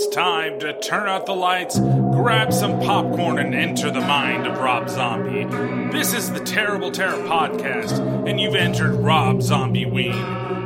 It's 0.00 0.14
time 0.14 0.60
to 0.60 0.78
turn 0.78 1.08
out 1.08 1.26
the 1.26 1.34
lights, 1.34 1.76
grab 1.76 2.52
some 2.52 2.78
popcorn, 2.78 3.40
and 3.40 3.52
enter 3.52 3.90
the 3.90 4.00
mind 4.00 4.46
of 4.46 4.56
Rob 4.58 4.88
Zombie. 4.88 5.42
This 5.90 6.14
is 6.14 6.30
the 6.30 6.38
Terrible 6.38 6.92
Terror 6.92 7.20
Podcast, 7.24 7.98
and 8.28 8.40
you've 8.40 8.54
entered 8.54 8.92
Rob 8.92 9.42
Zombie 9.42 9.86
Ween. 9.86 10.14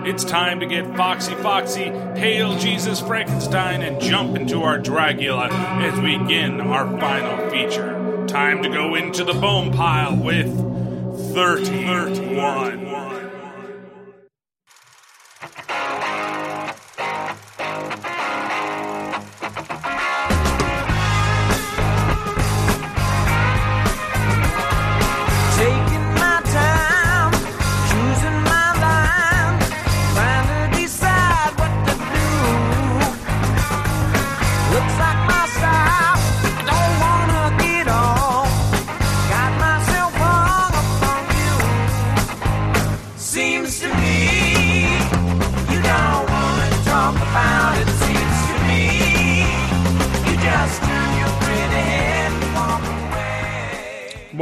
It's 0.05 0.23
time 0.23 0.61
to 0.61 0.67
get 0.67 0.85
foxy 0.99 1.35
foxy, 1.37 1.85
hail 2.15 2.59
Jesus 2.59 3.01
Frankenstein, 3.01 3.81
and 3.81 4.03
jump 4.03 4.37
into 4.37 4.65
our 4.65 4.79
Dragula 4.79 5.49
as 5.81 5.99
we 5.99 6.19
begin 6.19 6.61
our 6.61 6.87
final 7.01 7.49
feature. 7.49 8.27
Time 8.27 8.63
to 8.63 8.69
go 8.69 8.97
into 8.97 9.25
the 9.25 9.33
bone 9.33 9.73
pile 9.73 10.15
with 10.15 10.55
31. 11.33 12.92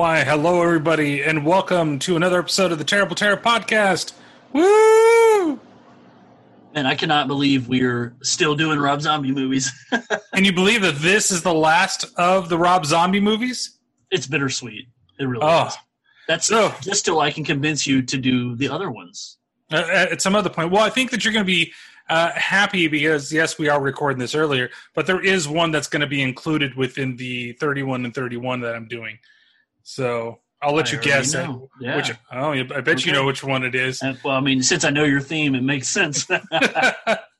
Why, 0.00 0.24
hello, 0.24 0.62
everybody, 0.62 1.22
and 1.22 1.44
welcome 1.44 1.98
to 1.98 2.16
another 2.16 2.38
episode 2.38 2.72
of 2.72 2.78
the 2.78 2.84
Terrible 2.84 3.14
Terror 3.14 3.36
Podcast. 3.36 4.14
Woo! 4.50 5.60
And 6.74 6.88
I 6.88 6.94
cannot 6.94 7.28
believe 7.28 7.68
we're 7.68 8.14
still 8.22 8.54
doing 8.56 8.78
Rob 8.78 9.02
Zombie 9.02 9.30
movies. 9.30 9.70
Can 10.34 10.46
you 10.46 10.54
believe 10.54 10.80
that 10.80 10.94
this 11.00 11.30
is 11.30 11.42
the 11.42 11.52
last 11.52 12.06
of 12.16 12.48
the 12.48 12.56
Rob 12.56 12.86
Zombie 12.86 13.20
movies? 13.20 13.76
it's 14.10 14.26
bittersweet. 14.26 14.88
It 15.18 15.24
really 15.26 15.44
Oh. 15.44 15.66
is. 15.66 15.76
That's 16.26 16.46
So- 16.46 16.74
just 16.80 17.04
till 17.04 17.20
I 17.20 17.30
can 17.30 17.44
convince 17.44 17.86
you 17.86 18.00
to 18.00 18.16
do 18.16 18.56
the 18.56 18.70
other 18.70 18.90
ones. 18.90 19.36
Uh, 19.70 19.84
at 19.86 20.22
some 20.22 20.34
other 20.34 20.48
point. 20.48 20.70
Well, 20.70 20.82
I 20.82 20.88
think 20.88 21.10
that 21.10 21.26
you're 21.26 21.34
going 21.34 21.44
to 21.44 21.52
be 21.52 21.74
uh, 22.08 22.30
happy 22.36 22.88
because, 22.88 23.30
yes, 23.30 23.58
we 23.58 23.68
are 23.68 23.78
recording 23.82 24.18
this 24.18 24.34
earlier, 24.34 24.70
but 24.94 25.04
there 25.04 25.20
is 25.22 25.46
one 25.46 25.70
that's 25.72 25.88
going 25.88 26.00
to 26.00 26.06
be 26.06 26.22
included 26.22 26.74
within 26.74 27.16
the 27.16 27.52
31 27.60 28.06
and 28.06 28.14
31 28.14 28.60
that 28.62 28.74
I'm 28.74 28.88
doing. 28.88 29.18
So 29.82 30.40
I'll 30.62 30.74
let 30.74 30.88
I 30.88 30.92
you 30.92 30.98
guess 31.00 31.34
at. 31.34 31.50
Yeah. 31.80 31.96
which. 31.96 32.12
Oh, 32.32 32.52
I 32.52 32.80
bet 32.80 33.04
you 33.06 33.12
know 33.12 33.24
which 33.24 33.42
one 33.42 33.64
it 33.64 33.74
is. 33.74 34.02
And, 34.02 34.18
well, 34.24 34.36
I 34.36 34.40
mean, 34.40 34.62
since 34.62 34.84
I 34.84 34.90
know 34.90 35.04
your 35.04 35.20
theme, 35.20 35.54
it 35.54 35.62
makes 35.62 35.88
sense. 35.88 36.26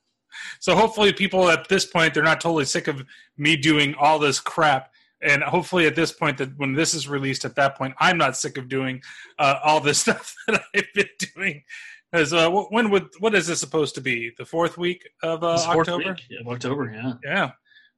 so 0.61 0.75
hopefully 0.75 1.11
people 1.11 1.49
at 1.49 1.67
this 1.67 1.85
point 1.85 2.13
they're 2.13 2.23
not 2.23 2.39
totally 2.39 2.63
sick 2.63 2.87
of 2.87 3.03
me 3.37 3.57
doing 3.57 3.93
all 3.95 4.17
this 4.17 4.39
crap 4.39 4.91
and 5.21 5.43
hopefully 5.43 5.85
at 5.85 5.95
this 5.95 6.11
point 6.11 6.37
that 6.37 6.57
when 6.57 6.73
this 6.73 6.93
is 6.93 7.09
released 7.09 7.43
at 7.43 7.55
that 7.55 7.75
point 7.75 7.93
i'm 7.99 8.17
not 8.17 8.37
sick 8.37 8.57
of 8.57 8.69
doing 8.69 9.01
uh, 9.39 9.55
all 9.63 9.81
this 9.81 9.99
stuff 10.01 10.33
that 10.47 10.61
i've 10.73 10.93
been 10.95 11.09
doing 11.35 11.61
as 12.13 12.31
uh, 12.31 12.49
when 12.49 12.89
would 12.89 13.07
what 13.19 13.35
is 13.35 13.47
this 13.47 13.59
supposed 13.59 13.95
to 13.95 14.01
be 14.01 14.31
the 14.37 14.45
fourth 14.45 14.77
week 14.77 15.09
of 15.23 15.43
uh, 15.43 15.57
fourth 15.57 15.89
october 15.89 16.09
week 16.09 16.39
of 16.39 16.47
October, 16.47 16.91
yeah. 16.93 17.13
yeah 17.23 17.51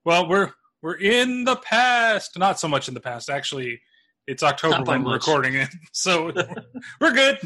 well 0.06 0.28
we're 0.28 0.52
we're 0.82 0.98
in 0.98 1.44
the 1.44 1.56
past 1.58 2.38
not 2.38 2.60
so 2.60 2.68
much 2.68 2.88
in 2.88 2.94
the 2.94 3.00
past 3.00 3.30
actually 3.30 3.80
it's 4.28 4.44
october 4.44 4.84
when 4.84 5.04
we're 5.04 5.14
recording 5.14 5.56
it 5.56 5.70
so 5.92 6.32
we're 7.02 7.14
good 7.14 7.40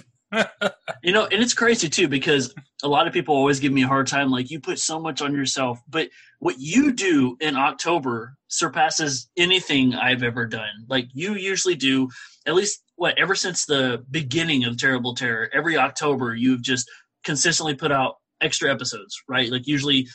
You 1.03 1.13
know, 1.13 1.25
and 1.25 1.41
it's 1.41 1.53
crazy 1.53 1.89
too 1.89 2.07
because 2.07 2.53
a 2.83 2.87
lot 2.87 3.07
of 3.07 3.13
people 3.13 3.35
always 3.35 3.59
give 3.59 3.71
me 3.71 3.83
a 3.83 3.87
hard 3.87 4.07
time. 4.07 4.29
Like, 4.29 4.49
you 4.49 4.59
put 4.59 4.79
so 4.79 4.99
much 4.99 5.21
on 5.21 5.33
yourself, 5.33 5.79
but 5.87 6.09
what 6.39 6.55
you 6.59 6.91
do 6.91 7.37
in 7.39 7.55
October 7.55 8.35
surpasses 8.47 9.29
anything 9.37 9.95
I've 9.95 10.23
ever 10.23 10.45
done. 10.45 10.85
Like, 10.89 11.07
you 11.13 11.35
usually 11.35 11.75
do 11.75 12.09
at 12.45 12.55
least 12.55 12.83
what 12.95 13.17
ever 13.17 13.35
since 13.35 13.65
the 13.65 14.03
beginning 14.11 14.65
of 14.65 14.77
Terrible 14.77 15.15
Terror. 15.15 15.49
Every 15.53 15.77
October, 15.77 16.35
you've 16.35 16.61
just 16.61 16.89
consistently 17.23 17.75
put 17.75 17.91
out 17.91 18.15
extra 18.41 18.71
episodes, 18.71 19.21
right? 19.29 19.49
Like, 19.49 19.65
usually 19.65 20.07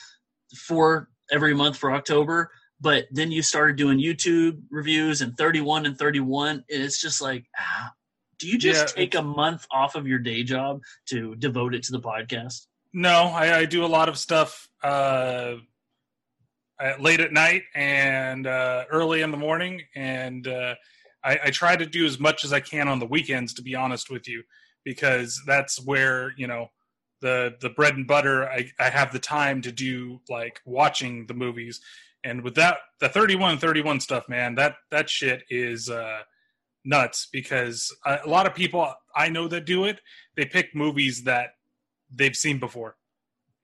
four 0.55 1.09
every 1.31 1.55
month 1.55 1.79
for 1.79 1.93
October. 1.93 2.51
But 2.83 3.07
then 3.13 3.31
you 3.31 3.43
started 3.43 3.77
doing 3.77 3.99
YouTube 3.99 4.61
reviews 4.71 5.23
and 5.23 5.37
31 5.39 5.87
and 5.87 5.97
31. 5.97 6.51
And 6.51 6.65
it's 6.69 7.01
just 7.01 7.23
like, 7.23 7.47
ah, 7.59 7.93
do 8.39 8.49
you 8.49 8.59
just 8.59 8.89
Yeah, 8.89 9.03
take 9.03 9.15
a 9.15 9.23
month 9.23 9.67
off 9.71 9.95
of 9.95 10.07
your 10.07 10.19
day 10.19 10.43
job 10.43 10.83
to 11.07 11.37
devote 11.37 11.75
it 11.77 11.85
to 11.85 11.93
the 11.93 12.01
podcast? 12.01 12.67
No, 12.93 13.27
I, 13.27 13.59
I 13.59 13.65
do 13.67 13.85
a 13.85 13.87
lot 13.87 14.09
of 14.09 14.19
stuff 14.19 14.69
uh, 14.83 15.55
late 16.99 17.21
at 17.21 17.33
night 17.33 17.63
and 17.75 18.47
uh, 18.47 18.85
early 18.91 19.23
in 19.23 19.31
the 19.31 19.37
morning, 19.37 19.83
and 19.95 20.47
uh, 20.47 20.75
I, 21.25 21.39
I 21.45 21.51
try 21.51 21.77
to 21.77 21.87
do 21.87 22.05
as 22.05 22.19
much 22.19 22.45
as 22.45 22.53
I 22.53 22.61
can 22.61 22.89
on 22.89 22.99
the 22.99 23.07
weekends. 23.07 23.55
To 23.55 23.63
be 23.63 23.77
honest 23.77 24.11
with 24.11 24.29
you, 24.29 24.43
because 24.85 25.41
that's 25.47 25.83
where 25.85 26.33
you 26.37 26.49
know 26.49 26.69
the 27.21 27.55
the 27.61 27.71
bread 27.71 27.95
and 27.97 28.07
butter. 28.07 28.49
I, 28.49 28.71
I 28.79 28.91
have 28.91 29.13
the 29.13 29.21
time 29.21 29.63
to 29.63 29.73
do 29.73 30.21
like 30.29 30.61
watching 30.65 31.27
the 31.27 31.35
movies, 31.35 31.81
and 32.25 32.43
with 32.43 32.55
that 32.57 32.79
the 33.01 33.09
thirty 33.09 33.37
one 33.37 33.59
thirty 33.59 33.83
one 33.83 34.01
stuff, 34.01 34.29
man, 34.29 34.55
that 34.57 34.77
that 34.91 35.09
shit 35.11 35.43
is. 35.51 35.89
Uh, 35.89 36.21
nuts 36.85 37.29
because 37.33 37.95
a 38.05 38.19
a 38.25 38.29
lot 38.29 38.47
of 38.47 38.55
people 38.55 38.93
I 39.15 39.29
know 39.29 39.49
that 39.49 39.65
do 39.65 39.85
it, 39.85 40.01
they 40.37 40.45
pick 40.45 40.75
movies 40.75 41.25
that 41.25 41.51
they've 42.11 42.37
seen 42.37 42.59
before, 42.59 42.97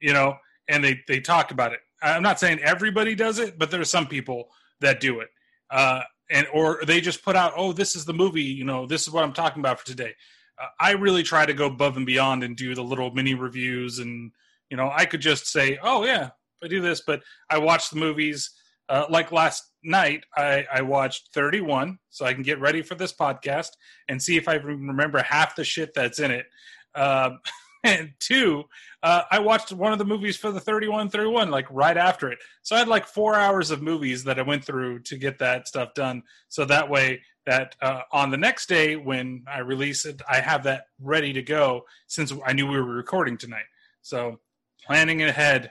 you 0.00 0.12
know, 0.12 0.36
and 0.68 0.84
they 0.84 1.00
they 1.08 1.20
talk 1.20 1.50
about 1.50 1.72
it. 1.72 1.80
I'm 2.02 2.22
not 2.22 2.38
saying 2.38 2.60
everybody 2.60 3.14
does 3.14 3.38
it, 3.38 3.58
but 3.58 3.70
there 3.70 3.80
are 3.80 3.84
some 3.84 4.06
people 4.06 4.48
that 4.80 5.00
do 5.00 5.20
it, 5.20 5.28
uh, 5.70 6.02
and 6.30 6.46
or 6.52 6.80
they 6.86 7.00
just 7.00 7.24
put 7.24 7.36
out, 7.36 7.54
oh, 7.56 7.72
this 7.72 7.96
is 7.96 8.04
the 8.04 8.14
movie, 8.14 8.42
you 8.42 8.64
know, 8.64 8.86
this 8.86 9.02
is 9.02 9.10
what 9.12 9.24
I'm 9.24 9.32
talking 9.32 9.60
about 9.60 9.80
for 9.80 9.86
today. 9.86 10.14
Uh, 10.60 10.66
I 10.78 10.92
really 10.92 11.22
try 11.22 11.44
to 11.46 11.54
go 11.54 11.66
above 11.66 11.96
and 11.96 12.06
beyond 12.06 12.44
and 12.44 12.56
do 12.56 12.74
the 12.74 12.84
little 12.84 13.10
mini 13.12 13.34
reviews, 13.34 13.98
and 13.98 14.32
you 14.70 14.76
know, 14.76 14.90
I 14.94 15.06
could 15.06 15.20
just 15.20 15.46
say, 15.46 15.78
oh 15.82 16.04
yeah, 16.04 16.30
I 16.62 16.68
do 16.68 16.80
this, 16.80 17.02
but 17.06 17.22
I 17.50 17.58
watch 17.58 17.90
the 17.90 17.96
movies. 17.96 18.50
Uh, 18.88 19.04
like 19.10 19.32
last 19.32 19.64
night, 19.84 20.24
I, 20.36 20.64
I 20.72 20.82
watched 20.82 21.28
31, 21.34 21.98
so 22.08 22.24
I 22.24 22.32
can 22.32 22.42
get 22.42 22.60
ready 22.60 22.80
for 22.80 22.94
this 22.94 23.12
podcast 23.12 23.70
and 24.08 24.22
see 24.22 24.36
if 24.36 24.48
I 24.48 24.54
remember 24.54 25.22
half 25.22 25.56
the 25.56 25.64
shit 25.64 25.92
that's 25.94 26.20
in 26.20 26.30
it. 26.30 26.46
Um, 26.94 27.40
and 27.84 28.12
two, 28.18 28.64
uh, 29.02 29.22
I 29.30 29.38
watched 29.38 29.72
one 29.72 29.92
of 29.92 29.98
the 29.98 30.04
movies 30.04 30.36
for 30.36 30.50
the 30.50 30.60
31 30.60 31.10
31, 31.10 31.50
like 31.50 31.66
right 31.70 31.96
after 31.96 32.30
it. 32.30 32.38
So 32.62 32.74
I 32.74 32.80
had 32.80 32.88
like 32.88 33.06
four 33.06 33.34
hours 33.34 33.70
of 33.70 33.82
movies 33.82 34.24
that 34.24 34.38
I 34.38 34.42
went 34.42 34.64
through 34.64 35.00
to 35.00 35.16
get 35.16 35.38
that 35.38 35.68
stuff 35.68 35.94
done. 35.94 36.22
So 36.48 36.64
that 36.64 36.88
way, 36.88 37.20
that 37.46 37.76
uh, 37.80 38.02
on 38.12 38.30
the 38.30 38.36
next 38.36 38.68
day 38.68 38.96
when 38.96 39.42
I 39.46 39.60
release 39.60 40.04
it, 40.04 40.20
I 40.28 40.40
have 40.40 40.64
that 40.64 40.84
ready 41.00 41.32
to 41.32 41.42
go 41.42 41.82
since 42.06 42.32
I 42.44 42.52
knew 42.52 42.66
we 42.66 42.76
were 42.76 42.84
recording 42.84 43.38
tonight. 43.38 43.64
So 44.02 44.40
planning 44.84 45.22
ahead 45.22 45.70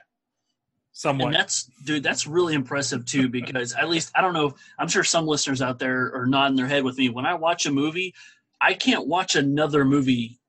somewhat. 0.98 1.28
And 1.28 1.36
that's 1.36 1.70
dude, 1.86 2.04
that's 2.04 2.26
really 2.26 2.56
impressive 2.56 3.06
too, 3.06 3.30
because 3.30 3.74
at 3.74 3.88
least 3.88 4.12
I 4.16 4.22
don't 4.22 4.34
know. 4.34 4.56
I'm 4.80 4.88
sure 4.88 5.04
some 5.04 5.28
listeners 5.28 5.62
out 5.62 5.80
there 5.80 6.12
are 6.16 6.26
nodding 6.26 6.58
their 6.58 6.68
head 6.68 6.84
with 6.84 6.98
me. 6.98 7.10
When 7.10 7.26
I 7.26 7.36
watch 7.36 7.66
a 7.66 7.72
movie, 7.72 8.16
I 8.60 8.74
can't 8.74 9.08
watch 9.08 9.36
another 9.36 9.86
movie 9.86 10.40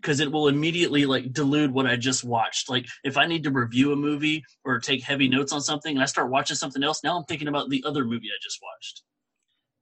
because 0.00 0.18
it 0.18 0.32
will 0.32 0.48
immediately 0.48 1.06
like 1.06 1.32
delude 1.32 1.70
what 1.70 1.86
I 1.86 1.94
just 1.94 2.24
watched. 2.24 2.68
Like 2.68 2.86
if 3.04 3.16
I 3.16 3.26
need 3.26 3.44
to 3.44 3.50
review 3.50 3.92
a 3.92 3.96
movie 3.96 4.44
or 4.64 4.80
take 4.80 5.04
heavy 5.04 5.28
notes 5.28 5.52
on 5.52 5.60
something 5.60 5.94
and 5.94 6.02
I 6.02 6.06
start 6.06 6.30
watching 6.30 6.56
something 6.56 6.82
else, 6.82 7.04
now 7.04 7.16
I'm 7.16 7.24
thinking 7.24 7.48
about 7.48 7.70
the 7.70 7.84
other 7.86 8.04
movie 8.04 8.26
I 8.26 8.38
just 8.42 8.58
watched. 8.60 9.02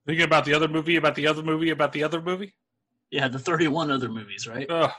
Thinking 0.06 0.24
about 0.24 0.44
the 0.44 0.54
other 0.54 0.68
movie, 0.68 0.96
about 0.96 1.14
the 1.14 1.26
other 1.26 1.42
movie, 1.42 1.70
about 1.70 1.92
the 1.92 2.04
other 2.04 2.20
movie. 2.20 2.54
Yeah, 3.10 3.28
the 3.28 3.38
31 3.38 3.90
other 3.90 4.08
movies, 4.08 4.46
right? 4.46 4.70
Uh, 4.70 4.90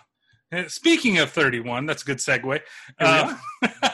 Speaking 0.68 1.18
of 1.20 1.32
31, 1.32 1.86
that's 1.86 2.04
a 2.04 2.06
good 2.06 2.18
segue. 2.18 2.60
Uh, 3.00 3.36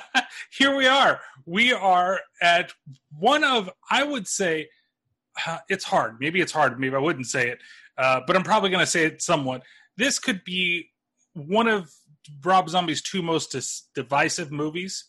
here 0.58 0.76
we 0.76 0.88
are. 0.88 1.20
We 1.46 1.72
are 1.72 2.20
at 2.42 2.72
one 3.18 3.44
of, 3.44 3.70
I 3.90 4.04
would 4.04 4.28
say, 4.28 4.70
uh, 5.46 5.60
it's 5.70 5.84
hard. 5.84 6.18
Maybe 6.20 6.42
it's 6.42 6.52
hard. 6.52 6.80
Maybe 6.80 6.96
I 6.96 7.00
wouldn't 7.00 7.28
say 7.28 7.50
it, 7.50 7.60
uh, 7.98 8.22
but 8.26 8.36
I'm 8.36 8.44
probably 8.44 8.70
going 8.70 8.84
to 8.84 8.92
say 8.92 9.06
it 9.06 9.22
somewhat. 9.22 9.62
This 9.98 10.20
could 10.20 10.44
be 10.44 10.90
one 11.34 11.68
of 11.68 11.92
Rob 12.44 12.70
Zombie's 12.70 13.02
two 13.02 13.22
most 13.22 13.52
dis- 13.52 13.88
divisive 13.94 14.52
movies 14.52 15.06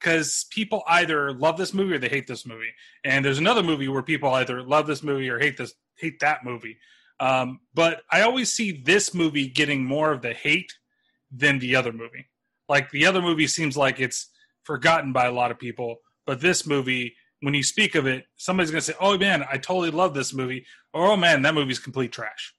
because 0.00 0.46
people 0.50 0.82
either 0.88 1.32
love 1.32 1.56
this 1.56 1.74
movie 1.74 1.94
or 1.94 1.98
they 1.98 2.08
hate 2.08 2.26
this 2.26 2.46
movie. 2.46 2.72
And 3.04 3.24
there's 3.24 3.38
another 3.38 3.62
movie 3.62 3.88
where 3.88 4.02
people 4.02 4.32
either 4.34 4.62
love 4.62 4.86
this 4.86 5.02
movie 5.02 5.28
or 5.28 5.38
hate 5.38 5.56
this 5.56 5.74
hate 5.96 6.20
that 6.20 6.44
movie. 6.44 6.78
Um, 7.20 7.60
but 7.74 8.02
I 8.10 8.22
always 8.22 8.52
see 8.52 8.82
this 8.84 9.12
movie 9.12 9.48
getting 9.48 9.84
more 9.84 10.12
of 10.12 10.22
the 10.22 10.32
hate 10.32 10.72
than 11.32 11.58
the 11.58 11.74
other 11.74 11.92
movie. 11.92 12.26
Like 12.68 12.90
the 12.90 13.06
other 13.06 13.20
movie 13.20 13.48
seems 13.48 13.76
like 13.76 13.98
it's 13.98 14.28
forgotten 14.64 15.12
by 15.12 15.26
a 15.26 15.32
lot 15.32 15.50
of 15.50 15.58
people, 15.58 15.96
but 16.26 16.40
this 16.40 16.66
movie, 16.66 17.14
when 17.40 17.54
you 17.54 17.62
speak 17.62 17.94
of 17.94 18.06
it, 18.06 18.24
somebody's 18.36 18.70
gonna 18.70 18.80
say, 18.80 18.94
"Oh 19.00 19.16
man, 19.18 19.44
I 19.50 19.58
totally 19.58 19.90
love 19.90 20.14
this 20.14 20.32
movie," 20.34 20.66
or 20.92 21.06
"Oh 21.06 21.16
man, 21.16 21.42
that 21.42 21.54
movie's 21.54 21.78
complete 21.78 22.12
trash." 22.12 22.54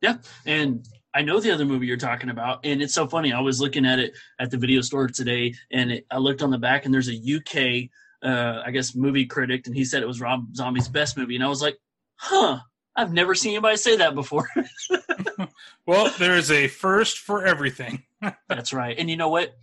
Yeah, 0.00 0.16
and 0.46 0.86
I 1.14 1.22
know 1.22 1.40
the 1.40 1.50
other 1.52 1.64
movie 1.64 1.86
you're 1.86 1.96
talking 1.96 2.30
about, 2.30 2.60
and 2.64 2.82
it's 2.82 2.94
so 2.94 3.06
funny. 3.06 3.32
I 3.32 3.40
was 3.40 3.60
looking 3.60 3.86
at 3.86 3.98
it 3.98 4.14
at 4.38 4.50
the 4.50 4.58
video 4.58 4.80
store 4.80 5.08
today, 5.08 5.54
and 5.70 5.92
it, 5.92 6.06
I 6.10 6.18
looked 6.18 6.42
on 6.42 6.50
the 6.50 6.58
back, 6.58 6.84
and 6.84 6.92
there's 6.92 7.08
a 7.08 7.14
UK, 7.14 7.90
uh, 8.22 8.62
I 8.64 8.70
guess, 8.70 8.94
movie 8.94 9.26
critic, 9.26 9.66
and 9.66 9.74
he 9.74 9.84
said 9.84 10.02
it 10.02 10.06
was 10.06 10.20
Rob 10.20 10.54
Zombie's 10.54 10.88
best 10.88 11.16
movie, 11.16 11.34
and 11.34 11.44
I 11.44 11.48
was 11.48 11.62
like, 11.62 11.78
huh. 12.16 12.60
I've 12.96 13.12
never 13.12 13.34
seen 13.34 13.54
anybody 13.54 13.76
say 13.76 13.96
that 13.96 14.14
before. 14.14 14.48
Well, 15.86 16.10
there 16.18 16.36
is 16.36 16.50
a 16.50 16.68
first 16.68 17.18
for 17.18 17.44
everything. 17.44 18.04
That's 18.48 18.72
right. 18.72 18.98
And 18.98 19.10
you 19.10 19.16
know 19.16 19.28
what? 19.28 19.54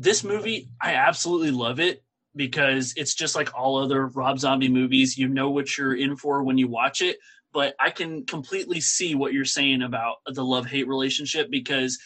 This 0.00 0.22
movie, 0.22 0.68
I 0.80 0.94
absolutely 0.94 1.50
love 1.50 1.80
it 1.80 2.04
because 2.36 2.94
it's 2.96 3.14
just 3.14 3.34
like 3.34 3.52
all 3.52 3.82
other 3.82 4.06
Rob 4.06 4.38
Zombie 4.38 4.68
movies. 4.68 5.18
You 5.18 5.26
know 5.28 5.50
what 5.50 5.76
you're 5.76 5.96
in 5.96 6.16
for 6.16 6.44
when 6.44 6.56
you 6.56 6.68
watch 6.68 7.02
it. 7.02 7.18
But 7.52 7.74
I 7.80 7.90
can 7.90 8.24
completely 8.24 8.80
see 8.80 9.16
what 9.16 9.32
you're 9.32 9.44
saying 9.44 9.82
about 9.82 10.16
the 10.26 10.44
love 10.44 10.66
hate 10.66 10.86
relationship 10.86 11.50
because 11.50 11.98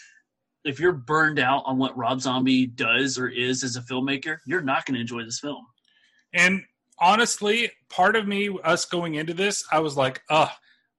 if 0.64 0.80
you're 0.80 0.92
burned 0.92 1.38
out 1.38 1.64
on 1.66 1.76
what 1.76 1.96
Rob 1.96 2.22
Zombie 2.22 2.66
does 2.66 3.18
or 3.18 3.28
is 3.28 3.62
as 3.62 3.76
a 3.76 3.82
filmmaker, 3.82 4.38
you're 4.46 4.62
not 4.62 4.86
going 4.86 4.94
to 4.94 5.00
enjoy 5.00 5.22
this 5.24 5.40
film. 5.40 5.66
And 6.32 6.62
honestly, 6.98 7.72
part 7.90 8.16
of 8.16 8.26
me, 8.26 8.56
us 8.64 8.86
going 8.86 9.16
into 9.16 9.34
this, 9.34 9.64
I 9.70 9.80
was 9.80 9.96
like, 9.98 10.22
"Ugh, 10.30 10.48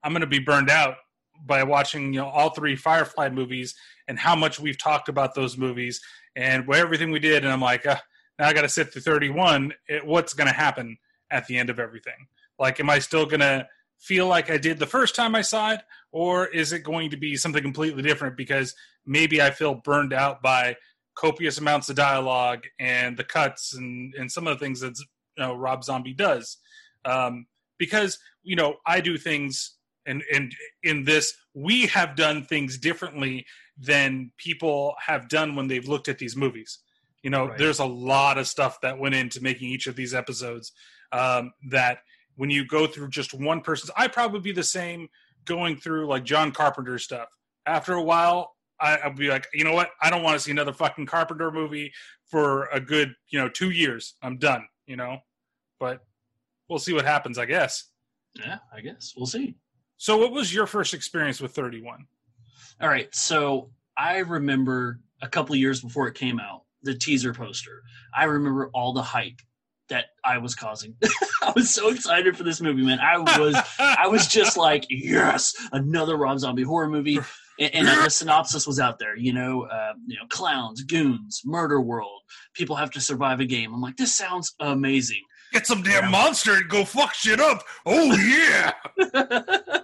I'm 0.04 0.12
going 0.12 0.22
to 0.22 0.28
be 0.28 0.40
burned 0.40 0.69
out 0.69 0.98
by 1.45 1.63
watching 1.63 2.13
you 2.13 2.22
know 2.22 2.28
all 2.28 2.50
three 2.50 2.75
Firefly 2.75 3.30
movies 3.30 3.75
and 4.07 4.18
how 4.19 4.36
much 4.36 4.60
we've 4.60 4.78
talked 4.78 5.10
about 5.10 5.36
those 5.36 5.57
movies 5.57 6.01
and 6.36 6.69
everything 6.74 7.12
we 7.12 7.19
did." 7.19 7.44
And 7.44 7.51
I'm 7.51 7.62
like, 7.62 7.86
uh, 7.86 7.98
"Now 8.40 8.48
I 8.48 8.54
got 8.54 8.62
to 8.62 8.69
sit 8.69 8.92
through 8.92 9.04
31. 9.04 9.74
It, 9.88 10.06
what's 10.06 10.34
going 10.34 10.48
to 10.48 10.54
happen 10.54 10.98
at 11.31 11.48
the 11.48 11.57
end 11.57 11.69
of 11.69 11.80
everything? 11.80 12.28
Like, 12.60 12.80
am 12.80 12.90
I 12.90 13.00
still 13.00 13.25
going 13.25 13.40
to 13.42 13.68
feel 14.04 14.28
like 14.28 14.51
I 14.51 14.57
did 14.57 14.80
the 14.80 14.86
first 14.86 15.16
time 15.16 15.34
I 15.34 15.42
saw 15.42 15.72
it, 15.72 15.81
or 16.12 16.48
is 16.48 16.74
it 16.74 16.80
going 16.80 17.10
to 17.12 17.18
be 17.18 17.38
something 17.38 17.63
completely 17.63 18.04
different 18.04 18.36
because 18.36 18.75
maybe 19.06 19.42
I 19.42 19.50
feel 19.50 19.75
burned 19.75 20.13
out 20.13 20.42
by 20.42 20.75
copious 21.16 21.57
amounts 21.57 21.90
of 21.90 21.95
dialogue 21.95 22.63
and 22.80 23.16
the 23.16 23.24
cuts 23.24 23.74
and 23.74 24.13
and 24.16 24.31
some 24.31 24.48
of 24.48 24.57
the 24.57 24.63
things 24.63 24.81
that 24.81 24.98
you 25.00 25.44
know 25.44 25.56
Rob 25.56 25.84
Zombie 25.84 26.13
does, 26.13 26.57
um, 27.06 27.45
because 27.78 28.19
you 28.44 28.56
know 28.56 28.75
I 28.86 29.00
do 29.00 29.18
things 29.18 29.78
and 30.05 30.23
and 30.33 30.53
in 30.83 31.03
this 31.03 31.33
we 31.53 31.85
have 31.88 32.15
done 32.15 32.44
things 32.44 32.77
differently 32.77 33.45
than 33.77 34.31
people 34.38 34.95
have 35.05 35.27
done 35.29 35.55
when 35.55 35.67
they've 35.67 35.88
looked 35.88 36.07
at 36.07 36.17
these 36.17 36.35
movies. 36.35 36.79
You 37.23 37.29
know, 37.29 37.47
Right. 37.47 37.57
there's 37.57 37.79
a 37.79 37.85
lot 37.85 38.38
of 38.38 38.47
stuff 38.47 38.81
that 38.81 39.00
went 39.00 39.15
into 39.15 39.41
making 39.41 39.69
each 39.69 39.88
of 39.88 39.95
these 39.95 40.13
episodes 40.13 40.71
um, 41.11 41.51
that 41.69 42.00
when 42.35 42.50
you 42.50 42.65
go 42.65 42.85
through 42.88 43.09
just 43.09 43.33
one 43.33 43.61
person's, 43.61 43.91
I 43.95 44.07
probably 44.07 44.39
be 44.41 44.51
the 44.51 44.63
same 44.63 45.07
going 45.45 45.77
through 45.77 46.07
like 46.07 46.23
John 46.25 46.51
Carpenter 46.51 46.97
stuff. 46.99 47.29
After 47.65 47.94
a 47.94 48.01
while, 48.03 48.56
I, 48.79 48.97
I'll 48.97 49.13
be 49.13 49.29
like, 49.29 49.47
you 49.53 49.63
know 49.63 49.73
what? 49.73 49.91
I 50.01 50.09
don't 50.09 50.23
want 50.23 50.35
to 50.35 50.39
see 50.39 50.51
another 50.51 50.73
fucking 50.73 51.06
Carpenter 51.06 51.51
movie 51.51 51.94
for 52.29 52.65
a 52.73 52.79
good, 52.79 53.13
you 53.29 53.39
know, 53.39 53.47
two 53.47 53.69
years. 53.69 54.15
I'm 54.21 54.38
done. 54.38 54.67
You 54.85 54.97
know, 54.97 55.19
but 55.79 56.01
we'll 56.67 56.79
see 56.79 56.94
what 56.94 57.06
happens, 57.06 57.38
I 57.38 57.45
guess. 57.45 57.85
Yeah, 58.35 58.57
I 58.75 58.81
guess. 58.81 59.13
We'll 59.15 59.27
see. 59.27 59.56
So, 60.03 60.17
what 60.17 60.33
was 60.33 60.53
your 60.53 60.67
first 60.67 60.94
experience 60.94 61.39
with 61.39 61.53
31? 61.53 62.05
All 62.81 62.89
right. 62.89 63.07
So 63.15 63.69
I 63.97 64.17
remember 64.17 65.00
a 65.21 65.29
couple 65.29 65.53
of 65.53 65.61
years 65.61 65.79
before 65.79 66.09
it 66.09 66.15
came 66.15 66.41
out, 66.41 66.63
the 66.81 66.94
teaser 66.94 67.33
poster. 67.33 67.83
I 68.13 68.25
remember 68.25 68.69
all 68.73 68.91
the 68.91 69.01
hype 69.01 69.39
that 69.88 70.07
I 70.25 70.39
was 70.39 70.55
causing. 70.55 70.95
I 71.41 71.53
was 71.55 71.69
so 71.69 71.88
excited 71.88 72.35
for 72.35 72.44
this 72.44 72.59
movie, 72.59 72.83
man. 72.83 73.00
I 73.00 73.17
was 73.17 73.55
I 73.79 74.07
was 74.07 74.27
just 74.27 74.57
like, 74.57 74.85
yes, 74.89 75.55
another 75.71 76.17
Rob 76.17 76.38
Zombie 76.38 76.63
horror 76.63 76.89
movie. 76.89 77.19
And, 77.57 77.73
and 77.73 77.88
the 77.88 78.09
synopsis 78.09 78.67
was 78.67 78.81
out 78.81 78.99
there, 78.99 79.15
you 79.15 79.31
know, 79.31 79.61
uh, 79.61 79.94
you 80.06 80.17
know, 80.17 80.25
clowns, 80.27 80.83
goons, 80.83 81.44
murder 81.45 81.79
world. 81.79 82.23
People 82.56 82.75
have 82.75 82.91
to 82.91 82.99
survive 82.99 83.39
a 83.39 83.45
game. 83.45 83.73
I'm 83.73 83.79
like, 83.79 83.95
this 83.95 84.13
sounds 84.13 84.53
amazing. 84.59 85.21
Get 85.53 85.65
some 85.65 85.81
damn 85.81 86.11
monster 86.11 86.56
and 86.56 86.67
go 86.67 86.83
fuck 86.83 87.13
shit 87.13 87.39
up. 87.39 87.63
Oh 87.85 88.13
yeah. 88.17 89.79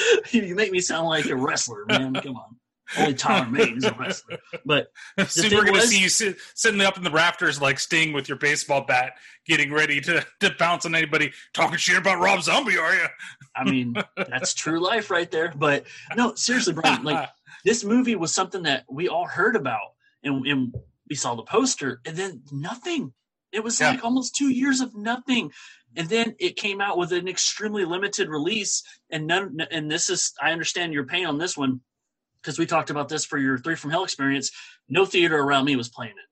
you 0.30 0.54
make 0.54 0.72
me 0.72 0.80
sound 0.80 1.06
like 1.08 1.26
a 1.26 1.36
wrestler, 1.36 1.84
man. 1.86 2.14
Come 2.14 2.36
on. 2.36 2.56
Only 2.98 3.14
Tyler 3.14 3.48
Mane 3.48 3.78
is 3.78 3.84
a 3.84 3.94
wrestler. 3.94 4.38
But 4.66 4.88
Soon 5.28 5.56
we're 5.56 5.64
gonna 5.64 5.80
see 5.80 6.00
you 6.00 6.08
sit, 6.10 6.36
sitting 6.54 6.80
up 6.82 6.98
in 6.98 7.04
the 7.04 7.10
rafters 7.10 7.60
like 7.60 7.78
Sting 7.78 8.12
with 8.12 8.28
your 8.28 8.36
baseball 8.36 8.84
bat, 8.84 9.14
getting 9.46 9.72
ready 9.72 10.00
to, 10.02 10.26
to 10.40 10.50
bounce 10.58 10.84
on 10.84 10.94
anybody. 10.94 11.32
Talking 11.54 11.78
shit 11.78 11.96
about 11.96 12.20
Rob 12.20 12.42
Zombie, 12.42 12.76
are 12.76 12.94
you? 12.94 13.06
I 13.56 13.64
mean, 13.64 13.94
that's 14.16 14.52
true 14.52 14.78
life 14.78 15.10
right 15.10 15.30
there. 15.30 15.52
But 15.56 15.86
no, 16.16 16.34
seriously, 16.34 16.74
Brian, 16.74 17.02
like 17.02 17.30
this 17.64 17.82
movie 17.82 18.16
was 18.16 18.34
something 18.34 18.64
that 18.64 18.84
we 18.90 19.08
all 19.08 19.26
heard 19.26 19.56
about 19.56 19.92
and, 20.22 20.46
and 20.46 20.74
we 21.08 21.16
saw 21.16 21.34
the 21.34 21.44
poster 21.44 22.00
and 22.04 22.14
then 22.16 22.42
nothing. 22.52 23.14
It 23.52 23.62
was 23.62 23.80
Yeah. 23.80 23.90
like 23.90 24.04
almost 24.04 24.34
two 24.34 24.48
years 24.48 24.80
of 24.80 24.94
nothing. 24.94 25.50
And 25.96 26.08
then 26.08 26.34
it 26.38 26.56
came 26.56 26.80
out 26.80 26.98
with 26.98 27.12
an 27.12 27.28
extremely 27.28 27.84
limited 27.84 28.28
release. 28.28 28.82
And 29.10 29.26
none 29.26 29.58
and 29.70 29.90
this 29.90 30.10
is 30.10 30.32
I 30.40 30.52
understand 30.52 30.92
your 30.92 31.06
pain 31.06 31.26
on 31.26 31.38
this 31.38 31.56
one, 31.56 31.80
because 32.40 32.58
we 32.58 32.66
talked 32.66 32.90
about 32.90 33.08
this 33.08 33.24
for 33.24 33.38
your 33.38 33.58
three 33.58 33.76
from 33.76 33.90
hell 33.90 34.04
experience. 34.04 34.50
No 34.88 35.04
theater 35.04 35.38
around 35.38 35.64
me 35.64 35.76
was 35.76 35.88
playing 35.88 36.12
it. 36.12 36.28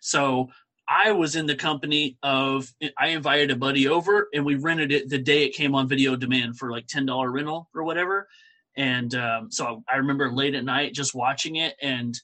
So 0.00 0.48
I 0.88 1.10
was 1.12 1.34
in 1.34 1.46
the 1.46 1.56
company 1.56 2.16
of 2.22 2.72
I 2.98 3.08
invited 3.08 3.50
a 3.50 3.56
buddy 3.56 3.88
over 3.88 4.28
and 4.32 4.44
we 4.44 4.54
rented 4.54 4.92
it 4.92 5.08
the 5.08 5.18
day 5.18 5.44
it 5.44 5.54
came 5.54 5.74
on 5.74 5.88
video 5.88 6.14
demand 6.14 6.58
for 6.58 6.70
like 6.70 6.86
ten 6.86 7.06
dollar 7.06 7.30
rental 7.30 7.68
or 7.74 7.82
whatever. 7.82 8.28
And 8.76 9.14
um, 9.14 9.50
so 9.50 9.82
I 9.90 9.96
remember 9.96 10.30
late 10.30 10.54
at 10.54 10.64
night 10.64 10.92
just 10.92 11.14
watching 11.14 11.56
it, 11.56 11.74
and 11.80 12.14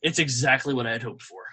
it's 0.00 0.18
exactly 0.18 0.74
what 0.74 0.86
I 0.86 0.92
had 0.92 1.02
hoped 1.02 1.22
for. 1.22 1.43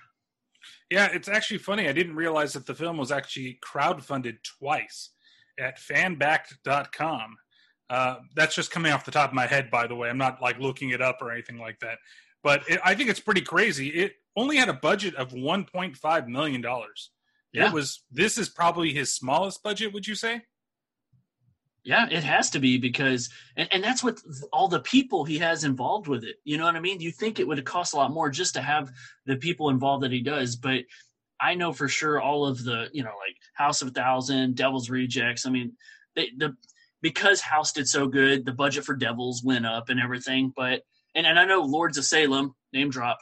Yeah, 0.91 1.07
it's 1.13 1.29
actually 1.29 1.59
funny. 1.59 1.87
I 1.87 1.93
didn't 1.93 2.17
realize 2.17 2.51
that 2.53 2.65
the 2.65 2.75
film 2.75 2.97
was 2.97 3.11
actually 3.11 3.59
crowdfunded 3.65 4.39
twice 4.59 5.11
at 5.57 5.79
fanbacked.com. 5.79 7.37
Uh, 7.89 8.15
that's 8.35 8.55
just 8.55 8.71
coming 8.71 8.91
off 8.91 9.05
the 9.05 9.11
top 9.11 9.29
of 9.29 9.33
my 9.33 9.47
head, 9.47 9.71
by 9.71 9.87
the 9.87 9.95
way. 9.95 10.09
I'm 10.09 10.17
not 10.17 10.41
like 10.41 10.59
looking 10.59 10.89
it 10.89 11.01
up 11.01 11.19
or 11.21 11.31
anything 11.31 11.57
like 11.57 11.79
that. 11.79 11.97
But 12.43 12.63
it, 12.69 12.81
I 12.83 12.93
think 12.95 13.09
it's 13.09 13.21
pretty 13.21 13.41
crazy. 13.41 13.87
It 13.87 14.15
only 14.35 14.57
had 14.57 14.67
a 14.67 14.73
budget 14.73 15.15
of 15.15 15.31
1.5 15.31 16.27
million 16.27 16.61
dollars. 16.61 17.11
Yeah. 17.53 17.67
It 17.67 17.73
was. 17.73 18.03
This 18.11 18.37
is 18.37 18.49
probably 18.49 18.93
his 18.93 19.13
smallest 19.13 19.63
budget. 19.63 19.93
Would 19.93 20.07
you 20.07 20.15
say? 20.15 20.41
Yeah, 21.83 22.07
it 22.11 22.23
has 22.23 22.51
to 22.51 22.59
be 22.59 22.77
because, 22.77 23.29
and, 23.57 23.67
and 23.71 23.83
that's 23.83 24.03
what 24.03 24.21
all 24.53 24.67
the 24.67 24.81
people 24.81 25.25
he 25.25 25.39
has 25.39 25.63
involved 25.63 26.07
with 26.07 26.23
it. 26.23 26.35
You 26.43 26.57
know 26.57 26.65
what 26.65 26.75
I 26.75 26.79
mean? 26.79 26.99
You 26.99 27.11
think 27.11 27.39
it 27.39 27.47
would 27.47 27.63
cost 27.65 27.93
a 27.93 27.97
lot 27.97 28.11
more 28.11 28.29
just 28.29 28.53
to 28.53 28.61
have 28.61 28.91
the 29.25 29.35
people 29.37 29.69
involved 29.69 30.03
that 30.03 30.11
he 30.11 30.21
does, 30.21 30.55
but 30.55 30.83
I 31.39 31.55
know 31.55 31.73
for 31.73 31.87
sure 31.87 32.21
all 32.21 32.45
of 32.45 32.63
the, 32.63 32.89
you 32.93 33.03
know, 33.03 33.09
like 33.09 33.35
House 33.55 33.81
of 33.81 33.87
a 33.87 33.91
Thousand, 33.91 34.55
Devil's 34.55 34.91
Rejects. 34.91 35.47
I 35.47 35.49
mean, 35.49 35.73
they, 36.15 36.29
the 36.37 36.55
because 37.01 37.41
House 37.41 37.73
did 37.73 37.87
so 37.87 38.07
good, 38.07 38.45
the 38.45 38.51
budget 38.51 38.85
for 38.85 38.95
Devils 38.95 39.43
went 39.43 39.65
up 39.65 39.89
and 39.89 39.99
everything. 39.99 40.53
But 40.55 40.83
and 41.15 41.25
and 41.25 41.39
I 41.39 41.45
know 41.45 41.63
Lords 41.63 41.97
of 41.97 42.05
Salem, 42.05 42.53
name 42.73 42.91
drop. 42.91 43.17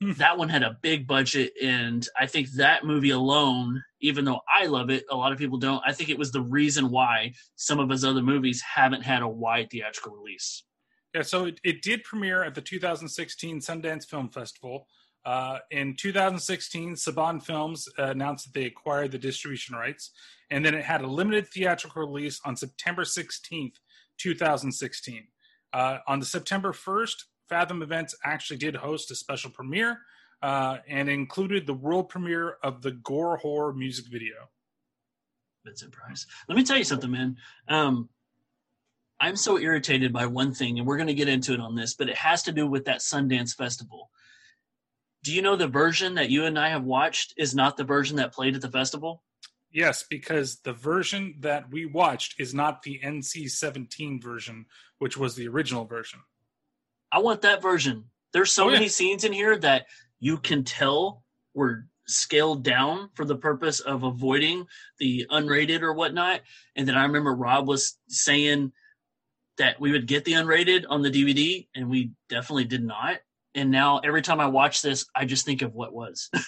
That 0.00 0.38
one 0.38 0.48
had 0.48 0.62
a 0.62 0.78
big 0.80 1.06
budget, 1.06 1.52
and 1.62 2.06
I 2.18 2.26
think 2.26 2.50
that 2.52 2.84
movie 2.84 3.10
alone, 3.10 3.82
even 4.00 4.24
though 4.24 4.40
I 4.52 4.66
love 4.66 4.90
it, 4.90 5.04
a 5.10 5.16
lot 5.16 5.32
of 5.32 5.38
people 5.38 5.58
don't. 5.58 5.82
I 5.84 5.92
think 5.92 6.08
it 6.08 6.18
was 6.18 6.30
the 6.30 6.40
reason 6.40 6.90
why 6.90 7.32
some 7.56 7.80
of 7.80 7.90
his 7.90 8.04
other 8.04 8.22
movies 8.22 8.62
haven't 8.62 9.02
had 9.02 9.22
a 9.22 9.28
wide 9.28 9.70
theatrical 9.70 10.12
release. 10.12 10.62
Yeah, 11.14 11.22
so 11.22 11.46
it, 11.46 11.60
it 11.64 11.82
did 11.82 12.04
premiere 12.04 12.44
at 12.44 12.54
the 12.54 12.60
2016 12.60 13.60
Sundance 13.60 14.04
Film 14.04 14.28
Festival. 14.28 14.86
Uh, 15.24 15.58
in 15.72 15.96
2016, 15.96 16.94
Saban 16.94 17.42
Films 17.42 17.88
uh, 17.98 18.04
announced 18.04 18.46
that 18.46 18.58
they 18.58 18.66
acquired 18.66 19.10
the 19.10 19.18
distribution 19.18 19.74
rights, 19.74 20.12
and 20.50 20.64
then 20.64 20.74
it 20.74 20.84
had 20.84 21.02
a 21.02 21.06
limited 21.06 21.48
theatrical 21.48 22.06
release 22.06 22.40
on 22.44 22.54
September 22.56 23.02
16th, 23.02 23.74
2016. 24.18 25.26
Uh, 25.72 25.98
on 26.06 26.20
the 26.20 26.24
September 26.24 26.72
1st, 26.72 27.24
Fathom 27.48 27.82
Events 27.82 28.14
actually 28.24 28.58
did 28.58 28.76
host 28.76 29.10
a 29.10 29.14
special 29.14 29.50
premiere 29.50 30.00
uh, 30.42 30.78
and 30.88 31.08
included 31.08 31.66
the 31.66 31.74
world 31.74 32.08
premiere 32.08 32.56
of 32.62 32.82
the 32.82 32.92
Gore 32.92 33.40
Whore 33.42 33.74
music 33.74 34.06
video. 34.10 34.34
Vincent 35.64 35.92
Price. 35.92 36.26
Let 36.48 36.56
me 36.56 36.64
tell 36.64 36.78
you 36.78 36.84
something, 36.84 37.10
man. 37.10 37.36
Um, 37.68 38.08
I'm 39.20 39.36
so 39.36 39.58
irritated 39.58 40.12
by 40.12 40.26
one 40.26 40.54
thing, 40.54 40.78
and 40.78 40.86
we're 40.86 40.96
going 40.96 41.08
to 41.08 41.14
get 41.14 41.28
into 41.28 41.52
it 41.52 41.60
on 41.60 41.74
this, 41.74 41.94
but 41.94 42.08
it 42.08 42.16
has 42.16 42.42
to 42.44 42.52
do 42.52 42.66
with 42.66 42.84
that 42.84 43.00
Sundance 43.00 43.54
Festival. 43.54 44.10
Do 45.24 45.34
you 45.34 45.42
know 45.42 45.56
the 45.56 45.66
version 45.66 46.14
that 46.14 46.30
you 46.30 46.44
and 46.44 46.58
I 46.58 46.68
have 46.68 46.84
watched 46.84 47.34
is 47.36 47.54
not 47.54 47.76
the 47.76 47.84
version 47.84 48.16
that 48.16 48.32
played 48.32 48.54
at 48.54 48.60
the 48.60 48.70
festival? 48.70 49.24
Yes, 49.72 50.04
because 50.08 50.60
the 50.60 50.72
version 50.72 51.34
that 51.40 51.70
we 51.70 51.84
watched 51.84 52.40
is 52.40 52.54
not 52.54 52.82
the 52.82 53.00
NC 53.04 53.50
17 53.50 54.20
version, 54.22 54.66
which 54.98 55.16
was 55.16 55.34
the 55.34 55.48
original 55.48 55.84
version. 55.84 56.20
I 57.12 57.18
want 57.20 57.42
that 57.42 57.62
version. 57.62 58.04
There's 58.32 58.52
so 58.52 58.64
Oh, 58.64 58.68
yeah. 58.68 58.74
many 58.74 58.88
scenes 58.88 59.24
in 59.24 59.32
here 59.32 59.56
that 59.58 59.86
you 60.20 60.36
can 60.38 60.64
tell 60.64 61.22
were 61.54 61.86
scaled 62.06 62.62
down 62.62 63.10
for 63.14 63.24
the 63.24 63.36
purpose 63.36 63.80
of 63.80 64.02
avoiding 64.02 64.66
the 64.98 65.26
unrated 65.30 65.82
or 65.82 65.92
whatnot. 65.92 66.40
And 66.76 66.86
then 66.88 66.96
I 66.96 67.02
remember 67.02 67.34
Rob 67.34 67.68
was 67.68 67.98
saying 68.08 68.72
that 69.58 69.80
we 69.80 69.92
would 69.92 70.06
get 70.06 70.24
the 70.24 70.32
unrated 70.32 70.84
on 70.88 71.02
the 71.02 71.10
DVD, 71.10 71.66
and 71.74 71.88
we 71.90 72.12
definitely 72.28 72.64
did 72.64 72.82
not. 72.84 73.18
And 73.54 73.70
now 73.70 73.98
every 73.98 74.22
time 74.22 74.40
I 74.40 74.46
watch 74.46 74.82
this, 74.82 75.06
I 75.16 75.24
just 75.24 75.44
think 75.44 75.62
of 75.62 75.74
what 75.74 75.92
was. 75.92 76.30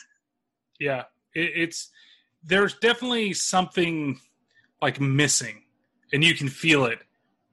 Yeah, 0.78 1.02
it, 1.34 1.50
it's 1.56 1.90
there's 2.42 2.72
definitely 2.78 3.34
something 3.34 4.18
like 4.80 4.98
missing, 4.98 5.64
and 6.14 6.24
you 6.24 6.34
can 6.34 6.48
feel 6.48 6.86
it 6.86 7.00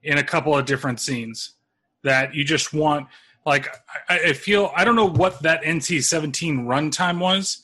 in 0.02 0.16
a 0.16 0.22
couple 0.22 0.56
of 0.56 0.64
different 0.64 0.98
scenes 0.98 1.56
that 2.04 2.34
you 2.34 2.44
just 2.44 2.72
want. 2.72 3.08
Like 3.46 3.68
I, 4.08 4.18
I 4.28 4.32
feel 4.32 4.72
I 4.76 4.84
don't 4.84 4.96
know 4.96 5.08
what 5.08 5.42
that 5.42 5.62
NC-17 5.62 6.64
runtime 6.64 7.18
was, 7.18 7.62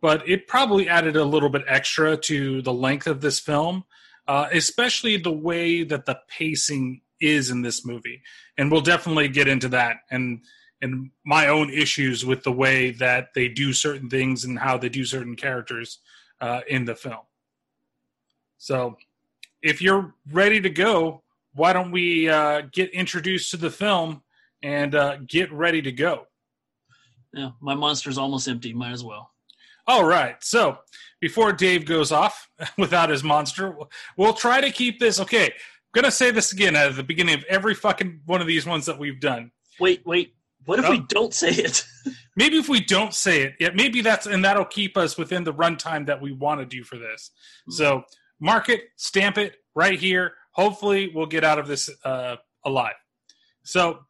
but 0.00 0.28
it 0.28 0.46
probably 0.46 0.88
added 0.88 1.16
a 1.16 1.24
little 1.24 1.48
bit 1.48 1.62
extra 1.66 2.16
to 2.16 2.62
the 2.62 2.72
length 2.72 3.06
of 3.06 3.20
this 3.20 3.40
film, 3.40 3.84
uh, 4.28 4.48
especially 4.52 5.16
the 5.16 5.32
way 5.32 5.82
that 5.82 6.06
the 6.06 6.18
pacing 6.28 7.02
is 7.20 7.50
in 7.50 7.62
this 7.62 7.84
movie, 7.84 8.22
and 8.58 8.70
we'll 8.70 8.80
definitely 8.80 9.28
get 9.28 9.48
into 9.48 9.68
that 9.68 9.98
and 10.10 10.40
and 10.82 11.10
my 11.24 11.48
own 11.48 11.70
issues 11.70 12.24
with 12.24 12.42
the 12.42 12.52
way 12.52 12.90
that 12.90 13.28
they 13.34 13.48
do 13.48 13.72
certain 13.72 14.10
things 14.10 14.44
and 14.44 14.58
how 14.58 14.76
they 14.76 14.88
do 14.88 15.04
certain 15.04 15.34
characters 15.34 16.00
uh, 16.40 16.60
in 16.68 16.84
the 16.84 16.94
film. 16.94 17.24
So, 18.58 18.96
if 19.62 19.80
you're 19.80 20.14
ready 20.30 20.60
to 20.60 20.70
go, 20.70 21.22
why 21.56 21.72
don't 21.72 21.90
we 21.90 22.28
uh, 22.28 22.62
get 22.72 22.90
introduced 22.92 23.50
to 23.50 23.56
the 23.56 23.70
film 23.70 24.22
and 24.62 24.94
uh, 24.94 25.16
get 25.26 25.52
ready 25.52 25.82
to 25.82 25.92
go? 25.92 26.26
yeah, 27.32 27.50
my 27.60 27.74
monster's 27.74 28.16
almost 28.18 28.48
empty. 28.48 28.72
Might 28.72 28.92
as 28.92 29.04
well. 29.04 29.30
All 29.86 30.04
right. 30.04 30.36
So, 30.42 30.78
before 31.20 31.52
Dave 31.52 31.84
goes 31.84 32.10
off 32.12 32.48
without 32.78 33.10
his 33.10 33.22
monster, 33.22 33.76
we'll 34.16 34.32
try 34.32 34.60
to 34.60 34.70
keep 34.70 34.98
this. 35.00 35.20
Okay, 35.20 35.46
I'm 35.46 35.52
gonna 35.94 36.10
say 36.10 36.30
this 36.30 36.52
again 36.52 36.76
at 36.76 36.94
the 36.96 37.02
beginning 37.02 37.34
of 37.34 37.44
every 37.44 37.74
fucking 37.74 38.20
one 38.26 38.40
of 38.40 38.46
these 38.46 38.64
ones 38.66 38.86
that 38.86 38.98
we've 38.98 39.20
done. 39.20 39.50
Wait, 39.80 40.02
wait. 40.06 40.34
What 40.64 40.78
if 40.80 40.88
we 40.88 40.98
Oh. 40.98 41.06
don't 41.08 41.34
say 41.34 41.50
it? 41.50 41.84
maybe 42.36 42.56
if 42.58 42.68
we 42.68 42.80
don't 42.80 43.14
say 43.14 43.42
it 43.42 43.54
yeah 43.58 43.70
maybe 43.74 44.00
that's 44.02 44.26
and 44.26 44.44
that'll 44.44 44.64
keep 44.64 44.96
us 44.96 45.16
within 45.16 45.42
the 45.42 45.54
runtime 45.54 46.04
that 46.06 46.20
we 46.20 46.32
want 46.32 46.60
to 46.60 46.66
do 46.66 46.84
for 46.84 46.98
this 46.98 47.30
so 47.70 48.02
mark 48.40 48.68
it 48.68 48.82
stamp 48.96 49.38
it 49.38 49.56
right 49.74 49.98
here 49.98 50.32
hopefully 50.56 51.12
we'll 51.14 51.26
get 51.26 51.44
out 51.44 51.58
of 51.58 51.68
this 51.68 51.90
uh, 52.04 52.36
alive. 52.64 52.94
So 53.62 54.00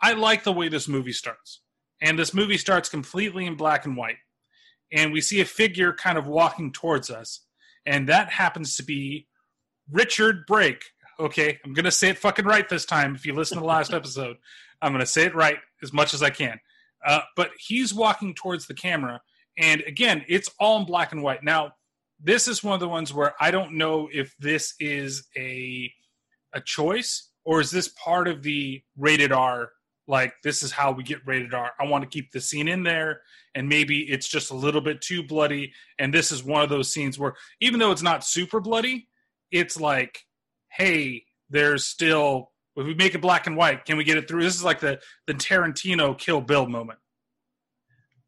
i 0.00 0.14
like 0.14 0.42
the 0.42 0.52
way 0.52 0.68
this 0.68 0.88
movie 0.88 1.12
starts. 1.12 1.60
And 2.00 2.18
this 2.18 2.34
movie 2.34 2.58
starts 2.58 2.88
completely 2.88 3.46
in 3.46 3.54
black 3.54 3.84
and 3.84 3.96
white. 3.96 4.16
And 4.90 5.12
we 5.12 5.20
see 5.20 5.40
a 5.40 5.44
figure 5.44 5.92
kind 5.92 6.18
of 6.18 6.26
walking 6.26 6.72
towards 6.72 7.10
us. 7.10 7.42
And 7.86 8.08
that 8.08 8.30
happens 8.30 8.76
to 8.76 8.82
be 8.82 9.26
richard 9.90 10.46
brake. 10.46 10.82
Okay 11.20 11.60
i'm 11.64 11.74
gonna 11.74 11.90
say 11.90 12.08
it 12.08 12.18
fucking 12.18 12.46
right 12.46 12.68
this 12.68 12.86
time. 12.86 13.14
If 13.14 13.26
you 13.26 13.34
listen 13.34 13.58
to 13.58 13.60
the 13.60 13.66
last 13.66 13.92
episode 14.00 14.36
i'm 14.80 14.92
gonna 14.92 15.06
say 15.06 15.24
it 15.24 15.34
right 15.34 15.58
as 15.82 15.92
much 15.92 16.14
as 16.14 16.22
i 16.22 16.30
can. 16.30 16.58
Uh, 17.06 17.20
but 17.36 17.50
he's 17.58 17.92
walking 17.92 18.32
towards 18.32 18.66
the 18.66 18.74
camera, 18.74 19.20
and 19.58 19.82
again, 19.88 20.24
it's 20.28 20.48
all 20.60 20.78
in 20.78 20.86
black 20.86 21.10
and 21.10 21.20
white. 21.20 21.42
Now, 21.42 21.72
this 22.22 22.48
is 22.48 22.62
one 22.62 22.74
of 22.74 22.80
the 22.80 22.88
ones 22.88 23.12
where 23.12 23.34
I 23.40 23.50
don't 23.50 23.76
know 23.76 24.08
if 24.12 24.34
this 24.38 24.74
is 24.78 25.26
a 25.36 25.92
a 26.54 26.60
choice 26.60 27.30
or 27.44 27.60
is 27.60 27.70
this 27.70 27.88
part 27.88 28.28
of 28.28 28.42
the 28.42 28.82
rated 28.96 29.32
R. 29.32 29.70
Like 30.06 30.34
this 30.42 30.62
is 30.62 30.72
how 30.72 30.92
we 30.92 31.02
get 31.02 31.26
rated 31.26 31.54
R. 31.54 31.72
I 31.78 31.86
want 31.86 32.02
to 32.04 32.10
keep 32.10 32.32
the 32.32 32.40
scene 32.40 32.68
in 32.68 32.82
there, 32.82 33.22
and 33.54 33.68
maybe 33.68 34.00
it's 34.00 34.28
just 34.28 34.50
a 34.50 34.54
little 34.54 34.80
bit 34.80 35.00
too 35.00 35.22
bloody. 35.22 35.72
And 35.98 36.12
this 36.12 36.32
is 36.32 36.42
one 36.42 36.62
of 36.62 36.68
those 36.68 36.92
scenes 36.92 37.18
where, 37.18 37.34
even 37.60 37.78
though 37.78 37.92
it's 37.92 38.02
not 38.02 38.24
super 38.24 38.60
bloody, 38.60 39.08
it's 39.50 39.78
like, 39.78 40.18
hey, 40.70 41.24
there's 41.50 41.84
still 41.84 42.50
if 42.76 42.86
we 42.86 42.94
make 42.94 43.14
it 43.14 43.20
black 43.20 43.46
and 43.46 43.56
white, 43.56 43.84
can 43.84 43.96
we 43.96 44.04
get 44.04 44.16
it 44.16 44.28
through? 44.28 44.42
This 44.42 44.56
is 44.56 44.64
like 44.64 44.80
the 44.80 45.00
the 45.26 45.34
Tarantino 45.34 46.18
Kill 46.18 46.40
Bill 46.40 46.66
moment. 46.66 46.98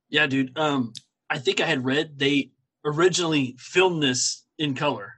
Yeah, 0.08 0.26
dude. 0.26 0.56
Um, 0.56 0.92
I 1.28 1.38
think 1.38 1.60
I 1.60 1.66
had 1.66 1.84
read 1.84 2.18
they 2.18 2.52
originally 2.84 3.56
filmed 3.58 4.02
this 4.02 4.44
in 4.58 4.74
color, 4.74 5.12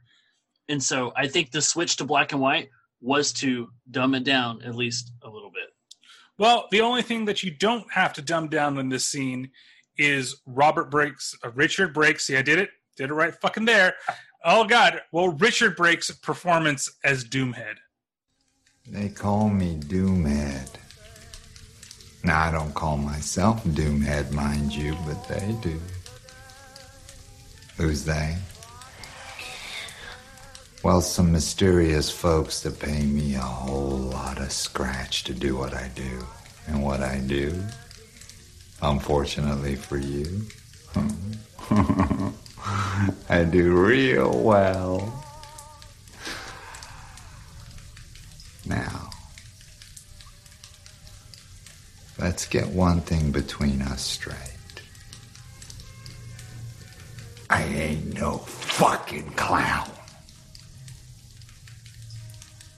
and 0.68 0.82
so 0.82 1.12
I 1.16 1.28
think 1.28 1.50
the 1.50 1.62
switch 1.62 1.96
to 1.96 2.04
black 2.04 2.32
and 2.32 2.40
white 2.40 2.70
was 3.00 3.32
to 3.34 3.68
dumb 3.90 4.14
it 4.14 4.24
down 4.24 4.62
at 4.62 4.74
least 4.74 5.12
a 5.22 5.28
little 5.28 5.50
bit. 5.50 5.68
Well, 6.38 6.66
the 6.70 6.80
only 6.80 7.02
thing 7.02 7.24
that 7.26 7.42
you 7.42 7.50
don't 7.50 7.90
have 7.92 8.12
to 8.14 8.22
dumb 8.22 8.48
down 8.48 8.78
in 8.78 8.88
this 8.88 9.06
scene 9.06 9.50
is 9.98 10.40
Robert 10.46 10.90
Breaks, 10.90 11.34
uh, 11.44 11.50
Richard 11.50 11.94
Breaks. 11.94 12.26
See, 12.26 12.36
I 12.36 12.42
did 12.42 12.58
it, 12.58 12.70
did 12.96 13.10
it 13.10 13.14
right, 13.14 13.34
fucking 13.34 13.64
there. 13.64 13.94
Oh 14.44 14.64
God! 14.64 15.00
Well, 15.12 15.28
Richard 15.28 15.76
Brake's 15.76 16.10
performance 16.10 16.90
as 17.02 17.24
Doomhead. 17.24 17.76
They 18.86 19.08
call 19.08 19.48
me 19.48 19.76
Doomhead. 19.78 20.68
Now, 22.22 22.42
I 22.42 22.50
don't 22.50 22.74
call 22.74 22.96
myself 22.96 23.64
Doomhead, 23.64 24.32
mind 24.32 24.74
you, 24.74 24.96
but 25.06 25.26
they 25.28 25.56
do. 25.60 25.80
Who's 27.76 28.04
they? 28.04 28.36
Well, 30.82 31.00
some 31.00 31.32
mysterious 31.32 32.10
folks 32.10 32.60
that 32.60 32.78
pay 32.78 33.04
me 33.04 33.34
a 33.34 33.40
whole 33.40 33.98
lot 33.98 34.38
of 34.38 34.52
scratch 34.52 35.24
to 35.24 35.34
do 35.34 35.56
what 35.56 35.74
I 35.74 35.88
do. 35.94 36.26
And 36.68 36.82
what 36.82 37.00
I 37.00 37.18
do, 37.18 37.62
unfortunately 38.82 39.76
for 39.76 39.98
you, 39.98 40.42
I 43.28 43.44
do 43.44 43.72
real 43.74 44.38
well. 44.42 45.22
Now, 48.64 49.10
let's 52.18 52.46
get 52.46 52.66
one 52.68 53.00
thing 53.00 53.30
between 53.30 53.82
us 53.82 54.02
straight. 54.02 54.55
I 57.48 57.62
ain't 57.64 58.14
no 58.14 58.38
fucking 58.38 59.30
clown. 59.32 59.90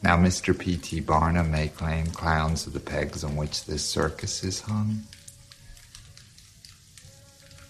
Now, 0.02 0.16
Mr. 0.16 0.56
P.T. 0.56 1.00
Barnum 1.00 1.50
may 1.50 1.68
claim 1.68 2.06
clowns 2.06 2.66
are 2.66 2.70
the 2.70 2.80
pegs 2.80 3.24
on 3.24 3.34
which 3.34 3.64
this 3.64 3.84
circus 3.84 4.44
is 4.44 4.60
hung. 4.60 5.02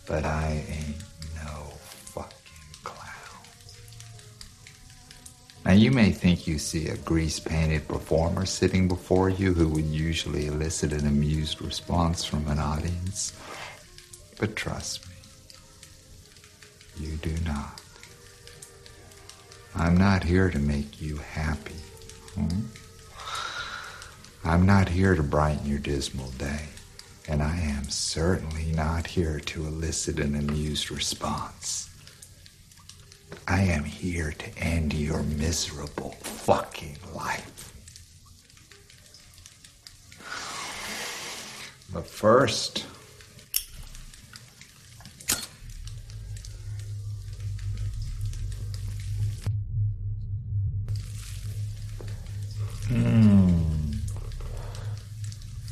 But 0.06 0.24
I 0.24 0.64
ain't 0.68 1.02
no 1.36 1.72
fucking 1.80 2.36
clown. 2.84 3.42
Now, 5.64 5.72
you 5.72 5.90
may 5.90 6.10
think 6.10 6.46
you 6.46 6.58
see 6.58 6.88
a 6.88 6.96
grease 6.98 7.40
painted 7.40 7.88
performer 7.88 8.44
sitting 8.44 8.88
before 8.88 9.30
you 9.30 9.54
who 9.54 9.68
would 9.68 9.86
usually 9.86 10.46
elicit 10.46 10.92
an 10.92 11.06
amused 11.06 11.62
response 11.62 12.24
from 12.24 12.46
an 12.48 12.58
audience. 12.58 13.32
But 14.38 14.54
trust 14.54 15.07
me, 15.07 15.07
you 17.00 17.16
do 17.16 17.34
not. 17.44 17.80
I'm 19.74 19.96
not 19.96 20.24
here 20.24 20.50
to 20.50 20.58
make 20.58 21.00
you 21.00 21.18
happy. 21.18 21.76
hmm? 22.34 22.66
I'm 24.44 24.64
not 24.64 24.88
here 24.88 25.14
to 25.14 25.22
brighten 25.22 25.66
your 25.66 25.78
dismal 25.78 26.30
day, 26.32 26.66
and 27.28 27.42
I 27.42 27.56
am 27.56 27.84
certainly 27.84 28.72
not 28.72 29.06
here 29.06 29.40
to 29.40 29.66
elicit 29.66 30.18
an 30.18 30.34
amused 30.34 30.90
response. 30.90 31.90
I 33.46 33.62
am 33.62 33.84
here 33.84 34.32
to 34.32 34.58
end 34.58 34.92
your 34.94 35.22
miserable 35.22 36.12
fucking 36.22 36.98
life. 37.14 37.72
But 41.92 42.06
first, 42.06 42.84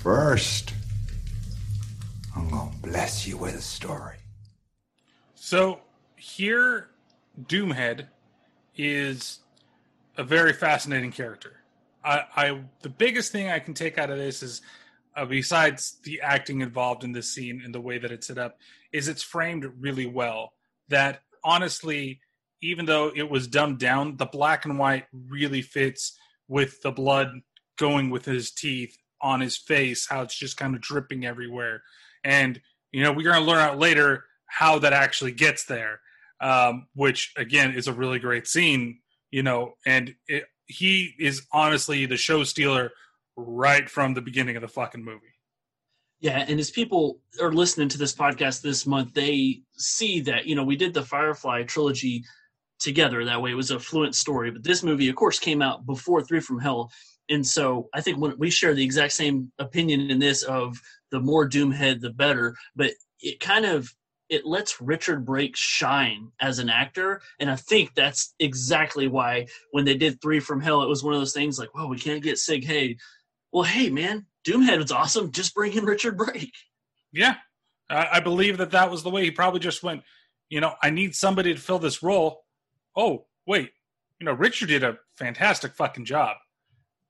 First, 0.03 0.75
I'm 2.37 2.49
going 2.51 2.71
to 2.71 2.79
bless 2.79 3.27
you 3.27 3.39
with 3.39 3.55
a 3.55 3.63
story. 3.63 4.17
So 5.35 5.81
here, 6.17 6.91
Doomhead 7.47 8.09
is 8.77 9.41
a 10.19 10.25
very 10.25 10.53
fascinating 10.53 11.11
character. 11.11 11.61
I, 12.05 12.25
I 12.37 12.61
the 12.83 12.91
biggest 12.91 13.33
thing 13.33 13.49
I 13.49 13.61
can 13.61 13.73
take 13.73 13.97
out 13.97 14.11
of 14.11 14.19
this 14.19 14.43
is, 14.43 14.61
uh, 15.17 15.25
besides 15.25 15.99
the 16.05 16.21
acting 16.21 16.61
involved 16.61 17.03
in 17.03 17.13
this 17.13 17.33
scene 17.33 17.63
and 17.65 17.75
the 17.75 17.81
way 17.81 17.97
that 17.97 18.13
it's 18.13 18.27
set 18.27 18.37
up, 18.37 18.59
is 18.93 19.09
it's 19.09 19.23
framed 19.23 19.65
really 19.81 20.07
well. 20.07 20.53
That 20.89 21.23
honestly, 21.43 22.21
even 22.61 22.85
though 22.85 23.11
it 23.15 23.29
was 23.31 23.49
dumbed 23.49 23.79
down, 23.79 24.19
the 24.19 24.27
black 24.27 24.67
and 24.67 24.79
white 24.79 25.07
really 25.13 25.63
fits 25.63 26.19
with 26.49 26.81
the 26.83 26.93
blood 26.93 27.29
going 27.79 28.11
with 28.11 28.25
his 28.25 28.51
teeth 28.51 28.97
on 29.21 29.41
his 29.41 29.57
face, 29.57 30.07
how 30.09 30.23
it's 30.23 30.37
just 30.37 30.57
kind 30.57 30.75
of 30.75 30.81
dripping 30.81 31.25
everywhere. 31.25 31.83
And, 32.25 32.61
you 32.93 33.03
know, 33.03 33.13
we're 33.13 33.31
going 33.31 33.41
to 33.41 33.51
learn 33.51 33.59
out 33.59 33.79
later 33.79 34.25
how 34.47 34.79
that 34.81 34.93
actually 34.93 35.33
gets 35.33 35.65
there, 35.65 36.01
um, 36.41 36.87
which, 36.95 37.33
again, 37.37 37.73
is 37.73 37.89
a 37.89 37.93
really 37.93 38.19
great 38.19 38.47
scene, 38.47 39.01
you 39.31 39.43
know, 39.43 39.75
and 39.85 40.15
it, 40.29 40.45
he 40.67 41.15
is 41.19 41.47
honestly 41.53 42.07
the 42.07 42.17
show 42.17 42.45
stealer 42.45 42.91
right 43.37 43.89
from 43.89 44.15
the 44.15 44.23
beginning 44.23 44.57
of 44.57 44.63
the 44.63 44.69
fucking 44.69 45.05
movie. 45.05 45.27
Yeah, 46.21 46.45
and 46.49 46.59
as 46.59 46.71
people 46.71 47.21
are 47.43 47.53
listening 47.53 47.89
to 47.91 47.99
this 47.99 48.15
podcast 48.15 48.63
this 48.63 48.87
month, 48.87 49.13
they 49.13 49.61
see 49.77 50.21
that, 50.21 50.47
you 50.47 50.55
know, 50.55 50.65
we 50.65 50.77
did 50.77 50.95
the 50.95 51.03
Firefly 51.03 51.65
trilogy 51.65 52.25
together. 52.79 53.25
That 53.25 53.43
way 53.43 53.51
it 53.51 53.57
was 53.57 53.71
a 53.71 53.81
fluent 53.81 54.15
story. 54.15 54.51
But 54.51 54.65
this 54.65 54.83
movie, 54.83 55.09
of 55.09 55.17
course, 55.17 55.39
came 55.39 55.63
out 55.63 55.87
before 55.87 56.23
Three 56.23 56.41
from 56.41 56.61
Hell. 56.61 56.91
And 57.29 57.47
so 57.47 57.89
I 57.93 58.01
think 58.01 58.19
when 58.19 58.39
we 58.39 58.51
share 58.51 58.75
the 58.75 58.85
exact 58.85 59.13
same 59.13 59.51
opinion 59.59 60.11
in 60.11 60.19
this 60.19 60.43
of 60.43 60.81
the 61.11 61.21
more 61.21 61.49
Doomhead, 61.49 62.01
the 62.01 62.11
better. 62.11 62.57
But 62.75 62.93
it 63.21 63.41
kind 63.41 63.65
of 63.65 63.95
it 64.29 64.45
lets 64.45 64.81
Richard 64.81 65.25
Brake 65.25 65.57
shine 65.57 66.33
as 66.41 66.59
an 66.59 66.69
actor. 66.69 67.21
And 67.39 67.51
I 67.51 67.57
think 67.57 67.95
that's 67.95 68.35
exactly 68.39 69.09
why 69.09 69.47
when 69.71 69.85
they 69.85 69.97
did 69.97 70.21
Three 70.21 70.41
from 70.41 70.61
Hell, 70.61 70.83
it 70.83 70.89
was 70.89 71.03
one 71.05 71.15
of 71.15 71.21
those 71.21 71.33
things 71.33 71.59
like, 71.59 71.75
well, 71.75 71.89
we 71.89 71.99
can't 71.99 72.23
get 72.23 72.39
Sid 72.39 72.65
Haig. 72.65 72.99
Well, 73.53 73.65
hey, 73.65 73.91
man, 73.91 74.27
Doomhead 74.47 74.79
was 74.79 74.93
awesome. 74.93 75.31
Just 75.31 75.55
bring 75.55 75.73
in 75.73 75.85
Richard 75.85 76.17
Brake. 76.17 76.55
Yeah, 77.13 77.37
I 77.89 78.21
believe 78.21 78.59
that 78.59 78.73
that 78.73 78.91
was 78.91 79.03
the 79.03 79.11
way 79.11 79.25
he 79.25 79.31
probably 79.31 79.61
just 79.61 79.83
went. 79.83 80.03
You 80.49 80.61
know, 80.61 80.75
I 80.83 80.91
need 80.91 81.15
somebody 81.15 81.55
to 81.55 81.61
fill 81.61 81.79
this 81.79 82.03
role. 82.03 82.43
Oh, 82.97 83.27
wait, 83.47 83.71
you 84.19 84.25
know, 84.25 84.33
Richard 84.33 84.69
did 84.69 84.83
a 84.83 84.99
fantastic 85.17 85.75
fucking 85.75 86.07
job, 86.07 86.37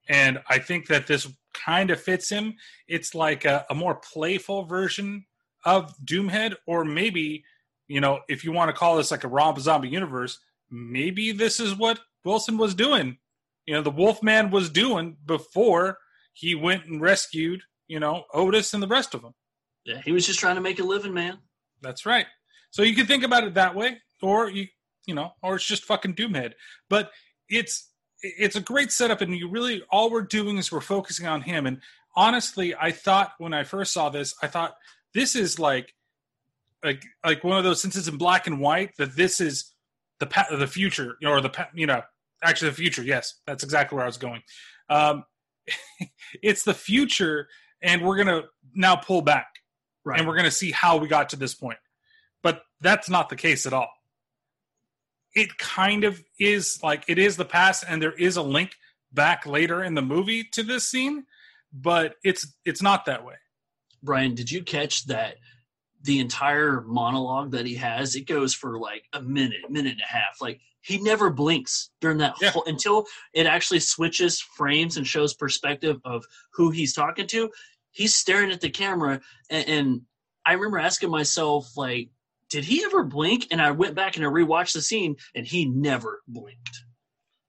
and 0.08 0.40
I 0.48 0.58
think 0.58 0.88
that 0.88 1.06
this 1.06 1.28
kind 1.54 1.90
of 1.90 2.00
fits 2.00 2.28
him. 2.28 2.54
It's 2.88 3.14
like 3.14 3.44
a, 3.44 3.64
a 3.70 3.74
more 3.74 3.94
playful 3.96 4.64
version 4.64 5.24
of 5.64 5.94
Doomhead, 6.04 6.54
or 6.66 6.84
maybe, 6.84 7.44
you 7.88 8.00
know, 8.00 8.20
if 8.28 8.44
you 8.44 8.52
want 8.52 8.68
to 8.68 8.76
call 8.76 8.96
this 8.96 9.10
like 9.10 9.24
a 9.24 9.28
Rob 9.28 9.58
Zombie 9.58 9.88
universe, 9.88 10.38
maybe 10.70 11.32
this 11.32 11.60
is 11.60 11.74
what 11.74 12.00
Winslow 12.24 12.56
was 12.56 12.74
doing. 12.74 13.18
You 13.66 13.74
know, 13.74 13.82
the 13.82 13.90
Wolfman 13.90 14.50
was 14.50 14.70
doing 14.70 15.16
before 15.24 15.98
he 16.32 16.54
went 16.54 16.86
and 16.86 17.00
rescued, 17.00 17.62
you 17.88 17.98
know, 17.98 18.24
Otis 18.32 18.74
and 18.74 18.82
the 18.82 18.88
rest 18.88 19.14
of 19.14 19.22
them. 19.22 19.34
Yeah, 19.84 20.00
he 20.04 20.12
was 20.12 20.26
just 20.26 20.38
trying 20.38 20.56
to 20.56 20.60
make 20.60 20.78
a 20.78 20.84
living, 20.84 21.14
man. 21.14 21.38
That's 21.82 22.06
right. 22.06 22.26
So 22.70 22.82
you 22.82 22.94
can 22.94 23.06
think 23.06 23.24
about 23.24 23.44
it 23.44 23.54
that 23.54 23.74
way, 23.74 23.98
or 24.22 24.50
you, 24.50 24.66
you 25.06 25.14
know, 25.14 25.32
or 25.42 25.56
it's 25.56 25.64
just 25.64 25.84
fucking 25.84 26.14
Doomhead. 26.14 26.52
But 26.88 27.10
it's 27.48 27.90
it's 28.22 28.56
a 28.56 28.60
great 28.60 28.92
setup, 28.92 29.20
and 29.20 29.34
you 29.36 29.48
really 29.48 29.82
all 29.90 30.10
we're 30.10 30.22
doing 30.22 30.58
is 30.58 30.70
we're 30.72 30.80
focusing 30.80 31.26
on 31.26 31.42
him. 31.42 31.66
And 31.66 31.80
honestly, 32.14 32.74
I 32.74 32.90
thought 32.90 33.32
when 33.38 33.54
I 33.54 33.64
first 33.64 33.92
saw 33.92 34.08
this, 34.08 34.34
I 34.42 34.46
thought 34.46 34.74
this 35.14 35.36
is 35.36 35.58
like 35.58 35.94
like 36.84 37.04
like 37.24 37.44
one 37.44 37.58
of 37.58 37.64
those 37.64 37.80
since 37.80 37.96
it's 37.96 38.08
in 38.08 38.16
black 38.18 38.46
and 38.46 38.60
white 38.60 38.96
that 38.98 39.16
this 39.16 39.40
is 39.40 39.72
the 40.20 40.26
pa- 40.26 40.46
the 40.50 40.66
future 40.66 41.16
or 41.24 41.40
the 41.40 41.50
pa- 41.50 41.70
you 41.74 41.86
know 41.86 42.02
actually 42.42 42.70
the 42.70 42.76
future. 42.76 43.02
Yes, 43.02 43.34
that's 43.46 43.64
exactly 43.64 43.96
where 43.96 44.04
I 44.04 44.08
was 44.08 44.18
going. 44.18 44.42
Um, 44.90 45.24
it's 46.42 46.64
the 46.64 46.74
future, 46.74 47.48
and 47.82 48.02
we're 48.02 48.16
gonna 48.16 48.42
now 48.74 48.96
pull 48.96 49.22
back 49.22 49.46
Right. 50.06 50.20
and 50.20 50.28
we're 50.28 50.34
going 50.34 50.44
to 50.44 50.52
see 50.52 50.70
how 50.70 50.98
we 50.98 51.08
got 51.08 51.30
to 51.30 51.36
this 51.36 51.52
point. 51.56 51.80
But 52.40 52.62
that's 52.80 53.10
not 53.10 53.28
the 53.28 53.34
case 53.34 53.66
at 53.66 53.72
all. 53.72 53.88
It 55.36 55.56
kind 55.58 56.02
of 56.02 56.20
is 56.40 56.80
like 56.82 57.04
it 57.06 57.18
is 57.18 57.36
the 57.36 57.44
past, 57.44 57.84
and 57.88 58.02
there 58.02 58.12
is 58.12 58.36
a 58.36 58.42
link 58.42 58.74
back 59.12 59.46
later 59.46 59.84
in 59.84 59.94
the 59.94 60.02
movie 60.02 60.42
to 60.52 60.64
this 60.64 60.88
scene, 60.88 61.24
but 61.72 62.16
it's 62.24 62.54
it's 62.64 62.82
not 62.82 63.04
that 63.04 63.24
way. 63.24 63.34
Brian, 64.02 64.34
did 64.34 64.50
you 64.50 64.62
catch 64.64 65.06
that 65.06 65.36
the 66.02 66.20
entire 66.20 66.82
monologue 66.82 67.50
that 67.50 67.66
he 67.66 67.74
has, 67.74 68.14
it 68.14 68.26
goes 68.26 68.54
for 68.54 68.78
like 68.78 69.04
a 69.12 69.20
minute, 69.20 69.68
minute 69.68 69.92
and 69.92 70.00
a 70.00 70.12
half. 70.12 70.40
Like 70.40 70.60
he 70.80 70.98
never 70.98 71.30
blinks 71.30 71.90
during 72.00 72.18
that 72.18 72.36
Yeah. 72.40 72.50
whole 72.52 72.64
until 72.66 73.06
it 73.34 73.46
actually 73.46 73.80
switches 73.80 74.40
frames 74.40 74.96
and 74.96 75.06
shows 75.06 75.34
perspective 75.34 76.00
of 76.04 76.24
who 76.52 76.70
he's 76.70 76.92
talking 76.94 77.26
to. 77.28 77.50
He's 77.90 78.14
staring 78.14 78.52
at 78.52 78.60
the 78.60 78.70
camera 78.70 79.20
and, 79.50 79.68
and 79.68 80.00
I 80.44 80.52
remember 80.52 80.78
asking 80.78 81.10
myself, 81.10 81.76
like, 81.76 82.10
did 82.56 82.64
he 82.64 82.82
ever 82.86 83.04
blink? 83.04 83.48
And 83.50 83.60
I 83.60 83.70
went 83.70 83.94
back 83.94 84.16
and 84.16 84.24
I 84.24 84.30
rewatched 84.30 84.72
the 84.72 84.80
scene 84.80 85.16
and 85.34 85.46
he 85.46 85.66
never 85.66 86.22
blinked. 86.26 86.84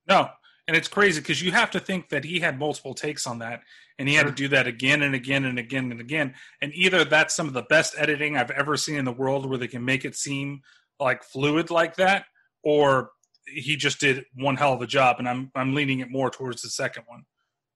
No, 0.05 0.27
and 0.67 0.75
it's 0.75 0.89
crazy 0.89 1.21
because 1.21 1.41
you 1.41 1.53
have 1.53 1.71
to 1.71 1.79
think 1.79 2.09
that 2.09 2.25
he 2.25 2.41
had 2.41 2.59
multiple 2.59 2.93
takes 2.93 3.25
on 3.25 3.39
that, 3.39 3.61
and 3.97 4.09
he 4.09 4.15
had 4.15 4.25
to 4.25 4.33
do 4.33 4.49
that 4.49 4.67
again 4.67 5.03
and 5.03 5.15
again 5.15 5.45
and 5.45 5.57
again 5.57 5.91
and 5.91 6.01
again. 6.01 6.33
And 6.61 6.73
either 6.75 7.05
that's 7.05 7.37
some 7.37 7.47
of 7.47 7.53
the 7.53 7.61
best 7.69 7.95
editing 7.97 8.35
I've 8.35 8.51
ever 8.51 8.75
seen 8.75 8.97
in 8.97 9.05
the 9.05 9.13
world, 9.13 9.45
where 9.45 9.57
they 9.57 9.69
can 9.69 9.85
make 9.85 10.03
it 10.03 10.13
seem 10.13 10.59
like 10.99 11.23
fluid 11.23 11.71
like 11.71 11.95
that, 11.95 12.25
or 12.63 13.11
he 13.45 13.77
just 13.77 14.01
did 14.01 14.25
one 14.35 14.57
hell 14.57 14.73
of 14.73 14.81
a 14.81 14.87
job. 14.87 15.19
And 15.19 15.29
I'm 15.29 15.51
I'm 15.55 15.73
leaning 15.73 16.01
it 16.01 16.11
more 16.11 16.29
towards 16.29 16.63
the 16.63 16.69
second 16.69 17.03
one. 17.07 17.23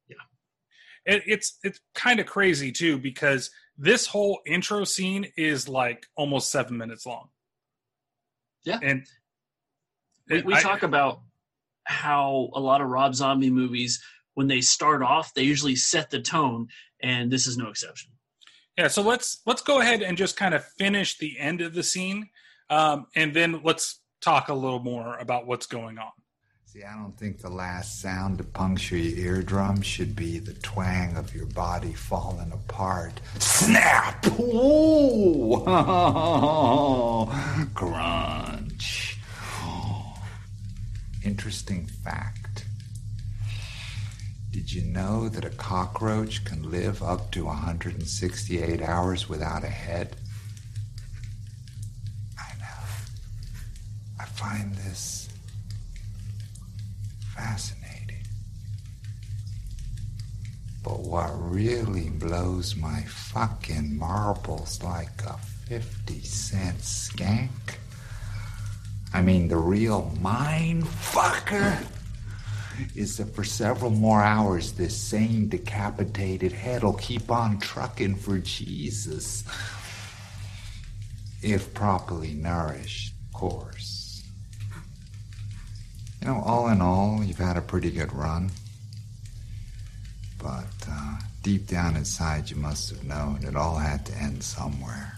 Yeah. 0.10 1.16
it, 1.16 1.24
it's 1.28 1.60
it's 1.64 1.80
kind 1.96 2.20
of 2.20 2.26
crazy 2.26 2.74
too 2.74 2.98
because 2.98 3.52
this 3.78 4.06
whole 4.08 4.40
intro 4.46 4.84
scene 4.84 5.28
is 5.38 5.68
like 5.68 6.06
almost 6.16 6.52
seven 6.52 6.78
minutes 6.78 7.06
long. 7.06 7.30
Yeah. 8.64 8.80
and 8.82 9.06
We, 10.30 10.42
we 10.44 10.54
I- 10.54 10.62
talk 10.62 10.84
about 10.84 11.22
how 11.86 12.50
a 12.54 12.60
lot 12.60 12.80
of 12.82 12.88
Rob 12.88 13.16
Zombie 13.16 13.50
movies, 13.50 14.02
when 14.36 14.48
they 14.48 14.62
start 14.62 15.02
off, 15.02 15.34
they 15.34 15.44
usually 15.44 15.76
set 15.76 16.10
the 16.12 16.22
tone, 16.22 16.68
and 17.02 17.32
this 17.32 17.48
is 17.48 17.58
no 17.58 17.70
exception. 17.70 18.12
Yeah, 18.78 18.88
so 18.88 19.02
let's 19.02 19.42
let's 19.46 19.62
go 19.62 19.82
ahead 19.82 20.02
and 20.02 20.18
just 20.18 20.38
kind 20.38 20.54
of 20.54 20.64
finish 20.78 21.18
the 21.18 21.38
end 21.40 21.60
of 21.62 21.74
the 21.74 21.84
scene, 21.84 22.30
um, 22.70 23.08
and 23.16 23.36
then 23.36 23.62
let's 23.64 24.00
talk 24.22 24.48
a 24.50 24.54
little 24.54 24.80
more 24.80 25.18
about 25.18 25.48
what's 25.48 25.66
going 25.66 25.98
on. 25.98 26.12
See, 26.74 26.86
I 26.86 26.96
don't 26.96 27.18
think 27.18 27.42
the 27.42 27.50
last 27.50 28.00
sound 28.00 28.38
to 28.38 28.46
puncture 28.46 28.96
your 28.96 29.36
eardrum 29.36 29.82
should 29.82 30.16
be 30.16 30.40
the 30.40 30.54
twang 30.54 31.18
of 31.18 31.36
your 31.36 31.48
body 31.48 31.92
falling 31.92 32.54
apart. 32.54 33.20
Snap! 33.40 34.26
Ooh! 34.40 35.66
Crunch. 37.74 39.18
Interesting 41.26 41.88
fact. 41.88 42.64
Did 44.52 44.72
you 44.72 44.84
know 44.84 45.28
that 45.28 45.44
a 45.44 45.50
cockroach 45.50 46.46
can 46.46 46.72
live 46.72 47.04
up 47.04 47.32
to 47.32 47.48
168 47.48 48.82
hours 48.82 49.28
without 49.28 49.66
a 49.66 49.68
head? 49.68 50.16
I 52.40 52.54
know. 52.62 52.86
I 54.22 54.24
find 54.24 54.74
this 54.76 55.21
fascinating. 57.36 58.26
But 60.84 61.00
what 61.02 61.30
really 61.34 62.10
blows 62.10 62.76
my 62.76 63.02
fucking 63.02 63.98
marbles 63.98 64.82
like 64.84 65.24
a 65.26 65.38
50 65.68 66.22
cent 66.22 66.78
skank? 66.80 67.50
I 69.14 69.22
mean, 69.22 69.48
the 69.48 69.58
real 69.58 70.12
mind 70.22 70.84
fucker 70.84 71.86
is 72.96 73.18
that 73.18 73.36
for 73.36 73.44
several 73.44 73.92
more 73.92 74.24
hours, 74.24 74.72
this 74.74 74.98
same 74.98 75.48
decapitated 75.48 76.52
head'll 76.52 76.94
keep 76.94 77.30
on 77.30 77.60
trucking 77.60 78.16
for 78.16 78.40
Jesus. 78.40 79.44
If 81.44 81.74
properly 81.74 82.34
nourished, 82.34 83.14
of 83.28 83.34
course. 83.34 83.91
You 86.22 86.28
know, 86.28 86.44
all 86.46 86.68
in 86.70 86.82
all, 86.82 87.24
you've 87.24 87.40
had 87.40 87.58
a 87.58 87.62
pretty 87.62 87.90
good 87.90 88.14
run. 88.14 88.52
But 90.38 90.68
uh, 90.88 91.18
deep 91.42 91.66
down 91.66 91.96
inside, 91.96 92.50
you 92.50 92.58
must 92.58 92.92
have 92.92 93.04
known 93.04 93.44
it 93.44 93.56
all 93.56 93.78
had 93.78 94.06
to 94.06 94.14
end 94.16 94.44
somewhere. 94.44 95.18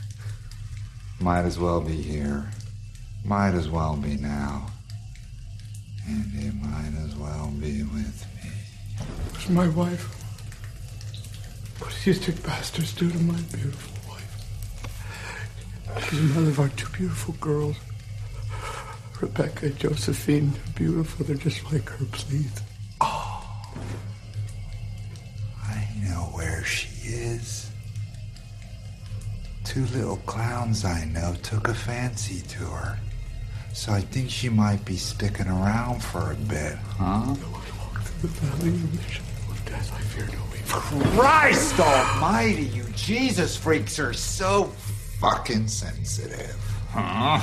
Might 1.20 1.44
as 1.44 1.60
well 1.60 1.82
be 1.82 2.02
here. 2.02 2.50
Might 3.26 3.54
as 3.54 3.70
well 3.70 3.98
be 3.98 4.16
now. 4.16 4.68
And 6.08 6.32
it 6.36 6.54
might 6.56 6.94
as 7.06 7.16
well 7.16 7.52
be 7.60 7.84
with 7.84 8.26
me. 8.42 8.52
was 9.34 9.50
my 9.50 9.68
wife. 9.70 10.06
What 11.80 11.94
do 12.04 12.10
you 12.12 12.14
think 12.14 12.46
bastards 12.46 12.94
do 12.94 13.10
to 13.10 13.18
my 13.20 13.40
beautiful 13.52 14.10
wife? 14.10 14.46
She's 16.10 16.20
the 16.20 16.40
mother 16.40 16.50
of 16.50 16.60
our 16.62 16.70
two 16.70 16.88
beautiful 16.90 17.34
girls. 17.42 17.76
Rebecca 19.24 19.70
Josephine. 19.70 20.52
They're 20.52 20.74
beautiful. 20.76 21.26
They're 21.26 21.38
just 21.38 21.64
like 21.72 21.88
her, 21.88 22.06
please. 22.12 22.60
Oh, 23.00 23.72
I 25.64 25.88
know 26.04 26.28
where 26.34 26.62
she 26.66 26.90
is. 27.08 27.72
Two 29.64 29.86
little 29.86 30.18
clowns 30.26 30.84
I 30.84 31.06
know 31.06 31.36
took 31.42 31.70
a 31.70 31.74
fancy 31.74 32.42
to 32.50 32.66
her. 32.66 33.00
So 33.72 33.94
I 33.94 34.02
think 34.02 34.30
she 34.30 34.50
might 34.50 34.84
be 34.84 34.98
sticking 34.98 35.48
around 35.48 36.04
for 36.04 36.34
a 36.34 36.36
bit, 36.36 36.76
huh? 37.00 37.34
The 38.22 38.28
valley 38.28 38.70
of 38.72 38.92
the 38.92 39.04
shadow 39.10 39.52
of 39.52 39.66
death, 39.66 39.94
I 39.94 40.02
fear 40.02 40.26
no 40.26 40.34
evil. 40.54 41.12
Christ 41.18 41.80
almighty, 41.80 42.64
you 42.64 42.84
Jesus 42.94 43.56
freaks 43.56 44.00
are 44.00 44.12
so 44.12 44.66
fucking 45.22 45.70
sensitive. 45.70 46.58
Huh? 46.90 47.40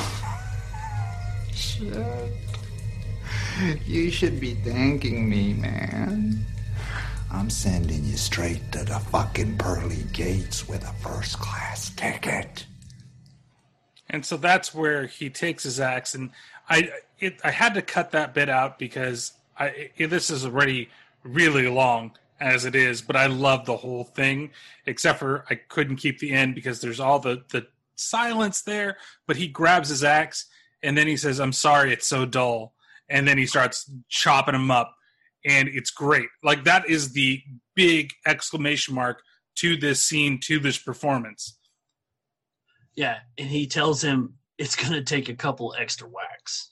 Shit. 1.81 2.37
You 3.87 4.11
should 4.11 4.39
be 4.39 4.55
thanking 4.55 5.31
me, 5.31 5.55
man. 5.55 6.45
I'm 7.31 7.49
sending 7.49 8.05
you 8.05 8.19
straight 8.19 8.71
to 8.73 8.85
the 8.85 8.99
fucking 8.99 9.57
pearly 9.57 10.05
gates 10.13 10.69
with 10.69 10.85
a 10.85 10.93
first 10.95 11.39
class 11.39 11.89
ticket. 11.91 12.67
And 14.11 14.27
so 14.27 14.37
that's 14.37 14.75
where 14.75 15.07
he 15.07 15.31
takes 15.31 15.63
his 15.63 15.81
axe, 15.81 16.15
and 16.15 16.33
I 16.69 16.91
it, 17.19 17.41
I 17.43 17.51
had 17.51 17.73
to 17.75 17.83
cut 17.83 18.11
that 18.11 18.35
bit 18.35 18.51
out 18.51 18.79
because 18.79 19.33
I 19.59 19.91
it, 19.97 20.11
this 20.11 20.29
is 20.31 20.45
already 20.45 20.91
really 21.23 21.67
long 21.67 22.13
as 22.41 22.67
it 22.67 22.75
is, 22.75 23.01
but 23.01 23.17
I 23.17 23.27
love 23.27 23.65
the 23.65 23.77
whole 23.77 24.05
thing, 24.05 24.51
except 24.85 25.19
for 25.19 25.45
I 25.49 25.55
couldn't 25.55 25.97
keep 25.97 26.19
the 26.19 26.33
end 26.33 26.55
because 26.55 26.81
there's 26.83 27.01
all 27.01 27.21
the 27.21 27.43
the 27.51 27.69
silence 27.95 28.61
there. 28.61 28.99
But 29.27 29.37
he 29.37 29.47
grabs 29.49 29.89
his 29.89 30.05
axe 30.05 30.47
and 30.83 30.97
then 30.97 31.07
he 31.07 31.17
says, 31.17 31.41
"I'm 31.41 31.53
sorry, 31.53 31.93
it's 31.93 32.07
so 32.07 32.27
dull," 32.27 32.75
and 33.09 33.27
then 33.27 33.39
he 33.39 33.47
starts 33.47 33.91
chopping 34.09 34.55
him 34.55 34.71
up, 34.71 34.95
and 35.45 35.69
it's 35.69 35.91
great. 35.91 36.29
Like 36.43 36.65
that 36.65 36.89
is 36.89 37.13
the 37.13 37.43
big 37.75 38.11
exclamation 38.27 38.95
mark 38.95 39.23
to 39.57 39.77
this 39.77 40.03
scene, 40.03 40.39
to 40.45 40.59
this 40.59 40.79
performance. 40.79 41.59
Yeah, 42.95 43.19
and 43.39 43.49
he 43.49 43.67
tells 43.67 44.03
him 44.03 44.35
it's 44.59 44.77
going 44.77 44.93
to 44.93 45.03
take 45.03 45.29
a 45.29 45.35
couple 45.35 45.75
extra 45.79 46.07
whacks. 46.07 46.71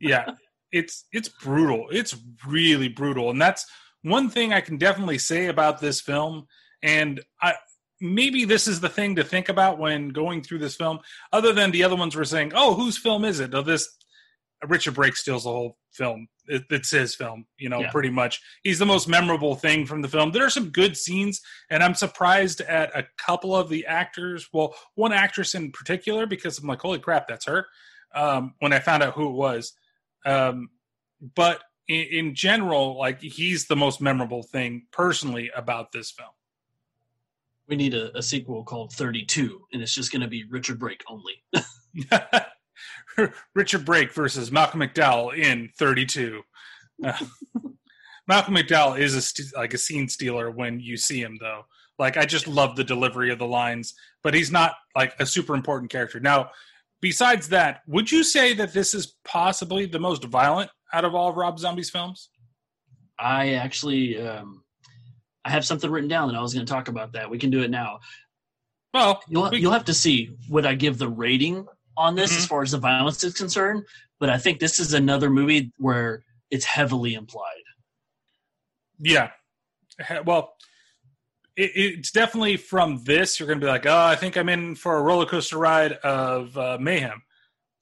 yeah 0.00 0.32
it's 0.72 1.04
it's 1.12 1.28
brutal 1.28 1.86
it's 1.90 2.16
really 2.46 2.88
brutal 2.88 3.30
and 3.30 3.40
that's 3.40 3.66
one 4.02 4.28
thing 4.28 4.52
i 4.52 4.60
can 4.60 4.76
definitely 4.76 5.18
say 5.18 5.46
about 5.46 5.80
this 5.80 6.00
film 6.00 6.46
and 6.82 7.20
i 7.42 7.54
maybe 8.00 8.44
this 8.44 8.68
is 8.68 8.80
the 8.80 8.88
thing 8.88 9.16
to 9.16 9.24
think 9.24 9.48
about 9.48 9.78
when 9.78 10.08
going 10.10 10.42
through 10.42 10.58
this 10.58 10.76
film 10.76 10.98
other 11.32 11.52
than 11.52 11.70
the 11.70 11.84
other 11.84 11.96
ones 11.96 12.14
were 12.14 12.24
saying 12.24 12.52
oh 12.54 12.74
whose 12.74 12.96
film 12.98 13.24
is 13.24 13.40
it? 13.40 13.54
Oh 13.54 13.62
this 13.62 13.88
richard 14.66 14.94
brake 14.94 15.16
steals 15.16 15.44
the 15.44 15.50
whole 15.50 15.76
film. 15.92 16.26
It, 16.46 16.64
it's 16.70 16.90
his 16.90 17.14
film 17.14 17.46
you 17.58 17.68
know 17.68 17.80
Yeah. 17.80 17.90
pretty 17.90 18.10
much. 18.10 18.40
He's 18.62 18.78
the 18.78 18.86
most 18.86 19.08
memorable 19.08 19.54
thing 19.54 19.86
from 19.86 20.02
the 20.02 20.08
film. 20.08 20.32
There 20.32 20.44
are 20.44 20.50
some 20.50 20.70
good 20.70 20.96
scenes 20.96 21.40
and 21.70 21.82
i'm 21.82 21.94
surprised 21.94 22.60
at 22.62 22.96
a 22.96 23.06
couple 23.18 23.54
of 23.56 23.68
the 23.68 23.86
actors. 23.86 24.48
Well 24.52 24.74
one 24.94 25.12
actress 25.12 25.54
in 25.54 25.72
particular 25.72 26.26
because 26.26 26.58
i'm 26.58 26.66
like 26.68 26.80
holy 26.80 26.98
crap 26.98 27.28
that's 27.28 27.46
her 27.46 27.66
um, 28.14 28.54
when 28.60 28.72
i 28.72 28.78
found 28.78 29.02
out 29.02 29.14
who 29.14 29.28
it 29.28 29.34
was. 29.34 29.72
Um, 30.24 30.68
but 31.34 31.62
in, 31.88 32.06
in 32.10 32.34
general, 32.34 32.98
like 32.98 33.20
he's 33.20 33.66
the 33.66 33.76
most 33.76 34.00
memorable 34.00 34.42
thing 34.42 34.86
personally 34.92 35.50
about 35.54 35.92
this 35.92 36.10
film. 36.10 36.28
We 37.68 37.76
need 37.76 37.94
a, 37.94 38.16
a 38.16 38.22
sequel 38.22 38.64
called 38.64 38.92
32, 38.92 39.60
and 39.72 39.82
it's 39.82 39.94
just 39.94 40.10
going 40.10 40.22
to 40.22 40.28
be 40.28 40.44
Richard 40.50 40.78
Brake 40.78 41.02
only. 41.08 41.44
Richard 43.54 43.84
Brake 43.84 44.12
versus 44.12 44.50
Malcolm 44.50 44.80
McDowell 44.80 45.36
in 45.36 45.70
32. 45.78 46.42
Uh, 47.04 47.12
Malcolm 48.28 48.54
McDowell 48.54 48.98
is 48.98 49.14
a 49.14 49.22
st- 49.22 49.56
like 49.56 49.74
a 49.74 49.78
scene 49.78 50.08
stealer 50.08 50.50
when 50.50 50.80
you 50.80 50.96
see 50.96 51.20
him, 51.20 51.38
though. 51.40 51.62
Like 51.98 52.16
I 52.16 52.26
just 52.26 52.46
love 52.46 52.76
the 52.76 52.84
delivery 52.84 53.30
of 53.30 53.38
the 53.38 53.46
lines, 53.46 53.94
but 54.22 54.34
he's 54.34 54.52
not 54.52 54.74
like 54.94 55.14
a 55.18 55.26
super 55.26 55.54
important 55.54 55.90
character. 55.90 56.20
Now, 56.20 56.50
besides 57.00 57.48
that, 57.48 57.80
would 57.86 58.12
you 58.12 58.22
say 58.22 58.54
that 58.54 58.72
this 58.72 58.94
is 58.94 59.16
possibly 59.24 59.86
the 59.86 59.98
most 59.98 60.24
violent 60.24 60.70
out 60.92 61.04
of 61.04 61.14
all 61.14 61.30
of 61.30 61.36
Rob 61.36 61.58
Zombie's 61.58 61.90
films? 61.90 62.30
I 63.18 63.54
actually, 63.54 64.20
um, 64.20 64.62
I 65.48 65.50
have 65.52 65.64
something 65.64 65.90
written 65.90 66.08
down 66.10 66.28
that 66.28 66.36
I 66.36 66.42
was 66.42 66.52
going 66.52 66.66
to 66.66 66.70
talk 66.70 66.88
about 66.88 67.12
that. 67.12 67.30
We 67.30 67.38
can 67.38 67.48
do 67.48 67.62
it 67.62 67.70
now. 67.70 68.00
Well, 68.92 69.22
You'll, 69.28 69.48
we- 69.48 69.60
you'll 69.60 69.72
have 69.72 69.86
to 69.86 69.94
see 69.94 70.36
what 70.48 70.66
I 70.66 70.74
give 70.74 70.98
the 70.98 71.08
rating 71.08 71.66
on 71.96 72.14
this 72.16 72.36
as 72.36 72.44
Mhm. 72.44 72.48
far 72.48 72.62
as 72.62 72.72
the 72.72 72.78
violence 72.78 73.24
is 73.24 73.32
concerned. 73.34 73.84
But 74.20 74.28
I 74.28 74.36
think 74.36 74.60
this 74.60 74.78
is 74.78 74.92
another 74.92 75.30
movie 75.30 75.72
where 75.78 76.22
it's 76.50 76.66
heavily 76.66 77.14
implied. 77.14 77.62
Yeah. 78.98 79.30
Well, 80.26 80.54
it, 81.56 81.70
it's 81.74 82.10
definitely 82.10 82.56
from 82.58 83.02
this. 83.04 83.40
You're 83.40 83.46
going 83.46 83.58
to 83.60 83.64
be 83.66 83.70
like, 83.70 83.86
oh, 83.86 83.96
I 83.96 84.16
think 84.16 84.36
I'm 84.36 84.48
in 84.50 84.74
for 84.74 84.98
a 84.98 85.02
roller 85.02 85.24
coaster 85.26 85.56
ride 85.56 85.92
of 85.92 86.56
uh, 86.58 86.76
mayhem. 86.78 87.22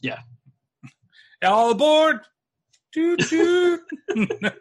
Yeah. 0.01 0.21
All 1.43 1.71
aboard. 1.73 2.21
Toot, 2.95 3.21
toot. 3.21 3.81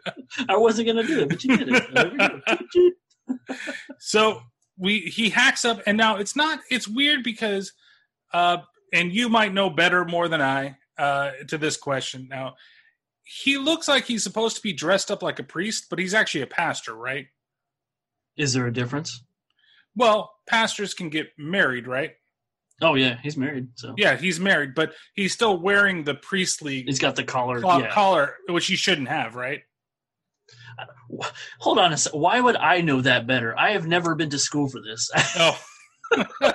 I 0.48 0.56
wasn't 0.56 0.86
going 0.88 1.06
to 1.06 1.06
do 1.06 1.20
it, 1.20 1.28
but 1.28 1.44
you 1.44 1.56
did 1.56 1.68
it. 1.68 1.94
There 1.94 2.10
we 2.10 2.18
go. 2.18 2.40
Toot, 2.46 2.66
toot. 2.72 3.58
so 3.98 4.40
we 4.78 5.00
he 5.00 5.30
hacks 5.30 5.64
up, 5.64 5.80
and 5.86 5.96
now 5.96 6.16
it's 6.16 6.36
not. 6.36 6.60
It's 6.70 6.86
weird 6.86 7.22
because, 7.22 7.72
uh, 8.32 8.58
and 8.92 9.12
you 9.12 9.28
might 9.28 9.54
know 9.54 9.70
better 9.70 10.04
more 10.04 10.28
than 10.28 10.42
I 10.42 10.76
uh, 10.98 11.32
to 11.48 11.58
this 11.58 11.76
question. 11.76 12.28
Now, 12.28 12.54
he 13.24 13.58
looks 13.58 13.88
like 13.88 14.04
he's 14.04 14.22
supposed 14.22 14.56
to 14.56 14.62
be 14.62 14.72
dressed 14.72 15.10
up 15.10 15.22
like 15.22 15.38
a 15.38 15.44
priest, 15.44 15.86
but 15.88 15.98
he's 15.98 16.14
actually 16.14 16.42
a 16.42 16.46
pastor, 16.46 16.94
right? 16.94 17.26
Is 18.36 18.52
there 18.52 18.66
a 18.66 18.72
difference? 18.72 19.24
Well, 19.94 20.30
pastors 20.46 20.92
can 20.94 21.08
get 21.08 21.28
married, 21.38 21.86
right? 21.86 22.12
Oh 22.82 22.94
yeah, 22.94 23.18
he's 23.22 23.36
married, 23.36 23.68
so 23.74 23.94
Yeah, 23.96 24.16
he's 24.16 24.38
married, 24.38 24.74
but 24.74 24.92
he's 25.14 25.32
still 25.32 25.58
wearing 25.58 26.04
the 26.04 26.14
priestly 26.14 26.82
he's 26.82 26.98
got 26.98 27.16
the 27.16 27.24
collar. 27.24 27.60
yeah. 27.60 27.90
collar, 27.90 28.34
which 28.48 28.66
he 28.66 28.76
shouldn't 28.76 29.08
have, 29.08 29.34
right? 29.34 29.62
Hold 31.60 31.78
on 31.78 31.92
a 31.92 31.96
sec. 31.96 32.12
Why 32.12 32.38
would 32.38 32.56
I 32.56 32.82
know 32.82 33.00
that 33.00 33.26
better? 33.26 33.58
I 33.58 33.70
have 33.70 33.86
never 33.86 34.14
been 34.14 34.28
to 34.30 34.38
school 34.38 34.68
for 34.68 34.80
this. 34.80 35.10
Oh, 35.38 35.58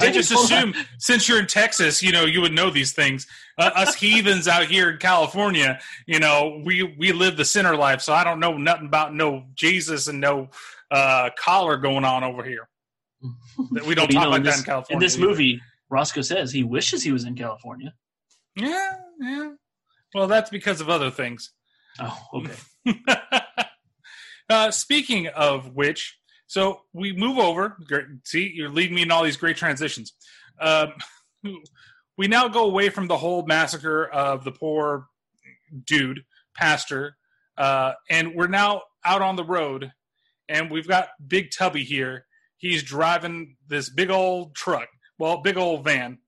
I 0.00 0.10
just 0.10 0.32
assume 0.32 0.74
since 0.98 1.28
you're 1.28 1.38
in 1.38 1.46
Texas, 1.46 2.02
you 2.02 2.12
know, 2.12 2.24
you 2.24 2.40
would 2.40 2.52
know 2.52 2.70
these 2.70 2.92
things. 2.92 3.26
Uh, 3.58 3.70
us 3.74 3.94
heathens 3.94 4.48
out 4.48 4.66
here 4.66 4.90
in 4.90 4.98
California, 4.98 5.78
you 6.06 6.18
know, 6.18 6.60
we 6.64 6.82
we 6.98 7.12
live 7.12 7.36
the 7.36 7.44
sinner 7.44 7.76
life, 7.76 8.00
so 8.00 8.12
I 8.12 8.24
don't 8.24 8.40
know 8.40 8.56
nothing 8.56 8.86
about 8.86 9.14
no 9.14 9.44
Jesus 9.54 10.08
and 10.08 10.20
no 10.20 10.48
uh, 10.90 11.30
collar 11.38 11.76
going 11.76 12.04
on 12.04 12.24
over 12.24 12.44
here. 12.44 12.68
We 13.84 13.94
don't 13.94 14.10
you 14.10 14.18
talk 14.18 14.24
know, 14.24 14.30
like 14.30 14.38
in 14.38 14.42
that 14.44 14.50
this, 14.50 14.58
in 14.58 14.64
California. 14.64 14.96
In 14.96 14.98
this 15.00 15.16
either. 15.16 15.26
movie, 15.26 15.60
Roscoe 15.88 16.22
says 16.22 16.52
he 16.52 16.62
wishes 16.62 17.02
he 17.02 17.12
was 17.12 17.24
in 17.24 17.34
California. 17.34 17.94
yeah, 18.56 18.94
yeah. 19.20 19.52
Well, 20.14 20.26
that's 20.26 20.50
because 20.50 20.80
of 20.80 20.88
other 20.88 21.10
things. 21.10 21.52
Oh, 22.00 22.18
okay. 22.34 22.96
uh, 24.48 24.70
speaking 24.70 25.28
of 25.28 25.74
which, 25.74 26.18
so 26.46 26.82
we 26.92 27.12
move 27.12 27.38
over. 27.38 27.76
Great, 27.86 28.06
see, 28.24 28.50
you're 28.54 28.70
leading 28.70 28.94
me 28.94 29.02
in 29.02 29.10
all 29.10 29.24
these 29.24 29.36
great 29.36 29.56
transitions. 29.56 30.14
Um, 30.60 30.92
we 32.18 32.28
now 32.28 32.48
go 32.48 32.64
away 32.64 32.88
from 32.88 33.08
the 33.08 33.16
whole 33.16 33.44
massacre 33.46 34.06
of 34.06 34.44
the 34.44 34.52
poor 34.52 35.06
dude, 35.84 36.22
pastor, 36.54 37.16
uh, 37.58 37.92
and 38.10 38.34
we're 38.34 38.46
now 38.46 38.82
out 39.04 39.22
on 39.22 39.36
the 39.36 39.44
road, 39.44 39.92
and 40.48 40.70
we've 40.70 40.88
got 40.88 41.08
Big 41.26 41.50
Tubby 41.50 41.84
here. 41.84 42.25
He's 42.58 42.82
driving 42.82 43.56
this 43.68 43.90
big 43.90 44.10
old 44.10 44.54
truck, 44.54 44.88
well, 45.18 45.42
big 45.42 45.56
old 45.56 45.84
van. 45.84 46.18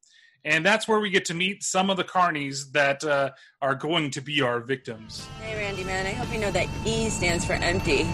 And 0.45 0.65
that's 0.65 0.87
where 0.87 1.01
we 1.01 1.11
get 1.11 1.25
to 1.27 1.35
meet 1.35 1.63
some 1.63 1.91
of 1.91 1.97
the 1.97 2.05
carnies 2.05 2.73
that 2.73 3.05
uh, 3.05 3.31
are 3.61 3.75
going 3.75 4.11
to 4.13 4.21
be 4.21 4.41
our 4.41 4.61
victims. 4.61 5.27
Hey, 5.43 5.57
Randy, 5.57 5.85
man, 5.85 6.07
I 6.07 6.11
hope 6.11 6.33
you 6.33 6.41
know 6.41 6.51
that 6.53 6.69
E 6.87 7.09
stands 7.09 7.45
for 7.45 7.55
empty, 7.55 8.05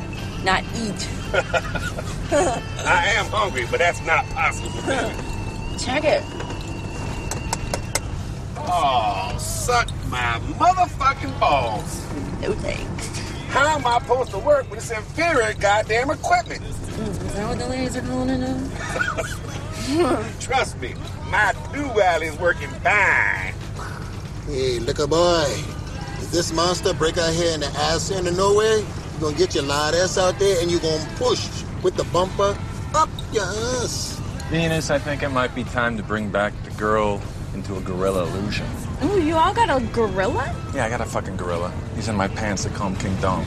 not 0.43 0.63
eat. 0.77 1.09
I 1.35 3.13
am 3.17 3.27
hungry, 3.27 3.67
but 3.71 3.79
that's 3.79 4.05
not 4.07 4.25
possible. 4.31 4.71
Check 5.79 6.05
it. 6.05 6.23
Oh, 8.57 9.37
suck 9.39 9.89
my 10.09 10.41
motherfucking 10.59 11.39
balls. 11.39 12.05
No 12.41 12.53
thanks. 12.55 13.24
How 13.55 13.79
am 13.79 13.87
I 13.87 14.01
supposed 14.01 14.33
to 14.33 14.41
work 14.41 14.69
with 14.69 14.81
this 14.81 14.91
inferior 14.91 15.55
goddamn 15.55 16.11
equipment? 16.11 16.61
Is 16.65 17.35
that 17.35 17.49
what 17.49 17.57
the 17.57 17.69
ladies 17.69 17.97
are 17.97 18.03
calling 18.03 18.31
it 18.31 18.39
now? 18.39 20.29
Trust 20.41 20.81
me, 20.81 20.97
my 21.31 21.55
do-well 21.73 22.21
is 22.23 22.37
working 22.41 22.69
fine. 22.83 23.55
Hey, 24.49 24.81
liquor 24.81 25.07
boy. 25.07 25.47
If 26.19 26.33
this 26.33 26.53
monster 26.53 26.93
break 26.95 27.17
out 27.17 27.33
here 27.33 27.55
in 27.55 27.61
the 27.61 27.69
ass 27.69 28.11
end 28.11 28.27
of 28.27 28.37
nowhere, 28.37 28.79
you're 28.79 29.21
gonna 29.21 29.37
get 29.37 29.55
your 29.55 29.63
loud 29.63 29.95
ass 29.95 30.19
out 30.19 30.37
there 30.41 30.61
and 30.61 30.69
you're 30.69 30.81
gonna 30.81 31.09
push 31.15 31.49
with 31.85 31.95
the 31.95 32.05
bumper 32.13 32.59
up 32.93 33.09
your 33.33 33.45
ass. 33.45 34.21
Venus, 34.51 34.91
I 34.91 34.99
think 34.99 35.23
it 35.23 35.29
might 35.29 35.55
be 35.55 35.63
time 35.63 35.97
to 35.97 36.03
bring 36.03 36.29
back 36.29 36.53
the 36.65 36.71
girl 36.73 37.23
into 37.55 37.77
a 37.77 37.81
gorilla 37.83 38.27
illusion. 38.27 38.67
Ooh, 39.03 39.21
you 39.21 39.35
all 39.35 39.53
got 39.53 39.69
a 39.71 39.85
gorilla? 39.87 40.55
Yeah, 40.75 40.85
I 40.85 40.89
got 40.89 41.01
a 41.01 41.05
fucking 41.05 41.37
gorilla. 41.37 41.73
He's 41.95 42.09
in 42.09 42.17
my 42.17 42.29
pants. 42.29 42.65
They 42.65 42.71
call 42.71 42.89
him 42.89 42.97
King 42.97 43.17
Dong. 43.21 43.45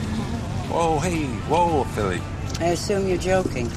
Whoa, 0.68 0.98
hey, 0.98 1.26
whoa, 1.48 1.84
Philly. 1.94 2.20
I 2.60 2.70
assume 2.70 3.08
you're 3.08 3.18
joking. 3.18 3.70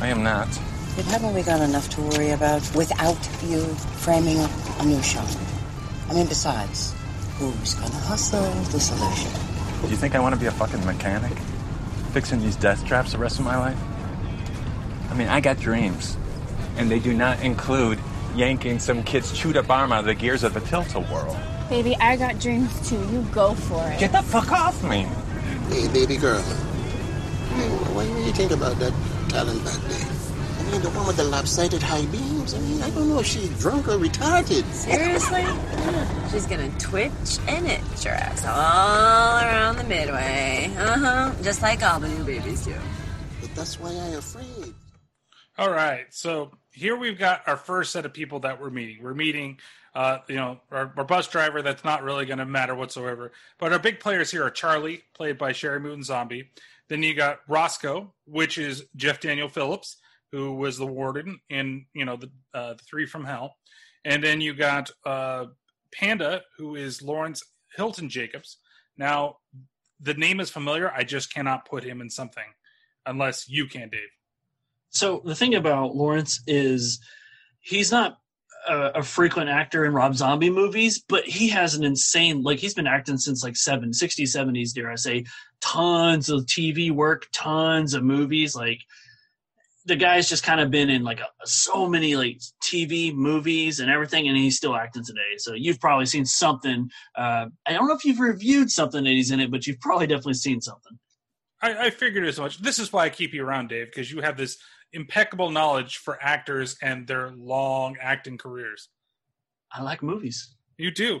I 0.00 0.08
am 0.08 0.22
not. 0.22 0.48
But 0.96 1.04
haven't 1.06 1.34
we 1.34 1.42
got 1.42 1.60
enough 1.60 1.88
to 1.90 2.02
worry 2.02 2.30
about 2.30 2.60
without 2.74 3.16
you 3.44 3.64
framing 4.02 4.40
up 4.40 4.50
a 4.80 4.84
new 4.84 5.02
show? 5.02 5.24
I 6.08 6.14
mean, 6.14 6.26
besides, 6.26 6.94
who's 7.38 7.74
gonna 7.74 7.94
hustle 7.94 8.42
the 8.64 8.80
solution? 8.80 9.30
Do 9.82 9.88
you 9.88 9.96
think 9.96 10.14
I 10.14 10.20
want 10.20 10.34
to 10.34 10.40
be 10.40 10.46
a 10.46 10.50
fucking 10.50 10.84
mechanic? 10.84 11.32
Fixing 12.12 12.40
these 12.40 12.56
death 12.56 12.84
traps 12.84 13.12
the 13.12 13.18
rest 13.18 13.38
of 13.38 13.44
my 13.44 13.56
life? 13.56 13.78
I 15.10 15.14
mean, 15.14 15.28
I 15.28 15.40
got 15.40 15.58
dreams. 15.58 16.16
And 16.76 16.90
they 16.90 16.98
do 16.98 17.14
not 17.14 17.40
include 17.40 17.98
yanking 18.34 18.78
some 18.78 19.02
kid's 19.02 19.32
chewed 19.32 19.56
up 19.56 19.70
arm 19.70 19.92
out 19.92 20.00
of 20.00 20.06
the 20.06 20.14
gears 20.14 20.44
of 20.44 20.54
the 20.54 20.60
tilt-a-whirl. 20.60 21.38
Baby, 21.68 21.96
I 21.96 22.16
got 22.16 22.38
dreams 22.38 22.88
too. 22.88 22.98
You 23.10 23.22
go 23.32 23.54
for 23.54 23.86
it. 23.88 23.98
Get 24.00 24.12
the 24.12 24.22
fuck 24.22 24.50
off 24.52 24.82
me! 24.82 25.06
Hey, 25.68 25.88
baby 25.92 26.16
girl. 26.16 26.40
Hey, 26.40 27.68
what 27.94 28.04
do 28.06 28.22
you 28.24 28.32
think 28.32 28.50
about 28.50 28.78
that 28.78 28.92
talent 29.28 29.64
back 29.64 29.74
there? 29.74 30.08
I 30.58 30.70
mean, 30.70 30.82
the 30.82 30.90
one 30.90 31.06
with 31.06 31.16
the 31.16 31.24
lopsided 31.24 31.82
high 31.82 32.06
beams. 32.06 32.54
I 32.54 32.58
mean, 32.60 32.82
I 32.82 32.90
don't 32.90 33.08
know 33.08 33.20
if 33.20 33.26
she's 33.26 33.48
drunk 33.60 33.88
or 33.88 33.98
retarded. 33.98 34.64
Seriously? 34.72 35.44
She's 36.30 36.46
gonna 36.46 36.70
twitch 36.78 37.38
and 37.48 37.66
itch 37.66 38.04
her 38.04 38.10
ass 38.10 38.44
all 38.46 39.40
around 39.44 39.76
the 39.76 39.84
midway. 39.84 40.72
Uh 40.78 40.98
huh. 40.98 41.32
Just 41.42 41.62
like 41.62 41.82
all 41.82 42.00
the 42.00 42.08
new 42.08 42.24
babies 42.24 42.64
do. 42.64 42.74
But 43.40 43.54
that's 43.54 43.78
why 43.78 43.90
I'm 43.90 44.14
afraid. 44.18 44.74
All 45.58 45.70
right, 45.70 46.06
so 46.10 46.50
here 46.72 46.96
we've 46.96 47.18
got 47.18 47.42
our 47.46 47.56
first 47.56 47.92
set 47.92 48.06
of 48.06 48.12
people 48.12 48.40
that 48.40 48.60
we're 48.60 48.70
meeting. 48.70 49.02
We're 49.02 49.14
meeting, 49.14 49.58
uh, 49.94 50.18
you 50.28 50.36
know, 50.36 50.60
our, 50.70 50.92
our 50.96 51.04
bus 51.04 51.28
driver. 51.28 51.62
That's 51.62 51.84
not 51.84 52.02
really 52.02 52.24
going 52.24 52.38
to 52.38 52.46
matter 52.46 52.74
whatsoever. 52.74 53.32
But 53.58 53.72
our 53.72 53.78
big 53.78 54.00
players 54.00 54.30
here 54.30 54.44
are 54.44 54.50
Charly, 54.50 55.02
played 55.14 55.38
by 55.38 55.52
Sheri 55.52 55.80
Moon 55.80 56.02
Zombie. 56.02 56.50
Then 56.88 57.02
you 57.02 57.14
got 57.14 57.40
Roscoe, 57.46 58.12
which 58.26 58.58
is 58.58 58.84
Jeff 58.96 59.20
Daniel 59.20 59.48
Phillips, 59.48 59.98
who 60.32 60.54
was 60.54 60.78
the 60.78 60.86
warden 60.86 61.40
in, 61.50 61.86
you 61.94 62.04
know, 62.04 62.16
the, 62.16 62.30
uh, 62.54 62.74
the 62.74 62.82
Three 62.82 63.06
from 63.06 63.24
Hell. 63.24 63.54
And 64.04 64.24
then 64.24 64.40
you 64.40 64.54
got 64.54 64.90
uh, 65.04 65.46
Panda, 65.92 66.42
who 66.56 66.74
is 66.74 67.02
Lawrence 67.02 67.42
Hilton 67.76 68.08
Jacobs. 68.08 68.58
Now, 68.96 69.36
the 70.00 70.14
name 70.14 70.40
is 70.40 70.50
familiar. 70.50 70.90
I 70.90 71.04
just 71.04 71.32
cannot 71.32 71.66
put 71.66 71.84
him 71.84 72.00
in 72.00 72.10
something 72.10 72.44
unless 73.06 73.48
you 73.48 73.66
can, 73.66 73.88
Dave. 73.88 74.08
So 74.92 75.22
the 75.24 75.34
thing 75.34 75.54
about 75.54 75.96
Lawrence 75.96 76.42
is 76.46 77.00
he's 77.60 77.90
not 77.90 78.18
a, 78.68 78.92
a 78.96 79.02
frequent 79.02 79.48
actor 79.48 79.84
in 79.86 79.94
Rob 79.94 80.14
Zombie 80.14 80.50
movies, 80.50 81.02
but 81.08 81.24
he 81.24 81.48
has 81.48 81.74
an 81.74 81.82
insane 81.82 82.42
like 82.42 82.58
he's 82.58 82.74
been 82.74 82.86
acting 82.86 83.16
since 83.16 83.42
like 83.42 83.56
seven, 83.56 83.90
60s, 83.90 84.36
70s, 84.36 84.74
dare 84.74 84.92
I 84.92 84.96
say, 84.96 85.24
tons 85.60 86.28
of 86.28 86.44
TV 86.44 86.90
work, 86.90 87.26
tons 87.32 87.94
of 87.94 88.04
movies. 88.04 88.54
Like 88.54 88.80
the 89.86 89.96
guy's 89.96 90.28
just 90.28 90.44
kind 90.44 90.60
of 90.60 90.70
been 90.70 90.90
in 90.90 91.02
like 91.04 91.20
a, 91.20 91.28
so 91.46 91.88
many 91.88 92.14
like 92.14 92.40
TV 92.62 93.14
movies 93.14 93.80
and 93.80 93.90
everything, 93.90 94.28
and 94.28 94.36
he's 94.36 94.58
still 94.58 94.76
acting 94.76 95.04
today. 95.04 95.38
So 95.38 95.54
you've 95.54 95.80
probably 95.80 96.06
seen 96.06 96.26
something. 96.26 96.90
Uh, 97.16 97.46
I 97.66 97.72
don't 97.72 97.88
know 97.88 97.94
if 97.94 98.04
you've 98.04 98.20
reviewed 98.20 98.70
something 98.70 99.02
that 99.04 99.10
he's 99.10 99.30
in 99.30 99.40
it, 99.40 99.50
but 99.50 99.66
you've 99.66 99.80
probably 99.80 100.06
definitely 100.06 100.34
seen 100.34 100.60
something. 100.60 100.98
I 101.64 101.90
figured 101.90 102.26
as 102.26 102.40
much. 102.40 102.58
This 102.58 102.80
is 102.80 102.92
why 102.92 103.04
I 103.04 103.08
keep 103.08 103.32
you 103.32 103.44
around, 103.44 103.68
Dave, 103.68 103.86
because 103.86 104.10
you 104.10 104.20
have 104.20 104.36
this 104.36 104.58
impeccable 104.92 105.50
knowledge 105.50 105.98
for 105.98 106.18
actors 106.22 106.76
and 106.82 107.06
their 107.06 107.30
long 107.30 107.96
acting 108.00 108.38
careers. 108.38 108.88
I 109.72 109.82
like 109.82 110.02
movies. 110.02 110.54
You 110.76 110.90
do. 110.90 111.20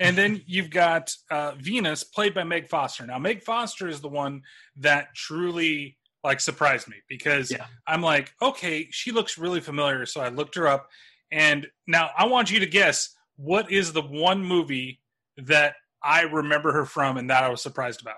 And 0.00 0.16
then 0.16 0.42
you've 0.46 0.70
got 0.70 1.14
uh, 1.30 1.52
Venus, 1.58 2.04
played 2.04 2.34
by 2.34 2.44
Meg 2.44 2.68
Foster. 2.68 3.06
Now, 3.06 3.18
Meg 3.18 3.42
Foster 3.42 3.88
is 3.88 4.00
the 4.00 4.08
one 4.08 4.42
that 4.76 5.14
truly 5.14 5.96
like 6.24 6.40
surprised 6.40 6.88
me 6.88 6.96
because 7.08 7.52
I'm 7.86 8.00
like, 8.00 8.32
okay, 8.40 8.88
she 8.90 9.10
looks 9.10 9.38
really 9.38 9.60
familiar. 9.60 10.06
So 10.06 10.20
I 10.20 10.28
looked 10.28 10.54
her 10.54 10.68
up, 10.68 10.88
and 11.32 11.66
now 11.86 12.10
I 12.16 12.26
want 12.26 12.50
you 12.50 12.60
to 12.60 12.66
guess 12.66 13.14
what 13.36 13.72
is 13.72 13.92
the 13.92 14.02
one 14.02 14.44
movie 14.44 15.00
that 15.36 15.74
I 16.02 16.22
remember 16.22 16.72
her 16.72 16.84
from 16.84 17.16
and 17.16 17.30
that 17.30 17.44
I 17.44 17.48
was 17.48 17.62
surprised 17.62 18.02
about. 18.02 18.16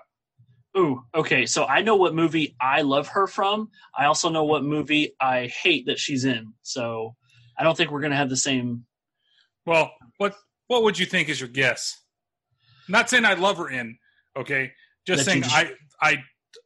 Ooh, 0.77 1.01
okay. 1.15 1.45
So 1.45 1.65
I 1.65 1.81
know 1.81 1.95
what 1.95 2.13
movie 2.13 2.55
I 2.61 2.81
love 2.81 3.07
her 3.09 3.27
from. 3.27 3.69
I 3.97 4.05
also 4.05 4.29
know 4.29 4.43
what 4.43 4.63
movie 4.63 5.13
I 5.21 5.47
hate 5.47 5.85
that 5.85 5.99
she's 5.99 6.25
in. 6.25 6.53
So 6.63 7.15
I 7.57 7.63
don't 7.63 7.77
think 7.77 7.91
we're 7.91 8.01
gonna 8.01 8.17
have 8.17 8.29
the 8.29 8.35
same. 8.37 8.85
Well, 9.65 9.91
what 10.17 10.35
what 10.67 10.83
would 10.83 10.99
you 10.99 11.05
think 11.05 11.29
is 11.29 11.39
your 11.39 11.49
guess? 11.49 12.01
not 12.87 13.09
saying 13.09 13.25
I 13.25 13.33
love 13.33 13.57
her 13.57 13.67
in, 13.69 13.97
okay? 14.37 14.71
Just 15.07 15.25
That 15.25 15.31
saying 15.31 15.43
just- 15.43 15.55
I 15.55 15.71
I 16.01 16.17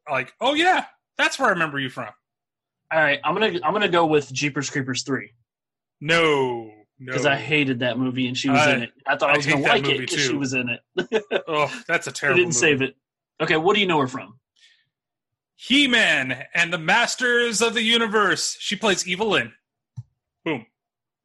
like. 0.10 0.34
Oh 0.42 0.54
yeah, 0.54 0.86
that's 1.18 1.38
where 1.40 1.48
I 1.48 1.52
remember 1.52 1.80
you 1.80 1.90
from. 1.90 2.10
All 2.92 3.00
right, 3.00 3.20
I'm 3.24 3.34
gonna 3.36 3.60
I'm 3.64 3.74
gonna 3.74 3.88
go 3.88 4.06
with 4.08 4.32
Jeepers 4.34 4.70
Creepers 4.72 5.04
three 5.04 5.32
No, 6.02 6.64
no, 6.66 6.72
because 7.00 7.26
I 7.28 7.36
hated 7.36 7.80
that 7.82 7.98
movie 8.00 8.28
and 8.28 8.36
she 8.38 8.50
was 8.50 8.60
I- 8.60 8.74
in 8.74 8.82
it. 8.84 8.92
I 9.08 9.16
thought 9.18 9.30
I, 9.30 9.34
I 9.34 9.38
was 9.38 9.46
gonna 9.46 9.62
like 9.62 9.88
it 9.88 10.00
because 10.00 10.20
she 10.20 10.36
was 10.36 10.54
in 10.54 10.68
it. 10.70 11.24
oh, 11.48 11.72
that's 11.88 12.08
a 12.08 12.12
terrible. 12.12 12.36
I 12.36 12.38
didn't 12.40 12.48
movie. 12.50 12.58
save 12.60 12.82
it. 12.82 12.96
Okay, 13.42 13.58
what 13.58 13.74
do 13.76 13.80
you 13.82 13.88
know 13.88 14.00
her 14.00 14.08
from? 14.08 14.40
He 15.56 15.88
Man 15.88 16.46
and 16.54 16.72
the 16.72 16.78
Masters 16.78 17.62
of 17.62 17.74
the 17.74 17.82
Universe. 17.82 18.56
She 18.60 18.76
plays 18.76 19.08
Evil 19.08 19.30
Lyn. 19.30 19.54
Boom. 20.46 20.66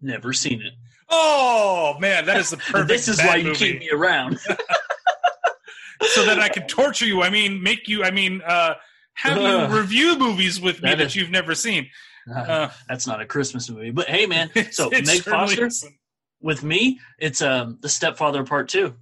Never 0.00 0.33
seen 0.33 0.61
it. 0.61 0.72
Oh 1.09 1.94
man, 2.00 2.27
that 2.27 2.38
is 2.38 2.50
the 2.50 2.57
perfect. 2.70 2.88
this 2.88 3.09
is 3.09 3.18
why 3.20 3.37
you 3.37 3.44
movie. 3.48 3.72
keep 3.72 3.81
me 3.81 3.90
around. 3.90 4.38
so 6.03 6.24
that 6.27 6.38
I 6.40 6.48
can 6.48 6.66
torture 6.66 7.07
you. 7.07 7.22
I 7.22 7.31
mean, 7.31 7.62
make 7.62 7.88
you. 7.88 8.05
I 8.05 8.11
mean, 8.11 8.42
uh, 8.44 8.74
have 9.14 9.38
you 9.40 9.77
review 9.77 10.18
movies 10.18 10.61
with 10.61 10.83
me 10.83 10.90
That 10.90 10.98
that, 10.98 11.07
is- 11.09 11.16
you've 11.16 11.31
never 11.31 11.55
seen. 11.55 11.88
Uh, 12.35 12.70
That's 12.88 13.07
not 13.07 13.20
a 13.20 13.27
Christmas 13.27 13.68
movie, 13.68 13.90
but 13.90 14.09
hey, 14.09 14.24
man. 14.24 14.50
So 14.72 14.88
Meg 14.88 15.20
Foster 15.22 15.66
isn't. 15.66 15.92
with 16.40 16.62
me, 16.64 16.98
it's 17.18 17.42
um 17.42 17.79
the 17.83 17.88
Stepfather 17.88 18.44
Part 18.44 18.68
Two. 18.70 18.94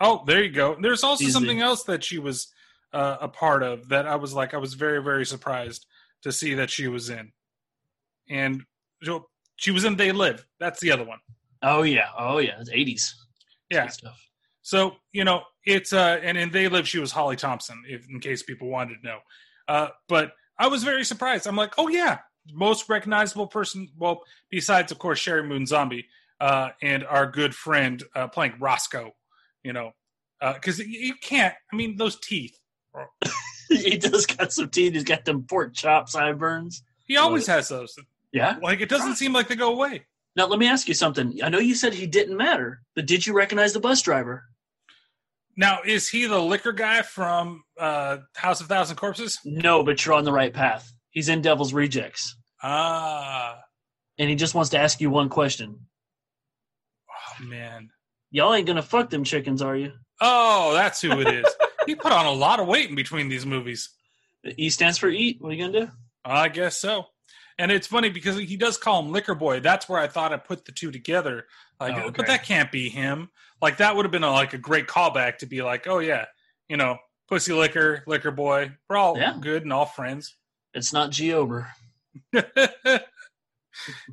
Oh, 0.00 0.22
there 0.26 0.42
you 0.42 0.50
go. 0.50 0.76
There's 0.80 1.02
also 1.02 1.24
She's 1.24 1.32
something 1.32 1.60
else 1.60 1.84
that 1.84 2.04
she 2.04 2.18
was 2.18 2.48
uh, 2.92 3.16
a 3.20 3.28
part 3.28 3.62
of 3.62 3.88
that 3.88 4.06
I 4.06 4.16
was 4.16 4.32
like, 4.32 4.54
I 4.54 4.58
was 4.58 4.74
very, 4.74 5.02
very 5.02 5.26
surprised 5.26 5.86
to 6.22 6.32
see 6.32 6.54
that 6.54 6.70
she 6.70 6.88
was 6.88 7.10
in. 7.10 7.32
And 8.30 8.62
she 9.56 9.70
was 9.70 9.84
in 9.84 9.96
They 9.96 10.12
Live. 10.12 10.46
That's 10.60 10.80
the 10.80 10.90
other 10.92 11.04
one. 11.04 11.18
Oh 11.62 11.82
yeah, 11.82 12.08
oh 12.16 12.38
yeah, 12.38 12.60
it's 12.60 12.70
eighties. 12.70 13.14
Yeah. 13.70 13.88
Stuff. 13.88 14.24
So 14.62 14.96
you 15.12 15.24
know, 15.24 15.42
it's 15.64 15.92
uh, 15.92 16.20
and 16.22 16.38
in 16.38 16.50
They 16.50 16.68
Live, 16.68 16.86
she 16.86 16.98
was 16.98 17.10
Holly 17.10 17.36
Thompson, 17.36 17.82
if 17.88 18.08
in 18.08 18.20
case 18.20 18.42
people 18.42 18.68
wanted 18.68 18.98
to 19.02 19.06
know. 19.06 19.18
Uh, 19.66 19.88
but 20.08 20.32
I 20.58 20.68
was 20.68 20.84
very 20.84 21.04
surprised. 21.04 21.46
I'm 21.46 21.56
like, 21.56 21.74
oh 21.78 21.88
yeah, 21.88 22.18
most 22.52 22.88
recognizable 22.88 23.46
person. 23.46 23.88
Well, 23.96 24.22
besides 24.50 24.92
of 24.92 24.98
course 24.98 25.20
Sheri 25.20 25.46
Moon 25.46 25.66
Zombie 25.66 26.06
uh, 26.40 26.70
and 26.82 27.04
our 27.04 27.26
good 27.26 27.54
friend 27.54 28.02
uh, 28.14 28.28
playing 28.28 28.54
Roscoe. 28.60 29.14
You 29.64 29.72
know, 29.72 29.92
because 30.40 30.78
you 30.78 31.14
can't. 31.16 31.54
I 31.72 31.76
mean, 31.76 31.96
those 31.96 32.18
teeth. 32.20 32.58
he 33.68 33.96
does 33.98 34.26
got 34.26 34.52
some 34.52 34.68
teeth. 34.70 34.94
He's 34.94 35.04
got 35.04 35.24
them 35.24 35.44
pork 35.48 35.74
chop 35.74 36.08
sideburns. 36.08 36.82
He 37.06 37.16
always 37.16 37.46
has 37.46 37.68
those. 37.68 37.94
Yeah. 38.32 38.56
Like 38.62 38.80
it 38.80 38.88
doesn't 38.88 39.16
seem 39.16 39.32
like 39.32 39.48
they 39.48 39.56
go 39.56 39.72
away. 39.72 40.06
Now 40.36 40.46
let 40.46 40.58
me 40.58 40.68
ask 40.68 40.88
you 40.88 40.94
something. 40.94 41.38
I 41.42 41.48
know 41.48 41.58
you 41.58 41.74
said 41.74 41.94
he 41.94 42.06
didn't 42.06 42.36
matter, 42.36 42.82
but 42.94 43.06
did 43.06 43.26
you 43.26 43.32
recognize 43.34 43.72
the 43.72 43.80
bus 43.80 44.02
driver? 44.02 44.44
Now, 45.56 45.80
is 45.84 46.08
he 46.08 46.26
the 46.26 46.38
liquor 46.40 46.70
guy 46.70 47.02
from 47.02 47.64
uh, 47.76 48.18
House 48.36 48.60
of 48.60 48.68
Thousand 48.68 48.94
Corpses? 48.96 49.40
No, 49.44 49.82
but 49.82 50.04
you're 50.06 50.14
on 50.14 50.22
the 50.22 50.32
right 50.32 50.54
path. 50.54 50.92
He's 51.10 51.28
in 51.28 51.42
Devil's 51.42 51.72
Rejects. 51.72 52.36
Ah, 52.62 53.58
And 54.18 54.30
he 54.30 54.36
just 54.36 54.54
wants 54.54 54.70
to 54.70 54.78
ask 54.78 55.00
you 55.00 55.10
one 55.10 55.28
question. 55.28 55.80
oh 57.10 57.44
man. 57.44 57.90
Y'all 58.30 58.52
ain't 58.54 58.66
gonna 58.66 58.82
fuck 58.82 59.10
them 59.10 59.24
chickens, 59.24 59.62
are 59.62 59.76
you? 59.76 59.92
Oh, 60.20 60.72
that's 60.74 61.00
who 61.00 61.20
it 61.20 61.28
is. 61.28 61.46
he 61.86 61.94
put 61.94 62.12
on 62.12 62.26
a 62.26 62.32
lot 62.32 62.60
of 62.60 62.66
weight 62.66 62.88
in 62.90 62.94
between 62.96 63.28
these 63.28 63.46
movies. 63.46 63.90
The 64.44 64.54
E 64.62 64.70
stands 64.70 64.98
for 64.98 65.08
eat. 65.08 65.38
What 65.40 65.50
are 65.50 65.54
you 65.54 65.64
gonna 65.66 65.86
do? 65.86 65.90
I 66.24 66.48
guess 66.48 66.78
so. 66.78 67.06
And 67.58 67.72
it's 67.72 67.86
funny 67.88 68.08
because 68.08 68.36
he 68.38 68.56
does 68.56 68.76
call 68.76 69.02
him 69.02 69.10
Liquor 69.10 69.34
Boy. 69.34 69.60
That's 69.60 69.88
where 69.88 70.00
I 70.00 70.06
thought 70.06 70.32
I 70.32 70.36
put 70.36 70.64
the 70.64 70.70
two 70.72 70.92
together. 70.92 71.46
Like, 71.80 71.94
Oh, 71.96 72.00
okay. 72.02 72.10
but 72.18 72.26
that 72.28 72.44
can't 72.44 72.70
be 72.70 72.88
him. 72.88 73.30
Like 73.60 73.78
that 73.78 73.96
would 73.96 74.04
have 74.04 74.12
been 74.12 74.22
a, 74.24 74.30
like 74.30 74.52
a 74.52 74.58
great 74.58 74.86
callback 74.86 75.38
to 75.38 75.46
be 75.46 75.62
like, 75.62 75.86
oh 75.88 75.98
yeah, 75.98 76.26
you 76.68 76.76
know, 76.76 76.98
Pussy 77.28 77.52
Liquor, 77.52 78.04
Liquor 78.06 78.30
Boy. 78.30 78.70
We're 78.88 78.96
all 78.96 79.16
Yeah. 79.18 79.36
good 79.40 79.62
and 79.62 79.72
all 79.72 79.86
friends. 79.86 80.36
It's 80.74 80.92
not 80.92 81.10
G 81.10 81.32
Ober. 81.32 81.68
And 82.32 82.44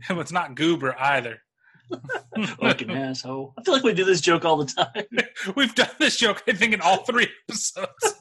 it's 0.20 0.32
not 0.32 0.56
Goober 0.56 0.96
either. 1.00 1.42
Fucking 2.60 2.92
asshole. 2.92 3.54
I 3.58 3.64
feel 3.64 3.74
like 3.74 3.84
we 3.84 3.94
do 3.94 4.06
this 4.06 4.22
joke 4.22 4.46
all 4.46 4.58
the 4.58 4.66
time. 4.66 5.26
We've 5.56 5.76
done 5.76 5.90
this 6.00 6.18
joke, 6.18 6.44
I 6.48 6.54
think, 6.54 6.74
in 6.74 6.82
all 6.82 7.04
three 7.04 7.28
episodes. 7.48 8.16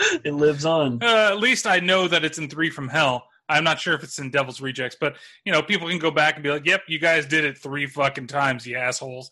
it 0.24 0.34
lives 0.34 0.64
on. 0.64 1.02
Uh, 1.02 1.30
at 1.32 1.38
least 1.38 1.66
I 1.66 1.80
know 1.80 2.08
that 2.08 2.24
it's 2.24 2.38
in 2.38 2.48
Three 2.48 2.70
from 2.70 2.88
Hell 2.88 3.24
I'm 3.48 3.64
not 3.64 3.80
sure 3.80 3.94
if 3.94 4.02
it's 4.02 4.18
in 4.18 4.30
Devil's 4.30 4.60
Rejects, 4.60 4.96
but 5.00 5.16
you 5.44 5.52
know, 5.52 5.62
people 5.62 5.88
can 5.88 5.98
go 5.98 6.10
back 6.10 6.34
and 6.34 6.42
be 6.42 6.50
like, 6.50 6.66
"Yep, 6.66 6.82
you 6.88 6.98
guys 6.98 7.26
did 7.26 7.44
it 7.44 7.56
three 7.56 7.86
fucking 7.86 8.26
times, 8.26 8.66
you 8.66 8.76
assholes." 8.76 9.30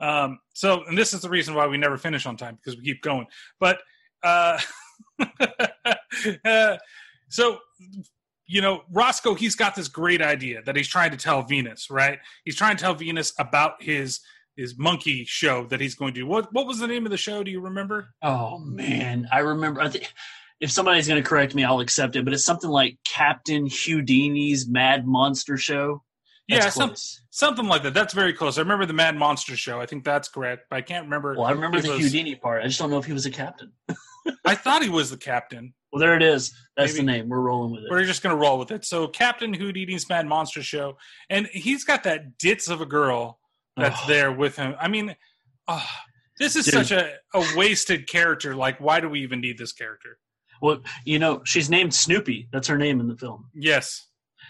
Um, 0.00 0.38
so, 0.52 0.84
and 0.84 0.98
this 0.98 1.14
is 1.14 1.22
the 1.22 1.30
reason 1.30 1.54
why 1.54 1.66
we 1.66 1.78
never 1.78 1.96
finish 1.96 2.26
on 2.26 2.36
time 2.36 2.56
because 2.56 2.78
we 2.78 2.84
keep 2.84 3.00
going. 3.00 3.26
But 3.58 3.78
uh, 4.22 4.60
uh, 6.44 6.76
so 7.28 7.58
you 8.46 8.60
know, 8.60 8.82
Roscoe, 8.90 9.34
he's 9.34 9.54
got 9.56 9.74
this 9.74 9.88
great 9.88 10.20
idea 10.20 10.62
that 10.62 10.76
he's 10.76 10.88
trying 10.88 11.10
to 11.12 11.16
tell 11.16 11.42
Venus, 11.42 11.90
right? 11.90 12.18
He's 12.44 12.56
trying 12.56 12.76
to 12.76 12.82
tell 12.82 12.94
Venus 12.94 13.32
about 13.38 13.82
his 13.82 14.20
his 14.56 14.78
monkey 14.78 15.24
show 15.24 15.66
that 15.66 15.80
he's 15.80 15.94
going 15.96 16.14
to 16.14 16.20
do. 16.20 16.26
What 16.26 16.52
what 16.52 16.66
was 16.66 16.78
the 16.78 16.86
name 16.86 17.06
of 17.06 17.10
the 17.10 17.16
show? 17.16 17.42
Do 17.42 17.50
you 17.50 17.60
remember? 17.60 18.14
Oh 18.22 18.58
man, 18.58 19.28
I 19.32 19.40
remember. 19.40 19.80
I 19.80 19.88
think 19.88 20.12
if 20.60 20.70
somebody's 20.70 21.08
going 21.08 21.22
to 21.22 21.28
correct 21.28 21.54
me, 21.54 21.64
I'll 21.64 21.80
accept 21.80 22.16
it. 22.16 22.24
But 22.24 22.34
it's 22.34 22.44
something 22.44 22.70
like 22.70 22.98
Captain 23.04 23.66
Houdini's 23.66 24.68
Mad 24.68 25.06
Monster 25.06 25.56
Show. 25.56 26.02
yeah, 26.46 26.68
some, 26.68 26.94
something 27.30 27.66
like 27.66 27.82
that. 27.82 27.94
That's 27.94 28.14
very 28.14 28.32
close. 28.32 28.58
I 28.58 28.60
remember 28.60 28.86
the 28.86 28.92
Mad 28.92 29.16
Monster 29.16 29.56
show. 29.56 29.80
I 29.80 29.86
think 29.86 30.04
that's 30.04 30.28
correct, 30.28 30.66
but 30.70 30.76
I 30.76 30.82
can't 30.82 31.04
remember. 31.06 31.34
Well, 31.34 31.46
I 31.46 31.50
remember 31.52 31.80
the 31.80 31.90
was- 31.90 32.00
Houdini 32.00 32.36
part. 32.36 32.62
I 32.62 32.66
just 32.66 32.78
don't 32.78 32.90
know 32.90 32.98
if 32.98 33.06
he 33.06 33.12
was 33.12 33.26
a 33.26 33.30
captain. 33.30 33.72
I 34.44 34.54
thought 34.54 34.82
he 34.82 34.88
was 34.90 35.10
the 35.10 35.16
captain. 35.16 35.74
Well, 35.94 36.00
there 36.00 36.16
it 36.16 36.24
is. 36.24 36.52
That's 36.76 36.92
Maybe- 36.94 37.06
the 37.06 37.12
name. 37.12 37.28
We're 37.28 37.38
rolling 37.38 37.70
with 37.72 37.84
it. 37.84 37.90
We're 37.90 38.04
just 38.04 38.20
gonna 38.20 38.34
roll 38.34 38.58
with 38.58 38.72
it. 38.72 38.84
So 38.84 39.06
Captain 39.06 39.54
Houdini's 39.54 40.08
Mad 40.08 40.26
Monster 40.26 40.60
Show, 40.60 40.98
and 41.30 41.46
he's 41.52 41.84
got 41.84 42.02
that 42.02 42.36
ditz 42.36 42.68
of 42.68 42.80
a 42.80 42.86
girl 42.86 43.38
that's 43.76 44.00
Oh. 44.02 44.08
there 44.08 44.32
with 44.32 44.56
him. 44.56 44.74
I 44.80 44.88
mean, 44.88 45.14
ah, 45.68 46.04
this 46.40 46.56
is 46.56 46.64
Dude. 46.64 46.74
such 46.74 46.90
a, 46.90 47.14
a 47.32 47.44
wasted 47.56 48.08
character. 48.08 48.56
Like, 48.56 48.80
why 48.80 48.98
do 48.98 49.08
we 49.08 49.20
even 49.22 49.40
need 49.40 49.56
this 49.56 49.72
character? 49.72 50.18
Well, 50.60 50.82
you 51.04 51.20
know, 51.20 51.42
she's 51.44 51.70
named 51.70 51.94
Snoopy. 51.94 52.48
That's 52.52 52.66
her 52.66 52.76
name 52.78 52.98
in 52.98 53.06
the 53.06 53.16
film. 53.16 53.50
Yes, 53.54 54.08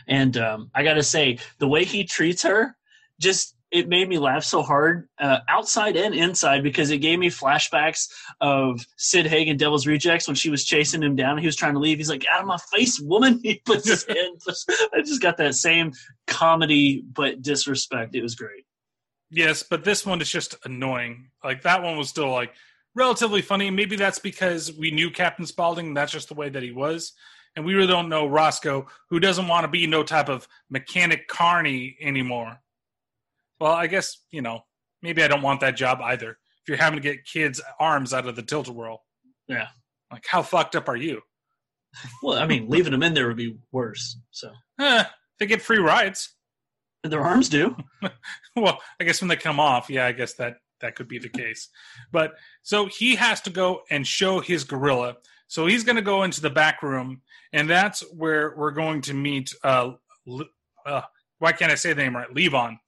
And 0.09 0.39
um, 0.39 0.71
I 0.75 0.83
got 0.83 0.95
to 0.95 1.03
say, 1.03 1.39
the 1.59 1.69
way 1.69 1.85
he 1.85 2.05
treats 2.05 2.43
her, 2.43 2.75
just 3.21 3.55
it 3.75 3.89
made 3.89 4.09
me 4.09 4.19
laugh 4.19 4.45
so 4.45 4.63
hard, 4.63 5.09
uh, 5.19 5.41
outside 5.49 5.97
and 5.97 6.15
inside, 6.15 6.63
because 6.63 6.91
it 6.91 6.99
gave 6.99 7.19
me 7.19 7.29
flashbacks 7.29 8.09
of 8.41 8.87
Sid 8.97 9.27
Haig, 9.27 9.59
Devil's 9.59 9.85
Rejects, 9.87 10.29
when 10.29 10.37
she 10.37 10.49
was 10.49 10.65
chasing 10.65 11.03
him 11.03 11.17
down. 11.17 11.39
He 11.39 11.47
was 11.47 11.57
trying 11.57 11.75
to 11.75 11.81
leave. 11.81 11.99
He's 11.99 12.09
like, 12.09 12.25
"Out 12.33 12.41
of 12.41 12.47
my 12.47 12.59
face, 12.73 13.01
woman!" 13.01 13.41
He 13.43 13.61
puts 13.67 13.89
his 13.89 14.05
hand. 14.09 14.41
I 14.95 15.01
just 15.01 15.21
got 15.21 15.37
that 15.39 15.57
same 15.57 15.93
comedy 16.29 17.03
but 17.13 17.43
disrespect. 17.43 18.15
It 18.15 18.23
was 18.23 18.37
great. 18.37 18.65
yes, 19.31 19.65
but 19.65 19.83
this 19.85 20.07
one 20.07 20.21
is 20.21 20.31
just 20.31 20.55
annoying. 20.65 21.31
Like 21.43 21.63
that 21.63 21.83
one 21.83 21.99
was 21.99 22.09
still 22.09 22.31
like 22.31 22.53
relatively 22.95 23.43
funny. 23.43 23.71
Maybe 23.71 23.97
that's 23.97 24.21
because 24.21 24.73
we 24.73 24.93
knew 24.93 25.11
Captain 25.11 25.47
Spaulding. 25.47 25.89
And 25.89 25.97
that's 25.97 26.13
just 26.13 26.29
the 26.29 26.35
way 26.35 26.49
that 26.49 26.63
he 26.63 26.71
was. 26.71 27.13
And 27.57 27.65
we 27.65 27.75
really 27.75 27.89
don't 27.89 28.09
know 28.09 28.27
Roscoe, 28.27 28.87
who 29.11 29.19
doesn't 29.21 29.49
want 29.49 29.65
to 29.65 29.69
be 29.69 29.87
no 29.87 30.03
type 30.05 30.29
of 30.29 30.47
mechanic 30.71 31.27
carney 31.29 31.97
anymore. 32.01 32.61
Well, 33.61 33.73
I 33.73 33.87
guess, 33.87 34.19
you 34.31 34.43
know, 34.43 34.61
maybe 35.03 35.23
I 35.23 35.29
don't 35.29 35.43
want 35.43 35.61
that 35.61 35.77
job 35.77 36.01
either. 36.03 36.31
If 36.31 36.69
you're 36.69 36.77
having 36.79 37.01
to 37.01 37.03
get 37.03 37.25
kids' 37.25 37.61
arms 37.79 38.13
out 38.15 38.27
of 38.27 38.37
the 38.37 38.43
tilt 38.43 38.69
a 38.69 38.73
whirl. 38.73 39.03
Yeah. 39.49 39.69
Like, 40.11 40.25
how 40.29 40.43
fucked 40.43 40.77
up 40.77 40.89
are 40.89 40.97
you? 40.97 41.21
Well, 42.23 42.39
I 42.39 42.47
mean, 42.47 42.69
leaving 42.69 42.93
them 42.93 43.03
in 43.03 43.15
there 43.15 43.29
would 43.29 43.37
be 43.37 43.57
worse. 43.71 44.19
So 44.31 44.51
Eh, 44.81 45.05
they 45.39 45.47
get 45.47 45.63
free 45.63 45.79
rides. 45.79 46.31
their 47.05 47.21
arms 47.23 47.49
do. 47.49 47.77
well, 48.57 48.81
I 49.01 49.05
guess 49.05 49.21
when 49.21 49.29
they 49.29 49.37
come 49.37 49.61
off, 49.61 49.89
yeah, 49.91 50.07
I 50.07 50.13
guess 50.13 50.35
that 50.35 50.57
that 50.81 50.97
could 50.97 51.07
be 51.09 51.19
the 51.19 51.29
case. 51.29 51.69
But 52.11 52.33
so 52.63 52.87
he 52.87 53.15
has 53.17 53.41
to 53.43 53.51
go 53.51 53.83
and 53.91 54.07
show 54.07 54.41
his 54.41 54.65
gorilla. 54.65 55.17
So 55.47 55.67
he's 55.67 55.85
going 55.85 55.97
to 55.97 56.03
go 56.03 56.23
into 56.25 56.41
the 56.41 56.51
back 56.51 56.83
room, 56.83 57.21
and 57.53 57.69
that's 57.71 58.01
where 58.13 58.55
we're 58.57 58.73
going 58.73 59.03
to 59.03 59.15
meet. 59.15 59.55
Uh, 59.63 59.93
uh, 60.87 61.03
why 61.39 61.53
can't 61.53 61.71
I 61.71 61.77
say 61.77 61.93
the 61.93 62.03
name 62.03 62.17
right? 62.17 62.29
Levon, 62.35 62.79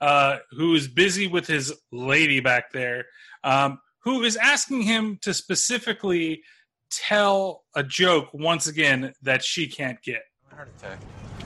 uh, 0.00 0.38
who 0.50 0.74
is 0.74 0.88
busy 0.88 1.26
with 1.26 1.46
his 1.46 1.72
lady 1.92 2.40
back 2.40 2.72
there, 2.72 3.06
um, 3.44 3.78
who 4.04 4.22
is 4.22 4.36
asking 4.36 4.82
him 4.82 5.18
to 5.22 5.34
specifically 5.34 6.42
tell 6.90 7.64
a 7.74 7.82
joke 7.82 8.28
once 8.32 8.66
again 8.66 9.12
that 9.22 9.42
she 9.42 9.66
can't 9.66 10.00
get. 10.02 10.22
Heart 10.50 10.68
attack. 10.78 10.98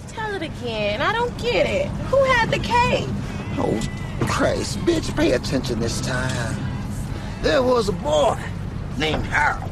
Tell 0.09 0.35
it 0.35 0.43
again. 0.43 1.01
I 1.01 1.13
don't 1.13 1.37
get 1.39 1.67
it. 1.67 1.87
Who 1.87 2.23
had 2.25 2.51
the 2.51 2.59
cake? 2.59 3.09
Oh, 3.59 3.81
Christ, 4.27 4.79
bitch, 4.81 5.15
pay 5.17 5.33
attention 5.33 5.81
this 5.81 6.01
time. 6.01 6.57
There 7.43 7.63
was 7.63 7.89
a 7.89 7.93
boy 7.93 8.39
named 8.99 9.25
Harold. 9.25 9.71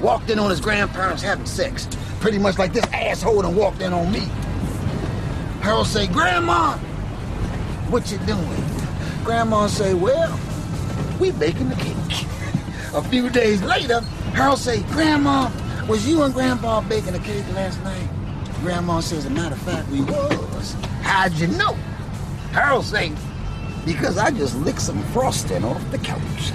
Walked 0.00 0.30
in 0.30 0.38
on 0.38 0.50
his 0.50 0.60
grandparents 0.60 1.22
having 1.22 1.46
sex. 1.46 1.88
Pretty 2.20 2.38
much 2.38 2.58
like 2.58 2.72
this 2.72 2.84
asshole 2.92 3.44
and 3.44 3.56
walked 3.56 3.80
in 3.80 3.92
on 3.92 4.12
me. 4.12 4.28
Harold 5.60 5.86
say, 5.86 6.06
Grandma, 6.06 6.78
what 7.94 8.10
you 8.10 8.18
doing? 8.26 8.64
Grandma 9.22 9.68
say, 9.68 9.94
well, 9.94 10.36
we 11.20 11.30
baking 11.30 11.68
the 11.68 11.76
cake. 11.76 12.26
A 12.92 13.00
few 13.00 13.30
days 13.30 13.62
later, 13.62 14.00
Harold 14.34 14.58
say, 14.58 14.82
Grandma, 14.94 15.48
was 15.86 16.04
you 16.04 16.24
and 16.24 16.34
Grandpa 16.34 16.80
baking 16.80 17.12
the 17.12 17.20
cake 17.20 17.46
last 17.54 17.80
night? 17.84 18.08
Grandma 18.62 18.98
says, 18.98 19.18
as 19.18 19.26
a 19.26 19.30
matter 19.30 19.54
of 19.54 19.62
fact, 19.62 19.88
we 19.90 20.00
was. 20.00 20.72
How'd 21.02 21.34
you 21.34 21.46
know? 21.46 21.74
Harold 22.50 22.84
say, 22.84 23.12
because 23.86 24.18
I 24.18 24.32
just 24.32 24.56
licked 24.56 24.82
some 24.82 25.00
frosting 25.12 25.64
off 25.64 25.88
the 25.92 25.98
couch. 25.98 26.50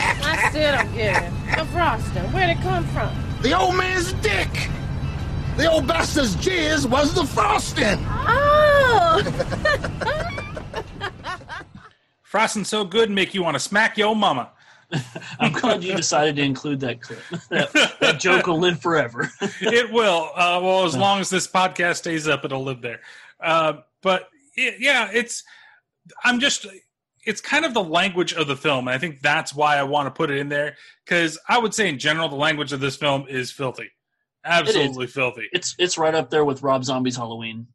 I 0.00 0.48
still 0.50 0.72
don't 0.72 0.92
get 0.92 1.22
it. 1.22 1.56
The 1.56 1.64
frosting. 1.66 2.24
Where'd 2.32 2.50
it 2.50 2.60
come 2.62 2.84
from? 2.88 3.16
The 3.42 3.56
old 3.56 3.76
man's 3.76 4.12
dick. 4.14 4.70
The 5.56 5.70
old 5.70 5.86
bastard's 5.86 6.36
jizz 6.36 6.88
was 6.88 7.14
the 7.14 7.24
frosting. 7.24 7.98
Oh! 8.08 9.22
Frosting 12.22 12.64
so 12.64 12.84
good, 12.84 13.10
make 13.10 13.32
you 13.34 13.42
want 13.42 13.54
to 13.54 13.60
smack 13.60 13.96
your 13.96 14.14
mama. 14.14 14.50
I'm 15.40 15.52
glad 15.52 15.82
you 15.82 15.96
decided 15.96 16.36
to 16.36 16.42
include 16.42 16.80
that 16.80 17.00
clip. 17.00 17.20
that, 17.50 17.72
that 18.00 18.20
joke 18.20 18.46
will 18.46 18.58
live 18.58 18.80
forever. 18.80 19.30
it 19.40 19.90
will. 19.90 20.30
Uh, 20.34 20.60
well, 20.62 20.84
as 20.84 20.96
long 20.96 21.20
as 21.20 21.30
this 21.30 21.46
podcast 21.46 21.96
stays 21.96 22.28
up, 22.28 22.44
it'll 22.44 22.62
live 22.62 22.82
there. 22.82 23.00
Uh, 23.40 23.74
but 24.02 24.28
it, 24.56 24.74
yeah, 24.78 25.08
it's. 25.12 25.44
I'm 26.24 26.40
just. 26.40 26.66
It's 27.24 27.40
kind 27.40 27.64
of 27.64 27.74
the 27.74 27.82
language 27.82 28.34
of 28.34 28.46
the 28.46 28.56
film, 28.56 28.86
and 28.86 28.94
I 28.94 28.98
think 28.98 29.20
that's 29.20 29.54
why 29.54 29.76
I 29.76 29.82
want 29.82 30.06
to 30.06 30.10
put 30.10 30.30
it 30.30 30.38
in 30.38 30.48
there 30.48 30.76
because 31.04 31.38
I 31.48 31.58
would 31.58 31.74
say 31.74 31.88
in 31.88 31.98
general 31.98 32.28
the 32.28 32.36
language 32.36 32.72
of 32.72 32.80
this 32.80 32.96
film 32.96 33.26
is 33.28 33.50
filthy, 33.50 33.90
absolutely 34.46 35.06
filthy. 35.08 35.48
It's 35.52 35.74
it's 35.78 35.98
right 35.98 36.14
up 36.14 36.30
there 36.30 36.44
with 36.44 36.62
Rob 36.62 36.84
Zombie's 36.84 37.16
Halloween. 37.16 37.66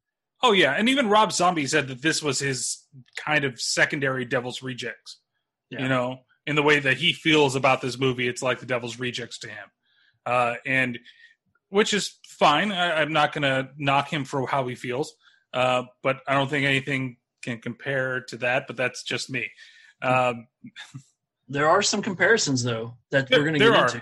Oh 0.43 0.53
yeah, 0.53 0.71
and 0.73 0.89
even 0.89 1.10
Rob 1.10 1.31
Zombie 1.31 1.67
said 1.67 1.88
that 1.89 2.01
this 2.01 2.23
was 2.23 2.39
his 2.39 2.84
kind 3.15 3.43
of 3.43 3.60
secondary 3.62 4.25
Devil's 4.25 4.63
Rejects. 4.63 5.19
Yeah. 5.69 5.84
You 5.84 5.89
know, 5.89 6.19
in 6.47 6.55
the 6.55 6.63
way 6.63 6.79
that 6.79 6.97
he 6.97 7.13
feels 7.13 7.55
about 7.55 7.81
this 7.81 7.99
movie, 7.99 8.27
it's 8.27 8.41
like 8.41 8.60
the 8.60 8.65
Devil's 8.65 8.99
Rejects 8.99 9.38
to 9.39 9.47
him, 9.49 9.67
uh, 10.25 10.55
and 10.65 10.97
which 11.69 11.93
is 11.93 12.17
fine. 12.27 12.71
I, 12.71 13.01
I'm 13.01 13.13
not 13.13 13.34
going 13.34 13.43
to 13.43 13.69
knock 13.77 14.10
him 14.12 14.25
for 14.25 14.45
how 14.47 14.67
he 14.67 14.75
feels, 14.75 15.13
uh, 15.53 15.84
but 16.03 16.21
I 16.27 16.34
don't 16.34 16.49
think 16.49 16.65
anything 16.65 17.17
can 17.43 17.60
compare 17.60 18.21
to 18.29 18.38
that. 18.38 18.65
But 18.67 18.77
that's 18.77 19.03
just 19.03 19.29
me. 19.29 19.49
Um, 20.01 20.47
There 21.47 21.67
are 21.69 21.81
some 21.81 22.01
comparisons 22.01 22.63
though 22.63 22.97
that 23.12 23.27
There- 23.27 23.39
we're 23.39 23.45
going 23.45 23.60
to 23.60 23.65
get 23.65 23.75
are. 23.75 23.86
into. 23.86 24.01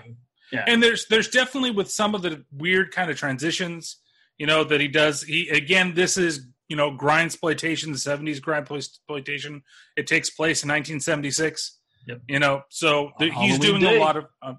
Yeah. 0.52 0.64
And 0.66 0.82
there's 0.82 1.06
there's 1.06 1.28
definitely 1.28 1.70
with 1.70 1.90
some 1.90 2.14
of 2.14 2.22
the 2.22 2.44
weird 2.52 2.92
kind 2.92 3.10
of 3.10 3.16
transitions, 3.16 3.96
you 4.38 4.46
know, 4.46 4.64
that 4.64 4.80
he 4.80 4.88
does. 4.88 5.22
He 5.22 5.48
again, 5.48 5.94
this 5.94 6.16
is 6.16 6.46
you 6.68 6.76
know 6.76 6.90
grind 6.90 7.26
exploitation, 7.26 7.92
the 7.92 7.98
'70s 7.98 8.40
grind 8.40 8.70
exploitation. 8.70 9.62
It 9.96 10.06
takes 10.06 10.30
place 10.30 10.62
in 10.62 10.68
1976. 10.68 11.78
Yep. 12.06 12.22
You 12.28 12.38
know, 12.38 12.62
so 12.70 13.10
the, 13.18 13.30
he's 13.30 13.58
doing 13.58 13.82
Day. 13.82 13.96
a 13.96 14.00
lot 14.00 14.16
of 14.16 14.26
um, 14.42 14.58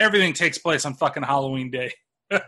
everything 0.00 0.32
takes 0.32 0.58
place 0.58 0.84
on 0.84 0.94
fucking 0.94 1.22
Halloween 1.22 1.70
Day. 1.70 1.92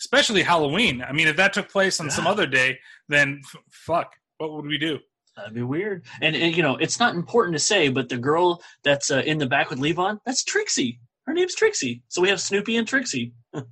Especially 0.00 0.42
Halloween. 0.42 1.02
I 1.02 1.12
mean, 1.12 1.28
if 1.28 1.36
that 1.36 1.52
took 1.52 1.68
place 1.70 2.00
on 2.00 2.10
some 2.10 2.26
other 2.26 2.46
day, 2.46 2.80
then 3.08 3.40
f- 3.44 3.62
fuck, 3.70 4.14
what 4.38 4.52
would 4.52 4.66
we 4.66 4.78
do? 4.78 4.98
That'd 5.36 5.54
be 5.54 5.62
weird. 5.62 6.04
And, 6.20 6.36
and 6.36 6.56
you 6.56 6.62
know, 6.62 6.76
it's 6.76 7.00
not 7.00 7.14
important 7.14 7.54
to 7.56 7.60
say, 7.60 7.88
but 7.88 8.08
the 8.08 8.18
girl 8.18 8.62
that's 8.84 9.10
uh, 9.10 9.22
in 9.26 9.38
the 9.38 9.46
back 9.46 9.70
with 9.70 9.80
Levon, 9.80 10.18
that's 10.24 10.44
Trixie. 10.44 11.00
Her 11.26 11.32
name's 11.32 11.54
Trixie. 11.54 12.02
So 12.08 12.22
we 12.22 12.28
have 12.28 12.40
Snoopy 12.40 12.76
and 12.76 12.86
Trixie. 12.86 13.34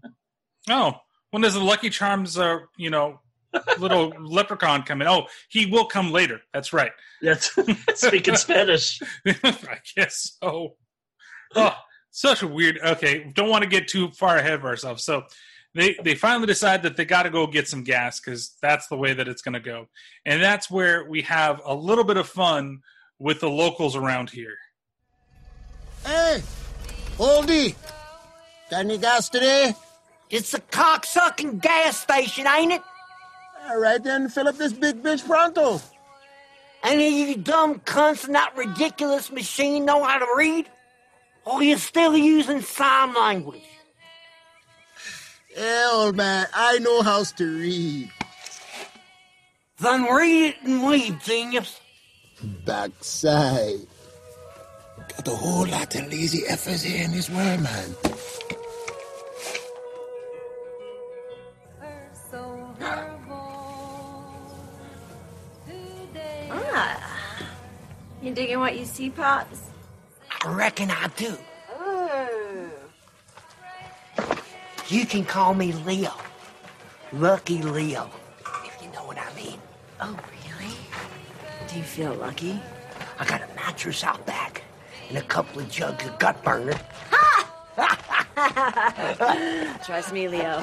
Oh, 0.70 0.94
when 1.32 1.42
does 1.42 1.54
the 1.54 1.60
Lucky 1.60 1.90
Charms, 1.90 2.38
uh, 2.38 2.58
you 2.76 2.88
know, 2.88 3.20
little 3.78 4.12
leprechaun 4.20 4.84
come 4.84 5.02
in? 5.02 5.08
Oh, 5.08 5.26
he 5.48 5.66
will 5.66 5.86
come 5.86 6.12
later. 6.12 6.40
That's 6.52 6.72
right. 6.72 6.92
That's 7.20 7.50
speaking 7.94 8.36
Spanish. 8.36 9.02
I 9.26 9.78
guess 9.96 10.36
so. 10.40 10.76
Oh, 11.56 11.74
such 12.12 12.42
a 12.42 12.46
weird. 12.46 12.78
Okay, 12.80 13.30
don't 13.34 13.48
want 13.48 13.64
to 13.64 13.68
get 13.68 13.88
too 13.88 14.12
far 14.12 14.36
ahead 14.36 14.54
of 14.54 14.64
ourselves. 14.64 15.04
So 15.04 15.24
they 15.74 15.96
they 16.02 16.14
finally 16.14 16.46
decide 16.46 16.82
that 16.82 16.96
they 16.96 17.04
got 17.04 17.22
to 17.22 17.30
go 17.30 17.46
get 17.46 17.68
some 17.68 17.82
gas 17.82 18.20
because 18.20 18.56
that's 18.60 18.88
the 18.88 18.96
way 18.96 19.14
that 19.14 19.28
it's 19.28 19.42
going 19.42 19.54
to 19.54 19.60
go, 19.60 19.86
and 20.26 20.42
that's 20.42 20.70
where 20.70 21.08
we 21.08 21.22
have 21.22 21.60
a 21.64 21.74
little 21.74 22.04
bit 22.04 22.16
of 22.16 22.28
fun 22.28 22.80
with 23.18 23.40
the 23.40 23.48
locals 23.48 23.96
around 23.96 24.30
here. 24.30 24.56
Hey, 26.04 26.42
Oldie, 27.16 27.74
got 28.70 28.80
any 28.80 28.98
gas 28.98 29.28
today? 29.28 29.74
It's 30.28 30.54
a 30.54 30.60
cocksucking 30.60 31.60
gas 31.60 32.00
station, 32.00 32.46
ain't 32.46 32.72
it? 32.72 32.82
All 33.68 33.78
right, 33.78 34.02
then 34.02 34.28
fill 34.28 34.48
up 34.48 34.56
this 34.56 34.72
big 34.72 35.02
bitch 35.02 35.24
pronto. 35.26 35.80
Any 36.82 37.22
of 37.22 37.28
you 37.28 37.36
dumb 37.36 37.80
cunts 37.80 38.26
in 38.26 38.32
that 38.32 38.56
ridiculous 38.56 39.30
machine 39.30 39.84
know 39.84 40.02
how 40.02 40.18
to 40.18 40.26
read? 40.36 40.68
Or 41.44 41.62
you 41.62 41.76
still 41.76 42.16
using 42.16 42.60
sign 42.60 43.14
language? 43.14 43.62
Yeah, 45.56 45.90
old 45.92 46.16
man, 46.16 46.46
I 46.54 46.78
know 46.78 47.02
how 47.02 47.24
to 47.24 47.58
read. 47.58 48.10
Then 49.78 50.04
read 50.04 50.48
it 50.48 50.56
and 50.62 50.86
leave, 50.88 51.22
genius. 51.22 51.80
Backside. 52.64 53.80
Got 55.16 55.28
a 55.28 55.36
whole 55.36 55.66
lot 55.66 55.94
of 55.94 56.08
lazy 56.10 56.42
effers 56.48 56.84
here 56.84 57.04
in 57.04 57.12
this 57.12 57.28
world, 57.28 57.60
man. 57.60 57.94
Ah. 66.74 67.46
You 68.22 68.32
digging 68.32 68.60
what 68.60 68.78
you 68.78 68.84
see, 68.84 69.10
Pops? 69.10 69.70
I 70.44 70.52
reckon 70.54 70.90
I 70.90 71.08
do. 71.16 71.36
You 74.92 75.06
can 75.06 75.24
call 75.24 75.54
me 75.54 75.72
Leo. 75.72 76.12
Lucky 77.14 77.62
Leo, 77.62 78.10
if 78.62 78.82
you 78.82 78.92
know 78.92 79.06
what 79.06 79.16
I 79.16 79.34
mean. 79.34 79.58
Oh, 79.98 80.14
really? 80.30 80.74
Do 81.66 81.78
you 81.78 81.82
feel 81.82 82.12
lucky? 82.12 82.60
I 83.18 83.24
got 83.24 83.40
a 83.40 83.46
mattress 83.54 84.04
out 84.04 84.26
back 84.26 84.60
and 85.08 85.16
a 85.16 85.22
couple 85.22 85.62
of 85.62 85.70
jugs 85.70 86.06
of 86.06 86.18
gut 86.18 86.44
burner. 86.44 86.78
Trust 89.86 90.12
me, 90.12 90.28
Leo. 90.28 90.62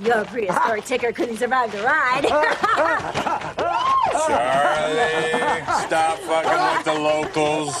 Your 0.00 0.24
prehistoric 0.24 0.86
ticker 0.86 1.12
couldn't 1.12 1.36
survive 1.36 1.70
the 1.70 1.82
ride. 1.82 2.24
Charly, 4.12 5.86
stop 5.86 6.18
fucking 6.18 6.76
with 6.76 6.84
the 6.84 6.94
locals. 6.94 7.74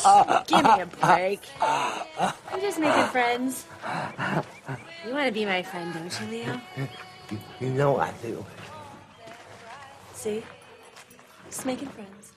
Give 0.46 0.64
me 0.64 0.80
a 0.80 0.86
break. 0.86 1.40
I'm 1.60 2.60
just 2.60 2.78
making 2.78 3.04
friends. 3.04 3.66
You 5.06 5.14
want 5.14 5.26
to 5.26 5.32
be 5.32 5.44
my 5.44 5.62
friend, 5.62 5.92
don't 5.92 6.20
you, 6.20 6.26
Leo? 6.28 6.60
You 7.60 7.70
know 7.70 7.98
I 7.98 8.12
do. 8.22 8.44
See? 10.14 10.42
Just 11.46 11.66
making 11.66 11.88
friends. 11.88 12.32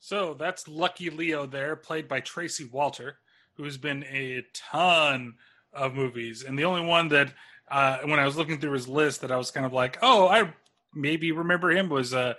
So 0.00 0.34
that's 0.34 0.68
Lucky 0.68 1.08
Leo 1.10 1.46
there, 1.46 1.76
played 1.76 2.08
by 2.08 2.20
Tracy 2.20 2.64
Walter, 2.70 3.18
who's 3.56 3.78
been 3.78 4.02
in 4.02 4.38
a 4.38 4.44
ton 4.52 5.34
of 5.72 5.94
movies. 5.94 6.44
And 6.44 6.58
the 6.58 6.64
only 6.64 6.86
one 6.86 7.08
that, 7.08 7.32
uh, 7.70 7.98
when 8.04 8.20
I 8.20 8.26
was 8.26 8.36
looking 8.36 8.60
through 8.60 8.72
his 8.72 8.86
list, 8.86 9.22
that 9.22 9.32
I 9.32 9.36
was 9.36 9.50
kind 9.50 9.64
of 9.64 9.72
like, 9.72 9.98
oh, 10.02 10.28
I 10.28 10.52
maybe 10.94 11.32
remember 11.32 11.70
him 11.70 11.88
was 11.88 12.12
uh, 12.12 12.34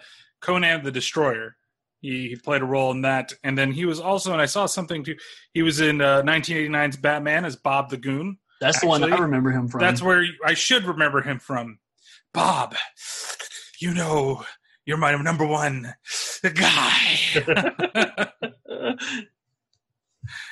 Conan 0.45 0.83
the 0.83 0.91
Destroyer. 0.91 1.55
He, 2.01 2.29
he 2.29 2.35
played 2.35 2.61
a 2.61 2.65
role 2.65 2.91
in 2.91 3.01
that. 3.01 3.33
And 3.43 3.57
then 3.57 3.71
he 3.71 3.85
was 3.85 3.99
also, 3.99 4.31
and 4.31 4.41
I 4.41 4.45
saw 4.45 4.67
something 4.67 5.03
too, 5.03 5.15
he 5.53 5.63
was 5.63 5.81
in 5.81 6.01
uh, 6.01 6.21
1989's 6.21 6.97
Batman 6.97 7.45
as 7.45 7.55
Bob 7.55 7.89
the 7.89 7.97
Goon. 7.97 8.37
That's 8.61 8.79
the 8.79 8.87
one 8.87 9.03
I 9.03 9.17
remember 9.17 9.51
him 9.51 9.67
from. 9.67 9.81
That's 9.81 10.01
where 10.01 10.23
I 10.45 10.53
should 10.53 10.85
remember 10.85 11.21
him 11.21 11.39
from. 11.39 11.79
Bob, 12.33 12.75
you 13.79 13.93
know, 13.93 14.45
you're 14.85 14.97
my 14.97 15.15
number 15.15 15.45
one 15.45 15.93
guy. 16.41 17.19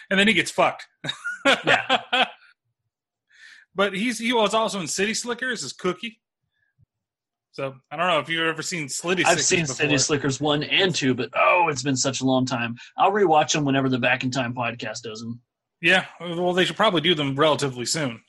and 0.10 0.20
then 0.20 0.28
he 0.28 0.34
gets 0.34 0.52
fucked. 0.52 0.88
Yeah. 1.46 2.02
but 3.76 3.94
he's 3.94 4.20
he 4.20 4.34
was 4.34 4.54
also 4.54 4.80
in 4.80 4.88
City 4.88 5.14
Slickers 5.14 5.64
as 5.64 5.74
Cookie. 5.74 6.20
So 7.54 7.76
I 7.92 7.98
don't 7.98 8.08
know 8.08 8.20
if 8.20 8.30
you've 8.30 8.48
ever 8.48 8.64
seen 8.64 8.88
Slitty. 8.88 9.20
I've 9.26 9.40
Slickers 9.40 9.46
seen 9.46 9.62
before. 9.62 9.76
City 9.76 9.98
Slickers 10.00 10.42
one 10.42 10.64
and 10.64 10.94
two, 10.94 11.14
but 11.14 11.30
oh, 11.36 11.68
it's 11.70 11.84
been 11.84 11.96
such 11.96 12.22
a 12.22 12.26
long 12.26 12.48
time. 12.48 12.76
I'll 12.98 13.12
rewatch 13.12 13.54
them 13.54 13.64
whenever 13.64 13.90
the 13.90 14.00
Back 14.00 14.24
in 14.24 14.32
Time 14.32 14.56
podcast 14.56 15.04
does 15.04 15.20
them. 15.20 15.40
Yeah, 15.80 16.06
well, 16.20 16.54
they 16.54 16.66
should 16.66 16.76
probably 16.78 17.02
do 17.02 17.14
them 17.14 17.36
relatively 17.36 17.86
soon. 17.86 18.22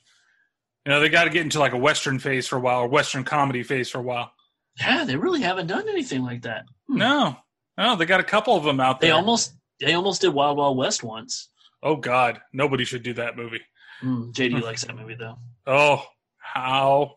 You 0.85 0.91
know, 0.91 0.99
they 0.99 1.09
got 1.09 1.23
to 1.23 1.31
get 1.31 1.41
into 1.41 1.57
like 1.57 1.73
a 1.73 1.77
Western 1.77 2.19
phase 2.19 2.47
for 2.47 2.57
a 2.57 2.59
while, 2.59 2.81
or 2.81 2.87
Western 2.87 3.23
comedy 3.23 3.63
phase 3.63 3.89
for 3.89 3.97
a 3.97 4.03
while. 4.03 4.31
Yeah, 4.79 5.05
they 5.05 5.15
really 5.15 5.41
haven't 5.41 5.67
done 5.67 5.89
anything 5.89 6.23
like 6.23 6.43
that. 6.43 6.65
No, 6.87 7.35
no, 7.79 7.95
they 7.95 8.05
got 8.05 8.19
a 8.19 8.25
couple 8.25 8.55
of 8.55 8.63
them 8.63 8.79
out 8.79 8.99
there. 8.99 9.09
They 9.09 9.15
almost 9.15 9.53
they 9.79 9.93
almost 9.93 10.21
did 10.21 10.29
Wild 10.35 10.57
Wild 10.57 10.77
West 10.77 11.01
once. 11.01 11.49
Oh 11.81 11.95
God, 11.95 12.41
nobody 12.53 12.85
should 12.85 13.01
do 13.01 13.13
that 13.13 13.37
movie. 13.37 13.61
Mm, 14.03 14.33
JD 14.33 14.61
likes 14.61 14.83
that 14.83 14.95
movie 14.95 15.15
though. 15.15 15.37
Oh, 15.65 16.03
how? 16.37 17.15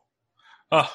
Oh, 0.73 0.91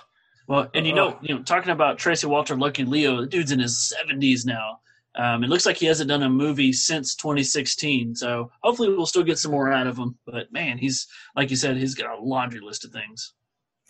Well, 0.48 0.70
and 0.74 0.86
you 0.86 0.94
know, 0.94 1.18
you 1.22 1.36
know, 1.36 1.42
talking 1.42 1.72
about 1.72 1.98
Tracy 1.98 2.28
Walter, 2.28 2.56
Lucky 2.56 2.84
Leo, 2.84 3.22
the 3.22 3.28
dude's 3.28 3.52
in 3.52 3.60
his 3.60 3.90
seventies 3.90 4.46
now. 4.46 4.80
Um, 5.16 5.44
it 5.44 5.50
looks 5.50 5.66
like 5.66 5.78
he 5.78 5.86
hasn't 5.86 6.10
done 6.10 6.24
a 6.24 6.30
movie 6.30 6.74
since 6.74 7.16
2016. 7.16 8.16
So 8.16 8.52
hopefully, 8.62 8.90
we'll 8.90 9.06
still 9.06 9.24
get 9.24 9.38
some 9.38 9.52
more 9.52 9.72
out 9.72 9.88
of 9.88 9.98
him. 9.98 10.18
But 10.26 10.52
man, 10.52 10.78
he's 10.78 11.08
like 11.36 11.50
you 11.50 11.56
said, 11.56 11.78
he's 11.78 11.96
got 11.96 12.18
a 12.18 12.22
laundry 12.22 12.60
list 12.62 12.84
of 12.84 12.92
things. 12.92 13.34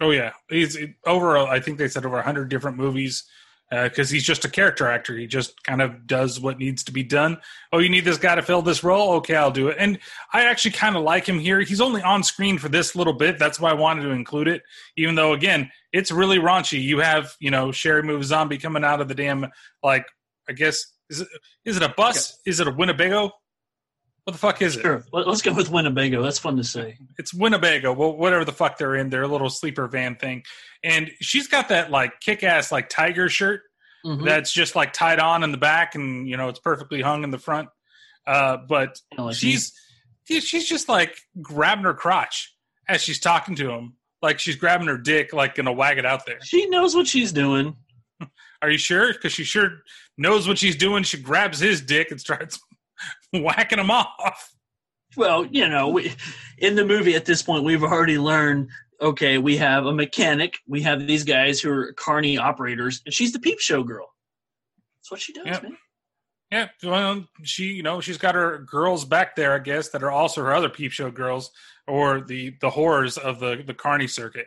oh 0.02 0.12
yeah. 0.12 0.34
He's 0.50 0.78
over. 1.06 1.38
I 1.38 1.60
think 1.60 1.78
they 1.78 1.88
said 1.88 2.06
over 2.06 2.22
hundred 2.22 2.50
different 2.50 2.78
movies 2.78 3.24
Uh, 3.74 3.86
because 3.86 4.08
he's 4.12 4.24
just 4.24 4.46
a 4.46 4.50
character 4.50 4.88
actor. 4.88 5.18
He 5.18 5.26
just 5.26 5.64
kind 5.64 5.82
of 5.82 6.06
does 6.06 6.40
what 6.40 6.60
needs 6.60 6.84
to 6.84 6.92
be 6.92 7.02
done. 7.02 7.38
Oh, 7.72 7.80
you 7.80 7.90
need 7.90 8.06
this 8.06 8.20
guy 8.20 8.36
to 8.36 8.44
fill 8.44 8.62
this 8.62 8.84
role? 8.84 9.14
Okay, 9.14 9.36
I'll 9.36 9.50
do 9.50 9.70
it. 9.70 9.78
And 9.80 9.98
I 10.32 10.46
actually 10.46 10.72
kind 10.72 10.96
of 10.96 11.02
like 11.02 11.28
him 11.28 11.40
here. 11.40 11.60
He's 11.60 11.82
only 11.82 12.04
on 12.04 12.22
screen 12.22 12.60
for 12.60 12.70
this 12.70 12.96
little 12.96 13.14
bit. 13.14 13.40
That's 13.40 13.60
why 13.60 13.72
I 13.72 13.74
wanted 13.74 14.04
to 14.04 14.12
include 14.12 14.48
it. 14.48 14.62
Even 14.96 15.16
though, 15.16 15.34
again, 15.34 15.72
it's 15.92 16.12
really 16.12 16.38
raunchy. 16.38 16.84
You 16.84 17.00
have, 17.00 17.36
you 17.40 17.50
know, 17.50 17.70
Sheri 17.70 18.04
Moon 18.04 18.22
Zombie 18.22 18.60
coming 18.60 18.84
out 18.84 19.02
of 19.02 19.08
the 19.08 19.16
damn, 19.16 19.48
like, 19.82 20.06
I 20.48 20.54
guess, 20.54 20.86
is 21.10 21.22
it, 21.22 21.28
is 21.66 21.78
it 21.78 21.84
a 21.84 21.90
bus? 21.90 22.40
Is 22.46 22.60
it 22.60 22.68
a 22.68 22.72
Winnebago? 22.72 23.32
What 24.26 24.32
the 24.34 24.40
fuck 24.40 24.62
is 24.62 24.78
it? 24.78 24.82
Sure, 24.82 25.04
Let- 25.12 25.28
let's 25.28 25.42
go 25.42 25.52
with 25.54 25.70
Winnebago. 25.70 26.22
That's 26.24 26.40
fun 26.40 26.56
to 26.58 26.64
say. 26.64 26.98
It's 27.18 27.34
Winnebago, 27.34 27.92
well, 27.92 28.16
whatever 28.16 28.46
the 28.46 28.54
fuck 28.54 28.78
they're 28.78 28.96
in, 28.96 29.10
their 29.10 29.28
little 29.28 29.50
sleeper 29.50 29.88
van 29.88 30.16
thing. 30.16 30.44
And 30.84 31.12
she's 31.20 31.48
got 31.48 31.70
that 31.70 31.92
like 31.92 32.20
kick 32.22 32.42
ass 32.44 32.72
like 32.72 32.90
tiger 32.90 33.28
shirt 33.30 33.62
Mhm. 34.06 34.26
that's 34.26 34.52
just 34.52 34.76
like 34.76 34.94
tied 34.94 35.20
on 35.20 35.44
in 35.44 35.52
the 35.52 35.58
back 35.58 35.96
and 35.96 36.28
you 36.28 36.36
know 36.38 36.50
it's 36.50 36.60
perfectly 36.60 37.02
hung 37.02 37.24
in 37.24 37.32
the 37.32 37.38
front. 37.38 37.70
Uh, 38.26 38.58
but 38.68 39.00
like 39.18 39.36
she's 39.36 39.74
she's 40.26 40.68
just 40.70 40.88
like 40.88 41.18
grabbing 41.42 41.84
her 41.84 41.94
crotch 41.94 42.54
as 42.88 43.02
she's 43.02 43.20
talking 43.20 43.56
to 43.56 43.70
him, 43.72 43.96
like 44.22 44.40
she's 44.40 44.56
grabbing 44.56 44.88
her 44.88 44.98
dick, 44.98 45.34
like 45.34 45.56
gonna 45.56 45.72
wag 45.74 45.98
it 45.98 46.06
out 46.06 46.26
there. 46.26 46.40
She 46.44 46.68
knows 46.68 46.96
what 46.96 47.08
she's 47.08 47.32
doing. 47.34 47.76
Are 48.62 48.70
you 48.70 48.78
sure? 48.78 49.12
Because 49.12 49.34
she 49.34 49.44
sure 49.44 49.82
knows 50.18 50.48
what 50.48 50.58
she's 50.58 50.78
doing. 50.78 51.04
She 51.04 51.18
grabs 51.18 51.60
his 51.60 51.82
dick 51.82 52.12
and 52.12 52.20
starts 52.22 52.58
whacking 53.42 53.78
them 53.78 53.92
off. 53.92 54.54
Well, 55.16 55.46
you 55.46 55.68
know, 55.70 55.90
we, 55.90 56.14
in 56.58 56.76
the 56.76 56.86
movie 56.86 57.16
at 57.16 57.26
this 57.26 57.42
point, 57.44 57.64
we've 57.64 57.84
already 57.84 58.18
learned. 58.18 58.70
Okay, 59.02 59.38
we 59.38 59.58
have 59.58 59.86
a 59.86 59.94
mechanic. 59.94 60.58
We 60.68 60.82
have 60.84 61.06
these 61.06 61.24
guys 61.24 61.60
who 61.60 61.70
are 61.72 61.94
carny 61.94 62.38
operators, 62.38 63.02
and 63.06 63.14
she's 63.14 63.34
the 63.34 63.40
peep 63.40 63.60
show 63.60 63.84
girl. 63.84 64.08
That's 65.00 65.12
what 65.12 65.20
she 65.20 65.34
does, 65.34 65.46
Yeah. 65.46 65.60
man. 65.62 65.78
Yeah, 66.52 66.68
well, 66.84 67.26
she, 67.44 67.66
you 67.74 67.82
know, 67.82 68.00
she's 68.00 68.20
got 68.20 68.36
her 68.36 68.60
girls 68.60 69.06
back 69.06 69.36
there, 69.36 69.54
I 69.54 69.60
guess, 69.60 69.90
that 69.90 70.04
are 70.04 70.12
also 70.12 70.44
her 70.44 70.54
other 70.54 70.70
peep 70.70 70.92
show 70.92 71.10
girls, 71.10 71.50
or 71.88 72.22
the 72.22 72.56
the 72.62 72.70
horrors 72.70 73.18
of 73.18 73.40
the 73.40 73.64
the 73.66 73.74
carny 73.74 74.08
circuit. 74.08 74.46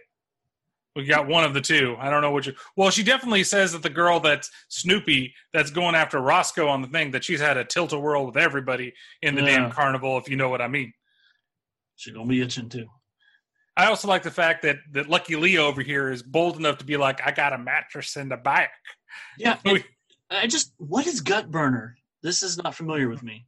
We 0.96 1.04
got 1.04 1.28
one 1.28 1.44
of 1.44 1.52
the 1.52 1.60
two. 1.60 1.94
I 2.00 2.08
don't 2.08 2.22
know 2.22 2.32
which. 2.32 2.48
Well, 2.74 2.90
she 2.90 3.02
definitely 3.02 3.44
says 3.44 3.72
that 3.72 3.82
the 3.82 3.90
girl 3.90 4.18
that's 4.18 4.50
Snoopy, 4.68 5.34
that's 5.52 5.70
going 5.70 5.94
after 5.94 6.18
Roscoe 6.18 6.68
on 6.68 6.80
the 6.80 6.88
thing, 6.88 7.10
that 7.10 7.22
she's 7.22 7.40
had 7.40 7.58
a 7.58 7.64
tilt 7.64 7.92
a 7.92 7.98
whirl 7.98 8.24
with 8.26 8.36
everybody 8.38 8.94
in 9.20 9.34
the 9.34 9.42
Yeah. 9.42 9.58
damn 9.58 9.70
carnival, 9.70 10.16
if 10.16 10.28
you 10.30 10.36
know 10.36 10.48
what 10.48 10.62
I 10.62 10.68
mean. 10.68 10.94
She's 11.96 12.14
gonna 12.14 12.26
be 12.26 12.40
itching 12.40 12.70
too. 12.70 12.86
I 13.76 13.86
also 13.88 14.08
like 14.08 14.22
the 14.22 14.30
fact 14.30 14.62
that 14.62 14.78
that 14.92 15.08
Lucky 15.10 15.36
Leo 15.36 15.66
over 15.66 15.82
here 15.82 16.10
is 16.10 16.22
bold 16.22 16.56
enough 16.56 16.78
to 16.78 16.84
be 16.86 16.96
like, 16.96 17.20
I 17.26 17.30
got 17.30 17.52
a 17.52 17.58
mattress 17.58 18.16
in 18.16 18.30
the 18.30 18.36
back. 18.38 18.70
Yeah, 19.38 19.58
and 19.66 19.84
I 20.30 20.46
just 20.46 20.72
what 20.78 21.06
is 21.06 21.20
gut 21.20 21.50
burner? 21.50 21.96
This 22.22 22.42
is 22.42 22.56
not 22.56 22.74
familiar 22.74 23.08
with 23.10 23.22
me. 23.22 23.46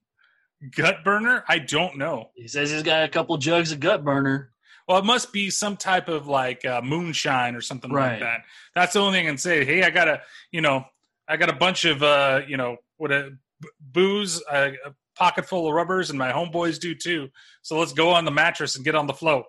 Gut 0.77 1.03
burner? 1.05 1.45
I 1.49 1.59
don't 1.61 1.97
know. 1.97 2.31
He 2.35 2.47
says 2.49 2.71
he's 2.71 2.83
got 2.83 3.05
a 3.05 3.09
couple 3.09 3.37
jugs 3.39 3.73
of 3.73 3.81
gut 3.81 4.05
burner. 4.05 4.51
Well, 4.89 4.99
it 4.99 5.05
must 5.05 5.33
be 5.35 5.51
some 5.51 5.77
type 5.77 6.09
of 6.09 6.27
like 6.29 6.65
uh, 6.65 6.81
moonshine 6.83 7.55
or 7.55 7.61
something 7.61 7.91
like 7.91 8.21
that. 8.21 8.41
That's 8.75 8.95
the 8.95 9.01
only 9.01 9.19
thing 9.19 9.27
I 9.27 9.31
can 9.31 9.39
say. 9.39 9.65
Hey, 9.65 9.83
I 9.83 9.91
got 9.91 10.09
a, 10.09 10.23
you 10.51 10.63
know, 10.63 10.85
I 11.29 11.37
got 11.37 11.51
a 11.51 11.55
bunch 11.55 11.85
of, 11.85 12.03
uh, 12.03 12.41
you 12.49 12.57
know, 12.57 12.79
what 12.97 13.13
a 13.13 13.31
b- 13.61 13.69
booze, 13.81 14.43
uh, 14.51 14.71
a 14.87 14.95
pocket 15.15 15.47
full 15.47 15.69
of 15.69 15.75
rubbers, 15.75 16.09
and 16.09 16.19
my 16.19 16.33
homeboys 16.33 16.81
do 16.81 16.95
too. 16.95 17.29
So 17.61 17.79
let's 17.79 17.93
go 17.93 18.11
on 18.11 18.25
the 18.25 18.31
mattress 18.31 18.77
and 18.77 18.85
get 18.85 18.95
on 18.95 19.07
the 19.07 19.13
flow. 19.13 19.45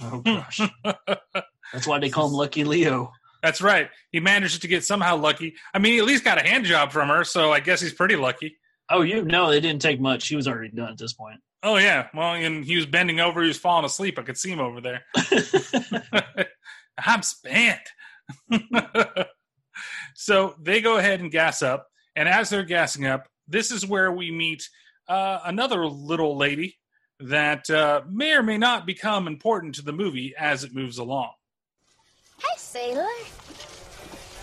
Oh 0.00 0.20
gosh, 0.24 0.60
that's 1.72 1.86
why 1.86 1.98
they 1.98 2.08
call 2.08 2.28
him 2.28 2.32
Lucky 2.34 2.62
Leo. 2.62 3.12
That's 3.42 3.60
right. 3.60 3.90
He 4.12 4.20
managed 4.20 4.62
to 4.62 4.68
get 4.68 4.84
somehow 4.84 5.16
lucky. 5.16 5.54
I 5.74 5.78
mean, 5.78 5.94
he 5.94 5.98
at 5.98 6.04
least 6.04 6.24
got 6.24 6.38
a 6.38 6.46
hand 6.46 6.64
job 6.64 6.92
from 6.92 7.08
her, 7.08 7.24
so 7.24 7.52
I 7.52 7.60
guess 7.60 7.80
he's 7.80 7.92
pretty 7.92 8.16
lucky. 8.16 8.56
Oh, 8.88 9.02
you 9.02 9.24
know, 9.24 9.50
it 9.50 9.60
didn't 9.60 9.82
take 9.82 10.00
much. 10.00 10.28
He 10.28 10.36
was 10.36 10.46
already 10.46 10.70
done 10.70 10.90
at 10.90 10.98
this 10.98 11.12
point. 11.12 11.40
Oh 11.62 11.76
yeah, 11.76 12.08
well, 12.14 12.34
and 12.34 12.64
he 12.64 12.76
was 12.76 12.86
bending 12.86 13.20
over. 13.20 13.42
He 13.42 13.48
was 13.48 13.58
falling 13.58 13.84
asleep. 13.84 14.18
I 14.18 14.22
could 14.22 14.36
see 14.36 14.52
him 14.52 14.60
over 14.60 14.80
there. 14.80 15.04
I'm 16.98 17.22
spent. 17.22 17.80
so 20.14 20.54
they 20.60 20.80
go 20.80 20.98
ahead 20.98 21.20
and 21.20 21.30
gas 21.30 21.62
up, 21.62 21.88
and 22.14 22.28
as 22.28 22.50
they're 22.50 22.64
gassing 22.64 23.06
up, 23.06 23.28
this 23.48 23.70
is 23.70 23.86
where 23.86 24.12
we 24.12 24.30
meet 24.30 24.68
uh, 25.08 25.40
another 25.44 25.86
little 25.86 26.36
lady 26.36 26.78
that 27.20 27.70
uh, 27.70 28.02
may 28.08 28.34
or 28.34 28.42
may 28.42 28.58
not 28.58 28.86
become 28.86 29.26
important 29.26 29.74
to 29.76 29.82
the 29.82 29.92
movie 29.92 30.34
as 30.38 30.64
it 30.64 30.74
moves 30.74 30.98
along. 30.98 31.30
Hey, 32.38 32.48
sailor. 32.56 33.06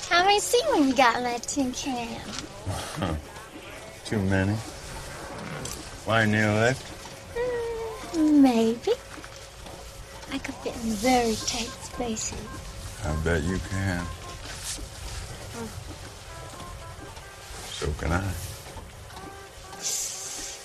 How 0.10 0.24
many 0.24 0.40
seamen 0.40 0.88
you 0.88 0.96
got 0.96 1.18
in 1.18 1.24
that 1.24 1.44
tin 1.44 1.72
can? 1.72 2.22
Too 4.06 4.20
many. 4.20 4.54
Why 6.06 6.26
need 6.26 6.42
a 6.42 6.60
lift? 6.60 6.93
Maybe. 8.16 8.92
I 10.32 10.38
could 10.38 10.56
fit 10.56 10.76
in 10.76 10.92
very 10.92 11.36
tight 11.36 11.70
spaces. 11.82 12.38
I 13.04 13.16
bet 13.24 13.44
you 13.44 13.60
can. 13.70 14.06
So 17.72 17.92
can 18.00 18.12
I. 18.12 18.24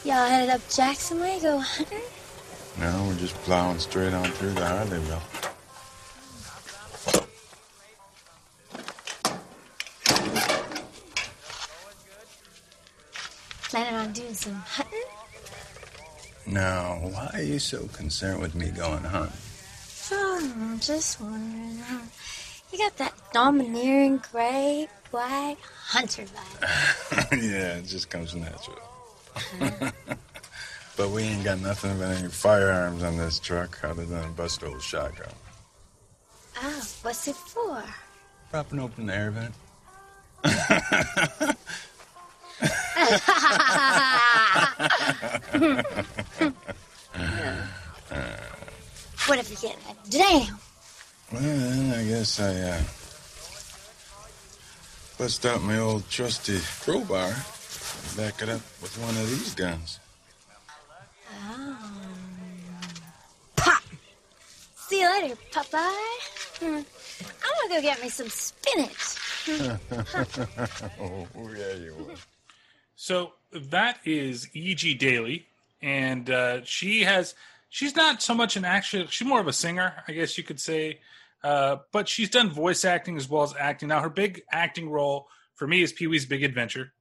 Y'all 0.04 0.28
headed 0.28 0.50
up 0.50 0.60
Jackson 0.70 1.20
Way, 1.20 1.38
go 1.42 1.58
hunting? 1.58 1.98
No, 2.78 3.04
we're 3.08 3.16
just 3.16 3.34
plowing 3.42 3.78
straight 3.78 4.14
on 4.14 4.30
through 4.30 4.52
the 4.52 4.60
Harleyville. 4.60 5.20
Planning 13.68 13.94
on 13.96 14.12
doing 14.12 14.34
some 14.34 14.54
hunting? 14.54 15.17
Now, 16.48 16.94
why 17.02 17.30
are 17.34 17.42
you 17.42 17.58
so 17.58 17.86
concerned 17.88 18.40
with 18.40 18.54
me 18.54 18.70
going 18.70 19.04
hunting? 19.04 19.36
Oh, 20.10 20.40
hmm, 20.40 20.62
I'm 20.62 20.80
just 20.80 21.20
wondering. 21.20 21.78
You 22.72 22.78
got 22.78 22.96
that 22.96 23.12
domineering, 23.34 24.22
gray, 24.32 24.88
black 25.10 25.58
hunter 25.60 26.24
vibe. 26.24 27.32
yeah, 27.32 27.76
it 27.76 27.84
just 27.84 28.08
comes 28.08 28.34
natural. 28.34 28.78
but 30.96 31.10
we 31.10 31.22
ain't 31.22 31.44
got 31.44 31.60
nothing 31.60 31.98
but 31.98 32.16
any 32.16 32.28
firearms 32.28 33.02
on 33.02 33.18
this 33.18 33.38
truck 33.38 33.84
other 33.84 34.06
than 34.06 34.24
a 34.24 34.28
bust 34.28 34.64
old 34.64 34.80
shotgun. 34.80 35.28
Oh, 36.62 36.82
what's 37.02 37.28
it 37.28 37.36
for? 37.36 37.84
Propping 38.50 38.80
open 38.80 39.04
the 39.06 39.14
air 39.14 39.30
vent. 39.30 39.54
what 49.26 49.38
if 49.38 49.50
you 49.50 49.56
get 49.68 49.76
a 49.88 49.94
damn? 50.10 50.58
Well, 51.32 51.42
then 51.42 51.94
I 51.94 52.04
guess 52.04 52.38
I 52.38 52.54
uh, 52.54 52.82
bust 55.16 55.46
out 55.46 55.62
my 55.62 55.78
old 55.78 56.06
trusty 56.10 56.58
crowbar 56.82 57.28
and 57.28 58.16
back 58.16 58.42
it 58.42 58.50
up 58.50 58.60
with 58.82 58.94
one 59.00 59.16
of 59.16 59.26
these 59.30 59.54
guns. 59.54 60.00
Oh. 61.32 61.78
Pop! 63.56 63.82
See 64.76 65.00
you 65.00 65.10
later, 65.22 65.34
Popeye. 65.50 66.18
Hmm. 66.60 66.74
I'm 66.74 66.82
gonna 67.68 67.74
go 67.74 67.80
get 67.80 68.02
me 68.02 68.10
some 68.10 68.28
spinach. 68.28 69.16
oh, 71.00 71.26
yeah, 71.56 71.72
you 71.72 71.94
will. 71.96 72.14
So 73.00 73.34
that 73.52 74.00
is 74.04 74.48
E.G. 74.54 74.94
Daily, 74.94 75.46
and 75.80 76.28
uh, 76.28 76.64
she 76.64 77.04
has 77.04 77.36
she's 77.68 77.94
not 77.94 78.20
so 78.20 78.34
much 78.34 78.56
an 78.56 78.64
action; 78.64 79.06
she's 79.08 79.26
more 79.26 79.38
of 79.38 79.46
a 79.46 79.52
singer, 79.52 80.02
I 80.08 80.12
guess 80.12 80.36
you 80.36 80.42
could 80.42 80.58
say. 80.58 80.98
Uh, 81.44 81.76
but 81.92 82.08
she's 82.08 82.28
done 82.28 82.50
voice 82.50 82.84
acting 82.84 83.16
as 83.16 83.28
well 83.28 83.44
as 83.44 83.54
acting. 83.56 83.88
Now, 83.88 84.00
her 84.00 84.10
big 84.10 84.42
acting 84.50 84.90
role 84.90 85.28
for 85.54 85.68
me 85.68 85.80
is 85.80 85.92
Pee 85.92 86.08
Wee's 86.08 86.26
Big 86.26 86.42
Adventure. 86.42 86.92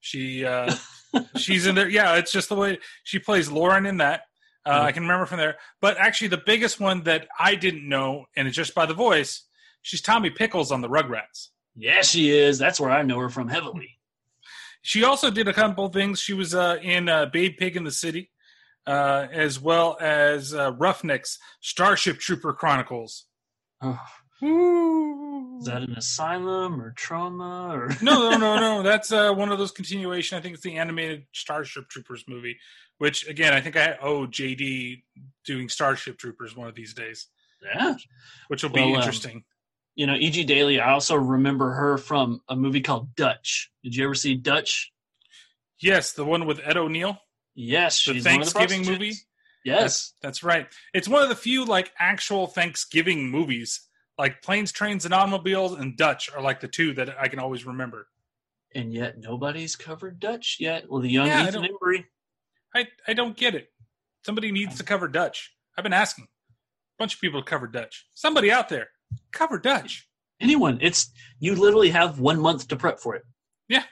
She 0.00 0.44
uh, 0.44 0.74
she's 1.36 1.66
in 1.66 1.74
there. 1.74 1.88
Yeah, 1.88 2.16
it's 2.16 2.32
just 2.32 2.50
the 2.50 2.54
way 2.54 2.78
she 3.02 3.18
plays 3.18 3.50
Lauren 3.50 3.86
in 3.86 3.96
that. 3.96 4.24
Uh, 4.66 4.82
I 4.82 4.92
can 4.92 5.04
remember 5.04 5.24
from 5.24 5.38
there. 5.38 5.56
But 5.80 5.96
actually, 5.96 6.28
the 6.28 6.42
biggest 6.44 6.78
one 6.78 7.04
that 7.04 7.28
I 7.40 7.54
didn't 7.54 7.88
know, 7.88 8.26
and 8.36 8.46
it's 8.46 8.56
just 8.58 8.74
by 8.74 8.84
the 8.84 8.92
voice, 8.92 9.44
she's 9.80 10.02
Tommy 10.02 10.28
Pickles 10.28 10.70
on 10.70 10.82
the 10.82 10.88
Rugrats. 10.90 11.48
Yeah, 11.74 12.02
she 12.02 12.30
is. 12.30 12.58
That's 12.58 12.78
where 12.78 12.90
I 12.90 13.00
know 13.00 13.18
her 13.20 13.30
from 13.30 13.48
heavily. 13.48 13.95
She 14.86 15.02
also 15.02 15.32
did 15.32 15.48
a 15.48 15.52
couple 15.52 15.88
things. 15.88 16.20
She 16.20 16.32
was 16.32 16.54
uh, 16.54 16.76
in 16.80 17.08
uh, 17.08 17.26
Babe 17.26 17.56
Pig 17.58 17.76
in 17.76 17.82
the 17.82 17.90
City, 17.90 18.30
uh, 18.86 19.26
as 19.32 19.58
well 19.58 19.96
as 20.00 20.54
uh, 20.54 20.74
Roughnecks 20.74 21.40
Starship 21.60 22.20
Trooper 22.20 22.52
Chronicles. 22.52 23.24
Is 23.82 23.90
that 25.64 25.82
an 25.82 25.94
asylum 25.96 26.80
or 26.80 26.92
trauma 26.92 27.74
or 27.74 27.88
no, 28.00 28.30
no, 28.30 28.36
no, 28.38 28.60
no. 28.60 28.82
That's 28.84 29.10
uh, 29.10 29.32
one 29.32 29.50
of 29.50 29.58
those 29.58 29.72
continuation. 29.72 30.38
I 30.38 30.40
think 30.40 30.54
it's 30.54 30.62
the 30.62 30.76
animated 30.76 31.24
Starship 31.32 31.88
Troopers 31.88 32.22
movie, 32.28 32.56
which 32.98 33.26
again 33.26 33.52
I 33.54 33.60
think 33.60 33.76
I 33.76 33.96
owe 34.00 34.28
JD 34.28 35.02
doing 35.44 35.68
Starship 35.68 36.16
Troopers 36.16 36.54
one 36.54 36.68
of 36.68 36.76
these 36.76 36.94
days. 36.94 37.26
Yeah, 37.74 37.96
which 38.46 38.62
will 38.62 38.70
be 38.70 38.82
Well, 38.82 38.90
um, 38.90 38.94
interesting. 39.00 39.42
You 39.96 40.06
know, 40.06 40.14
E.G. 40.14 40.44
Daily. 40.44 40.78
I 40.80 40.92
also 40.92 41.16
remember 41.16 41.72
her 41.72 41.96
from 41.98 42.40
a 42.48 42.54
movie 42.54 42.82
called 42.82 43.14
Dutch. 43.16 43.70
Did 43.82 43.96
you 43.96 44.04
ever 44.04 44.14
see 44.14 44.34
Dutch? 44.34 44.92
Yes, 45.80 46.12
the 46.12 46.24
one 46.24 46.46
with 46.46 46.60
Ed 46.62 46.76
O'Neill. 46.76 47.18
Yes, 47.54 48.04
the 48.04 48.10
of 48.12 48.16
the 48.18 48.22
Thanksgiving 48.22 48.84
movie. 48.84 49.14
Yes, 49.64 49.80
that's, 49.80 50.14
that's 50.22 50.42
right. 50.44 50.66
It's 50.94 51.08
one 51.08 51.22
of 51.22 51.28
the 51.28 51.34
few 51.34 51.64
like 51.64 51.90
actual 51.98 52.46
Thanksgiving 52.46 53.30
movies. 53.30 53.80
Like 54.18 54.40
Planes, 54.42 54.72
Trains, 54.72 55.04
and 55.04 55.12
Automobiles 55.12 55.72
and 55.72 55.96
Dutch 55.96 56.30
are 56.34 56.40
like 56.42 56.60
the 56.60 56.68
two 56.68 56.94
that 56.94 57.18
I 57.20 57.28
can 57.28 57.38
always 57.38 57.66
remember. 57.66 58.06
and 58.74 58.92
yet 58.92 59.18
nobody's 59.18 59.76
covered 59.76 60.20
Dutch 60.20 60.56
yet. 60.60 60.90
Well, 60.90 61.00
the 61.00 61.08
young 61.10 61.26
Yeah, 61.26 61.42
I 61.42 61.48
Ethan 61.48 61.62
don't- 61.62 61.80
Embry. 61.82 62.04
I 62.74 62.86
I 63.08 63.12
don't 63.14 63.36
get 63.36 63.54
it. 63.54 63.70
Somebody 64.24 64.52
needs 64.52 64.76
to 64.76 64.84
cover 64.84 65.08
Dutch. 65.08 65.54
I've 65.76 65.82
been 65.84 65.92
asking. 65.94 66.24
A 66.24 66.96
bunch 66.98 67.14
of 67.14 67.20
people 67.20 67.42
to 67.42 67.48
cover 67.48 67.66
Dutch. 67.66 68.06
Somebody 68.14 68.50
out 68.50 68.68
there 68.68 68.88
cover 69.32 69.58
Dutch. 69.58 70.08
Anyone? 70.40 70.78
It's 70.82 71.10
you 71.38 71.54
literally 71.54 71.90
have 71.90 72.18
one 72.20 72.40
month 72.40 72.68
to 72.68 72.76
prep 72.76 73.00
for 73.00 73.14
it. 73.14 73.22
Yeah, 73.68 73.84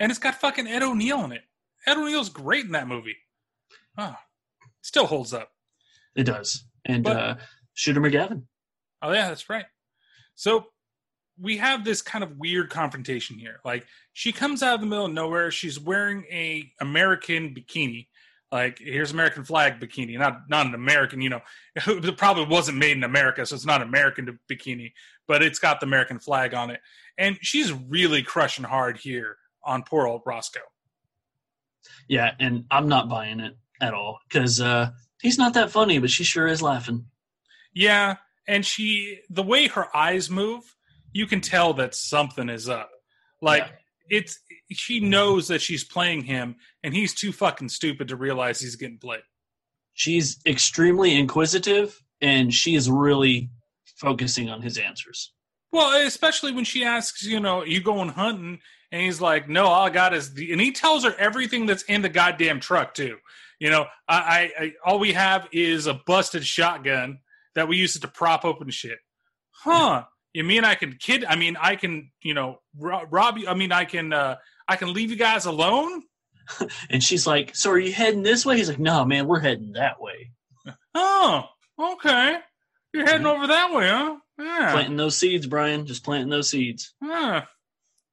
and 0.00 0.10
it's 0.10 0.18
got 0.18 0.34
fucking 0.40 0.66
Ed 0.66 0.82
O'Neill 0.82 1.24
in 1.24 1.32
it. 1.32 1.42
Ed 1.86 1.96
O'Neill's 1.96 2.28
great 2.28 2.64
in 2.64 2.72
that 2.72 2.88
movie. 2.88 3.16
Oh, 3.98 4.16
still 4.82 5.06
holds 5.06 5.32
up. 5.32 5.50
It 6.16 6.24
does. 6.24 6.64
And 6.84 7.04
But- 7.04 7.16
uh, 7.16 7.34
Shooter 7.74 8.00
McGavin. 8.00 8.44
Oh 9.00 9.12
yeah, 9.12 9.28
that's 9.28 9.48
right. 9.48 9.64
So 10.34 10.66
we 11.40 11.56
have 11.58 11.84
this 11.84 12.02
kind 12.02 12.22
of 12.22 12.36
weird 12.36 12.70
confrontation 12.70 13.38
here. 13.38 13.60
Like 13.64 13.86
she 14.12 14.32
comes 14.32 14.62
out 14.62 14.74
of 14.74 14.80
the 14.80 14.86
middle 14.86 15.06
of 15.06 15.12
nowhere. 15.12 15.50
She's 15.50 15.78
wearing 15.80 16.24
a 16.30 16.70
American 16.80 17.54
bikini. 17.54 18.08
Like 18.52 18.78
here's 18.78 19.12
American 19.12 19.44
flag 19.44 19.80
bikini, 19.80 20.18
not 20.18 20.50
not 20.50 20.66
an 20.66 20.74
American. 20.74 21.22
You 21.22 21.30
know, 21.30 21.40
it 21.74 22.16
probably 22.18 22.44
wasn't 22.44 22.76
made 22.76 22.98
in 22.98 23.02
America, 23.02 23.46
so 23.46 23.54
it's 23.54 23.64
not 23.64 23.80
American 23.80 24.38
bikini, 24.48 24.92
but 25.26 25.42
it's 25.42 25.58
got 25.58 25.80
the 25.80 25.86
American 25.86 26.18
flag 26.18 26.52
on 26.52 26.70
it. 26.70 26.80
And 27.16 27.38
she's 27.40 27.72
really 27.72 28.22
crushing 28.22 28.64
hard 28.64 28.98
here 28.98 29.38
on 29.64 29.84
poor 29.84 30.06
old 30.06 30.20
Roscoe. 30.26 30.60
Yeah, 32.08 32.32
and 32.38 32.66
I'm 32.70 32.88
not 32.88 33.08
buying 33.08 33.40
it 33.40 33.56
at 33.80 33.94
all 33.94 34.18
because 34.28 34.60
uh, 34.60 34.90
he's 35.22 35.38
not 35.38 35.54
that 35.54 35.70
funny, 35.70 35.98
but 35.98 36.10
she 36.10 36.22
sure 36.22 36.46
is 36.46 36.60
laughing. 36.60 37.06
Yeah, 37.72 38.16
and 38.46 38.66
she 38.66 39.20
the 39.30 39.42
way 39.42 39.68
her 39.68 39.94
eyes 39.96 40.28
move, 40.28 40.76
you 41.10 41.26
can 41.26 41.40
tell 41.40 41.72
that 41.74 41.94
something 41.94 42.50
is 42.50 42.68
up. 42.68 42.90
Like 43.40 43.64
it's 44.08 44.38
she 44.70 45.00
knows 45.00 45.48
that 45.48 45.60
she's 45.60 45.84
playing 45.84 46.22
him 46.22 46.56
and 46.82 46.94
he's 46.94 47.14
too 47.14 47.32
fucking 47.32 47.68
stupid 47.68 48.08
to 48.08 48.16
realize 48.16 48.60
he's 48.60 48.76
getting 48.76 48.98
played. 48.98 49.22
She's 49.94 50.38
extremely 50.46 51.18
inquisitive, 51.18 52.02
and 52.20 52.52
she 52.52 52.74
is 52.74 52.90
really 52.90 53.50
focusing 53.96 54.48
on 54.48 54.62
his 54.62 54.78
answers. 54.78 55.32
Well, 55.70 56.06
especially 56.06 56.52
when 56.52 56.64
she 56.64 56.84
asks, 56.84 57.24
you 57.24 57.40
know, 57.40 57.64
you 57.64 57.80
going 57.82 58.08
hunting 58.10 58.60
and 58.90 59.02
he's 59.02 59.20
like, 59.20 59.48
"No, 59.48 59.66
all 59.66 59.86
I 59.86 59.90
got 59.90 60.14
is 60.14 60.34
the," 60.34 60.52
and 60.52 60.60
he 60.60 60.72
tells 60.72 61.04
her 61.04 61.14
everything 61.18 61.66
that's 61.66 61.82
in 61.84 62.02
the 62.02 62.08
goddamn 62.08 62.60
truck 62.60 62.94
too. 62.94 63.18
You 63.58 63.70
know, 63.70 63.86
I, 64.08 64.18
I, 64.18 64.50
I 64.64 64.72
all 64.84 64.98
we 64.98 65.12
have 65.12 65.48
is 65.52 65.86
a 65.86 66.00
busted 66.06 66.44
shotgun 66.44 67.20
that 67.54 67.68
we 67.68 67.76
use 67.76 67.96
it 67.96 68.00
to 68.00 68.08
prop 68.08 68.44
open 68.44 68.70
shit. 68.70 68.98
Huh? 69.50 70.04
You 70.34 70.44
mean 70.44 70.64
I 70.64 70.74
can 70.74 70.94
kid? 70.98 71.24
I 71.24 71.36
mean, 71.36 71.56
I 71.60 71.76
can, 71.76 72.10
you 72.22 72.34
know, 72.34 72.60
ro- 72.78 73.04
rob 73.10 73.38
you. 73.38 73.48
I 73.48 73.54
mean, 73.54 73.72
I 73.72 73.84
can, 73.84 74.12
uh 74.12 74.36
I 74.68 74.76
can 74.76 74.92
leave 74.92 75.10
you 75.10 75.16
guys 75.16 75.44
alone. 75.46 76.02
And 76.90 77.02
she's 77.02 77.26
like, 77.26 77.54
"So 77.54 77.70
are 77.70 77.78
you 77.78 77.92
heading 77.92 78.22
this 78.22 78.44
way?" 78.44 78.56
He's 78.56 78.68
like, 78.68 78.78
"No, 78.78 79.04
man, 79.04 79.26
we're 79.28 79.40
heading 79.40 79.72
that 79.72 80.00
way." 80.00 80.30
Oh, 80.94 81.44
okay. 81.80 82.36
You're 82.92 83.06
heading 83.06 83.26
over 83.26 83.46
that 83.46 83.72
way, 83.72 83.88
huh? 83.88 84.16
Yeah. 84.38 84.72
Planting 84.72 84.96
those 84.98 85.16
seeds, 85.16 85.46
Brian. 85.46 85.86
Just 85.86 86.04
planting 86.04 86.28
those 86.28 86.50
seeds. 86.50 86.92
Huh. 87.02 87.42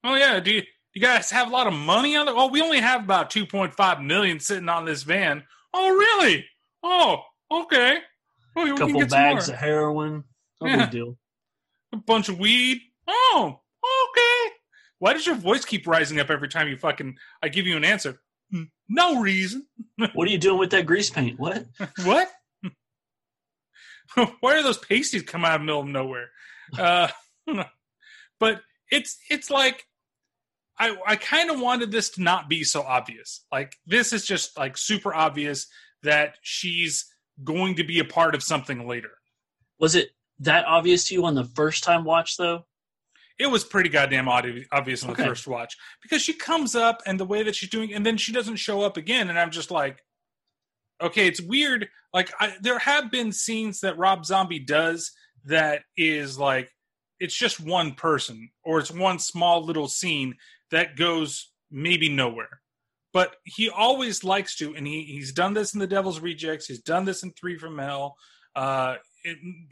Oh 0.03 0.15
yeah. 0.15 0.39
Do 0.39 0.51
you 0.53 0.63
You 0.93 1.01
guys 1.01 1.29
have 1.31 1.47
a 1.49 1.51
lot 1.51 1.67
of 1.67 1.73
money 1.73 2.15
on 2.15 2.25
the. 2.27 2.31
Oh, 2.33 2.47
we 2.47 2.61
only 2.61 2.79
have 2.79 3.03
about 3.03 3.29
two 3.31 3.45
point 3.45 3.73
five 3.73 3.99
million 4.01 4.39
sitting 4.39 4.69
on 4.69 4.85
this 4.85 5.03
van. 5.03 5.43
Oh, 5.73 5.89
really? 5.89 6.45
Oh, 6.83 7.17
okay. 7.51 7.97
Well, 8.55 8.65
we 8.65 8.71
A 8.71 8.75
can 8.75 8.93
couple 8.93 9.07
bags 9.07 9.49
of 9.49 9.55
heroin. 9.55 10.23
No 10.61 10.67
Yeah. 10.69 10.77
big 10.85 10.91
deal. 10.91 11.17
A 11.93 11.97
bunch 11.97 12.29
of 12.29 12.39
weed. 12.39 12.79
Oh, 13.07 13.59
okay. 13.83 14.55
Why 14.99 15.13
does 15.13 15.25
your 15.25 15.35
voice 15.35 15.65
keep 15.65 15.87
rising 15.87 16.19
up 16.19 16.29
every 16.29 16.49
time 16.49 16.67
you 16.67 16.77
fucking 16.77 17.17
I 17.41 17.49
give 17.49 17.65
you 17.67 17.77
an 17.77 17.85
answer? 17.85 18.19
"Hmm, 18.51 18.63
No 18.89 19.21
reason. 19.21 19.65
What 20.13 20.27
are 20.27 20.31
you 20.31 20.37
doing 20.37 20.59
with 20.59 20.71
that 20.71 20.85
grease 20.85 21.09
paint? 21.09 21.39
What? 21.39 21.65
what? 22.03 22.27
Why 24.39 24.57
are 24.57 24.63
those 24.63 24.77
pasties 24.77 25.23
come 25.23 25.45
out 25.45 25.55
of 25.55 25.61
the 25.61 25.65
middle 25.65 25.81
of 25.81 25.87
nowhere? 25.87 26.29
Uh, 26.77 27.07
but 28.39 28.61
it's 28.91 29.17
it's 29.29 29.49
like 29.49 29.85
I 30.77 30.95
I 31.05 31.15
kind 31.15 31.49
of 31.51 31.59
wanted 31.59 31.91
this 31.91 32.09
to 32.11 32.21
not 32.23 32.49
be 32.49 32.63
so 32.63 32.81
obvious. 32.81 33.45
Like 33.51 33.75
this 33.85 34.13
is 34.13 34.25
just 34.25 34.57
like 34.57 34.77
super 34.77 35.13
obvious 35.13 35.67
that 36.03 36.35
she's 36.41 37.05
going 37.43 37.75
to 37.75 37.83
be 37.83 37.99
a 37.99 38.05
part 38.05 38.35
of 38.35 38.43
something 38.43 38.87
later. 38.87 39.11
Was 39.79 39.95
it 39.95 40.09
that 40.39 40.65
obvious 40.65 41.07
to 41.07 41.13
you 41.15 41.25
on 41.25 41.35
the 41.35 41.43
first 41.45 41.83
time 41.83 42.03
watch 42.03 42.37
though? 42.37 42.65
it 43.37 43.47
was 43.49 43.63
pretty 43.63 43.87
goddamn 43.87 44.25
obvi- 44.25 44.65
obvious 44.69 45.01
in 45.01 45.07
the 45.07 45.13
Okay. 45.13 45.23
first 45.25 45.47
watch 45.47 45.77
because 46.01 46.21
she 46.21 46.33
comes 46.33 46.75
up 46.75 47.01
and 47.05 47.17
the 47.17 47.25
way 47.25 47.41
that 47.43 47.55
she's 47.55 47.69
doing, 47.69 47.93
and 47.93 48.05
then 48.05 48.17
she 48.17 48.33
doesn't 48.33 48.57
show 48.57 48.81
up 48.81 48.97
again, 48.97 49.29
and 49.29 49.39
I'm 49.39 49.49
just 49.51 49.71
like, 49.71 50.03
okay, 51.01 51.25
it's 51.25 51.39
weird. 51.41 51.87
Like 52.13 52.31
I, 52.39 52.55
there 52.61 52.79
have 52.79 53.09
been 53.09 53.31
scenes 53.31 53.79
that 53.79 53.97
Rob 53.97 54.25
Zombie 54.25 54.59
does 54.59 55.11
that 55.45 55.83
is 55.95 56.37
like 56.37 56.69
it's 57.21 57.33
just 57.35 57.61
one 57.61 57.93
person 57.93 58.49
or 58.65 58.79
it's 58.79 58.91
one 58.91 59.19
small 59.19 59.63
little 59.65 59.87
scene 59.87 60.35
that 60.71 60.97
goes 60.97 61.49
maybe 61.71 62.09
nowhere. 62.09 62.61
But 63.13 63.37
he 63.45 63.69
always 63.69 64.23
likes 64.23 64.55
to, 64.57 64.75
and 64.75 64.85
he, 64.85 65.03
he's 65.03 65.31
done 65.31 65.53
this 65.53 65.73
in 65.73 65.79
The 65.79 65.87
Devil's 65.87 66.19
Rejects. 66.19 66.67
He's 66.67 66.81
done 66.81 67.05
this 67.05 67.23
in 67.23 67.31
Three 67.31 67.57
from 67.57 67.77
Hell. 67.77 68.15
Uh, 68.55 68.95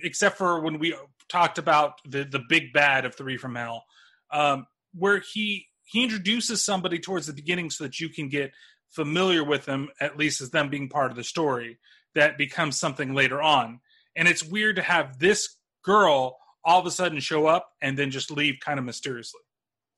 except 0.02 0.38
for 0.38 0.62
when 0.62 0.80
we 0.80 0.95
talked 1.30 1.58
about 1.58 1.93
the 2.06 2.24
the 2.24 2.41
big 2.50 2.74
bad 2.74 3.06
of 3.06 3.16
Three 3.16 3.38
from 3.38 3.56
Hell, 3.56 3.84
um, 4.32 4.68
where 4.93 5.20
he 5.34 5.68
he 5.84 6.04
introduces 6.04 6.64
somebody 6.64 7.00
towards 7.00 7.28
the 7.28 7.34
beginning 7.34 7.70
so 7.70 7.84
that 7.86 8.00
you 8.00 8.10
can 8.10 8.30
get 8.30 8.52
familiar 8.89 9.43
with 9.43 9.66
them, 9.66 9.89
at 10.02 10.18
least 10.18 10.41
as 10.41 10.50
them 10.52 10.70
being 10.70 10.89
part 10.89 11.12
of 11.12 11.18
the 11.18 11.24
story, 11.24 11.78
that 12.16 12.38
becomes 12.38 12.78
something 12.80 13.14
later 13.14 13.41
on. 13.41 13.80
And 14.16 14.28
it's 14.28 14.43
weird 14.43 14.78
to 14.78 14.82
have 14.82 15.20
this 15.20 15.56
girl 15.84 16.38
all 16.64 16.80
of 16.80 16.86
a 16.86 16.91
sudden 16.91 17.20
show 17.20 17.45
up 17.48 17.70
and 17.82 17.98
then 17.98 18.12
just 18.12 18.32
leave 18.32 18.56
kind 18.60 18.80
of 18.80 18.86
mysteriously 18.86 19.39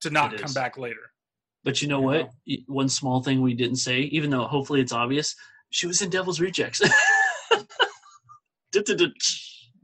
to 0.01 0.09
not 0.09 0.31
come 0.37 0.53
back 0.53 0.77
later. 0.77 1.11
But 1.63 1.81
you 1.81 1.87
know 1.87 2.01
what? 2.01 2.29
Y- 2.47 2.57
One 2.67 2.89
small 2.89 3.21
thing 3.23 3.41
we 3.41 3.53
didn't 3.53 3.77
say, 3.77 4.01
even 4.01 4.29
though 4.29 4.45
hopefully 4.45 4.81
it's 4.81 4.93
obvious, 4.93 5.35
she 5.71 5.87
was 5.87 6.01
in 6.01 6.09
Devil's 6.09 6.39
Rejects. 6.39 6.81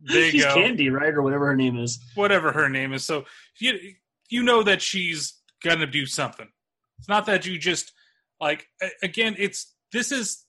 There 0.05 0.29
She's 0.29 0.43
go. 0.43 0.53
Candy, 0.53 0.89
right, 0.89 1.13
or 1.13 1.21
whatever 1.21 1.47
her 1.47 1.55
name 1.55 1.77
is. 1.77 1.99
whatever 2.13 2.51
her 2.51 2.69
name 2.69 2.93
is. 2.93 3.03
So 3.05 3.25
you 3.59 3.79
you 4.29 4.43
know 4.43 4.63
that 4.63 4.81
she's 4.81 5.33
gonna 5.63 5.87
do 5.87 6.05
something. 6.05 6.47
It's 6.99 7.09
not 7.09 7.25
that 7.25 7.45
you 7.45 7.57
just 7.57 7.91
like 8.39 8.67
again. 9.01 9.35
It's 9.37 9.73
this 9.91 10.11
is 10.11 10.45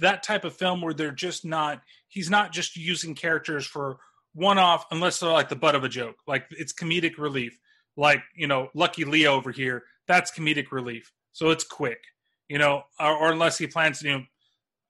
that 0.00 0.22
type 0.22 0.44
of 0.44 0.54
film 0.54 0.82
where 0.82 0.94
they're 0.94 1.10
just 1.10 1.44
not. 1.44 1.80
He's 2.08 2.28
not 2.30 2.52
just 2.52 2.76
using 2.76 3.14
characters 3.14 3.66
for 3.66 3.98
one 4.34 4.58
off 4.58 4.86
unless 4.90 5.20
they're 5.20 5.30
like 5.30 5.48
the 5.48 5.56
butt 5.56 5.74
of 5.74 5.84
a 5.84 5.88
joke. 5.88 6.16
Like 6.26 6.46
it's 6.50 6.72
comedic 6.72 7.18
relief. 7.18 7.58
Like 7.96 8.22
you 8.36 8.46
know, 8.46 8.68
Lucky 8.74 9.04
Leo 9.04 9.34
over 9.34 9.50
here. 9.52 9.84
That's 10.06 10.30
comedic 10.30 10.70
relief. 10.70 11.12
So 11.32 11.50
it's 11.50 11.64
quick. 11.64 12.00
You 12.48 12.58
know, 12.58 12.82
or, 13.00 13.16
or 13.16 13.32
unless 13.32 13.56
he 13.56 13.66
plans 13.66 14.00
to. 14.00 14.06
You 14.06 14.18
know, 14.18 14.24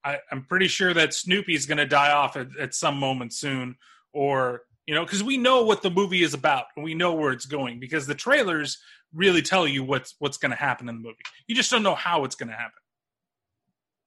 I, 0.09 0.19
I'm 0.33 0.45
pretty 0.45 0.69
sure 0.69 0.95
that 0.95 1.13
Snoopy's 1.13 1.67
going 1.67 1.79
to 1.79 1.87
die 1.87 2.13
off 2.13 2.37
at, 2.37 2.49
at 2.59 2.75
some 2.75 2.97
moment 2.97 3.35
soon, 3.35 3.77
or 4.13 4.63
you 4.87 4.95
know, 4.95 5.05
because 5.05 5.23
we 5.23 5.37
know 5.37 5.65
what 5.65 5.83
the 5.83 5.91
movie 5.91 6.23
is 6.23 6.33
about 6.33 6.65
and 6.75 6.85
we 6.85 6.95
know 6.95 7.13
where 7.13 7.33
it's 7.33 7.45
going 7.45 7.79
because 7.79 8.07
the 8.07 8.15
trailers 8.15 8.79
really 9.13 9.43
tell 9.43 9.69
you 9.69 9.85
what's 9.85 10.15
what's 10.19 10.39
going 10.39 10.51
to 10.51 10.57
happen 10.57 10.89
in 10.89 10.97
the 10.97 11.03
movie. 11.03 11.19
You 11.47 11.55
just 11.55 11.71
don't 11.71 11.83
know 11.83 11.95
how 11.95 12.25
it's 12.25 12.37
going 12.37 12.49
to 12.49 12.55
happen. 12.55 12.81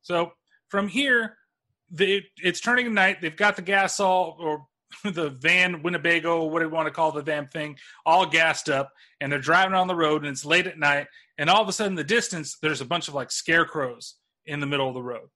So 0.02 0.32
from 0.70 0.88
here, 0.88 1.38
they, 1.91 2.26
it's 2.38 2.60
turning 2.60 2.91
night. 2.95 3.22
They've 3.22 3.36
got 3.36 3.56
the 3.56 3.62
gas 3.62 3.99
all 3.99 4.38
or 4.39 4.66
the 5.04 5.30
van 5.30 5.84
Winnebago, 5.84 6.45
what 6.45 6.60
do 6.60 6.66
you 6.66 6.72
want 6.72 6.88
to 6.88 6.93
call 6.93 7.12
the 7.12 7.22
damn 7.22 7.47
thing, 7.47 7.78
all 8.06 8.26
gassed 8.26 8.70
up, 8.70 8.91
and 9.20 9.32
they're 9.32 9.39
driving 9.39 9.76
on 9.76 9.88
the 9.88 9.95
road, 9.95 10.24
and 10.24 10.32
it's 10.32 10.43
late 10.43 10.68
at 10.68 10.80
night, 10.80 11.08
and 11.38 11.49
all 11.49 11.62
of 11.62 11.70
a 11.70 11.72
sudden, 11.72 11.93
in 11.93 11.95
the 11.95 12.04
distance, 12.04 12.58
there's 12.62 12.82
a 12.82 12.86
bunch 12.86 13.08
of 13.08 13.14
like 13.14 13.32
scarecrows 13.32 14.16
in 14.45 14.60
the 14.60 14.66
middle 14.66 14.88
of 14.88 14.93
the 14.93 15.02
road. 15.02 15.30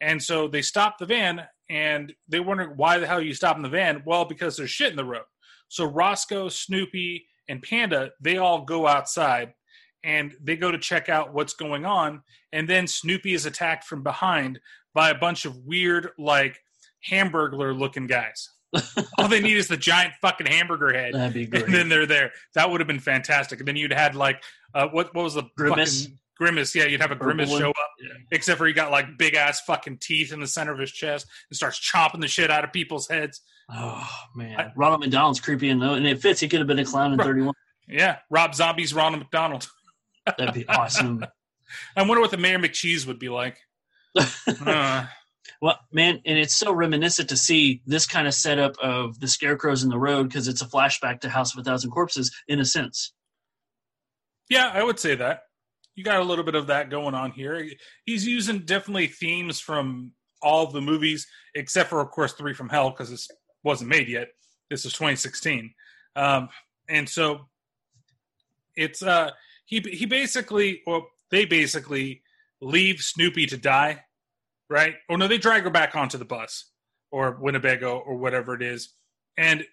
And 0.00 0.22
so 0.22 0.48
they 0.48 0.62
stop 0.62 0.98
the 0.98 1.06
van 1.06 1.42
and 1.68 2.12
they 2.28 2.40
wonder 2.40 2.72
why 2.74 2.98
the 2.98 3.06
hell 3.06 3.18
are 3.18 3.22
you 3.22 3.34
stopping 3.34 3.62
the 3.62 3.68
van? 3.68 4.02
Well, 4.04 4.24
because 4.24 4.56
there's 4.56 4.70
shit 4.70 4.90
in 4.90 4.96
the 4.96 5.04
road. 5.04 5.24
So 5.68 5.84
Roscoe, 5.84 6.48
Snoopy, 6.48 7.26
and 7.48 7.62
Panda, 7.62 8.10
they 8.20 8.38
all 8.38 8.62
go 8.62 8.86
outside 8.86 9.54
and 10.04 10.34
they 10.42 10.56
go 10.56 10.70
to 10.70 10.78
check 10.78 11.08
out 11.08 11.34
what's 11.34 11.54
going 11.54 11.84
on. 11.84 12.22
And 12.52 12.68
then 12.68 12.86
Snoopy 12.86 13.34
is 13.34 13.46
attacked 13.46 13.84
from 13.84 14.02
behind 14.02 14.60
by 14.94 15.10
a 15.10 15.14
bunch 15.14 15.44
of 15.44 15.56
weird, 15.64 16.10
like 16.18 16.58
hamburglar 17.10 17.76
looking 17.76 18.06
guys. 18.06 18.50
all 19.18 19.28
they 19.28 19.40
need 19.40 19.56
is 19.56 19.68
the 19.68 19.76
giant 19.76 20.12
fucking 20.20 20.46
hamburger 20.46 20.92
head. 20.92 21.14
That'd 21.14 21.34
be 21.34 21.46
great. 21.46 21.64
And 21.64 21.74
then 21.74 21.88
they're 21.88 22.06
there. 22.06 22.32
That 22.54 22.70
would 22.70 22.80
have 22.80 22.88
been 22.88 23.00
fantastic. 23.00 23.58
And 23.58 23.68
then 23.68 23.76
you'd 23.76 23.92
had 23.92 24.14
like 24.14 24.42
uh, 24.74 24.88
what 24.88 25.14
what 25.14 25.24
was 25.24 25.34
the 25.34 25.44
Grimace? 25.56 26.04
fucking 26.04 26.18
grimace? 26.36 26.74
Yeah, 26.74 26.84
you'd 26.84 27.00
have 27.00 27.10
a 27.10 27.16
grimace 27.16 27.50
show 27.50 27.70
up, 27.70 27.76
except 28.30 28.58
for 28.58 28.66
he 28.66 28.72
got 28.72 28.90
like 28.90 29.06
big 29.18 29.34
ass 29.34 29.60
fucking 29.62 29.98
teeth 30.00 30.32
in 30.32 30.40
the 30.40 30.46
center 30.46 30.72
of 30.72 30.78
his 30.78 30.92
chest 30.92 31.26
and 31.50 31.56
starts 31.56 31.78
chopping 31.78 32.20
the 32.20 32.28
shit 32.28 32.50
out 32.50 32.64
of 32.64 32.72
people's 32.72 33.08
heads. 33.08 33.40
Oh 33.70 34.08
man, 34.34 34.72
Ronald 34.76 35.00
McDonald's 35.00 35.40
creepy 35.40 35.68
and 35.70 35.82
and 35.82 36.06
it 36.06 36.20
fits. 36.20 36.40
He 36.40 36.48
could 36.48 36.60
have 36.60 36.68
been 36.68 36.78
a 36.78 36.84
clown 36.84 37.12
in 37.12 37.18
thirty 37.18 37.42
one. 37.42 37.54
Yeah, 37.88 38.18
Rob 38.30 38.54
Zombie's 38.54 38.92
Ronald 38.94 39.22
McDonald. 39.22 39.68
That'd 40.26 40.54
be 40.54 40.68
awesome. 40.68 41.24
I 41.96 42.02
wonder 42.02 42.20
what 42.20 42.30
the 42.30 42.36
Mayor 42.36 42.58
McCheese 42.58 43.06
would 43.06 43.18
be 43.18 43.28
like. 43.28 43.58
Uh, 44.64 45.06
Well, 45.62 45.78
man, 45.92 46.20
and 46.26 46.38
it's 46.38 46.56
so 46.56 46.72
reminiscent 46.72 47.28
to 47.30 47.36
see 47.36 47.80
this 47.86 48.04
kind 48.06 48.26
of 48.26 48.34
setup 48.34 48.76
of 48.78 49.18
the 49.20 49.28
scarecrows 49.28 49.82
in 49.84 49.88
the 49.90 49.98
road 49.98 50.24
because 50.28 50.48
it's 50.48 50.60
a 50.60 50.66
flashback 50.66 51.20
to 51.20 51.28
House 51.28 51.54
of 51.54 51.60
a 51.60 51.64
Thousand 51.64 51.90
Corpses 51.92 52.30
in 52.48 52.58
a 52.60 52.64
sense. 52.64 53.12
yeah, 54.50 54.70
I 54.72 54.82
would 54.82 54.98
say 54.98 55.14
that. 55.16 55.42
You 55.96 56.04
got 56.04 56.20
a 56.20 56.24
little 56.24 56.44
bit 56.44 56.54
of 56.54 56.68
that 56.68 56.90
going 56.90 57.14
on 57.14 57.32
here. 57.32 57.68
He's 58.04 58.26
using 58.26 58.60
definitely 58.60 59.08
themes 59.08 59.58
from 59.58 60.12
all 60.42 60.66
the 60.66 60.80
movies, 60.80 61.26
except 61.54 61.88
for, 61.90 62.00
of 62.00 62.10
course, 62.10 62.34
Three 62.34 62.54
from 62.54 62.68
Hell, 62.68 62.90
because 62.90 63.10
this 63.10 63.28
wasn't 63.64 63.90
made 63.90 64.08
yet. 64.08 64.28
This 64.70 64.84
is 64.84 64.92
2016. 64.92 65.72
Um, 66.14 66.48
and 66.88 67.08
so 67.08 67.48
it's 68.76 69.02
uh 69.02 69.30
he 69.64 69.80
he 69.80 70.06
basically 70.06 70.82
well 70.86 71.08
they 71.30 71.44
basically 71.44 72.22
leave 72.60 73.00
Snoopy 73.00 73.46
to 73.46 73.56
die, 73.56 74.04
right? 74.70 74.94
Or 75.08 75.18
no, 75.18 75.28
they 75.28 75.38
drag 75.38 75.64
her 75.64 75.70
back 75.70 75.96
onto 75.96 76.18
the 76.18 76.24
bus 76.24 76.70
or 77.10 77.38
Winnebago 77.40 77.98
or 77.98 78.16
whatever 78.16 78.54
it 78.54 78.62
is, 78.62 78.90
and 79.36 79.64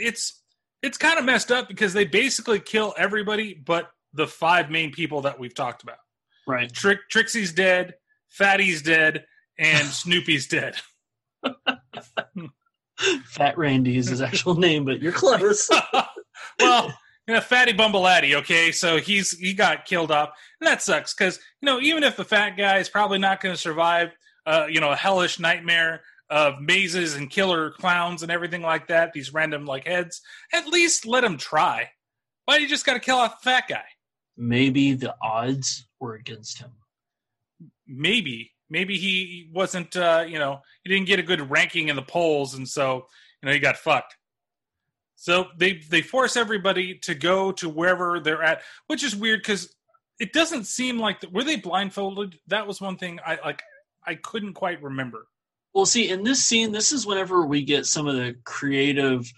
it's 0.00 0.42
it's 0.82 0.98
kind 0.98 1.18
of 1.18 1.24
messed 1.24 1.50
up 1.50 1.68
because 1.68 1.92
they 1.92 2.04
basically 2.04 2.60
kill 2.60 2.94
everybody 2.96 3.54
but 3.54 3.90
the 4.12 4.26
five 4.26 4.70
main 4.70 4.90
people 4.90 5.22
that 5.22 5.38
we've 5.38 5.54
talked 5.54 5.82
about. 5.82 5.98
Right. 6.46 6.72
Trick 6.72 7.00
Trixie's 7.10 7.52
dead, 7.52 7.94
Fatty's 8.28 8.82
dead, 8.82 9.24
and 9.58 9.86
Snoopy's 9.88 10.46
dead. 10.46 10.76
Fat 13.26 13.56
Randy 13.56 13.96
is 13.96 14.08
his 14.08 14.20
actual 14.20 14.54
name, 14.56 14.84
but 14.84 15.00
you're 15.00 15.12
close. 15.12 15.70
well, 16.58 16.92
you 17.26 17.34
know, 17.34 17.40
Fatty 17.40 17.72
Bumbleatti, 17.72 18.34
okay, 18.36 18.72
so 18.72 18.96
he's 18.96 19.38
he 19.38 19.52
got 19.52 19.84
killed 19.84 20.10
off, 20.10 20.30
and 20.60 20.66
that 20.66 20.82
sucks 20.82 21.14
because 21.14 21.38
you 21.60 21.66
know 21.66 21.78
even 21.80 22.02
if 22.02 22.16
the 22.16 22.24
fat 22.24 22.56
guy 22.56 22.78
is 22.78 22.88
probably 22.88 23.18
not 23.18 23.40
going 23.40 23.54
to 23.54 23.60
survive, 23.60 24.16
uh, 24.46 24.66
you 24.68 24.80
know, 24.80 24.90
a 24.90 24.96
hellish 24.96 25.38
nightmare 25.38 26.00
of 26.30 26.60
mazes 26.60 27.14
and 27.14 27.30
killer 27.30 27.70
clowns 27.70 28.22
and 28.22 28.32
everything 28.32 28.62
like 28.62 28.88
that, 28.88 29.12
these 29.12 29.32
random 29.32 29.64
like 29.64 29.86
heads, 29.86 30.20
at 30.52 30.66
least 30.66 31.06
let 31.06 31.24
him 31.24 31.36
try. 31.36 31.88
Why 32.46 32.56
do 32.56 32.62
you 32.62 32.68
just 32.68 32.86
got 32.86 32.94
to 32.94 33.00
kill 33.00 33.16
off 33.16 33.40
the 33.40 33.50
fat 33.50 33.64
guy? 33.68 33.84
Maybe 34.40 34.94
the 34.94 35.16
odds 35.20 35.86
were 35.98 36.14
against 36.14 36.58
him. 36.58 36.70
Maybe, 37.88 38.52
maybe 38.70 38.96
he 38.96 39.50
wasn't, 39.52 39.96
uh, 39.96 40.24
you 40.26 40.38
know, 40.38 40.60
he 40.84 40.90
didn't 40.90 41.08
get 41.08 41.18
a 41.18 41.24
good 41.24 41.50
ranking 41.50 41.88
in 41.88 41.96
the 41.96 42.02
polls, 42.02 42.54
and 42.54 42.68
so 42.68 43.06
you 43.42 43.46
know 43.46 43.52
he 43.52 43.58
got 43.58 43.76
fucked. 43.76 44.16
So 45.16 45.48
they 45.56 45.80
they 45.90 46.02
force 46.02 46.36
everybody 46.36 46.94
to 47.02 47.14
go 47.16 47.50
to 47.52 47.68
wherever 47.68 48.20
they're 48.20 48.44
at, 48.44 48.62
which 48.86 49.02
is 49.02 49.16
weird 49.16 49.40
because 49.40 49.74
it 50.20 50.32
doesn't 50.32 50.64
seem 50.66 51.00
like 51.00 51.20
the, 51.20 51.28
were 51.30 51.42
they 51.42 51.56
blindfolded. 51.56 52.38
That 52.46 52.68
was 52.68 52.80
one 52.80 52.96
thing 52.96 53.18
I 53.26 53.38
like. 53.44 53.62
I 54.06 54.14
couldn't 54.14 54.54
quite 54.54 54.80
remember. 54.80 55.26
Well, 55.74 55.86
see, 55.86 56.08
in 56.08 56.22
this 56.22 56.44
scene, 56.44 56.70
this 56.70 56.92
is 56.92 57.06
whenever 57.06 57.44
we 57.44 57.64
get 57.64 57.86
some 57.86 58.06
of 58.06 58.14
the 58.14 58.36
creative 58.44 59.30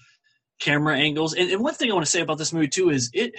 camera 0.60 0.96
angles. 0.96 1.34
And, 1.34 1.50
and 1.50 1.62
one 1.62 1.74
thing 1.74 1.90
I 1.90 1.94
want 1.94 2.06
to 2.06 2.10
say 2.10 2.20
about 2.20 2.38
this 2.38 2.52
movie 2.52 2.68
too 2.68 2.90
is 2.90 3.10
it 3.12 3.34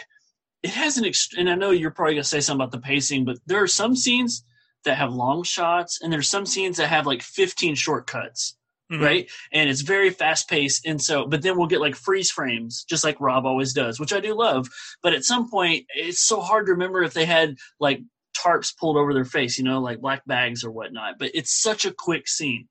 it 0.64 0.72
has 0.72 0.98
an 0.98 1.04
ext- 1.06 1.38
and 1.38 1.50
I 1.50 1.56
know 1.56 1.72
you're 1.72 1.92
probably 1.92 2.16
gonna 2.16 2.24
say 2.24 2.40
something 2.42 2.62
about 2.64 2.72
the 2.72 2.80
pacing, 2.80 3.26
but 3.26 3.38
there 3.46 3.62
are 3.62 3.68
some 3.68 3.96
scenes 3.96 4.44
that 4.84 4.98
have 4.98 5.14
long 5.14 5.44
shots, 5.44 6.00
and 6.02 6.12
there's 6.12 6.30
some 6.30 6.46
scenes 6.46 6.78
that 6.78 6.88
have 6.88 7.06
like 7.06 7.22
15 7.22 7.76
shortcuts, 7.76 8.58
Mhm. 8.92 9.02
right? 9.02 9.32
And 9.52 9.70
it's 9.70 9.82
very 9.82 10.10
fast 10.10 10.50
paced, 10.50 10.86
and 10.86 11.02
so 11.02 11.26
but 11.28 11.42
then 11.42 11.58
we'll 11.58 11.68
get 11.68 11.82
like 11.82 11.96
freeze 11.96 12.32
frames, 12.32 12.84
just 12.84 13.04
like 13.04 13.20
Rob 13.22 13.46
always 13.46 13.74
does, 13.74 14.00
which 14.00 14.14
I 14.14 14.20
do 14.20 14.34
love. 14.36 14.68
But 15.04 15.14
at 15.14 15.24
some 15.24 15.50
point, 15.50 15.86
it's 15.96 16.22
so 16.22 16.42
hard 16.42 16.66
to 16.66 16.72
remember 16.74 17.04
if 17.04 17.14
they 17.14 17.26
had 17.26 17.56
like 17.80 18.02
tarps 18.36 18.76
pulled 18.76 18.98
over 18.98 19.14
their 19.14 19.26
face, 19.26 19.58
you 19.58 19.64
know, 19.64 19.80
like 19.80 20.00
black 20.00 20.26
bags 20.26 20.64
or 20.64 20.72
whatnot. 20.72 21.20
But 21.20 21.32
it's 21.34 21.62
such 21.62 21.86
a 21.86 21.92
quick 21.94 22.28
scene. 22.28 22.68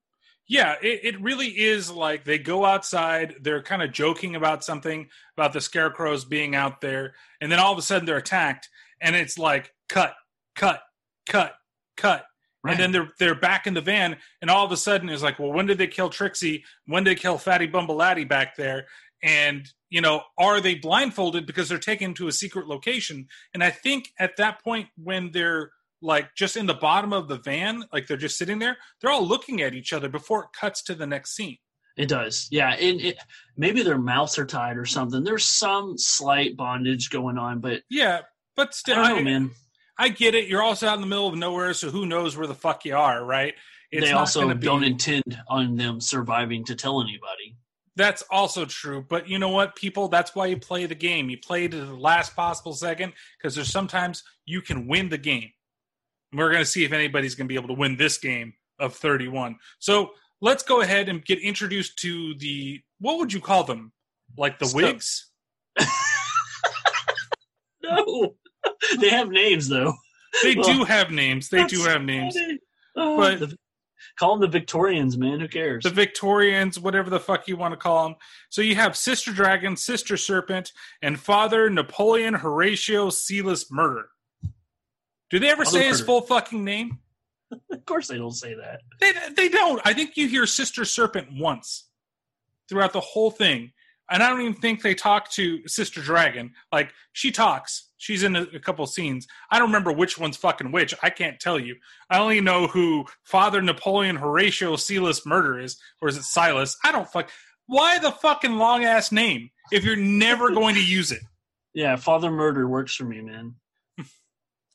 Yeah, 0.50 0.74
it, 0.82 1.00
it 1.04 1.20
really 1.22 1.46
is 1.46 1.92
like 1.92 2.24
they 2.24 2.36
go 2.36 2.64
outside, 2.64 3.36
they're 3.40 3.62
kind 3.62 3.82
of 3.82 3.92
joking 3.92 4.34
about 4.34 4.64
something, 4.64 5.08
about 5.36 5.52
the 5.52 5.60
scarecrows 5.60 6.24
being 6.24 6.56
out 6.56 6.80
there, 6.80 7.14
and 7.40 7.52
then 7.52 7.60
all 7.60 7.70
of 7.70 7.78
a 7.78 7.82
sudden 7.82 8.04
they're 8.04 8.16
attacked, 8.16 8.68
and 9.00 9.14
it's 9.14 9.38
like 9.38 9.72
cut, 9.88 10.12
cut, 10.56 10.82
cut, 11.24 11.54
cut. 11.96 12.24
Right. 12.64 12.72
And 12.72 12.80
then 12.80 12.90
they're 12.90 13.12
they're 13.20 13.40
back 13.40 13.68
in 13.68 13.74
the 13.74 13.80
van, 13.80 14.16
and 14.42 14.50
all 14.50 14.66
of 14.66 14.72
a 14.72 14.76
sudden 14.76 15.08
it's 15.08 15.22
like, 15.22 15.38
well, 15.38 15.52
when 15.52 15.66
did 15.66 15.78
they 15.78 15.86
kill 15.86 16.10
Trixie? 16.10 16.64
When 16.84 17.04
did 17.04 17.16
they 17.16 17.20
kill 17.20 17.38
Fatty 17.38 17.68
Bumbleladdie 17.68 18.24
back 18.24 18.56
there? 18.56 18.86
And 19.22 19.68
you 19.88 20.00
know, 20.00 20.24
are 20.36 20.60
they 20.60 20.74
blindfolded 20.74 21.46
because 21.46 21.68
they're 21.68 21.78
taken 21.78 22.12
to 22.14 22.26
a 22.26 22.32
secret 22.32 22.66
location? 22.66 23.28
And 23.54 23.62
I 23.62 23.70
think 23.70 24.08
at 24.18 24.36
that 24.38 24.64
point, 24.64 24.88
when 24.96 25.30
they're 25.30 25.70
like 26.02 26.34
just 26.34 26.56
in 26.56 26.66
the 26.66 26.74
bottom 26.74 27.12
of 27.12 27.28
the 27.28 27.38
van, 27.38 27.84
like 27.92 28.06
they're 28.06 28.16
just 28.16 28.38
sitting 28.38 28.58
there, 28.58 28.76
they're 29.00 29.10
all 29.10 29.26
looking 29.26 29.60
at 29.62 29.74
each 29.74 29.92
other 29.92 30.08
before 30.08 30.44
it 30.44 30.50
cuts 30.58 30.82
to 30.84 30.94
the 30.94 31.06
next 31.06 31.34
scene. 31.34 31.58
It 31.96 32.08
does, 32.08 32.48
yeah. 32.50 32.70
And 32.70 33.00
it, 33.00 33.18
maybe 33.56 33.82
their 33.82 33.98
mouths 33.98 34.38
are 34.38 34.46
tied 34.46 34.78
or 34.78 34.86
something. 34.86 35.22
There's 35.22 35.44
some 35.44 35.98
slight 35.98 36.56
bondage 36.56 37.10
going 37.10 37.36
on, 37.36 37.60
but 37.60 37.82
Yeah, 37.90 38.20
but 38.56 38.74
still, 38.74 38.98
I 38.98 39.14
know, 39.14 39.22
man. 39.22 39.50
I 39.98 40.08
get 40.08 40.34
it. 40.34 40.48
You're 40.48 40.62
also 40.62 40.86
out 40.88 40.94
in 40.94 41.02
the 41.02 41.06
middle 41.06 41.28
of 41.28 41.36
nowhere, 41.36 41.74
so 41.74 41.90
who 41.90 42.06
knows 42.06 42.36
where 42.36 42.46
the 42.46 42.54
fuck 42.54 42.86
you 42.86 42.96
are, 42.96 43.22
right? 43.22 43.54
they 43.92 44.12
also 44.12 44.54
be- 44.54 44.66
don't 44.66 44.84
intend 44.84 45.42
on 45.48 45.76
them 45.76 46.00
surviving 46.00 46.64
to 46.64 46.74
tell 46.74 47.02
anybody. 47.02 47.56
That's 47.96 48.22
also 48.30 48.64
true. 48.64 49.04
But 49.06 49.28
you 49.28 49.38
know 49.38 49.48
what, 49.48 49.76
people? 49.76 50.08
That's 50.08 50.34
why 50.34 50.46
you 50.46 50.56
play 50.56 50.86
the 50.86 50.94
game. 50.94 51.28
You 51.28 51.38
play 51.38 51.68
to 51.68 51.84
the 51.84 51.94
last 51.94 52.34
possible 52.34 52.72
second 52.72 53.12
because 53.36 53.54
there's 53.54 53.70
sometimes 53.70 54.22
you 54.46 54.62
can 54.62 54.86
win 54.86 55.08
the 55.08 55.18
game. 55.18 55.50
We're 56.32 56.50
going 56.50 56.62
to 56.62 56.66
see 56.70 56.84
if 56.84 56.92
anybody's 56.92 57.34
going 57.34 57.46
to 57.46 57.52
be 57.52 57.56
able 57.56 57.68
to 57.68 57.74
win 57.80 57.96
this 57.96 58.18
game 58.18 58.54
of 58.78 58.94
31. 58.94 59.56
So 59.78 60.12
let's 60.40 60.62
go 60.62 60.80
ahead 60.80 61.08
and 61.08 61.24
get 61.24 61.40
introduced 61.40 61.98
to 62.00 62.34
the 62.34 62.80
what 63.00 63.18
would 63.18 63.32
you 63.32 63.40
call 63.40 63.64
them? 63.64 63.92
Like 64.36 64.58
the 64.58 64.70
wigs? 64.74 65.30
No, 67.82 68.34
they 69.00 69.08
have 69.10 69.30
names 69.30 69.68
though. 69.68 69.94
They 70.42 70.54
Well, 70.54 70.64
do 70.72 70.84
have 70.84 71.10
names. 71.10 71.48
They 71.48 71.64
do 71.66 71.82
have 71.84 72.02
names. 72.02 72.36
Oh, 72.96 73.16
But- 73.16 73.40
the- 73.40 73.56
call 74.18 74.32
them 74.36 74.40
the 74.42 74.58
Victorians, 74.58 75.16
man. 75.16 75.40
Who 75.40 75.48
cares? 75.48 75.82
the 75.82 75.90
Victorians, 75.90 76.78
whatever 76.78 77.10
the 77.10 77.18
fuck 77.20 77.48
you 77.48 77.56
want 77.56 77.72
to 77.72 77.76
call 77.78 78.08
them. 78.08 78.16
So 78.50 78.60
you 78.62 78.74
have 78.76 78.96
Sister 78.96 79.32
Dragon, 79.32 79.76
Sister 79.76 80.16
Serpent, 80.16 80.72
and 81.02 81.18
Father 81.18 81.68
Napoleon 81.70 82.34
Horatio 82.34 83.10
Silas 83.10 83.70
Murder. 83.72 84.08
Do 85.30 85.38
they 85.38 85.50
ever 85.50 85.64
say 85.64 85.86
his 85.86 86.00
full 86.00 86.22
fucking 86.22 86.64
name? 86.64 86.98
of 87.70 87.84
course, 87.84 88.08
they 88.08 88.18
don't 88.18 88.32
say 88.32 88.54
that. 88.54 88.80
They, 89.00 89.12
they 89.36 89.48
don't. 89.48 89.80
I 89.84 89.94
think 89.94 90.16
you 90.16 90.28
hear 90.28 90.46
Sister 90.46 90.84
Serpent 90.84 91.28
once 91.32 91.88
throughout 92.68 92.92
the 92.92 93.00
whole 93.00 93.30
thing. 93.30 93.72
And 94.12 94.24
I 94.24 94.28
don't 94.28 94.40
even 94.40 94.54
think 94.54 94.82
they 94.82 94.94
talk 94.94 95.30
to 95.32 95.66
Sister 95.68 96.00
Dragon. 96.00 96.52
Like, 96.72 96.92
she 97.12 97.30
talks. 97.30 97.90
She's 97.96 98.24
in 98.24 98.34
a, 98.34 98.42
a 98.54 98.58
couple 98.58 98.84
scenes. 98.86 99.28
I 99.52 99.58
don't 99.58 99.68
remember 99.68 99.92
which 99.92 100.18
one's 100.18 100.36
fucking 100.36 100.72
which. 100.72 100.94
I 101.00 101.10
can't 101.10 101.38
tell 101.38 101.60
you. 101.60 101.76
I 102.08 102.18
only 102.18 102.40
know 102.40 102.66
who 102.66 103.04
Father 103.22 103.62
Napoleon 103.62 104.16
Horatio 104.16 104.74
Silas 104.74 105.24
Murder 105.24 105.60
is. 105.60 105.78
Or 106.02 106.08
is 106.08 106.16
it 106.16 106.24
Silas? 106.24 106.76
I 106.84 106.90
don't 106.90 107.08
fuck. 107.08 107.30
Why 107.66 108.00
the 108.00 108.10
fucking 108.10 108.56
long 108.56 108.84
ass 108.84 109.12
name 109.12 109.50
if 109.70 109.84
you're 109.84 109.94
never 109.94 110.50
going 110.50 110.74
to 110.74 110.84
use 110.84 111.12
it? 111.12 111.20
Yeah, 111.72 111.94
Father 111.94 112.32
Murder 112.32 112.66
works 112.66 112.96
for 112.96 113.04
me, 113.04 113.20
man. 113.20 113.54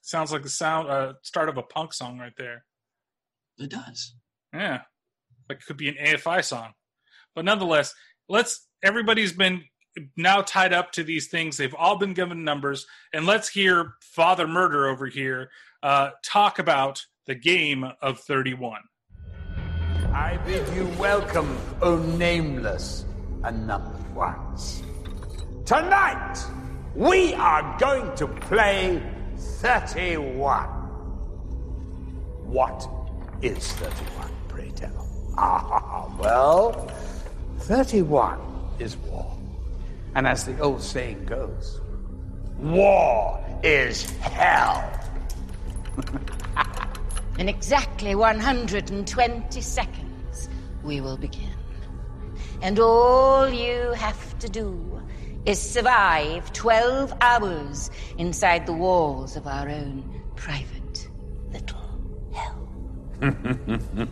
Sounds 0.05 0.31
like 0.31 0.43
the 0.43 0.49
sound 0.49 0.87
uh, 0.87 1.13
start 1.23 1.49
of 1.49 1.57
a 1.57 1.63
punk 1.63 1.91
song 1.91 2.19
right 2.19 2.35
there. 2.37 2.63
It 3.57 3.71
does. 3.71 4.13
Yeah. 4.53 4.81
Like 5.49 5.57
it 5.57 5.65
could 5.65 5.77
be 5.77 5.89
an 5.89 5.95
AFI 5.95 6.43
song. 6.43 6.73
But 7.33 7.43
nonetheless, 7.43 7.91
let's 8.29 8.67
everybody's 8.83 9.33
been 9.33 9.63
now 10.15 10.43
tied 10.43 10.73
up 10.73 10.91
to 10.91 11.03
these 11.03 11.29
things. 11.29 11.57
They've 11.57 11.73
all 11.73 11.97
been 11.97 12.13
given 12.13 12.43
numbers. 12.43 12.85
And 13.13 13.25
let's 13.25 13.49
hear 13.49 13.95
Father 13.99 14.47
Murder 14.47 14.87
over 14.87 15.07
here 15.07 15.49
uh, 15.81 16.11
talk 16.23 16.59
about 16.59 17.01
the 17.25 17.33
game 17.33 17.83
of 17.99 18.19
31. 18.19 18.81
I 20.13 20.37
bid 20.45 20.71
you 20.75 20.85
welcome, 20.99 21.57
O 21.81 21.97
nameless 21.97 23.05
and 23.43 23.65
numbered 23.65 24.13
ones. 24.13 24.83
Tonight, 25.65 26.37
we 26.93 27.33
are 27.33 27.75
going 27.79 28.15
to 28.17 28.27
play 28.27 29.01
31. 29.37 30.65
What 32.45 32.87
is 33.41 33.71
31, 33.73 34.31
pray 34.47 34.71
tell? 34.71 34.91
Ah, 35.37 36.09
well, 36.17 36.89
31 37.59 38.39
is 38.79 38.95
war. 38.95 39.35
And 40.15 40.25
as 40.25 40.45
the 40.45 40.57
old 40.59 40.81
saying 40.81 41.25
goes, 41.25 41.81
war 42.57 43.43
is 43.61 44.09
hell. 44.19 44.89
In 47.37 47.49
exactly 47.49 48.15
120 48.15 49.61
seconds, 49.61 50.49
we 50.83 51.01
will 51.01 51.17
begin. 51.17 51.51
And 52.61 52.79
all 52.79 53.49
you 53.49 53.91
have 53.91 54.39
to 54.39 54.47
do 54.47 54.94
is 55.45 55.61
survive 55.61 56.51
12 56.53 57.13
hours 57.21 57.91
inside 58.17 58.65
the 58.65 58.73
walls 58.73 59.35
of 59.35 59.45
our 59.45 59.69
own 59.69 60.21
private 60.35 61.07
little 61.51 61.81
hell. 62.33 62.67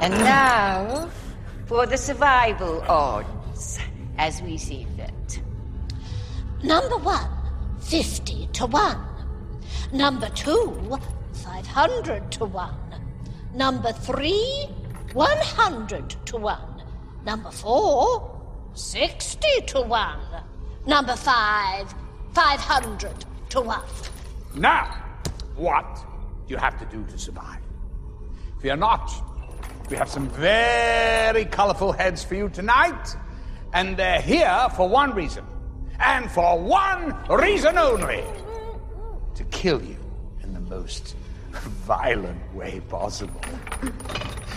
And 0.00 0.12
now, 0.12 1.08
for 1.66 1.86
the 1.86 1.96
survival 1.96 2.82
odds, 2.88 3.78
as 4.18 4.42
we 4.42 4.56
see 4.56 4.86
fit. 4.96 5.40
Number 6.62 6.96
one, 6.96 7.30
50 7.80 8.48
to 8.52 8.66
1. 8.66 8.98
Number 9.92 10.28
two, 10.30 10.98
500 11.32 12.32
to 12.32 12.44
1. 12.44 12.74
Number 13.54 13.92
three, 13.92 14.66
100 15.12 16.10
to 16.26 16.36
1. 16.36 16.58
Number 17.24 17.50
four, 17.50 18.40
60 18.74 19.48
to 19.68 19.80
1. 19.82 20.18
Number 20.86 21.16
five, 21.16 21.94
500 22.34 23.24
to 23.50 23.60
1. 23.62 23.80
Now, 24.54 25.02
what 25.56 26.04
do 26.46 26.52
you 26.52 26.58
have 26.58 26.78
to 26.78 26.84
do 26.84 27.04
to 27.10 27.18
survive? 27.18 27.60
Fear 28.60 28.76
not. 28.76 29.10
We 29.88 29.96
have 29.96 30.10
some 30.10 30.28
very 30.28 31.46
colorful 31.46 31.92
heads 31.92 32.22
for 32.22 32.34
you 32.34 32.50
tonight, 32.50 33.16
and 33.72 33.96
they're 33.96 34.20
here 34.20 34.66
for 34.76 34.86
one 34.86 35.14
reason, 35.14 35.44
and 36.00 36.30
for 36.30 36.58
one 36.58 37.16
reason 37.30 37.78
only 37.78 38.22
to 39.34 39.44
kill 39.44 39.82
you 39.82 39.96
in 40.42 40.52
the 40.52 40.60
most 40.60 41.16
violent 41.86 42.54
way 42.54 42.80
possible. 42.88 43.40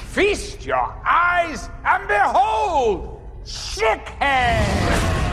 Feast 0.09 0.65
your 0.65 0.93
eyes 1.05 1.69
and 1.85 2.07
behold, 2.07 3.21
Sickhead! 3.45 5.26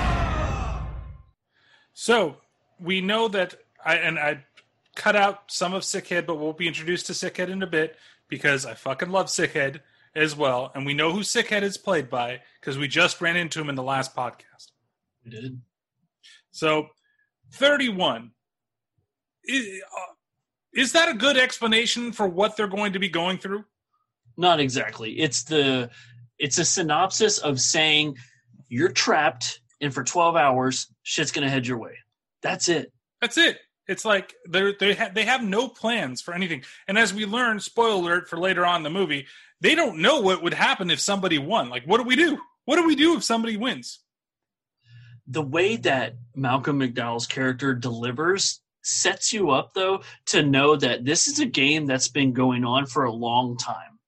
So 1.94 2.36
we 2.78 3.00
know 3.00 3.28
that 3.28 3.54
I 3.84 3.96
and 3.96 4.18
I 4.18 4.44
cut 4.94 5.16
out 5.16 5.44
some 5.46 5.72
of 5.74 5.82
Sickhead, 5.82 6.26
but 6.26 6.38
we'll 6.38 6.52
be 6.52 6.68
introduced 6.68 7.06
to 7.06 7.12
Sickhead 7.12 7.48
in 7.48 7.62
a 7.62 7.66
bit 7.66 7.96
because 8.28 8.66
I 8.66 8.74
fucking 8.74 9.10
love 9.10 9.26
Sickhead 9.26 9.80
as 10.14 10.36
well, 10.36 10.70
and 10.74 10.86
we 10.86 10.94
know 10.94 11.12
who 11.12 11.20
Sickhead 11.20 11.62
is 11.62 11.76
played 11.76 12.10
by 12.10 12.40
because 12.60 12.78
we 12.78 12.88
just 12.88 13.20
ran 13.20 13.36
into 13.36 13.60
him 13.60 13.68
in 13.68 13.74
the 13.74 13.82
last 13.82 14.14
podcast. 14.14 14.70
We 15.24 15.30
did. 15.30 15.60
So, 16.50 16.88
thirty-one. 17.52 18.32
Is, 19.44 19.82
uh, 19.96 20.12
is 20.72 20.92
that 20.92 21.08
a 21.08 21.14
good 21.14 21.36
explanation 21.36 22.12
for 22.12 22.26
what 22.26 22.56
they're 22.56 22.66
going 22.66 22.94
to 22.94 22.98
be 22.98 23.08
going 23.08 23.38
through? 23.38 23.64
Not 24.36 24.58
exactly. 24.58 25.20
It's 25.20 25.44
the 25.44 25.90
it's 26.38 26.58
a 26.58 26.64
synopsis 26.64 27.38
of 27.38 27.60
saying 27.60 28.16
you're 28.68 28.90
trapped 28.90 29.60
and 29.84 29.94
for 29.94 30.02
12 30.02 30.36
hours 30.36 30.88
shit's 31.02 31.32
going 31.32 31.44
to 31.44 31.50
head 31.50 31.66
your 31.66 31.78
way. 31.78 31.98
That's 32.42 32.68
it. 32.68 32.92
That's 33.20 33.38
it. 33.38 33.58
It's 33.86 34.04
like 34.04 34.34
they 34.48 34.74
they 34.80 34.94
ha- 34.94 35.10
they 35.14 35.24
have 35.24 35.44
no 35.44 35.68
plans 35.68 36.22
for 36.22 36.34
anything. 36.34 36.62
And 36.88 36.98
as 36.98 37.12
we 37.12 37.26
learn, 37.26 37.60
spoiler 37.60 38.14
alert 38.14 38.28
for 38.28 38.38
later 38.38 38.64
on 38.64 38.76
in 38.76 38.82
the 38.82 38.90
movie, 38.90 39.26
they 39.60 39.74
don't 39.74 39.98
know 39.98 40.20
what 40.20 40.42
would 40.42 40.54
happen 40.54 40.90
if 40.90 41.00
somebody 41.00 41.38
won. 41.38 41.68
Like, 41.68 41.84
what 41.84 41.98
do 41.98 42.04
we 42.04 42.16
do? 42.16 42.38
What 42.64 42.76
do 42.76 42.86
we 42.86 42.96
do 42.96 43.16
if 43.16 43.24
somebody 43.24 43.58
wins? 43.58 44.00
the 45.26 45.42
way 45.42 45.76
that 45.76 46.14
Malcolm 46.34 46.80
McDowell's 46.80 47.26
character 47.26 47.74
delivers 47.74 48.60
sets 48.82 49.32
you 49.32 49.50
up 49.50 49.72
though 49.74 50.02
to 50.26 50.42
know 50.42 50.76
that 50.76 51.04
this 51.04 51.26
is 51.26 51.38
a 51.38 51.46
game 51.46 51.86
that's 51.86 52.08
been 52.08 52.32
going 52.32 52.64
on 52.64 52.86
for 52.86 53.04
a 53.04 53.12
long 53.12 53.56
time. 53.56 53.98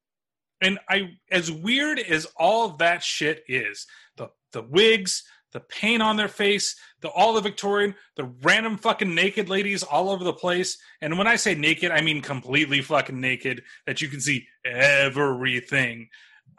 And 0.61 0.79
I, 0.89 1.17
as 1.31 1.51
weird 1.51 1.99
as 1.99 2.27
all 2.37 2.71
that 2.77 3.03
shit 3.03 3.45
is, 3.49 3.87
the 4.17 4.29
the 4.53 4.63
wigs, 4.63 5.25
the 5.53 5.61
pain 5.61 6.01
on 6.01 6.17
their 6.17 6.29
face, 6.29 6.77
the 7.01 7.09
all 7.09 7.35
the 7.35 7.41
Victorian, 7.41 7.95
the 8.17 8.25
random 8.43 8.77
fucking 8.77 9.15
naked 9.15 9.49
ladies 9.49 9.83
all 9.83 10.11
over 10.11 10.25
the 10.25 10.33
place. 10.33 10.79
And 11.01 11.19
when 11.19 11.27
I 11.27 11.37
say 11.37 11.55
naked, 11.55 11.91
I 11.91 12.01
mean 12.01 12.21
completely 12.21 12.83
fucking 12.83 13.21
naked, 13.21 13.63
that 13.87 14.01
you 14.01 14.09
can 14.09 14.21
see 14.21 14.47
everything. 14.65 16.09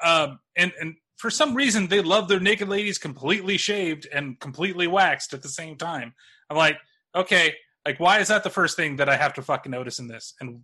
Um, 0.04 0.40
and 0.56 0.72
and 0.80 0.96
for 1.18 1.30
some 1.30 1.56
reason, 1.56 1.88
they 1.88 2.02
love 2.02 2.28
their 2.28 2.40
naked 2.40 2.70
ladies 2.70 2.98
completely 2.98 3.58
shaved 3.58 4.08
and 4.12 4.40
completely 4.40 4.88
waxed 4.88 5.34
at 5.34 5.42
the 5.42 5.50
same 5.50 5.76
time. 5.76 6.14
I'm 6.50 6.58
like, 6.58 6.78
okay, 7.16 7.56
like 7.86 8.00
why 8.00 8.20
is 8.20 8.28
that 8.28 8.44
the 8.44 8.50
first 8.50 8.76
thing 8.76 8.98
that 8.98 9.10
I 9.10 9.18
have 9.18 9.34
to 9.34 9.42
fucking 9.42 9.72
notice 9.72 10.00
in 10.00 10.08
this? 10.08 10.34
And 10.40 10.62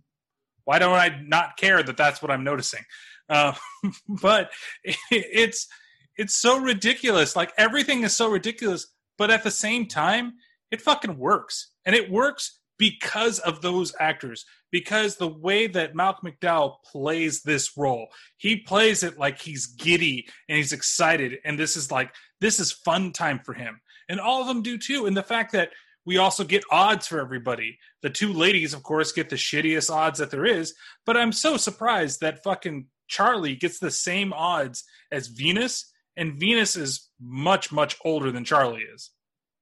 why 0.64 0.78
don't 0.78 0.94
I 0.94 1.20
not 1.26 1.56
care 1.56 1.82
that 1.82 1.96
that's 1.96 2.22
what 2.22 2.30
I'm 2.30 2.44
noticing? 2.44 2.84
Uh, 3.28 3.54
but 4.08 4.50
it, 4.82 4.96
it's 5.10 5.68
it's 6.16 6.40
so 6.40 6.58
ridiculous. 6.58 7.36
Like 7.36 7.52
everything 7.56 8.02
is 8.02 8.14
so 8.14 8.28
ridiculous, 8.30 8.86
but 9.18 9.30
at 9.30 9.42
the 9.42 9.50
same 9.50 9.86
time, 9.86 10.34
it 10.70 10.80
fucking 10.80 11.18
works, 11.18 11.70
and 11.84 11.94
it 11.94 12.10
works 12.10 12.60
because 12.78 13.38
of 13.38 13.62
those 13.62 13.94
actors. 14.00 14.44
Because 14.72 15.16
the 15.16 15.28
way 15.28 15.68
that 15.68 15.94
Malcolm 15.94 16.32
McDowell 16.32 16.76
plays 16.90 17.42
this 17.42 17.76
role, 17.76 18.08
he 18.38 18.56
plays 18.56 19.04
it 19.04 19.18
like 19.18 19.40
he's 19.40 19.66
giddy 19.66 20.26
and 20.48 20.56
he's 20.56 20.72
excited, 20.72 21.38
and 21.44 21.58
this 21.58 21.76
is 21.76 21.90
like 21.90 22.12
this 22.40 22.58
is 22.58 22.72
fun 22.72 23.12
time 23.12 23.40
for 23.44 23.54
him, 23.54 23.80
and 24.08 24.18
all 24.18 24.40
of 24.40 24.48
them 24.48 24.62
do 24.62 24.78
too. 24.78 25.06
And 25.06 25.16
the 25.16 25.22
fact 25.22 25.52
that 25.52 25.70
we 26.06 26.18
also 26.18 26.44
get 26.44 26.64
odds 26.70 27.06
for 27.06 27.20
everybody. 27.20 27.78
The 28.02 28.10
two 28.10 28.32
ladies, 28.32 28.74
of 28.74 28.82
course, 28.82 29.12
get 29.12 29.30
the 29.30 29.36
shittiest 29.36 29.90
odds 29.90 30.18
that 30.18 30.30
there 30.30 30.44
is, 30.44 30.74
but 31.06 31.16
I'm 31.16 31.32
so 31.32 31.56
surprised 31.56 32.20
that 32.20 32.42
fucking 32.42 32.86
Charly 33.08 33.58
gets 33.58 33.78
the 33.78 33.90
same 33.90 34.32
odds 34.32 34.84
as 35.10 35.28
Venus, 35.28 35.92
and 36.16 36.38
Venus 36.38 36.76
is 36.76 37.08
much, 37.20 37.72
much 37.72 37.96
older 38.04 38.30
than 38.30 38.44
Charly 38.44 38.82
is. 38.94 39.10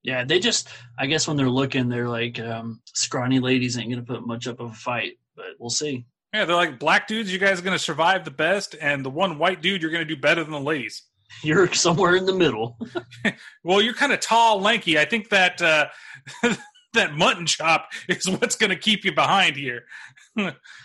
Yeah, 0.03 0.25
they 0.25 0.41
just 0.41 0.69
I 0.99 1.07
guess 1.07 1.29
when 1.29 1.37
they're 1.37 1.49
looking, 1.49 1.89
they're 1.89 2.09
like 2.09 2.41
um, 2.41 2.81
scrawny 2.87 3.39
ladies 3.39 3.79
ain't 3.79 3.91
gonna 3.91 4.03
put 4.03 4.27
much 4.27 4.49
up 4.49 4.61
of 4.61 4.71
a 4.71 4.75
fight, 4.75 5.13
but 5.37 5.47
we'll 5.59 5.71
see. 5.71 6.07
Yeah, 6.33 6.47
they're 6.47 6.57
like 6.57 6.79
black 6.79 7.07
dudes. 7.07 7.31
You 7.31 7.39
guys 7.39 7.59
are 7.59 7.63
going 7.63 7.77
to 7.77 7.83
survive 7.83 8.25
the 8.25 8.31
best, 8.31 8.75
and 8.81 9.05
the 9.05 9.11
one 9.11 9.39
white 9.39 9.61
dude, 9.61 9.83
you're 9.83 9.91
going 9.91 10.07
to 10.07 10.15
do 10.15 10.21
better 10.21 10.43
than 10.43 10.53
the 10.53 10.61
ladies. 10.61 11.03
You're 11.43 11.73
somewhere 11.73 12.15
in 12.17 12.27
the 12.27 12.35
middle. 12.35 12.79
well, 13.65 13.81
you're 13.81 13.95
kind 13.95 14.13
of 14.13 14.21
tall, 14.21 14.61
lanky. 14.61 14.99
I 14.99 15.07
think 15.07 15.31
that 15.31 15.63
uh, 15.63 15.87
that 16.93 17.15
mutton 17.15 17.47
chop 17.47 17.89
is 18.07 18.29
what's 18.29 18.55
going 18.55 18.69
to 18.69 18.77
keep 18.77 19.03
you 19.07 19.15
behind 19.15 19.57
here. 19.57 19.87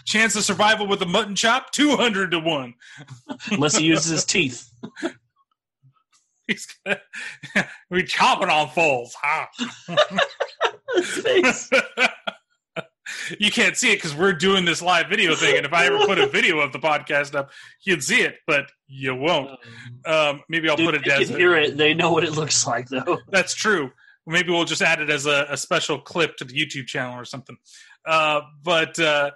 Chance 0.05 0.37
of 0.37 0.45
survival 0.45 0.87
with 0.87 1.01
a 1.01 1.05
mutton 1.05 1.35
chop, 1.35 1.71
two 1.71 1.97
hundred 1.97 2.31
to 2.31 2.39
one. 2.39 2.75
Unless 3.51 3.75
he 3.75 3.85
uses 3.85 4.09
his 4.09 4.23
teeth. 4.23 4.69
He's 6.47 6.67
gonna 6.85 6.99
we 7.91 8.03
chopping 8.03 8.49
on 8.49 8.69
foals. 8.69 9.15
Ha. 9.23 9.49
you 13.39 13.51
can't 13.51 13.75
see 13.77 13.91
it 13.91 13.95
because 13.95 14.15
we're 14.15 14.33
doing 14.33 14.65
this 14.65 14.81
live 14.81 15.07
video 15.09 15.35
thing, 15.35 15.57
and 15.57 15.65
if 15.65 15.73
I 15.73 15.85
ever 15.85 15.99
put 16.05 16.17
a 16.19 16.27
video 16.27 16.59
of 16.59 16.71
the 16.71 16.79
podcast 16.79 17.35
up, 17.35 17.51
you'd 17.83 18.03
see 18.03 18.21
it, 18.21 18.35
but 18.45 18.65
you 18.87 19.15
won't. 19.15 19.51
Um, 20.05 20.41
maybe 20.49 20.69
I'll 20.69 20.75
Dude, 20.75 20.87
put 20.87 20.95
it 20.95 21.03
they 21.05 21.11
as 21.11 21.27
can 21.29 21.37
hear 21.37 21.55
it. 21.55 21.77
They 21.77 21.93
know 21.93 22.11
what 22.11 22.23
it 22.23 22.31
looks 22.31 22.65
like, 22.65 22.87
though. 22.89 23.19
That's 23.29 23.53
true. 23.53 23.91
Maybe 24.25 24.51
we'll 24.51 24.65
just 24.65 24.81
add 24.81 25.01
it 25.01 25.09
as 25.09 25.25
a, 25.25 25.47
a 25.49 25.57
special 25.57 25.99
clip 25.99 26.35
to 26.37 26.45
the 26.45 26.53
YouTube 26.53 26.87
channel 26.87 27.17
or 27.17 27.25
something. 27.25 27.57
Uh, 28.05 28.41
but 28.63 28.99
uh, 28.99 29.31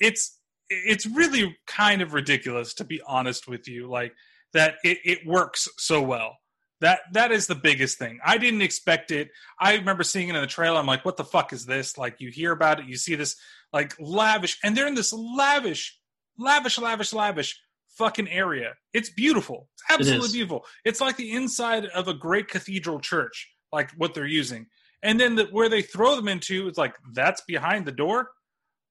it's 0.00 0.38
it's 0.68 1.04
really 1.06 1.56
kind 1.66 2.00
of 2.00 2.14
ridiculous 2.14 2.74
to 2.74 2.84
be 2.84 3.00
honest 3.06 3.48
with 3.48 3.66
you. 3.68 3.88
Like 3.88 4.12
that, 4.52 4.74
it, 4.84 4.98
it 5.04 5.26
works 5.26 5.68
so 5.78 6.00
well. 6.02 6.36
That 6.80 7.00
that 7.12 7.30
is 7.30 7.46
the 7.46 7.54
biggest 7.54 7.98
thing. 7.98 8.20
I 8.24 8.38
didn't 8.38 8.62
expect 8.62 9.10
it. 9.10 9.30
I 9.58 9.74
remember 9.74 10.02
seeing 10.02 10.28
it 10.28 10.34
in 10.34 10.40
the 10.40 10.46
trailer. 10.46 10.78
I'm 10.78 10.86
like, 10.86 11.04
what 11.04 11.16
the 11.16 11.24
fuck 11.24 11.52
is 11.52 11.66
this? 11.66 11.98
Like 11.98 12.16
you 12.20 12.30
hear 12.30 12.52
about 12.52 12.80
it, 12.80 12.86
you 12.86 12.96
see 12.96 13.14
this 13.14 13.36
like 13.72 13.94
lavish, 14.00 14.58
and 14.64 14.76
they're 14.76 14.86
in 14.86 14.94
this 14.94 15.12
lavish, 15.12 15.98
lavish, 16.38 16.78
lavish, 16.78 17.12
lavish 17.12 17.60
fucking 17.98 18.28
area. 18.28 18.74
It's 18.94 19.10
beautiful. 19.10 19.68
It's 19.74 19.84
absolutely 19.90 20.26
is. 20.26 20.32
beautiful. 20.32 20.64
It's 20.84 21.00
like 21.00 21.16
the 21.16 21.32
inside 21.32 21.84
of 21.86 22.08
a 22.08 22.14
great 22.14 22.48
cathedral 22.48 22.98
church, 22.98 23.50
like 23.72 23.90
what 23.98 24.14
they're 24.14 24.26
using. 24.26 24.66
And 25.02 25.20
then 25.20 25.34
the, 25.34 25.44
where 25.46 25.68
they 25.68 25.82
throw 25.82 26.16
them 26.16 26.28
into, 26.28 26.66
it's 26.66 26.78
like 26.78 26.94
that's 27.12 27.42
behind 27.42 27.84
the 27.84 27.92
door. 27.92 28.30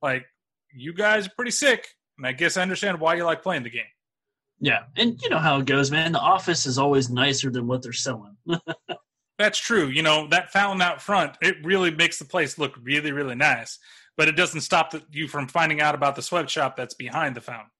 Like 0.01 0.25
you 0.71 0.93
guys 0.93 1.27
are 1.27 1.31
pretty 1.35 1.51
sick, 1.51 1.87
and 2.17 2.27
I 2.27 2.33
guess 2.33 2.55
I 2.55 2.61
understand 2.61 2.99
why 2.99 3.15
you 3.15 3.23
like 3.23 3.41
playing 3.41 3.63
the 3.63 3.69
game. 3.71 3.81
Yeah, 4.61 4.83
and 4.97 5.19
you 5.21 5.29
know 5.29 5.37
how 5.37 5.59
it 5.59 5.65
goes, 5.65 5.89
man. 5.89 6.11
The 6.11 6.19
office 6.19 6.65
is 6.65 6.77
always 6.77 7.09
nicer 7.09 7.49
than 7.49 7.67
what 7.67 7.81
they're 7.81 7.93
selling. 7.93 8.35
That's 9.37 9.57
true. 9.57 9.87
You 9.87 10.03
know, 10.03 10.27
that 10.27 10.51
fountain 10.51 10.81
out 10.81 11.01
front, 11.01 11.37
it 11.41 11.55
really 11.63 11.91
makes 11.91 12.19
the 12.19 12.25
place 12.25 12.57
look 12.57 12.75
really, 12.83 13.13
really 13.13 13.35
nice. 13.35 13.79
But 14.17 14.27
it 14.27 14.35
doesn't 14.35 14.61
stop 14.61 14.91
the, 14.91 15.01
you 15.11 15.29
from 15.29 15.47
finding 15.47 15.79
out 15.79 15.95
about 15.95 16.17
the 16.17 16.21
sweatshop 16.21 16.75
that's 16.75 16.93
behind 16.93 17.37
the 17.37 17.41
fountain. 17.41 17.71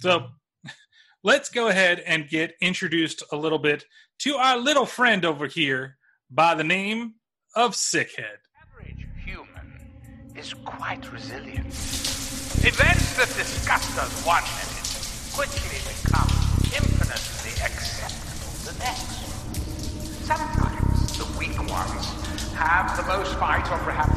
So 0.00 0.18
mm-hmm. 0.18 0.70
let's 1.24 1.48
go 1.48 1.68
ahead 1.68 2.00
and 2.00 2.28
get 2.28 2.54
introduced 2.60 3.22
a 3.32 3.36
little 3.36 3.58
bit 3.58 3.86
to 4.20 4.36
our 4.36 4.58
little 4.58 4.84
friend 4.84 5.24
over 5.24 5.46
here 5.46 5.96
by 6.30 6.54
the 6.54 6.64
name 6.64 7.14
of 7.56 7.72
Sickhead. 7.72 8.36
Average 8.70 9.06
human 9.24 9.80
is 10.36 10.52
quite 10.52 11.10
resilient. 11.10 11.68
Events 12.66 13.16
that 13.16 13.32
disgust 13.34 13.98
us 13.98 14.26
one 14.26 14.42
minute 14.42 14.73
quickly 15.34 15.82
become 15.82 16.30
infinitely 16.70 17.50
acceptable 17.66 18.54
the 18.62 18.78
next. 18.78 19.18
Sometimes 20.22 21.18
the 21.18 21.26
weak 21.36 21.58
ones 21.58 22.06
have 22.54 22.96
the 22.96 23.02
most 23.02 23.34
fight, 23.34 23.68
or 23.72 23.78
perhaps 23.78 24.14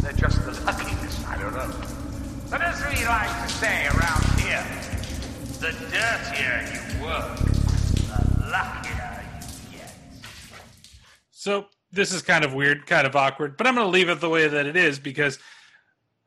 they're 0.00 0.12
just 0.12 0.36
the 0.44 0.52
luckiest, 0.64 1.26
I 1.26 1.38
don't 1.38 1.54
know. 1.54 1.74
But 2.48 2.62
as 2.62 2.78
we 2.86 3.04
like 3.04 3.28
to 3.42 3.48
say 3.52 3.88
around 3.88 4.22
here, 4.38 4.64
the 5.58 5.72
dirtier 5.90 6.62
you 6.72 7.04
work, 7.04 7.36
the 8.06 8.48
luckier 8.48 9.24
you 9.72 9.78
get. 9.78 9.92
So 11.32 11.66
this 11.90 12.12
is 12.12 12.22
kind 12.22 12.44
of 12.44 12.54
weird, 12.54 12.86
kind 12.86 13.08
of 13.08 13.16
awkward, 13.16 13.56
but 13.56 13.66
I'm 13.66 13.74
going 13.74 13.86
to 13.88 13.90
leave 13.90 14.08
it 14.08 14.20
the 14.20 14.28
way 14.28 14.46
that 14.46 14.66
it 14.66 14.76
is 14.76 15.00
because 15.00 15.40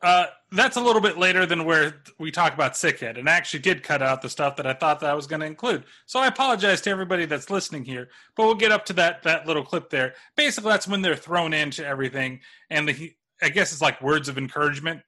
uh, 0.02 0.26
that's 0.56 0.78
a 0.78 0.82
little 0.82 1.02
bit 1.02 1.18
later 1.18 1.46
than 1.46 1.66
where 1.66 2.02
we 2.20 2.32
talk 2.32 2.54
about 2.54 2.74
Sickhead, 2.74 3.18
and 3.18 3.30
I 3.30 3.34
actually 3.34 3.62
did 3.62 3.84
cut 3.84 4.02
out 4.02 4.22
the 4.22 4.30
stuff 4.30 4.56
that 4.58 4.68
I 4.68 4.74
thought 4.74 5.00
that 5.00 5.10
I 5.10 5.14
was 5.14 5.28
going 5.28 5.40
to 5.40 5.46
include. 5.46 5.84
So 6.06 6.20
I 6.20 6.28
apologize 6.28 6.82
to 6.82 6.90
everybody 6.90 7.26
that's 7.26 7.50
listening 7.50 7.86
here, 7.86 8.10
but 8.36 8.46
we'll 8.46 8.56
get 8.56 8.72
up 8.72 8.86
to 8.86 8.94
that 8.94 9.24
that 9.24 9.48
little 9.48 9.64
clip 9.64 9.90
there. 9.90 10.14
Basically, 10.36 10.72
that's 10.72 10.88
when 10.88 11.02
they're 11.02 11.16
thrown 11.16 11.54
into 11.54 11.86
everything, 11.86 12.42
and 12.70 12.88
the, 12.88 13.14
I 13.42 13.50
guess 13.50 13.72
it's 13.72 13.82
like 13.82 14.02
words 14.02 14.30
of 14.30 14.38
encouragement. 14.38 15.02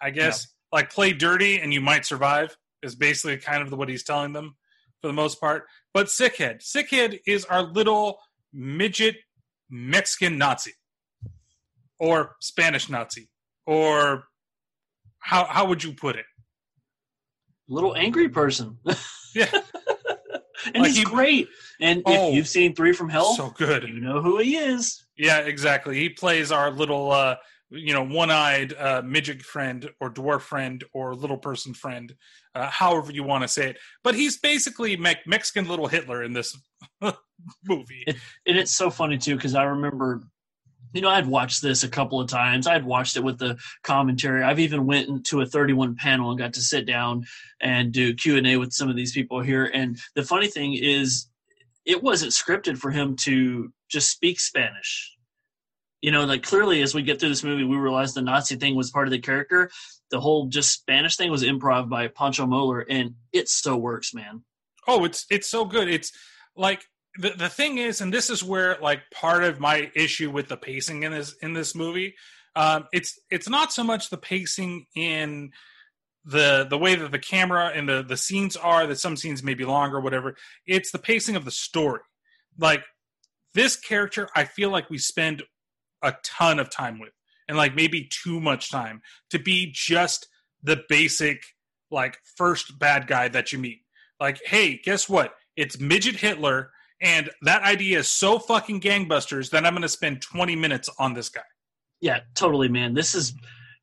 I 0.00 0.10
guess 0.10 0.48
like 0.72 0.90
play 0.90 1.12
dirty 1.12 1.60
and 1.60 1.72
you 1.72 1.80
might 1.80 2.06
survive 2.06 2.56
is 2.82 2.94
basically 2.94 3.36
kind 3.38 3.62
of 3.62 3.76
what 3.76 3.88
he's 3.88 4.04
telling 4.04 4.32
them 4.32 4.56
for 5.00 5.06
the 5.06 5.12
most 5.12 5.40
part. 5.40 5.64
But 5.94 6.06
Sickhead, 6.06 6.62
Sickhead 6.62 7.20
is 7.26 7.44
our 7.46 7.62
little 7.62 8.18
midget 8.52 9.16
Mexican 9.70 10.38
Nazi 10.38 10.72
or 11.98 12.36
Spanish 12.40 12.88
Nazi 12.88 13.28
or 13.66 14.24
how 15.28 15.44
how 15.44 15.66
would 15.66 15.84
you 15.84 15.92
put 15.92 16.16
it? 16.16 16.24
Little 17.68 17.94
angry 17.94 18.28
person. 18.30 18.78
yeah. 19.34 19.50
and 20.74 20.82
Like 20.82 20.88
he's 20.88 20.98
he- 20.98 21.04
great. 21.04 21.48
And 21.80 22.02
Oh, 22.06 22.28
if 22.30 22.34
you've 22.34 22.48
seen 22.48 22.74
Three 22.74 22.92
from 22.94 23.08
Hell, 23.10 23.34
so 23.34 23.50
good. 23.50 23.82
You 23.88 24.00
know 24.00 24.22
who 24.22 24.38
he 24.38 24.56
is. 24.56 25.04
Yeah, 25.18 25.40
exactly. 25.40 25.96
He 25.98 26.08
plays 26.08 26.50
our 26.50 26.70
little, 26.70 27.12
uh, 27.12 27.36
you 27.70 27.92
know, 27.92 28.02
one-eyed 28.04 28.72
uh, 28.72 29.02
midget 29.04 29.42
friend 29.42 29.88
or 30.00 30.10
dwarf 30.10 30.40
friend 30.40 30.82
or 30.94 31.14
little 31.14 31.36
person 31.36 31.74
friend, 31.74 32.14
uh, 32.54 32.68
however 32.70 33.12
you 33.12 33.22
want 33.22 33.42
to 33.42 33.48
say 33.48 33.68
it. 33.70 33.78
But 34.02 34.14
he's 34.14 34.38
basically 34.38 34.96
Me- 34.96 35.20
Mexican 35.26 35.68
little 35.68 35.86
Hitler 35.88 36.22
in 36.22 36.32
this 36.32 36.56
movie. 37.68 38.04
And 38.46 38.56
it's 38.58 38.74
so 38.74 38.88
funny 38.90 39.18
too 39.18 39.36
because 39.36 39.54
I 39.54 39.64
remember, 39.64 40.22
you 40.92 41.00
know, 41.00 41.08
I'd 41.08 41.26
watched 41.26 41.62
this 41.62 41.84
a 41.84 41.88
couple 41.88 42.20
of 42.20 42.28
times. 42.28 42.66
I'd 42.66 42.84
watched 42.84 43.16
it 43.16 43.24
with 43.24 43.38
the 43.38 43.58
commentary. 43.82 44.42
I've 44.42 44.60
even 44.60 44.86
went 44.86 45.08
into 45.08 45.40
a 45.40 45.46
31 45.46 45.96
panel 45.96 46.30
and 46.30 46.38
got 46.38 46.54
to 46.54 46.62
sit 46.62 46.86
down 46.86 47.26
and 47.60 47.92
do 47.92 48.14
Q 48.14 48.36
and 48.36 48.46
A 48.46 48.56
with 48.56 48.72
some 48.72 48.88
of 48.88 48.96
these 48.96 49.12
people 49.12 49.40
here. 49.40 49.64
And 49.66 49.98
the 50.14 50.22
funny 50.22 50.48
thing 50.48 50.74
is, 50.74 51.28
it 51.84 52.02
wasn't 52.02 52.32
scripted 52.32 52.78
for 52.78 52.90
him 52.90 53.16
to 53.16 53.72
just 53.88 54.10
speak 54.10 54.40
Spanish. 54.40 55.14
You 56.00 56.12
know, 56.12 56.24
like 56.24 56.42
clearly 56.42 56.82
as 56.82 56.94
we 56.94 57.02
get 57.02 57.18
through 57.18 57.30
this 57.30 57.42
movie, 57.42 57.64
we 57.64 57.76
realize 57.76 58.14
the 58.14 58.22
Nazi 58.22 58.56
thing 58.56 58.76
was 58.76 58.90
part 58.90 59.08
of 59.08 59.10
the 59.10 59.18
character. 59.18 59.70
The 60.10 60.20
whole 60.20 60.46
just 60.46 60.72
Spanish 60.72 61.16
thing 61.16 61.30
was 61.30 61.42
improv 61.42 61.88
by 61.88 62.08
Pancho 62.08 62.46
Moler, 62.46 62.84
and 62.88 63.14
it 63.32 63.48
so 63.48 63.76
works, 63.76 64.14
man. 64.14 64.44
Oh, 64.86 65.04
it's 65.04 65.26
it's 65.30 65.48
so 65.48 65.64
good. 65.64 65.88
It's 65.88 66.12
like 66.56 66.84
the, 67.18 67.30
the 67.30 67.48
thing 67.48 67.78
is, 67.78 68.00
and 68.00 68.12
this 68.12 68.30
is 68.30 68.42
where 68.44 68.78
like 68.80 69.00
part 69.10 69.44
of 69.44 69.60
my 69.60 69.90
issue 69.94 70.30
with 70.30 70.48
the 70.48 70.56
pacing 70.56 71.02
in 71.02 71.12
this 71.12 71.34
in 71.42 71.52
this 71.52 71.74
movie, 71.74 72.14
um, 72.56 72.86
it's 72.92 73.18
it's 73.30 73.48
not 73.48 73.72
so 73.72 73.82
much 73.84 74.10
the 74.10 74.16
pacing 74.16 74.86
in 74.94 75.50
the 76.24 76.66
the 76.68 76.78
way 76.78 76.94
that 76.94 77.10
the 77.10 77.18
camera 77.18 77.72
and 77.74 77.88
the 77.88 78.02
the 78.02 78.16
scenes 78.16 78.56
are 78.56 78.86
that 78.86 78.98
some 78.98 79.16
scenes 79.16 79.42
may 79.42 79.54
be 79.54 79.64
longer, 79.64 80.00
whatever. 80.00 80.36
It's 80.66 80.92
the 80.92 80.98
pacing 80.98 81.36
of 81.36 81.44
the 81.44 81.50
story. 81.50 82.00
Like 82.58 82.84
this 83.54 83.76
character, 83.76 84.28
I 84.36 84.44
feel 84.44 84.70
like 84.70 84.90
we 84.90 84.98
spend 84.98 85.42
a 86.02 86.14
ton 86.24 86.58
of 86.60 86.70
time 86.70 87.00
with, 87.00 87.12
and 87.48 87.56
like 87.56 87.74
maybe 87.74 88.08
too 88.22 88.40
much 88.40 88.70
time 88.70 89.02
to 89.30 89.38
be 89.38 89.70
just 89.74 90.28
the 90.62 90.82
basic 90.88 91.42
like 91.90 92.18
first 92.36 92.78
bad 92.78 93.06
guy 93.06 93.28
that 93.28 93.52
you 93.52 93.58
meet. 93.58 93.80
Like, 94.20 94.40
hey, 94.44 94.80
guess 94.82 95.08
what? 95.08 95.34
It's 95.56 95.80
midget 95.80 96.16
Hitler, 96.16 96.70
and 97.00 97.30
that 97.42 97.62
idea 97.62 97.98
is 97.98 98.10
so 98.10 98.38
fucking 98.38 98.80
gangbusters 98.80 99.50
that 99.50 99.64
I'm 99.64 99.72
going 99.72 99.82
to 99.82 99.88
spend 99.88 100.22
20 100.22 100.56
minutes 100.56 100.88
on 100.98 101.14
this 101.14 101.28
guy. 101.28 101.42
Yeah, 102.00 102.20
totally, 102.34 102.68
man. 102.68 102.94
This 102.94 103.14
is, 103.14 103.34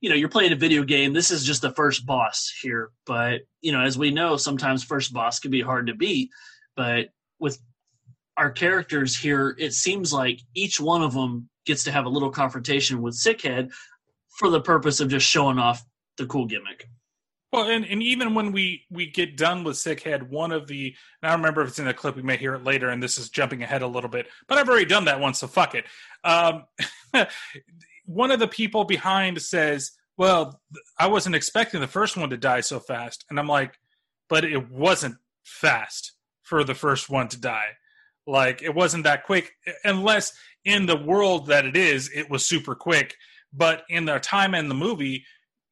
you 0.01 0.09
know, 0.09 0.15
you're 0.15 0.29
playing 0.29 0.51
a 0.51 0.57
video 0.57 0.83
game. 0.83 1.13
This 1.13 1.31
is 1.31 1.45
just 1.45 1.61
the 1.61 1.71
first 1.71 2.05
boss 2.05 2.53
here. 2.61 2.91
But, 3.05 3.41
you 3.61 3.71
know, 3.71 3.81
as 3.81 3.97
we 3.97 4.11
know, 4.11 4.37
sometimes 4.37 4.83
first 4.83 5.13
boss 5.13 5.39
can 5.39 5.51
be 5.51 5.61
hard 5.61 5.87
to 5.87 5.93
beat. 5.93 6.29
But 6.75 7.09
with 7.39 7.59
our 8.37 8.51
characters 8.51 9.15
here, 9.15 9.55
it 9.57 9.73
seems 9.73 10.11
like 10.11 10.41
each 10.53 10.79
one 10.79 11.01
of 11.01 11.13
them 11.13 11.49
gets 11.65 11.83
to 11.85 11.91
have 11.91 12.05
a 12.05 12.09
little 12.09 12.31
confrontation 12.31 13.01
with 13.01 13.15
Sickhead 13.15 13.71
for 14.37 14.49
the 14.49 14.61
purpose 14.61 14.99
of 14.99 15.09
just 15.09 15.25
showing 15.25 15.57
off 15.57 15.83
the 16.17 16.25
cool 16.25 16.45
gimmick. 16.45 16.87
Well, 17.55 17.69
and, 17.69 17.85
and 17.85 18.03
even 18.03 18.33
when 18.35 18.51
we 18.51 18.85
we 18.91 19.09
get 19.09 19.37
done 19.37 19.63
with 19.63 19.77
Sickhead, 19.77 20.27
one 20.27 20.51
of 20.51 20.67
the 20.67 20.93
I 21.23 21.29
don't 21.29 21.39
remember 21.39 21.61
if 21.61 21.69
it's 21.69 21.79
in 21.79 21.85
the 21.85 21.93
clip. 21.93 22.17
We 22.17 22.21
may 22.21 22.35
hear 22.35 22.53
it 22.53 22.65
later, 22.65 22.89
and 22.89 23.01
this 23.01 23.17
is 23.17 23.29
jumping 23.29 23.63
ahead 23.63 23.81
a 23.81 23.87
little 23.87 24.09
bit, 24.09 24.27
but 24.49 24.57
I've 24.57 24.67
already 24.67 24.83
done 24.83 25.05
that 25.05 25.21
once, 25.21 25.39
so 25.39 25.47
fuck 25.47 25.73
it. 25.73 25.85
Um, 26.25 26.65
one 28.05 28.31
of 28.31 28.41
the 28.41 28.47
people 28.49 28.83
behind 28.83 29.41
says, 29.41 29.93
"Well, 30.17 30.59
I 30.99 31.07
wasn't 31.07 31.35
expecting 31.35 31.79
the 31.79 31.87
first 31.87 32.17
one 32.17 32.29
to 32.31 32.35
die 32.35 32.59
so 32.59 32.81
fast," 32.81 33.23
and 33.29 33.39
I'm 33.39 33.47
like, 33.47 33.79
"But 34.27 34.43
it 34.43 34.69
wasn't 34.69 35.15
fast 35.45 36.11
for 36.41 36.65
the 36.65 36.75
first 36.75 37.09
one 37.09 37.29
to 37.29 37.39
die. 37.39 37.69
Like 38.27 38.63
it 38.63 38.75
wasn't 38.75 39.05
that 39.05 39.23
quick, 39.23 39.53
unless 39.85 40.33
in 40.65 40.87
the 40.87 40.97
world 40.97 41.47
that 41.47 41.65
it 41.65 41.77
is, 41.77 42.11
it 42.13 42.29
was 42.29 42.45
super 42.45 42.75
quick. 42.75 43.15
But 43.53 43.83
in 43.87 44.03
the 44.03 44.19
time 44.19 44.53
in 44.55 44.67
the 44.67 44.75
movie." 44.75 45.23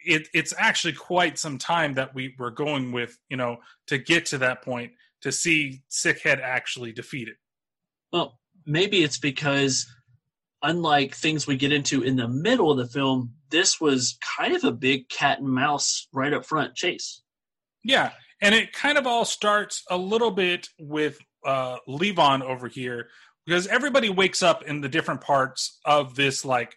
It, 0.04 0.28
it's 0.34 0.54
actually 0.58 0.93
quite 0.93 1.38
some 1.38 1.58
time 1.58 1.93
that 1.95 2.14
we 2.14 2.36
were 2.38 2.51
going 2.51 2.91
with, 2.91 3.18
you 3.30 3.38
know, 3.38 3.58
to 3.88 3.97
get 3.97 4.26
to 4.28 4.38
that 4.39 4.64
point 4.64 4.91
to 5.22 5.32
see 5.32 5.84
Sickhead 5.89 6.41
actually 6.41 6.91
defeated. 6.91 7.36
Well, 8.12 8.39
maybe 8.66 9.04
it's 9.04 9.18
because, 9.18 9.88
unlike 10.62 11.16
things 11.16 11.47
we 11.47 11.58
get 11.58 11.74
into 11.74 12.04
in 12.04 12.16
the 12.16 12.28
middle 12.28 12.72
of 12.72 12.78
the 12.78 12.88
film, 12.88 13.34
this 13.49 13.80
was 13.80 14.18
kind 14.38 14.56
of 14.56 14.64
a 14.64 14.72
big 14.72 15.10
cat 15.10 15.39
and 15.39 15.49
mouse 15.49 16.08
right 16.14 16.34
up 16.34 16.45
front 16.45 16.76
chase. 16.76 17.22
Yeah, 17.84 18.12
and 18.41 18.54
it 18.54 18.74
kind 18.74 18.97
of 18.97 19.08
all 19.08 19.26
starts 19.26 19.84
a 19.89 19.97
little 19.97 20.32
bit 20.32 20.68
with 20.80 21.18
uh, 21.45 21.78
Levon 21.88 22.41
over 22.41 22.68
here 22.68 23.08
because 23.45 23.68
everybody 23.68 24.10
wakes 24.10 24.41
up 24.43 24.64
in 24.64 24.82
the 24.82 24.89
different 24.89 25.22
parts 25.22 25.80
of 25.86 26.16
this 26.16 26.45
like 26.45 26.76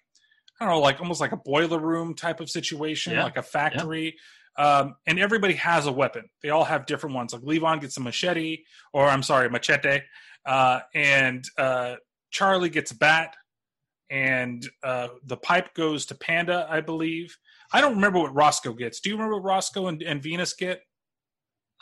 I 0.61 0.64
don't 0.64 0.74
know, 0.74 0.80
like 0.80 1.00
almost 1.00 1.20
like 1.20 1.32
a 1.32 1.36
boiler 1.36 1.78
room 1.78 2.14
type 2.14 2.40
of 2.40 2.48
situation, 2.50 3.12
Yeah. 3.12 3.24
like 3.24 3.36
a 3.36 3.42
factory. 3.42 4.16
Um, 4.59 4.94
and 5.07 5.18
everybody 5.18 5.52
has 5.54 5.86
a 5.86 5.92
weapon. 5.92 6.30
They 6.42 6.48
all 6.48 6.64
have 6.64 6.86
different 6.86 7.14
ones. 7.14 7.34
Like 7.34 7.42
Levon 7.42 7.80
gets 7.80 7.96
a 7.98 8.00
machete, 8.00 8.64
or 8.94 9.07
I'm 9.07 9.22
sorry, 9.22 9.50
machete, 9.50 10.00
uh, 10.46 10.80
and 10.94 11.44
uh, 11.59 11.96
Charly 12.30 12.70
gets 12.70 12.90
a 12.90 12.96
bat, 12.96 13.36
and 14.09 14.66
uh, 14.82 15.09
the 15.24 15.36
pipe 15.36 15.74
goes 15.74 16.07
to 16.07 16.14
Panda, 16.14 16.66
I 16.70 16.80
believe. 16.80 17.36
I 17.72 17.80
don't 17.82 17.96
remember 17.96 18.18
what 18.20 18.34
Roscoe 18.34 18.72
gets. 18.72 19.00
Do 19.00 19.11
you 19.11 19.16
remember 19.16 19.36
what 19.36 19.44
Roscoe 19.44 19.88
and, 19.88 20.02
and 20.02 20.22
Venus 20.22 20.54
get? 20.54 20.80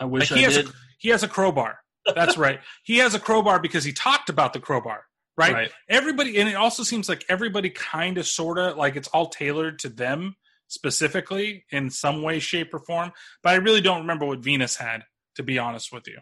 I 0.00 0.06
wish 0.06 0.30
he 0.30 0.40
I 0.40 0.44
has 0.44 0.56
did. 0.56 0.68
A, 0.68 0.72
he 0.98 1.08
has 1.10 1.22
a 1.22 1.28
crowbar. 1.28 1.78
That's 2.14 2.36
right. 2.36 2.58
He 2.82 2.98
has 2.98 3.14
a 3.14 3.20
crowbar 3.20 3.60
because 3.60 3.84
he 3.84 3.92
talked 3.92 4.28
about 4.30 4.52
the 4.52 4.60
crowbar. 4.60 5.04
Right? 5.37 5.53
Right. 5.53 5.70
Everybody, 5.89 6.39
and 6.39 6.49
it 6.49 6.55
also 6.55 6.82
seems 6.82 7.09
like 7.09 7.24
everybody 7.28 7.70
kind 7.70 8.18
of, 8.18 8.26
sort 8.26 8.59
of, 8.59 8.76
like 8.76 8.97
it's 8.97 9.09
all 9.09 9.26
tailored 9.26 9.80
to 9.80 9.89
them 9.89 10.37
specifically 10.68 11.64
in 11.70 11.91
some 11.91 12.22
way, 12.22 12.39
shape, 12.39 12.72
or 12.72 12.78
form. 12.78 13.12
But 13.43 13.55
I 13.55 13.57
really 13.57 13.80
don't 13.80 14.03
remember 14.03 14.26
what 14.26 14.41
Venus 14.41 14.76
had, 14.76 15.05
to 15.35 15.43
be 15.43 15.59
honest 15.59 15.93
with 15.93 16.07
you. 16.07 16.18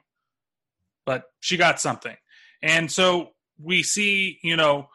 But 1.05 1.25
she 1.41 1.57
got 1.57 1.81
something, 1.81 2.17
and 2.63 2.91
so 2.91 3.33
we 3.59 3.83
see, 3.83 4.39
you 4.43 4.57
know, 4.57 4.89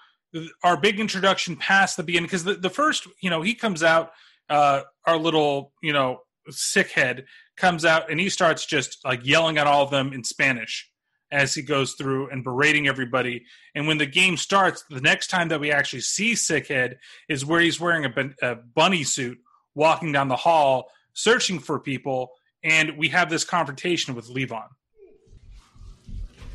our 0.64 0.78
big 0.78 1.00
introduction 1.00 1.56
past 1.56 1.98
the 1.98 2.04
beginning 2.04 2.28
because 2.28 2.44
the, 2.44 2.56
the 2.56 2.70
first, 2.70 3.08
you 3.22 3.30
know, 3.30 3.42
he 3.42 3.54
comes 3.54 3.84
out, 3.84 4.12
uh, 4.50 4.82
our 5.06 5.18
little, 5.18 5.74
you 5.82 5.94
know, 5.94 6.22
sick 6.50 6.92
head 6.92 7.26
comes 7.56 7.86
out 7.86 8.10
and 8.10 8.20
he 8.20 8.30
starts 8.30 8.66
just 8.66 9.04
like 9.04 9.26
yelling 9.26 9.58
at 9.58 9.68
all 9.68 9.84
of 9.84 9.92
them 9.92 10.14
in 10.14 10.24
Spanish 10.24 10.90
as 11.32 11.54
he 11.54 11.62
goes 11.62 11.94
through 11.94 12.30
and 12.30 12.44
berating 12.44 12.88
everybody. 12.88 13.44
And 13.76 13.88
when 13.88 13.98
the 13.98 14.06
game 14.06 14.38
starts, 14.38 14.84
the 14.90 15.02
next 15.02 15.28
time 15.28 15.50
that 15.50 15.60
we 15.60 15.72
actually 15.72 16.02
see 16.02 16.34
Sickhead 16.34 16.96
is 17.30 17.46
where 17.46 17.60
he's 17.62 17.80
wearing 17.80 18.06
a, 18.06 18.10
bun- 18.10 18.36
a 18.42 18.56
bunny 18.56 19.04
suit, 19.04 19.38
walking 19.76 20.12
down 20.12 20.28
the 20.28 20.36
hall, 20.36 20.90
searching 21.14 21.60
for 21.60 21.80
people, 21.80 22.32
and 22.64 22.98
we 22.98 23.10
have 23.10 23.30
this 23.30 23.44
confrontation 23.44 24.16
with 24.16 24.28
Levon. 24.30 24.68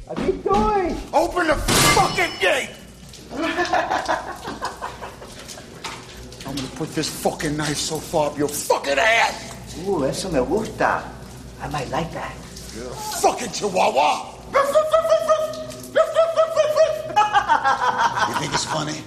What 0.07 0.19
are 0.19 0.27
you 0.27 0.33
doing? 0.33 0.97
Open 1.13 1.47
the 1.47 1.55
fucking 1.55 2.33
gate! 2.41 2.71
I'm 6.45 6.57
gonna 6.57 6.69
put 6.75 6.95
this 6.95 7.09
fucking 7.23 7.57
knife 7.57 7.77
so 7.77 7.99
far 7.99 8.31
up 8.31 8.37
your 8.37 8.49
fucking 8.49 8.99
ass! 8.99 9.79
Ooh, 9.87 10.05
eso 10.05 10.31
me 10.31 10.41
gusta. 10.41 11.09
I 11.61 11.69
might 11.69 11.89
like 11.91 12.13
that. 12.13 12.33
Fucking 13.23 13.51
chihuahua! 13.53 14.32
You 18.29 18.35
think 18.39 18.55
it's 18.55 18.65
funny? 18.65 19.03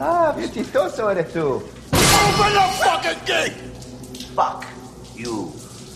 Ah, 0.00 0.32
bien 0.36 0.50
chistoso 0.52 1.08
eres 1.10 1.32
tú. 1.32 1.62
Open 1.92 2.52
the 2.52 2.66
fucking 2.82 3.24
gate! 3.26 3.56
Fuck 4.34 4.66
you. 5.14 5.52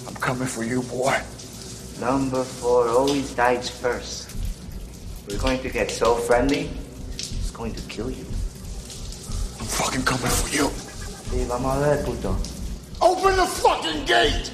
I'm 0.06 0.14
coming 0.16 0.48
for 0.48 0.64
you, 0.64 0.82
boy. 0.82 1.16
Number 2.00 2.42
four 2.44 2.88
always 2.88 3.34
dies 3.34 3.70
first. 3.70 4.30
We're 5.28 5.38
going 5.38 5.60
to 5.62 5.70
get 5.70 5.90
so 5.90 6.16
friendly, 6.16 6.68
it's 7.14 7.50
going 7.50 7.74
to 7.74 7.82
kill 7.88 8.10
you. 8.10 8.24
I'm 9.60 9.66
fucking 9.66 10.02
coming 10.02 10.30
for 10.30 10.48
you. 10.48 10.68
Sí, 11.30 11.44
vamos 11.46 11.76
a 11.76 11.80
ver, 11.80 12.04
puto. 12.04 12.36
Open 13.00 13.36
the 13.36 13.46
fucking 13.46 14.04
gate! 14.04 14.50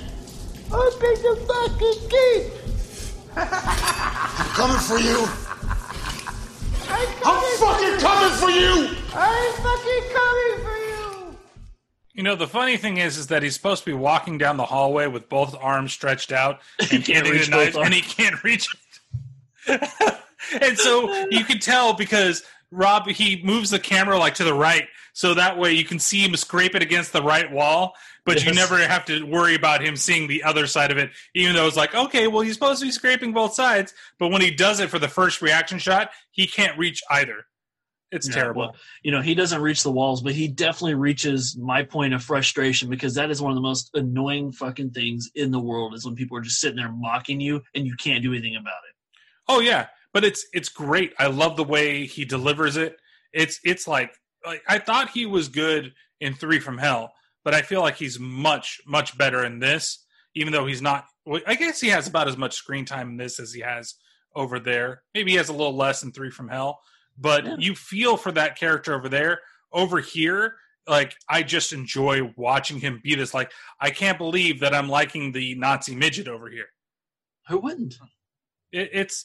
Open 0.71 1.15
the 1.23 1.37
fucking 1.49 2.09
gate! 2.09 2.53
I'm 3.41 4.51
coming 4.51 4.79
for 4.79 4.99
you. 4.99 5.27
I'm 6.91 7.09
I'm 7.25 7.59
fucking 7.59 7.99
coming 8.01 8.37
for 8.39 8.51
you! 8.51 8.97
I'm 9.15 9.53
fucking 9.53 10.11
coming 10.13 10.65
for 10.65 10.77
you! 10.77 11.37
You 12.15 12.23
know, 12.23 12.35
the 12.35 12.49
funny 12.49 12.77
thing 12.77 12.97
is, 12.97 13.17
is 13.19 13.29
that 13.29 13.43
he's 13.43 13.55
supposed 13.55 13.85
to 13.85 13.91
be 13.91 13.95
walking 13.95 14.39
down 14.39 14.57
the 14.57 14.65
hallway 14.65 15.07
with 15.07 15.29
both 15.29 15.55
arms 15.61 15.93
stretched 15.93 16.33
out 16.33 16.61
and 16.91 17.05
can't 17.05 17.29
reach 17.31 17.47
the 17.47 17.51
knife, 17.53 17.77
and 17.77 17.95
he 17.95 18.01
can't 18.01 18.43
reach 18.43 18.69
it. 19.69 19.91
and 20.63 20.79
so 20.79 21.27
you 21.31 21.45
can 21.45 21.59
tell 21.59 21.93
because 21.93 22.43
Rob 22.71 23.07
he 23.07 23.43
moves 23.45 23.71
the 23.71 23.79
camera 23.79 24.19
like 24.19 24.35
to 24.37 24.45
the 24.45 24.55
right, 24.55 24.89
so 25.13 25.35
that 25.35 25.59
way 25.59 25.73
you 25.73 25.85
can 25.85 25.99
see 25.99 26.25
him 26.25 26.35
scrape 26.37 26.75
it 26.75 26.83
against 26.83 27.13
the 27.13 27.23
right 27.23 27.51
wall, 27.53 27.95
but 28.29 28.45
you 28.45 28.53
never 28.53 28.79
have 28.79 29.05
to 29.07 29.25
worry 29.25 29.55
about 29.55 29.83
him 29.83 29.97
seeing 29.97 30.29
the 30.29 30.43
other 30.45 30.67
side 30.67 30.91
of 30.91 30.99
it. 30.99 31.11
Even 31.35 31.55
though 31.55 31.67
it's 31.67 31.77
like, 31.77 31.95
okay, 31.95 32.27
well 32.29 32.43
he's 32.43 32.55
supposed 32.55 32.81
to 32.81 32.87
be 32.87 32.93
scraping 32.93 33.33
both 33.33 33.55
sides, 33.55 33.95
but 34.19 34.29
when 34.29 34.43
he 34.43 34.51
does 34.51 34.81
it 34.81 34.91
for 34.91 34.99
the 34.99 35.09
first 35.09 35.43
reaction 35.43 35.79
shot, 35.79 36.11
he 36.31 36.47
can't 36.47 36.79
reach 36.79 37.03
either. 37.11 37.45
It's 38.11 38.27
terrible. 38.27 38.61
well, 38.61 38.77
you 39.03 39.11
know, 39.11 39.21
he 39.21 39.35
doesn't 39.35 39.61
reach 39.61 39.83
the 39.83 39.91
walls, 39.91 40.23
but 40.23 40.33
he 40.33 40.49
definitely 40.49 40.95
reaches 40.95 41.59
my 41.59 41.83
point 41.83 42.15
of 42.15 42.23
frustration 42.23 42.89
because 42.89 43.15
that 43.17 43.31
is 43.31 43.43
one 43.43 43.51
of 43.51 43.57
the 43.57 43.63
most 43.63 43.91
annoying 43.93 44.51
fucking 44.51 44.93
things 44.93 45.31
in 45.35 45.51
the 45.51 45.61
world 45.61 45.95
is 45.95 46.07
when 46.07 46.15
people 46.15 46.37
are 46.39 46.41
just 46.41 46.61
sitting 46.61 46.77
there 46.77 46.91
mocking 46.91 47.41
you 47.41 47.63
and 47.75 47.87
you 47.87 47.95
can't 47.97 48.23
do 48.23 48.33
anything 48.33 48.57
about 48.57 48.81
it. 48.89 48.95
Oh 49.47 49.61
yeah, 49.61 49.89
but 50.15 50.25
it's 50.25 50.47
it's 50.53 50.69
great. 50.69 51.13
I 51.19 51.27
love 51.27 51.57
the 51.57 51.65
way 51.65 52.07
he 52.07 52.25
delivers 52.25 52.77
it. 52.79 52.97
It's 53.33 53.61
it's 53.63 53.87
like 53.87 54.15
like 54.45 54.63
I 54.67 54.79
thought 54.79 55.11
he 55.11 55.27
was 55.27 55.49
good 55.49 55.93
in 56.21 56.35
Three 56.35 56.61
from 56.61 56.79
Hell, 56.79 57.13
but 57.45 57.55
I 57.55 57.63
feel 57.63 57.81
like 57.81 57.97
he's 57.97 58.19
much 58.19 58.81
much 58.87 59.17
better 59.17 59.45
in 59.45 59.59
this. 59.59 60.05
Even 60.35 60.53
though 60.53 60.67
he's 60.67 60.83
not, 60.83 61.07
I 61.47 61.55
guess 61.55 61.81
he 61.81 61.89
has 61.89 62.07
about 62.07 62.29
as 62.29 62.37
much 62.37 62.55
screen 62.55 62.85
time 62.85 63.09
in 63.09 63.17
this 63.17 63.41
as 63.41 63.53
he 63.53 63.61
has 63.61 63.95
over 64.37 64.61
there. 64.61 65.03
Maybe 65.15 65.33
he 65.33 65.37
has 65.37 65.49
a 65.49 65.55
little 65.55 65.75
less 65.75 66.03
in 66.03 66.13
Three 66.13 66.31
from 66.31 66.49
Hell, 66.49 66.79
but 67.19 67.61
you 67.61 67.75
feel 67.75 68.17
for 68.17 68.31
that 68.33 68.59
character 68.59 68.95
over 68.95 69.09
there. 69.09 69.41
Over 69.73 70.01
here, 70.01 70.55
like 70.87 71.17
I 71.29 71.43
just 71.43 71.73
enjoy 71.73 72.33
watching 72.37 72.81
him 72.81 73.01
be 73.03 73.15
this. 73.15 73.35
Like 73.35 73.53
I 73.81 73.91
can't 73.91 74.19
believe 74.19 74.61
that 74.61 74.75
I'm 74.75 74.89
liking 74.89 75.33
the 75.33 75.55
Nazi 75.57 75.95
midget 75.95 76.29
over 76.29 76.49
here. 76.49 76.69
Who 77.49 77.59
wouldn't? 77.59 77.99
It, 78.73 78.91
it's 78.93 79.25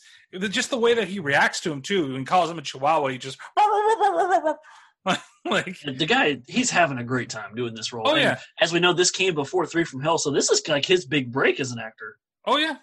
just 0.50 0.70
the 0.70 0.80
way 0.80 0.94
that 0.94 1.08
he 1.08 1.20
reacts 1.20 1.62
to 1.62 1.72
him 1.72 1.82
too, 1.82 2.16
and 2.16 2.28
calls 2.28 2.50
him 2.50 2.58
a 2.58 2.62
chihuahua. 2.62 3.08
He 3.10 3.18
just 3.18 3.38
like 5.46 5.78
the 5.82 6.06
guy. 6.06 6.40
He's 6.48 6.70
having 6.70 6.98
a 6.98 7.04
great 7.04 7.30
time 7.30 7.56
doing 7.56 7.74
this 7.76 7.92
role. 7.92 8.08
Oh, 8.08 8.14
And 8.16 8.22
yeah. 8.22 8.40
as 8.62 8.72
we 8.72 8.80
know, 8.80 8.94
this 8.94 9.12
came 9.12 9.36
before 9.36 9.66
Three 9.66 9.84
from 9.84 10.02
Hell, 10.02 10.18
so 10.18 10.32
this 10.32 10.50
is 10.50 10.68
like 10.68 10.86
his 10.86 11.06
big 11.06 11.32
break 11.32 11.60
as 11.60 11.72
an 11.72 11.80
actor. 11.80 12.18
Oh 12.46 12.58
yeah, 12.58 12.76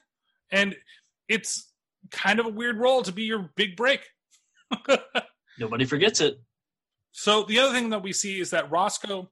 and 0.52 0.76
it's 1.28 1.72
kind 2.10 2.38
of 2.40 2.46
a 2.46 2.50
weird 2.50 2.78
role 2.78 3.02
to 3.02 3.12
be 3.12 3.22
your 3.22 3.50
big 3.56 3.76
break. 3.76 4.00
Nobody 5.58 5.84
forgets 5.84 6.20
it. 6.20 6.40
So 7.12 7.44
the 7.44 7.58
other 7.58 7.72
thing 7.74 7.90
that 7.90 8.02
we 8.02 8.12
see 8.12 8.40
is 8.40 8.50
that 8.50 8.70
Roscoe 8.70 9.30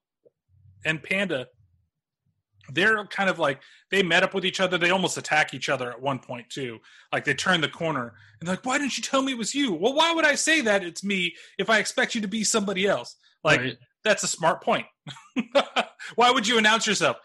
and 0.84 1.02
Panda, 1.02 1.46
they're 2.72 3.04
kind 3.06 3.30
of 3.30 3.38
like 3.38 3.60
they 3.90 4.02
met 4.02 4.22
up 4.22 4.34
with 4.34 4.44
each 4.44 4.60
other. 4.60 4.78
They 4.78 4.90
almost 4.90 5.16
attack 5.16 5.54
each 5.54 5.68
other 5.68 5.90
at 5.90 6.00
one 6.00 6.18
point 6.18 6.50
too. 6.50 6.78
Like 7.12 7.24
they 7.24 7.34
turn 7.34 7.60
the 7.60 7.68
corner 7.68 8.14
and 8.40 8.46
they're 8.48 8.54
like, 8.56 8.64
"Why 8.66 8.78
didn't 8.78 8.96
you 8.96 9.02
tell 9.02 9.22
me 9.22 9.32
it 9.32 9.38
was 9.38 9.54
you?" 9.54 9.72
Well, 9.72 9.94
why 9.94 10.12
would 10.12 10.24
I 10.26 10.34
say 10.34 10.60
that 10.62 10.82
it's 10.84 11.02
me 11.04 11.34
if 11.58 11.70
I 11.70 11.78
expect 11.78 12.14
you 12.14 12.20
to 12.20 12.28
be 12.28 12.44
somebody 12.44 12.86
else? 12.86 13.16
Like 13.44 13.60
Right. 13.60 13.76
that's 14.04 14.22
a 14.22 14.28
smart 14.28 14.62
point. 14.62 14.86
why 16.16 16.30
would 16.30 16.46
you 16.46 16.58
announce 16.58 16.86
yourself? 16.86 17.16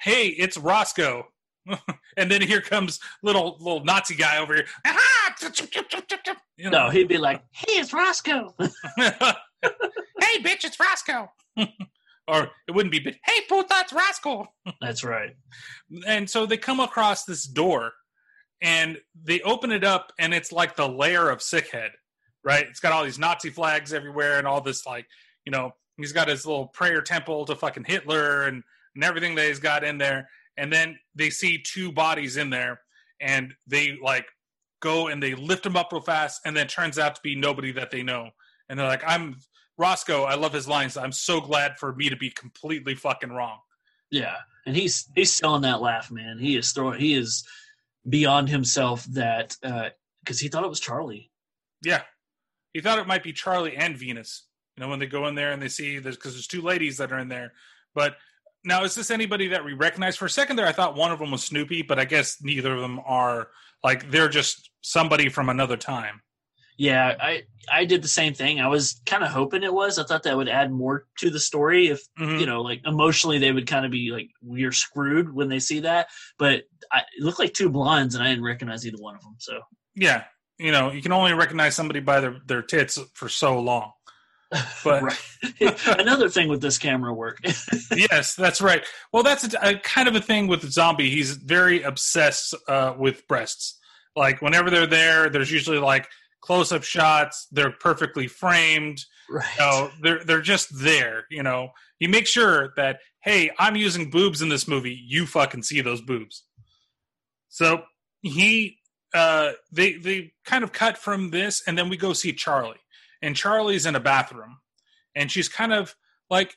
Hey, 0.00 0.28
it's 0.28 0.56
Roscoe. 0.56 1.26
and 2.16 2.30
then 2.30 2.40
here 2.42 2.60
comes 2.60 3.00
little 3.22 3.56
little 3.60 3.84
Nazi 3.84 4.14
guy 4.14 4.38
over 4.38 4.54
here. 4.54 4.66
You 6.56 6.70
know. 6.70 6.84
No, 6.86 6.90
he'd 6.90 7.08
be 7.08 7.18
like, 7.18 7.42
"Hey, 7.50 7.72
it's 7.80 7.92
Roscoe." 7.92 8.54
hey, 8.98 10.38
bitch, 10.42 10.64
it's 10.64 10.78
Roscoe. 10.80 11.30
Or 12.28 12.50
it 12.66 12.72
wouldn't 12.72 12.92
be. 12.92 13.00
Hey, 13.00 13.40
puta, 13.48 13.74
it's 13.80 13.92
Roscoe. 13.92 14.46
That's 14.80 15.04
right. 15.04 15.30
And 16.06 16.28
so 16.28 16.46
they 16.46 16.56
come 16.56 16.80
across 16.80 17.24
this 17.24 17.44
door 17.44 17.92
and 18.60 18.98
they 19.22 19.40
open 19.42 19.70
it 19.70 19.84
up, 19.84 20.12
and 20.18 20.32
it's 20.32 20.50
like 20.50 20.76
the 20.76 20.88
lair 20.88 21.28
of 21.28 21.40
Sickhead, 21.40 21.90
right? 22.42 22.66
It's 22.66 22.80
got 22.80 22.92
all 22.92 23.04
these 23.04 23.18
Nazi 23.18 23.50
flags 23.50 23.92
everywhere 23.92 24.38
and 24.38 24.46
all 24.46 24.60
this, 24.60 24.86
like, 24.86 25.06
you 25.44 25.52
know, 25.52 25.72
he's 25.98 26.12
got 26.12 26.28
his 26.28 26.46
little 26.46 26.68
prayer 26.68 27.02
temple 27.02 27.44
to 27.46 27.54
fucking 27.54 27.84
Hitler 27.84 28.44
and, 28.44 28.62
and 28.94 29.04
everything 29.04 29.34
that 29.34 29.46
he's 29.46 29.60
got 29.60 29.84
in 29.84 29.98
there. 29.98 30.28
And 30.56 30.72
then 30.72 30.98
they 31.14 31.28
see 31.28 31.62
two 31.62 31.92
bodies 31.92 32.38
in 32.38 32.48
there, 32.48 32.80
and 33.20 33.52
they 33.66 33.98
like 34.02 34.26
go 34.80 35.08
and 35.08 35.22
they 35.22 35.34
lift 35.34 35.62
them 35.62 35.76
up 35.76 35.92
real 35.92 36.00
fast, 36.00 36.40
and 36.46 36.56
then 36.56 36.66
turns 36.66 36.98
out 36.98 37.14
to 37.14 37.20
be 37.22 37.36
nobody 37.36 37.72
that 37.72 37.90
they 37.90 38.02
know. 38.02 38.30
And 38.68 38.78
they're 38.78 38.86
like, 38.86 39.04
I'm 39.06 39.36
Roscoe. 39.78 40.24
I 40.24 40.34
love 40.34 40.52
his 40.52 40.68
lines. 40.68 40.96
I'm 40.96 41.12
so 41.12 41.40
glad 41.40 41.78
for 41.78 41.94
me 41.94 42.08
to 42.08 42.16
be 42.16 42.30
completely 42.30 42.94
fucking 42.94 43.30
wrong. 43.30 43.58
Yeah, 44.10 44.36
and 44.64 44.76
he's 44.76 45.08
he's 45.14 45.32
selling 45.32 45.62
that 45.62 45.80
laugh, 45.80 46.10
man. 46.10 46.38
He 46.38 46.56
is 46.56 46.72
throwing. 46.72 47.00
He 47.00 47.14
is 47.14 47.44
beyond 48.08 48.48
himself 48.48 49.04
that 49.06 49.56
uh, 49.62 49.90
because 50.20 50.40
he 50.40 50.48
thought 50.48 50.64
it 50.64 50.70
was 50.70 50.80
Charly. 50.80 51.30
Yeah. 51.82 52.02
He 52.72 52.80
thought 52.80 52.98
it 52.98 53.06
might 53.06 53.22
be 53.22 53.32
Charly 53.32 53.76
and 53.76 53.96
Venus. 53.96 54.44
You 54.76 54.82
know, 54.82 54.90
when 54.90 54.98
they 54.98 55.06
go 55.06 55.26
in 55.26 55.34
there 55.34 55.52
and 55.52 55.62
they 55.62 55.68
see 55.68 55.98
there's 55.98 56.16
because 56.16 56.34
there's 56.34 56.46
two 56.46 56.62
ladies 56.62 56.98
that 56.98 57.12
are 57.12 57.18
in 57.18 57.28
there. 57.28 57.52
But 57.94 58.16
now 58.64 58.84
is 58.84 58.94
this 58.94 59.10
anybody 59.10 59.48
that 59.48 59.64
we 59.64 59.72
recognize? 59.72 60.16
For 60.16 60.26
a 60.26 60.30
second 60.30 60.56
there, 60.56 60.66
I 60.66 60.72
thought 60.72 60.96
one 60.96 61.12
of 61.12 61.18
them 61.18 61.30
was 61.30 61.44
Snoopy, 61.44 61.82
but 61.82 61.98
I 61.98 62.04
guess 62.04 62.38
neither 62.42 62.74
of 62.74 62.80
them 62.80 63.00
are 63.06 63.48
like 63.82 64.10
they're 64.10 64.28
just 64.28 64.70
somebody 64.82 65.28
from 65.28 65.48
another 65.48 65.76
time. 65.76 66.20
Yeah, 66.78 67.14
I 67.20 67.42
I 67.72 67.84
did 67.84 68.02
the 68.02 68.08
same 68.08 68.34
thing. 68.34 68.60
I 68.60 68.68
was 68.68 69.00
kind 69.06 69.24
of 69.24 69.30
hoping 69.30 69.62
it 69.62 69.72
was. 69.72 69.98
I 69.98 70.04
thought 70.04 70.22
that 70.24 70.36
would 70.36 70.48
add 70.48 70.70
more 70.70 71.06
to 71.18 71.30
the 71.30 71.40
story 71.40 71.88
if 71.88 72.02
Mm-hmm. 72.18 72.38
you 72.40 72.46
know, 72.46 72.62
like 72.62 72.82
emotionally, 72.86 73.38
they 73.38 73.52
would 73.52 73.66
kind 73.66 73.84
of 73.84 73.90
be 73.90 74.10
like, 74.10 74.28
"We're 74.42 74.72
screwed" 74.72 75.34
when 75.34 75.48
they 75.48 75.58
see 75.58 75.80
that. 75.80 76.08
But 76.38 76.64
I, 76.92 77.00
it 77.00 77.22
looked 77.24 77.38
like 77.38 77.54
two 77.54 77.68
blondes, 77.70 78.14
and 78.14 78.22
I 78.22 78.28
didn't 78.28 78.44
recognize 78.44 78.86
either 78.86 78.98
one 79.00 79.14
of 79.16 79.22
them. 79.22 79.36
So 79.38 79.60
Yeah. 79.94 80.24
You 80.58 80.72
know, 80.72 80.90
you 80.90 81.02
can 81.02 81.12
only 81.12 81.34
recognize 81.34 81.74
somebody 81.74 82.00
by 82.00 82.20
their, 82.20 82.36
their 82.46 82.62
tits 82.62 82.98
for 83.14 83.28
so 83.28 83.60
long. 83.60 83.92
But 84.84 85.18
another 85.98 86.28
thing 86.30 86.48
with 86.48 86.62
this 86.62 86.78
camera 86.78 87.12
work. 87.12 87.38
yes, 87.96 88.34
that's 88.34 88.60
right. 88.62 88.82
Well, 89.12 89.22
that's 89.22 89.52
a, 89.54 89.70
a 89.70 89.78
kind 89.80 90.08
of 90.08 90.14
a 90.14 90.20
thing 90.20 90.46
with 90.46 90.62
the 90.62 90.70
Zombie. 90.70 91.10
He's 91.10 91.32
very 91.32 91.82
obsessed 91.82 92.54
uh, 92.68 92.94
with 92.96 93.26
breasts. 93.28 93.78
Like 94.14 94.40
whenever 94.40 94.70
they're 94.70 94.86
there, 94.86 95.28
there's 95.28 95.50
usually 95.52 95.78
like 95.78 96.08
close-up 96.46 96.84
shots. 96.84 97.48
They're 97.50 97.72
perfectly 97.72 98.28
framed. 98.28 99.04
Right. 99.28 99.44
You 99.58 99.64
know, 99.64 99.90
they're 100.02 100.24
they're 100.24 100.40
just 100.40 100.68
there. 100.72 101.24
You 101.30 101.42
know, 101.42 101.70
he 101.98 102.06
makes 102.06 102.30
sure 102.30 102.72
that 102.76 103.00
hey, 103.22 103.50
I'm 103.58 103.74
using 103.74 104.10
boobs 104.10 104.40
in 104.40 104.48
this 104.48 104.68
movie. 104.68 104.98
You 105.04 105.26
fucking 105.26 105.64
see 105.64 105.80
those 105.80 106.00
boobs. 106.00 106.44
So 107.48 107.82
he 108.22 108.78
uh 109.14 109.52
they 109.72 109.94
they 109.94 110.32
kind 110.44 110.62
of 110.62 110.72
cut 110.72 110.96
from 110.96 111.30
this 111.30 111.62
and 111.66 111.76
then 111.76 111.88
we 111.88 111.96
go 111.96 112.12
see 112.12 112.32
Charly. 112.32 112.76
And 113.20 113.34
Charly's 113.34 113.86
in 113.86 113.96
a 113.96 114.00
bathroom 114.00 114.58
and 115.14 115.30
she's 115.30 115.48
kind 115.48 115.72
of 115.72 115.96
like 116.30 116.56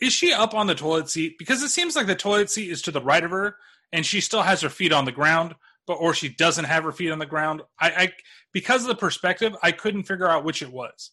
is 0.00 0.12
she 0.12 0.32
up 0.32 0.54
on 0.54 0.66
the 0.66 0.74
toilet 0.74 1.08
seat 1.08 1.36
because 1.38 1.62
it 1.62 1.68
seems 1.68 1.94
like 1.94 2.06
the 2.06 2.14
toilet 2.14 2.50
seat 2.50 2.70
is 2.70 2.82
to 2.82 2.90
the 2.90 3.00
right 3.00 3.22
of 3.22 3.30
her 3.30 3.56
and 3.92 4.04
she 4.04 4.20
still 4.20 4.42
has 4.42 4.60
her 4.62 4.68
feet 4.68 4.92
on 4.92 5.04
the 5.04 5.12
ground 5.12 5.54
but 5.88 5.94
or 5.94 6.14
she 6.14 6.28
doesn't 6.28 6.66
have 6.66 6.84
her 6.84 6.92
feet 6.92 7.10
on 7.10 7.18
the 7.18 7.26
ground 7.26 7.62
I, 7.80 7.90
I 7.90 8.12
because 8.52 8.82
of 8.82 8.88
the 8.88 8.94
perspective 8.94 9.56
i 9.62 9.72
couldn't 9.72 10.04
figure 10.04 10.28
out 10.28 10.44
which 10.44 10.62
it 10.62 10.70
was 10.70 11.10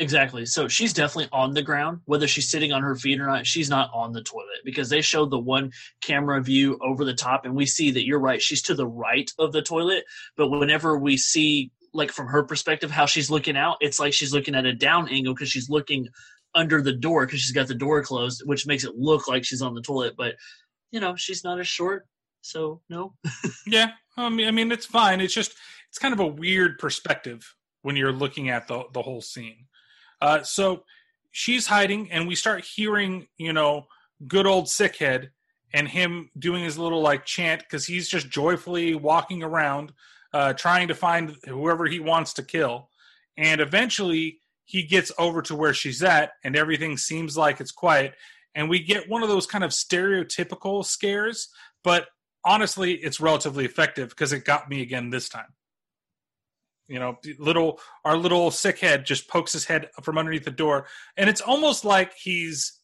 Exactly. 0.00 0.46
So 0.46 0.66
she's 0.66 0.94
definitely 0.94 1.28
on 1.30 1.52
the 1.52 1.60
ground, 1.60 2.00
whether 2.06 2.26
she's 2.26 2.48
sitting 2.48 2.72
on 2.72 2.82
her 2.82 2.96
feet 2.96 3.20
or 3.20 3.26
not. 3.26 3.46
She's 3.46 3.68
not 3.68 3.90
on 3.92 4.12
the 4.12 4.22
toilet 4.22 4.64
because 4.64 4.88
they 4.88 5.02
showed 5.02 5.30
the 5.30 5.38
one 5.38 5.72
camera 6.00 6.42
view 6.42 6.78
over 6.80 7.04
the 7.04 7.12
top, 7.12 7.44
and 7.44 7.54
we 7.54 7.66
see 7.66 7.90
that 7.90 8.06
you're 8.06 8.18
right. 8.18 8.40
She's 8.40 8.62
to 8.62 8.74
the 8.74 8.86
right 8.86 9.30
of 9.38 9.52
the 9.52 9.60
toilet, 9.60 10.04
but 10.38 10.48
whenever 10.48 10.96
we 10.96 11.18
see, 11.18 11.70
like 11.92 12.12
from 12.12 12.28
her 12.28 12.42
perspective, 12.42 12.90
how 12.90 13.04
she's 13.04 13.30
looking 13.30 13.58
out, 13.58 13.76
it's 13.82 14.00
like 14.00 14.14
she's 14.14 14.32
looking 14.32 14.54
at 14.54 14.64
a 14.64 14.72
down 14.72 15.06
angle 15.10 15.34
because 15.34 15.50
she's 15.50 15.68
looking 15.68 16.08
under 16.54 16.80
the 16.80 16.94
door 16.94 17.26
because 17.26 17.40
she's 17.40 17.52
got 17.52 17.68
the 17.68 17.74
door 17.74 18.02
closed, 18.02 18.42
which 18.46 18.66
makes 18.66 18.84
it 18.84 18.96
look 18.96 19.28
like 19.28 19.44
she's 19.44 19.60
on 19.60 19.74
the 19.74 19.82
toilet. 19.82 20.14
But 20.16 20.36
you 20.90 21.00
know, 21.00 21.14
she's 21.14 21.44
not 21.44 21.60
as 21.60 21.68
short, 21.68 22.06
so 22.42 22.80
no. 22.88 23.14
yeah 23.66 23.90
I 24.16 24.28
mean, 24.28 24.48
I 24.48 24.50
mean 24.50 24.72
it's 24.72 24.86
fine. 24.86 25.20
It's 25.20 25.34
just 25.34 25.54
it's 25.88 25.98
kind 25.98 26.14
of 26.14 26.20
a 26.20 26.26
weird 26.26 26.78
perspective 26.78 27.54
when 27.82 27.96
you're 27.96 28.12
looking 28.12 28.48
at 28.48 28.68
the 28.68 28.84
the 28.92 29.02
whole 29.02 29.22
scene. 29.22 29.66
Uh, 30.20 30.42
so 30.42 30.84
she's 31.30 31.66
hiding 31.66 32.10
and 32.10 32.28
we 32.28 32.34
start 32.34 32.64
hearing 32.64 33.26
you 33.38 33.52
know 33.52 33.86
good 34.26 34.46
old 34.46 34.66
sickhead 34.66 35.28
and 35.72 35.88
him 35.88 36.30
doing 36.38 36.64
his 36.64 36.78
little 36.78 37.00
like 37.00 37.24
chant 37.24 37.60
because 37.60 37.86
he's 37.86 38.08
just 38.08 38.28
joyfully 38.28 38.94
walking 38.94 39.42
around 39.42 39.92
uh, 40.32 40.52
trying 40.52 40.88
to 40.88 40.94
find 40.94 41.36
whoever 41.46 41.86
he 41.86 42.00
wants 42.00 42.32
to 42.34 42.42
kill. 42.42 42.88
And 43.36 43.60
eventually 43.60 44.38
he 44.64 44.82
gets 44.82 45.10
over 45.18 45.42
to 45.42 45.54
where 45.56 45.74
she's 45.74 46.02
at 46.02 46.32
and 46.44 46.56
everything 46.56 46.96
seems 46.96 47.36
like 47.36 47.60
it's 47.60 47.72
quiet. 47.72 48.14
And 48.54 48.68
we 48.68 48.82
get 48.82 49.08
one 49.08 49.22
of 49.22 49.28
those 49.28 49.46
kind 49.46 49.64
of 49.64 49.70
stereotypical 49.70 50.84
scares 50.84 51.48
but 51.82 52.06
honestly 52.44 52.94
it's 52.94 53.20
relatively 53.20 53.64
effective 53.64 54.08
because 54.10 54.32
it 54.32 54.44
got 54.44 54.68
me 54.68 54.80
again 54.82 55.10
this 55.10 55.28
time 55.28 55.52
you 56.88 56.98
know 56.98 57.16
little 57.38 57.78
our 58.04 58.16
little 58.16 58.50
sick 58.50 58.78
head 58.78 59.04
just 59.06 59.28
pokes 59.28 59.52
his 59.52 59.64
head 59.64 59.88
from 60.02 60.18
underneath 60.18 60.44
the 60.44 60.50
door 60.50 60.86
and 61.16 61.28
it's 61.30 61.40
almost 61.40 61.84
like 61.84 62.12
he's 62.14 62.78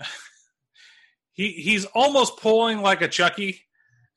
he 1.32 1.52
he's 1.52 1.84
almost 1.94 2.36
pulling 2.38 2.80
like 2.80 3.02
a 3.02 3.08
chucky 3.08 3.62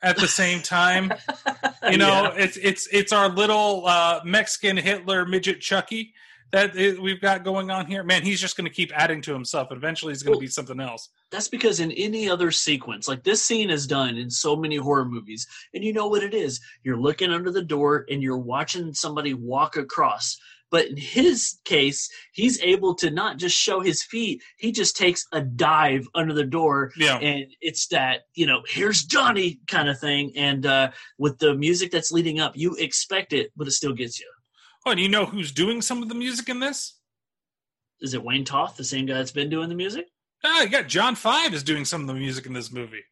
at 0.02 0.18
the 0.18 0.28
same 0.28 0.62
time 0.62 1.12
you 1.91 1.98
know 1.98 2.24
Yeah. 2.24 2.34
it's 2.38 2.57
it's 2.57 2.88
it's 2.91 3.12
our 3.12 3.30
little 3.30 3.86
uh 3.88 4.22
mexican 4.24 4.78
hitler 4.78 5.26
midget 5.26 5.62
chucky 5.62 6.14
that 6.51 6.76
we've 6.99 7.22
got 7.22 7.43
going 7.43 7.69
on 7.69 7.85
here 7.85 8.03
man 8.03 8.23
he's 8.23 8.39
just 8.39 8.55
going 8.55 8.69
to 8.69 8.73
keep 8.73 8.91
adding 8.95 9.22
to 9.22 9.34
himself 9.34 9.67
eventually 9.72 10.11
he's 10.11 10.23
going 10.23 10.38
to 10.38 10.39
be 10.39 10.47
something 10.47 10.80
else 10.80 11.09
That's 11.31 11.47
because 11.47 11.80
in 11.80 11.91
any 11.93 12.30
other 12.30 12.51
sequence, 12.51 13.07
like 13.07 13.23
this 13.23 13.43
scene 13.43 13.69
is 13.69 13.88
done 13.88 14.17
in 14.17 14.30
so 14.30 14.55
many 14.55 14.77
horror 14.77 15.05
movies, 15.05 15.47
and 15.73 15.84
you 15.84 15.91
know 15.91 16.07
what 16.07 16.23
it 16.23 16.34
is. 16.34 16.61
You're 16.84 16.99
looking 16.99 17.31
under 17.31 17.51
the 17.51 17.61
door 17.61 18.05
and 18.09 18.22
you're 18.22 18.38
watching 18.38 18.93
somebody 18.93 19.34
walk 19.34 19.76
across. 19.76 20.38
But 20.72 20.88
in 20.88 20.97
his 20.97 21.59
case, 21.63 22.09
he's 22.34 22.59
able 22.61 22.95
to 22.95 23.11
not 23.11 23.38
just 23.38 23.55
show 23.55 23.81
his 23.81 24.03
feet, 24.03 24.41
he 24.57 24.72
just 24.72 24.97
takes 24.97 25.26
a 25.31 25.41
dive 25.41 26.07
under 26.15 26.34
the 26.34 26.43
door. 26.43 26.91
Yeah. 26.97 27.17
And 27.17 27.45
it's 27.61 27.88
that, 27.88 28.22
you 28.34 28.47
know, 28.47 28.63
here's 28.67 29.03
Johnny 29.03 29.59
kind 29.67 29.89
of 29.89 29.99
thing. 29.99 30.31
And 30.35 30.65
uh, 30.65 30.91
with 31.17 31.38
the 31.38 31.53
music 31.55 31.91
that's 31.91 32.11
leading 32.11 32.39
up, 32.39 32.53
you 32.55 32.76
expect 32.76 33.31
it, 33.31 33.51
but 33.55 33.67
it 33.67 33.72
still 33.72 33.93
gets 33.93 34.19
you. 34.19 34.30
Oh 34.86 34.91
and 34.91 34.99
you 34.99 35.10
know 35.10 35.26
who's 35.26 35.52
doing 35.52 35.82
some 35.82 36.02
of 36.03 36.10
the 36.10 36.16
music 36.16 36.49
in 36.49 36.60
this 36.60 36.99
Is 38.02 38.14
it 38.14 38.24
Wayne 38.24 38.45
Toth, 38.45 38.78
the 38.78 38.84
same 38.84 39.06
guy 39.06 39.16
that's 39.16 39.32
been 39.32 39.49
doing 39.49 39.70
the 39.70 39.76
music? 39.76 40.07
ah 40.44 40.62
you 40.62 40.70
got 40.70 40.88
john 40.88 41.16
five 41.16 41.53
is 41.53 41.64
doing 41.64 41.86
some 41.86 42.02
of 42.02 42.07
the 42.07 42.14
music 42.14 42.45
in 42.45 42.53
this 42.53 42.72
movie 42.72 43.03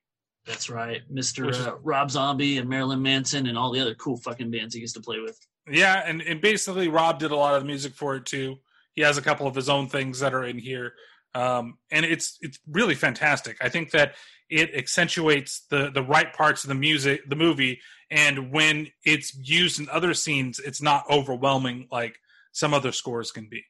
That's 0.45 0.69
right. 0.69 1.01
Mr. 1.11 1.49
Is- 1.49 1.57
Uh, 1.59 1.77
Rob 1.83 2.11
Zombie 2.11 2.57
and 2.57 2.69
Marilyn 2.69 3.01
Manson 3.01 3.47
and 3.47 3.57
all 3.57 3.71
the 3.71 3.79
other 3.79 3.95
cool 3.95 4.17
fucking 4.17 4.51
bands 4.51 4.73
he 4.73 4.81
gets 4.81 4.91
to 4.93 4.99
play 5.01 5.19
with. 5.19 5.39
Yeah, 5.71 6.03
and, 6.05 6.21
and 6.21 6.41
basically 6.41 6.89
Rob 6.89 7.17
did 7.19 7.31
a 7.31 7.35
lot 7.35 7.55
of 7.55 7.61
the 7.61 7.67
music 7.67 7.93
for 7.93 8.17
it 8.17 8.25
too. 8.25 8.57
He 8.93 9.01
has 9.01 9.17
a 9.17 9.21
couple 9.21 9.47
of 9.47 9.55
his 9.55 9.69
own 9.69 9.87
things 9.87 10.19
that 10.19 10.33
are 10.33 10.43
in 10.43 10.57
here. 10.59 10.93
um, 11.33 11.77
and 11.91 12.05
it's 12.05 12.37
it's 12.41 12.59
really 12.69 12.93
fantastic. 12.95 13.55
I 13.61 13.69
think 13.69 13.91
that 13.91 14.15
it 14.53 14.75
accentuates 14.75 15.65
the 15.69 15.91
the 15.91 16.03
right 16.03 16.31
parts 16.33 16.63
of 16.63 16.69
the 16.69 16.75
music, 16.75 17.21
the 17.29 17.35
movie, 17.35 17.79
and 18.11 18.51
when 18.51 18.87
it's 19.05 19.35
used 19.35 19.79
in 19.79 19.89
other 19.89 20.13
scenes, 20.13 20.59
it's 20.59 20.81
not 20.81 21.03
overwhelming 21.09 21.87
like 21.91 22.17
some 22.51 22.73
other 22.73 22.91
scores 22.91 23.31
can 23.31 23.47
be. 23.49 23.63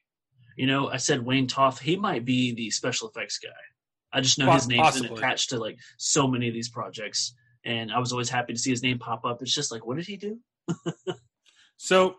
You 0.56 0.66
know, 0.66 0.88
I 0.88 0.98
said 0.98 1.24
Wayne 1.24 1.46
Toth. 1.46 1.80
He 1.80 1.96
might 1.96 2.24
be 2.24 2.54
the 2.54 2.70
special 2.70 3.08
effects 3.08 3.38
guy. 3.38 3.48
I 4.12 4.20
just 4.20 4.38
know 4.38 4.46
Poss- 4.46 4.62
his 4.62 4.68
name's 4.68 5.00
been 5.00 5.12
attached 5.12 5.50
to 5.50 5.58
like 5.58 5.78
so 5.98 6.28
many 6.28 6.48
of 6.48 6.54
these 6.54 6.68
projects, 6.68 7.34
and 7.64 7.92
I 7.92 7.98
was 7.98 8.12
always 8.12 8.28
happy 8.28 8.52
to 8.52 8.58
see 8.58 8.70
his 8.70 8.82
name 8.82 8.98
pop 8.98 9.24
up. 9.24 9.42
It's 9.42 9.54
just 9.54 9.72
like, 9.72 9.84
what 9.86 9.96
did 9.96 10.06
he 10.06 10.16
do? 10.16 10.38
So 11.76 12.16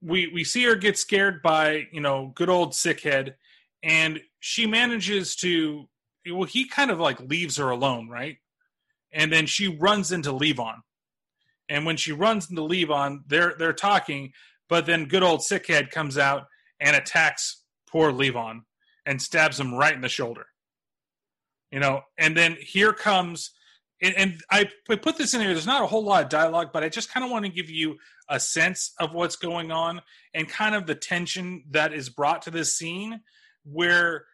we 0.00 0.28
we 0.28 0.44
see 0.44 0.64
her 0.64 0.74
get 0.74 0.98
scared 0.98 1.42
by 1.42 1.88
you 1.92 2.00
know 2.00 2.32
good 2.34 2.48
old 2.48 2.72
sickhead, 2.72 3.34
and 3.82 4.20
she 4.40 4.66
manages 4.66 5.36
to 5.36 5.88
well 6.30 6.44
he 6.44 6.68
kind 6.68 6.90
of 6.90 6.98
like 6.98 7.20
leaves 7.20 7.56
her 7.56 7.70
alone, 7.70 8.08
right? 8.08 8.36
And 9.12 9.32
then 9.32 9.46
she 9.46 9.68
runs 9.68 10.12
into 10.12 10.30
Levon, 10.30 10.80
and 11.68 11.86
when 11.86 11.96
she 11.96 12.12
runs 12.12 12.50
into 12.50 12.62
Levon, 12.62 13.20
they're 13.26 13.54
they're 13.58 13.72
talking, 13.72 14.32
but 14.68 14.86
then 14.86 15.06
good 15.06 15.22
old 15.22 15.40
sickhead 15.40 15.90
comes 15.90 16.18
out 16.18 16.44
and 16.80 16.94
attacks 16.94 17.62
poor 17.90 18.12
Levon 18.12 18.60
and 19.06 19.20
stabs 19.20 19.58
him 19.58 19.74
right 19.74 19.94
in 19.94 20.00
the 20.00 20.08
shoulder. 20.08 20.46
You 21.70 21.80
know, 21.80 22.02
and 22.16 22.36
then 22.36 22.56
here 22.60 22.92
comes 22.92 23.50
and, 24.00 24.14
and 24.16 24.42
I 24.50 24.68
I 24.88 24.96
put 24.96 25.16
this 25.16 25.34
in 25.34 25.40
here. 25.40 25.52
There's 25.52 25.66
not 25.66 25.82
a 25.82 25.86
whole 25.86 26.04
lot 26.04 26.22
of 26.22 26.28
dialogue, 26.28 26.70
but 26.72 26.84
I 26.84 26.88
just 26.88 27.12
kind 27.12 27.24
of 27.24 27.30
want 27.30 27.44
to 27.44 27.50
give 27.50 27.68
you 27.68 27.96
a 28.28 28.38
sense 28.38 28.92
of 29.00 29.12
what's 29.12 29.36
going 29.36 29.72
on 29.72 30.00
and 30.34 30.48
kind 30.48 30.74
of 30.74 30.86
the 30.86 30.94
tension 30.94 31.64
that 31.70 31.92
is 31.92 32.08
brought 32.08 32.42
to 32.42 32.50
this 32.50 32.76
scene. 32.76 33.20
Where 33.64 34.24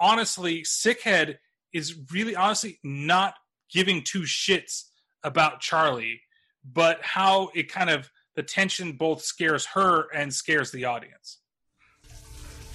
honestly, 0.00 0.62
Sickhead 0.62 1.36
is 1.72 1.96
really 2.12 2.34
honestly 2.34 2.80
not 2.82 3.34
giving 3.72 4.02
two 4.02 4.22
shits 4.22 4.84
about 5.22 5.60
Charly, 5.60 6.20
but 6.64 7.00
how 7.02 7.50
it 7.54 7.70
kind 7.70 7.90
of 7.90 8.10
the 8.34 8.42
tension 8.42 8.92
both 8.92 9.22
scares 9.22 9.66
her 9.66 10.06
and 10.14 10.32
scares 10.32 10.70
the 10.70 10.86
audience. 10.86 11.38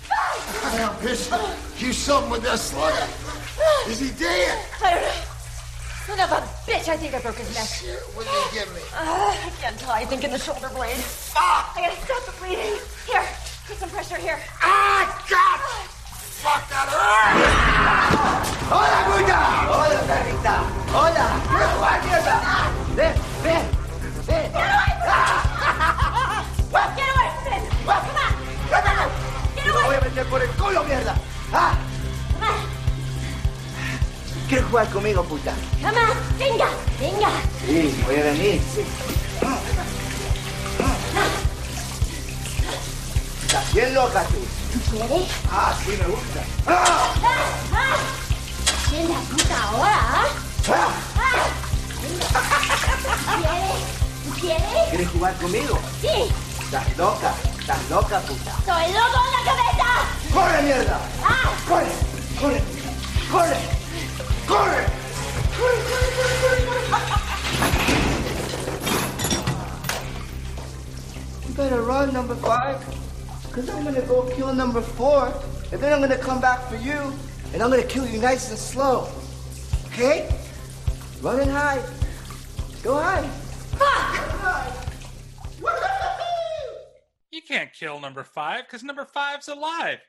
Damn, 0.07 0.93
bitch. 0.95 1.81
You 1.81 1.91
something 1.91 2.31
with 2.31 2.43
that 2.43 2.59
slugger. 2.59 3.07
Is 3.89 3.99
he 3.99 4.11
dead? 4.11 4.65
I 4.83 4.93
don't 4.93 5.01
know. 5.01 5.35
Son 6.05 6.19
of 6.19 6.31
a 6.31 6.41
bitch, 6.69 6.87
I 6.87 6.97
think 6.97 7.15
I 7.15 7.19
broke 7.19 7.35
his 7.35 7.49
neck. 7.55 7.97
What 8.13 8.25
did 8.25 8.33
you 8.33 8.59
give 8.59 8.75
me? 8.75 8.81
Uh, 8.93 9.33
I 9.33 9.51
can't 9.59 9.77
tell. 9.79 9.91
I 9.91 10.05
think 10.05 10.23
in 10.23 10.31
the 10.31 10.37
shoulder 10.37 10.69
blade. 10.69 11.03
I 11.35 11.73
gotta 11.75 11.99
stop 12.05 12.25
the 12.25 12.39
bleeding. 12.39 12.79
Here, 13.07 13.25
put 13.65 13.77
some 13.77 13.89
pressure 13.89 14.17
here. 14.17 14.39
Ah, 14.61 15.25
God! 15.27 15.94
Fuck 16.45 16.69
that 16.69 16.85
hurt! 16.93 18.45
Hola, 18.69 18.99
puta! 19.09 19.39
Hola, 19.65 19.97
perrita. 20.05 20.55
Hola. 20.93 21.25
¡Qué 21.49 22.05
mierda! 22.05 22.35
Ven, 22.95 23.13
ven, 23.41 23.65
ven. 24.27 24.45
Get 24.53 24.69
away 24.69 24.93
from 25.01 25.25
me! 26.69 26.85
Get 26.95 27.09
away, 27.15 27.29
Finn! 27.45 27.63
Come 27.81 27.97
on! 27.97 28.29
Come 28.69 28.89
on! 28.93 29.09
Get 29.55 29.63
Te 29.63 29.69
lo 29.69 29.73
voy 29.73 29.95
a 29.95 30.01
meter 30.01 30.25
por 30.27 30.39
el 30.43 30.49
culo, 30.51 30.83
mierda. 30.83 31.15
¿Ah? 31.51 31.73
Come 32.33 32.47
on! 32.47 32.61
¿Quieres 34.47 34.65
jugar 34.67 34.87
conmigo, 34.89 35.23
puta? 35.23 35.53
Come 35.81 35.97
on! 35.97 36.37
Venga! 36.37 36.69
Venga! 36.99 37.29
Sí, 37.65 38.03
voy 38.05 38.17
a 38.17 38.23
venir, 38.23 38.61
sí. 38.71 38.85
Estás 43.47 43.73
bien 43.73 43.95
loca 43.95 44.23
tú. 44.25 44.64
¿Quieres? 44.83 45.29
Ah, 45.49 45.73
sí 45.83 45.91
me 45.91 46.05
gusta. 46.05 46.43
¡Ah! 46.67 47.13
¡Ah! 47.73 47.97
¿Quién 48.89 49.09
la 49.09 49.19
puta 49.19 49.63
ahora? 49.63 49.97
ah? 49.97 50.25
¡Ah! 50.67 50.91
¿Quieres? 53.37 53.79
¿Tú 54.25 54.31
quieres? 54.41 54.89
¿Quieres 54.89 55.09
jugar 55.09 55.33
conmigo? 55.35 55.79
Sí. 56.01 56.33
Estás 56.61 56.97
loca, 56.97 57.33
estás 57.57 57.89
loca, 57.89 58.19
puta. 58.21 58.51
¡Estoy 58.59 58.93
loco 58.93 59.19
en 59.25 59.31
la 59.31 59.43
cabeza! 59.45 59.87
¡Corre, 60.33 60.61
mierda! 60.63 60.99
¡Ah! 61.23 61.53
¡Corre! 61.67 61.91
¡Corre! 62.41 62.61
¡Corre! 63.31 63.57
¡Corre! 64.47 64.85
You 71.47 71.53
better 71.55 71.81
run, 71.81 72.13
number 72.13 72.35
five. 72.35 72.79
Because 73.55 73.69
I'm 73.69 73.83
going 73.83 73.95
to 73.95 74.01
go 74.01 74.29
kill 74.35 74.53
number 74.53 74.81
four. 74.81 75.27
And 75.71 75.79
then 75.81 75.93
I'm 75.93 75.99
going 75.99 76.11
to 76.11 76.17
come 76.17 76.41
back 76.41 76.67
for 76.67 76.75
you. 76.75 77.13
And 77.53 77.63
I'm 77.63 77.69
going 77.69 77.81
to 77.81 77.87
kill 77.87 78.05
you 78.05 78.19
nice 78.19 78.49
and 78.49 78.59
slow. 78.59 79.07
Okay? 79.85 80.29
Run 81.21 81.39
and 81.39 81.49
hide. 81.49 81.81
Go 82.83 82.95
hide. 82.95 83.29
Fuck! 83.79 84.73
You 87.31 87.41
can't 87.41 87.71
kill 87.73 87.99
number 87.99 88.23
five 88.23 88.63
because 88.65 88.81
number 88.81 89.05
five's 89.05 89.49
alive. 89.49 89.99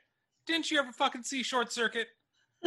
Didn't 0.45 0.71
you 0.71 0.79
ever 0.79 0.93
fucking 0.93 1.23
see 1.23 1.43
Short 1.43 1.73
Circuit? 1.73 2.07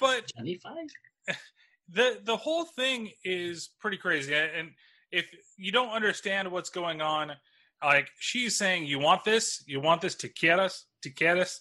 but 0.00 0.32
Johnny 0.36 0.56
Five. 0.56 1.36
the 1.88 2.18
the 2.24 2.36
whole 2.36 2.64
thing 2.64 3.12
is 3.24 3.70
pretty 3.78 3.96
crazy, 3.96 4.34
and 4.34 4.72
if 5.12 5.26
you 5.56 5.70
don't 5.70 5.90
understand 5.90 6.50
what's 6.50 6.68
going 6.68 7.00
on, 7.00 7.30
like 7.84 8.08
she's 8.18 8.56
saying, 8.56 8.86
"You 8.86 8.98
want 8.98 9.24
this? 9.24 9.62
You 9.66 9.80
want 9.80 10.00
this 10.00 10.14
us? 10.14 10.84
To 11.02 11.10
get 11.10 11.38
us?" 11.38 11.60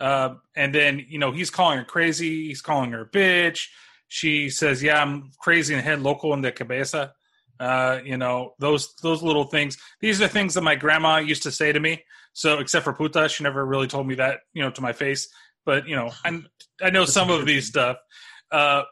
Uh, 0.00 0.34
and 0.56 0.74
then 0.74 1.04
you 1.08 1.18
know 1.18 1.32
he's 1.32 1.50
calling 1.50 1.78
her 1.78 1.84
crazy. 1.84 2.48
He's 2.48 2.62
calling 2.62 2.92
her 2.92 3.02
a 3.02 3.08
bitch. 3.08 3.68
She 4.08 4.50
says, 4.50 4.82
"Yeah, 4.82 5.00
I'm 5.00 5.30
crazy 5.38 5.74
in 5.74 5.78
the 5.78 5.84
head, 5.84 6.00
local 6.02 6.34
in 6.34 6.42
the 6.42 6.52
cabeza." 6.52 7.12
Uh, 7.60 8.00
you 8.04 8.16
know 8.16 8.54
those 8.58 8.94
those 9.02 9.22
little 9.22 9.44
things. 9.44 9.78
These 10.00 10.20
are 10.20 10.28
things 10.28 10.54
that 10.54 10.62
my 10.62 10.74
grandma 10.74 11.18
used 11.18 11.44
to 11.44 11.52
say 11.52 11.72
to 11.72 11.80
me. 11.80 12.02
So 12.32 12.58
except 12.58 12.84
for 12.84 12.92
puta, 12.92 13.28
she 13.28 13.44
never 13.44 13.64
really 13.64 13.86
told 13.86 14.06
me 14.06 14.16
that 14.16 14.40
you 14.52 14.62
know 14.62 14.70
to 14.70 14.80
my 14.80 14.92
face. 14.92 15.28
But 15.64 15.86
you 15.86 15.96
know, 15.96 16.10
I 16.24 16.42
I 16.82 16.90
know 16.90 17.04
some 17.04 17.30
of 17.30 17.46
these 17.46 17.68
stuff. 17.68 17.98
Uh, 18.50 18.82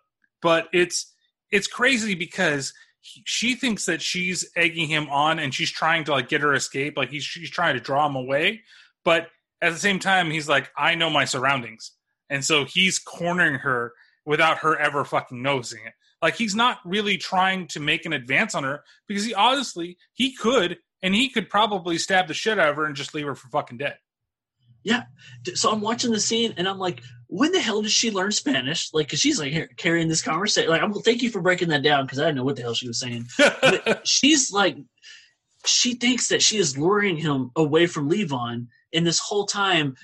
but 0.42 0.68
it's 0.72 1.12
it's 1.50 1.66
crazy 1.66 2.14
because 2.14 2.72
he, 3.00 3.22
she 3.26 3.54
thinks 3.54 3.86
that 3.86 4.02
she's 4.02 4.48
egging 4.56 4.88
him 4.88 5.08
on 5.08 5.38
and 5.38 5.54
she's 5.54 5.70
trying 5.70 6.04
to 6.04 6.12
like 6.12 6.28
get 6.28 6.40
her 6.40 6.54
escape. 6.54 6.96
Like 6.96 7.10
he's 7.10 7.24
she's 7.24 7.50
trying 7.50 7.74
to 7.74 7.80
draw 7.80 8.06
him 8.06 8.16
away. 8.16 8.62
But 9.04 9.28
at 9.62 9.72
the 9.72 9.78
same 9.78 9.98
time, 9.98 10.30
he's 10.30 10.48
like, 10.48 10.70
I 10.76 10.94
know 10.94 11.10
my 11.10 11.24
surroundings, 11.24 11.92
and 12.28 12.44
so 12.44 12.64
he's 12.64 12.98
cornering 12.98 13.56
her 13.56 13.92
without 14.24 14.58
her 14.58 14.78
ever 14.78 15.04
fucking 15.04 15.42
noticing 15.42 15.80
it. 15.86 15.94
Like 16.22 16.36
he's 16.36 16.54
not 16.54 16.78
really 16.84 17.16
trying 17.16 17.66
to 17.68 17.80
make 17.80 18.04
an 18.04 18.12
advance 18.12 18.54
on 18.54 18.64
her 18.64 18.84
because 19.08 19.24
he 19.24 19.34
honestly 19.34 19.96
he 20.12 20.34
could 20.34 20.78
and 21.02 21.14
he 21.14 21.30
could 21.30 21.48
probably 21.48 21.96
stab 21.98 22.28
the 22.28 22.34
shit 22.34 22.58
out 22.58 22.68
of 22.68 22.76
her 22.76 22.84
and 22.84 22.94
just 22.94 23.14
leave 23.14 23.26
her 23.26 23.34
for 23.34 23.48
fucking 23.48 23.78
dead. 23.78 23.96
Yeah. 24.82 25.04
So 25.54 25.70
I'm 25.70 25.80
watching 25.80 26.10
the 26.10 26.20
scene 26.20 26.54
and 26.56 26.68
I'm 26.68 26.78
like, 26.78 27.02
when 27.32 27.52
the 27.52 27.60
hell 27.60 27.80
did 27.80 27.92
she 27.92 28.10
learn 28.10 28.32
Spanish? 28.32 28.92
Like, 28.92 29.08
cause 29.08 29.20
she's 29.20 29.38
like 29.38 29.52
here, 29.52 29.70
carrying 29.76 30.08
this 30.08 30.20
conversation. 30.20 30.68
Like, 30.68 30.82
I'm 30.82 30.92
thank 30.92 31.22
you 31.22 31.30
for 31.30 31.40
breaking 31.40 31.68
that 31.68 31.82
down 31.82 32.04
because 32.04 32.18
I 32.18 32.24
didn't 32.24 32.38
know 32.38 32.44
what 32.44 32.56
the 32.56 32.62
hell 32.62 32.74
she 32.74 32.88
was 32.88 32.98
saying. 32.98 33.28
but 33.38 34.06
she's 34.06 34.52
like, 34.52 34.76
she 35.64 35.94
thinks 35.94 36.28
that 36.28 36.42
she 36.42 36.58
is 36.58 36.76
luring 36.76 37.16
him 37.16 37.52
away 37.54 37.86
from 37.86 38.10
Levon, 38.10 38.66
and 38.92 39.06
this 39.06 39.20
whole 39.20 39.46
time, 39.46 39.94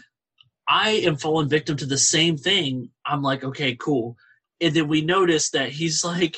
I 0.68 0.90
am 0.90 1.16
falling 1.16 1.48
victim 1.48 1.76
to 1.78 1.86
the 1.86 1.98
same 1.98 2.36
thing. 2.36 2.90
I'm 3.04 3.22
like, 3.22 3.42
okay, 3.42 3.74
cool. 3.74 4.16
And 4.60 4.74
then 4.74 4.86
we 4.86 5.00
notice 5.00 5.50
that 5.50 5.70
he's 5.70 6.04
like, 6.04 6.36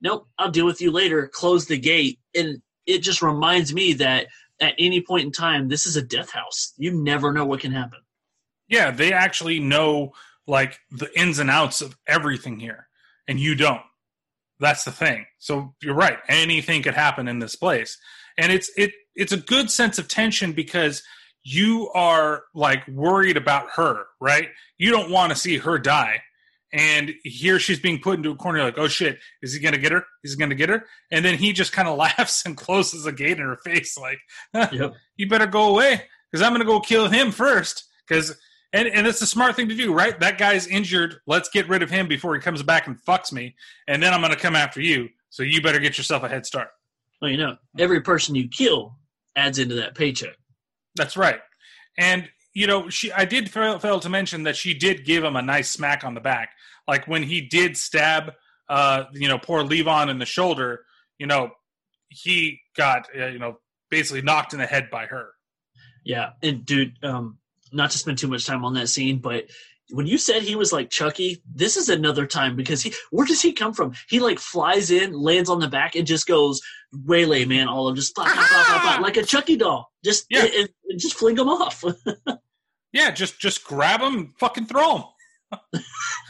nope, 0.00 0.28
I'll 0.38 0.50
deal 0.50 0.66
with 0.66 0.80
you 0.80 0.92
later. 0.92 1.28
Close 1.28 1.66
the 1.66 1.78
gate, 1.78 2.20
and 2.34 2.62
it 2.86 3.00
just 3.00 3.20
reminds 3.20 3.74
me 3.74 3.92
that 3.94 4.28
at 4.62 4.74
any 4.78 5.02
point 5.02 5.26
in 5.26 5.32
time, 5.32 5.68
this 5.68 5.84
is 5.84 5.96
a 5.96 6.02
death 6.02 6.30
house. 6.30 6.72
You 6.78 6.92
never 6.92 7.34
know 7.34 7.44
what 7.44 7.60
can 7.60 7.72
happen. 7.72 7.98
Yeah, 8.72 8.90
they 8.90 9.12
actually 9.12 9.60
know 9.60 10.14
like 10.46 10.80
the 10.90 11.10
ins 11.18 11.38
and 11.38 11.50
outs 11.50 11.82
of 11.82 11.94
everything 12.08 12.58
here, 12.58 12.88
and 13.28 13.38
you 13.38 13.54
don't. 13.54 13.82
That's 14.58 14.84
the 14.84 14.90
thing. 14.90 15.26
So 15.38 15.74
you're 15.82 15.94
right. 15.94 16.18
Anything 16.26 16.82
could 16.82 16.94
happen 16.94 17.28
in 17.28 17.38
this 17.38 17.54
place, 17.54 17.98
and 18.38 18.50
it's 18.50 18.70
it 18.76 18.92
it's 19.14 19.32
a 19.32 19.36
good 19.36 19.70
sense 19.70 19.98
of 19.98 20.08
tension 20.08 20.52
because 20.52 21.02
you 21.44 21.90
are 21.94 22.44
like 22.54 22.88
worried 22.88 23.36
about 23.36 23.68
her, 23.72 24.06
right? 24.22 24.48
You 24.78 24.90
don't 24.90 25.10
want 25.10 25.30
to 25.32 25.38
see 25.38 25.58
her 25.58 25.78
die. 25.78 26.22
And 26.72 27.12
here 27.24 27.58
she's 27.58 27.80
being 27.80 28.00
put 28.00 28.16
into 28.16 28.30
a 28.30 28.36
corner, 28.36 28.62
like, 28.62 28.78
oh 28.78 28.88
shit, 28.88 29.18
is 29.42 29.52
he 29.52 29.60
gonna 29.60 29.76
get 29.76 29.92
her? 29.92 30.06
Is 30.24 30.32
he 30.32 30.38
gonna 30.38 30.54
get 30.54 30.70
her? 30.70 30.86
And 31.10 31.22
then 31.22 31.36
he 31.36 31.52
just 31.52 31.72
kind 31.72 31.88
of 31.88 31.98
laughs 31.98 32.46
and 32.46 32.56
closes 32.56 33.04
the 33.04 33.12
gate 33.12 33.38
in 33.38 33.44
her 33.44 33.58
face, 33.58 33.98
like, 33.98 34.72
you 35.16 35.28
better 35.28 35.46
go 35.46 35.68
away 35.68 36.04
because 36.30 36.40
I'm 36.40 36.52
gonna 36.52 36.64
go 36.64 36.80
kill 36.80 37.10
him 37.10 37.32
first. 37.32 37.84
Because 38.08 38.34
and 38.72 38.88
and 38.88 39.06
it's 39.06 39.20
a 39.20 39.26
smart 39.26 39.56
thing 39.56 39.68
to 39.68 39.74
do, 39.74 39.92
right? 39.92 40.18
That 40.20 40.38
guy's 40.38 40.66
injured. 40.66 41.16
Let's 41.26 41.48
get 41.48 41.68
rid 41.68 41.82
of 41.82 41.90
him 41.90 42.08
before 42.08 42.34
he 42.34 42.40
comes 42.40 42.62
back 42.62 42.86
and 42.86 43.00
fucks 43.02 43.32
me, 43.32 43.54
and 43.86 44.02
then 44.02 44.12
I'm 44.14 44.20
gonna 44.20 44.36
come 44.36 44.56
after 44.56 44.80
you. 44.80 45.08
So 45.30 45.42
you 45.42 45.62
better 45.62 45.78
get 45.78 45.98
yourself 45.98 46.22
a 46.22 46.28
head 46.28 46.46
start. 46.46 46.68
Well, 47.20 47.30
you 47.30 47.36
know, 47.36 47.56
every 47.78 48.00
person 48.00 48.34
you 48.34 48.48
kill 48.48 48.96
adds 49.36 49.58
into 49.58 49.76
that 49.76 49.94
paycheck. 49.94 50.36
That's 50.96 51.16
right. 51.16 51.40
And 51.98 52.28
you 52.54 52.66
know, 52.66 52.88
she 52.88 53.12
I 53.12 53.24
did 53.24 53.50
fail, 53.50 53.78
fail 53.78 54.00
to 54.00 54.08
mention 54.08 54.42
that 54.44 54.56
she 54.56 54.74
did 54.74 55.04
give 55.04 55.24
him 55.24 55.36
a 55.36 55.42
nice 55.42 55.70
smack 55.70 56.04
on 56.04 56.14
the 56.14 56.20
back, 56.20 56.50
like 56.86 57.06
when 57.06 57.22
he 57.22 57.40
did 57.40 57.76
stab, 57.76 58.32
uh, 58.68 59.04
you 59.12 59.28
know, 59.28 59.38
poor 59.38 59.62
Levon 59.62 60.10
in 60.10 60.18
the 60.18 60.26
shoulder. 60.26 60.84
You 61.18 61.26
know, 61.26 61.50
he 62.08 62.60
got 62.76 63.08
uh, 63.18 63.26
you 63.26 63.38
know 63.38 63.58
basically 63.90 64.22
knocked 64.22 64.52
in 64.52 64.58
the 64.58 64.66
head 64.66 64.90
by 64.90 65.06
her. 65.06 65.30
Yeah, 66.04 66.30
and 66.42 66.66
dude, 66.66 66.92
um, 67.04 67.38
not 67.72 67.90
to 67.92 67.98
spend 67.98 68.18
too 68.18 68.28
much 68.28 68.46
time 68.46 68.64
on 68.64 68.74
that 68.74 68.88
scene, 68.88 69.18
but 69.18 69.46
when 69.90 70.06
you 70.06 70.16
said 70.16 70.42
he 70.42 70.56
was 70.56 70.72
like 70.72 70.90
Chucky, 70.90 71.42
this 71.54 71.76
is 71.76 71.88
another 71.88 72.26
time 72.26 72.56
because 72.56 72.82
he 72.82 72.94
where 73.10 73.26
does 73.26 73.42
he 73.42 73.52
come 73.52 73.74
from? 73.74 73.92
He 74.08 74.20
like 74.20 74.38
flies 74.38 74.90
in, 74.90 75.12
lands 75.12 75.50
on 75.50 75.60
the 75.60 75.68
back, 75.68 75.94
and 75.96 76.06
just 76.06 76.26
goes 76.26 76.60
waylay 76.92 77.44
man, 77.44 77.68
all 77.68 77.88
of 77.88 77.96
just 77.96 78.14
blah, 78.14 78.24
blah, 78.24 78.80
blah, 78.80 78.98
like 79.00 79.16
a 79.16 79.22
Chucky 79.22 79.56
doll. 79.56 79.90
Just 80.04 80.26
Yeah. 80.30 80.44
and, 80.44 80.68
and 80.88 81.00
just 81.00 81.16
fling 81.16 81.36
him 81.36 81.48
off 81.48 81.84
Yeah, 82.92 83.10
just 83.10 83.40
just 83.40 83.64
grab 83.64 84.00
him, 84.00 84.34
fucking 84.38 84.66
throw 84.66 84.96
him. 84.96 85.04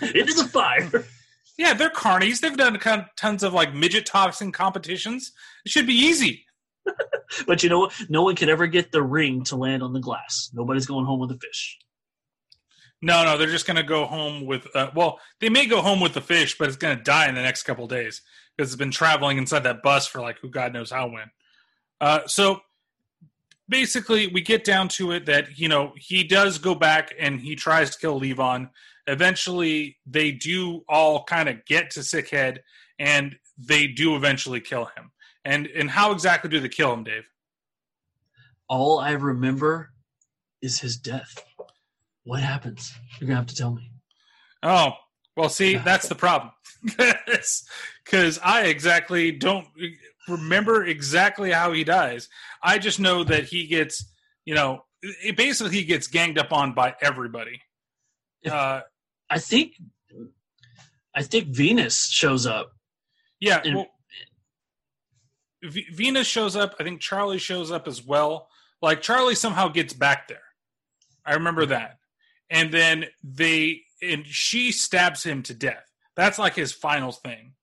into 0.02 0.35
the 0.35 0.48
fire. 0.52 1.05
Yeah, 1.59 1.74
they're 1.74 1.90
carnies. 1.90 2.40
They've 2.40 2.56
done 2.56 2.78
tons 3.16 3.43
of 3.43 3.52
like 3.52 3.74
midget 3.74 4.06
tossing 4.06 4.52
competitions. 4.52 5.32
It 5.64 5.70
should 5.70 5.86
be 5.86 5.94
easy. 5.94 6.44
But 7.46 7.62
you 7.62 7.70
know 7.70 7.80
what? 7.80 7.94
No 8.09 8.22
one 8.22 8.36
could 8.36 8.50
ever 8.50 8.66
get 8.66 8.92
the 8.92 9.02
ring 9.02 9.42
to 9.44 9.56
land 9.56 9.82
on 9.82 9.92
the 9.92 10.00
glass. 10.00 10.50
Nobody's 10.52 10.86
going 10.86 11.06
home 11.06 11.18
with 11.18 11.30
a 11.30 11.38
fish. 11.38 11.78
No, 13.00 13.24
no, 13.24 13.36
they're 13.36 13.48
just 13.48 13.66
going 13.66 13.78
to 13.78 13.82
go 13.82 14.04
home 14.04 14.46
with. 14.46 14.66
Uh, 14.74 14.90
well, 14.94 15.18
they 15.40 15.48
may 15.48 15.66
go 15.66 15.80
home 15.80 16.00
with 16.00 16.14
the 16.14 16.20
fish, 16.20 16.56
but 16.56 16.68
it's 16.68 16.76
going 16.76 16.96
to 16.96 17.02
die 17.02 17.28
in 17.28 17.34
the 17.34 17.42
next 17.42 17.64
couple 17.64 17.86
days 17.88 18.22
because 18.56 18.70
it's 18.70 18.78
been 18.78 18.90
traveling 18.90 19.38
inside 19.38 19.64
that 19.64 19.82
bus 19.82 20.06
for 20.06 20.20
like 20.20 20.38
who 20.40 20.48
God 20.48 20.72
knows 20.72 20.90
how 20.90 21.09
when. 21.09 21.30
Uh, 22.00 22.20
so 22.26 22.60
basically, 23.68 24.28
we 24.28 24.40
get 24.40 24.62
down 24.64 24.88
to 24.88 25.12
it 25.12 25.26
that 25.26 25.59
you 25.59 25.68
know 25.68 25.92
he 25.96 26.22
does 26.22 26.59
go 26.59 26.74
back 26.74 27.12
and 27.18 27.40
he 27.40 27.56
tries 27.56 27.90
to 27.90 27.98
kill 27.98 28.20
Levon. 28.20 28.70
Eventually, 29.06 29.96
they 30.06 30.30
do 30.30 30.82
all 30.88 31.24
kind 31.24 31.48
of 31.48 31.64
get 31.64 31.90
to 31.92 32.00
Sickhead, 32.00 32.59
and 32.98 33.36
they 33.59 33.88
do 33.88 34.14
eventually 34.14 34.60
kill 34.60 34.84
him. 34.96 35.11
And 35.44 35.66
and 35.66 35.90
how 35.90 36.12
exactly 36.12 36.48
do 36.51 36.60
they 36.60 36.69
kill 36.69 36.93
him, 36.93 37.05
Dave? 37.05 37.24
All 38.69 38.98
I 38.98 39.12
remember 39.12 39.90
is 40.60 40.78
his 40.78 40.97
death. 40.97 41.36
What 42.24 42.40
happens? 42.40 42.93
You're 43.19 43.27
gonna 43.28 43.39
have 43.39 43.47
to 43.48 43.55
tell 43.56 43.73
me. 43.74 43.90
Oh, 44.62 44.93
well, 45.36 45.48
see, 45.48 45.77
that's 45.77 46.09
the 46.09 46.14
problem. 46.14 46.52
Because 48.05 48.39
I 48.43 48.64
exactly 48.66 49.31
don't 49.32 49.66
remember 50.28 50.85
exactly 50.85 51.51
how 51.52 51.73
he 51.73 51.85
dies. 51.85 52.28
I 52.62 52.78
just 52.78 52.98
know 53.01 53.23
that 53.24 53.44
he 53.44 53.66
gets, 53.66 54.05
you 54.44 54.55
know, 54.55 54.85
it 55.02 55.36
basically 55.36 55.73
he 55.77 55.85
gets 55.85 56.09
ganged 56.09 56.39
up 56.39 56.52
on 56.52 56.74
by 56.74 56.94
everybody. 57.01 57.60
Uh, 58.48 58.81
I 59.31 59.39
think, 59.39 59.74
I 61.14 61.23
think 61.23 61.48
Venus 61.48 62.09
shows 62.09 62.44
up. 62.47 62.73
yeah, 63.40 63.62
And- 63.64 63.77
well, 63.77 63.86
v- 65.62 65.86
Venus 65.93 66.26
shows 66.26 66.56
up. 66.56 66.74
I 66.80 66.84
think 66.84 67.01
Charly 67.01 67.39
shows 67.40 67.70
up 67.70 67.86
as 67.89 68.05
well. 68.05 68.48
Like 68.80 69.01
Charly 69.02 69.36
somehow 69.36 69.68
gets 69.68 69.93
back 69.93 70.28
there. 70.28 70.43
I 71.24 71.34
remember 71.34 71.66
that. 71.66 71.98
And 72.51 72.72
then 72.72 73.06
they 73.22 73.82
and 74.02 74.26
she 74.26 74.72
stabs 74.72 75.22
him 75.22 75.43
to 75.44 75.55
death. 75.55 75.84
That's 76.16 76.39
like 76.39 76.55
his 76.55 76.72
final 76.72 77.12
thing. 77.12 77.55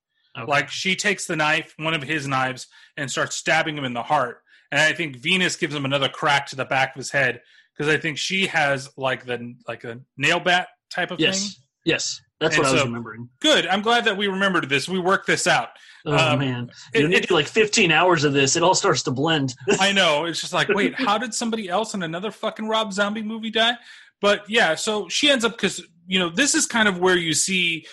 Like 0.47 0.69
she 0.69 0.95
takes 0.95 1.25
the 1.25 1.35
knife, 1.35 1.73
one 1.77 1.93
of 1.93 2.01
his 2.01 2.25
knives, 2.25 2.67
and 2.95 3.11
starts 3.11 3.35
stabbing 3.35 3.77
him 3.77 3.83
in 3.83 3.93
the 3.93 4.03
heart. 4.03 4.41
And 4.71 4.79
I 4.79 4.93
think 4.93 5.17
Venus 5.17 5.57
gives 5.57 5.75
him 5.75 5.83
another 5.83 6.07
crack 6.07 6.47
to 6.47 6.55
the 6.55 6.63
back 6.63 6.95
of 6.95 6.99
his 6.99 7.11
head 7.11 7.41
because 7.75 7.93
I 7.93 7.97
think 7.99 8.17
she 8.17 8.47
has 8.47 8.89
like 8.95 9.25
the 9.25 9.55
like 9.67 9.83
a 9.83 9.99
nail 10.15 10.39
bat 10.39 10.69
type 10.89 11.11
of 11.11 11.19
Yes, 11.19 11.41
thing. 11.41 11.49
yes, 11.83 12.21
that's 12.39 12.55
And 12.55 12.63
what 12.63 12.69
I 12.69 12.73
was 12.73 12.83
remembering. 12.85 13.27
Good. 13.41 13.67
I'm 13.67 13.81
glad 13.81 14.05
that 14.05 14.15
we 14.15 14.27
remembered 14.27 14.69
this. 14.69 14.87
We 14.87 14.99
worked 14.99 15.27
this 15.27 15.45
out. 15.45 15.69
Oh 16.05 16.15
Um, 16.33 16.39
man, 16.39 16.71
it- 16.93 17.01
you 17.01 17.07
need 17.07 17.21
to 17.23 17.27
do 17.27 17.33
like 17.33 17.47
15 17.47 17.91
hours 17.91 18.23
of 18.23 18.33
this. 18.33 18.55
It 18.55 18.63
all 18.63 18.75
starts 18.75 19.03
to 19.03 19.11
blend. 19.11 19.55
I 19.79 19.91
know. 19.99 20.25
It's 20.25 20.39
just 20.41 20.53
like, 20.53 20.69
wait, 20.69 20.95
how 20.95 21.17
did 21.17 21.33
somebody 21.33 21.67
else 21.69 21.93
in 21.93 22.03
another 22.03 22.31
fucking 22.31 22.67
Rob 22.67 22.93
Zombie 22.93 23.21
movie 23.23 23.51
die? 23.51 23.73
But 24.21 24.49
yeah, 24.49 24.75
so 24.75 25.07
she 25.09 25.29
ends 25.29 25.43
up 25.45 25.53
because 25.53 25.81
you 26.07 26.19
know 26.19 26.29
this 26.29 26.55
is 26.55 26.65
kind 26.65 26.87
of 26.87 26.99
where 26.99 27.17
you 27.17 27.33
see 27.33 27.85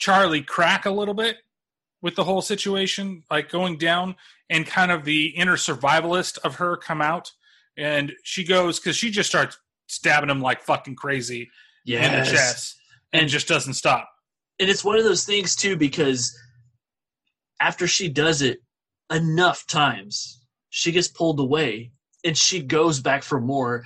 Charly 0.00 0.44
crack 0.46 0.86
a 0.86 0.90
little 0.90 1.14
bit 1.14 1.36
with 2.00 2.16
the 2.16 2.24
whole 2.24 2.42
situation, 2.42 3.22
like 3.30 3.48
going 3.48 3.78
down, 3.78 4.16
and 4.50 4.66
kind 4.66 4.90
of 4.90 5.04
the 5.04 5.26
inner 5.28 5.56
survivalist 5.56 6.38
of 6.38 6.56
her 6.56 6.76
come 6.76 7.00
out, 7.00 7.30
and 7.76 8.12
she 8.24 8.44
goes 8.44 8.78
because 8.80 8.96
she 8.96 9.10
just 9.10 9.28
starts 9.28 9.56
stabbing 9.86 10.30
him 10.30 10.40
like 10.40 10.60
fucking 10.62 10.96
crazy 10.96 11.48
in 11.86 12.00
the 12.20 12.24
chest, 12.30 12.76
and 13.12 13.28
just 13.28 13.46
doesn't 13.48 13.74
stop. 13.74 14.08
and 14.60 14.68
it's 14.70 14.84
one 14.84 14.96
of 14.98 15.04
those 15.04 15.24
things 15.24 15.56
too 15.56 15.76
because 15.76 16.36
after 17.62 17.86
she 17.86 18.08
does 18.08 18.42
it 18.42 18.60
enough 19.12 19.66
times 19.66 20.40
she 20.70 20.92
gets 20.92 21.08
pulled 21.08 21.40
away 21.40 21.92
and 22.24 22.36
she 22.36 22.62
goes 22.62 23.00
back 23.00 23.22
for 23.22 23.40
more 23.40 23.84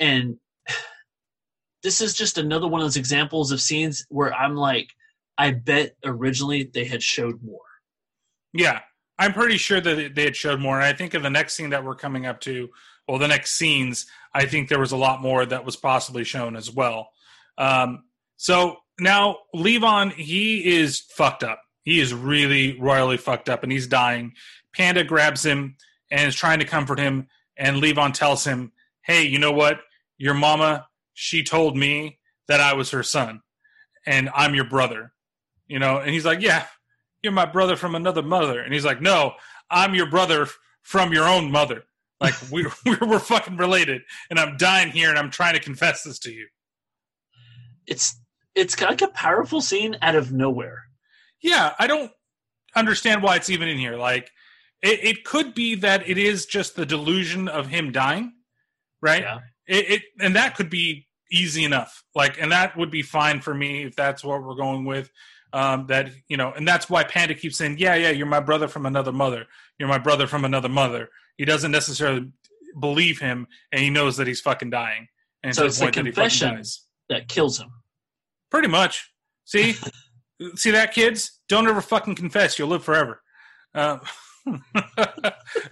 and 0.00 0.36
this 1.82 2.00
is 2.00 2.14
just 2.14 2.38
another 2.38 2.68
one 2.68 2.80
of 2.80 2.84
those 2.84 2.96
examples 2.96 3.50
of 3.52 3.60
scenes 3.60 4.04
where 4.08 4.32
i'm 4.34 4.56
like 4.56 4.88
i 5.38 5.50
bet 5.50 5.96
originally 6.04 6.70
they 6.74 6.84
had 6.84 7.02
showed 7.02 7.42
more 7.42 7.60
Yeah, 8.54 8.80
I'm 9.18 9.32
pretty 9.32 9.56
sure 9.58 9.80
that 9.80 10.14
they 10.14 10.24
had 10.24 10.36
showed 10.36 10.60
more. 10.60 10.76
And 10.76 10.84
I 10.84 10.92
think 10.92 11.12
in 11.14 11.22
the 11.22 11.30
next 11.30 11.54
scene 11.54 11.70
that 11.70 11.84
we're 11.84 11.96
coming 11.96 12.24
up 12.24 12.40
to, 12.42 12.68
well, 13.08 13.18
the 13.18 13.26
next 13.28 13.56
scenes, 13.56 14.06
I 14.32 14.46
think 14.46 14.68
there 14.68 14.78
was 14.78 14.92
a 14.92 14.96
lot 14.96 15.20
more 15.20 15.44
that 15.44 15.64
was 15.64 15.74
possibly 15.76 16.22
shown 16.22 16.54
as 16.56 16.70
well. 16.70 17.08
Um, 17.58 18.04
so 18.36 18.76
now 19.00 19.38
Levon, 19.54 20.12
he 20.12 20.76
is 20.76 21.00
fucked 21.00 21.42
up. 21.42 21.60
He 21.84 22.00
is 22.00 22.12
really 22.12 22.78
royally 22.80 23.16
fucked 23.16 23.48
up, 23.48 23.62
and 23.62 23.70
he's 23.70 23.86
dying. 23.86 24.32
Panda 24.74 25.04
grabs 25.04 25.44
him 25.44 25.76
and 26.10 26.28
is 26.28 26.34
trying 26.34 26.58
to 26.58 26.64
comfort 26.64 26.98
him, 26.98 27.28
and 27.56 27.82
Levon 27.82 28.12
tells 28.12 28.44
him, 28.44 28.72
"Hey, 29.02 29.24
you 29.24 29.38
know 29.38 29.52
what? 29.52 29.80
Your 30.18 30.34
mama, 30.34 30.88
she 31.12 31.44
told 31.44 31.76
me 31.76 32.18
that 32.48 32.60
I 32.60 32.74
was 32.74 32.90
her 32.90 33.02
son, 33.02 33.42
and 34.06 34.30
I'm 34.34 34.54
your 34.54 34.68
brother." 34.68 35.12
You 35.66 35.78
know, 35.78 35.98
and 35.98 36.10
he's 36.10 36.24
like, 36.24 36.40
"Yeah, 36.40 36.66
you're 37.24 37.32
my 37.32 37.46
brother 37.46 37.74
from 37.74 37.96
another 37.96 38.22
mother. 38.22 38.60
And 38.60 38.72
he's 38.72 38.84
like, 38.84 39.00
no, 39.00 39.32
I'm 39.70 39.94
your 39.94 40.08
brother 40.08 40.46
from 40.82 41.12
your 41.12 41.26
own 41.26 41.50
mother. 41.50 41.84
Like 42.20 42.34
we're, 42.52 42.70
we're 43.00 43.18
fucking 43.18 43.56
related. 43.56 44.02
And 44.30 44.38
I'm 44.38 44.56
dying 44.58 44.90
here 44.92 45.08
and 45.08 45.18
I'm 45.18 45.30
trying 45.30 45.54
to 45.54 45.60
confess 45.60 46.04
this 46.04 46.18
to 46.20 46.30
you. 46.30 46.46
it's 47.86 48.20
it's 48.54 48.80
like 48.80 49.02
a 49.02 49.08
powerful 49.08 49.60
scene 49.60 49.96
out 50.00 50.14
of 50.14 50.30
nowhere 50.30 50.83
Yeah, 51.44 51.74
I 51.78 51.86
don't 51.86 52.10
understand 52.74 53.22
why 53.22 53.36
it's 53.36 53.50
even 53.50 53.68
in 53.68 53.76
here. 53.76 53.96
Like 53.96 54.30
it, 54.82 55.04
it 55.04 55.24
could 55.24 55.54
be 55.54 55.74
that 55.76 56.08
it 56.08 56.16
is 56.16 56.46
just 56.46 56.74
the 56.74 56.86
delusion 56.86 57.48
of 57.48 57.68
him 57.68 57.92
dying, 57.92 58.32
right? 59.02 59.22
Yeah. 59.22 59.38
It, 59.66 59.90
it 59.90 60.02
and 60.20 60.34
that 60.36 60.56
could 60.56 60.70
be 60.70 61.06
easy 61.30 61.64
enough. 61.64 62.02
Like, 62.14 62.40
and 62.40 62.50
that 62.50 62.76
would 62.78 62.90
be 62.90 63.02
fine 63.02 63.40
for 63.40 63.54
me 63.54 63.84
if 63.84 63.94
that's 63.94 64.24
what 64.24 64.42
we're 64.42 64.54
going 64.54 64.86
with. 64.86 65.10
Um, 65.52 65.86
that 65.88 66.10
you 66.28 66.36
know, 66.36 66.52
and 66.52 66.66
that's 66.66 66.88
why 66.88 67.04
Panda 67.04 67.34
keeps 67.34 67.58
saying, 67.58 67.76
"Yeah, 67.78 67.94
yeah, 67.94 68.10
you're 68.10 68.26
my 68.26 68.40
brother 68.40 68.66
from 68.66 68.86
another 68.86 69.12
mother. 69.12 69.46
You're 69.78 69.88
my 69.88 69.98
brother 69.98 70.26
from 70.26 70.44
another 70.44 70.70
mother." 70.70 71.10
He 71.36 71.44
doesn't 71.44 71.70
necessarily 71.70 72.32
believe 72.80 73.20
him, 73.20 73.46
and 73.70 73.80
he 73.80 73.90
knows 73.90 74.16
that 74.16 74.26
he's 74.26 74.40
fucking 74.40 74.70
dying. 74.70 75.08
And 75.44 75.54
so 75.54 75.66
it's 75.66 75.78
the 75.78 75.84
point 75.84 75.94
that 75.94 76.04
confession 76.04 76.60
that 77.08 77.28
kills 77.28 77.60
him 77.60 77.70
Pretty 78.50 78.68
much. 78.68 79.12
See, 79.44 79.74
see 80.54 80.70
that, 80.72 80.92
kids? 80.92 81.40
Don't 81.48 81.68
ever 81.68 81.80
fucking 81.80 82.14
confess. 82.14 82.58
You'll 82.58 82.68
live 82.68 82.84
forever. 82.84 83.22
Uh, 83.74 83.98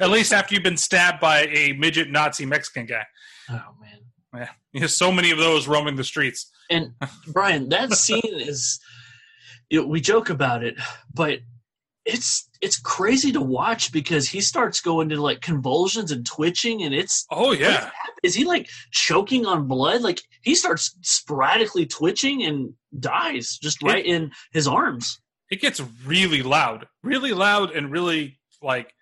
at 0.00 0.10
least 0.10 0.32
after 0.32 0.54
you've 0.54 0.64
been 0.64 0.76
stabbed 0.76 1.20
by 1.20 1.42
a 1.46 1.72
midget 1.74 2.10
Nazi 2.10 2.46
Mexican 2.46 2.86
guy. 2.86 3.04
Oh 3.50 3.74
man. 3.80 3.98
Yeah, 4.34 4.48
there's 4.72 4.96
so 4.96 5.12
many 5.12 5.30
of 5.30 5.38
those 5.38 5.68
roaming 5.68 5.96
the 5.96 6.04
streets. 6.04 6.50
And 6.70 6.92
Brian, 7.28 7.68
that 7.68 7.92
scene 7.92 8.20
is 8.24 8.80
you 9.68 9.80
know, 9.80 9.86
we 9.86 10.00
joke 10.00 10.30
about 10.30 10.62
it, 10.62 10.76
but 11.14 11.40
it's 12.04 12.48
it's 12.60 12.78
crazy 12.80 13.30
to 13.32 13.40
watch 13.40 13.92
because 13.92 14.28
he 14.28 14.40
starts 14.40 14.80
going 14.80 15.08
to 15.08 15.20
like 15.20 15.40
convulsions 15.40 16.10
and 16.10 16.26
twitching 16.26 16.82
and 16.82 16.94
it's 16.94 17.26
oh 17.30 17.52
yeah 17.52 17.90
is 18.22 18.34
he 18.34 18.44
like 18.44 18.68
choking 18.90 19.46
on 19.46 19.66
blood 19.68 20.02
like 20.02 20.20
he 20.42 20.54
starts 20.54 20.96
sporadically 21.02 21.86
twitching 21.86 22.42
and 22.42 22.72
dies 22.98 23.58
just 23.62 23.82
right 23.82 24.04
in 24.04 24.30
his 24.52 24.66
arms 24.66 25.20
It 25.50 25.60
gets 25.60 25.82
really 26.06 26.42
loud, 26.42 26.86
really 27.02 27.32
loud, 27.32 27.72
and 27.76 27.92
really 27.92 28.38
like 28.62 28.94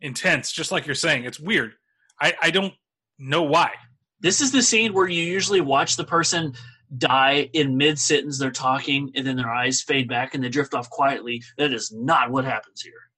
intense. 0.00 0.50
Just 0.50 0.72
like 0.72 0.86
you're 0.86 0.94
saying, 0.94 1.24
it's 1.26 1.38
weird. 1.38 1.72
I 2.18 2.32
I 2.40 2.50
don't 2.50 2.72
know 3.18 3.42
why. 3.42 3.70
this 4.20 4.40
is 4.40 4.50
the 4.50 4.62
scene 4.62 4.92
where 4.94 5.08
you 5.08 5.22
usually 5.22 5.60
watch 5.60 5.96
the 5.96 6.04
person 6.04 6.54
die 6.98 7.48
in 7.52 7.76
mid 7.76 7.98
sentence 7.98 8.38
they're 8.38 8.50
talking 8.50 9.10
and 9.14 9.26
then 9.26 9.36
their 9.36 9.50
eyes 9.50 9.80
fade 9.80 10.08
back 10.08 10.34
and 10.34 10.42
they 10.42 10.48
drift 10.48 10.74
off 10.74 10.90
quietly 10.90 11.42
that 11.56 11.72
is 11.72 11.92
not 11.92 12.30
what 12.30 12.44
happens 12.44 12.80
here 12.82 13.10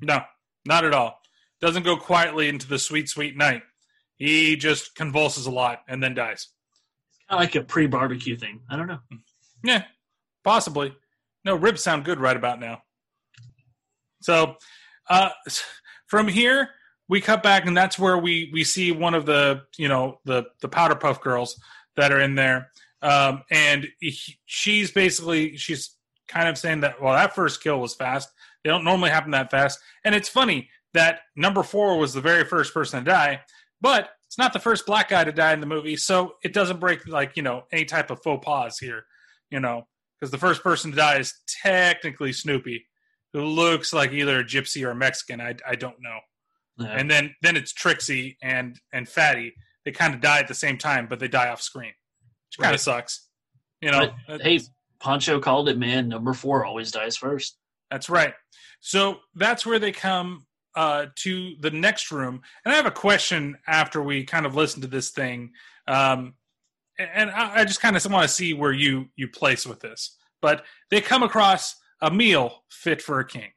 No, 0.00 0.20
not 0.66 0.84
at 0.84 0.94
all. 0.94 1.18
Doesn't 1.60 1.84
go 1.84 1.96
quietly 1.96 2.48
into 2.48 2.66
the 2.68 2.78
sweet, 2.78 3.08
sweet 3.08 3.36
night. 3.36 3.62
He 4.16 4.56
just 4.56 4.94
convulses 4.94 5.46
a 5.46 5.50
lot 5.50 5.80
and 5.88 6.02
then 6.02 6.14
dies. 6.14 6.48
Kind 7.28 7.40
of 7.40 7.44
like 7.44 7.54
a 7.54 7.64
pre-barbecue 7.64 8.36
thing. 8.36 8.60
I 8.70 8.76
don't 8.76 8.86
know. 8.86 8.98
Yeah, 9.64 9.84
possibly. 10.44 10.94
No, 11.44 11.56
ribs 11.56 11.82
sound 11.82 12.04
good 12.04 12.20
right 12.20 12.36
about 12.36 12.60
now. 12.60 12.82
So, 14.20 14.56
uh, 15.08 15.30
from 16.06 16.28
here 16.28 16.70
we 17.08 17.20
cut 17.20 17.42
back, 17.42 17.66
and 17.66 17.76
that's 17.76 17.98
where 17.98 18.18
we 18.18 18.50
we 18.52 18.64
see 18.64 18.92
one 18.92 19.14
of 19.14 19.26
the 19.26 19.62
you 19.78 19.88
know 19.88 20.20
the 20.24 20.44
the 20.60 20.68
powder 20.68 20.94
puff 20.94 21.20
girls 21.20 21.58
that 21.96 22.12
are 22.12 22.20
in 22.20 22.34
there, 22.34 22.70
um, 23.02 23.42
and 23.50 23.86
he, 24.00 24.16
she's 24.46 24.90
basically 24.90 25.56
she's 25.56 25.96
kind 26.28 26.48
of 26.48 26.58
saying 26.58 26.80
that 26.80 27.00
well 27.00 27.14
that 27.14 27.34
first 27.34 27.62
kill 27.62 27.80
was 27.80 27.94
fast. 27.94 28.28
They 28.64 28.70
don't 28.70 28.84
normally 28.84 29.10
happen 29.10 29.30
that 29.32 29.50
fast, 29.50 29.78
and 30.04 30.14
it's 30.14 30.28
funny 30.28 30.70
that 30.94 31.20
number 31.36 31.62
four 31.62 31.98
was 31.98 32.14
the 32.14 32.20
very 32.20 32.44
first 32.44 32.72
person 32.72 33.04
to 33.04 33.10
die, 33.10 33.40
but 33.80 34.10
it's 34.26 34.38
not 34.38 34.52
the 34.52 34.58
first 34.58 34.86
black 34.86 35.08
guy 35.08 35.24
to 35.24 35.32
die 35.32 35.52
in 35.52 35.60
the 35.60 35.66
movie, 35.66 35.96
so 35.96 36.34
it 36.42 36.52
doesn't 36.52 36.80
break 36.80 37.06
like 37.06 37.36
you 37.36 37.42
know 37.42 37.62
any 37.72 37.84
type 37.84 38.10
of 38.10 38.22
faux 38.22 38.44
pas 38.44 38.78
here, 38.78 39.04
you 39.50 39.60
know, 39.60 39.86
because 40.18 40.30
the 40.30 40.38
first 40.38 40.62
person 40.62 40.90
to 40.90 40.96
die 40.96 41.18
is 41.18 41.34
technically 41.62 42.32
Snoopy, 42.32 42.86
who 43.32 43.42
looks 43.42 43.92
like 43.92 44.12
either 44.12 44.40
a 44.40 44.44
gypsy 44.44 44.84
or 44.84 44.90
a 44.90 44.96
Mexican. 44.96 45.40
I 45.40 45.54
I 45.66 45.76
don't 45.76 46.00
know. 46.00 46.18
Yeah. 46.78 46.88
And 46.88 47.10
then 47.10 47.34
then 47.42 47.56
it's 47.56 47.72
Trixie 47.72 48.36
and 48.42 48.78
and 48.92 49.08
Fatty. 49.08 49.54
They 49.84 49.92
kind 49.92 50.14
of 50.14 50.20
die 50.20 50.40
at 50.40 50.48
the 50.48 50.54
same 50.54 50.78
time, 50.78 51.06
but 51.08 51.20
they 51.20 51.28
die 51.28 51.48
off 51.48 51.62
screen, 51.62 51.92
which 52.48 52.58
kind 52.58 52.70
Right. 52.70 52.74
of 52.74 52.80
sucks. 52.80 53.28
You 53.80 53.90
know, 53.90 54.12
But, 54.26 54.42
hey, 54.42 54.60
Pancho 55.00 55.40
called 55.40 55.68
it, 55.68 55.78
man. 55.78 56.08
Number 56.08 56.32
four 56.32 56.64
always 56.64 56.90
dies 56.90 57.16
first. 57.16 57.58
That's 57.90 58.08
right. 58.08 58.34
So 58.80 59.20
that's 59.34 59.64
where 59.66 59.78
they 59.78 59.92
come 59.92 60.46
uh, 60.74 61.06
to 61.16 61.54
the 61.60 61.70
next 61.70 62.10
room. 62.10 62.40
And 62.64 62.72
I 62.72 62.76
have 62.76 62.86
a 62.86 62.90
question 62.90 63.56
after 63.66 64.02
we 64.02 64.24
kind 64.24 64.44
of 64.46 64.54
listen 64.54 64.80
to 64.82 64.86
this 64.88 65.10
thing. 65.10 65.52
Um, 65.88 66.34
and 66.98 67.30
I, 67.30 67.60
I 67.60 67.64
just 67.64 67.80
kind 67.80 67.96
of 67.96 68.04
want 68.10 68.22
to 68.28 68.34
see 68.34 68.54
where 68.54 68.72
you 68.72 69.06
you 69.16 69.28
place 69.28 69.66
with 69.66 69.80
this. 69.80 70.16
But 70.42 70.64
they 70.90 71.00
come 71.00 71.22
across 71.22 71.74
a 72.00 72.10
meal 72.10 72.64
fit 72.70 73.00
for 73.02 73.20
a 73.20 73.26
king. 73.26 73.50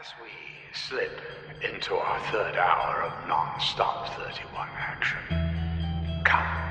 As 0.00 0.06
we 0.22 0.28
slip 0.72 1.20
into 1.62 1.94
our 1.94 2.20
third 2.32 2.56
hour 2.56 3.02
of 3.02 3.28
non-stop 3.28 4.08
31 4.16 4.68
action, 4.76 5.18
come 6.24 6.40
and 6.46 6.69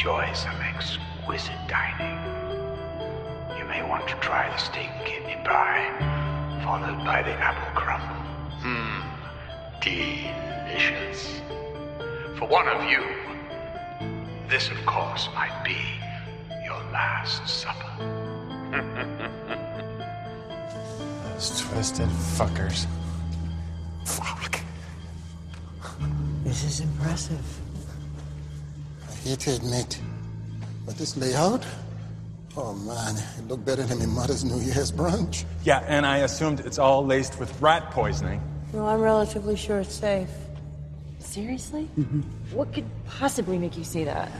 enjoy 0.00 0.32
some 0.32 0.56
exquisite 0.62 1.52
dining. 1.68 2.16
You 3.58 3.66
may 3.66 3.86
want 3.86 4.08
to 4.08 4.14
try 4.14 4.48
the 4.48 4.56
steak 4.56 4.88
and 4.96 5.06
kidney 5.06 5.36
pie, 5.44 5.90
followed 6.64 7.04
by 7.04 7.22
the 7.22 7.32
apple 7.32 7.70
crumble. 7.78 8.16
Mmm, 8.62 9.02
delicious. 9.82 11.42
For 12.38 12.48
one 12.48 12.66
of 12.66 12.82
you, 12.90 13.04
this 14.48 14.70
of 14.70 14.86
course 14.86 15.28
might 15.34 15.62
be 15.62 15.76
your 16.64 16.82
last 16.94 17.46
supper. 17.46 17.92
Those 21.34 21.60
twisted 21.60 22.08
fuckers. 22.08 22.86
Fuck. 24.06 24.60
This 26.42 26.64
is 26.64 26.80
impressive. 26.80 27.59
I 29.20 29.28
hate 29.28 29.40
to 29.40 29.54
admit, 29.54 30.00
but 30.86 30.96
this 30.96 31.14
layout, 31.14 31.66
oh 32.56 32.72
man, 32.72 33.16
it 33.38 33.48
looked 33.48 33.66
better 33.66 33.82
than 33.82 33.98
my 33.98 34.06
mother's 34.06 34.44
New 34.44 34.58
Year's 34.60 34.90
brunch. 34.90 35.44
Yeah, 35.62 35.84
and 35.86 36.06
I 36.06 36.18
assumed 36.18 36.60
it's 36.60 36.78
all 36.78 37.04
laced 37.04 37.38
with 37.38 37.60
rat 37.60 37.90
poisoning. 37.90 38.42
No, 38.72 38.86
I'm 38.86 39.00
relatively 39.00 39.56
sure 39.56 39.80
it's 39.80 39.94
safe. 39.94 40.30
Seriously? 41.18 41.86
Mm-hmm. 41.98 42.20
What 42.56 42.72
could 42.72 42.86
possibly 43.06 43.58
make 43.58 43.76
you 43.76 43.84
say 43.84 44.04
that? 44.04 44.32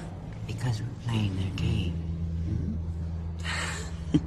Because 0.46 0.80
we're 0.80 1.08
playing 1.08 1.36
their 1.36 1.56
game. 1.56 2.78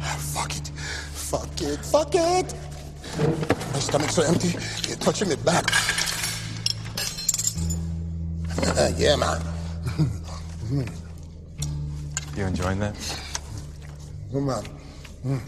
Ah, 0.00 0.16
fuck 0.20 0.56
it. 0.56 0.68
Fuck 0.68 1.60
it. 1.60 1.84
Fuck 1.84 2.14
it. 2.14 2.54
My 3.72 3.80
stomach's 3.80 4.14
so 4.14 4.22
empty, 4.22 4.50
you're 4.86 4.96
touching 4.98 5.32
it 5.32 5.44
back. 5.44 5.68
Yeah, 8.96 9.16
man. 9.16 9.40
You 12.36 12.44
enjoying 12.44 12.78
that? 12.80 12.94
Oh, 14.34 14.40
man. 14.40 14.64
Mm. 15.24 15.40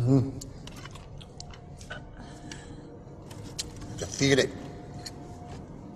Mm. 0.00 0.32
I 3.94 3.98
can 3.98 4.08
feel 4.08 4.38
it. 4.38 4.50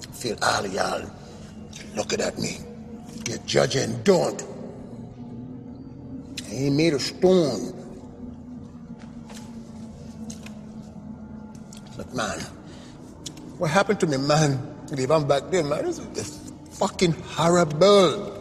I 0.03 0.13
feel 0.13 0.37
all 0.43 0.65
of 0.65 0.73
y'all 0.73 1.11
looking 1.95 2.21
at 2.21 2.39
me. 2.39 2.59
You're 3.29 3.39
judging, 3.47 4.03
don't. 4.03 4.43
I 6.49 6.55
ain't 6.55 6.77
made 6.77 6.95
of 6.95 7.03
stone. 7.03 7.75
Look, 11.97 12.15
man, 12.15 12.39
what 13.59 13.71
happened 13.71 14.01
to 14.01 14.07
me, 14.07 14.17
man? 14.17 14.53
Him 14.91 15.29
back 15.29 15.51
then, 15.51 15.69
man. 15.69 15.85
This 15.85 15.99
is 15.99 16.53
fucking 16.73 17.13
horrible. 17.13 18.35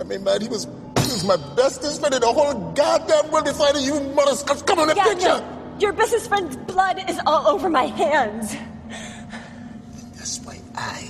I 0.00 0.04
mean, 0.04 0.24
man, 0.24 0.40
he 0.40 0.48
was, 0.48 0.64
he 0.64 1.12
was 1.12 1.24
my 1.24 1.36
bestest 1.54 2.00
friend 2.00 2.14
in 2.14 2.20
the 2.20 2.26
whole 2.32 2.72
goddamn 2.72 3.30
world 3.30 3.46
knew 3.46 3.80
you 3.80 4.00
mothers 4.14 4.42
come 4.42 4.78
on 4.78 4.88
the 4.88 4.96
Yeah, 4.96 5.04
picture. 5.04 5.44
your 5.78 5.92
business 5.92 6.26
friend's 6.26 6.56
blood 6.56 6.98
is 7.08 7.20
all 7.26 7.46
over 7.46 7.68
my 7.68 7.84
hands. 7.84 8.54
And 8.54 10.14
That's 10.14 10.38
why 10.40 10.58
I 10.74 11.08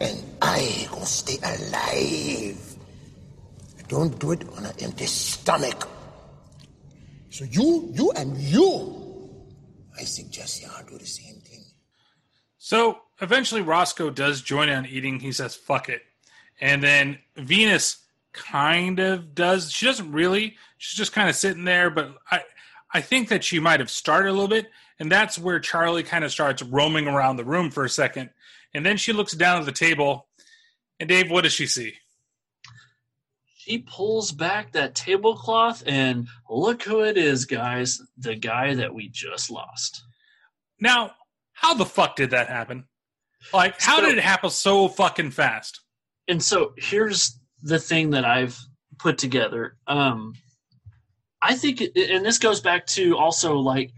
and 0.00 0.22
I 0.40 0.86
gonna 0.90 1.06
stay 1.06 1.38
alive. 1.42 2.76
I 3.78 3.82
don't 3.88 4.18
do 4.18 4.32
it 4.32 4.48
on 4.56 4.64
an 4.64 4.72
empty 4.80 5.06
stomach. 5.06 5.88
So 7.30 7.44
you, 7.44 7.90
you, 7.94 8.12
and 8.12 8.36
you, 8.38 9.30
I 9.98 10.04
suggest 10.04 10.62
y'all 10.62 10.82
do 10.88 10.98
the 10.98 11.06
same. 11.06 11.41
So 12.64 13.00
eventually 13.20 13.60
Roscoe 13.60 14.10
does 14.10 14.40
join 14.40 14.68
in 14.68 14.76
on 14.76 14.86
eating. 14.86 15.18
He 15.18 15.32
says, 15.32 15.56
fuck 15.56 15.88
it. 15.88 16.02
And 16.60 16.80
then 16.80 17.18
Venus 17.34 17.96
kind 18.32 19.00
of 19.00 19.34
does. 19.34 19.72
She 19.72 19.84
doesn't 19.84 20.12
really. 20.12 20.56
She's 20.78 20.96
just 20.96 21.12
kind 21.12 21.28
of 21.28 21.34
sitting 21.34 21.64
there, 21.64 21.90
but 21.90 22.14
I, 22.30 22.42
I 22.94 23.00
think 23.00 23.30
that 23.30 23.42
she 23.42 23.58
might 23.58 23.80
have 23.80 23.90
started 23.90 24.28
a 24.28 24.32
little 24.32 24.46
bit. 24.46 24.70
And 25.00 25.10
that's 25.10 25.40
where 25.40 25.58
Charly 25.58 26.06
kind 26.06 26.22
of 26.22 26.30
starts 26.30 26.62
roaming 26.62 27.08
around 27.08 27.36
the 27.36 27.44
room 27.44 27.68
for 27.68 27.84
a 27.84 27.90
second. 27.90 28.30
And 28.72 28.86
then 28.86 28.96
she 28.96 29.12
looks 29.12 29.32
down 29.32 29.58
at 29.58 29.66
the 29.66 29.72
table. 29.72 30.28
And 31.00 31.08
Dave, 31.08 31.32
what 31.32 31.42
does 31.42 31.52
she 31.52 31.66
see? 31.66 31.94
She 33.56 33.78
pulls 33.78 34.30
back 34.30 34.70
that 34.72 34.94
tablecloth, 34.94 35.82
and 35.84 36.28
look 36.48 36.84
who 36.84 37.00
it 37.00 37.16
is, 37.16 37.44
guys. 37.44 38.00
The 38.18 38.36
guy 38.36 38.74
that 38.74 38.94
we 38.94 39.08
just 39.08 39.50
lost. 39.50 40.04
Now, 40.78 41.14
how 41.62 41.74
the 41.74 41.86
fuck 41.86 42.16
did 42.16 42.30
that 42.30 42.48
happen? 42.48 42.84
Like, 43.52 43.80
how 43.80 43.96
So- 43.96 44.06
did 44.06 44.18
it 44.18 44.24
happen 44.24 44.50
so 44.50 44.88
fucking 44.88 45.30
fast? 45.30 45.80
and 46.28 46.42
so 46.42 46.72
here's 46.78 47.38
the 47.62 47.78
thing 47.78 48.10
that 48.10 48.24
I've 48.24 48.56
put 48.98 49.18
together. 49.18 49.76
Um, 49.88 50.34
I 51.42 51.56
think, 51.56 51.80
and 51.80 52.24
this 52.24 52.38
goes 52.38 52.60
back 52.60 52.86
to 52.88 53.16
also 53.16 53.56
like, 53.56 53.90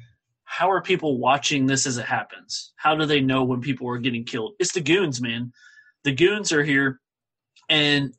how 0.44 0.70
are 0.70 0.80
people 0.80 1.18
watching 1.18 1.66
this 1.66 1.86
as 1.86 1.98
it 1.98 2.06
happens? 2.06 2.72
How 2.76 2.94
do 2.96 3.04
they 3.04 3.20
know 3.20 3.44
when 3.44 3.60
people 3.60 3.88
are 3.90 3.98
getting 3.98 4.24
killed? 4.24 4.54
It's 4.58 4.72
the 4.72 4.80
goons, 4.80 5.20
man. 5.20 5.52
The 6.04 6.12
goons 6.12 6.50
are 6.52 6.62
here, 6.64 7.00
and 7.68 8.14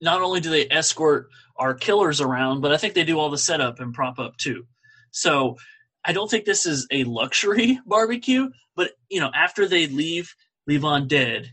not 0.00 0.20
only 0.22 0.40
do 0.40 0.50
they 0.50 0.68
escort 0.70 1.28
our 1.56 1.74
killers 1.74 2.20
around, 2.20 2.60
but 2.60 2.72
I 2.72 2.76
think 2.76 2.94
they 2.94 3.04
do 3.04 3.18
all 3.20 3.30
the 3.30 3.38
setup 3.38 3.78
and 3.80 3.94
prop 3.94 4.18
up 4.18 4.36
too. 4.38 4.66
So 5.12 5.56
I 6.04 6.12
don't 6.12 6.30
think 6.30 6.44
this 6.44 6.66
is 6.66 6.86
a 6.90 7.04
luxury 7.04 7.80
barbecue, 7.86 8.50
but 8.76 8.92
you 9.08 9.20
know, 9.20 9.30
after 9.34 9.66
they 9.66 9.86
leave 9.86 10.34
Levon 10.68 11.08
dead, 11.08 11.52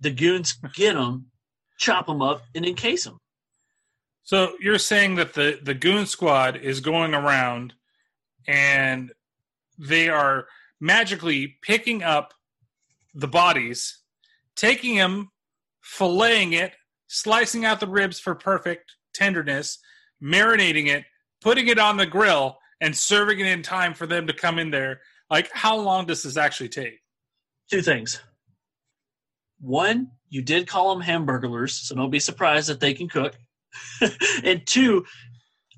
the 0.00 0.10
goons 0.10 0.54
get 0.74 0.96
him, 0.96 1.26
chop 1.78 2.08
him 2.08 2.22
up, 2.22 2.42
and 2.54 2.64
encase 2.64 3.06
him. 3.06 3.18
So 4.22 4.52
you're 4.60 4.78
saying 4.78 5.16
that 5.16 5.34
the 5.34 5.58
the 5.62 5.74
goon 5.74 6.06
squad 6.06 6.56
is 6.56 6.80
going 6.80 7.14
around 7.14 7.74
and 8.46 9.12
they 9.78 10.08
are 10.08 10.46
magically 10.80 11.58
picking 11.62 12.02
up 12.02 12.32
the 13.14 13.28
bodies, 13.28 13.98
taking 14.56 14.96
them, 14.96 15.30
filleting 15.84 16.52
it, 16.52 16.72
slicing 17.08 17.64
out 17.64 17.80
the 17.80 17.88
ribs 17.88 18.20
for 18.20 18.34
perfect 18.34 18.94
tenderness, 19.14 19.78
marinating 20.22 20.86
it, 20.86 21.04
putting 21.40 21.68
it 21.68 21.78
on 21.78 21.96
the 21.96 22.06
grill, 22.06 22.59
and 22.80 22.96
serving 22.96 23.40
it 23.40 23.46
in 23.46 23.62
time 23.62 23.94
for 23.94 24.06
them 24.06 24.26
to 24.26 24.32
come 24.32 24.58
in 24.58 24.70
there. 24.70 25.00
Like, 25.28 25.50
how 25.52 25.76
long 25.76 26.06
does 26.06 26.22
this 26.22 26.36
actually 26.36 26.70
take? 26.70 27.00
Two 27.70 27.82
things. 27.82 28.20
One, 29.60 30.10
you 30.28 30.42
did 30.42 30.66
call 30.66 30.94
them 30.94 31.06
hamburglers, 31.06 31.70
so 31.70 31.94
don't 31.94 32.10
be 32.10 32.20
surprised 32.20 32.68
that 32.68 32.80
they 32.80 32.94
can 32.94 33.08
cook. 33.08 33.36
and 34.44 34.66
two, 34.66 35.04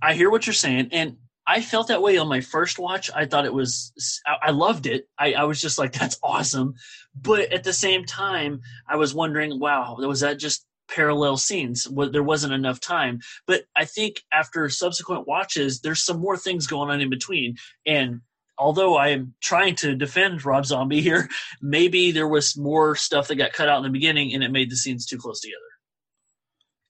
I 0.00 0.14
hear 0.14 0.30
what 0.30 0.46
you're 0.46 0.54
saying, 0.54 0.88
and 0.92 1.16
I 1.46 1.60
felt 1.60 1.88
that 1.88 2.02
way 2.02 2.18
on 2.18 2.28
my 2.28 2.40
first 2.40 2.78
watch. 2.78 3.10
I 3.14 3.26
thought 3.26 3.44
it 3.44 3.52
was, 3.52 3.92
I, 4.26 4.48
I 4.48 4.50
loved 4.52 4.86
it. 4.86 5.08
I, 5.18 5.32
I 5.34 5.44
was 5.44 5.60
just 5.60 5.78
like, 5.78 5.92
that's 5.98 6.18
awesome. 6.22 6.74
But 7.14 7.52
at 7.52 7.64
the 7.64 7.72
same 7.72 8.04
time, 8.04 8.60
I 8.88 8.96
was 8.96 9.14
wondering, 9.14 9.58
wow, 9.58 9.96
was 9.98 10.20
that 10.20 10.38
just 10.38 10.64
parallel 10.94 11.36
scenes? 11.36 11.86
There 11.90 12.22
wasn't 12.22 12.52
enough 12.52 12.80
time. 12.80 13.20
But 13.46 13.62
I 13.76 13.84
think 13.84 14.22
after 14.32 14.68
subsequent 14.68 15.26
watches, 15.26 15.80
there's 15.80 16.04
some 16.04 16.20
more 16.20 16.36
things 16.36 16.66
going 16.66 16.90
on 16.90 17.00
in 17.00 17.10
between. 17.10 17.56
And 17.86 18.20
although 18.58 18.96
I 18.96 19.08
am 19.08 19.34
trying 19.40 19.76
to 19.76 19.94
defend 19.94 20.44
Rob 20.44 20.66
Zombie 20.66 21.00
here, 21.00 21.28
maybe 21.60 22.12
there 22.12 22.28
was 22.28 22.56
more 22.56 22.94
stuff 22.94 23.28
that 23.28 23.36
got 23.36 23.52
cut 23.52 23.68
out 23.68 23.78
in 23.78 23.84
the 23.84 23.90
beginning 23.90 24.34
and 24.34 24.44
it 24.44 24.52
made 24.52 24.70
the 24.70 24.76
scenes 24.76 25.06
too 25.06 25.18
close 25.18 25.40
together. 25.40 25.58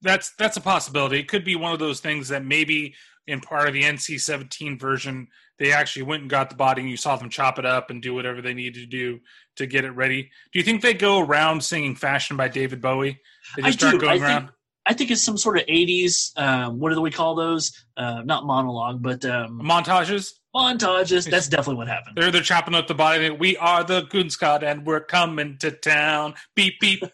That's 0.02 0.32
that's 0.36 0.56
a 0.56 0.60
possibility. 0.60 1.20
It 1.20 1.28
could 1.28 1.44
be 1.44 1.54
one 1.54 1.72
of 1.72 1.78
those 1.78 2.00
things 2.00 2.28
that 2.28 2.44
maybe 2.44 2.94
in 3.28 3.40
part 3.40 3.68
of 3.68 3.74
the 3.74 3.84
NC-17 3.84 4.80
version 4.80 5.28
they 5.62 5.72
actually 5.72 6.02
went 6.02 6.22
and 6.22 6.30
got 6.30 6.50
the 6.50 6.56
body 6.56 6.82
and 6.82 6.90
you 6.90 6.96
saw 6.96 7.14
them 7.14 7.30
chop 7.30 7.56
it 7.56 7.64
up 7.64 7.88
and 7.88 8.02
do 8.02 8.14
whatever 8.14 8.42
they 8.42 8.52
needed 8.52 8.80
to 8.80 8.86
do 8.86 9.20
to 9.54 9.64
get 9.64 9.84
it 9.84 9.92
ready. 9.92 10.28
Do 10.52 10.58
you 10.58 10.64
think 10.64 10.82
they 10.82 10.92
go 10.92 11.20
around 11.20 11.62
singing 11.62 11.94
"Fashion" 11.94 12.36
by 12.36 12.48
David 12.48 12.82
Bowie? 12.82 13.20
They 13.54 13.62
just 13.62 13.76
I 13.76 13.78
start 13.78 13.92
do. 13.92 14.00
going 14.00 14.20
I 14.20 14.24
around. 14.24 14.40
Think, 14.40 14.50
I 14.86 14.94
think 14.94 15.12
it's 15.12 15.22
some 15.22 15.38
sort 15.38 15.58
of 15.58 15.66
80s, 15.66 16.36
um, 16.36 16.80
what 16.80 16.92
do 16.92 17.00
we 17.00 17.12
call 17.12 17.36
those? 17.36 17.84
Uh, 17.96 18.22
not 18.24 18.44
monologue, 18.44 19.00
but 19.00 19.24
um, 19.24 19.60
montages. 19.62 20.32
Montages. 20.52 21.30
That's 21.30 21.48
definitely 21.48 21.76
what 21.76 21.86
happened. 21.86 22.16
They're 22.16 22.32
they're 22.32 22.42
chopping 22.42 22.74
up 22.74 22.88
the 22.88 22.94
body. 22.94 23.30
We 23.30 23.56
are 23.58 23.84
the 23.84 24.02
Goonscott 24.02 24.64
and 24.64 24.84
we're 24.84 25.00
coming 25.00 25.58
to 25.58 25.70
town. 25.70 26.34
Beep 26.56 26.80
beep. 26.80 27.04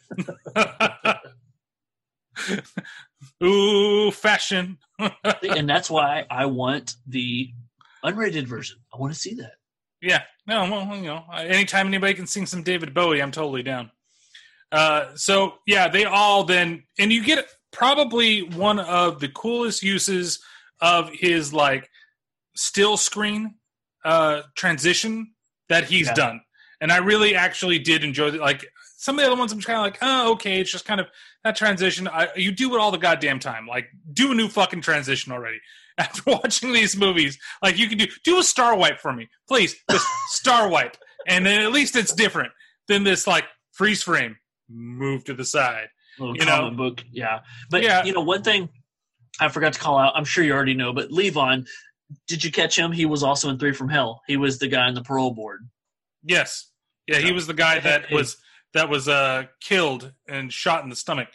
Ooh, 3.45 4.11
fashion. 4.11 4.79
and 4.99 5.69
that's 5.69 5.91
why 5.91 6.25
I 6.31 6.47
want 6.47 6.95
the 7.07 7.53
unrated 8.05 8.47
version. 8.47 8.79
I 8.93 8.99
want 8.99 9.13
to 9.13 9.19
see 9.19 9.35
that. 9.35 9.53
Yeah, 10.01 10.23
no, 10.47 10.63
well, 10.71 10.97
you 10.97 11.07
know, 11.07 11.25
anytime 11.37 11.89
anybody 11.89 12.15
can 12.15 12.27
sing 12.27 12.47
some 12.47 12.63
David 12.63 12.95
Bowie, 12.95 13.21
I'm 13.21 13.33
totally 13.33 13.63
down. 13.65 13.91
Uh, 14.71 15.07
so 15.17 15.55
yeah, 15.67 15.89
they 15.89 16.05
all 16.05 16.45
then, 16.45 16.85
and 16.99 17.13
you 17.13 17.25
get 17.25 17.47
probably 17.73 18.43
one 18.43 18.79
of 18.79 19.19
the 19.21 19.29
coolest 19.29 19.83
uses 19.83 20.41
of 20.81 21.11
his 21.13 21.53
like 21.53 21.89
still 22.55 22.97
screen 22.97 23.55
uh, 24.05 24.43
transition 24.57 25.33
that 25.69 25.85
he's 25.85 26.07
Yeah. 26.09 26.15
done, 26.15 26.41
and 26.81 26.93
I 26.93 26.99
really 26.99 27.35
actually 27.35 27.79
did 27.79 28.05
enjoy 28.05 28.29
it. 28.29 28.35
Like 28.35 28.65
some 28.99 29.19
of 29.19 29.25
the 29.25 29.31
other 29.31 29.39
ones, 29.39 29.53
I'm 29.53 29.59
just 29.59 29.67
kind 29.67 29.79
of 29.79 29.85
like, 29.85 29.99
oh, 30.03 30.33
okay, 30.33 30.61
it's 30.61 30.71
just 30.71 30.85
kind 30.85 31.01
of 31.01 31.07
that 31.45 31.57
transition. 31.57 32.07
I, 32.07 32.29
you 32.37 32.53
do 32.53 32.75
it 32.75 32.81
all 32.81 32.91
the 32.91 32.99
goddamn 32.99 33.39
time. 33.39 33.67
Like, 33.67 33.87
do 34.13 34.33
a 34.33 34.35
new 34.35 34.49
fucking 34.49 34.83
transition 34.83 35.33
already. 35.33 35.59
After 36.03 36.23
watching 36.31 36.73
these 36.73 36.97
movies, 36.97 37.39
like 37.63 37.77
you 37.79 37.89
can 37.89 37.99
do 37.99 38.07
do 38.25 38.39
a 38.39 38.43
star 38.43 38.77
wipe 38.77 39.01
for 39.01 39.13
me, 39.13 39.29
please. 39.49 39.75
Just 39.91 40.07
star 40.29 40.69
wipe, 40.69 40.97
and 41.27 41.45
then 41.45 41.61
at 41.61 41.73
least 41.73 41.97
it's 41.97 42.15
different 42.15 42.53
than 42.87 43.03
this 43.05 43.27
like 43.27 43.45
freeze 43.73 44.03
frame, 44.03 44.37
move 44.69 45.25
to 45.25 45.35
the 45.35 45.45
side. 45.45 45.89
Little 46.19 46.37
You 46.37 46.47
know, 46.47 46.71
book, 46.71 47.05
yeah. 47.13 47.41
But 47.71 47.83
Yeah. 47.83 48.05
you 48.05 48.13
know, 48.13 48.23
one 48.23 48.43
thing 48.43 48.69
I 49.41 49.49
forgot 49.49 49.73
to 49.75 49.79
call 49.79 49.99
out. 49.99 50.13
I'm 50.17 50.25
sure 50.25 50.43
you 50.43 50.53
already 50.53 50.75
know, 50.75 50.93
but 50.93 51.11
Levon, 51.11 51.67
did 52.27 52.43
you 52.43 52.51
catch 52.51 52.77
him? 52.77 52.91
He 52.91 53.07
was 53.07 53.23
also 53.23 53.49
in 53.51 53.59
Three 53.59 53.73
from 53.73 53.89
Hell. 53.89 54.21
He 54.27 54.37
was 54.37 54.59
the 54.59 54.67
guy 54.69 54.87
on 54.89 54.95
the 54.95 55.03
parole 55.03 55.33
board. 55.33 55.69
Yes. 56.25 56.71
Yeah, 57.07 57.19
he 57.19 57.33
was 57.33 57.47
the 57.47 57.55
guy 57.55 57.79
that 57.81 58.11
was 58.11 58.37
that 58.75 58.89
was 58.89 59.09
uh 59.09 59.45
killed 59.61 60.13
and 60.29 60.53
shot 60.53 60.83
in 60.85 60.91
the 60.91 60.97
stomach, 60.97 61.29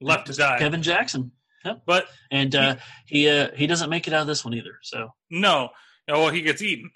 left 0.00 0.26
to 0.28 0.32
die. 0.32 0.58
Kevin 0.58 0.82
Jackson. 0.82 1.32
Yep. 1.68 1.82
But 1.86 2.06
and 2.30 2.54
uh, 2.54 2.76
he 3.06 3.28
uh, 3.28 3.48
he 3.54 3.66
doesn't 3.66 3.90
make 3.90 4.06
it 4.06 4.14
out 4.14 4.22
of 4.22 4.26
this 4.26 4.44
one 4.44 4.54
either. 4.54 4.78
So 4.82 5.10
No. 5.30 5.70
Well, 6.08 6.30
he 6.30 6.40
gets 6.40 6.62
eaten 6.62 6.90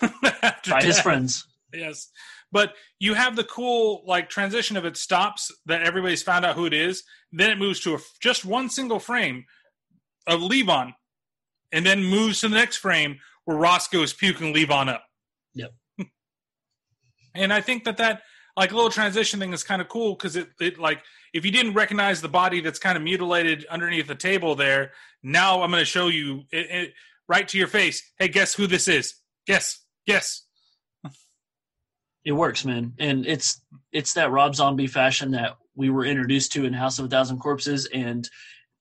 After 0.42 0.70
by 0.70 0.82
his 0.82 1.00
friends. 1.00 1.46
Yes. 1.72 2.10
But 2.50 2.72
you 2.98 3.14
have 3.14 3.36
the 3.36 3.44
cool 3.44 4.02
like 4.06 4.30
transition 4.30 4.76
of 4.76 4.84
it 4.84 4.96
stops 4.96 5.50
that 5.66 5.82
everybody's 5.82 6.22
found 6.22 6.44
out 6.44 6.54
who 6.54 6.66
it 6.66 6.72
is, 6.72 7.02
then 7.32 7.50
it 7.50 7.58
moves 7.58 7.80
to 7.80 7.94
a, 7.94 7.98
just 8.20 8.44
one 8.44 8.70
single 8.70 9.00
frame 9.00 9.44
of 10.26 10.40
Levon, 10.40 10.92
and 11.72 11.84
then 11.84 12.04
moves 12.04 12.40
to 12.40 12.48
the 12.48 12.54
next 12.54 12.76
frame 12.76 13.18
where 13.44 13.56
Roscoe 13.56 14.02
is 14.02 14.12
puking 14.12 14.54
Levon 14.54 14.88
up. 14.88 15.04
Yep. 15.54 15.72
And 17.36 17.52
I 17.52 17.60
think 17.60 17.82
that 17.82 17.96
that 17.96 18.22
like 18.56 18.72
a 18.72 18.74
little 18.74 18.90
transition 18.90 19.40
thing 19.40 19.52
is 19.52 19.64
kind 19.64 19.82
of 19.82 19.88
cool 19.88 20.14
because 20.14 20.36
it, 20.36 20.48
it 20.60 20.78
like 20.78 21.02
if 21.32 21.44
you 21.44 21.50
didn't 21.50 21.74
recognize 21.74 22.20
the 22.20 22.28
body 22.28 22.60
that's 22.60 22.78
kind 22.78 22.96
of 22.96 23.02
mutilated 23.02 23.66
underneath 23.68 24.06
the 24.06 24.14
table 24.14 24.54
there, 24.54 24.92
now 25.22 25.62
I'm 25.62 25.70
going 25.70 25.80
to 25.80 25.84
show 25.84 26.08
you 26.08 26.44
it, 26.52 26.70
it, 26.70 26.92
right 27.28 27.46
to 27.48 27.58
your 27.58 27.66
face. 27.66 28.02
Hey, 28.18 28.28
guess 28.28 28.54
who 28.54 28.66
this 28.66 28.86
is? 28.86 29.14
Guess, 29.46 29.84
guess. 30.06 30.42
It 32.24 32.32
works, 32.32 32.64
man, 32.64 32.94
and 32.98 33.26
it's 33.26 33.60
it's 33.92 34.14
that 34.14 34.30
Rob 34.30 34.54
Zombie 34.54 34.86
fashion 34.86 35.32
that 35.32 35.58
we 35.74 35.90
were 35.90 36.06
introduced 36.06 36.52
to 36.52 36.64
in 36.64 36.72
House 36.72 36.98
of 36.98 37.04
a 37.04 37.08
Thousand 37.08 37.38
Corpses, 37.38 37.86
and 37.92 38.26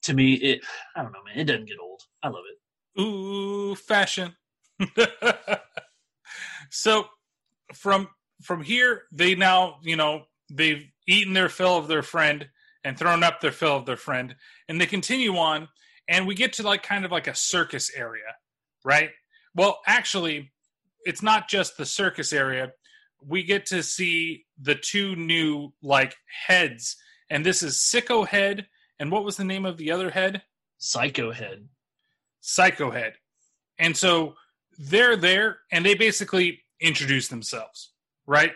to 0.03 0.13
me, 0.13 0.35
it 0.35 0.61
I 0.95 1.03
don't 1.03 1.11
know, 1.11 1.23
man, 1.25 1.39
it 1.39 1.43
doesn't 1.43 1.65
get 1.65 1.75
old. 1.81 2.03
I 2.23 2.29
love 2.29 2.43
it. 2.49 3.01
Ooh, 3.01 3.75
fashion. 3.75 4.37
so 6.69 7.07
from 7.73 8.07
from 8.41 8.63
here, 8.63 9.03
they 9.11 9.35
now 9.35 9.77
you 9.83 9.95
know 9.95 10.23
they've 10.51 10.85
eaten 11.07 11.33
their 11.33 11.49
fill 11.49 11.77
of 11.77 11.87
their 11.87 12.03
friend 12.03 12.47
and 12.83 12.97
thrown 12.97 13.23
up 13.23 13.39
their 13.39 13.51
fill 13.51 13.77
of 13.77 13.85
their 13.85 13.97
friend, 13.97 14.35
and 14.67 14.79
they 14.79 14.85
continue 14.85 15.37
on, 15.37 15.69
and 16.07 16.27
we 16.27 16.35
get 16.35 16.53
to 16.53 16.63
like 16.63 16.83
kind 16.83 17.05
of 17.05 17.11
like 17.11 17.27
a 17.27 17.35
circus 17.35 17.91
area, 17.95 18.35
right? 18.83 19.11
Well, 19.55 19.79
actually, 19.85 20.51
it's 21.05 21.21
not 21.21 21.47
just 21.47 21.77
the 21.77 21.85
circus 21.85 22.33
area. 22.33 22.73
We 23.25 23.43
get 23.43 23.67
to 23.67 23.83
see 23.83 24.45
the 24.61 24.75
two 24.75 25.15
new 25.15 25.73
like 25.81 26.15
heads, 26.47 26.97
and 27.29 27.45
this 27.45 27.63
is 27.63 27.75
Sicko 27.75 28.27
Head, 28.27 28.67
and 28.99 29.11
what 29.11 29.23
was 29.23 29.37
the 29.37 29.45
name 29.45 29.65
of 29.65 29.77
the 29.77 29.91
other 29.91 30.09
head? 30.09 30.43
Psycho 30.77 31.31
Head. 31.31 31.69
Psycho 32.41 32.91
Head. 32.91 33.13
And 33.79 33.95
so 33.95 34.35
they're 34.77 35.15
there 35.15 35.59
and 35.71 35.85
they 35.85 35.95
basically 35.95 36.63
introduce 36.79 37.27
themselves, 37.27 37.92
right? 38.27 38.51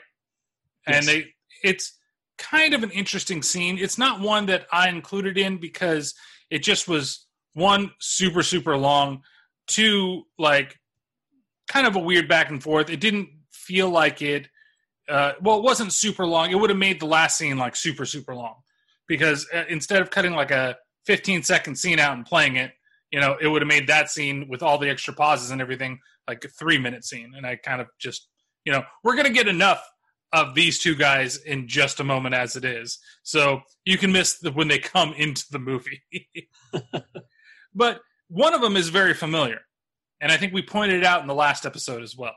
And 0.85 1.06
they 1.06 1.27
it's 1.64 1.98
kind 2.38 2.73
of 2.73 2.84
an 2.84 2.91
interesting 2.91 3.41
scene. 3.41 3.77
It's 3.77 3.98
not 3.98 4.22
one 4.22 4.45
that 4.48 4.68
I 4.72 4.89
included 4.89 5.38
in 5.38 5.57
because 5.57 6.14
it 6.49 6.60
just 6.64 6.88
was 6.88 7.26
one 7.53 7.91
super 7.99 8.44
super 8.44 8.77
long, 8.77 9.22
two 9.68 10.23
like 10.38 10.80
kind 11.68 11.88
of 11.88 11.95
a 11.95 11.99
weird 11.99 12.27
back 12.27 12.49
and 12.49 12.61
forth. 12.61 12.89
It 12.89 12.99
didn't 12.99 13.30
feel 13.52 13.89
like 13.89 14.22
it 14.22 14.48
uh, 15.10 15.34
well, 15.41 15.57
it 15.57 15.64
wasn't 15.64 15.94
super 15.94 16.26
long. 16.26 16.52
It 16.52 16.56
would 16.56 16.69
have 16.69 16.80
made 16.80 16.99
the 16.99 17.06
last 17.06 17.38
scene 17.38 17.57
like 17.57 17.76
super 17.76 18.06
super 18.06 18.35
long 18.35 18.56
because 19.07 19.48
uh, 19.53 19.64
instead 19.69 20.02
of 20.02 20.10
cutting 20.10 20.34
like 20.34 20.52
a 20.52 20.76
15 21.06 21.44
second 21.44 21.76
scene 21.76 21.99
out 21.99 22.15
and 22.15 22.26
playing 22.26 22.57
it, 22.57 22.73
you 23.11 23.22
know, 23.22 23.38
it 23.39 23.48
would 23.48 23.61
have 23.61 23.69
made 23.69 23.88
that 23.88 24.10
scene 24.10 24.48
with 24.49 24.61
all 24.61 24.77
the 24.77 24.89
extra 24.89 25.14
pauses 25.14 25.52
and 25.52 25.61
everything 25.61 25.99
like 26.27 26.44
a 26.44 26.49
three 26.49 26.77
minute 26.77 27.06
scene. 27.06 27.31
And 27.35 27.45
I 27.45 27.56
kind 27.56 27.80
of 27.80 27.88
just, 27.99 28.27
you 28.68 28.73
know, 28.73 28.84
we're 29.02 29.15
going 29.15 29.27
to 29.27 29.31
get 29.31 29.48
enough 29.48 29.81
of 30.34 30.53
these 30.53 30.77
two 30.77 30.94
guys 30.94 31.38
in 31.38 31.69
just 31.69 32.02
a 32.02 32.03
moment 32.03 32.35
as 32.35 32.57
it 32.57 32.65
is. 32.65 32.99
So 33.23 33.61
you 33.85 33.98
can 33.98 34.11
miss 34.11 34.39
the, 34.39 34.52
when 34.52 34.68
they 34.68 34.77
come 34.77 35.14
into 35.14 35.45
the 35.49 35.57
movie. 35.57 36.03
but 37.73 38.02
one 38.27 38.53
of 38.53 38.60
them 38.60 38.76
is 38.76 38.89
very 38.89 39.14
familiar. 39.14 39.61
And 40.19 40.34
I 40.34 40.38
think 40.38 40.52
we 40.52 40.61
pointed 40.61 40.98
it 40.98 41.06
out 41.06 41.22
in 41.22 41.27
the 41.27 41.34
last 41.34 41.65
episode 41.65 42.03
as 42.03 42.18
well. 42.18 42.35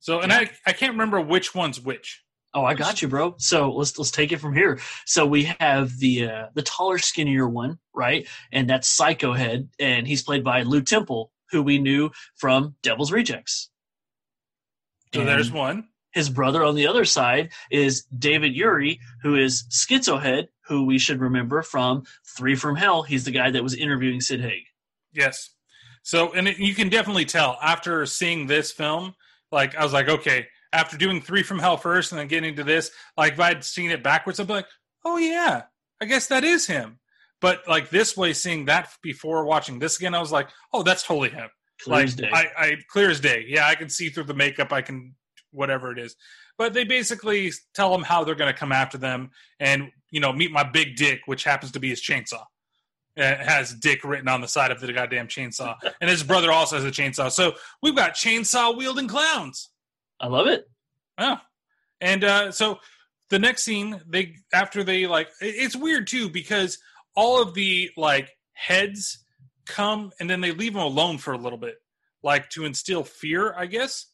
So, 0.00 0.18
and 0.18 0.32
I, 0.32 0.50
I 0.66 0.72
can't 0.72 0.94
remember 0.94 1.20
which 1.20 1.54
one's 1.54 1.80
which. 1.80 2.24
Oh, 2.52 2.64
I 2.64 2.74
got 2.74 3.00
you, 3.00 3.06
bro. 3.06 3.36
So 3.38 3.70
let's 3.70 3.96
let's 3.96 4.10
take 4.10 4.32
it 4.32 4.40
from 4.40 4.52
here. 4.52 4.80
So 5.06 5.26
we 5.26 5.44
have 5.60 5.96
the 5.98 6.28
uh, 6.28 6.46
the 6.54 6.62
taller, 6.62 6.98
skinnier 6.98 7.48
one, 7.48 7.78
right? 7.94 8.26
And 8.52 8.68
that's 8.68 8.88
Psycho 8.88 9.32
Head, 9.32 9.68
and 9.78 10.08
he's 10.08 10.22
played 10.24 10.42
by 10.42 10.62
Lew 10.62 10.82
Temple, 10.82 11.30
who 11.50 11.62
we 11.62 11.78
knew 11.78 12.10
from 12.36 12.74
Devil's 12.82 13.12
Rejects. 13.12 13.70
So 15.14 15.20
And 15.20 15.28
there's 15.28 15.52
one. 15.52 15.88
His 16.12 16.28
brother 16.30 16.62
on 16.62 16.74
the 16.74 16.86
other 16.86 17.04
side 17.04 17.52
is 17.70 18.04
David 18.16 18.54
Ury, 18.54 19.00
who 19.22 19.36
is 19.36 19.64
Schizo 19.70 20.20
Head, 20.20 20.48
who 20.66 20.84
we 20.84 20.98
should 20.98 21.20
remember 21.20 21.62
from 21.62 22.04
Three 22.36 22.54
from 22.54 22.76
Hell. 22.76 23.02
He's 23.02 23.24
the 23.24 23.30
guy 23.30 23.50
that 23.50 23.62
was 23.62 23.74
interviewing 23.74 24.20
Sid 24.20 24.40
Haig. 24.40 24.62
Yes. 25.12 25.50
So, 26.02 26.32
and 26.32 26.48
it, 26.48 26.58
you 26.58 26.74
can 26.74 26.88
definitely 26.88 27.24
tell 27.24 27.58
after 27.62 28.06
seeing 28.06 28.46
this 28.46 28.70
film, 28.70 29.14
like, 29.50 29.74
I 29.76 29.82
was 29.82 29.92
like, 29.92 30.08
okay, 30.08 30.46
after 30.72 30.96
doing 30.96 31.20
Three 31.20 31.42
from 31.42 31.58
Hell 31.58 31.76
first 31.76 32.12
and 32.12 32.18
then 32.20 32.28
getting 32.28 32.56
to 32.56 32.64
this, 32.64 32.90
like, 33.16 33.34
if 33.34 33.40
I'd 33.40 33.64
seen 33.64 33.90
it 33.90 34.02
backwards, 34.02 34.38
I'd 34.38 34.46
be 34.46 34.52
like, 34.52 34.66
oh, 35.04 35.16
yeah, 35.16 35.62
I 36.00 36.04
guess 36.04 36.26
that 36.28 36.44
is 36.44 36.66
him. 36.66 36.98
But, 37.40 37.66
like, 37.68 37.90
this 37.90 38.16
way, 38.16 38.32
seeing 38.32 38.66
that 38.66 38.90
before 39.02 39.44
watching 39.44 39.78
this 39.78 39.96
again, 39.96 40.14
I 40.14 40.20
was 40.20 40.32
like, 40.32 40.48
oh, 40.72 40.82
that's 40.82 41.02
totally 41.02 41.30
him. 41.30 41.48
Clear 41.82 41.96
like, 41.96 42.04
as 42.06 42.14
day. 42.14 42.30
I, 42.32 42.46
I, 42.56 42.76
clear 42.88 43.10
as 43.10 43.20
day. 43.20 43.44
Yeah, 43.48 43.66
I 43.66 43.74
can 43.74 43.88
see 43.88 44.08
through 44.08 44.24
the 44.24 44.34
makeup. 44.34 44.72
I 44.72 44.82
can, 44.82 45.14
whatever 45.50 45.92
it 45.92 45.98
is. 45.98 46.16
But 46.56 46.72
they 46.72 46.84
basically 46.84 47.52
tell 47.74 47.90
them 47.90 48.02
how 48.02 48.22
they're 48.24 48.34
going 48.34 48.52
to 48.52 48.58
come 48.58 48.72
after 48.72 48.96
them 48.96 49.30
and, 49.58 49.90
you 50.10 50.20
know, 50.20 50.32
meet 50.32 50.52
my 50.52 50.62
big 50.62 50.96
dick, 50.96 51.22
which 51.26 51.44
happens 51.44 51.72
to 51.72 51.80
be 51.80 51.88
his 51.90 52.00
chainsaw. 52.00 52.44
uh, 53.18 53.36
has 53.36 53.72
Dick 53.74 54.04
written 54.04 54.28
on 54.28 54.40
the 54.40 54.48
side 54.48 54.70
of 54.70 54.80
the 54.80 54.92
goddamn 54.92 55.28
chainsaw, 55.28 55.76
and 56.00 56.10
his 56.10 56.22
brother 56.22 56.50
also 56.52 56.76
has 56.76 56.84
a 56.84 56.90
chainsaw. 56.90 57.30
So 57.30 57.54
we've 57.82 57.96
got 57.96 58.14
chainsaw 58.14 58.76
wielding 58.76 59.08
clowns. 59.08 59.70
I 60.20 60.26
love 60.28 60.46
it. 60.46 60.68
Yeah, 61.18 61.38
and 62.00 62.24
uh, 62.24 62.52
so 62.52 62.78
the 63.30 63.38
next 63.38 63.64
scene, 63.64 64.00
they 64.08 64.36
after 64.52 64.82
they 64.82 65.06
like, 65.06 65.28
it's 65.40 65.76
weird 65.76 66.06
too 66.06 66.28
because 66.28 66.78
all 67.14 67.40
of 67.40 67.54
the 67.54 67.90
like 67.96 68.30
heads 68.52 69.23
come 69.66 70.12
and 70.20 70.28
then 70.28 70.40
they 70.40 70.52
leave 70.52 70.74
them 70.74 70.82
alone 70.82 71.18
for 71.18 71.32
a 71.32 71.38
little 71.38 71.58
bit, 71.58 71.76
like 72.22 72.50
to 72.50 72.64
instill 72.64 73.04
fear, 73.04 73.54
I 73.56 73.66
guess. 73.66 74.06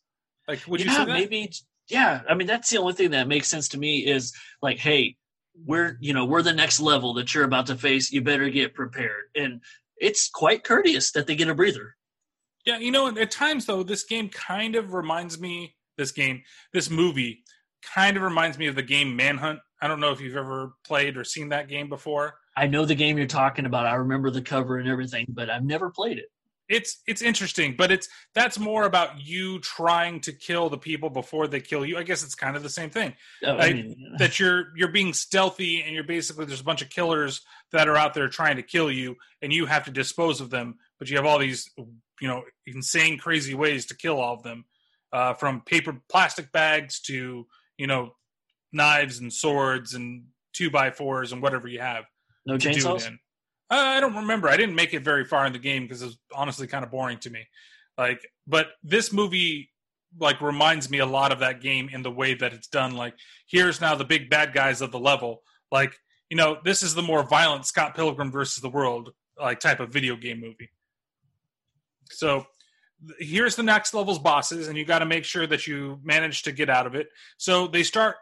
Like, 0.48 0.66
would 0.66 0.82
you 0.82 0.90
say 0.90 1.04
maybe. 1.04 1.52
Yeah, 1.88 2.20
I 2.28 2.34
mean 2.34 2.46
that's 2.46 2.70
the 2.70 2.78
only 2.78 2.92
thing 2.92 3.10
that 3.10 3.26
makes 3.26 3.48
sense 3.48 3.68
to 3.70 3.78
me 3.78 4.06
is 4.06 4.32
like, 4.62 4.78
hey, 4.78 5.16
we're 5.64 5.96
you 6.00 6.14
know 6.14 6.24
we're 6.24 6.42
the 6.42 6.52
next 6.52 6.80
level 6.80 7.14
that 7.14 7.34
you're 7.34 7.44
about 7.44 7.66
to 7.66 7.76
face. 7.76 8.12
You 8.12 8.22
better 8.22 8.48
get 8.48 8.74
prepared, 8.74 9.24
and 9.34 9.60
it's 9.96 10.28
quite 10.28 10.64
courteous 10.64 11.12
that 11.12 11.26
they 11.26 11.34
get 11.34 11.48
a 11.48 11.54
breather. 11.54 11.96
Yeah, 12.64 12.78
you 12.78 12.90
know, 12.90 13.08
at 13.08 13.30
times 13.30 13.66
though, 13.66 13.82
this 13.82 14.04
game 14.04 14.28
kind 14.28 14.76
of 14.76 14.92
reminds 14.92 15.40
me. 15.40 15.74
This 15.98 16.12
game, 16.12 16.42
this 16.72 16.88
movie, 16.88 17.42
kind 17.94 18.16
of 18.16 18.22
reminds 18.22 18.58
me 18.58 18.68
of 18.68 18.74
the 18.74 18.82
game 18.82 19.16
Manhunt. 19.16 19.60
I 19.82 19.88
don't 19.88 20.00
know 20.00 20.12
if 20.12 20.20
you've 20.20 20.36
ever 20.36 20.74
played 20.86 21.16
or 21.16 21.24
seen 21.24 21.50
that 21.50 21.68
game 21.68 21.88
before. 21.88 22.39
I 22.56 22.66
know 22.66 22.84
the 22.84 22.94
game 22.94 23.16
you're 23.16 23.26
talking 23.26 23.66
about. 23.66 23.86
I 23.86 23.94
remember 23.94 24.30
the 24.30 24.42
cover 24.42 24.76
and 24.76 24.88
everything, 24.88 25.26
but 25.28 25.50
I've 25.50 25.64
never 25.64 25.90
played 25.90 26.18
it. 26.18 26.26
It's 26.68 27.02
it's 27.08 27.20
interesting, 27.20 27.74
but 27.76 27.90
it's 27.90 28.08
that's 28.32 28.56
more 28.56 28.84
about 28.84 29.20
you 29.20 29.58
trying 29.58 30.20
to 30.20 30.32
kill 30.32 30.68
the 30.68 30.78
people 30.78 31.10
before 31.10 31.48
they 31.48 31.60
kill 31.60 31.84
you. 31.84 31.98
I 31.98 32.04
guess 32.04 32.22
it's 32.22 32.36
kind 32.36 32.56
of 32.56 32.62
the 32.62 32.68
same 32.68 32.90
thing. 32.90 33.14
Oh, 33.44 33.56
I 33.56 33.72
mean, 33.72 34.14
that 34.18 34.38
you're 34.38 34.66
you're 34.76 34.92
being 34.92 35.12
stealthy 35.12 35.82
and 35.82 35.92
you're 35.92 36.04
basically 36.04 36.44
there's 36.44 36.60
a 36.60 36.64
bunch 36.64 36.80
of 36.80 36.88
killers 36.88 37.40
that 37.72 37.88
are 37.88 37.96
out 37.96 38.14
there 38.14 38.28
trying 38.28 38.54
to 38.56 38.62
kill 38.62 38.88
you 38.88 39.16
and 39.42 39.52
you 39.52 39.66
have 39.66 39.86
to 39.86 39.90
dispose 39.90 40.40
of 40.40 40.50
them, 40.50 40.76
but 41.00 41.10
you 41.10 41.16
have 41.16 41.26
all 41.26 41.40
these 41.40 41.68
you 41.76 42.28
know 42.28 42.44
insane 42.66 43.18
crazy 43.18 43.54
ways 43.54 43.86
to 43.86 43.96
kill 43.96 44.20
all 44.20 44.34
of 44.34 44.44
them. 44.44 44.64
Uh, 45.12 45.34
from 45.34 45.62
paper 45.62 46.00
plastic 46.08 46.52
bags 46.52 47.00
to 47.00 47.48
you 47.78 47.86
know 47.88 48.14
knives 48.72 49.18
and 49.18 49.32
swords 49.32 49.94
and 49.94 50.24
two 50.52 50.70
by 50.70 50.90
fours 50.90 51.32
and 51.32 51.42
whatever 51.42 51.68
you 51.68 51.80
have. 51.80 52.04
No 52.46 52.56
do 52.56 52.68
chainsaws? 52.68 53.06
Uh, 53.70 53.76
I 53.76 54.00
don't 54.00 54.16
remember. 54.16 54.48
I 54.48 54.56
didn't 54.56 54.74
make 54.74 54.94
it 54.94 55.04
very 55.04 55.24
far 55.24 55.46
in 55.46 55.52
the 55.52 55.58
game 55.58 55.84
because 55.84 56.02
it 56.02 56.06
was 56.06 56.18
honestly 56.34 56.66
kind 56.66 56.84
of 56.84 56.90
boring 56.90 57.18
to 57.18 57.30
me. 57.30 57.46
Like, 57.96 58.20
but 58.46 58.68
this 58.82 59.12
movie 59.12 59.70
like 60.18 60.40
reminds 60.40 60.90
me 60.90 60.98
a 60.98 61.06
lot 61.06 61.30
of 61.30 61.38
that 61.38 61.60
game 61.60 61.88
in 61.92 62.02
the 62.02 62.10
way 62.10 62.34
that 62.34 62.52
it's 62.52 62.66
done. 62.66 62.96
Like, 62.96 63.14
here's 63.46 63.80
now 63.80 63.94
the 63.94 64.04
big 64.04 64.28
bad 64.28 64.52
guys 64.52 64.80
of 64.80 64.90
the 64.90 64.98
level. 64.98 65.42
Like, 65.70 65.94
you 66.28 66.36
know, 66.36 66.58
this 66.64 66.82
is 66.82 66.94
the 66.94 67.02
more 67.02 67.22
violent 67.22 67.66
Scott 67.66 67.94
Pilgrim 67.94 68.32
versus 68.32 68.62
the 68.62 68.70
World 68.70 69.10
like 69.38 69.60
type 69.60 69.80
of 69.80 69.92
video 69.92 70.16
game 70.16 70.40
movie. 70.40 70.70
So 72.10 72.46
here's 73.18 73.56
the 73.56 73.62
next 73.62 73.94
level's 73.94 74.18
bosses, 74.18 74.68
and 74.68 74.76
you 74.76 74.84
got 74.84 74.98
to 74.98 75.06
make 75.06 75.24
sure 75.24 75.46
that 75.46 75.66
you 75.66 76.00
manage 76.02 76.42
to 76.42 76.52
get 76.52 76.68
out 76.68 76.86
of 76.86 76.94
it. 76.94 77.08
So 77.38 77.66
they 77.66 77.82
start 77.82 78.16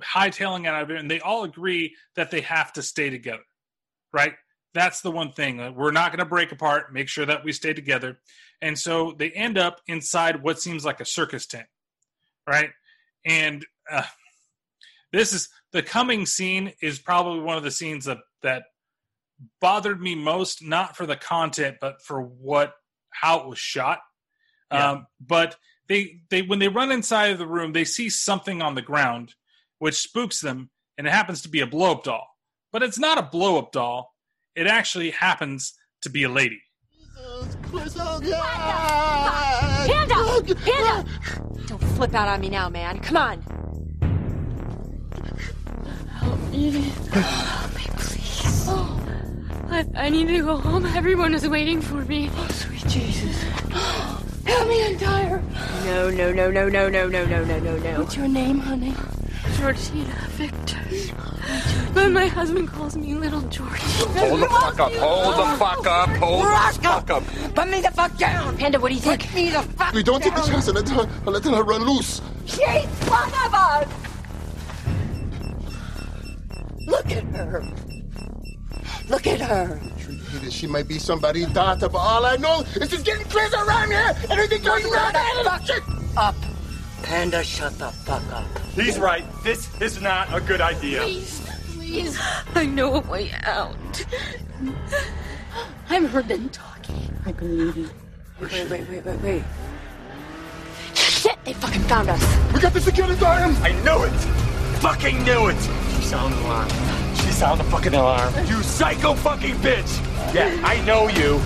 hightailing 0.00 0.66
out 0.66 0.82
of 0.82 0.90
it, 0.90 0.98
and 0.98 1.10
they 1.10 1.20
all 1.20 1.44
agree 1.44 1.94
that 2.16 2.30
they 2.30 2.40
have 2.42 2.72
to 2.74 2.82
stay 2.82 3.10
together, 3.10 3.42
right? 4.12 4.34
That's 4.74 5.02
the 5.02 5.10
one 5.10 5.32
thing. 5.32 5.60
Uh, 5.60 5.72
We're 5.72 5.92
not 5.92 6.12
going 6.12 6.20
to 6.20 6.24
break 6.24 6.52
apart. 6.52 6.92
Make 6.92 7.08
sure 7.08 7.26
that 7.26 7.44
we 7.44 7.52
stay 7.52 7.74
together. 7.74 8.18
And 8.60 8.78
so 8.78 9.14
they 9.18 9.30
end 9.30 9.58
up 9.58 9.80
inside 9.86 10.42
what 10.42 10.60
seems 10.60 10.84
like 10.84 11.00
a 11.00 11.04
circus 11.04 11.46
tent, 11.46 11.66
right? 12.46 12.70
And 13.24 13.66
uh, 13.90 14.04
this 15.12 15.32
is 15.32 15.48
the 15.72 15.82
coming 15.82 16.26
scene 16.26 16.72
is 16.80 16.98
probably 16.98 17.40
one 17.40 17.56
of 17.56 17.64
the 17.64 17.70
scenes 17.70 18.06
that 18.06 18.18
that 18.42 18.64
bothered 19.60 20.00
me 20.00 20.14
most, 20.14 20.64
not 20.64 20.96
for 20.96 21.06
the 21.06 21.16
content, 21.16 21.76
but 21.80 22.02
for 22.02 22.20
what 22.22 22.72
how 23.10 23.40
it 23.40 23.48
was 23.48 23.58
shot. 23.58 24.00
Um, 24.70 25.06
but 25.20 25.56
they 25.88 26.22
they 26.30 26.42
when 26.42 26.58
they 26.58 26.68
run 26.68 26.90
inside 26.90 27.32
of 27.32 27.38
the 27.38 27.46
room, 27.46 27.72
they 27.72 27.84
see 27.84 28.08
something 28.08 28.62
on 28.62 28.74
the 28.74 28.82
ground, 28.82 29.34
which 29.82 29.96
spooks 29.96 30.40
them, 30.40 30.70
and 30.96 31.08
it 31.08 31.10
happens 31.10 31.42
to 31.42 31.48
be 31.48 31.58
a 31.58 31.66
blow 31.66 31.90
up 31.90 32.04
doll. 32.04 32.24
But 32.70 32.84
it's 32.84 33.00
not 33.00 33.18
a 33.18 33.22
blow 33.22 33.58
up 33.58 33.72
doll. 33.72 34.14
It 34.54 34.68
actually 34.68 35.10
happens 35.10 35.72
to 36.02 36.08
be 36.08 36.22
a 36.22 36.28
lady. 36.28 36.62
Panda! 39.88 40.54
Panda! 40.54 41.04
Don't 41.66 41.82
flip 41.96 42.14
out 42.14 42.28
on 42.28 42.40
me 42.40 42.48
now, 42.48 42.68
man. 42.68 43.00
Come 43.00 43.16
on. 43.16 43.42
Help 46.12 46.38
me. 46.52 46.70
Help 47.10 47.74
me, 47.74 47.82
please. 47.96 48.66
Oh, 48.68 49.00
I, 49.68 49.84
I 49.96 50.08
need 50.10 50.28
to 50.28 50.42
go 50.42 50.58
home. 50.58 50.86
Everyone 50.86 51.34
is 51.34 51.48
waiting 51.48 51.80
for 51.80 52.04
me. 52.04 52.30
Oh, 52.32 52.46
sweet 52.52 52.86
Jesus. 52.86 53.42
Help 54.46 54.68
me 54.68 54.92
untie 54.92 55.24
her. 55.24 55.42
No, 55.86 56.08
no, 56.08 56.32
no, 56.32 56.52
no, 56.52 56.68
no, 56.68 56.88
no, 56.88 57.08
no, 57.08 57.26
no, 57.26 57.44
no, 57.44 57.58
no, 57.58 57.76
no. 57.78 57.98
What's 57.98 58.16
your 58.16 58.28
name, 58.28 58.60
honey? 58.60 58.94
Georgina 59.56 60.14
Victor. 60.30 60.78
But 61.94 62.10
my 62.10 62.26
husband 62.26 62.68
calls 62.68 62.96
me 62.96 63.14
Little 63.14 63.42
Georgie. 63.42 63.82
Hold 63.82 64.40
the 64.40 64.46
fuck 64.48 64.80
up. 64.80 64.92
Hold 64.92 65.36
the 65.36 65.56
fuck 65.58 65.86
up. 65.86 66.08
Hold 66.10 66.44
the 66.44 66.82
fuck 66.82 67.10
up. 67.10 67.24
Put 67.54 67.68
me 67.68 67.80
the 67.80 67.90
fuck 67.90 68.16
down! 68.16 68.56
Panda, 68.56 68.80
what 68.80 68.88
do 68.88 68.94
you 68.94 69.00
think? 69.00 69.22
Put 69.22 69.34
me 69.34 69.50
the 69.50 69.62
fuck 69.62 69.92
We 69.92 70.02
don't 70.02 70.22
take 70.22 70.36
a 70.36 70.42
chance 70.46 70.68
and 70.68 70.76
let 70.76 70.88
her, 70.88 71.02
and 71.02 71.26
letting 71.26 71.52
her 71.52 71.62
run 71.62 71.82
loose. 71.84 72.20
She's 72.46 72.86
one 73.08 73.28
of 73.28 73.54
us! 73.54 73.88
Look 76.86 77.10
at 77.10 77.24
her. 77.24 77.64
Look 79.08 79.26
at 79.26 79.40
her. 79.40 79.80
She 80.50 80.66
might 80.66 80.88
be 80.88 80.98
somebody's 80.98 81.48
daughter, 81.48 81.88
but 81.88 81.98
all 81.98 82.24
I 82.24 82.36
know 82.36 82.60
is 82.76 82.90
she's 82.90 83.02
getting 83.02 83.26
crazy 83.26 83.54
around 83.54 83.90
here. 83.90 84.16
Everything 84.30 84.62
goes 84.62 84.82
Shut 84.82 84.92
wrong. 84.92 85.12
the 85.12 85.50
fuck 86.14 86.34
up. 86.34 86.51
Panda, 87.02 87.42
shut 87.42 87.78
the 87.78 87.90
fuck 87.90 88.22
up. 88.32 88.46
He's 88.74 88.98
right. 88.98 89.24
This 89.42 89.68
is 89.80 90.00
not 90.00 90.32
a 90.34 90.40
good 90.40 90.60
idea. 90.60 91.02
Please, 91.02 91.40
please. 91.74 92.18
I 92.54 92.66
know 92.66 92.96
a 92.96 93.00
way 93.00 93.32
out. 93.44 93.76
I've 95.90 96.08
heard 96.10 96.28
them 96.28 96.48
talking. 96.50 97.14
I 97.26 97.32
believe 97.32 97.76
you. 97.76 97.90
Wait, 98.40 98.70
wait, 98.70 98.88
wait, 98.88 99.04
wait, 99.04 99.20
wait. 99.20 99.44
Shit, 100.94 101.36
they 101.44 101.52
fucking 101.52 101.82
found 101.82 102.08
us. 102.08 102.52
We 102.52 102.60
got 102.60 102.72
the 102.72 102.80
security 102.80 103.14
item. 103.24 103.56
I 103.62 103.72
knew 103.82 104.04
it. 104.04 104.18
Fucking 104.80 105.22
knew 105.24 105.48
it. 105.48 105.60
She 105.96 106.02
sounded 106.02 106.38
alarm. 106.40 106.68
She 107.16 107.30
sounded 107.30 107.66
a 107.66 107.70
fucking 107.70 107.94
alarm. 107.94 108.34
You 108.46 108.62
psycho 108.62 109.14
fucking 109.14 109.56
bitch. 109.56 110.34
Yeah, 110.34 110.60
I 110.64 110.80
know 110.84 111.08
you. 111.08 111.40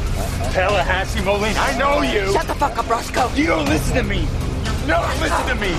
Tallahassee 0.53 1.23
Moline, 1.23 1.57
I 1.57 1.77
know 1.77 2.03
you. 2.03 2.33
Shut 2.33 2.47
the 2.47 2.55
fuck 2.55 2.79
up, 2.79 2.89
Roscoe. 2.89 3.29
You 3.35 3.49
don't 3.49 3.67
listen 3.67 3.97
to 3.97 4.03
me. 4.03 4.27
You 4.87 4.93
don't 4.93 5.21
listen 5.21 5.47
to 5.49 5.55
me. 5.57 5.73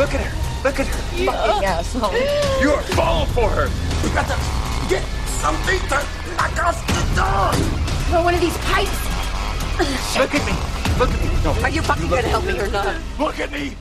Look 0.00 0.14
at 0.14 0.20
her. 0.20 0.64
Look 0.64 0.80
at 0.80 0.86
her. 0.88 1.26
Fucking 1.26 1.64
asshole. 1.64 2.12
You're 2.60 2.82
falling 2.98 3.30
for 3.30 3.48
her. 3.48 3.70
We 4.02 4.12
got 4.12 4.26
to 4.26 4.90
get 4.90 5.04
something 5.38 5.78
to 5.78 6.04
knock 6.34 6.58
off 6.58 6.84
the 6.88 7.14
door. 7.14 7.52
Throw 8.10 8.24
one 8.24 8.34
of 8.34 8.40
these 8.40 8.58
pipes. 8.58 8.98
Look 10.18 10.34
at 10.34 10.44
me. 10.44 10.54
Look 10.98 11.10
at 11.10 11.22
me. 11.22 11.30
No. 11.44 11.52
Are 11.62 11.70
you 11.70 11.82
fucking 11.82 12.08
gonna 12.08 12.22
help 12.22 12.44
me 12.46 12.58
or 12.58 12.68
not? 12.68 12.96
Look 13.20 13.38
at 13.38 13.52
me. 13.52 13.76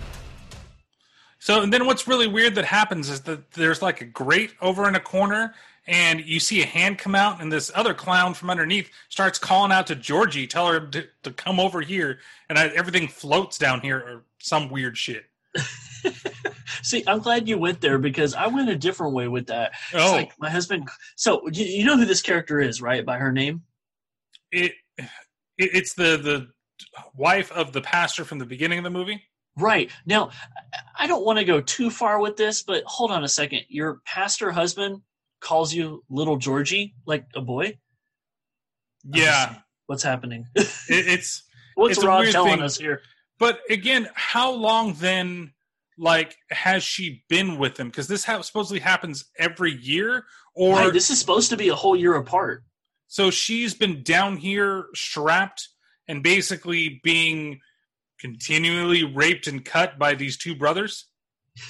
So 1.40 1.64
and 1.64 1.74
then 1.74 1.88
what's 1.88 2.08
really 2.08 2.28
weird 2.28 2.54
that 2.54 2.66
happens 2.66 3.10
is 3.10 3.22
that 3.22 3.50
there's 3.54 3.82
like 3.82 4.02
a 4.02 4.06
grate 4.06 4.54
over 4.62 4.88
in 4.88 4.94
a 4.94 5.00
corner 5.00 5.56
and 5.88 6.20
you 6.26 6.40
see 6.40 6.62
a 6.62 6.66
hand 6.66 6.98
come 6.98 7.16
out 7.16 7.42
and 7.42 7.52
this 7.52 7.72
other 7.74 7.94
clown 7.94 8.34
from 8.34 8.50
underneath 8.50 8.90
starts 9.10 9.40
calling 9.40 9.72
out 9.72 9.88
to 9.88 9.96
Georgie, 9.96 10.46
tell 10.48 10.68
her 10.68 10.80
to, 10.88 11.06
to 11.24 11.32
come 11.32 11.60
over 11.60 11.82
here 11.82 12.20
and 12.50 12.58
I, 12.60 12.68
everything 12.68 13.08
floats 13.08 13.58
down 13.58 13.82
here 13.82 13.98
or 13.98 14.24
some 14.40 14.70
weird 14.70 14.98
shit. 14.98 15.26
See, 16.84 17.04
I'm 17.08 17.20
glad 17.20 17.48
you 17.48 17.58
went 17.58 17.82
there 17.82 17.98
because 17.98 18.34
I 18.34 18.48
went 18.48 18.70
a 18.70 18.76
different 18.76 19.14
way 19.14 19.28
with 19.28 19.48
that. 19.48 19.72
It's 19.94 20.04
Oh. 20.04 20.12
like 20.12 20.32
my 20.40 20.50
husband. 20.50 20.88
So 21.16 21.48
you, 21.52 21.66
you 21.66 21.86
know 21.86 21.98
who 21.98 22.06
this 22.06 22.22
character 22.22 22.60
is, 22.60 22.82
right? 22.82 23.06
By 23.06 23.18
her 23.18 23.32
name. 23.32 23.64
It, 24.52 24.74
it 24.98 25.08
it's 25.58 25.94
the 25.96 26.18
the 26.18 26.48
wife 27.16 27.52
of 27.52 27.74
the 27.74 27.82
pastor 27.82 28.24
from 28.24 28.38
the 28.40 28.46
beginning 28.46 28.78
of 28.78 28.84
the 28.84 28.90
movie. 28.90 29.22
Right. 29.58 29.90
Now, 30.06 30.30
I 30.98 31.08
don't 31.08 31.26
want 31.26 31.40
to 31.40 31.46
go 31.46 31.60
too 31.62 31.90
far 31.90 32.20
with 32.22 32.38
this, 32.38 32.62
but 32.62 32.84
hold 32.86 33.12
on 33.12 33.24
a 33.24 33.28
second. 33.28 33.62
Your 33.70 34.02
pastor 34.06 34.52
husband 34.52 35.02
calls 35.40 35.74
you 35.74 36.04
little 36.10 36.38
Georgie, 36.38 36.96
like 37.06 37.26
a 37.36 37.42
boy? 37.42 37.78
Yeah, 39.06 39.56
What's 39.86 40.04
happening? 40.04 40.48
it, 40.56 40.68
it's 40.90 41.44
What's 41.76 41.98
it's 41.98 42.06
Rob 42.06 42.26
telling 42.26 42.56
thing. 42.56 42.62
us 42.64 42.78
here? 42.78 43.02
But 43.40 43.60
again, 43.70 44.10
how 44.14 44.52
long 44.52 44.94
then? 44.94 45.54
Like, 46.00 46.36
has 46.52 46.84
she 46.84 47.24
been 47.28 47.58
with 47.58 47.80
him? 47.80 47.88
Because 47.88 48.08
this 48.08 48.24
ha- 48.24 48.42
supposedly 48.42 48.80
happens 48.80 49.26
every 49.40 49.72
year, 49.74 50.26
or 50.54 50.76
Right, 50.76 50.94
this 50.94 51.10
is 51.10 51.20
supposed 51.20 51.50
to 51.50 51.58
be 51.58 51.70
a 51.70 51.76
whole 51.76 51.96
year 51.96 52.14
apart. 52.16 52.64
so 53.08 53.32
she's 53.32 53.74
been 53.74 54.04
down 54.04 54.38
here 54.38 54.86
strapped 54.94 55.70
and 56.08 56.22
basically 56.22 57.02
being 57.04 57.60
continually 58.20 59.04
raped 59.04 59.48
and 59.48 59.66
cut 59.66 59.98
by 59.98 60.14
these 60.14 60.38
two 60.38 60.54
brothers. 60.56 61.08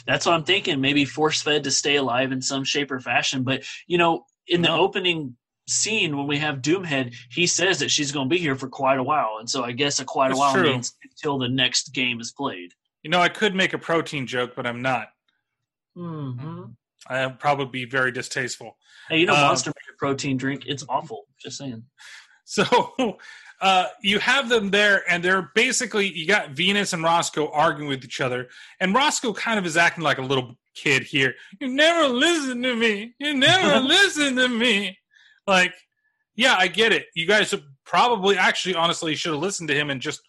That's 0.05 0.25
what 0.25 0.33
I'm 0.33 0.43
thinking. 0.43 0.81
Maybe 0.81 1.05
force 1.05 1.41
fed 1.41 1.63
to 1.65 1.71
stay 1.71 1.95
alive 1.95 2.31
in 2.31 2.41
some 2.41 2.63
shape 2.63 2.91
or 2.91 2.99
fashion. 2.99 3.43
But, 3.43 3.63
you 3.87 3.97
know, 3.97 4.25
in 4.47 4.61
the 4.61 4.71
opening 4.71 5.35
scene 5.67 6.15
when 6.17 6.27
we 6.27 6.37
have 6.37 6.61
Doomhead, 6.61 7.13
he 7.29 7.45
says 7.47 7.79
that 7.79 7.91
she's 7.91 8.11
going 8.11 8.29
to 8.29 8.33
be 8.33 8.39
here 8.39 8.55
for 8.55 8.69
quite 8.69 8.99
a 8.99 9.03
while, 9.03 9.37
and 9.39 9.49
so 9.49 9.63
I 9.63 9.73
guess 9.73 9.99
a 9.99 10.05
quite 10.05 10.31
a 10.31 10.37
while 10.37 10.53
true. 10.53 10.63
means 10.63 10.93
until 11.03 11.37
the 11.37 11.49
next 11.49 11.93
game 11.93 12.21
is 12.21 12.31
played. 12.31 12.71
You 13.03 13.09
know, 13.09 13.19
I 13.19 13.29
could 13.29 13.53
make 13.53 13.73
a 13.73 13.77
protein 13.77 14.27
joke, 14.27 14.53
but 14.55 14.65
I'm 14.65 14.81
not. 14.81 15.09
Mm-hmm. 15.97 16.63
I 17.07 17.25
would 17.27 17.39
probably 17.39 17.65
be 17.65 17.85
very 17.85 18.11
distasteful. 18.11 18.77
Hey, 19.09 19.19
you 19.19 19.25
know, 19.25 19.33
Um, 19.33 19.41
Monster 19.41 19.69
made 19.71 19.93
a 19.93 19.97
protein 19.97 20.37
drink. 20.37 20.63
It's 20.65 20.83
awful. 20.89 21.25
Just 21.41 21.57
saying. 21.57 21.83
So 22.49 22.63
uh, 23.59 23.87
you 24.01 24.19
have 24.19 24.49
them 24.49 24.69
there, 24.69 25.03
and 25.09 25.23
they're 25.23 25.49
basically 25.55 26.11
you 26.11 26.27
got 26.27 26.51
Venus 26.51 26.93
and 26.93 27.03
Roscoe 27.03 27.49
arguing 27.49 27.89
with 27.89 28.03
each 28.03 28.21
other, 28.21 28.49
and 28.79 28.93
Roscoe 28.93 29.33
kind 29.33 29.57
of 29.57 29.65
is 29.65 29.77
acting 29.77 30.03
like 30.03 30.19
a 30.19 30.23
little 30.23 30.57
kid 30.75 31.03
here. 31.03 31.33
You 31.59 31.69
never 31.69 32.07
listen 32.07 32.61
to 32.61 32.75
me. 32.75 33.13
You 33.19 33.33
never 33.33 33.79
listen 33.85 34.35
to 34.35 34.47
me. 34.47 34.97
Like, 35.47 35.73
yeah, 36.35 36.55
I 36.57 36.67
get 36.67 36.91
it. 36.91 37.07
You 37.15 37.25
guys 37.25 37.53
probably 37.83 38.37
actually 38.37 38.75
honestly 38.75 39.15
should 39.15 39.33
have 39.33 39.41
listened 39.41 39.69
to 39.69 39.75
him 39.75 39.89
and 39.89 40.01
just 40.01 40.21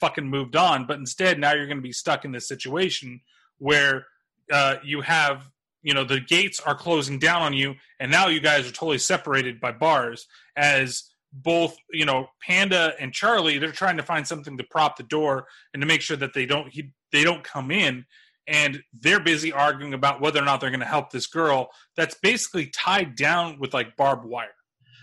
fucking 0.00 0.26
moved 0.26 0.56
on, 0.56 0.86
but 0.86 0.98
instead 0.98 1.38
now 1.38 1.52
you're 1.52 1.66
going 1.66 1.76
to 1.76 1.82
be 1.82 1.92
stuck 1.92 2.24
in 2.24 2.32
this 2.32 2.48
situation 2.48 3.20
where 3.58 4.06
uh, 4.50 4.76
you 4.82 5.02
have 5.02 5.50
you 5.82 5.94
know 5.94 6.04
the 6.04 6.20
gates 6.20 6.60
are 6.60 6.74
closing 6.74 7.18
down 7.18 7.42
on 7.42 7.52
you 7.52 7.74
and 7.98 8.10
now 8.10 8.28
you 8.28 8.40
guys 8.40 8.66
are 8.66 8.72
totally 8.72 8.98
separated 8.98 9.60
by 9.60 9.72
bars 9.72 10.26
as 10.56 11.09
both 11.32 11.76
you 11.92 12.04
know 12.04 12.28
panda 12.42 12.92
and 12.98 13.12
charly 13.12 13.58
they're 13.58 13.70
trying 13.72 13.96
to 13.96 14.02
find 14.02 14.26
something 14.26 14.56
to 14.58 14.64
prop 14.64 14.96
the 14.96 15.02
door 15.04 15.46
and 15.72 15.80
to 15.80 15.86
make 15.86 16.00
sure 16.00 16.16
that 16.16 16.34
they 16.34 16.44
don't 16.44 16.68
he, 16.68 16.90
they 17.12 17.22
don't 17.22 17.44
come 17.44 17.70
in 17.70 18.04
and 18.48 18.82
they're 19.00 19.20
busy 19.20 19.52
arguing 19.52 19.94
about 19.94 20.20
whether 20.20 20.40
or 20.40 20.44
not 20.44 20.60
they're 20.60 20.70
going 20.70 20.80
to 20.80 20.86
help 20.86 21.10
this 21.10 21.28
girl 21.28 21.70
that's 21.96 22.16
basically 22.16 22.66
tied 22.66 23.14
down 23.14 23.58
with 23.60 23.72
like 23.72 23.96
barbed 23.96 24.24
wire 24.24 24.48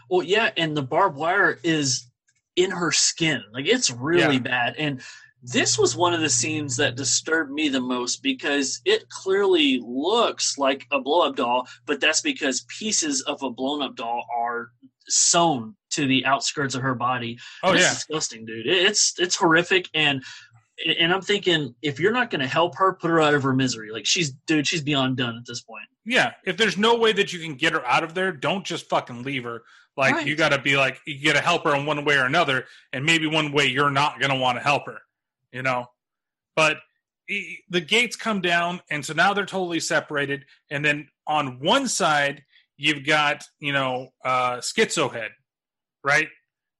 Well, 0.09 0.23
yeah, 0.23 0.51
and 0.57 0.75
the 0.75 0.81
barbed 0.83 1.15
wire 1.17 1.59
is 1.63 2.09
in 2.57 2.71
her 2.71 2.91
skin. 2.91 3.41
Like 3.53 3.67
it's 3.67 3.89
really 3.91 4.35
Yeah. 4.35 4.39
bad. 4.39 4.75
And 4.77 5.01
this 5.41 5.77
was 5.77 5.95
one 5.95 6.13
of 6.13 6.19
the 6.19 6.29
scenes 6.29 6.75
that 6.77 6.95
disturbed 6.97 7.51
me 7.51 7.69
the 7.69 7.79
most 7.79 8.21
because 8.21 8.81
it 8.83 9.07
clearly 9.09 9.79
looks 9.85 10.57
like 10.57 10.85
a 10.91 10.99
blow 10.99 11.21
up 11.29 11.37
doll, 11.37 11.67
but 11.85 12.01
that's 12.01 12.21
because 12.21 12.65
pieces 12.79 13.21
of 13.21 13.41
a 13.43 13.49
blown 13.49 13.81
up 13.81 13.95
doll 13.95 14.25
are 14.35 14.71
sewn 15.07 15.76
to 15.91 16.05
the 16.07 16.25
outskirts 16.25 16.75
of 16.75 16.81
her 16.81 16.95
body. 16.95 17.37
Oh, 17.63 17.73
yeah. 17.73 17.79
disgusting, 17.89 18.45
dude. 18.45 18.67
It's 18.67 19.13
it's 19.19 19.35
horrific 19.35 19.89
and 19.93 20.23
and 20.99 21.11
I'm 21.13 21.21
thinking 21.21 21.73
if 21.81 21.99
you're 21.99 22.11
not 22.11 22.29
going 22.29 22.41
to 22.41 22.47
help 22.47 22.75
her, 22.77 22.93
put 22.93 23.09
her 23.09 23.19
out 23.19 23.33
of 23.33 23.41
her 23.43 23.53
misery. 23.53 23.91
Like 23.91 24.05
she's 24.05 24.31
dude, 24.45 24.67
she's 24.67 24.83
beyond 24.83 25.17
done 25.17 25.35
at 25.35 25.45
this 25.47 25.61
point. 25.61 25.85
yeah 26.05 26.33
if 26.45 26.55
there's 26.57 26.77
no 26.77 26.95
way 26.97 27.11
that 27.13 27.33
you 27.33 27.39
can 27.39 27.55
get 27.55 27.73
her 27.73 27.83
out 27.85 28.03
of 28.03 28.13
there 28.13 28.31
don't 28.31 28.63
just 28.65 28.87
fucking 28.89 29.23
leave 29.23 29.43
her 29.43 29.63
like 29.97 30.13
Right. 30.13 30.27
you 30.27 30.35
got 30.35 30.49
to 30.49 30.59
be 30.61 30.77
like 30.77 30.99
you 31.07 31.25
got 31.25 31.37
to 31.39 31.43
help 31.43 31.63
her 31.63 31.75
in 31.75 31.85
one 31.87 32.05
way 32.05 32.15
or 32.17 32.25
another 32.25 32.65
and 32.93 33.03
maybe 33.05 33.25
one 33.27 33.51
way 33.51 33.65
you're 33.65 33.89
not 33.89 34.19
going 34.19 34.31
to 34.31 34.37
want 34.37 34.57
to 34.57 34.63
help 34.63 34.85
her 34.85 34.99
you 35.51 35.63
know 35.63 35.87
but 36.55 36.77
the 37.27 37.81
gates 37.81 38.15
come 38.15 38.39
down 38.39 38.79
and 38.91 39.03
so 39.03 39.13
now 39.13 39.33
they're 39.33 39.45
totally 39.45 39.79
separated 39.79 40.45
and 40.69 40.85
then 40.85 41.07
on 41.25 41.59
one 41.59 41.87
side 41.87 42.43
you've 42.77 43.03
got 43.05 43.43
you 43.59 43.73
know 43.73 44.09
uh 44.23 44.57
schizo 44.57 45.11
head 45.11 45.31
right 46.07 46.27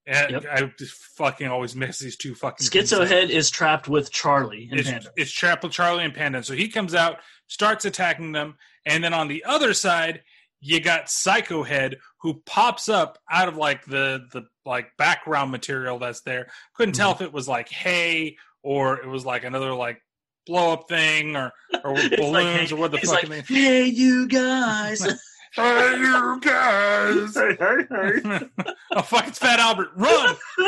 and 0.05 0.47
i 0.51 0.61
just 0.79 0.93
fucking 0.93 1.47
always 1.47 1.75
miss 1.75 1.99
these 1.99 2.15
two 2.15 2.33
fucking 2.33 2.65
Schizo. 2.65 3.05
Head 3.05 3.29
is 3.29 3.49
trapped 3.49 3.89
with 3.89 4.09
Charly 4.11 4.69
and 4.71 4.79
it's, 4.79 4.89
Panda. 4.89 5.09
it's 5.17 5.31
trapped 5.31 5.63
with 5.63 5.73
Charly 5.73 6.05
and 6.05 6.13
Panda. 6.13 6.41
So 6.43 6.53
he 6.53 6.69
comes 6.69 6.95
out, 6.95 7.17
starts 7.47 7.83
attacking 7.83 8.31
them, 8.31 8.55
and 8.85 9.03
then 9.03 9.13
on 9.13 9.27
the 9.27 9.43
other 9.43 9.73
side, 9.73 10.21
you 10.61 10.79
got 10.79 11.09
Psycho 11.09 11.61
Head 11.63 11.97
who 12.21 12.41
pops 12.45 12.87
up 12.87 13.17
out 13.29 13.49
of 13.49 13.57
like 13.57 13.83
the 13.85 14.21
the 14.31 14.43
like 14.65 14.87
background 14.97 15.51
material 15.51 15.99
that's 15.99 16.21
there. 16.21 16.47
Couldn't 16.75 16.95
tell 16.95 17.13
Mm-hmm. 17.13 17.23
if 17.23 17.27
it 17.29 17.33
was 17.33 17.47
like 17.49 17.67
hay 17.69 18.37
or 18.63 18.97
it 19.01 19.07
was 19.07 19.25
like 19.25 19.43
another 19.43 19.73
like 19.73 20.01
blow 20.45 20.71
up 20.71 20.87
thing 20.87 21.35
or 21.35 21.51
or 21.83 21.93
balloons 22.15 22.69
hey- 22.69 22.71
or 22.71 22.77
what 22.79 22.91
the 22.91 22.97
fuck. 22.99 23.27
like, 23.27 23.45
Hey, 23.45 23.85
you 23.87 24.25
guys. 24.29 25.05
Hey, 25.57 25.97
you 25.97 26.39
guys! 26.39 27.33
Hey, 27.33 27.57
hey, 27.59 27.77
hey! 27.89 28.47
oh 28.91 29.01
fuck! 29.01 29.27
It's 29.27 29.39
Fat 29.39 29.59
Albert! 29.59 29.89
Run! 29.95 30.35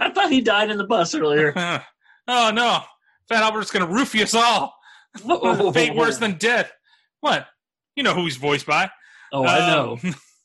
I 0.00 0.10
thought 0.14 0.32
he 0.32 0.40
died 0.40 0.70
in 0.70 0.78
the 0.78 0.86
bus 0.86 1.14
earlier. 1.14 1.52
oh 2.28 2.50
no! 2.54 2.80
Fat 3.28 3.42
Albert's 3.42 3.70
gonna 3.70 3.86
roofie 3.86 4.22
us 4.22 4.32
all. 4.32 4.74
Whoa. 5.22 5.70
Fate 5.72 5.94
worse 5.94 6.16
than 6.16 6.38
death. 6.38 6.72
What? 7.20 7.46
You 7.94 8.02
know 8.02 8.14
who 8.14 8.24
he's 8.24 8.38
voiced 8.38 8.64
by? 8.64 8.88
Oh, 9.34 9.44
I 9.44 9.58
know. 9.58 9.98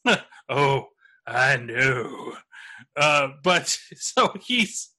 know. 0.04 0.18
oh, 0.50 0.88
I 1.26 1.56
know. 1.56 2.34
Uh, 2.98 3.30
but 3.42 3.70
so 3.96 4.36
he's 4.42 4.90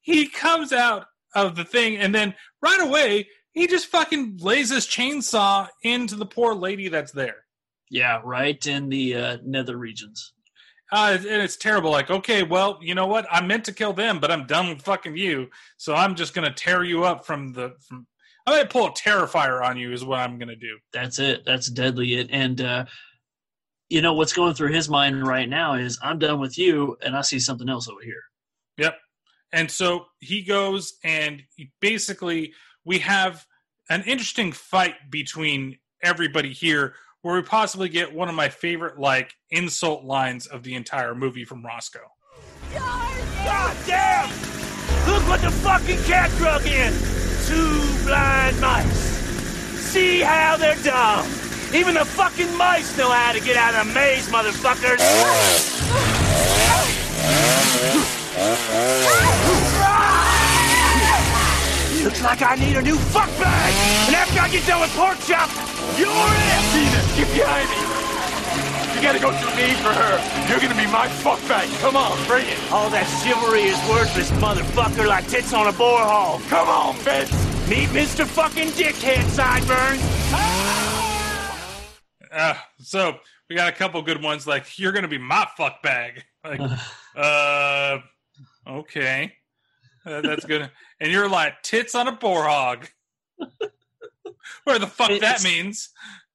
he 0.00 0.26
comes 0.26 0.72
out 0.72 1.04
of 1.34 1.54
the 1.54 1.64
thing, 1.64 1.98
and 1.98 2.14
then 2.14 2.34
right 2.62 2.80
away 2.80 3.28
he 3.52 3.66
just 3.66 3.88
fucking 3.88 4.38
lays 4.40 4.70
his 4.70 4.86
chainsaw 4.86 5.68
into 5.82 6.14
the 6.14 6.24
poor 6.24 6.54
lady 6.54 6.88
that's 6.88 7.12
there. 7.12 7.44
Yeah, 7.90 8.20
right 8.24 8.64
in 8.66 8.88
the 8.88 9.14
uh, 9.14 9.38
nether 9.44 9.76
regions. 9.76 10.32
Uh, 10.90 11.18
and 11.18 11.42
it's 11.42 11.56
terrible. 11.56 11.90
Like, 11.90 12.10
okay, 12.10 12.42
well, 12.42 12.78
you 12.80 12.94
know 12.94 13.06
what? 13.06 13.26
I 13.30 13.44
meant 13.44 13.64
to 13.66 13.72
kill 13.72 13.92
them, 13.92 14.20
but 14.20 14.30
I'm 14.30 14.46
done 14.46 14.70
with 14.70 14.82
fucking 14.82 15.16
you. 15.16 15.48
So 15.76 15.94
I'm 15.94 16.14
just 16.14 16.34
gonna 16.34 16.52
tear 16.52 16.84
you 16.84 17.04
up 17.04 17.26
from 17.26 17.52
the. 17.52 17.74
From, 17.86 18.06
I'm 18.46 18.56
gonna 18.56 18.68
pull 18.68 18.86
a 18.86 18.92
terrifier 18.92 19.62
on 19.62 19.76
you. 19.76 19.92
Is 19.92 20.04
what 20.04 20.20
I'm 20.20 20.38
gonna 20.38 20.56
do. 20.56 20.78
That's 20.92 21.18
it. 21.18 21.44
That's 21.44 21.68
deadly 21.68 22.14
it. 22.14 22.28
And 22.30 22.60
uh, 22.62 22.84
you 23.90 24.00
know 24.00 24.14
what's 24.14 24.32
going 24.32 24.54
through 24.54 24.72
his 24.72 24.88
mind 24.88 25.26
right 25.26 25.48
now 25.48 25.74
is 25.74 25.98
I'm 26.02 26.18
done 26.18 26.40
with 26.40 26.56
you, 26.56 26.96
and 27.02 27.14
I 27.14 27.20
see 27.20 27.38
something 27.38 27.68
else 27.68 27.88
over 27.88 28.00
here. 28.02 28.22
Yep. 28.78 28.96
And 29.52 29.70
so 29.70 30.06
he 30.20 30.42
goes 30.42 30.94
and 31.04 31.42
he 31.56 31.70
basically 31.80 32.52
we 32.84 32.98
have 32.98 33.44
an 33.90 34.02
interesting 34.04 34.52
fight 34.52 34.94
between 35.10 35.78
everybody 36.02 36.52
here 36.52 36.94
where 37.22 37.34
we 37.36 37.42
possibly 37.42 37.88
get 37.88 38.12
one 38.12 38.28
of 38.28 38.34
my 38.34 38.48
favorite 38.48 38.98
like 38.98 39.34
insult 39.50 40.04
lines 40.04 40.46
of 40.46 40.62
the 40.62 40.74
entire 40.74 41.14
movie 41.14 41.44
from 41.44 41.64
Roscoe. 41.64 42.00
God 42.72 43.76
damn! 43.86 44.28
Look 45.06 45.26
what 45.28 45.40
the 45.40 45.50
fucking 45.50 46.02
cat 46.04 46.30
drug 46.38 46.66
in! 46.66 46.92
Two 47.46 47.80
blind 48.04 48.60
mice. 48.60 49.18
See 49.90 50.20
how 50.20 50.56
they're 50.56 50.76
dumb. 50.82 51.26
Even 51.74 51.94
the 51.94 52.04
fucking 52.04 52.54
mice 52.56 52.96
know 52.96 53.10
how 53.10 53.32
to 53.32 53.40
get 53.40 53.56
out 53.56 53.74
of 53.74 53.90
a 53.90 53.94
maze, 53.94 54.28
motherfuckers. 54.28 54.98
Looks 62.04 62.22
like 62.22 62.42
I 62.42 62.54
need 62.54 62.76
a 62.76 62.82
new 62.82 62.96
fuck 62.96 63.28
bag. 63.38 63.72
And 64.06 64.16
after 64.16 64.40
I 64.40 64.48
get 64.48 64.66
done 64.66 64.80
with 64.80 64.94
pork 64.96 65.18
chop, 65.26 65.50
you're 65.98 66.08
it. 66.08 66.62
Tina, 66.72 67.00
get 67.18 67.28
behind 67.34 67.68
me. 67.68 67.80
You 68.94 69.02
gotta 69.02 69.18
go 69.20 69.30
through 69.32 69.54
me 69.56 69.74
for 69.82 69.92
her. 69.92 70.48
You're 70.48 70.60
gonna 70.60 70.80
be 70.80 70.90
my 70.90 71.08
fuck 71.08 71.38
bag. 71.48 71.68
Come 71.80 71.96
on, 71.96 72.16
bring 72.26 72.46
it. 72.46 72.58
All 72.72 72.88
that 72.90 73.04
chivalry 73.22 73.62
is 73.62 73.78
worthless, 73.90 74.30
motherfucker, 74.40 75.06
like 75.06 75.26
tits 75.28 75.52
on 75.52 75.66
a 75.66 75.72
borehole. 75.72 76.40
Come 76.48 76.68
on, 76.68 76.96
Vince. 76.96 77.30
Meet 77.68 77.88
Mr. 77.90 78.24
fucking 78.26 78.68
Dickhead 78.68 79.24
Sideburns. 79.28 80.02
Uh, 82.32 82.54
so 82.80 83.18
we 83.48 83.56
got 83.56 83.68
a 83.68 83.76
couple 83.76 84.00
good 84.02 84.22
ones 84.22 84.46
like 84.46 84.78
you're 84.78 84.92
gonna 84.92 85.08
be 85.08 85.18
my 85.18 85.46
fuck 85.56 85.82
bag. 85.82 86.22
Like, 86.44 86.60
uh, 87.16 87.98
okay, 88.66 89.32
Uh, 90.06 90.20
that's 90.22 90.44
good. 90.46 90.70
And 91.00 91.12
you're 91.12 91.28
like 91.28 91.62
tits 91.62 91.94
on 91.94 92.08
a 92.08 92.12
boar 92.12 92.44
hog. 92.44 92.88
Where 94.64 94.78
the 94.78 94.86
fuck 94.86 95.20
that 95.20 95.42
means? 95.42 95.90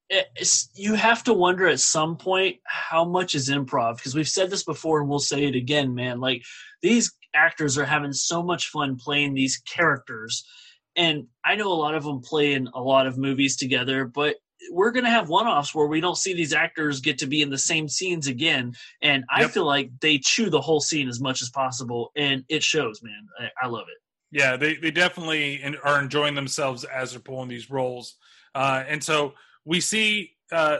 It's, 0.10 0.70
you 0.76 0.94
have 0.94 1.24
to 1.24 1.34
wonder 1.34 1.68
at 1.68 1.80
some 1.80 2.18
point 2.18 2.58
how 2.66 3.04
much 3.04 3.36
is 3.36 3.50
improv 3.50 3.98
because 3.98 4.14
we've 4.14 4.28
said 4.30 4.50
this 4.50 4.64
before 4.64 5.00
and 5.02 5.10
we'll 5.10 5.20
say 5.20 5.46
it 5.46 5.56
again, 5.56 5.96
man. 5.96 6.20
Like 6.20 6.44
these 6.82 7.12
actors 7.34 7.78
are 7.78 7.86
having 7.86 8.14
so 8.14 8.44
much 8.44 8.68
fun 8.70 8.96
playing 8.96 9.34
these 9.34 9.58
characters, 9.58 10.46
and 10.96 11.28
I 11.44 11.56
know 11.56 11.72
a 11.72 11.74
lot 11.74 11.96
of 11.96 12.04
them 12.04 12.22
play 12.22 12.54
in 12.54 12.68
a 12.74 12.82
lot 12.82 13.08
of 13.08 13.18
movies 13.18 13.58
together, 13.58 14.06
but 14.06 14.36
we're 14.72 14.92
gonna 14.92 15.10
have 15.10 15.30
one-offs 15.30 15.74
where 15.74 15.88
we 15.88 16.00
don't 16.00 16.18
see 16.18 16.34
these 16.34 16.54
actors 16.54 17.00
get 17.00 17.18
to 17.20 17.26
be 17.28 17.42
in 17.42 17.50
the 17.50 17.58
same 17.58 17.88
scenes 17.90 18.28
again, 18.28 18.74
and 19.02 19.24
I 19.32 19.42
Yep. 19.42 19.52
feel 19.52 19.66
like 19.66 19.90
they 20.00 20.20
chew 20.20 20.50
the 20.52 20.62
whole 20.62 20.80
scene 20.80 21.10
as 21.10 21.20
much 21.20 21.42
as 21.42 21.50
possible, 21.50 22.12
and 22.16 22.46
it 22.50 22.62
shows, 22.62 23.02
man. 23.02 23.28
I, 23.40 23.66
I 23.66 23.68
love 23.68 23.86
it. 23.90 24.03
Yeah, 24.34 24.58
they, 24.58 24.76
they 24.76 24.90
definitely 24.92 25.64
are 25.84 26.02
enjoying 26.02 26.34
themselves 26.34 26.84
as 26.84 27.12
they're 27.12 27.20
pulling 27.22 27.50
these 27.50 27.70
roles. 27.70 28.16
Uh, 28.56 28.84
and 28.88 29.04
so 29.04 29.36
we 29.64 29.80
see 29.80 30.32
uh, 30.52 30.80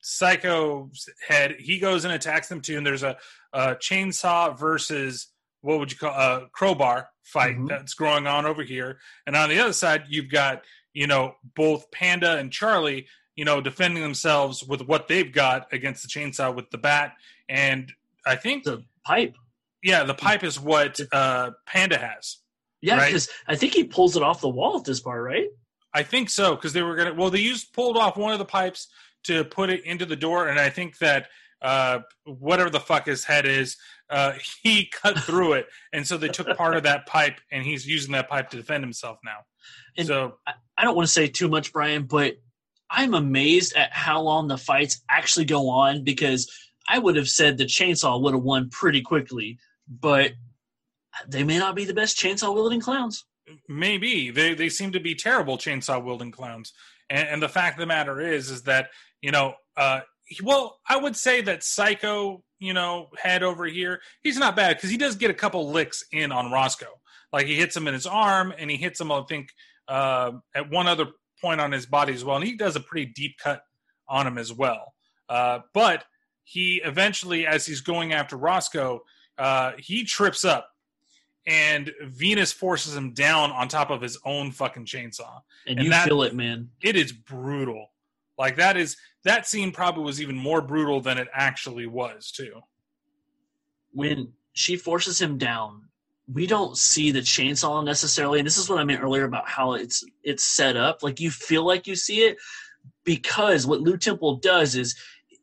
Psycho's 0.00 1.08
head. 1.26 1.56
He 1.58 1.78
goes 1.78 2.04
and 2.04 2.14
attacks 2.14 2.48
them 2.48 2.60
too. 2.60 2.76
And 2.76 2.86
there's 2.86 3.02
a, 3.02 3.16
a 3.52 3.74
chainsaw 3.74 4.56
versus 4.56 5.28
what 5.60 5.78
would 5.80 5.90
you 5.90 5.98
call 5.98 6.14
a 6.14 6.48
crowbar 6.52 7.08
fight 7.24 7.56
Mhm. 7.56 7.68
that's 7.68 7.94
going 7.94 8.26
on 8.26 8.46
over 8.46 8.62
here. 8.62 8.98
And 9.26 9.34
on 9.34 9.48
the 9.48 9.58
other 9.58 9.72
side, 9.72 10.04
you've 10.08 10.30
got 10.30 10.62
you 10.92 11.06
know 11.08 11.34
both 11.56 11.90
Panda 11.90 12.36
and 12.38 12.50
Charly 12.52 13.06
you 13.36 13.44
know, 13.44 13.60
defending 13.60 14.00
themselves 14.00 14.62
with 14.62 14.82
what 14.82 15.08
they've 15.08 15.32
got 15.32 15.66
against 15.72 16.04
the 16.04 16.08
chainsaw 16.08 16.54
with 16.54 16.70
the 16.70 16.78
bat, 16.78 17.14
and 17.48 17.92
I 18.24 18.36
think 18.36 18.62
the 18.62 18.84
pipe. 19.04 19.34
Yeah, 19.82 20.04
the 20.04 20.14
pipe 20.14 20.44
is 20.44 20.60
what 20.60 21.00
uh, 21.12 21.50
Panda 21.66 21.98
has. 21.98 22.36
Yeah, 22.84 22.98
right? 22.98 23.06
because 23.06 23.30
I 23.48 23.56
think 23.56 23.72
he 23.72 23.84
pulls 23.84 24.14
it 24.14 24.22
off 24.22 24.42
the 24.42 24.48
wall 24.48 24.76
at 24.76 24.84
this 24.84 25.00
part, 25.00 25.24
right? 25.24 25.48
I 25.94 26.02
think 26.02 26.28
so 26.28 26.54
because 26.54 26.74
they 26.74 26.82
were 26.82 26.96
gonna. 26.96 27.14
Well, 27.14 27.30
they 27.30 27.40
used 27.40 27.72
pulled 27.72 27.96
off 27.96 28.18
one 28.18 28.34
of 28.34 28.38
the 28.38 28.44
pipes 28.44 28.88
to 29.24 29.42
put 29.42 29.70
it 29.70 29.86
into 29.86 30.04
the 30.04 30.16
door, 30.16 30.48
and 30.48 30.60
I 30.60 30.68
think 30.68 30.98
that 30.98 31.28
uh, 31.62 32.00
whatever 32.24 32.68
the 32.68 32.80
fuck 32.80 33.06
his 33.06 33.24
head 33.24 33.46
is, 33.46 33.78
uh, 34.10 34.34
he 34.62 34.90
cut 34.92 35.18
through 35.18 35.54
it, 35.54 35.66
and 35.94 36.06
so 36.06 36.18
they 36.18 36.28
took 36.28 36.54
part 36.58 36.76
of 36.76 36.82
that 36.82 37.06
pipe, 37.06 37.40
and 37.50 37.64
he's 37.64 37.86
using 37.86 38.12
that 38.12 38.28
pipe 38.28 38.50
to 38.50 38.58
defend 38.58 38.84
himself 38.84 39.18
now. 39.24 39.38
And 39.96 40.06
so 40.06 40.36
I, 40.46 40.52
I 40.76 40.84
don't 40.84 40.94
want 40.94 41.06
to 41.06 41.12
say 41.12 41.26
too 41.26 41.48
much, 41.48 41.72
Brian, 41.72 42.02
but 42.02 42.34
I'm 42.90 43.14
amazed 43.14 43.74
at 43.76 43.94
how 43.94 44.20
long 44.20 44.46
the 44.46 44.58
fights 44.58 45.00
actually 45.08 45.46
go 45.46 45.70
on 45.70 46.04
because 46.04 46.52
I 46.86 46.98
would 46.98 47.16
have 47.16 47.30
said 47.30 47.56
the 47.56 47.64
chainsaw 47.64 48.20
would 48.20 48.34
have 48.34 48.42
won 48.42 48.68
pretty 48.68 49.00
quickly, 49.00 49.58
but 49.88 50.32
they 51.28 51.44
may 51.44 51.58
not 51.58 51.76
be 51.76 51.84
the 51.84 51.94
best 51.94 52.16
chainsaw 52.16 52.54
wielding 52.54 52.80
clowns. 52.80 53.24
maybe 53.68 54.30
they 54.30 54.54
they 54.54 54.68
seem 54.68 54.92
to 54.92 55.00
be 55.00 55.14
terrible 55.14 55.58
chainsaw 55.58 56.02
wielding 56.02 56.30
clowns, 56.30 56.72
and, 57.10 57.28
and 57.28 57.42
the 57.42 57.48
fact 57.48 57.76
of 57.76 57.80
the 57.80 57.86
matter 57.86 58.20
is, 58.20 58.50
is 58.50 58.62
that 58.62 58.88
you 59.22 59.30
know, 59.30 59.54
uh, 59.76 60.00
well, 60.42 60.80
I 60.88 60.96
would 60.96 61.16
say 61.16 61.40
that 61.42 61.62
Psycho, 61.62 62.42
you 62.58 62.72
know, 62.72 63.08
head 63.16 63.42
over 63.42 63.64
here, 63.66 64.00
he's 64.22 64.38
not 64.38 64.56
bad 64.56 64.76
because 64.76 64.90
he 64.90 64.96
does 64.96 65.16
get 65.16 65.30
a 65.30 65.34
couple 65.34 65.70
licks 65.70 66.04
in 66.12 66.32
on 66.32 66.50
Roscoe. 66.50 67.00
Like 67.32 67.46
he 67.46 67.56
hits 67.56 67.76
him 67.76 67.88
in 67.88 67.94
his 67.94 68.06
arm, 68.06 68.52
and 68.56 68.70
he 68.70 68.76
hits 68.76 69.00
him, 69.00 69.10
I 69.10 69.22
think, 69.28 69.48
uh, 69.88 70.32
at 70.54 70.70
one 70.70 70.86
other 70.86 71.06
point 71.40 71.60
on 71.60 71.72
his 71.72 71.86
body 71.86 72.14
as 72.14 72.24
well, 72.24 72.36
and 72.36 72.44
he 72.44 72.56
does 72.56 72.76
a 72.76 72.80
pretty 72.80 73.12
deep 73.14 73.36
cut 73.42 73.62
on 74.08 74.26
him 74.26 74.38
as 74.38 74.52
well. 74.52 74.94
Uh, 75.28 75.60
but 75.72 76.04
he 76.44 76.80
eventually, 76.84 77.46
as 77.46 77.66
he's 77.66 77.80
going 77.80 78.12
after 78.12 78.36
Roscoe, 78.36 79.00
uh, 79.38 79.72
he 79.78 80.04
trips 80.04 80.44
up, 80.44 80.68
and 81.46 81.92
Venus 82.04 82.52
forces 82.52 82.96
him 82.96 83.12
down 83.12 83.50
on 83.50 83.68
top 83.68 83.90
of 83.90 84.00
his 84.00 84.18
own 84.24 84.50
fucking 84.50 84.86
chainsaw. 84.86 85.42
And, 85.66 85.78
you 85.78 85.92
feel 85.92 86.22
it, 86.22 86.34
man. 86.34 86.70
It 86.82 86.96
is 86.96 87.12
brutal. 87.12 87.90
Like 88.38 88.56
that 88.56 88.76
is 88.76 88.96
that 89.24 89.46
scene 89.46 89.70
probably 89.70 90.04
was 90.04 90.20
even 90.20 90.36
more 90.36 90.60
brutal 90.60 91.00
than 91.00 91.18
it 91.18 91.28
actually 91.32 91.86
was 91.86 92.30
too. 92.30 92.60
when 93.92 94.32
she 94.52 94.76
forces 94.76 95.20
him 95.20 95.38
down, 95.38 95.82
we 96.32 96.46
don't 96.46 96.76
see 96.76 97.10
the 97.10 97.20
chainsaw 97.20 97.84
necessarily. 97.84 98.38
And 98.38 98.46
this 98.46 98.58
is 98.58 98.68
what 98.68 98.78
I 98.78 98.84
meant 98.84 99.02
earlier 99.02 99.24
about 99.24 99.48
how 99.48 99.74
it's 99.74 100.04
it's 100.22 100.44
set 100.44 100.76
up. 100.76 101.02
Like 101.02 101.20
you 101.20 101.30
feel 101.30 101.64
like 101.64 101.86
you 101.86 101.94
see 101.96 102.22
it 102.22 102.38
because 103.04 103.66
what 103.66 103.80
Lew 103.80 103.96
Temple 103.96 104.36
does 104.36 104.74
is 104.74 104.96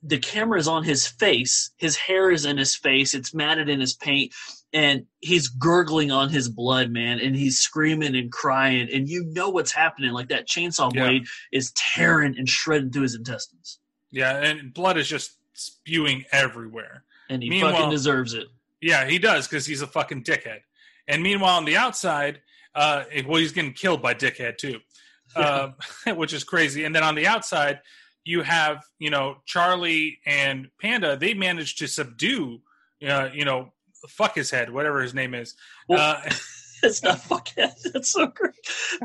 the 0.04 0.18
camera 0.18 0.60
is 0.60 0.68
on 0.68 0.84
his 0.84 1.08
face, 1.08 1.72
his 1.78 1.96
hair 1.96 2.32
is 2.32 2.46
in 2.46 2.58
his 2.58 2.76
face, 2.76 3.14
it's 3.14 3.34
matted 3.34 3.70
in 3.70 3.80
his 3.80 3.94
paint, 3.94 4.34
and 4.74 5.06
he's 5.20 5.48
gurgling 5.48 6.12
on 6.12 6.30
his 6.30 6.48
blood, 6.50 6.92
man, 6.92 7.20
and 7.20 7.36
he's 7.36 7.60
screaming 7.60 8.16
and 8.16 8.32
crying, 8.32 8.88
and 8.92 9.10
you 9.10 9.24
know 9.26 9.50
what's 9.50 9.72
happening. 9.72 10.12
Like 10.12 10.30
that 10.30 10.48
chainsaw 10.48 10.94
Yeah. 10.94 11.04
blade 11.04 11.24
is 11.52 11.72
tearing 11.74 12.38
and 12.38 12.48
shredding 12.48 12.92
through 12.92 13.04
his 13.04 13.16
intestines. 13.16 13.80
Yeah, 14.12 14.36
and 14.38 14.74
blood 14.74 14.98
is 14.98 15.08
just 15.08 15.38
spewing 15.54 16.26
everywhere. 16.32 17.04
And 17.30 17.42
he 17.44 17.50
Meanwhile- 17.50 17.74
fucking 17.74 17.90
deserves 17.92 18.34
it. 18.34 18.48
Yeah, 18.82 19.06
he 19.08 19.20
does 19.20 19.48
because 19.48 19.66
he's 19.66 19.82
a 19.82 19.88
fucking 19.88 20.24
dickhead. 20.24 20.62
And 21.08 21.22
meanwhile, 21.22 21.58
on 21.58 21.66
the 21.66 21.78
outside, 21.78 22.42
uh, 22.74 23.04
well, 23.26 23.40
he's 23.40 23.52
getting 23.52 23.74
killed 23.74 24.02
by 24.02 24.14
dickhead 24.14 24.58
too, 24.58 24.80
uh, 25.36 25.72
which 26.16 26.34
is 26.34 26.44
crazy. 26.44 26.84
And 26.84 26.96
then 26.96 27.04
on 27.04 27.16
the 27.16 27.28
outside, 27.28 27.80
you 28.24 28.42
have 28.44 28.84
you 29.00 29.10
know 29.10 29.38
Charly 29.46 30.20
and 30.26 30.70
Panda. 30.80 31.16
They 31.18 31.34
managed 31.34 31.78
to 31.80 31.88
subdue, 31.88 32.62
uh, 33.08 33.30
you 33.34 33.46
know, 33.46 33.74
fuck 34.08 34.36
his 34.36 34.52
head, 34.52 34.72
whatever 34.72 35.02
his 35.02 35.14
name 35.14 35.34
is. 35.34 35.56
uh, 35.90 36.22
it's 36.84 37.04
not 37.04 37.20
fuckhead. 37.20 37.74
That's 37.94 38.10
so 38.10 38.28
great. 38.28 38.54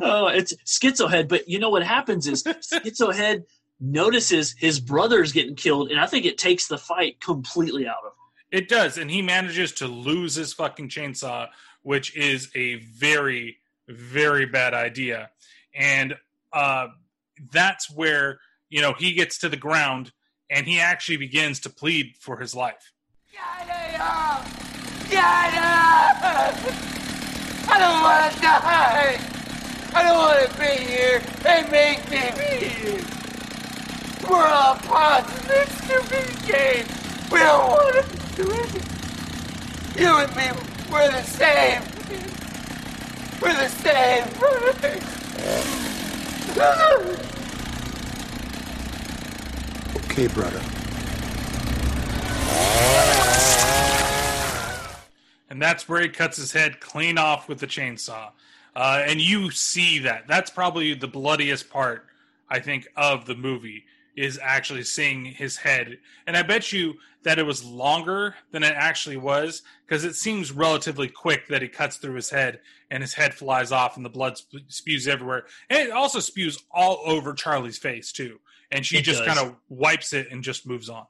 Oh, 0.01 0.29
it's 0.29 0.55
schizohead. 0.65 1.29
But 1.29 1.49
you 1.49 1.59
know 1.59 1.71
what 1.71 1.83
happens 1.83 2.27
is 2.27 2.43
schizohead 2.43 3.45
notices 3.81 4.55
his 4.59 4.81
brother's 4.81 5.33
getting 5.33 5.55
killed, 5.55 5.91
and 5.91 6.01
I 6.01 6.07
think 6.07 6.25
it 6.25 6.39
takes 6.39 6.69
the 6.69 6.79
fight 6.79 7.21
completely 7.21 7.87
out 7.87 7.99
of 8.05 8.13
him. 8.13 8.13
It 8.53 8.69
does, 8.69 8.97
and 8.97 9.11
he 9.11 9.23
manages 9.23 9.73
to 9.73 9.87
lose 9.87 10.37
his 10.37 10.53
fucking 10.53 10.89
chainsaw, 10.89 11.49
which 11.83 12.17
is 12.17 12.51
a 12.55 12.77
very, 12.77 13.59
very 13.89 14.47
bad 14.47 14.73
idea. 14.73 15.31
And 15.75 16.15
uh, 16.53 16.89
that's 17.53 17.91
where 17.91 18.41
you 18.71 18.81
know 18.81 18.95
he 18.95 19.13
gets 19.13 19.39
to 19.39 19.49
the 19.49 19.57
ground, 19.57 20.13
and 20.49 20.67
he 20.67 20.81
actually 20.81 21.19
begins 21.19 21.61
to 21.61 21.71
plead 21.71 22.15
for 22.19 22.39
his 22.39 22.55
life. 22.55 22.93
Get 23.33 24.01
up! 24.01 24.66
I 25.13 26.67
don't 27.79 28.03
want 28.03 28.35
to 28.35 28.41
die! 28.41 29.21
I 29.95 30.03
don't 30.03 30.17
want 30.19 30.51
to 30.51 30.59
be 30.59 30.85
here! 30.85 31.21
They 31.43 31.63
make 31.71 32.11
me 32.11 32.31
be 32.37 32.67
here! 32.67 33.05
We're 34.29 34.47
all 34.47 34.75
pawns 34.77 35.29
in 35.41 35.49
this 35.49 35.71
stupid 35.79 36.27
game! 36.47 36.87
We 37.31 37.39
don't 37.39 37.69
want 37.69 37.95
to 37.95 38.03
do 38.37 38.51
it! 38.51 38.83
You 39.97 40.19
and 40.19 40.35
me, 40.37 40.51
we're 40.91 41.11
the 41.11 41.23
same! 41.23 41.83
We're 43.41 43.55
the 43.55 43.69
same! 43.69 44.27
Okay, 49.97 50.27
brother. 50.29 50.63
And 55.57 55.63
that's 55.63 55.89
where 55.89 56.03
he 56.03 56.11
cuts 56.11 56.37
his 56.37 56.53
head 56.53 56.81
clean 56.81 57.17
off 57.17 57.49
with 57.49 57.61
the 57.61 57.67
chainsaw. 57.67 58.29
Uh, 58.75 59.03
and 59.07 59.23
you 59.23 59.51
see 59.51 60.01
that. 60.01 60.29
That's 60.29 60.51
probably 60.51 60.93
the 60.93 61.09
bloodiest 61.09 61.71
part, 61.71 62.05
I 62.51 62.61
think, 62.61 62.87
of 62.95 63.25
the 63.25 63.37
movie 63.37 63.87
is 64.19 64.39
actually 64.43 64.83
seeing 64.83 65.25
his 65.25 65.57
head. 65.57 65.97
And 66.27 66.37
I 66.37 66.43
bet 66.43 66.75
you 66.75 66.97
that 67.23 67.39
it 67.39 67.45
was 67.45 67.65
longer 67.65 68.35
than 68.51 68.65
it 68.65 68.75
actually 68.77 69.17
was 69.17 69.63
because 69.87 70.05
it 70.05 70.15
seems 70.15 70.53
relatively 70.53 71.09
quick 71.09 71.49
that 71.49 71.63
he 71.63 71.69
cuts 71.69 71.97
through 71.97 72.17
his 72.17 72.29
head 72.29 72.61
and 72.91 73.03
his 73.03 73.15
head 73.15 73.33
flies 73.33 73.73
off 73.73 73.97
and 73.97 74.05
the 74.05 74.11
blood 74.11 74.37
sp- 74.37 74.69
spews 74.69 75.09
everywhere. 75.09 75.47
And 75.71 75.89
it 75.89 75.91
also 75.91 76.21
spews 76.21 76.63
all 76.71 77.01
over 77.07 77.33
Charly's 77.33 77.79
face 77.79 78.13
too. 78.13 78.41
And 78.71 78.85
she 78.85 78.99
It 78.99 79.05
just 79.05 79.25
kind 79.25 79.39
of 79.39 79.57
wipes 79.71 80.13
it 80.13 80.29
and 80.31 80.45
just 80.45 80.67
moves 80.67 80.91
on. 80.91 81.07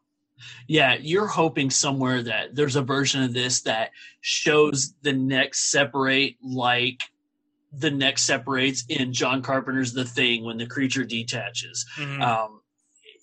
Yeah, 0.69 0.97
you're 1.01 1.27
hoping 1.27 1.71
somewhere 1.71 2.23
that 2.23 2.55
there's 2.55 2.77
a 2.77 2.83
version 2.83 3.23
of 3.23 3.33
this 3.33 3.63
that 3.63 3.91
shows 4.21 4.95
the 5.03 5.13
neck 5.13 5.55
separate 5.55 6.37
like 6.43 7.03
the 7.73 7.91
neck 7.91 8.19
separates 8.19 8.85
in 8.89 9.13
John 9.13 9.43
Carpenter's 9.43 9.93
The 9.93 10.05
Thing 10.05 10.45
when 10.45 10.57
the 10.57 10.67
creature 10.67 11.05
detaches. 11.05 11.85
Mhm. 11.97 12.23
Um, 12.23 12.61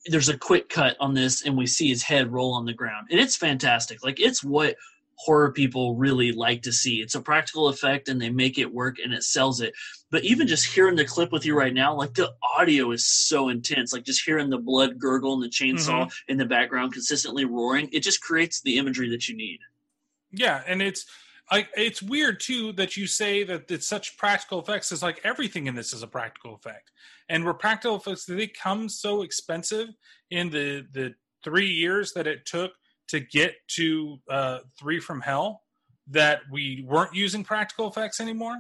there's 0.08 0.30
a 0.30 0.38
quick 0.38 0.70
cut 0.70 0.98
on 1.00 1.14
this, 1.14 1.44
and 1.44 1.58
we 1.58 1.66
see 1.66 1.90
his 1.90 2.04
head 2.04 2.32
roll 2.32 2.54
on 2.54 2.66
the 2.66 2.74
ground, 2.74 3.08
and 3.10 3.20
it's 3.20 3.36
fantastic. 3.38 4.04
Like 4.04 4.20
it's 4.20 4.44
what 4.44 4.76
horror 5.16 5.52
people 5.52 5.96
really 5.96 6.32
like 6.32 6.62
to 6.64 6.74
see. 6.74 7.02
It's 7.02 7.16
a 7.16 7.22
practical 7.22 7.68
effect, 7.70 8.10
and 8.10 8.22
they 8.22 8.30
make 8.30 8.58
it 8.58 8.74
work, 8.74 8.98
and 9.00 9.14
it 9.14 9.24
sells 9.24 9.62
it. 9.62 9.74
But 10.14 10.24
even 10.26 10.48
just 10.48 10.68
hearing 10.68 10.96
the 10.96 11.06
clip 11.06 11.32
with 11.32 11.44
you 11.44 11.58
right 11.58 11.74
now, 11.74 11.96
like 11.96 12.14
the 12.14 12.36
audio 12.56 12.92
is 12.92 13.04
so 13.04 13.50
intense. 13.50 13.92
Like 13.92 14.04
just 14.04 14.24
hearing 14.24 14.52
the 14.52 14.60
blood 14.60 15.00
gurgle 15.00 15.34
and 15.34 15.42
the 15.42 15.50
chainsaw 15.50 16.06
Mhm. 16.06 16.14
in 16.28 16.38
the 16.38 16.46
background 16.46 16.94
consistently 16.94 17.46
roaring, 17.46 17.90
it 17.92 18.02
just 18.02 18.22
creates 18.22 18.62
the 18.62 18.78
imagery 18.78 19.10
that 19.10 19.28
you 19.28 19.36
need. 19.36 19.62
Yeah, 20.32 20.62
and 20.68 20.84
it's 20.84 21.08
like 21.52 21.70
it's 21.76 22.00
weird 22.04 22.40
too 22.40 22.74
that 22.74 22.96
you 22.96 23.08
say 23.08 23.44
that 23.44 23.72
it's 23.72 23.88
such 23.88 24.16
practical 24.16 24.60
effects. 24.60 24.92
Is 24.92 25.02
like 25.02 25.20
everything 25.24 25.66
in 25.66 25.74
this 25.74 25.94
is 25.94 26.04
a 26.04 26.08
practical 26.08 26.54
effect, 26.54 26.92
and 27.28 27.44
were 27.44 27.56
practical 27.56 27.96
effects 27.96 28.26
they 28.26 28.46
come 28.46 28.90
so 28.90 29.24
expensive 29.24 29.90
in 30.30 30.52
the 30.52 30.86
the 30.92 31.16
three 31.44 31.72
years 31.72 32.14
that 32.14 32.28
it 32.28 32.46
took 32.46 32.74
to 33.08 33.20
get 33.20 33.56
to 33.70 34.22
uh, 34.30 34.60
Three 34.78 35.00
from 35.00 35.22
Hell 35.22 35.64
that 36.06 36.42
we 36.52 36.86
weren't 36.88 37.16
using 37.16 37.44
practical 37.44 37.88
effects 37.88 38.20
anymore? 38.22 38.60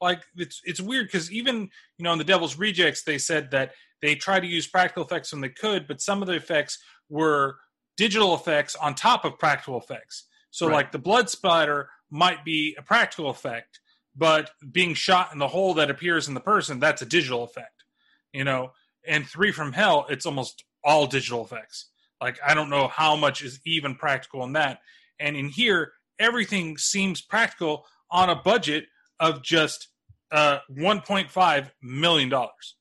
Like 0.00 0.22
it's 0.36 0.60
it's 0.64 0.80
weird 0.80 1.06
because 1.06 1.30
even 1.32 1.68
you 1.96 2.04
know 2.04 2.12
in 2.12 2.18
the 2.18 2.24
Devil's 2.24 2.56
Rejects 2.58 3.02
they 3.02 3.18
said 3.18 3.50
that 3.50 3.72
they 4.00 4.14
tried 4.14 4.40
to 4.40 4.46
use 4.46 4.66
practical 4.66 5.04
effects 5.04 5.32
when 5.32 5.40
they 5.40 5.48
could, 5.48 5.88
but 5.88 6.00
some 6.00 6.22
of 6.22 6.28
the 6.28 6.34
effects 6.34 6.78
were 7.08 7.56
digital 7.96 8.34
effects 8.34 8.76
on 8.76 8.94
top 8.94 9.24
of 9.24 9.38
practical 9.38 9.78
effects. 9.78 10.24
So 10.50 10.66
Right. 10.66 10.74
like 10.74 10.92
the 10.92 10.98
blood 10.98 11.28
splatter 11.28 11.90
might 12.10 12.44
be 12.44 12.76
a 12.78 12.82
practical 12.82 13.28
effect, 13.28 13.80
but 14.16 14.50
being 14.70 14.94
shot 14.94 15.32
in 15.32 15.38
the 15.38 15.48
hole 15.48 15.74
that 15.74 15.90
appears 15.90 16.28
in 16.28 16.34
the 16.34 16.40
person, 16.40 16.78
that's 16.78 17.02
a 17.02 17.06
digital 17.06 17.42
effect. 17.42 17.84
You 18.32 18.44
know, 18.44 18.72
and 19.06 19.26
three 19.26 19.52
from 19.52 19.72
hell, 19.72 20.06
it's 20.08 20.26
almost 20.26 20.64
all 20.84 21.06
digital 21.06 21.44
effects. 21.44 21.90
Like 22.20 22.38
I 22.46 22.54
don't 22.54 22.70
know 22.70 22.88
how 22.88 23.16
much 23.16 23.42
is 23.42 23.60
even 23.64 23.94
practical 23.96 24.44
in 24.44 24.52
that. 24.52 24.80
And 25.18 25.36
in 25.36 25.48
here, 25.48 25.92
everything 26.20 26.78
seems 26.78 27.20
practical 27.20 27.84
on 28.10 28.30
a 28.30 28.36
budget 28.36 28.86
of 29.20 29.42
just 29.42 29.88
uh 30.30 30.58
1.5 30.70 31.70
million 31.82 32.28
dollars. 32.28 32.76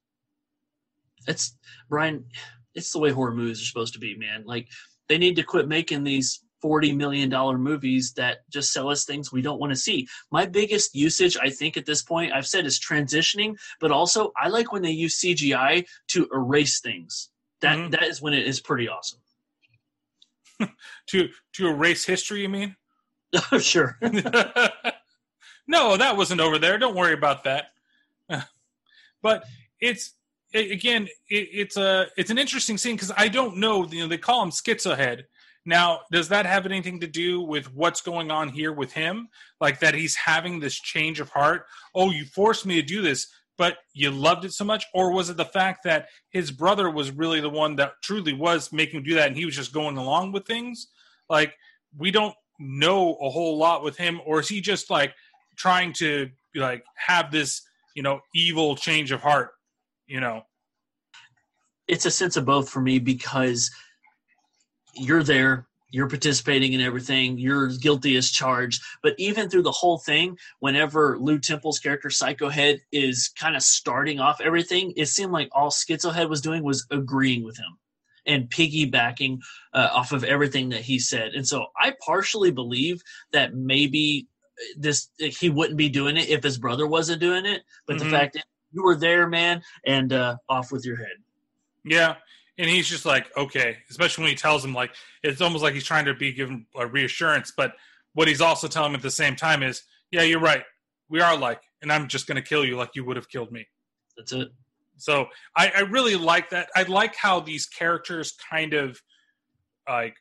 It's 1.28 1.56
Brian. 1.90 2.26
It's 2.74 2.92
the 2.92 3.00
way 3.00 3.12
horror 3.12 3.34
movies 3.34 3.62
are 3.62 3.66
supposed 3.66 3.94
to 3.94 4.00
be, 4.00 4.16
man. 4.16 4.44
Like 4.46 4.68
they 5.10 5.18
need 5.18 5.36
to 5.38 5.44
quit 5.44 5.68
making 5.68 6.04
these 6.04 6.42
forty 6.62 6.92
million 6.92 7.30
dollar 7.30 7.58
movies 7.58 8.14
that 8.14 8.40
just 8.50 8.72
sell 8.72 8.90
us 8.90 9.06
things 9.06 9.32
we 9.32 9.42
don't 9.42 9.60
want 9.60 9.72
to 9.72 9.76
see. 9.80 10.08
My 10.32 10.46
biggest 10.46 10.96
usage, 10.96 11.38
I 11.42 11.50
think, 11.50 11.78
at 11.78 11.86
this 11.86 12.02
point, 12.02 12.34
I've 12.34 12.48
said 12.48 12.66
is 12.66 12.80
transitioning, 12.80 13.56
but 13.80 13.92
also 13.92 14.32
I 14.42 14.50
like 14.50 14.72
when 14.72 14.82
they 14.82 14.92
use 14.92 15.20
CGI 15.20 15.86
to 16.10 16.28
erase 16.34 16.80
things. 16.80 17.30
That 17.62 17.92
that 17.92 18.04
is 18.04 18.22
when 18.22 18.34
it 18.34 18.48
is 18.48 18.60
pretty 18.60 18.88
awesome. 18.88 19.20
to 21.08 21.30
to 21.54 21.68
erase 21.68 22.06
history, 22.06 22.42
you 22.42 22.50
mean? 22.50 22.76
sure. 23.60 23.98
no, 25.68 25.98
that 25.98 26.18
wasn't 26.18 26.42
over 26.42 26.58
there. 26.58 26.78
Don't 26.78 26.96
worry 26.96 27.14
about 27.14 27.44
that. 27.44 27.72
but 29.22 29.44
it's 29.80 30.14
a- 30.54 30.72
again, 30.72 31.08
it, 31.30 31.50
it's 31.52 31.78
a 31.78 32.08
it's 32.18 32.32
an 32.32 32.38
interesting 32.38 32.78
scene 32.78 32.96
because 32.96 33.12
I 33.16 33.28
don't 33.28 33.58
know. 33.58 33.86
You 33.86 34.02
know, 34.02 34.08
they 34.08 34.18
call 34.18 34.44
him 34.44 34.52
Schizohead. 34.52 35.24
Now, 35.66 36.00
does 36.14 36.30
that 36.30 36.46
have 36.46 36.66
anything 36.66 37.02
to 37.02 37.08
do 37.08 37.42
with 37.42 37.74
what's 37.74 38.00
going 38.00 38.32
on 38.32 38.48
here 38.48 38.72
with 38.72 38.94
him? 38.94 39.28
Like 39.60 39.82
that 39.82 39.94
he's 39.94 40.16
having 40.16 40.60
this 40.60 40.76
change 40.76 41.20
of 41.20 41.30
heart? 41.30 41.66
Oh, 41.94 42.10
you 42.10 42.24
forced 42.24 42.66
me 42.66 42.76
to 42.76 42.82
do 42.82 43.02
this, 43.02 43.28
but 43.58 43.76
you 43.94 44.10
loved 44.10 44.46
it 44.46 44.54
so 44.54 44.64
much? 44.64 44.86
Or 44.94 45.12
was 45.12 45.30
it 45.30 45.36
the 45.36 45.44
fact 45.44 45.84
that 45.84 46.08
his 46.30 46.52
brother 46.52 46.90
was 46.90 47.12
really 47.12 47.42
the 47.42 47.50
one 47.50 47.76
that 47.76 47.94
truly 48.02 48.32
was 48.32 48.72
making 48.72 49.00
him 49.00 49.04
do 49.04 49.16
that 49.16 49.28
and 49.28 49.36
he 49.36 49.44
was 49.44 49.58
just 49.58 49.74
going 49.74 49.98
along 49.98 50.32
with 50.32 50.46
things? 50.46 50.88
Like, 51.30 51.54
we 51.98 52.12
don't 52.12 52.36
know 52.60 53.16
a 53.16 53.30
whole 53.30 53.58
lot 53.58 53.84
with 53.84 53.98
him, 53.98 54.22
or 54.26 54.40
is 54.40 54.48
he 54.48 54.62
just 54.62 54.90
like 54.90 55.14
trying 55.58 55.94
to 55.94 56.30
like 56.56 56.84
have 56.96 57.32
this, 57.32 57.62
you 57.96 58.04
know, 58.04 58.22
evil 58.34 58.76
change 58.76 59.12
of 59.12 59.22
heart? 59.22 59.52
You 60.08 60.22
know, 60.22 60.44
it's 61.88 62.06
a 62.06 62.12
sense 62.12 62.38
of 62.38 62.46
both 62.46 62.70
for 62.70 62.82
me 62.82 63.00
because 63.00 63.72
you're 64.96 65.24
there 65.24 65.68
you're 65.90 66.10
participating 66.10 66.74
in 66.74 66.82
everything 66.82 67.38
you're 67.38 67.68
guilty 67.68 68.16
as 68.18 68.30
charged 68.30 68.82
but 69.02 69.14
even 69.18 69.50
through 69.50 69.62
the 69.62 69.72
whole 69.72 69.98
thing 70.00 70.38
whenever 70.60 71.18
lew 71.20 71.40
temple's 71.40 71.80
character 71.80 72.10
psycho 72.10 72.50
head 72.50 72.80
is 72.92 73.30
kind 73.40 73.56
of 73.56 73.62
starting 73.62 74.20
off 74.20 74.42
everything 74.42 74.94
it 74.96 75.06
seemed 75.06 75.32
like 75.32 75.50
all 75.52 75.70
schizo 75.70 76.14
head 76.14 76.30
was 76.30 76.42
doing 76.42 76.64
was 76.64 76.86
agreeing 76.92 77.44
with 77.44 77.58
him 77.58 77.78
and 78.26 78.50
piggybacking 78.50 79.40
uh, 79.74 79.90
off 79.94 80.12
of 80.12 80.26
everything 80.26 80.70
that 80.70 80.82
he 80.82 81.00
said 81.00 81.34
and 81.34 81.48
so 81.48 81.68
i 81.80 81.94
partially 82.06 82.52
believe 82.52 83.02
that 83.32 83.54
maybe 83.54 84.28
this 84.78 85.10
he 85.18 85.50
wouldn't 85.50 85.78
be 85.78 85.90
doing 85.90 86.18
it 86.18 86.30
if 86.30 86.44
his 86.44 86.58
brother 86.58 86.88
wasn't 86.88 87.20
doing 87.20 87.46
it 87.46 87.64
but 87.86 87.96
Mhm. 87.96 88.00
the 88.00 88.10
fact 88.10 88.34
that 88.34 88.46
you 88.72 88.84
were 88.84 88.96
there 88.96 89.28
man 89.28 89.62
and 89.86 90.14
uh, 90.14 90.36
off 90.50 90.72
with 90.72 90.86
your 90.86 90.98
head 90.98 91.18
Yeah, 91.86 92.16
and 92.58 92.70
he's 92.70 92.88
just 92.88 93.06
like, 93.06 93.26
okay, 93.38 93.78
especially 93.90 94.24
when 94.24 94.32
he 94.32 94.36
tells 94.38 94.66
him 94.66 94.74
like 94.74 94.92
it's 95.24 95.42
almost 95.42 95.64
like 95.64 95.74
he's 95.74 95.86
trying 95.86 96.06
to 96.06 96.14
be 96.14 96.34
given 96.34 96.66
a 96.76 96.86
reassurance, 96.88 97.54
but 97.56 97.74
what 98.14 98.28
he's 98.28 98.42
also 98.42 98.68
telling 98.68 98.92
him 98.92 98.96
at 98.96 99.02
the 99.04 99.12
same 99.12 99.36
time 99.36 99.62
is, 99.64 99.84
yeah, 100.12 100.24
you're 100.24 100.40
right, 100.40 100.64
we 101.08 101.22
are 101.22 101.38
like, 101.38 101.62
and 101.82 101.92
I'm 101.92 102.08
just 102.08 102.26
going 102.28 102.36
to 102.36 102.42
kill 102.42 102.66
you 102.66 102.76
like 102.76 102.90
you 102.96 103.06
would 103.06 103.16
have 103.16 103.30
killed 103.30 103.52
me. 103.52 103.68
That's 104.18 104.34
it. 104.34 104.50
So 104.98 105.28
I, 105.56 105.72
I 105.76 105.80
really 105.82 106.16
like 106.16 106.50
that. 106.50 106.70
I 106.76 106.82
like 106.84 107.16
how 107.16 107.40
these 107.40 107.68
characters 107.68 108.34
kind 108.50 108.74
of 108.74 109.00
like. 109.88 110.16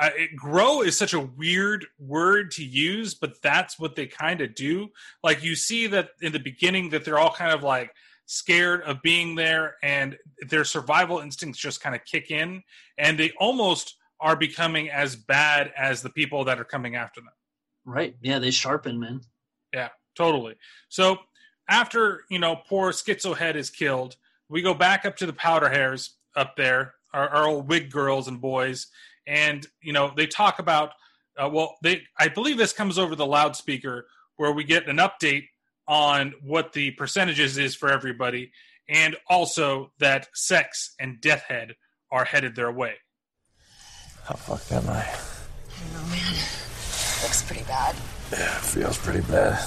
I, 0.00 0.08
it, 0.16 0.36
grow 0.36 0.80
is 0.80 0.96
such 0.96 1.12
a 1.12 1.20
weird 1.20 1.84
word 1.98 2.50
to 2.52 2.64
use, 2.64 3.14
but 3.14 3.40
that's 3.42 3.78
what 3.78 3.94
they 3.94 4.06
kind 4.06 4.40
of 4.40 4.54
do. 4.54 4.88
Like 5.22 5.44
you 5.44 5.54
see 5.54 5.86
that 5.88 6.10
in 6.22 6.32
the 6.32 6.38
beginning 6.38 6.88
that 6.90 7.04
they're 7.04 7.18
all 7.18 7.32
kind 7.32 7.52
of 7.52 7.62
like 7.62 7.92
scared 8.24 8.82
of 8.82 9.02
being 9.02 9.34
there 9.34 9.74
and 9.82 10.16
their 10.48 10.64
survival 10.64 11.18
instincts 11.18 11.60
just 11.60 11.82
kind 11.82 11.94
of 11.94 12.04
kick 12.04 12.30
in 12.30 12.62
and 12.96 13.18
they 13.18 13.32
almost 13.38 13.96
are 14.20 14.36
becoming 14.36 14.88
as 14.88 15.16
bad 15.16 15.72
as 15.76 16.00
the 16.00 16.10
people 16.10 16.44
that 16.44 16.58
are 16.58 16.64
coming 16.64 16.96
after 16.96 17.20
them. 17.20 17.30
Right. 17.84 18.14
Yeah 18.22 18.38
they 18.38 18.50
sharpen 18.50 18.98
man. 18.98 19.20
Yeah 19.74 19.88
totally. 20.16 20.54
So 20.88 21.18
after 21.68 22.22
you 22.30 22.38
know 22.38 22.56
poor 22.68 22.92
schizo 22.92 23.36
head 23.36 23.56
is 23.56 23.68
killed 23.68 24.16
we 24.48 24.62
go 24.62 24.74
back 24.74 25.04
up 25.04 25.16
to 25.16 25.26
the 25.26 25.32
powder 25.32 25.68
hairs 25.68 26.16
up 26.36 26.56
there 26.56 26.94
our, 27.12 27.28
our 27.28 27.48
old 27.48 27.68
wig 27.68 27.90
girls 27.90 28.28
and 28.28 28.40
boys 28.40 28.86
and 29.26 29.66
you 29.82 29.92
know 29.92 30.12
they 30.16 30.26
talk 30.26 30.58
about 30.58 30.90
uh, 31.38 31.48
well 31.48 31.76
they 31.82 32.02
i 32.18 32.28
believe 32.28 32.56
this 32.56 32.72
comes 32.72 32.98
over 32.98 33.14
the 33.14 33.26
loudspeaker 33.26 34.06
where 34.36 34.52
we 34.52 34.64
get 34.64 34.88
an 34.88 34.96
update 34.96 35.44
on 35.86 36.32
what 36.42 36.72
the 36.72 36.90
percentages 36.92 37.58
is 37.58 37.74
for 37.74 37.90
everybody 37.90 38.50
and 38.88 39.16
also 39.28 39.92
that 39.98 40.28
sex 40.34 40.94
and 40.98 41.20
death 41.20 41.42
head 41.42 41.74
are 42.10 42.24
headed 42.24 42.54
their 42.56 42.72
way 42.72 42.94
How 44.24 44.34
fucked 44.34 44.72
am 44.72 44.88
I? 44.88 45.00
i 45.02 45.16
don't 45.82 45.92
know 45.92 46.08
man, 46.10 46.34
looks 47.22 47.42
pretty 47.42 47.64
bad. 47.64 47.94
Yeah, 48.32 48.56
it 48.56 48.62
feels 48.62 48.96
pretty 48.98 49.20
bad. 49.20 49.58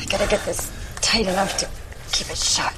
I 0.00 0.04
gotta 0.04 0.28
get 0.28 0.44
this 0.44 0.70
tight 1.00 1.26
enough 1.26 1.56
to 1.58 1.68
keep 2.12 2.30
it 2.30 2.36
shut. 2.36 2.72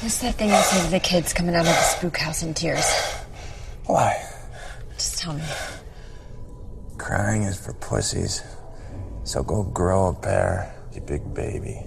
What's 0.00 0.20
that 0.20 0.34
thing 0.34 0.50
you 0.50 0.56
say 0.56 0.84
to 0.84 0.90
the 0.90 1.00
kids 1.00 1.32
coming 1.32 1.54
out 1.54 1.60
of 1.60 1.66
the 1.66 1.72
spook 1.72 2.16
house 2.16 2.42
in 2.42 2.54
tears? 2.54 2.84
Why? 3.86 4.20
Just 5.02 5.18
tell 5.18 5.34
me. 5.34 5.42
Crying 6.96 7.42
is 7.42 7.58
for 7.58 7.72
pussies. 7.72 8.40
So 9.24 9.42
go 9.42 9.64
grow 9.64 10.10
a 10.10 10.14
pair, 10.14 10.72
you 10.94 11.00
big 11.00 11.34
baby. 11.34 11.82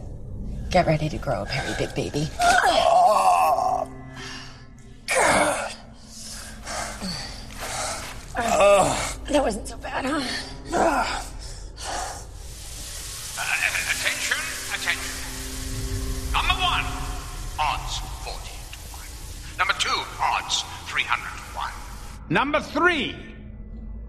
Get 0.70 0.86
ready 0.86 1.08
to 1.08 1.18
grow 1.18 1.44
a 1.44 1.48
hairy 1.48 1.74
big 1.80 1.96
baby. 1.96 2.28
That 9.32 9.44
wasn't 9.44 9.68
so 9.68 9.78
bad, 9.78 10.06
huh? 10.06 10.20
Attention, 13.96 14.40
attention. 14.76 15.12
Number 16.34 16.56
one, 16.60 16.86
odds 17.60 18.00
40 18.28 18.40
to 18.44 18.80
1. 18.92 19.58
Number 19.58 19.74
two, 19.80 20.04
odds 20.20 20.64
300 20.88 21.24
to 21.24 21.44
1. 21.58 21.85
Number 22.30 22.60
three, 22.60 23.15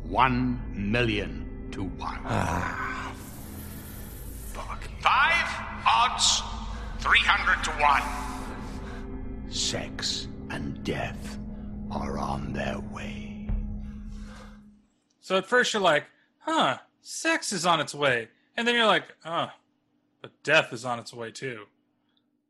one 0.05 0.60
million 0.74 1.68
to 1.72 1.82
one. 1.84 2.20
Ah. 2.24 3.12
Five, 5.01 5.48
odds 5.86 6.43
300 6.98 7.62
to 7.64 7.70
1. 7.70 8.02
Sex 9.52 10.26
and 10.51 10.82
death 10.82 11.38
are 11.93 12.18
on 12.18 12.52
their 12.52 12.80
way. 12.93 13.48
so 15.20 15.36
at 15.36 15.47
first 15.47 15.72
you're 15.72 15.82
like 15.82 16.05
huh 16.38 16.76
sex 17.02 17.52
is 17.52 17.64
on 17.64 17.78
its 17.80 17.94
way 17.94 18.28
and 18.56 18.66
then 18.66 18.74
you're 18.74 18.86
like 18.86 19.05
oh 19.24 19.48
but 20.20 20.32
death 20.43 20.72
is 20.72 20.84
on 20.84 20.98
its 20.98 21.12
way 21.14 21.30
too 21.30 21.64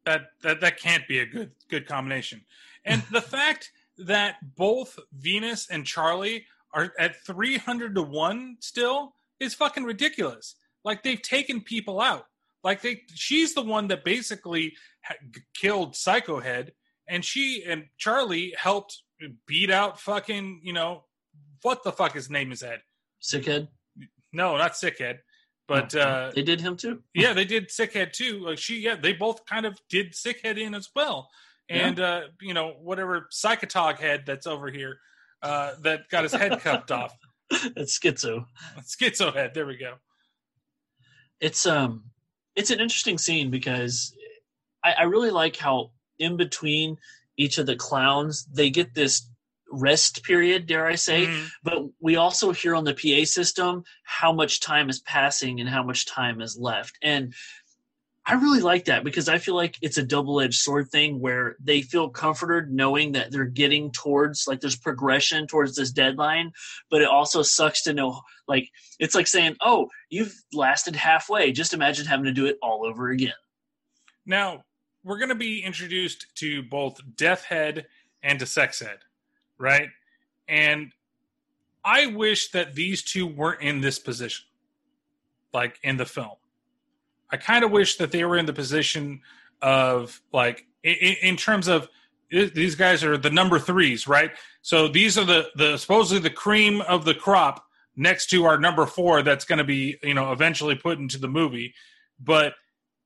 that 0.06 0.30
that 0.42 0.60
that 0.62 0.78
can't 0.78 1.06
be 1.06 1.18
a 1.18 1.26
good 1.26 1.50
good 1.68 1.86
combination 1.86 2.40
and 2.86 3.02
the 3.12 3.20
fact 3.36 3.72
that 3.98 4.36
both 4.56 4.98
venus 5.12 5.68
and 5.70 5.86
charly 5.86 6.46
are 6.72 6.92
at 6.98 7.16
300 7.24 7.94
to 7.94 8.02
1 8.02 8.56
still 8.60 9.14
is 9.40 9.54
fucking 9.54 9.84
ridiculous. 9.84 10.56
Like 10.84 11.02
they've 11.02 11.20
taken 11.20 11.60
people 11.60 12.00
out. 12.00 12.26
Like 12.62 12.82
they 12.82 13.02
she's 13.14 13.54
the 13.54 13.62
one 13.62 13.88
that 13.88 14.04
basically 14.04 14.74
ha- 15.04 15.14
killed 15.54 15.94
psycho 15.94 16.40
head 16.40 16.72
and 17.08 17.24
she 17.24 17.64
and 17.64 17.84
charly 17.96 18.54
helped 18.58 19.02
beat 19.46 19.70
out 19.70 20.00
fucking 20.00 20.60
you 20.64 20.72
know 20.72 21.04
what 21.62 21.84
the 21.84 21.92
fuck 21.92 22.12
his 22.12 22.28
name 22.28 22.52
is 22.52 22.62
ed? 22.62 22.80
Sickhead? 23.22 23.68
No 24.32 24.56
not 24.56 24.72
sickhead 24.72 25.18
but 25.68 25.94
uh 25.94 26.32
they 26.34 26.42
did 26.42 26.60
him 26.60 26.76
too? 26.76 27.02
yeah 27.14 27.32
they 27.32 27.44
did 27.44 27.68
sickhead 27.68 28.12
too. 28.12 28.40
Like 28.44 28.58
she 28.58 28.80
yeah 28.80 28.96
they 28.96 29.12
both 29.12 29.46
kind 29.46 29.64
of 29.64 29.78
did 29.88 30.12
sickhead 30.12 30.58
in 30.58 30.74
as 30.74 30.88
well 30.94 31.30
and 31.68 32.00
uh 32.00 32.22
you 32.40 32.54
know 32.54 32.74
whatever 32.80 33.28
psychotog 33.32 33.98
head 33.98 34.24
that's 34.26 34.46
over 34.46 34.70
here 34.70 34.98
uh 35.42 35.72
that 35.82 36.08
got 36.10 36.22
his 36.22 36.32
head 36.32 36.60
cupped 36.60 36.90
off. 36.90 37.14
It's 37.76 37.96
schizo. 37.96 38.46
Schizo 38.80 39.32
head. 39.32 39.52
There 39.54 39.66
we 39.66 39.76
go. 39.76 39.94
It's 41.40 41.64
um 41.64 42.04
it's 42.56 42.70
an 42.70 42.80
interesting 42.80 43.18
scene 43.18 43.50
because 43.50 44.12
I, 44.82 44.92
I 44.94 45.02
really 45.04 45.30
like 45.30 45.56
how 45.56 45.92
in 46.18 46.36
between 46.36 46.96
each 47.36 47.58
of 47.58 47.66
the 47.66 47.76
clowns 47.76 48.46
they 48.46 48.70
get 48.70 48.94
this 48.94 49.28
rest 49.70 50.22
period 50.24 50.66
dare 50.66 50.86
i 50.86 50.94
say. 50.94 51.28
But 51.62 51.84
we 52.00 52.16
also 52.16 52.52
hear 52.52 52.74
on 52.74 52.84
the 52.84 52.94
pa 52.94 53.24
system 53.24 53.84
how 54.04 54.32
much 54.32 54.60
time 54.60 54.88
is 54.88 55.00
passing 55.00 55.60
and 55.60 55.68
how 55.68 55.82
much 55.82 56.06
time 56.06 56.40
is 56.40 56.56
left. 56.58 56.98
And 57.02 57.34
i 58.26 58.34
really 58.34 58.60
like 58.60 58.84
that 58.86 59.04
because 59.04 59.28
i 59.28 59.38
feel 59.38 59.54
like 59.54 59.76
it's 59.82 59.98
a 59.98 60.02
double-edged 60.02 60.58
sword 60.58 60.88
thing 60.90 61.20
where 61.20 61.56
they 61.62 61.82
feel 61.82 62.08
comforted 62.08 62.70
knowing 62.70 63.12
that 63.12 63.30
they're 63.30 63.44
getting 63.44 63.90
towards 63.92 64.46
like 64.46 64.60
there's 64.60 64.76
progression 64.76 65.46
towards 65.46 65.74
this 65.76 65.90
deadline 65.92 66.52
but 66.90 67.00
it 67.00 67.08
also 67.08 67.42
sucks 67.42 67.82
to 67.82 67.92
know 67.92 68.20
like 68.48 68.70
it's 68.98 69.14
like 69.14 69.26
saying 69.26 69.56
oh 69.60 69.88
you've 70.10 70.34
lasted 70.52 70.96
halfway 70.96 71.52
just 71.52 71.74
imagine 71.74 72.06
having 72.06 72.24
to 72.26 72.32
do 72.32 72.46
it 72.46 72.58
all 72.62 72.84
over 72.86 73.08
again 73.10 73.32
Now, 74.26 74.64
we're 75.04 75.18
going 75.18 75.28
to 75.28 75.36
be 75.36 75.62
introduced 75.62 76.26
to 76.36 76.62
both 76.64 77.00
Death 77.16 77.44
Head 77.44 77.86
and 78.22 78.40
to 78.40 78.46
Sex 78.46 78.80
Head, 78.80 78.98
right? 79.56 79.88
And 80.48 80.92
I 81.84 82.06
wish 82.06 82.50
that 82.50 82.74
these 82.74 83.04
two 83.04 83.24
weren't 83.26 83.62
in 83.62 83.80
this 83.80 84.00
position, 84.00 84.46
like 85.54 85.78
in 85.84 85.96
the 85.96 86.06
film. 86.06 86.34
I 87.30 87.36
kind 87.36 87.64
of 87.64 87.70
wish 87.70 87.96
that 87.96 88.12
they 88.12 88.24
were 88.24 88.36
in 88.36 88.46
the 88.46 88.52
position 88.52 89.20
of 89.62 90.20
like 90.32 90.66
in, 90.82 91.16
in 91.22 91.36
terms 91.36 91.68
of 91.68 91.88
these 92.30 92.74
guys 92.74 93.04
are 93.04 93.16
the 93.16 93.30
number 93.30 93.58
threes, 93.58 94.08
right? 94.08 94.30
So 94.62 94.88
these 94.88 95.16
are 95.18 95.24
the 95.24 95.48
the 95.56 95.76
supposedly 95.76 96.20
the 96.20 96.34
cream 96.34 96.80
of 96.82 97.04
the 97.04 97.14
crop 97.14 97.64
next 97.96 98.26
to 98.30 98.44
our 98.44 98.58
number 98.58 98.84
four 98.86 99.22
that's 99.22 99.44
going 99.44 99.58
to 99.58 99.64
be 99.64 99.96
you 100.02 100.14
know 100.14 100.32
eventually 100.32 100.74
put 100.74 100.98
into 100.98 101.18
the 101.18 101.28
movie, 101.28 101.74
but 102.20 102.54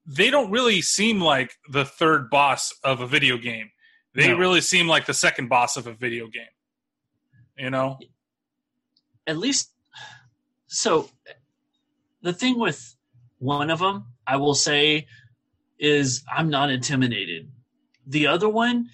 they 0.07 0.31
don't 0.31 0.51
really 0.51 0.81
seem 0.81 1.21
like 1.21 1.53
the 1.71 1.85
third 1.85 2.31
boss 2.31 2.73
of 2.83 3.01
a 3.01 3.07
video 3.07 3.37
game. 3.37 3.71
They 4.15 4.29
No. 4.29 4.39
really 4.39 4.61
seem 4.61 4.89
like 4.89 5.07
the 5.07 5.15
second 5.15 5.49
boss 5.49 5.77
of 5.77 5.87
a 5.87 5.93
video 5.93 6.27
game. 6.27 6.43
You 7.57 7.71
know? 7.71 7.99
at 9.27 9.37
least 9.37 9.71
so 10.67 11.09
the 12.23 12.33
thing 12.33 12.59
with 12.59 12.97
one 13.41 13.69
of 13.71 13.81
them 13.81 14.05
i 14.27 14.37
will 14.37 14.55
say 14.55 15.07
is 15.79 16.23
i'm 16.33 16.49
not 16.49 16.71
intimidated 16.71 17.51
the 18.07 18.27
other 18.27 18.49
one 18.49 18.89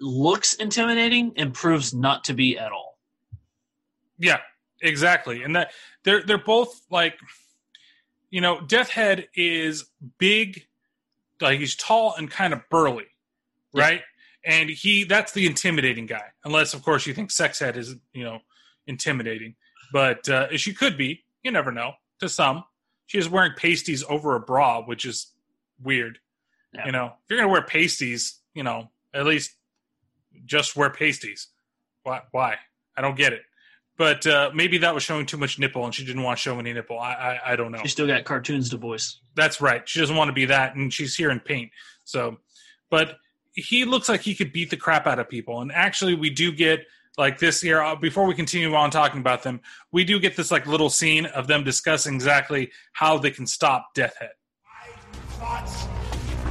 looks 0.00 0.54
intimidating 0.54 1.32
and 1.36 1.52
proves 1.54 1.92
not 1.92 2.24
to 2.24 2.32
be 2.32 2.58
at 2.58 2.72
all 2.72 2.88
Yeah, 4.18 4.40
exactly. 4.82 5.42
And 5.42 5.54
that 5.56 5.70
they're 6.04 6.22
they're 6.22 6.38
both 6.38 6.82
like 6.90 7.14
you 8.30 8.40
know, 8.40 8.60
Death 8.60 8.90
Head 8.90 9.28
is 9.34 9.86
big, 10.18 10.66
like 11.40 11.58
he's 11.60 11.74
tall 11.74 12.14
and 12.18 12.30
kind 12.30 12.52
of 12.52 12.60
burly, 12.68 13.06
right? 13.72 14.02
And 14.44 14.68
he 14.68 15.04
that's 15.04 15.32
the 15.32 15.46
intimidating 15.46 16.06
guy. 16.06 16.24
Unless 16.44 16.74
of 16.74 16.82
course 16.82 17.06
you 17.06 17.14
think 17.14 17.30
Sex 17.30 17.58
Head 17.60 17.76
is, 17.76 17.96
you 18.12 18.24
know, 18.24 18.40
intimidating. 18.86 19.54
But 19.92 20.28
uh 20.28 20.56
she 20.56 20.74
could 20.74 20.98
be, 20.98 21.24
you 21.42 21.50
never 21.50 21.72
know, 21.72 21.92
to 22.20 22.28
some. 22.28 22.64
She 23.08 23.18
is 23.18 23.28
wearing 23.28 23.52
pasties 23.56 24.04
over 24.08 24.36
a 24.36 24.40
bra, 24.40 24.82
which 24.82 25.04
is 25.04 25.32
weird. 25.82 26.18
You 26.84 26.92
know, 26.92 27.06
if 27.06 27.30
you're 27.30 27.38
gonna 27.38 27.50
wear 27.50 27.62
pasties, 27.62 28.38
you 28.54 28.62
know, 28.62 28.90
at 29.12 29.24
least 29.24 29.56
just 30.44 30.76
wear 30.76 30.90
pasties. 30.90 31.48
Why? 32.02 32.22
Why? 32.30 32.56
I 32.96 33.00
don't 33.00 33.16
get 33.16 33.32
it. 33.32 33.42
But 33.96 34.26
uh, 34.26 34.50
maybe 34.54 34.78
that 34.78 34.94
was 34.94 35.02
showing 35.02 35.26
too 35.26 35.38
much 35.38 35.58
nipple, 35.58 35.84
and 35.84 35.92
she 35.92 36.04
didn't 36.04 36.22
want 36.22 36.38
to 36.38 36.42
show 36.42 36.58
any 36.58 36.72
nipple. 36.72 36.98
I, 37.00 37.14
I, 37.14 37.52
I 37.52 37.56
don't 37.56 37.72
know. 37.72 37.80
she 37.82 37.88
still 37.88 38.06
got 38.06 38.24
cartoons 38.24 38.70
to 38.70 38.76
voice 38.76 39.20
That's 39.34 39.60
right. 39.60 39.88
She 39.88 39.98
doesn't 39.98 40.14
want 40.14 40.28
to 40.28 40.34
be 40.34 40.44
that, 40.44 40.76
and 40.76 40.92
she's 40.92 41.16
here 41.16 41.30
in 41.30 41.40
paint. 41.40 41.72
So, 42.04 42.36
but 42.90 43.16
he 43.54 43.84
looks 43.84 44.08
like 44.08 44.20
he 44.20 44.34
could 44.34 44.52
beat 44.52 44.70
the 44.70 44.76
crap 44.76 45.06
out 45.06 45.18
of 45.18 45.28
people. 45.28 45.62
And 45.62 45.72
actually, 45.72 46.14
we 46.14 46.30
do 46.30 46.52
get 46.52 46.86
like 47.18 47.38
this 47.38 47.60
here. 47.60 47.82
uh, 47.82 47.96
Before 47.96 48.24
we 48.26 48.34
continue 48.34 48.74
on 48.74 48.90
talking 48.90 49.20
about 49.20 49.42
them, 49.42 49.60
we 49.92 50.04
do 50.04 50.18
get 50.20 50.36
this 50.36 50.50
like 50.50 50.66
little 50.66 50.88
scene 50.88 51.26
of 51.26 51.46
them 51.48 51.64
discussing 51.64 52.14
exactly 52.14 52.70
how 52.92 53.18
they 53.18 53.30
can 53.30 53.46
stop 53.46 53.88
Death 53.94 54.14
Head. 54.18 54.30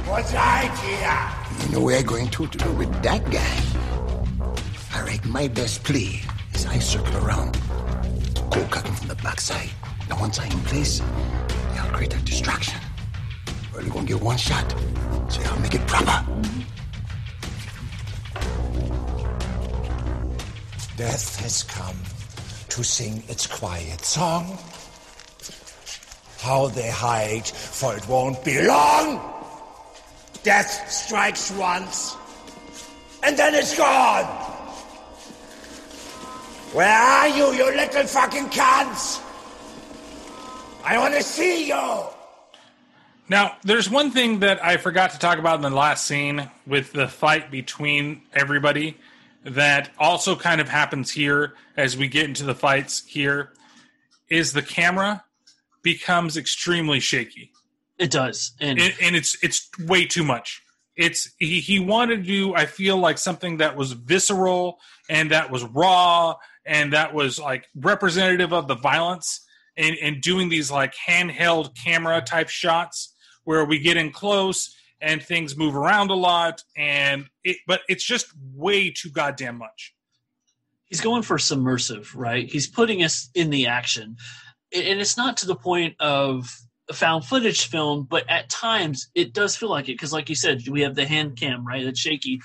What's 0.06 0.34
idea? 0.34 1.30
You 1.66 1.72
know 1.72 1.80
we're 1.84 2.02
going 2.02 2.28
to 2.30 2.46
do 2.46 2.72
with 2.72 3.02
that 3.02 3.28
guy. 3.30 3.62
I 4.94 5.02
reckon 5.04 5.30
my 5.30 5.48
best 5.48 5.84
play 5.84 6.22
is 6.54 6.66
I 6.66 6.78
circle 6.78 7.16
around, 7.26 7.58
go 8.50 8.64
cutting 8.70 8.92
from 8.92 9.08
the 9.08 9.16
backside. 9.16 9.70
Now 10.08 10.18
once 10.20 10.38
I'm 10.38 10.50
in 10.50 10.60
place, 10.60 11.00
I'll 11.76 11.90
create 11.92 12.14
a 12.14 12.18
distraction. 12.22 12.80
We're 13.72 13.80
only 13.80 13.90
gonna 13.90 14.06
get 14.06 14.20
one 14.20 14.38
shot, 14.38 14.74
so 15.28 15.42
I'll 15.42 15.60
make 15.60 15.74
it 15.74 15.86
proper. 15.86 16.24
Death 20.98 21.38
has 21.38 21.62
come 21.62 21.96
to 22.70 22.82
sing 22.82 23.22
its 23.28 23.46
quiet 23.46 24.04
song. 24.04 24.58
How 26.40 26.66
they 26.66 26.90
hide, 26.90 27.46
for 27.46 27.96
it 27.96 28.08
won't 28.08 28.44
be 28.44 28.66
long. 28.66 29.20
Death 30.42 30.90
strikes 30.90 31.52
once, 31.52 32.16
and 33.22 33.36
then 33.36 33.54
it's 33.54 33.78
gone. 33.78 34.24
Where 36.74 36.98
are 36.98 37.28
you, 37.28 37.52
you 37.52 37.76
little 37.76 38.02
fucking 38.02 38.46
cunts? 38.46 39.22
I 40.84 40.98
want 40.98 41.14
to 41.14 41.22
see 41.22 41.68
you. 41.68 42.02
Now, 43.28 43.56
there's 43.62 43.88
one 43.88 44.10
thing 44.10 44.40
that 44.40 44.64
I 44.64 44.78
forgot 44.78 45.12
to 45.12 45.18
talk 45.20 45.38
about 45.38 45.54
in 45.54 45.62
the 45.62 45.70
last 45.70 46.06
scene 46.06 46.50
with 46.66 46.92
the 46.92 47.06
fight 47.06 47.52
between 47.52 48.22
everybody 48.32 48.96
that 49.44 49.90
also 49.98 50.36
kind 50.36 50.60
of 50.60 50.68
happens 50.68 51.10
here 51.10 51.54
as 51.76 51.96
we 51.96 52.08
get 52.08 52.24
into 52.24 52.44
the 52.44 52.54
fights 52.54 53.04
here 53.06 53.52
is 54.28 54.52
the 54.52 54.62
camera 54.62 55.24
becomes 55.82 56.36
extremely 56.36 57.00
shaky. 57.00 57.52
It 57.98 58.10
does. 58.10 58.52
And 58.60 58.80
and, 58.80 58.94
and 59.02 59.16
it's 59.16 59.42
it's 59.42 59.68
way 59.80 60.06
too 60.06 60.24
much. 60.24 60.62
It's 60.96 61.32
he, 61.38 61.60
he 61.60 61.80
wanted 61.80 62.16
to 62.16 62.22
do 62.22 62.54
I 62.54 62.66
feel 62.66 62.96
like 62.96 63.18
something 63.18 63.58
that 63.58 63.76
was 63.76 63.92
visceral 63.92 64.78
and 65.08 65.30
that 65.30 65.50
was 65.50 65.64
raw 65.64 66.34
and 66.66 66.92
that 66.92 67.14
was 67.14 67.38
like 67.38 67.66
representative 67.74 68.52
of 68.52 68.68
the 68.68 68.74
violence 68.74 69.46
and, 69.76 69.96
and 70.02 70.20
doing 70.20 70.48
these 70.48 70.70
like 70.70 70.94
handheld 70.94 71.74
camera 71.74 72.20
type 72.20 72.48
shots 72.48 73.14
where 73.44 73.64
we 73.64 73.78
get 73.78 73.96
in 73.96 74.10
close 74.10 74.74
and 75.00 75.22
things 75.22 75.56
move 75.56 75.76
around 75.76 76.10
a 76.10 76.14
lot 76.14 76.62
and 76.76 77.26
it 77.44 77.58
but 77.66 77.82
it's 77.88 78.04
just 78.04 78.32
way 78.54 78.90
too 78.90 79.10
goddamn 79.10 79.56
much. 79.56 79.94
he's 80.88 81.00
going 81.00 81.22
for 81.22 81.38
submersive, 81.38 82.14
right? 82.14 82.50
He's 82.50 82.66
putting 82.66 83.02
us 83.02 83.28
in 83.34 83.50
the 83.50 83.66
action. 83.66 84.16
And 84.74 85.00
it's 85.00 85.16
not 85.16 85.36
to 85.38 85.46
the 85.46 85.54
point 85.54 85.96
of 86.00 86.50
a 86.88 86.94
found 86.94 87.24
footage 87.24 87.66
film, 87.66 88.06
but 88.08 88.28
at 88.28 88.48
times 88.48 89.08
it 89.14 89.32
does 89.32 89.56
feel 89.56 89.70
like 89.70 89.88
it. 89.88 89.94
Because, 89.94 90.12
like 90.12 90.28
you 90.28 90.34
said, 90.34 90.66
we 90.68 90.82
have 90.82 90.94
the 90.94 91.06
hand 91.06 91.36
cam, 91.36 91.66
right? 91.66 91.84
That's 91.84 92.00
shaky. 92.00 92.40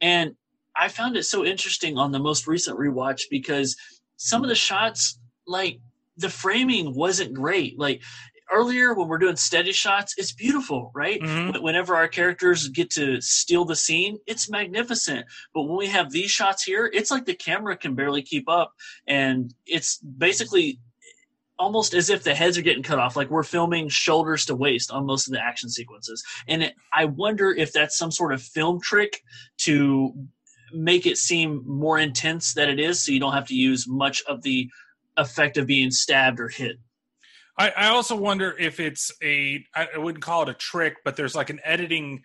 And 0.00 0.34
I 0.76 0.88
found 0.88 1.16
it 1.16 1.24
so 1.24 1.44
interesting 1.44 1.96
on 1.96 2.12
the 2.12 2.18
most 2.18 2.46
recent 2.46 2.78
rewatch 2.78 3.22
because 3.30 3.76
some 4.16 4.42
of 4.42 4.48
the 4.48 4.54
shots, 4.54 5.18
like 5.46 5.78
the 6.16 6.28
framing 6.28 6.94
wasn't 6.94 7.32
great. 7.34 7.78
Like 7.78 8.02
earlier 8.52 8.94
when 8.94 9.08
we're 9.08 9.18
doing 9.18 9.36
steady 9.36 9.72
shots, 9.72 10.14
it's 10.16 10.32
beautiful, 10.32 10.90
right? 10.94 11.20
Mm-hmm. 11.20 11.58
Wh- 11.58 11.62
Whenever 11.62 11.96
our 11.96 12.08
characters 12.08 12.68
get 12.68 12.90
to 12.90 13.20
steal 13.20 13.64
the 13.64 13.76
scene, 13.76 14.18
it's 14.26 14.50
magnificent. 14.50 15.26
But 15.52 15.62
when 15.62 15.76
we 15.76 15.86
have 15.86 16.10
these 16.10 16.30
shots 16.30 16.62
here, 16.62 16.90
it's 16.92 17.10
like 17.10 17.24
the 17.24 17.34
camera 17.34 17.76
can 17.76 17.94
barely 17.94 18.22
keep 18.22 18.48
up. 18.48 18.72
And 19.06 19.52
it's 19.66 19.98
basically 19.98 20.80
almost 21.58 21.94
as 21.94 22.10
if 22.10 22.24
the 22.24 22.34
heads 22.34 22.58
are 22.58 22.62
getting 22.62 22.82
cut 22.82 22.98
off 22.98 23.16
like 23.16 23.30
we're 23.30 23.42
filming 23.44 23.88
shoulders 23.88 24.44
to 24.44 24.54
waist 24.56 24.90
on 24.90 25.06
most 25.06 25.28
of 25.28 25.32
the 25.32 25.40
action 25.40 25.68
sequences 25.68 26.24
and 26.48 26.64
it, 26.64 26.74
i 26.92 27.04
wonder 27.04 27.52
if 27.52 27.72
that's 27.72 27.96
some 27.96 28.10
sort 28.10 28.32
of 28.32 28.42
film 28.42 28.80
trick 28.80 29.22
to 29.56 30.12
make 30.72 31.06
it 31.06 31.16
seem 31.16 31.62
more 31.64 31.96
intense 31.98 32.54
than 32.54 32.68
it 32.68 32.80
is 32.80 33.00
so 33.00 33.12
you 33.12 33.20
don't 33.20 33.34
have 33.34 33.46
to 33.46 33.54
use 33.54 33.86
much 33.86 34.20
of 34.24 34.42
the 34.42 34.68
effect 35.16 35.56
of 35.56 35.64
being 35.66 35.92
stabbed 35.92 36.40
or 36.40 36.48
hit 36.48 36.76
I, 37.56 37.70
I 37.70 37.86
also 37.88 38.16
wonder 38.16 38.56
if 38.58 38.80
it's 38.80 39.12
a 39.22 39.64
I 39.74 39.98
wouldn't 39.98 40.24
call 40.24 40.42
it 40.42 40.48
a 40.48 40.54
trick, 40.54 40.96
but 41.04 41.16
there's 41.16 41.34
like 41.34 41.50
an 41.50 41.60
editing 41.64 42.22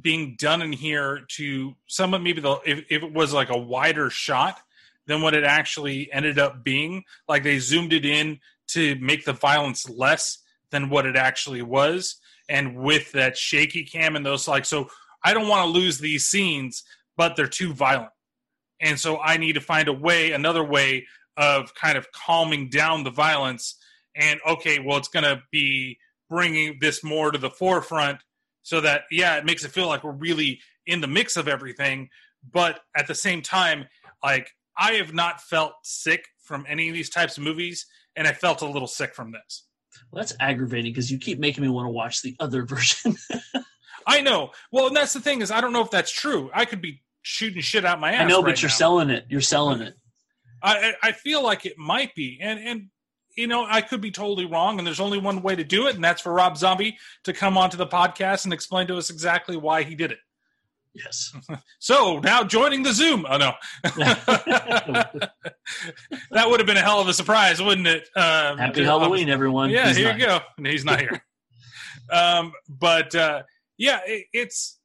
being 0.00 0.36
done 0.38 0.62
in 0.62 0.72
here 0.72 1.24
to 1.36 1.74
some 1.86 2.12
of 2.12 2.22
maybe 2.22 2.40
the 2.40 2.58
if, 2.66 2.84
if 2.90 3.02
it 3.02 3.12
was 3.12 3.32
like 3.32 3.50
a 3.50 3.58
wider 3.58 4.10
shot 4.10 4.58
than 5.06 5.22
what 5.22 5.34
it 5.34 5.44
actually 5.44 6.12
ended 6.12 6.38
up 6.38 6.62
being. 6.64 7.04
Like 7.28 7.42
they 7.42 7.58
zoomed 7.58 7.92
it 7.92 8.04
in 8.04 8.40
to 8.68 8.96
make 8.96 9.24
the 9.24 9.32
violence 9.32 9.88
less 9.88 10.38
than 10.70 10.90
what 10.90 11.06
it 11.06 11.16
actually 11.16 11.62
was. 11.62 12.16
And 12.48 12.76
with 12.76 13.12
that 13.12 13.36
shaky 13.36 13.84
cam 13.84 14.16
and 14.16 14.26
those 14.26 14.46
like 14.46 14.64
so 14.64 14.88
I 15.24 15.32
don't 15.34 15.48
want 15.48 15.64
to 15.64 15.78
lose 15.78 15.98
these 15.98 16.26
scenes, 16.26 16.84
but 17.16 17.34
they're 17.34 17.48
too 17.48 17.72
violent. 17.72 18.10
And 18.80 19.00
so 19.00 19.18
I 19.18 19.38
need 19.38 19.54
to 19.54 19.60
find 19.60 19.88
a 19.88 19.92
way, 19.92 20.32
another 20.32 20.62
way 20.62 21.06
of 21.36 21.74
kind 21.74 21.96
of 21.96 22.12
calming 22.12 22.68
down 22.68 23.04
the 23.04 23.10
violence. 23.10 23.76
And 24.16 24.40
okay, 24.46 24.78
well, 24.78 24.98
it's 24.98 25.08
going 25.08 25.24
to 25.24 25.42
be 25.50 25.98
bringing 26.28 26.78
this 26.80 27.04
more 27.04 27.30
to 27.30 27.38
the 27.38 27.50
forefront 27.50 28.20
so 28.62 28.80
that, 28.80 29.02
yeah, 29.10 29.36
it 29.36 29.44
makes 29.44 29.64
it 29.64 29.70
feel 29.70 29.86
like 29.86 30.02
we're 30.02 30.12
really 30.12 30.60
in 30.86 31.00
the 31.00 31.06
mix 31.06 31.36
of 31.36 31.48
everything. 31.48 32.08
But 32.52 32.80
at 32.96 33.06
the 33.06 33.14
same 33.14 33.42
time, 33.42 33.86
like, 34.24 34.50
I 34.76 34.92
have 34.94 35.14
not 35.14 35.40
felt 35.40 35.72
sick 35.82 36.26
from 36.42 36.64
any 36.68 36.88
of 36.88 36.94
these 36.94 37.10
types 37.10 37.38
of 37.38 37.44
movies, 37.44 37.86
and 38.14 38.26
I 38.26 38.32
felt 38.32 38.62
a 38.62 38.66
little 38.68 38.88
sick 38.88 39.14
from 39.14 39.32
this. 39.32 39.64
well, 40.10 40.22
that's 40.22 40.34
aggravating 40.40 40.92
because 40.92 41.10
you 41.10 41.18
keep 41.18 41.38
making 41.38 41.62
me 41.62 41.68
want 41.70 41.86
to 41.86 41.90
watch 41.90 42.22
the 42.22 42.36
other 42.40 42.62
version 42.66 43.16
I 44.06 44.20
know. 44.20 44.50
Well, 44.70 44.86
and 44.86 44.96
that's 44.96 45.12
the 45.12 45.20
thing 45.20 45.40
is, 45.42 45.50
I 45.50 45.60
don't 45.60 45.72
know 45.72 45.82
if 45.82 45.90
that's 45.90 46.12
true. 46.12 46.50
I 46.54 46.64
could 46.64 46.80
be 46.80 47.02
shooting 47.22 47.60
shit 47.60 47.84
out 47.84 47.98
my 47.98 48.12
ass. 48.12 48.20
i 48.20 48.24
know 48.24 48.36
right 48.40 48.52
but 48.52 48.62
you're 48.62 48.68
now. 48.68 48.74
selling 48.76 49.10
it 49.10 49.26
you're 49.28 49.40
selling 49.40 49.80
it 49.80 49.96
I, 50.62 50.94
I 51.02 51.08
I 51.08 51.12
feel 51.12 51.42
like 51.42 51.66
it 51.66 51.76
might 51.76 52.14
be, 52.14 52.38
and 52.40 52.58
and 52.60 52.88
you 53.36 53.46
know 53.46 53.66
I 53.68 53.80
could 53.80 54.00
be 54.00 54.10
totally 54.10 54.46
wrong, 54.46 54.78
and 54.78 54.86
there's 54.86 55.00
only 55.00 55.18
one 55.18 55.42
way 55.42 55.54
to 55.54 55.64
do 55.64 55.86
it, 55.86 55.94
and 55.94 56.04
that's 56.04 56.22
for 56.22 56.32
Rob 56.32 56.56
Zombie 56.56 56.98
to 57.24 57.32
come 57.32 57.56
onto 57.56 57.76
the 57.76 57.86
podcast 57.86 58.44
and 58.44 58.52
explain 58.52 58.86
to 58.88 58.96
us 58.96 59.10
exactly 59.10 59.56
why 59.56 59.82
he 59.82 59.94
did 59.94 60.12
it. 60.12 60.18
Yes. 60.96 61.32
so 61.78 62.18
now 62.20 62.42
joining 62.42 62.82
the 62.82 62.92
Zoom. 62.92 63.26
Oh 63.28 63.36
no, 63.36 63.52
that 63.82 65.30
would 66.46 66.60
have 66.60 66.66
been 66.66 66.76
a 66.76 66.82
hell 66.82 67.00
of 67.00 67.08
a 67.08 67.14
surprise, 67.14 67.62
wouldn't 67.62 67.86
it? 67.86 68.08
Um, 68.16 68.58
Happy 68.58 68.82
Halloween, 68.82 69.28
everyone. 69.28 69.70
Yeah, 69.70 69.88
He's 69.88 69.96
here 69.96 70.08
not. 70.08 70.18
you 70.18 70.26
go. 70.26 70.40
No, 70.58 70.70
He's 70.70 70.84
not 70.84 71.00
here. 71.00 71.22
um, 72.10 72.52
but 72.68 73.14
uh, 73.14 73.42
yeah, 73.76 74.00
it, 74.06 74.26
it's 74.32 74.78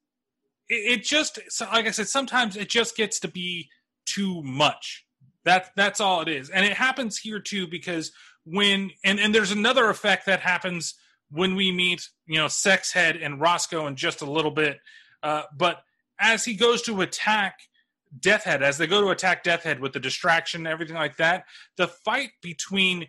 it, 0.68 1.00
it 1.00 1.04
just 1.04 1.40
like 1.62 1.88
I 1.88 1.92
said, 1.92 2.08
sometimes 2.08 2.58
it 2.58 2.70
just 2.70 2.98
gets 2.98 3.22
to 3.22 3.28
be 3.30 3.70
too 4.06 4.42
much. 4.44 5.06
That 5.46 5.72
that's 5.76 6.02
all 6.02 6.22
it 6.22 6.28
is, 6.28 6.50
and 6.50 6.66
it 6.66 6.74
happens 6.74 7.18
here 7.18 7.40
too 7.40 7.68
because 7.68 8.12
when 8.46 8.92
and 9.04 9.20
and 9.20 9.34
there's 9.34 9.52
another 9.52 9.90
effect 9.90 10.26
that 10.26 10.40
happens 10.40 10.96
when 11.30 11.56
we 11.56 11.72
meet 11.72 12.08
you 12.28 12.38
know 12.38 12.48
sex 12.48 12.92
head 12.92 13.16
and 13.16 13.40
Roscoe 13.40 13.88
in 13.88 13.96
just 13.96 14.22
a 14.22 14.30
little 14.30 14.52
bit, 14.52 14.80
uh, 15.24 15.44
but 15.56 15.84
as 16.20 16.46
he 16.46 16.54
goes 16.54 16.82
to 16.84 17.02
attack 17.02 17.60
Deathhead, 18.20 18.62
as 18.62 18.78
they 18.78 18.88
go 18.88 19.02
to 19.02 19.10
attack 19.10 19.44
Deathhead 19.44 19.80
with 19.80 19.94
the 19.94 20.00
distraction, 20.00 20.62
and 20.62 20.68
everything 20.68 20.96
like 20.96 21.18
that, 21.18 21.46
the 21.78 21.88
fight 21.88 22.32
between 22.42 23.08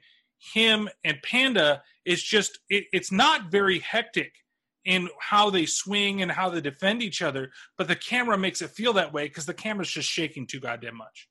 him 0.54 0.88
and 1.04 1.18
Panda 1.22 1.82
is 2.04 2.22
just 2.22 2.59
it, 2.68 2.84
it's 2.92 3.12
not 3.12 3.50
very 3.50 3.78
hectic 3.78 4.32
in 4.84 5.09
how 5.20 5.50
they 5.50 5.66
swing 5.66 6.22
and 6.22 6.32
how 6.32 6.50
they 6.50 6.60
defend 6.60 7.02
each 7.02 7.22
other, 7.22 7.52
but 7.78 7.86
the 7.86 7.96
camera 7.96 8.36
makes 8.36 8.60
it 8.60 8.70
feel 8.70 8.92
that 8.94 9.12
way 9.12 9.28
because 9.28 9.46
the 9.46 9.54
camera's 9.54 9.90
just 9.90 10.09
shaking 10.09 10.46
too 10.46 10.59
goddamn 10.59 10.96
much. 10.96 11.28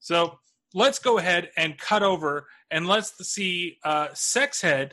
So 0.00 0.38
let's 0.74 0.98
go 0.98 1.18
ahead 1.18 1.50
and 1.56 1.78
cut 1.78 2.02
over 2.02 2.46
and 2.70 2.86
let's 2.86 3.26
see 3.26 3.78
uh, 3.84 4.08
Sexhead 4.08 4.92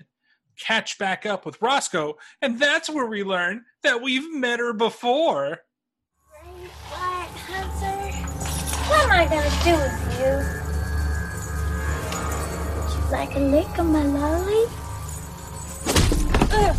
catch 0.57 0.97
back 0.97 1.26
up 1.26 1.45
with 1.45 1.61
Roscoe, 1.61 2.18
and 2.41 2.60
that's 2.60 2.89
where 2.89 3.06
we 3.06 3.23
learn 3.23 3.65
that 3.84 4.02
we've 4.02 4.34
met 4.34 4.60
her 4.60 4.73
before. 4.73 5.60
White 6.89 7.27
Hunter, 7.47 8.11
what 8.88 9.03
am 9.03 9.11
I 9.11 9.26
gonna 9.26 9.49
do 9.64 9.76
with 9.76 9.99
you? 10.19 10.31
Would 12.81 12.91
you 12.95 13.03
like 13.11 13.35
a 13.35 13.39
lick 13.39 13.77
of 13.77 13.85
my 13.85 14.03
lolly? 14.03 14.65
Ugh. 16.52 16.76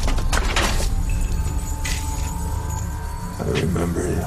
I 3.39 3.43
remember 3.61 4.09
you. 4.09 4.23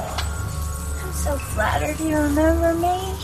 I'm 1.04 1.14
so 1.14 1.38
flattered 1.38 2.00
you 2.00 2.16
remember 2.16 2.74
me. 2.76 3.16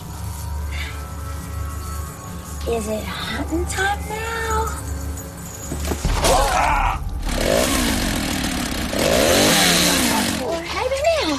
Is 2.67 2.87
it 2.87 3.03
hunting 3.03 3.63
time 3.67 3.99
now? 4.09 4.65
Or 10.43 10.59
maybe 10.61 10.99
now. 11.05 11.37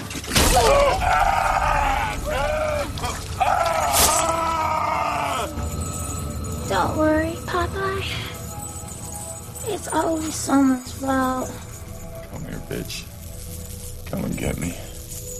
Don't 6.69 6.97
worry, 6.97 7.35
Popeye. 7.45 8.07
It's 9.67 9.89
always 9.89 10.33
someone's 10.33 10.93
fault. 10.93 11.51
Come 12.31 12.45
here, 12.45 12.63
bitch. 12.71 13.05
Come 14.09 14.25
and 14.25 14.39
get 14.39 14.59
me. 14.59 14.73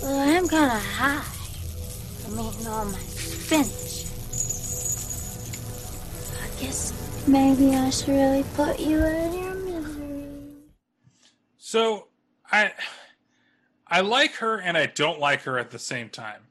Well, 0.03 0.19
I 0.19 0.31
am 0.31 0.47
kind 0.49 0.65
of 0.69 0.83
high 0.83 1.23
from 2.19 2.39
eating 2.41 2.67
all 2.67 2.83
my 2.83 2.99
spinach. 2.99 3.86
Guess 6.59 7.27
maybe 7.27 7.75
I 7.75 7.89
should 7.89 8.09
really 8.09 8.43
put 8.55 8.79
you 8.79 8.97
of 8.97 9.33
your 9.33 9.53
misery. 9.53 10.25
So 11.57 12.07
I 12.51 12.71
I 13.85 14.01
like 14.01 14.35
her 14.35 14.59
and 14.59 14.77
I 14.77 14.87
don't 14.87 15.19
like 15.19 15.43
her 15.43 15.59
at 15.59 15.71
the 15.71 15.79
same 15.79 16.09
time. 16.09 16.41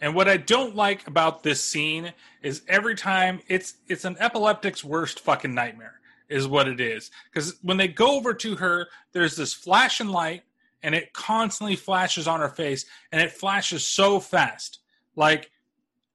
And 0.00 0.14
what 0.14 0.28
I 0.28 0.36
don't 0.36 0.76
like 0.76 1.06
about 1.06 1.42
this 1.42 1.62
scene 1.62 2.12
is 2.42 2.62
every 2.68 2.94
time 2.94 3.40
it's 3.48 3.74
it's 3.88 4.04
an 4.04 4.16
epileptic's 4.18 4.84
worst 4.84 5.20
fucking 5.20 5.54
nightmare 5.54 6.00
is 6.28 6.46
what 6.46 6.68
it 6.68 6.80
is. 6.80 7.10
Because 7.32 7.56
when 7.62 7.76
they 7.76 7.88
go 7.88 8.16
over 8.16 8.34
to 8.34 8.56
her, 8.56 8.88
there's 9.12 9.36
this 9.36 9.52
flashing 9.52 10.08
light 10.08 10.42
and 10.82 10.94
it 10.94 11.12
constantly 11.12 11.76
flashes 11.76 12.28
on 12.28 12.40
her 12.40 12.48
face 12.48 12.84
and 13.10 13.20
it 13.20 13.32
flashes 13.32 13.86
so 13.86 14.20
fast. 14.20 14.80
Like 15.14 15.50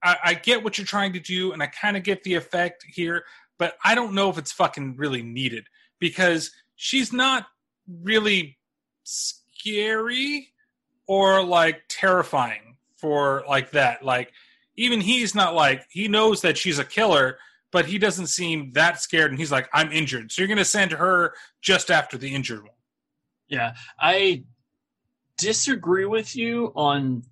I, 0.04 0.18
I 0.24 0.34
get 0.36 0.64
what 0.64 0.78
you're 0.78 0.88
trying 0.88 1.14
to 1.14 1.20
do 1.20 1.54
and 1.54 1.62
I 1.62 1.68
kind 1.68 1.98
of 1.98 2.04
get 2.04 2.24
the 2.24 2.36
effect 2.36 2.86
here, 2.88 3.26
but 3.62 3.78
I 3.84 3.94
don't 3.94 4.16
know 4.16 4.32
if 4.32 4.40
it's 4.40 4.52
fucking 4.52 4.96
really 4.98 5.22
needed 5.22 5.68
because 6.00 6.50
she's 6.76 7.14
not 7.14 7.46
really 8.02 8.58
scary 9.04 10.48
or 11.06 11.44
like 11.44 11.84
terrifying 11.88 12.78
for 12.98 13.44
like 13.48 13.70
that. 13.74 14.04
Like 14.04 14.32
even 14.78 15.00
he's 15.00 15.36
not 15.36 15.54
like 15.54 15.86
he 15.92 16.08
knows 16.08 16.42
that 16.42 16.58
she's 16.58 16.80
a 16.80 16.84
killer, 16.84 17.38
but 17.72 17.86
he 17.86 18.00
doesn't 18.00 18.28
seem 18.28 18.72
that 18.72 19.00
scared 19.00 19.30
and 19.30 19.40
he's 19.40 19.52
like, 19.52 19.70
I'm 19.72 19.92
injured. 19.92 20.32
So 20.32 20.42
you're 20.42 20.50
gonna 20.50 20.66
send 20.66 20.94
her 20.94 21.36
just 21.62 21.92
after 21.92 22.18
the 22.18 22.34
injured 22.34 22.64
one. 22.64 22.72
Yeah, 23.48 23.76
I 24.00 24.46
disagree 25.38 26.06
with 26.06 26.36
you 26.36 26.74
on 26.76 27.26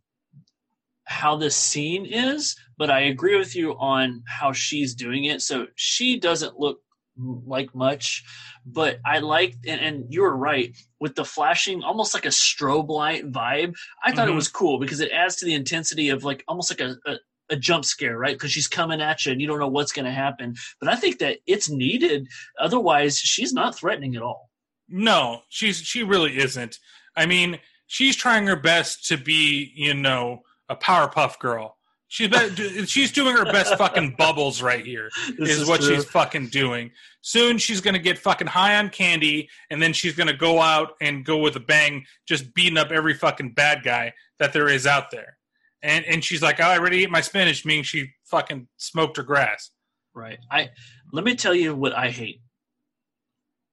how 1.10 1.36
this 1.36 1.56
scene 1.56 2.06
is, 2.06 2.56
but 2.78 2.92
I 2.92 3.00
agree 3.02 3.36
with 3.36 3.56
you 3.56 3.72
on 3.80 4.24
how 4.28 4.54
she's 4.54 4.94
doing 4.94 5.26
it. 5.26 5.42
So 5.42 5.66
she 5.76 6.20
doesn't 6.20 6.60
look 6.60 6.80
like 7.18 7.74
much, 7.74 8.24
but 8.66 9.00
I 9.04 9.20
like, 9.20 9.56
and, 9.68 9.82
and 9.82 10.06
you 10.14 10.22
were 10.22 10.38
right 10.38 10.78
with 11.00 11.16
the 11.16 11.26
flashing, 11.26 11.82
almost 11.84 12.14
like 12.14 12.26
a 12.26 12.30
strobe 12.30 12.90
light 12.90 13.30
vibe. 13.32 13.74
I 14.04 14.12
thought 14.14 14.28
Mhm. 14.28 14.32
it 14.34 14.36
was 14.36 14.48
cool 14.48 14.78
because 14.80 15.00
it 15.00 15.12
adds 15.12 15.36
to 15.38 15.46
the 15.46 15.56
intensity 15.56 16.10
of 16.10 16.24
like 16.24 16.44
almost 16.48 16.72
like 16.72 16.80
a, 16.80 16.96
a 17.06 17.18
a 17.52 17.56
jump 17.56 17.84
scare, 17.84 18.16
right? 18.16 18.36
Because 18.36 18.52
she's 18.52 18.68
coming 18.68 19.02
at 19.02 19.26
you 19.26 19.32
and 19.32 19.42
you 19.42 19.48
don't 19.48 19.58
know 19.58 19.68
what's 19.68 19.92
going 19.92 20.06
to 20.06 20.12
happen. 20.12 20.54
But 20.80 20.88
I 20.88 20.96
think 20.96 21.18
that 21.18 21.40
it's 21.48 21.68
needed. 21.68 22.28
Otherwise, 22.60 23.18
she's 23.18 23.52
not 23.54 23.76
threatening 23.76 24.16
at 24.16 24.22
all. 24.22 24.52
No, 24.88 25.42
she's 25.50 25.78
she 25.78 26.04
really 26.04 26.38
isn't. 26.38 26.78
I 27.16 27.26
mean, 27.26 27.58
she's 27.88 28.16
trying 28.16 28.46
her 28.46 28.56
best 28.56 29.08
to 29.08 29.18
be, 29.18 29.72
you 29.76 29.96
know, 29.96 30.44
a 30.70 30.76
Powerpuff 30.76 31.40
Girl. 31.40 31.76
She's 32.08 32.28
be- 32.28 32.86
she's 32.88 33.12
doing 33.12 33.36
her 33.36 33.46
best 33.46 33.76
fucking 33.78 34.16
bubbles 34.18 34.64
right 34.64 34.84
here. 34.84 35.10
This 35.38 35.50
is 35.50 35.62
is 35.62 35.68
what 35.68 35.82
true. 35.82 35.96
she's 35.96 36.06
fucking 36.06 36.48
doing. 36.48 36.90
Soon 37.22 37.60
she's 37.60 37.82
gonna 37.82 38.00
get 38.00 38.18
fucking 38.18 38.48
high 38.48 38.78
on 38.78 38.90
candy, 38.90 39.48
and 39.70 39.80
then 39.80 39.94
she's 39.94 40.16
gonna 40.16 40.34
go 40.34 40.60
out 40.60 40.94
and 41.02 41.24
go 41.24 41.38
with 41.38 41.56
a 41.56 41.60
bang, 41.60 42.06
just 42.28 42.54
beating 42.56 42.78
up 42.78 42.92
every 42.92 43.14
fucking 43.14 43.54
bad 43.54 43.84
guy 43.84 44.14
that 44.40 44.54
there 44.54 44.68
is 44.68 44.88
out 44.88 45.12
there. 45.12 45.38
And 45.84 46.04
and 46.06 46.24
she's 46.24 46.42
like, 46.42 46.60
oh, 46.60 46.64
I 46.64 46.80
already 46.80 47.04
ate 47.04 47.12
my 47.12 47.22
spinach, 47.22 47.64
meaning 47.64 47.84
she 47.84 48.10
fucking 48.26 48.68
smoked 48.78 49.18
her 49.18 49.24
grass. 49.24 49.70
Right. 50.16 50.40
I 50.52 50.70
let 51.14 51.24
me 51.24 51.36
tell 51.36 51.54
you 51.54 51.76
what 51.76 51.96
I 51.96 52.10
hate. 52.10 52.42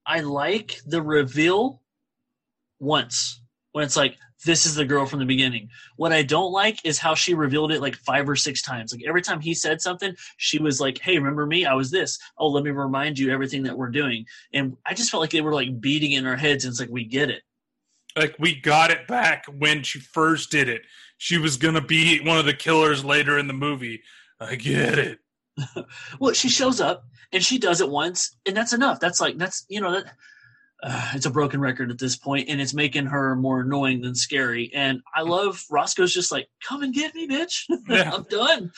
I 0.06 0.20
like 0.20 0.80
the 0.86 1.00
reveal 1.00 1.80
once 2.78 3.40
when 3.72 3.84
it's 3.84 3.96
like 3.96 4.18
this 4.44 4.66
is 4.66 4.74
the 4.74 4.84
girl 4.84 5.06
from 5.06 5.18
the 5.18 5.24
beginning. 5.24 5.68
What 5.96 6.12
I 6.12 6.22
don't 6.22 6.52
like 6.52 6.84
is 6.84 6.98
how 6.98 7.14
she 7.14 7.34
revealed 7.34 7.72
it 7.72 7.80
like 7.80 7.96
five 7.96 8.28
or 8.28 8.36
six 8.36 8.62
times. 8.62 8.92
Like 8.92 9.04
every 9.06 9.22
time 9.22 9.40
he 9.40 9.54
said 9.54 9.80
something, 9.80 10.14
she 10.36 10.58
was 10.58 10.80
like, 10.80 10.98
"Hey, 10.98 11.16
remember 11.16 11.46
me? 11.46 11.64
I 11.64 11.74
was 11.74 11.90
this. 11.90 12.18
Oh, 12.38 12.48
let 12.48 12.64
me 12.64 12.70
remind 12.70 13.18
you 13.18 13.32
everything 13.32 13.62
that 13.64 13.76
we're 13.76 13.90
doing." 13.90 14.26
And 14.52 14.76
I 14.86 14.94
just 14.94 15.10
felt 15.10 15.22
like 15.22 15.30
they 15.30 15.40
were 15.40 15.54
like 15.54 15.80
beating 15.80 16.12
in 16.12 16.26
our 16.26 16.36
heads. 16.36 16.64
And 16.64 16.72
it's 16.72 16.80
like 16.80 16.90
we 16.90 17.04
get 17.04 17.30
it. 17.30 17.42
Like 18.16 18.36
we 18.38 18.60
got 18.60 18.90
it 18.90 19.06
back 19.06 19.44
when 19.58 19.82
she 19.82 20.00
first 20.00 20.50
did 20.50 20.68
it. 20.68 20.82
She 21.18 21.38
was 21.38 21.56
gonna 21.56 21.84
be 21.84 22.20
one 22.20 22.38
of 22.38 22.46
the 22.46 22.54
killers 22.54 23.04
later 23.04 23.38
in 23.38 23.46
the 23.46 23.54
movie. 23.54 24.02
I 24.40 24.56
get 24.56 24.98
it. 24.98 25.18
Well, 26.20 26.34
she 26.34 26.50
shows 26.50 26.82
up 26.82 27.06
and 27.32 27.42
she 27.42 27.58
does 27.58 27.80
it 27.80 27.88
once, 27.88 28.36
and 28.44 28.54
that's 28.54 28.74
enough. 28.74 29.00
That's 29.00 29.20
like 29.20 29.38
that's 29.38 29.64
you 29.68 29.80
know 29.80 29.92
that 29.92 30.12
uh, 30.82 31.12
it's 31.14 31.26
a 31.26 31.30
broken 31.30 31.60
record 31.60 31.90
at 31.90 31.98
this 31.98 32.16
point, 32.16 32.48
and 32.48 32.60
it's 32.60 32.74
making 32.74 33.06
her 33.06 33.34
more 33.34 33.60
annoying 33.60 34.02
than 34.02 34.14
scary. 34.14 34.70
And 34.74 35.00
I 35.14 35.22
love 35.22 35.64
Roscoe's 35.70 36.12
just 36.12 36.30
like, 36.30 36.48
"Come 36.62 36.82
and 36.82 36.94
get 36.94 37.14
me, 37.14 37.28
bitch! 37.28 37.64
Yeah. 37.88 38.12
I'm 38.12 38.24
done." 38.24 38.72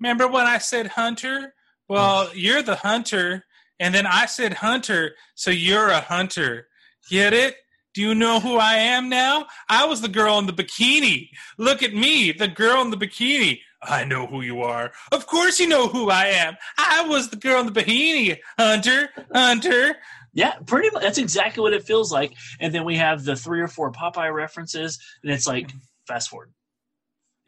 Remember 0.00 0.28
when 0.28 0.46
I 0.46 0.58
said 0.58 0.88
hunter? 0.88 1.54
Well, 1.88 2.30
you're 2.34 2.62
the 2.62 2.76
hunter, 2.76 3.44
and 3.78 3.94
then 3.94 4.06
I 4.06 4.26
said 4.26 4.54
hunter, 4.54 5.14
so 5.34 5.50
you're 5.50 5.88
a 5.88 6.00
hunter. 6.00 6.68
Get 7.10 7.32
it? 7.32 7.56
Do 7.94 8.02
you 8.02 8.14
know 8.14 8.40
who 8.40 8.56
I 8.56 8.74
am 8.74 9.08
now? 9.08 9.46
I 9.70 9.86
was 9.86 10.02
the 10.02 10.08
girl 10.08 10.38
in 10.38 10.46
the 10.46 10.52
bikini. 10.52 11.30
Look 11.56 11.82
at 11.82 11.94
me, 11.94 12.30
the 12.30 12.48
girl 12.48 12.82
in 12.82 12.90
the 12.90 12.96
bikini. 12.96 13.60
I 13.82 14.04
know 14.04 14.26
who 14.26 14.42
you 14.42 14.62
are. 14.62 14.92
Of 15.12 15.26
course 15.26 15.58
you 15.58 15.68
know 15.68 15.88
who 15.88 16.10
I 16.10 16.26
am. 16.26 16.56
I 16.76 17.06
was 17.08 17.30
the 17.30 17.36
girl 17.36 17.60
in 17.60 17.72
the 17.72 17.80
bikini. 17.80 18.36
Hunter, 18.58 19.08
hunter. 19.32 19.96
Yeah, 20.36 20.52
pretty 20.66 20.90
much. 20.90 21.02
That's 21.02 21.16
exactly 21.16 21.62
what 21.62 21.72
it 21.72 21.84
feels 21.84 22.12
like. 22.12 22.34
And 22.60 22.72
then 22.72 22.84
we 22.84 22.96
have 22.96 23.24
the 23.24 23.34
three 23.34 23.62
or 23.62 23.68
four 23.68 23.90
Popeye 23.90 24.32
references, 24.32 24.98
and 25.22 25.32
it's 25.32 25.46
like 25.46 25.72
fast 26.06 26.28
forward. 26.28 26.52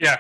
Yeah, 0.01 0.17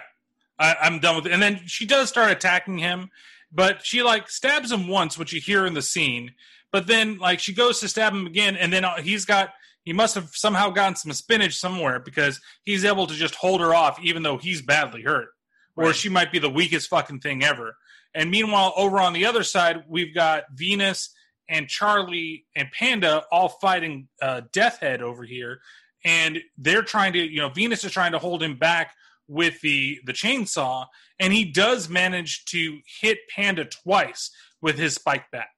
I, 0.58 0.76
I'm 0.82 0.98
done 0.98 1.16
with 1.16 1.26
it. 1.26 1.32
And 1.32 1.42
then 1.42 1.62
she 1.64 1.86
does 1.86 2.10
start 2.10 2.30
attacking 2.30 2.76
him, 2.76 3.08
but 3.50 3.86
she 3.86 4.02
like 4.02 4.28
stabs 4.28 4.70
him 4.70 4.86
once, 4.86 5.16
which 5.16 5.32
you 5.32 5.40
hear 5.40 5.64
in 5.64 5.72
the 5.72 5.80
scene. 5.80 6.32
But 6.70 6.86
then 6.86 7.16
like 7.16 7.40
she 7.40 7.54
goes 7.54 7.80
to 7.80 7.88
stab 7.88 8.12
him 8.12 8.26
again, 8.26 8.54
and 8.54 8.70
then 8.70 8.84
uh, 8.84 9.00
he's 9.00 9.24
got 9.24 9.48
he 9.84 9.94
must 9.94 10.14
have 10.14 10.28
somehow 10.34 10.68
gotten 10.68 10.94
some 10.94 11.12
spinach 11.14 11.56
somewhere 11.56 11.98
because 11.98 12.38
he's 12.64 12.84
able 12.84 13.06
to 13.06 13.14
just 13.14 13.34
hold 13.34 13.62
her 13.62 13.74
off 13.74 13.98
even 14.02 14.22
though 14.22 14.36
he's 14.36 14.60
badly 14.60 15.00
hurt. 15.00 15.28
Or 15.74 15.94
she 15.94 16.10
might 16.10 16.32
be 16.32 16.38
the 16.38 16.50
weakest 16.50 16.90
fucking 16.90 17.20
thing 17.20 17.44
ever. 17.44 17.76
And 18.12 18.30
meanwhile, 18.30 18.74
over 18.76 18.98
on 18.98 19.14
the 19.14 19.24
other 19.24 19.44
side, 19.44 19.84
we've 19.88 20.12
got 20.12 20.44
Venus 20.52 21.14
and 21.48 21.66
Charly 21.66 22.44
and 22.54 22.68
Panda 22.72 23.24
all 23.32 23.48
fighting 23.48 24.08
uh, 24.20 24.42
Death 24.52 24.80
Head 24.80 25.02
over 25.02 25.24
here, 25.24 25.60
and 26.04 26.38
they're 26.56 26.82
trying 26.82 27.12
to, 27.14 27.18
you 27.18 27.40
know, 27.40 27.48
Venus 27.48 27.84
is 27.84 27.92
trying 27.92 28.12
to 28.12 28.18
hold 28.18 28.42
him 28.42 28.56
back 28.58 28.94
with 29.26 29.60
the 29.60 29.98
the 30.04 30.12
chainsaw, 30.12 30.86
and 31.18 31.32
he 31.32 31.44
does 31.44 31.88
manage 31.88 32.44
to 32.46 32.78
hit 33.00 33.18
Panda 33.34 33.64
twice 33.64 34.30
with 34.60 34.78
his 34.78 34.94
spike 34.94 35.24
bat, 35.32 35.48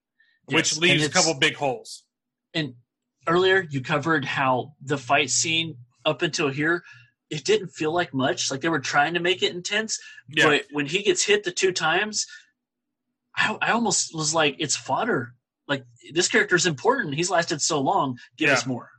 which 0.46 0.70
Yes, 0.70 0.72
and 0.72 0.82
leaves 0.82 1.06
a 1.06 1.10
couple 1.10 1.34
big 1.34 1.56
holes. 1.56 2.04
And 2.54 2.74
earlier 3.28 3.66
you 3.70 3.80
covered 3.80 4.24
how 4.24 4.72
the 4.82 4.98
fight 4.98 5.30
scene 5.30 5.76
up 6.04 6.22
until 6.22 6.48
here 6.48 6.82
it 7.28 7.44
didn't 7.44 7.68
feel 7.68 7.92
like 7.92 8.12
much 8.14 8.50
like 8.50 8.60
they 8.62 8.68
were 8.68 8.80
trying 8.80 9.14
to 9.14 9.20
make 9.20 9.42
it 9.42 9.54
intense 9.54 9.98
Yeah. 10.28 10.46
but 10.46 10.64
when 10.72 10.86
he 10.86 11.02
gets 11.02 11.22
hit 11.22 11.44
the 11.44 11.52
two 11.52 11.70
times 11.70 12.26
I, 13.36 13.56
I 13.60 13.70
almost 13.72 14.14
was 14.14 14.34
like 14.34 14.56
it's 14.58 14.74
fodder 14.74 15.34
like 15.70 15.84
this 16.12 16.28
character 16.28 16.56
is 16.56 16.66
important 16.66 17.14
he's 17.14 17.30
lasted 17.30 17.62
so 17.62 17.80
long 17.80 18.18
give 18.36 18.48
Yeah. 18.48 18.54
us 18.56 18.66
more 18.66 18.90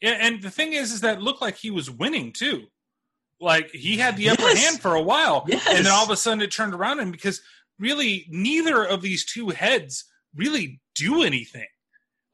Yeah, 0.00 0.16
and 0.20 0.42
the 0.42 0.50
thing 0.50 0.74
is, 0.74 0.92
is 0.92 1.00
that 1.00 1.16
it 1.18 1.22
looked 1.22 1.40
like 1.40 1.56
he 1.56 1.70
was 1.70 1.90
winning 1.90 2.32
too. 2.32 2.66
Like 3.40 3.70
he 3.70 3.96
had 3.96 4.16
the 4.18 4.28
upper 4.30 4.42
Yes. 4.42 4.62
hand 4.64 4.80
for 4.82 4.94
a 4.94 5.02
while, 5.02 5.44
Yes. 5.48 5.66
and 5.66 5.84
then 5.86 5.92
all 5.92 6.04
of 6.04 6.10
a 6.10 6.16
sudden 6.16 6.42
it 6.42 6.52
turned 6.52 6.74
around 6.74 7.00
him 7.00 7.10
because 7.10 7.40
really 7.78 8.26
neither 8.28 8.84
of 8.84 9.00
these 9.00 9.24
two 9.24 9.48
heads 9.48 10.04
really 10.34 10.80
do 10.94 11.22
anything. 11.22 11.68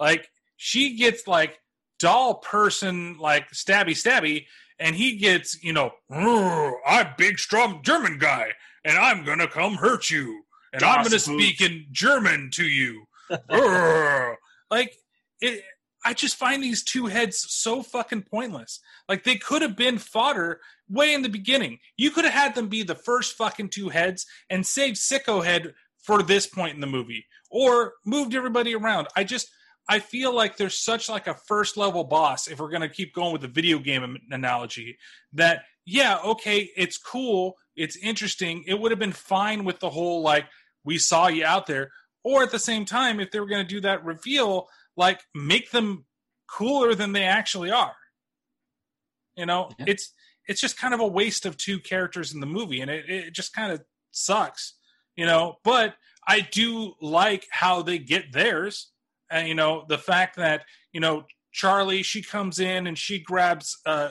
Like 0.01 0.31
she 0.57 0.97
gets 0.97 1.27
like 1.29 1.61
doll 2.01 2.35
person 2.37 3.17
like 3.19 3.51
stabby 3.53 3.95
stabby, 3.95 4.47
and 4.81 4.97
he 4.97 5.17
gets 5.17 5.63
you 5.63 5.73
know 5.73 5.93
"Rrr, 6.11 6.73
I'm 6.87 7.15
big 7.17 7.39
strong 7.39 7.83
German 7.85 8.19
guy, 8.19 8.53
and 8.85 8.99
I'm 8.99 9.25
gonna 9.25 9.47
come 9.49 9.75
hurt 9.77 10.11
you, 10.11 10.43
and 10.73 10.83
I'm 10.83 11.05
gonna 11.05 11.11
Das 11.11 11.25
speak 11.27 11.61
in 11.61 11.87
German 11.93 12.51
to 12.55 12.65
you. 12.65 13.07
Like 14.71 14.95
it. 15.41 15.65
I 16.03 16.15
just 16.15 16.37
find 16.37 16.63
these 16.63 16.83
two 16.83 17.07
heads 17.07 17.45
so 17.49 17.83
fucking 17.83 18.25
pointless. 18.31 18.81
Like 19.07 19.25
they 19.25 19.37
could 19.37 19.61
have 19.61 19.77
been 19.77 19.99
fodder 19.99 20.61
way 20.89 21.13
in 21.13 21.21
the 21.23 21.29
beginning. 21.29 21.79
You 21.99 22.11
could 22.11 22.25
have 22.25 22.33
had 22.33 22.55
them 22.55 22.69
be 22.69 22.83
the 22.83 22.95
first 22.95 23.37
fucking 23.37 23.69
two 23.69 23.91
heads 23.91 24.25
and 24.49 24.67
saved 24.67 24.97
Sicko 24.97 25.45
Head 25.45 25.75
for 26.03 26.23
this 26.23 26.47
point 26.47 26.75
in 26.75 26.81
the 26.81 26.87
movie, 26.87 27.27
or 27.51 27.93
moved 28.07 28.35
everybody 28.35 28.75
around. 28.75 29.09
I 29.15 29.25
just 29.25 29.51
I 29.89 29.99
feel 29.99 30.35
like 30.35 30.57
there's 30.57 30.79
such 30.79 31.09
like 31.09 31.27
a 31.27 31.35
first 31.35 31.77
level 31.77 32.05
boss 32.05 32.47
if 32.47 32.61
we're 32.61 32.71
gonna 32.71 32.89
keep 32.89 33.13
going 33.13 33.33
with 33.33 33.43
the 33.43 33.49
video 33.49 33.79
game 33.79 34.17
analogy 34.31 34.97
that 35.33 35.65
yeah 35.85 36.19
okay 36.25 36.71
it's 36.77 36.97
cool 36.97 37.57
it's 37.77 37.97
interesting 37.97 38.63
it 38.67 38.79
would 38.79 38.93
have 38.93 39.01
been 39.01 39.13
fine 39.13 39.65
with 39.65 39.81
the 39.81 39.91
whole 39.91 40.23
like 40.23 40.47
we 40.85 40.97
saw 40.97 41.27
you 41.27 41.45
out 41.45 41.67
there 41.67 41.91
or 42.25 42.43
at 42.43 42.51
the 42.51 42.59
same 42.59 42.85
time 42.85 43.21
if 43.21 43.31
they 43.31 43.41
were 43.41 43.47
going 43.47 43.67
to 43.67 43.75
do 43.75 43.81
that 43.81 44.05
reveal 44.05 44.69
like 44.97 45.23
make 45.35 45.71
them 45.71 46.05
cooler 46.49 46.95
than 46.95 47.13
they 47.13 47.25
actually 47.25 47.71
are. 47.71 47.95
You 49.37 49.47
know 49.47 49.71
it's 49.79 50.13
it's 50.47 50.61
just 50.61 50.79
kind 50.79 50.93
of 50.95 51.01
a 51.01 51.07
waste 51.07 51.47
of 51.47 51.57
two 51.57 51.79
characters 51.79 52.35
in 52.35 52.41
the 52.41 52.47
movie 52.47 52.81
and 52.81 52.91
it, 52.91 53.09
it 53.09 53.35
just 53.35 53.55
kind 53.55 53.73
of 53.73 53.83
sucks 54.11 54.75
you 55.17 55.27
know? 55.27 55.57
But 55.65 55.95
i 56.29 56.41
do 56.41 56.93
like 57.01 57.47
how 57.51 57.81
they 57.81 57.99
get 57.99 58.33
theirs 58.33 58.91
and 59.31 59.49
you 59.49 59.55
know 59.55 59.87
the 59.89 59.97
fact 59.97 60.37
that 60.37 60.65
you 60.93 61.01
know 61.01 61.25
charly 61.51 62.03
she 62.03 62.21
comes 62.21 62.61
in 62.61 62.87
and 62.87 62.99
she 62.99 63.19
grabs 63.19 63.79
uh 63.87 64.11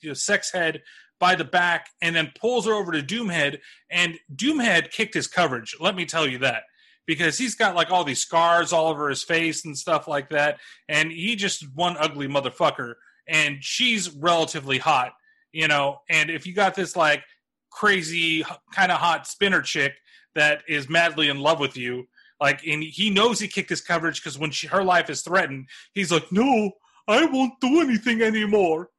you 0.00 0.10
know, 0.10 0.14
sex 0.14 0.50
head 0.50 0.82
by 1.20 1.36
the 1.36 1.44
back 1.44 1.90
and 2.02 2.16
then 2.16 2.32
pulls 2.40 2.66
her 2.66 2.72
over 2.72 2.90
to 2.90 3.02
doomhead 3.02 3.58
and 3.88 4.18
doomhead 4.34 4.90
kicked 4.90 5.14
his 5.14 5.28
coverage 5.28 5.76
let 5.78 5.94
me 5.94 6.04
tell 6.04 6.26
you 6.26 6.38
that 6.38 6.64
because 7.08 7.36
he's 7.36 7.56
got 7.56 7.74
like 7.74 7.90
all 7.90 8.04
these 8.04 8.20
scars 8.20 8.72
all 8.72 8.86
over 8.86 9.08
his 9.08 9.24
face 9.24 9.64
and 9.64 9.76
stuff 9.76 10.06
like 10.06 10.28
that 10.30 10.60
and 10.88 11.10
he 11.10 11.34
just 11.34 11.64
one 11.74 11.96
ugly 11.98 12.28
motherfucker 12.28 12.94
and 13.26 13.64
she's 13.64 14.10
relatively 14.14 14.78
hot 14.78 15.12
you 15.50 15.66
know? 15.66 15.98
And 16.10 16.28
if 16.28 16.46
you 16.46 16.52
got 16.54 16.74
this 16.74 16.94
like 16.94 17.24
crazy 17.72 18.44
kind 18.74 18.92
of 18.92 18.98
hot 18.98 19.26
spinner 19.26 19.62
chick 19.62 19.94
that 20.34 20.62
is 20.68 20.88
madly 20.90 21.28
in 21.30 21.40
love 21.40 21.58
with 21.58 21.76
you 21.76 22.06
like 22.40 22.64
and 22.66 22.82
he 22.82 23.08
knows 23.10 23.40
he 23.40 23.48
kicked 23.48 23.70
his 23.70 23.80
coverage 23.80 24.20
because 24.22 24.38
when 24.38 24.50
she, 24.50 24.66
her 24.66 24.84
life 24.84 25.08
is 25.10 25.22
threatened 25.22 25.66
he's 25.94 26.12
like 26.12 26.30
no 26.30 26.70
i 27.08 27.24
won't 27.24 27.54
do 27.60 27.80
anything 27.80 28.20
anymore. 28.22 28.90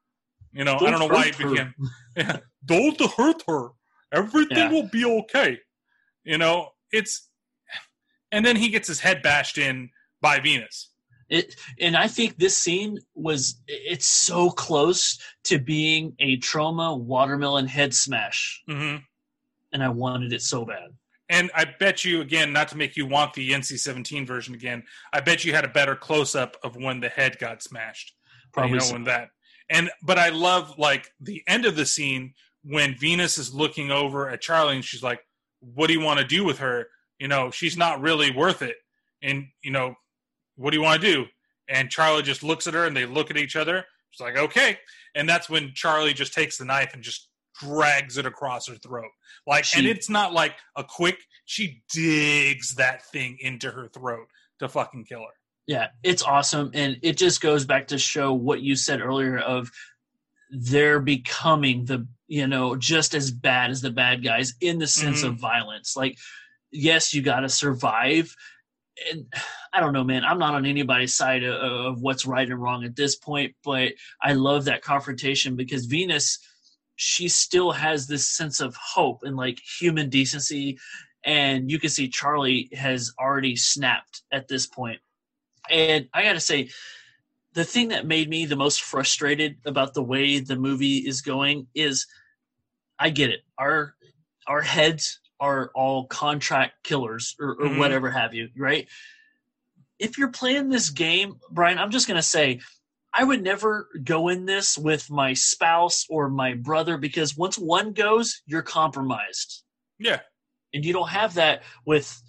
You 0.51 0.63
know 0.63 0.75
i 0.75 0.79
Don't 0.79 0.91
don't 0.91 0.99
know 0.99 1.15
why 1.15 1.25
he 1.25 1.43
became 1.43 1.73
yeah, 2.17 2.37
don't 2.65 2.99
hurt 3.13 3.43
her. 3.47 3.69
Everything 4.11 4.57
Yeah. 4.57 4.71
will 4.71 4.89
be 4.89 5.05
okay. 5.05 5.59
You 6.23 6.39
know 6.39 6.69
it's 6.91 7.28
and 8.31 8.45
then 8.45 8.55
he 8.55 8.69
gets 8.69 8.87
his 8.87 8.99
head 8.99 9.21
bashed 9.21 9.57
in 9.57 9.89
by 10.21 10.39
venus 10.39 10.89
It 11.29 11.55
and 11.79 11.95
I 11.95 12.07
think 12.07 12.37
this 12.37 12.57
scene 12.57 12.99
was 13.15 13.61
it's 13.67 14.07
so 14.07 14.49
close 14.49 15.19
to 15.45 15.59
being 15.59 16.13
a 16.19 16.37
trauma 16.37 16.95
watermelon 16.95 17.67
head 17.67 17.93
smash, 17.93 18.63
mm-hmm. 18.69 18.97
and 19.71 19.83
I 19.83 19.89
wanted 19.89 20.33
it 20.33 20.41
so 20.41 20.65
bad. 20.65 20.89
And 21.29 21.51
I 21.53 21.65
bet 21.79 22.03
you 22.03 22.21
again, 22.21 22.51
not 22.51 22.69
to 22.69 22.77
make 22.77 22.97
you 22.97 23.05
want 23.05 23.35
the 23.35 23.51
NC-17 23.51 24.25
version 24.25 24.55
again, 24.55 24.83
I 25.13 25.19
bet 25.19 25.45
you 25.45 25.53
had 25.53 25.63
a 25.63 25.69
better 25.69 25.95
close-up 25.95 26.57
of 26.63 26.75
when 26.75 26.99
the 26.99 27.09
head 27.09 27.37
got 27.37 27.61
smashed. 27.61 28.15
Probably 28.51 28.71
you 28.71 28.77
know 28.77 28.85
so. 28.85 28.93
when 28.93 29.03
that. 29.03 29.29
And 29.69 29.91
but 30.01 30.17
I 30.17 30.29
love 30.29 30.79
like 30.79 31.11
the 31.21 31.43
end 31.47 31.65
of 31.65 31.75
the 31.75 31.85
scene 31.85 32.33
when 32.63 32.95
Venus 32.95 33.37
is 33.37 33.53
looking 33.53 33.91
over 33.91 34.29
at 34.29 34.41
Charly 34.41 34.75
and 34.75 34.83
she's 34.83 35.03
like, 35.03 35.19
"What 35.59 35.87
do 35.87 35.93
you 35.93 36.01
want 36.01 36.19
to 36.19 36.25
do 36.25 36.43
with 36.43 36.57
her? 36.57 36.87
You 37.19 37.27
know, 37.27 37.51
she's 37.51 37.77
not 37.77 38.01
really 38.01 38.31
worth 38.31 38.61
it." 38.61 38.77
And 39.21 39.47
you 39.61 39.71
know, 39.71 39.95
what 40.55 40.71
do 40.71 40.77
you 40.77 40.83
want 40.83 41.01
to 41.01 41.07
do? 41.07 41.25
And 41.67 41.89
Charly 41.89 42.23
just 42.23 42.43
looks 42.43 42.67
at 42.67 42.73
her 42.73 42.85
and 42.85 42.95
they 42.95 43.05
look 43.05 43.29
at 43.29 43.37
each 43.37 43.55
other. 43.55 43.85
She's 44.11 44.21
like, 44.21 44.37
"Okay." 44.37 44.79
And 45.15 45.27
that's 45.27 45.49
when 45.49 45.69
Charly 45.69 46.13
just 46.13 46.33
takes 46.33 46.57
the 46.57 46.65
knife 46.65 46.93
and 46.93 47.03
just 47.03 47.29
drags 47.59 48.17
it 48.17 48.25
across 48.25 48.67
her 48.67 48.75
throat. 48.75 49.11
Like, 49.45 49.65
and 49.75 49.85
it's 49.85 50.09
not 50.09 50.33
like 50.33 50.55
a 50.75 50.83
quick. 50.83 51.17
She 51.45 51.83
digs 51.91 52.75
that 52.75 53.05
thing 53.07 53.37
into 53.39 53.71
her 53.71 53.87
throat 53.87 54.27
to 54.59 54.69
fucking 54.69 55.05
kill 55.05 55.21
her. 55.21 55.33
Yeah, 55.67 55.87
it's 56.03 56.23
awesome, 56.23 56.71
and 56.73 56.97
it 57.03 57.17
just 57.17 57.41
goes 57.41 57.65
back 57.65 57.87
to 57.87 57.99
show 57.99 58.33
what 58.33 58.61
you 58.61 58.75
said 58.75 59.01
earlier 59.01 59.37
of 59.37 59.69
they're 60.49 60.99
becoming 60.99 61.85
the 61.85 62.07
you 62.27 62.47
know 62.47 62.75
just 62.75 63.13
as 63.13 63.29
bad 63.29 63.69
as 63.69 63.81
the 63.81 63.91
bad 63.91 64.23
guys 64.23 64.55
in 64.61 64.79
the 64.79 64.87
sense 64.87 65.21
of 65.21 65.33
mm-hmm. 65.33 65.41
violence. 65.41 65.95
Like, 65.95 66.17
yes, 66.71 67.13
you 67.13 67.21
got 67.21 67.41
to 67.41 67.49
survive, 67.49 68.35
and 69.11 69.25
I 69.73 69.79
don't 69.79 69.93
know, 69.93 70.03
man. 70.03 70.25
I'm 70.25 70.39
not 70.39 70.55
on 70.55 70.65
anybody's 70.65 71.13
side 71.13 71.43
of, 71.43 71.53
of 71.53 72.01
what's 72.01 72.25
right 72.25 72.49
and 72.49 72.61
wrong 72.61 72.83
at 72.83 72.95
this 72.95 73.15
point, 73.15 73.55
but 73.63 73.93
I 74.21 74.33
love 74.33 74.65
that 74.65 74.81
confrontation 74.81 75.55
because 75.55 75.85
Venus, 75.85 76.39
she 76.95 77.27
still 77.27 77.71
has 77.71 78.07
this 78.07 78.27
sense 78.27 78.61
of 78.61 78.75
hope 78.75 79.19
and 79.23 79.37
like 79.37 79.59
human 79.79 80.09
decency, 80.09 80.79
and 81.23 81.69
you 81.69 81.79
can 81.79 81.89
see 81.89 82.09
Charly 82.09 82.73
has 82.75 83.13
already 83.19 83.55
snapped 83.55 84.23
at 84.31 84.47
this 84.47 84.65
point. 84.65 84.99
And 85.69 86.07
I 86.13 86.23
got 86.23 86.33
to 86.33 86.39
say, 86.39 86.69
the 87.53 87.63
thing 87.63 87.89
that 87.89 88.05
made 88.05 88.29
me 88.29 88.45
the 88.45 88.55
most 88.55 88.81
frustrated 88.81 89.57
about 89.65 89.93
the 89.93 90.03
way 90.03 90.39
the 90.39 90.55
movie 90.55 90.97
is 90.97 91.21
going 91.21 91.67
is 91.73 92.05
I 92.99 93.09
get 93.09 93.29
it. 93.29 93.41
Our 93.57 93.95
our 94.47 94.61
heads 94.61 95.19
are 95.39 95.71
all 95.75 96.05
contract 96.07 96.83
killers 96.83 97.35
or, 97.39 97.51
or 97.51 97.67
Mhm. 97.69 97.77
whatever 97.77 98.09
have 98.11 98.33
you, 98.33 98.49
right? 98.57 98.87
If 99.99 100.17
you're 100.17 100.31
playing 100.31 100.69
this 100.69 100.89
game, 100.89 101.39
Brian, 101.51 101.77
I'm 101.77 101.91
just 101.91 102.07
gonna 102.07 102.21
say 102.23 102.61
I 103.13 103.23
would 103.23 103.41
never 103.41 103.89
go 104.03 104.27
in 104.27 104.45
this 104.45 104.77
with 104.77 105.09
my 105.09 105.33
spouse 105.33 106.05
or 106.09 106.29
my 106.29 106.53
brother 106.53 106.97
because 106.97 107.35
once 107.35 107.57
one 107.57 107.91
goes, 107.93 108.41
you're 108.45 108.61
compromised. 108.61 109.63
Yeah. 109.97 110.21
And 110.73 110.85
you 110.85 110.93
don't 110.93 111.09
have 111.09 111.33
that 111.35 111.63
with 111.85 112.21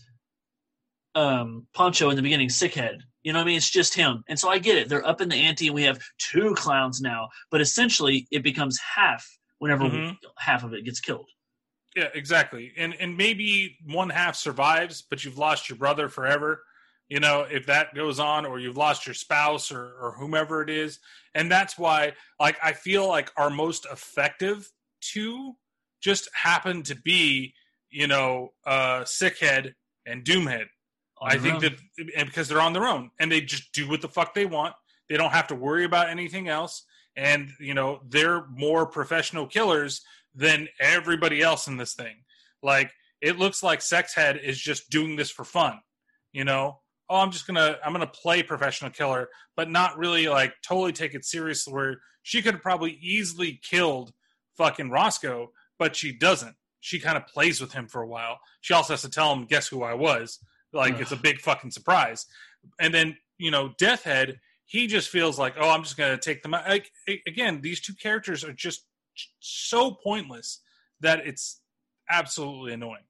um 1.14 1.66
Pancho 1.74 2.10
in 2.10 2.16
the 2.16 2.22
beginning, 2.22 2.48
sickhead. 2.48 3.00
You 3.22 3.32
know 3.34 3.40
what 3.40 3.44
I 3.44 3.46
mean? 3.48 3.56
It's 3.58 3.68
just 3.70 3.94
him. 3.94 4.24
And 4.28 4.38
so 4.38 4.48
I 4.48 4.58
get 4.58 4.78
it. 4.78 4.88
They're 4.88 5.06
up 5.06 5.20
in 5.20 5.28
the 5.28 5.36
ante 5.36 5.66
and 5.66 5.74
we 5.74 5.82
have 5.82 6.00
two 6.18 6.54
clowns 6.54 7.00
now. 7.02 7.28
But 7.50 7.60
essentially 7.60 8.26
it 8.30 8.42
becomes 8.42 8.78
half 8.78 9.26
whenever 9.58 9.84
Mhm. 9.84 10.16
half 10.38 10.64
of 10.64 10.72
it 10.72 10.84
gets 10.84 11.00
killed. 11.00 11.28
Yeah, 11.96 12.08
exactly. 12.14 12.72
And 12.76 12.94
and 13.00 13.16
maybe 13.16 13.78
one 13.84 14.10
half 14.10 14.36
survives, 14.36 15.02
but 15.02 15.24
you've 15.24 15.38
lost 15.38 15.68
your 15.68 15.76
brother 15.78 16.08
forever. 16.08 16.62
You 17.08 17.18
know, 17.18 17.44
if 17.50 17.66
that 17.66 17.94
goes 17.94 18.20
on, 18.20 18.46
or 18.46 18.60
you've 18.60 18.76
lost 18.76 19.06
your 19.06 19.14
spouse 19.14 19.72
or, 19.72 19.92
or 20.00 20.14
whomever 20.16 20.62
it 20.62 20.70
is. 20.70 21.00
And 21.34 21.50
that's 21.50 21.76
why 21.76 22.12
like 22.38 22.56
I 22.62 22.72
feel 22.72 23.08
like 23.08 23.32
our 23.36 23.50
most 23.50 23.86
effective 23.90 24.70
two 25.00 25.56
just 26.00 26.28
happen 26.32 26.82
to 26.84 26.94
be, 26.94 27.54
you 27.90 28.06
know, 28.06 28.52
uh 28.64 29.00
Sickhead 29.00 29.74
and 30.06 30.24
Doomhead. 30.24 30.66
I 31.20 31.38
think 31.38 31.56
own. 31.56 31.60
that 31.60 31.74
and 32.16 32.28
because 32.28 32.48
they're 32.48 32.60
on 32.60 32.72
their 32.72 32.86
own 32.86 33.10
and 33.18 33.30
they 33.30 33.40
just 33.40 33.72
do 33.72 33.88
what 33.88 34.00
the 34.00 34.08
fuck 34.08 34.32
they 34.32 34.46
want. 34.46 34.74
They 35.08 35.16
don't 35.16 35.32
have 35.32 35.48
to 35.48 35.56
worry 35.56 35.84
about 35.84 36.08
anything 36.08 36.48
else, 36.48 36.84
and 37.16 37.50
you 37.58 37.74
know 37.74 38.00
they're 38.08 38.46
more 38.46 38.86
professional 38.86 39.46
killers 39.46 40.02
than 40.34 40.68
everybody 40.78 41.42
else 41.42 41.66
in 41.66 41.76
this 41.76 41.94
thing. 41.94 42.16
Like 42.62 42.92
it 43.20 43.38
looks 43.38 43.62
like 43.62 43.80
Sexhead 43.80 44.42
is 44.42 44.58
just 44.58 44.90
doing 44.90 45.16
this 45.16 45.30
for 45.30 45.44
fun. 45.44 45.80
You 46.32 46.44
know, 46.44 46.80
oh, 47.08 47.16
I'm 47.16 47.30
just 47.30 47.46
gonna 47.46 47.76
I'm 47.84 47.92
gonna 47.92 48.06
play 48.06 48.42
professional 48.42 48.90
killer, 48.90 49.28
but 49.56 49.70
not 49.70 49.98
really 49.98 50.28
like 50.28 50.54
totally 50.66 50.92
take 50.92 51.14
it 51.14 51.24
seriously. 51.24 51.72
Where 51.72 52.00
she 52.22 52.42
could 52.42 52.54
have 52.54 52.62
probably 52.62 52.98
easily 53.00 53.60
killed 53.62 54.12
fucking 54.56 54.90
Roscoe, 54.90 55.50
but 55.78 55.96
she 55.96 56.12
doesn't. 56.16 56.54
She 56.80 57.00
kind 57.00 57.16
of 57.16 57.26
plays 57.26 57.60
with 57.60 57.72
him 57.72 57.88
for 57.88 58.00
a 58.00 58.06
while. 58.06 58.38
She 58.60 58.72
also 58.72 58.94
has 58.94 59.02
to 59.02 59.10
tell 59.10 59.32
him, 59.32 59.46
"Guess 59.46 59.68
who 59.68 59.82
I 59.82 59.94
was." 59.94 60.38
Like 60.72 61.00
it's 61.00 61.12
a 61.12 61.16
big 61.16 61.40
fucking 61.40 61.72
surprise. 61.72 62.26
And 62.78 62.94
then 62.94 63.16
you 63.38 63.50
know, 63.50 63.72
Death 63.78 64.04
Head, 64.04 64.38
he 64.66 64.86
just 64.86 65.08
feels 65.08 65.38
like, 65.38 65.54
"Oh, 65.58 65.68
I'm 65.68 65.82
just 65.82 65.96
gonna 65.96 66.18
take 66.18 66.42
them." 66.42 66.54
out. 66.54 66.68
Like 66.68 66.90
again, 67.26 67.60
these 67.60 67.80
two 67.80 67.94
characters 67.94 68.44
are 68.44 68.52
just 68.52 68.86
so 69.40 69.92
pointless 69.92 70.60
that 71.00 71.26
it's 71.26 71.60
absolutely 72.08 72.72
annoying. 72.72 73.04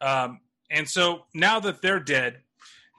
Um, 0.00 0.40
and 0.70 0.88
so 0.88 1.24
now 1.34 1.60
that 1.60 1.82
they're 1.82 2.00
dead, 2.00 2.42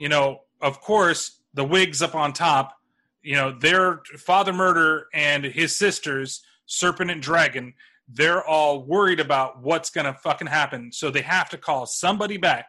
you 0.00 0.08
know, 0.08 0.40
of 0.60 0.80
course, 0.80 1.40
the 1.54 1.64
wigs 1.64 2.02
up 2.02 2.14
on 2.14 2.32
top, 2.32 2.76
you 3.22 3.34
know, 3.34 3.50
their 3.58 4.02
father 4.18 4.52
murder 4.52 5.06
and 5.12 5.44
his 5.44 5.76
sisters, 5.76 6.42
Serpent 6.66 7.10
and 7.10 7.22
Dragon, 7.22 7.74
they're 8.08 8.44
all 8.44 8.84
worried 8.84 9.20
about 9.20 9.62
what's 9.62 9.90
going 9.90 10.06
to 10.06 10.14
fucking 10.14 10.46
happen. 10.46 10.92
So 10.92 11.10
they 11.10 11.22
have 11.22 11.50
to 11.50 11.58
call 11.58 11.86
somebody 11.86 12.36
back. 12.36 12.66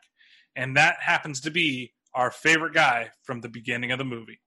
And 0.56 0.76
that 0.78 0.98
happens 1.00 1.42
to 1.42 1.52
be 1.52 1.94
our 2.14 2.32
favorite 2.32 2.74
guy 2.74 3.10
from 3.24 3.42
the 3.42 3.50
beginning 3.50 3.92
of 3.92 4.00
the 4.00 4.06
movie. 4.06 4.40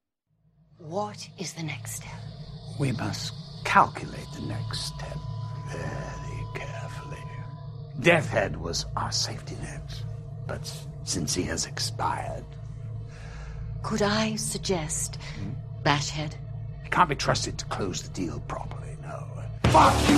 What 0.79 1.29
is 1.39 1.53
the 1.53 1.63
next 1.63 1.97
step? 1.97 2.11
We 2.79 2.93
must 2.93 3.33
calculate 3.65 4.27
the 4.35 4.43
next 4.47 4.81
step 4.87 5.19
very 5.69 6.45
carefully. 6.55 7.23
Deathhead 8.01 8.57
was 8.57 8.87
our 8.97 9.13
safety 9.13 9.57
net, 9.63 10.03
but 10.47 10.73
since 11.05 11.35
he 11.35 11.43
has 11.45 11.67
expired, 11.67 12.45
Could 13.83 14.03
I 14.03 14.37
suggest 14.37 15.17
hmm? 15.39 15.51
Bashhead? 15.83 16.35
he 16.85 16.91
can't 16.91 17.09
be 17.09 17.15
trusted 17.17 17.57
to 17.59 17.65
close 17.67 18.03
the 18.03 18.11
deal 18.11 18.41
properly, 18.49 18.97
no. 19.03 19.25
Fuck 19.71 19.95
you, 20.09 20.17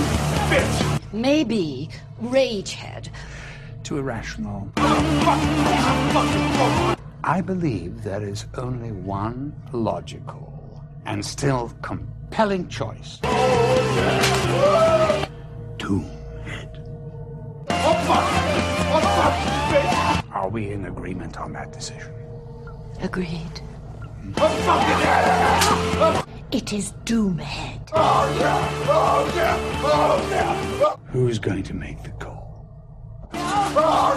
bitch! 0.49 1.01
Maybe 1.13 1.89
Ragehead. 2.21 3.09
Too 3.83 3.97
irrational. 3.99 4.71
I 7.25 7.41
believe 7.45 8.03
there 8.03 8.23
is 8.23 8.45
only 8.55 8.91
one 8.91 9.53
logical 9.71 10.83
and 11.05 11.23
still 11.25 11.71
compelling 12.33 12.67
choice. 12.67 13.19
Doomhead. 15.77 16.71
Are 20.33 20.49
we 20.49 20.71
in 20.71 20.85
agreement 20.85 21.37
on 21.37 21.53
that 21.53 21.71
decision? 21.71 22.11
Agreed. 23.01 23.61
It 26.51 26.73
is 26.73 26.93
Doomhead. 27.05 27.91
Who's 31.09 31.37
going 31.37 31.61
to 31.61 31.75
make 31.75 32.01
the 32.01 32.09
call? 32.11 32.41
oh 33.35 34.09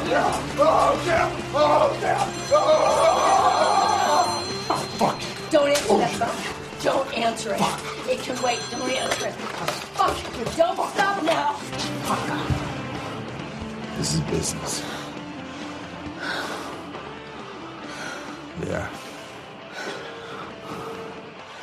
fuck 4.98 5.20
Don't 5.50 5.68
answer 5.68 5.98
that 5.98 6.30
phone. 6.30 6.55
Don't 6.86 7.18
answer 7.18 7.52
it. 7.52 7.60
It 8.08 8.20
can 8.20 8.40
wait. 8.44 8.60
Don't 8.70 8.88
answer 8.88 9.26
it. 9.26 9.34
Fuck. 9.34 10.16
Don't 10.56 10.88
stop 10.90 11.20
now. 11.24 11.54
Fuck. 12.04 13.98
This 13.98 14.14
is 14.14 14.20
business. 14.20 14.84
Yeah. 18.64 18.88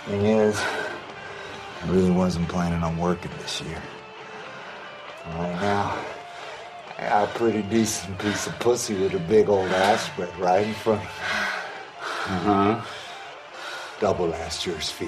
Thing 0.08 0.26
is, 0.26 0.60
I 0.60 1.88
really 1.88 2.12
wasn't 2.12 2.50
planning 2.50 2.84
on 2.84 2.98
working 2.98 3.32
this 3.40 3.62
year. 3.62 3.82
Right 5.38 5.62
now, 5.62 5.98
I 6.98 7.04
got 7.08 7.30
a 7.30 7.32
pretty 7.32 7.62
decent 7.62 8.20
piece 8.20 8.48
of 8.48 8.60
pussy 8.60 8.96
with 8.96 9.14
a 9.14 9.20
big 9.20 9.48
old 9.48 9.70
ass 9.70 10.06
spread 10.06 10.38
right 10.38 10.68
in 10.68 10.74
front 10.74 11.00
of 11.00 11.08
me. 11.08 11.12
Uh 12.26 12.40
huh. 12.40 13.03
Double 14.04 14.28
last 14.28 14.68
year's 14.68 14.90
fee. 14.90 15.08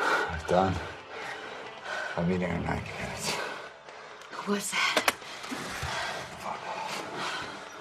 I've 0.00 0.44
done. 0.48 0.74
I'll 2.16 2.24
be 2.24 2.36
there 2.36 2.52
in 2.52 2.64
90 2.64 2.90
minutes. 3.00 3.36
Who 4.32 4.50
was 4.50 4.72
that? 4.72 5.14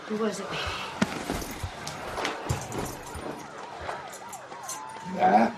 Who 0.06 0.18
was 0.18 0.40
it, 0.40 0.46
baby? 0.52 0.62
That, 5.16 5.56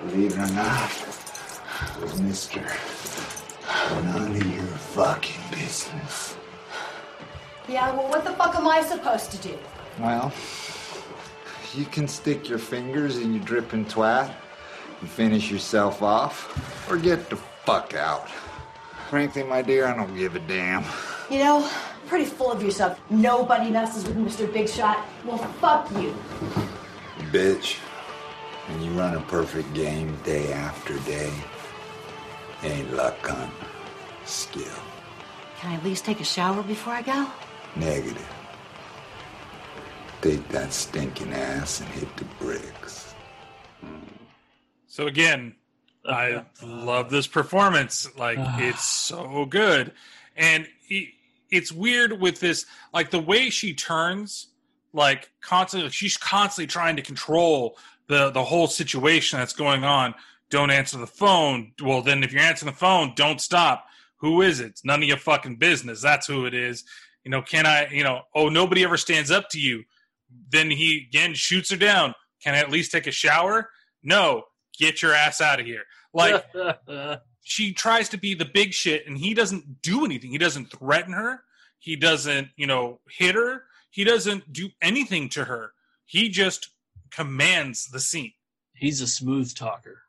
believe 0.00 0.32
it 0.32 0.38
or 0.38 0.54
not, 0.54 0.90
was 2.00 2.18
Mr. 2.22 2.62
None 4.04 4.36
of 4.36 4.54
your 4.56 4.64
fucking 4.64 5.42
business. 5.50 6.34
Yeah, 7.68 7.94
well, 7.94 8.08
what 8.08 8.24
the 8.24 8.32
fuck 8.32 8.54
am 8.54 8.66
I 8.66 8.82
supposed 8.82 9.32
to 9.32 9.36
do? 9.36 9.58
Well, 9.98 10.32
you 11.74 11.84
can 11.84 12.08
stick 12.08 12.48
your 12.48 12.58
fingers 12.58 13.18
in 13.18 13.34
your 13.34 13.44
dripping 13.44 13.84
twat 13.84 14.32
and 15.00 15.08
finish 15.08 15.50
yourself 15.50 16.02
off, 16.02 16.90
or 16.90 16.96
get 16.96 17.30
the 17.30 17.36
fuck 17.36 17.94
out. 17.94 18.28
Frankly, 19.08 19.42
my 19.42 19.62
dear, 19.62 19.86
I 19.86 19.96
don't 19.96 20.14
give 20.16 20.36
a 20.36 20.40
damn. 20.40 20.84
You 21.30 21.38
know, 21.38 21.68
pretty 22.06 22.24
full 22.24 22.52
of 22.52 22.62
yourself. 22.62 23.00
Nobody 23.10 23.70
messes 23.70 24.04
with 24.04 24.16
Mr. 24.16 24.52
Big 24.52 24.68
Shot. 24.68 25.04
Well, 25.24 25.38
fuck 25.38 25.90
you. 25.92 26.14
Bitch, 27.32 27.76
when 28.68 28.82
you 28.82 28.90
run 28.92 29.16
a 29.16 29.20
perfect 29.22 29.72
game 29.74 30.16
day 30.24 30.52
after 30.52 30.98
day, 31.00 31.32
ain't 32.62 32.92
luck, 32.94 33.18
cunt. 33.22 33.50
Skill. 34.24 34.64
Can 35.58 35.72
I 35.72 35.74
at 35.76 35.84
least 35.84 36.04
take 36.04 36.20
a 36.20 36.24
shower 36.24 36.62
before 36.62 36.92
I 36.92 37.02
go? 37.02 37.26
Negative. 37.76 38.39
Take 40.22 40.46
that 40.48 40.72
stinking 40.72 41.32
ass 41.32 41.80
and 41.80 41.88
hit 41.90 42.14
the 42.18 42.26
bricks. 42.38 43.14
So 44.86 45.06
again, 45.06 45.54
I 46.04 46.44
love 46.62 47.08
this 47.08 47.26
performance. 47.26 48.06
Like 48.18 48.38
it's 48.58 48.84
so 48.84 49.46
good, 49.46 49.92
and 50.36 50.66
he, 50.82 51.14
it's 51.50 51.72
weird 51.72 52.20
with 52.20 52.38
this, 52.38 52.66
like 52.92 53.10
the 53.10 53.20
way 53.20 53.48
she 53.48 53.72
turns, 53.72 54.48
like 54.92 55.30
constantly, 55.40 55.90
she's 55.90 56.16
constantly 56.16 56.66
trying 56.66 56.96
to 56.96 57.02
control 57.02 57.78
the 58.08 58.30
the 58.30 58.44
whole 58.44 58.66
situation 58.66 59.38
that's 59.38 59.54
going 59.54 59.84
on. 59.84 60.14
Don't 60.50 60.70
answer 60.70 60.98
the 60.98 61.06
phone. 61.06 61.72
Well, 61.82 62.02
then 62.02 62.22
if 62.22 62.32
you're 62.32 62.42
answering 62.42 62.72
the 62.72 62.78
phone, 62.78 63.12
don't 63.14 63.40
stop. 63.40 63.86
Who 64.16 64.42
is 64.42 64.60
it? 64.60 64.66
It's 64.66 64.84
none 64.84 65.02
of 65.02 65.08
your 65.08 65.16
fucking 65.16 65.56
business. 65.56 66.02
That's 66.02 66.26
who 66.26 66.44
it 66.44 66.52
is. 66.52 66.84
You 67.24 67.30
know, 67.30 67.40
can 67.40 67.64
I? 67.64 67.88
You 67.88 68.04
know, 68.04 68.22
oh, 68.34 68.50
nobody 68.50 68.84
ever 68.84 68.98
stands 68.98 69.30
up 69.30 69.48
to 69.50 69.58
you. 69.58 69.84
Then 70.50 70.70
he 70.70 71.06
again 71.08 71.34
shoots 71.34 71.70
her 71.70 71.76
down. 71.76 72.14
Can 72.42 72.54
I 72.54 72.58
at 72.58 72.70
least 72.70 72.92
take 72.92 73.06
a 73.06 73.10
shower? 73.12 73.70
No, 74.02 74.44
get 74.78 75.02
your 75.02 75.12
ass 75.14 75.40
out 75.40 75.60
of 75.60 75.66
here. 75.66 75.84
Like 76.12 76.44
she 77.42 77.72
tries 77.72 78.08
to 78.10 78.18
be 78.18 78.34
the 78.34 78.44
big 78.44 78.72
shit 78.72 79.06
and 79.06 79.16
he 79.18 79.34
doesn't 79.34 79.82
do 79.82 80.04
anything. 80.04 80.30
He 80.30 80.38
doesn't 80.38 80.66
threaten 80.70 81.12
her. 81.12 81.42
He 81.78 81.96
doesn't, 81.96 82.48
you 82.56 82.66
know, 82.66 83.00
hit 83.10 83.34
her. 83.34 83.64
He 83.90 84.04
doesn't 84.04 84.52
do 84.52 84.68
anything 84.82 85.28
to 85.30 85.44
her. 85.44 85.72
He 86.06 86.28
just 86.28 86.70
commands 87.10 87.88
the 87.90 88.00
scene. 88.00 88.32
He's 88.74 89.00
a 89.00 89.06
smooth 89.06 89.54
talker. 89.54 90.02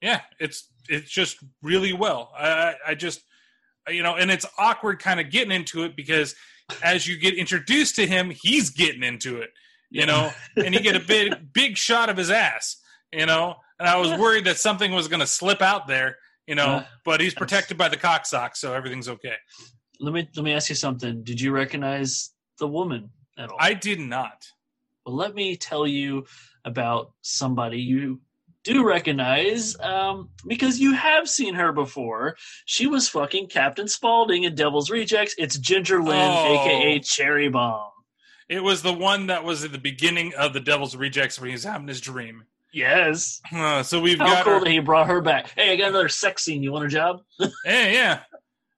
Yeah, 0.00 0.20
it's 0.38 0.68
it's 0.88 1.10
just 1.10 1.38
really 1.62 1.92
well. 1.92 2.32
I 2.38 2.48
I- 2.48 2.74
I 2.88 2.94
just 2.94 3.22
you 3.88 4.02
know, 4.02 4.16
and 4.16 4.30
it's 4.30 4.46
awkward 4.58 4.98
kind 4.98 5.18
of 5.18 5.30
getting 5.30 5.50
into 5.52 5.82
it 5.84 5.96
because 5.96 6.34
as 6.82 7.06
you 7.06 7.18
get 7.18 7.34
introduced 7.34 7.96
to 7.96 8.06
him, 8.06 8.30
he's 8.30 8.70
getting 8.70 9.02
into 9.02 9.40
it, 9.40 9.50
you 9.90 10.06
know, 10.06 10.30
and 10.56 10.74
you 10.74 10.80
get 10.80 10.96
a 10.96 11.00
big 11.00 11.34
big 11.52 11.76
shot 11.76 12.08
of 12.08 12.16
his 12.16 12.30
ass, 12.30 12.76
you 13.12 13.26
know. 13.26 13.56
And 13.78 13.88
I 13.88 13.96
was 13.96 14.10
worried 14.18 14.44
that 14.46 14.58
something 14.58 14.92
was 14.92 15.08
going 15.08 15.20
to 15.20 15.26
slip 15.26 15.62
out 15.62 15.86
there, 15.86 16.16
you 16.46 16.54
know, 16.54 16.84
but 17.04 17.20
he's 17.20 17.34
protected 17.34 17.78
by 17.78 17.88
the 17.88 17.96
cock 17.96 18.26
sock, 18.26 18.56
so 18.56 18.74
everything's 18.74 19.08
okay. 19.08 19.34
Let 20.00 20.14
me 20.14 20.28
let 20.36 20.44
me 20.44 20.52
ask 20.52 20.68
you 20.68 20.74
something. 20.74 21.22
Did 21.22 21.40
you 21.40 21.52
recognize 21.52 22.30
the 22.58 22.68
woman 22.68 23.10
at 23.36 23.50
all? 23.50 23.56
I 23.60 23.74
did 23.74 24.00
not. 24.00 24.46
Well, 25.04 25.16
let 25.16 25.34
me 25.34 25.56
tell 25.56 25.86
you 25.86 26.26
about 26.64 27.12
somebody 27.22 27.80
you 27.80 28.20
do 28.72 28.86
recognize 28.86 29.78
um, 29.80 30.28
because 30.46 30.78
you 30.78 30.92
have 30.94 31.28
seen 31.28 31.54
her 31.54 31.72
before. 31.72 32.36
She 32.66 32.86
was 32.86 33.08
fucking 33.08 33.48
Captain 33.48 33.88
Spaulding 33.88 34.44
in 34.44 34.54
Devil's 34.54 34.90
Rejects. 34.90 35.34
It's 35.38 35.58
Ginger 35.58 36.02
Lynn, 36.02 36.16
Oh. 36.30 36.54
aka 36.54 36.98
Cherry 37.00 37.48
Bomb. 37.48 37.90
It 38.48 38.62
was 38.62 38.82
the 38.82 38.92
one 38.92 39.26
that 39.26 39.44
was 39.44 39.64
at 39.64 39.72
the 39.72 39.78
beginning 39.78 40.32
of 40.34 40.52
the 40.52 40.60
Devil's 40.60 40.96
Rejects 40.96 41.38
when 41.40 41.48
he 41.48 41.52
was 41.54 41.64
having 41.64 41.88
his 41.88 42.00
dream. 42.00 42.44
Yes. 42.72 43.40
Uh, 43.52 43.82
so 43.82 44.00
we've 44.00 44.18
How 44.18 44.26
got 44.26 44.44
cool 44.44 44.54
our- 44.54 44.60
that 44.60 44.70
he 44.70 44.78
brought 44.78 45.06
her 45.08 45.20
back. 45.20 45.52
Hey, 45.56 45.72
I 45.72 45.76
got 45.76 45.88
another 45.88 46.08
sex 46.08 46.44
scene. 46.44 46.62
You 46.62 46.72
want 46.72 46.84
a 46.84 46.88
job? 46.88 47.22
hey, 47.64 47.94
yeah. 47.94 48.20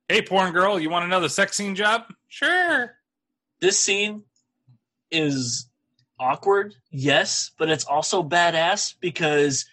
Hey, 0.08 0.22
porn 0.22 0.52
girl, 0.52 0.78
you 0.80 0.90
want 0.90 1.04
another 1.04 1.28
sex 1.28 1.56
scene 1.56 1.74
job? 1.76 2.02
Sure. 2.28 2.96
This 3.60 3.78
scene 3.78 4.24
is 5.10 5.68
awkward, 6.18 6.74
yes, 6.90 7.50
but 7.58 7.68
it's 7.70 7.84
also 7.84 8.22
badass 8.22 8.94
because 9.00 9.66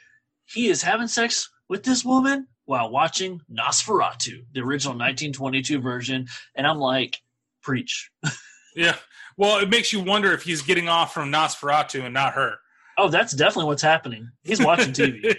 he 0.48 0.70
is 0.70 0.82
having 0.82 1.08
sex 1.08 1.50
with 1.70 1.84
this 1.84 2.04
woman 2.04 2.48
while 2.66 2.90
watching 2.90 3.42
Nosferatu, 3.52 4.46
the 4.54 4.62
original 4.62 4.94
1922 4.94 5.80
version, 5.80 6.28
and 6.56 6.68
I'm 6.68 6.80
like, 6.80 7.22
preach. 7.62 8.10
Yeah. 8.78 8.96
Well, 9.38 9.58
it 9.58 9.70
makes 9.70 9.92
you 9.92 10.00
wonder 10.00 10.32
if 10.34 10.44
he's 10.44 10.62
getting 10.62 10.88
off 10.88 11.12
from 11.12 11.32
Nosferatu 11.32 12.04
and 12.04 12.14
not 12.14 12.34
her. 12.34 12.58
Oh, 12.98 13.10
that's 13.10 13.34
definitely 13.34 13.66
what's 13.66 13.82
happening. 13.82 14.30
He's 14.44 14.62
watching 14.64 14.94
TV. 14.94 15.36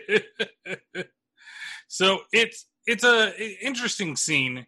so 1.88 2.20
it's 2.32 2.66
it's 2.86 3.04
a 3.04 3.32
interesting 3.64 4.16
scene 4.16 4.66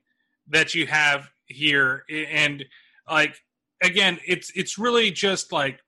that 0.48 0.74
you 0.74 0.86
have 0.86 1.30
here 1.46 2.04
and 2.10 2.64
like 3.08 3.36
again 3.82 4.18
it's 4.26 4.52
it's 4.54 4.78
really 4.78 5.10
just 5.10 5.52
like 5.52 5.80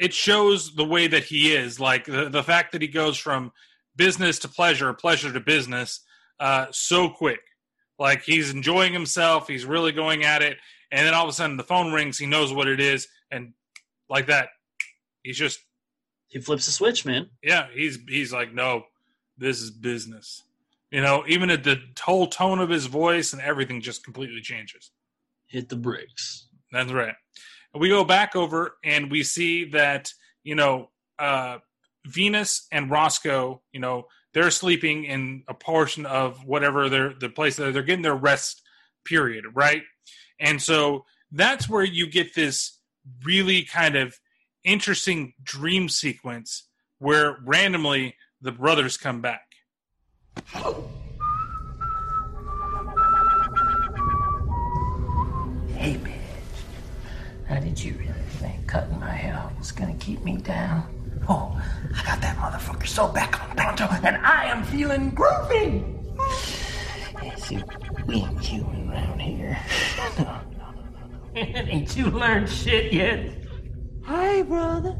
it 0.00 0.12
shows 0.12 0.74
the 0.74 0.84
way 0.84 1.06
that 1.06 1.24
he 1.24 1.54
is 1.54 1.78
like 1.78 2.06
the, 2.06 2.28
the 2.28 2.42
fact 2.42 2.72
that 2.72 2.82
he 2.82 2.88
goes 2.88 3.16
from 3.16 3.52
business 4.00 4.38
to 4.38 4.48
pleasure 4.48 4.90
pleasure 4.94 5.30
to 5.30 5.40
business 5.40 6.00
uh 6.40 6.64
so 6.70 7.10
quick. 7.10 7.40
Like 7.98 8.22
he's 8.22 8.50
enjoying 8.50 8.94
himself 8.94 9.46
he's 9.46 9.66
really 9.66 9.92
going 9.92 10.24
at 10.24 10.40
it 10.40 10.56
and 10.90 11.06
then 11.06 11.12
all 11.12 11.24
of 11.24 11.28
a 11.28 11.34
sudden 11.34 11.58
the 11.58 11.64
phone 11.64 11.92
rings 11.92 12.16
he 12.16 12.24
knows 12.24 12.50
what 12.50 12.66
it 12.66 12.80
is 12.80 13.08
and 13.30 13.52
like 14.08 14.26
that 14.28 14.48
he's 15.22 15.36
just 15.36 15.60
he 16.28 16.40
flips 16.40 16.64
the 16.64 16.72
switch 16.72 17.04
man. 17.04 17.28
Yeah 17.42 17.66
he's 17.74 17.98
he's 18.08 18.32
like 18.32 18.54
no 18.54 18.84
this 19.36 19.60
is 19.60 19.70
business. 19.70 20.44
You 20.90 21.02
know 21.02 21.24
even 21.28 21.50
at 21.50 21.62
the 21.62 21.76
whole 22.00 22.26
tone 22.26 22.58
of 22.58 22.70
his 22.70 22.86
voice 22.86 23.34
and 23.34 23.42
everything 23.42 23.82
just 23.82 24.02
completely 24.02 24.40
changes. 24.40 24.92
Hit 25.46 25.68
the 25.68 25.76
bricks. 25.76 26.48
that's 26.72 26.90
right. 26.90 27.16
We 27.74 27.90
go 27.90 28.02
back 28.02 28.34
over 28.34 28.76
and 28.82 29.10
we 29.10 29.24
see 29.24 29.66
that 29.72 30.10
you 30.42 30.54
know 30.54 30.88
uh 31.18 31.58
venus 32.06 32.66
and 32.72 32.90
roscoe 32.90 33.60
you 33.72 33.80
know 33.80 34.06
they're 34.32 34.50
sleeping 34.50 35.04
in 35.04 35.42
a 35.48 35.54
portion 35.54 36.06
of 36.06 36.44
whatever 36.46 36.88
they're 36.88 37.14
the 37.14 37.28
place 37.28 37.56
that 37.56 37.72
they're 37.72 37.82
getting 37.82 38.02
their 38.02 38.14
rest 38.14 38.62
period 39.04 39.44
right 39.54 39.82
and 40.38 40.60
so 40.62 41.04
that's 41.32 41.68
where 41.68 41.84
you 41.84 42.06
get 42.06 42.34
this 42.34 42.78
really 43.24 43.62
kind 43.62 43.96
of 43.96 44.18
interesting 44.64 45.32
dream 45.42 45.88
sequence 45.88 46.68
where 46.98 47.38
randomly 47.44 48.14
the 48.40 48.52
brothers 48.52 48.96
come 48.96 49.20
back 49.20 49.46
Hey, 55.80 55.94
bitch. 55.94 57.48
How 57.48 57.58
did 57.58 57.82
you 57.82 57.94
really 57.94 58.12
think 58.38 58.66
cutting 58.66 59.00
my 59.00 59.10
hair 59.10 59.50
was 59.58 59.72
gonna 59.72 59.94
keep 59.94 60.22
me 60.22 60.36
down? 60.36 60.99
Oh, 61.32 61.56
I 61.96 62.02
got 62.04 62.20
that 62.22 62.36
motherfucker 62.38 62.88
so 62.88 63.06
back 63.06 63.40
on 63.40 63.54
pronto, 63.54 63.86
and 64.02 64.16
I 64.16 64.46
am 64.46 64.64
feeling 64.64 65.12
groovy. 65.12 65.80
Yeah, 67.22 67.34
see, 67.36 67.62
we 68.06 68.16
ain't 68.16 68.44
human 68.44 68.90
around 68.90 69.20
here. 69.20 69.56
No, 69.96 70.24
no, 70.24 70.40
no, 70.58 70.72
no, 70.74 71.40
no. 71.40 71.40
ain't 71.70 71.96
you 71.96 72.06
learned 72.06 72.48
shit 72.48 72.92
yet? 72.92 73.30
Hey, 74.04 74.42
brother. 74.42 74.96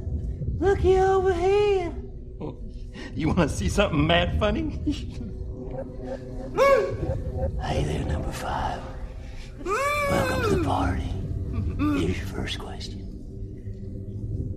Looky 0.60 0.98
over 0.98 1.34
here. 1.34 1.92
You 3.16 3.26
want 3.26 3.40
to 3.40 3.48
see 3.48 3.68
something 3.68 4.06
mad 4.06 4.38
funny? 4.38 4.78
hey 7.60 7.82
there, 7.82 8.04
number 8.04 8.30
five. 8.30 8.80
Welcome 9.64 10.42
to 10.42 10.56
the 10.56 10.62
party. 10.64 11.12
Here's 11.98 12.18
your 12.18 12.26
first 12.26 12.60
question. 12.60 12.99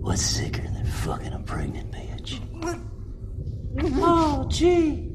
What's 0.04 0.20
sicker 0.20 0.60
than 0.60 0.84
fucking 0.84 1.32
a 1.32 1.38
pregnant 1.38 1.90
bitch? 1.90 2.38
Oh, 3.96 4.46
gee. 4.50 5.10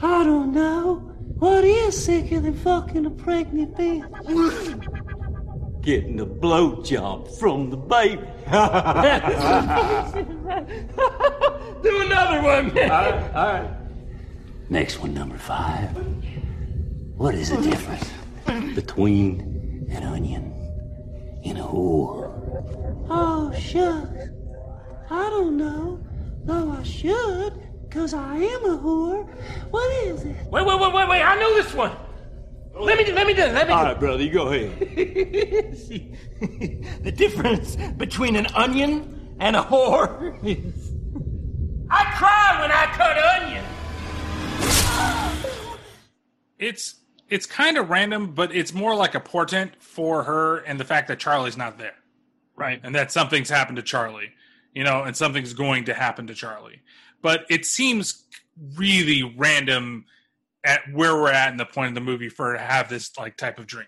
I 0.00 0.22
don't 0.22 0.54
know. 0.54 0.94
What 1.40 1.64
is 1.64 2.04
sicker 2.04 2.38
than 2.38 2.54
fucking 2.54 3.04
a 3.04 3.10
pregnant 3.10 3.76
bitch? 3.76 5.82
Getting 5.82 6.20
a 6.20 6.26
blowjob 6.26 7.36
from 7.40 7.70
the 7.70 7.76
baby. 7.76 8.22
Do 11.82 12.00
another 12.02 12.40
one, 12.40 12.72
man. 12.74 12.90
All 12.92 13.10
right, 13.10 13.34
all 13.34 13.52
right. 13.60 13.70
Next 14.70 15.00
one, 15.00 15.14
number 15.14 15.36
five. 15.36 15.90
What 17.16 17.34
is 17.34 17.50
the 17.50 17.60
difference 17.60 18.08
between 18.76 19.88
an 19.90 20.04
onion 20.04 20.54
and 21.44 21.58
a 21.58 21.62
whore? 21.62 22.27
Oh, 23.10 23.52
shucks. 23.58 24.28
I 25.10 25.30
don't 25.30 25.56
know. 25.56 26.04
Though 26.44 26.70
I 26.70 26.82
should, 26.82 27.52
because 27.82 28.14
I 28.14 28.36
am 28.36 28.64
a 28.64 28.78
whore. 28.78 29.28
What 29.70 30.06
is 30.06 30.24
it? 30.24 30.36
Wait, 30.50 30.64
wait, 30.64 30.80
wait, 30.80 30.94
wait, 30.94 31.08
wait! 31.08 31.22
I 31.22 31.38
know 31.38 31.54
this 31.54 31.74
one. 31.74 31.92
Let 32.78 32.96
me 32.96 33.04
do. 33.04 33.12
Let 33.12 33.26
me 33.26 33.34
do. 33.34 33.42
Let 33.42 33.66
me. 33.66 33.74
All 33.74 33.82
do. 33.82 33.88
right, 33.90 34.00
brother, 34.00 34.22
you 34.22 34.30
go 34.30 34.48
ahead. 34.48 35.76
See, 35.76 36.14
the 37.02 37.12
difference 37.12 37.76
between 37.96 38.36
an 38.36 38.46
onion 38.54 39.36
and 39.40 39.56
a 39.56 39.62
whore 39.62 40.38
is 40.44 40.92
I 41.90 42.04
cry 42.16 42.60
when 42.60 42.70
I 42.70 42.86
cut 42.92 43.18
onion. 43.42 43.64
it's 46.58 46.96
it's 47.28 47.46
kind 47.46 47.76
of 47.78 47.88
random 47.88 48.32
but 48.32 48.54
it's 48.54 48.74
more 48.74 48.94
like 48.94 49.14
a 49.14 49.20
portent 49.20 49.72
for 49.80 50.24
her 50.24 50.58
and 50.58 50.80
the 50.80 50.84
fact 50.84 51.08
that 51.08 51.18
charly's 51.18 51.56
not 51.56 51.78
there 51.78 51.94
right 52.58 52.80
and 52.82 52.94
that 52.94 53.12
something's 53.12 53.48
happened 53.50 53.76
to 53.76 53.82
charly 53.82 54.30
you 54.74 54.84
know 54.84 55.02
and 55.02 55.16
something's 55.16 55.54
going 55.54 55.84
to 55.84 55.94
happen 55.94 56.26
to 56.26 56.34
charly 56.34 56.82
but 57.22 57.44
it 57.48 57.64
seems 57.64 58.24
really 58.76 59.34
random 59.36 60.04
at 60.64 60.80
where 60.92 61.14
we're 61.14 61.30
at 61.30 61.50
in 61.50 61.56
the 61.56 61.64
point 61.64 61.88
of 61.88 61.94
the 61.94 62.00
movie 62.00 62.28
for 62.28 62.48
her 62.48 62.52
to 62.54 62.62
have 62.62 62.88
this 62.88 63.16
like 63.18 63.36
type 63.36 63.58
of 63.58 63.66
dream 63.66 63.86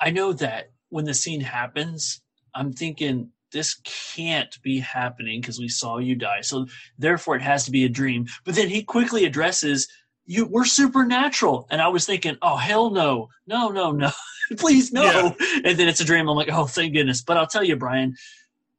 I 0.00 0.10
know 0.10 0.32
that 0.34 0.70
when 0.90 1.04
the 1.04 1.14
scene 1.14 1.40
happens, 1.40 2.20
I'm 2.54 2.72
thinking 2.72 3.30
this 3.52 3.80
can't 4.14 4.56
be 4.62 4.78
happening 4.78 5.40
because 5.40 5.58
we 5.58 5.68
saw 5.68 5.98
you 5.98 6.14
die. 6.14 6.42
So 6.42 6.66
therefore, 6.98 7.36
it 7.36 7.42
has 7.42 7.64
to 7.64 7.70
be 7.70 7.84
a 7.84 7.88
dream. 7.88 8.26
But 8.44 8.54
then 8.54 8.68
he 8.68 8.82
quickly 8.82 9.24
addresses 9.24 9.88
you. 10.26 10.46
We're 10.46 10.64
supernatural, 10.64 11.66
and 11.70 11.80
I 11.80 11.88
was 11.88 12.06
thinking, 12.06 12.36
oh 12.42 12.56
hell 12.56 12.90
no, 12.90 13.28
no, 13.46 13.70
no, 13.70 13.90
no, 13.90 14.10
please 14.56 14.92
no. 14.92 15.36
And 15.64 15.78
then 15.78 15.88
it's 15.88 16.00
a 16.00 16.04
dream. 16.04 16.28
I'm 16.28 16.36
like, 16.36 16.50
oh 16.52 16.66
thank 16.66 16.94
goodness. 16.94 17.22
But 17.22 17.36
I'll 17.36 17.46
tell 17.46 17.64
you, 17.64 17.76
Brian, 17.76 18.16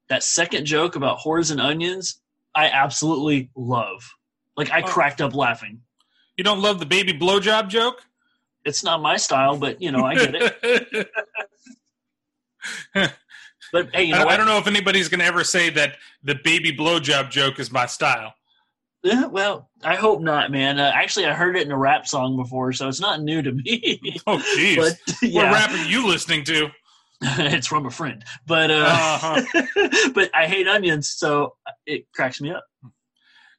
that 0.09 0.23
second 0.23 0.65
joke 0.65 0.95
about 0.95 1.19
whores 1.19 1.51
and 1.51 1.61
onions, 1.61 2.19
I 2.55 2.69
absolutely 2.69 3.49
love. 3.55 4.09
Like 4.57 4.71
I 4.71 4.81
Oh. 4.81 4.85
cracked 4.85 5.21
up 5.21 5.33
laughing. 5.35 5.81
You 6.37 6.43
don't 6.43 6.61
love 6.61 6.79
the 6.79 6.85
baby 6.85 7.13
blowjob 7.13 7.69
joke? 7.69 8.01
It's 8.65 8.83
not 8.83 9.01
my 9.01 9.17
style, 9.17 9.57
but 9.57 9.81
you 9.81 9.91
know 9.91 10.05
I 10.05 10.15
get 10.15 10.35
it. 10.35 11.09
but 13.71 13.89
hey, 13.93 14.03
you 14.03 14.13
know 14.13 14.25
I, 14.25 14.33
I 14.33 14.37
don't 14.37 14.45
know 14.47 14.57
if 14.57 14.67
anybody's 14.67 15.07
going 15.09 15.19
to 15.19 15.25
ever 15.25 15.43
say 15.43 15.69
that 15.71 15.97
the 16.23 16.35
baby 16.35 16.71
blowjob 16.75 17.29
joke 17.29 17.59
is 17.59 17.71
my 17.71 17.85
style 17.85 18.33
Yeah, 19.03 19.27
well, 19.27 19.69
I 19.84 19.95
hope 19.95 20.21
not, 20.21 20.51
man. 20.51 20.77
Uh, 20.80 20.91
actually, 20.93 21.26
I 21.26 21.34
heard 21.34 21.55
it 21.55 21.65
in 21.65 21.71
a 21.71 21.77
rap 21.77 22.05
song 22.05 22.35
before, 22.35 22.73
so 22.73 22.88
it's 22.89 22.99
not 22.99 23.21
new 23.21 23.41
to 23.41 23.51
me. 23.51 23.99
oh 24.27 24.38
jeez 24.57 24.76
But, 24.76 25.21
yeah. 25.21 25.43
what 25.43 25.53
rap 25.53 25.71
are 25.71 25.85
you 25.85 26.05
listening 26.07 26.43
to 26.45 26.67
it's 27.21 27.67
from 27.67 27.85
a 27.85 27.89
friend, 27.91 28.23
but 28.47 28.71
uh, 28.71 28.85
Uh-huh. 28.89 30.09
but 30.13 30.30
I 30.35 30.47
hate 30.47 30.67
onions, 30.67 31.09
so 31.09 31.55
it 31.85 32.05
cracks 32.13 32.39
me 32.41 32.51
up. 32.51 32.63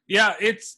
yeah 0.07 0.33
it's 0.39 0.77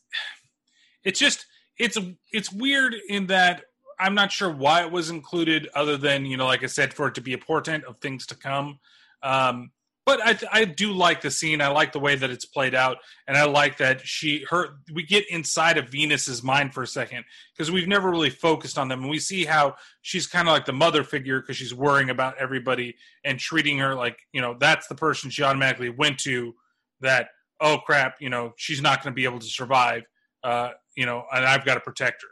it's 1.03 1.19
just 1.19 1.45
it's 1.79 1.97
it's 2.31 2.51
weird 2.51 2.95
in 3.09 3.27
that 3.27 3.63
i'm 3.99 4.13
not 4.13 4.31
sure 4.31 4.49
why 4.49 4.83
it 4.83 4.91
was 4.91 5.09
included 5.09 5.69
other 5.75 5.97
than 5.97 6.25
you 6.25 6.37
know 6.37 6.45
like 6.45 6.63
i 6.63 6.67
said 6.67 6.93
for 6.93 7.07
it 7.07 7.15
to 7.15 7.21
be 7.21 7.33
a 7.33 7.37
portent 7.37 7.83
of 7.85 7.97
things 7.99 8.25
to 8.27 8.35
come 8.35 8.79
um 9.23 9.71
but 10.05 10.19
I, 10.21 10.37
I 10.51 10.65
do 10.65 10.91
like 10.91 11.21
the 11.21 11.31
scene. 11.31 11.61
I 11.61 11.69
like 11.69 11.93
the 11.93 11.99
way 11.99 12.15
that 12.15 12.29
it's 12.29 12.45
played 12.45 12.75
out, 12.75 12.97
and 13.27 13.37
I 13.37 13.45
like 13.45 13.77
that 13.77 14.05
she 14.05 14.45
her 14.49 14.75
we 14.93 15.03
get 15.03 15.29
inside 15.29 15.77
of 15.77 15.89
Venus's 15.89 16.43
mind 16.43 16.73
for 16.73 16.83
a 16.83 16.87
second 16.87 17.23
because 17.55 17.71
we've 17.71 17.87
never 17.87 18.09
really 18.09 18.29
focused 18.29 18.77
on 18.77 18.89
them, 18.89 19.01
and 19.01 19.09
we 19.09 19.19
see 19.19 19.45
how 19.45 19.75
she's 20.01 20.27
kind 20.27 20.47
of 20.47 20.53
like 20.53 20.65
the 20.65 20.73
mother 20.73 21.03
figure 21.03 21.39
because 21.39 21.55
she's 21.55 21.73
worrying 21.73 22.09
about 22.09 22.37
everybody 22.37 22.95
and 23.23 23.39
treating 23.39 23.77
her 23.79 23.95
like 23.95 24.17
you 24.33 24.41
know 24.41 24.55
that's 24.59 24.87
the 24.87 24.95
person 24.95 25.29
she 25.29 25.43
automatically 25.43 25.89
went 25.89 26.19
to. 26.19 26.53
That 26.99 27.29
oh 27.61 27.77
crap, 27.77 28.15
you 28.19 28.29
know 28.29 28.53
she's 28.57 28.81
not 28.81 29.03
going 29.03 29.13
to 29.13 29.15
be 29.15 29.25
able 29.25 29.39
to 29.39 29.45
survive, 29.45 30.03
uh, 30.43 30.71
you 30.95 31.05
know, 31.05 31.23
and 31.33 31.45
I've 31.45 31.65
got 31.65 31.75
to 31.75 31.81
protect 31.81 32.23
her. 32.23 32.29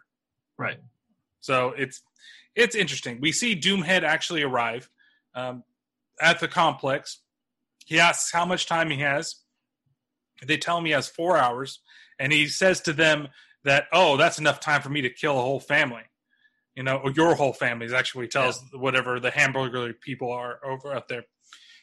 Right. 0.57 0.77
So 1.39 1.73
it's 1.77 2.01
it's 2.55 2.75
interesting. 2.75 3.19
We 3.21 3.31
see 3.31 3.55
Doomhead 3.55 4.03
actually 4.03 4.43
arrive 4.43 4.89
um, 5.35 5.63
at 6.21 6.39
the 6.39 6.47
complex. 6.47 7.21
He 7.85 7.99
asks 7.99 8.31
how 8.31 8.45
much 8.45 8.65
time 8.65 8.89
he 8.89 8.99
has, 8.99 9.35
They 10.45 10.57
tell 10.57 10.77
him 10.77 10.85
he 10.85 10.91
has 10.91 11.07
four 11.07 11.37
hours, 11.37 11.81
and 12.19 12.33
he 12.33 12.47
says 12.47 12.81
to 12.81 12.93
them 12.93 13.27
that, 13.63 13.85
"Oh, 13.93 14.17
that's 14.17 14.39
enough 14.39 14.59
time 14.59 14.81
for 14.81 14.89
me 14.89 15.01
to 15.01 15.09
kill 15.09 15.37
a 15.37 15.41
whole 15.41 15.59
family." 15.59 16.03
You 16.75 16.83
know, 16.83 16.97
or 16.97 17.11
your 17.11 17.35
whole 17.35 17.53
family 17.53 17.85
is 17.85 17.93
actually 17.93 18.27
tells 18.27 18.63
whatever 18.73 19.19
the 19.19 19.29
hamburger 19.29 19.93
people 19.93 20.31
are 20.31 20.59
over 20.65 20.93
out 20.93 21.09
there. 21.09 21.25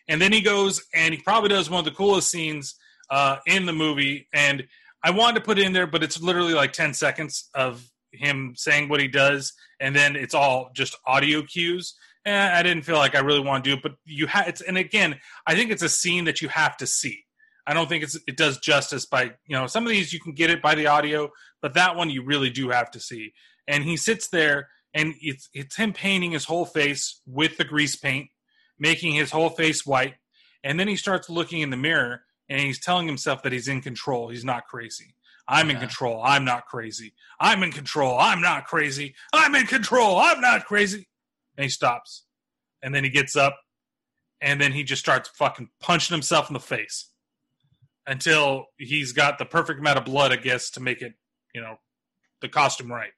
And 0.08 0.20
then 0.20 0.32
he 0.32 0.40
goes 0.40 0.82
and 0.94 1.14
he 1.14 1.20
probably 1.20 1.50
does 1.50 1.68
one 1.68 1.80
of 1.80 1.84
the 1.84 1.90
coolest 1.90 2.30
scenes 2.30 2.74
uh, 3.10 3.36
in 3.46 3.66
the 3.66 3.72
movie. 3.72 4.26
And 4.32 4.66
I 5.04 5.10
wanted 5.10 5.40
to 5.40 5.44
put 5.44 5.58
it 5.58 5.66
in 5.66 5.72
there, 5.72 5.86
but 5.86 6.02
it's 6.02 6.20
literally 6.20 6.54
like 6.54 6.72
10 6.72 6.94
seconds 6.94 7.48
of 7.54 7.88
him 8.12 8.54
saying 8.56 8.88
what 8.88 9.00
he 9.00 9.08
does. 9.08 9.52
And 9.80 9.94
then 9.94 10.16
it's 10.16 10.34
all 10.34 10.70
just 10.74 10.96
audio 11.06 11.42
cues. 11.42 11.94
And 12.28 12.55
I 12.55 12.62
didn't 12.62 12.82
feel 12.82 12.96
like 12.96 13.14
I 13.14 13.20
really 13.20 13.40
want 13.40 13.64
to 13.64 13.70
do 13.70 13.76
it, 13.76 13.82
but 13.82 13.92
you 14.05 14.26
have 14.26 14.48
it's, 14.48 14.60
and 14.60 14.76
again, 14.76 15.18
I 15.46 15.55
think 15.55 15.70
it's 15.70 15.82
a 15.82 15.88
scene 15.88 16.24
that 16.24 16.42
you 16.42 16.48
have 16.48 16.76
to 16.78 16.86
see. 16.86 17.24
I 17.66 17.74
don't 17.74 17.88
think 17.88 18.02
it's, 18.05 18.18
it 18.26 18.36
does 18.36 18.59
justice 18.59 19.06
by, 19.06 19.24
you 19.46 19.56
know, 19.56 19.66
some 19.66 19.84
of 19.84 19.90
these 19.90 20.12
you 20.12 20.20
can 20.20 20.32
get 20.32 20.50
it 20.50 20.62
by 20.62 20.74
the 20.74 20.86
audio, 20.86 21.30
but 21.62 21.74
that 21.74 21.96
one 21.96 22.10
you 22.10 22.24
really 22.24 22.50
do 22.50 22.70
have 22.70 22.90
to 22.92 23.00
see. 23.00 23.32
And 23.66 23.84
he 23.84 23.96
sits 23.96 24.28
there 24.28 24.68
and 24.94 25.14
it's, 25.20 25.48
it's 25.52 25.76
him 25.76 25.92
painting 25.92 26.32
his 26.32 26.44
whole 26.44 26.64
face 26.64 27.20
with 27.26 27.56
the 27.56 27.64
grease 27.64 27.96
paint 27.96 28.28
making 28.78 29.14
his 29.14 29.30
whole 29.30 29.50
face 29.50 29.84
white. 29.84 30.14
And 30.64 30.78
then 30.78 30.88
he 30.88 30.96
starts 30.96 31.28
looking 31.28 31.60
in 31.60 31.70
the 31.70 31.76
mirror 31.76 32.22
and 32.48 32.60
he's 32.60 32.80
telling 32.80 33.06
himself 33.06 33.42
that 33.42 33.52
he's 33.52 33.68
in 33.68 33.80
control. 33.80 34.28
He's 34.28 34.44
not 34.44 34.66
crazy. 34.66 35.14
I'm 35.46 35.70
in 35.70 35.78
control. 35.78 36.22
I'm 36.22 36.44
not 36.44 36.66
crazy. 36.66 37.14
I'm 37.40 37.62
in 37.62 37.72
control. 37.72 38.18
I'm 38.18 38.42
not 38.42 38.66
crazy. 38.66 39.14
I'm 39.32 39.55
in 39.55 39.66
control. 39.66 40.18
I'm 40.18 40.42
not 40.42 40.66
crazy. 40.66 41.07
And 41.59 41.64
he 41.64 41.68
stops. 41.68 42.24
And 42.82 42.94
then 42.94 43.05
he 43.05 43.10
gets 43.10 43.36
up 43.36 43.59
and 44.40 44.60
then 44.60 44.72
he 44.72 44.85
just 44.85 45.02
starts 45.02 45.28
fucking 45.30 45.68
punching 45.80 46.14
himself 46.14 46.48
in 46.48 46.55
the 46.55 46.60
face 46.60 47.10
until 48.06 48.66
he's 48.78 49.12
got 49.12 49.39
the 49.39 49.44
perfect 49.44 49.80
amount 49.80 49.98
of 49.98 50.05
blood, 50.05 50.32
I 50.32 50.36
guess, 50.36 50.70
to 50.70 50.80
make 50.80 51.02
it, 51.02 51.14
you 51.55 51.60
know, 51.60 51.76
the 52.40 52.48
costume 52.48 52.90
right. 52.90 53.10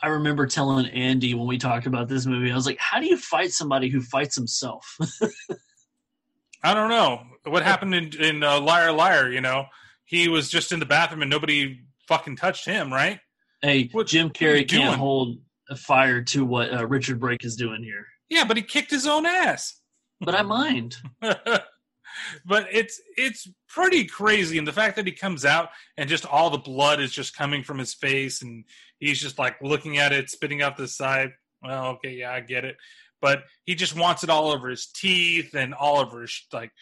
I 0.00 0.08
remember 0.08 0.46
telling 0.46 0.86
Andy 0.86 1.34
when 1.34 1.46
we 1.46 1.58
talked 1.58 1.86
about 1.86 2.08
this 2.08 2.24
movie, 2.24 2.50
I 2.50 2.54
was 2.54 2.66
like, 2.66 2.78
"How 2.78 3.00
do 3.00 3.06
you 3.06 3.18
fight 3.18 3.52
somebody 3.52 3.88
who 3.88 4.00
fights 4.00 4.36
himself?" 4.36 4.96
I 6.62 6.72
don't 6.72 6.88
know 6.88 7.22
what 7.44 7.62
happened 7.62 7.94
in, 7.94 8.22
in 8.22 8.42
uh, 8.42 8.60
Liar 8.60 8.92
Liar. 8.92 9.28
You 9.30 9.40
know, 9.40 9.66
he 10.04 10.28
was 10.28 10.48
just 10.48 10.70
in 10.70 10.78
the 10.78 10.86
bathroom 10.86 11.22
and 11.22 11.30
nobody 11.30 11.80
fucking 12.06 12.36
touched 12.36 12.64
him, 12.64 12.92
right? 12.92 13.20
hey, 13.62 13.84
Jim 13.84 13.92
what 13.92 14.12
you 14.12 14.28
Carrey 14.30 14.68
can't 14.68 14.96
hold 14.96 15.36
a 15.36 15.40
fire 15.76 16.22
to 16.22 16.44
what 16.44 16.72
uh, 16.72 16.86
Richard 16.86 17.20
Brake 17.20 17.44
is 17.44 17.56
doing 17.56 17.82
here. 17.82 18.06
Yeah, 18.28 18.44
but 18.44 18.56
he 18.56 18.62
kicked 18.62 18.90
his 18.90 19.06
own 19.06 19.26
ass. 19.26 19.80
But 20.20 20.34
I 20.34 20.42
mind. 20.42 20.96
but 21.20 22.66
it's 22.72 23.00
it's 23.16 23.48
pretty 23.68 24.04
crazy, 24.04 24.58
and 24.58 24.66
the 24.66 24.72
fact 24.72 24.96
that 24.96 25.06
he 25.06 25.12
comes 25.12 25.44
out 25.44 25.70
and 25.96 26.08
just 26.08 26.26
all 26.26 26.50
the 26.50 26.58
blood 26.58 27.00
is 27.00 27.12
just 27.12 27.36
coming 27.36 27.62
from 27.62 27.78
his 27.78 27.94
face, 27.94 28.42
and 28.42 28.64
he's 28.98 29.20
just 29.20 29.38
like 29.38 29.56
looking 29.62 29.98
at 29.98 30.12
it, 30.12 30.30
spitting 30.30 30.62
out 30.62 30.76
the 30.76 30.88
side. 30.88 31.30
Well, 31.62 31.86
okay, 31.86 32.12
yeah, 32.12 32.32
I 32.32 32.40
get 32.40 32.64
it, 32.64 32.76
but 33.20 33.44
he 33.64 33.74
just 33.74 33.96
wants 33.96 34.24
it 34.24 34.30
all 34.30 34.50
over 34.50 34.68
his 34.68 34.86
teeth 34.86 35.54
and 35.54 35.74
all 35.74 35.98
over 35.98 36.22
his 36.22 36.46
like 36.52 36.72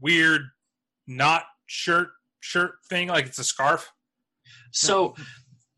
weird 0.00 0.42
not 1.06 1.44
shirt 1.66 2.08
shirt 2.40 2.74
thing, 2.88 3.08
like 3.08 3.26
it's 3.26 3.38
a 3.38 3.44
scarf. 3.44 3.90
So 4.70 5.14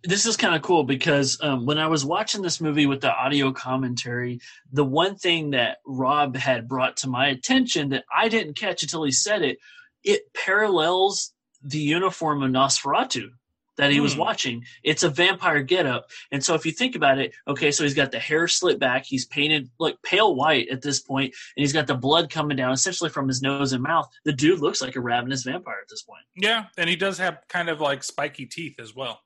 this 0.06 0.26
is 0.26 0.36
kind 0.36 0.54
of 0.54 0.62
cool 0.62 0.84
because 0.84 1.38
um, 1.42 1.66
when 1.66 1.78
I 1.78 1.86
was 1.88 2.04
watching 2.04 2.42
this 2.42 2.60
movie 2.60 2.86
with 2.86 3.00
the 3.00 3.12
audio 3.14 3.52
commentary, 3.52 4.40
the 4.72 4.84
one 4.84 5.16
thing 5.16 5.50
that 5.50 5.78
Rob 5.86 6.36
had 6.36 6.68
brought 6.68 6.96
to 6.98 7.08
my 7.08 7.28
attention 7.28 7.90
that 7.90 8.04
I 8.14 8.28
didn't 8.28 8.56
catch 8.56 8.82
until 8.82 9.04
he 9.04 9.12
said 9.12 9.42
it, 9.42 9.58
it 10.04 10.32
parallels 10.34 11.32
the 11.62 11.78
uniform 11.78 12.42
of 12.42 12.50
Nosferatu 12.50 13.30
that 13.76 13.90
he 13.92 14.00
was 14.00 14.14
Hmm. 14.14 14.20
watching. 14.20 14.64
It's 14.82 15.02
a 15.02 15.10
vampire 15.10 15.62
getup, 15.62 16.08
and 16.32 16.42
so 16.42 16.54
if 16.54 16.64
you 16.64 16.72
think 16.72 16.96
about 16.96 17.18
it, 17.18 17.34
okay, 17.46 17.70
so 17.70 17.82
he's 17.82 17.92
got 17.92 18.10
the 18.10 18.18
hair 18.18 18.48
slit 18.48 18.78
back, 18.78 19.04
he's 19.04 19.26
painted 19.26 19.68
like 19.78 20.00
pale 20.02 20.34
white 20.34 20.68
at 20.70 20.80
this 20.80 20.98
point, 21.00 21.34
and 21.56 21.62
he's 21.62 21.74
got 21.74 21.86
the 21.86 21.94
blood 21.94 22.30
coming 22.30 22.56
down 22.56 22.72
essentially 22.72 23.10
from 23.10 23.28
his 23.28 23.42
nose 23.42 23.74
and 23.74 23.82
mouth. 23.82 24.08
The 24.24 24.32
dude 24.32 24.60
looks 24.60 24.80
like 24.80 24.96
a 24.96 25.00
ravenous 25.00 25.42
vampire 25.42 25.76
at 25.82 25.88
this 25.90 26.02
point. 26.02 26.22
Yeah, 26.36 26.66
and 26.78 26.88
he 26.88 26.96
does 26.96 27.18
have 27.18 27.40
kind 27.50 27.68
of 27.68 27.80
like 27.80 28.02
spiky 28.02 28.46
teeth 28.46 28.80
as 28.80 28.94
well. 28.94 29.20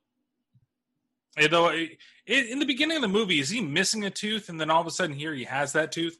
Though 1.39 1.71
in 1.71 2.59
the 2.59 2.65
beginning 2.65 2.97
of 2.97 3.01
the 3.01 3.07
movie, 3.07 3.39
is 3.39 3.49
he 3.49 3.61
missing 3.61 4.05
a 4.05 4.09
tooth, 4.09 4.49
and 4.49 4.59
then 4.59 4.69
all 4.69 4.81
of 4.81 4.87
a 4.87 4.91
sudden 4.91 5.15
here 5.15 5.33
he 5.33 5.45
has 5.45 5.73
that 5.73 5.91
tooth? 5.91 6.17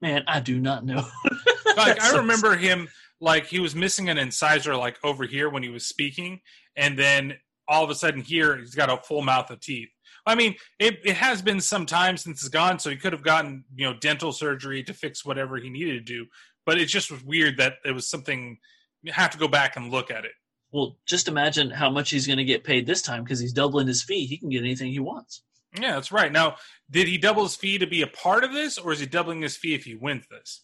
Man, 0.00 0.24
I 0.26 0.40
do 0.40 0.60
not 0.60 0.84
know. 0.84 1.06
like 1.76 2.00
I 2.00 2.08
So- 2.10 2.18
remember 2.18 2.56
him 2.56 2.88
like 3.20 3.46
he 3.46 3.60
was 3.60 3.74
missing 3.74 4.08
an 4.10 4.18
incisor 4.18 4.76
like 4.76 4.98
over 5.04 5.24
here 5.24 5.48
when 5.48 5.62
he 5.62 5.68
was 5.68 5.86
speaking, 5.86 6.40
and 6.76 6.98
then 6.98 7.34
all 7.68 7.84
of 7.84 7.90
a 7.90 7.94
sudden 7.94 8.20
here 8.20 8.56
he's 8.58 8.74
got 8.74 8.90
a 8.90 8.96
full 9.02 9.22
mouth 9.22 9.50
of 9.50 9.60
teeth. 9.60 9.88
I 10.26 10.34
mean, 10.34 10.54
it, 10.78 11.00
it 11.04 11.16
has 11.16 11.42
been 11.42 11.60
some 11.60 11.86
time 11.86 12.16
since 12.16 12.40
it's 12.40 12.48
gone, 12.48 12.78
so 12.78 12.90
he 12.90 12.96
could 12.96 13.12
have 13.12 13.22
gotten 13.22 13.64
you 13.74 13.86
know 13.86 13.94
dental 13.98 14.32
surgery 14.32 14.82
to 14.84 14.92
fix 14.94 15.24
whatever 15.24 15.56
he 15.56 15.70
needed 15.70 16.06
to 16.06 16.12
do. 16.12 16.26
But 16.66 16.78
it 16.78 16.86
just 16.86 17.10
was 17.10 17.22
weird 17.22 17.58
that 17.58 17.74
it 17.84 17.92
was 17.92 18.08
something 18.08 18.58
you 19.02 19.12
have 19.12 19.30
to 19.30 19.38
go 19.38 19.48
back 19.48 19.76
and 19.76 19.90
look 19.92 20.10
at 20.10 20.24
it. 20.24 20.32
Well, 20.74 20.96
just 21.06 21.28
imagine 21.28 21.70
how 21.70 21.88
much 21.88 22.10
he's 22.10 22.26
going 22.26 22.38
to 22.38 22.44
get 22.44 22.64
paid 22.64 22.84
this 22.84 23.00
time 23.00 23.22
because 23.22 23.38
he's 23.38 23.52
doubling 23.52 23.86
his 23.86 24.02
fee. 24.02 24.26
He 24.26 24.38
can 24.38 24.48
get 24.48 24.64
anything 24.64 24.90
he 24.90 24.98
wants. 24.98 25.42
Yeah, 25.80 25.94
that's 25.94 26.10
right. 26.10 26.32
Now, 26.32 26.56
did 26.90 27.06
he 27.06 27.16
double 27.16 27.44
his 27.44 27.54
fee 27.54 27.78
to 27.78 27.86
be 27.86 28.02
a 28.02 28.08
part 28.08 28.42
of 28.42 28.52
this, 28.52 28.76
or 28.76 28.90
is 28.90 28.98
he 28.98 29.06
doubling 29.06 29.40
his 29.40 29.56
fee 29.56 29.76
if 29.76 29.84
he 29.84 29.94
wins 29.94 30.24
this? 30.28 30.62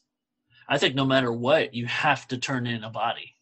I 0.69 0.79
think 0.79 0.97
no 0.97 1.05
matter 1.05 1.31
what, 1.31 1.75
you 1.75 1.87
have 1.87 2.27
to 2.27 2.39
turn 2.39 2.67
in 2.67 2.83
a 2.83 2.91
body. 2.91 3.37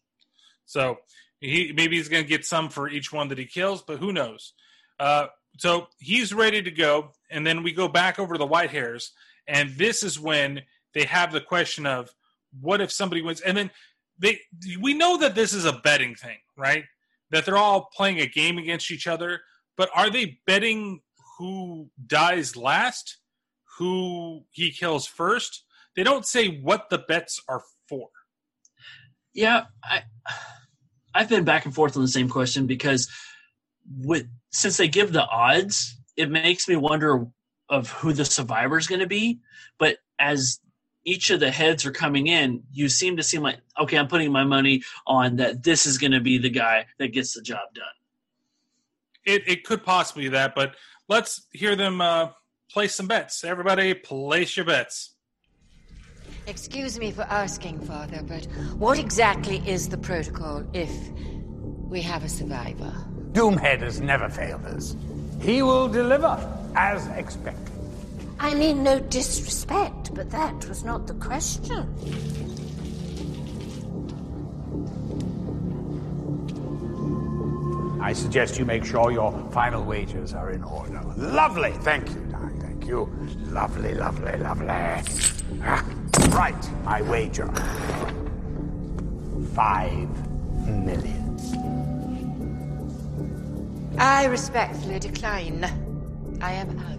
So 0.67 0.99
he 1.39 1.73
maybe 1.75 1.97
he's 1.97 2.07
going 2.07 2.23
to 2.23 2.29
get 2.29 2.45
some 2.45 2.69
for 2.69 2.87
each 2.87 3.11
one 3.11 3.29
that 3.29 3.39
he 3.39 3.45
kills, 3.45 3.81
but 3.81 3.97
who 3.97 4.13
knows? 4.13 4.53
Uh, 4.99 5.27
so 5.57 5.87
he's 5.97 6.35
ready 6.35 6.61
to 6.61 6.69
go, 6.69 7.13
and 7.31 7.47
then 7.47 7.63
we 7.63 7.71
go 7.71 7.87
back 7.87 8.19
over 8.19 8.35
to 8.35 8.39
the 8.39 8.45
white 8.45 8.69
hairs, 8.69 9.11
and 9.47 9.71
this 9.71 10.03
is 10.03 10.19
when 10.19 10.61
they 10.93 11.05
have 11.05 11.31
the 11.31 11.41
question 11.41 11.87
of 11.87 12.13
what 12.61 12.79
if 12.79 12.91
somebody 12.91 13.23
wins, 13.23 13.41
and 13.41 13.57
then 13.57 13.71
they 14.19 14.39
we 14.79 14.93
know 14.93 15.17
that 15.17 15.35
this 15.35 15.53
is 15.53 15.65
a 15.65 15.73
betting 15.73 16.15
thing, 16.15 16.37
right? 16.57 16.83
That 17.31 17.45
they're 17.45 17.57
all 17.57 17.89
playing 17.95 18.19
a 18.19 18.27
game 18.27 18.57
against 18.57 18.91
each 18.91 19.07
other, 19.07 19.41
but 19.77 19.89
are 19.95 20.09
they 20.09 20.39
betting 20.45 21.01
who 21.37 21.89
dies 22.05 22.55
last, 22.55 23.17
who 23.77 24.43
he 24.51 24.71
kills 24.71 25.07
first? 25.07 25.63
They 25.95 26.03
don't 26.03 26.25
say 26.25 26.59
what 26.59 26.89
the 26.89 26.97
bets 26.97 27.41
are 27.47 27.63
for. 27.87 28.09
Yeah, 29.33 29.65
I 29.83 30.03
I've 31.13 31.29
been 31.29 31.45
back 31.45 31.65
and 31.65 31.73
forth 31.73 31.95
on 31.95 32.01
the 32.01 32.07
same 32.07 32.29
question 32.29 32.67
because 32.67 33.09
with 33.97 34.27
since 34.51 34.77
they 34.77 34.87
give 34.87 35.11
the 35.11 35.25
odds, 35.25 35.97
it 36.17 36.29
makes 36.29 36.67
me 36.67 36.75
wonder 36.75 37.25
of 37.69 37.89
who 37.91 38.13
the 38.13 38.25
survivor 38.25 38.77
is 38.77 38.87
going 38.87 39.01
to 39.01 39.07
be. 39.07 39.39
But 39.77 39.97
as 40.19 40.59
each 41.05 41.29
of 41.29 41.39
the 41.39 41.51
heads 41.51 41.85
are 41.85 41.91
coming 41.91 42.27
in, 42.27 42.63
you 42.71 42.89
seem 42.89 43.17
to 43.17 43.23
seem 43.23 43.41
like 43.41 43.59
okay, 43.79 43.97
I'm 43.97 44.07
putting 44.07 44.31
my 44.31 44.43
money 44.43 44.83
on 45.07 45.37
that. 45.37 45.63
This 45.63 45.85
is 45.85 45.97
going 45.97 46.11
to 46.11 46.19
be 46.19 46.37
the 46.37 46.49
guy 46.49 46.85
that 46.97 47.09
gets 47.09 47.33
the 47.33 47.41
job 47.41 47.73
done. 47.73 47.85
it, 49.25 49.47
it 49.47 49.63
could 49.63 49.83
possibly 49.83 50.23
be 50.23 50.29
that, 50.29 50.55
but 50.55 50.75
let's 51.07 51.47
hear 51.51 51.75
them 51.75 52.01
uh, 52.01 52.29
place 52.71 52.95
some 52.95 53.07
bets. 53.07 53.43
Everybody, 53.43 53.93
place 53.93 54.55
your 54.55 54.65
bets. 54.65 55.15
Excuse 56.47 56.97
me 56.99 57.11
for 57.11 57.23
asking, 57.23 57.79
Father, 57.81 58.21
but 58.23 58.45
what 58.77 58.97
exactly 58.97 59.61
is 59.67 59.89
the 59.89 59.97
protocol 59.97 60.63
if 60.73 60.91
we 61.89 62.01
have 62.01 62.23
a 62.23 62.29
survivor? 62.29 62.93
Doomhead 63.33 63.81
has 63.81 64.01
never 64.01 64.29
failed 64.29 64.65
us. 64.65 64.95
He 65.41 65.61
will 65.61 65.87
deliver 65.87 66.37
as 66.75 67.07
expected. 67.07 67.78
I 68.41 68.55
mean 68.55 68.83
no 68.83 68.99
disrespect, 68.99 70.13
but 70.15 70.29
that 70.31 70.67
was 70.67 70.85
not 70.85 71.07
the 71.07 71.13
question. 71.15 71.85
I 78.01 78.13
suggest 78.13 78.57
you 78.57 78.65
make 78.65 78.85
sure 78.85 79.11
your 79.11 79.31
final 79.51 79.83
wagers 79.83 80.33
are 80.33 80.51
in 80.51 80.63
order. 80.63 81.01
Lovely. 81.17 81.73
Thank 81.81 82.09
you, 82.09 82.21
Doc. 82.31 82.51
Thank 82.59 82.87
you. 82.87 83.05
Lovely, 83.49 83.93
lovely, 83.93 84.37
lovely. 84.37 84.67
Ah, 85.61 85.85
right. 86.29 86.83
My 86.85 87.01
wager. 87.03 87.47
Five 89.53 90.09
million. 90.65 91.25
I 93.99 94.25
respectfully 94.25 94.99
decline. 94.99 95.65
I 96.41 96.53
am 96.53 96.79
out. 96.79 96.98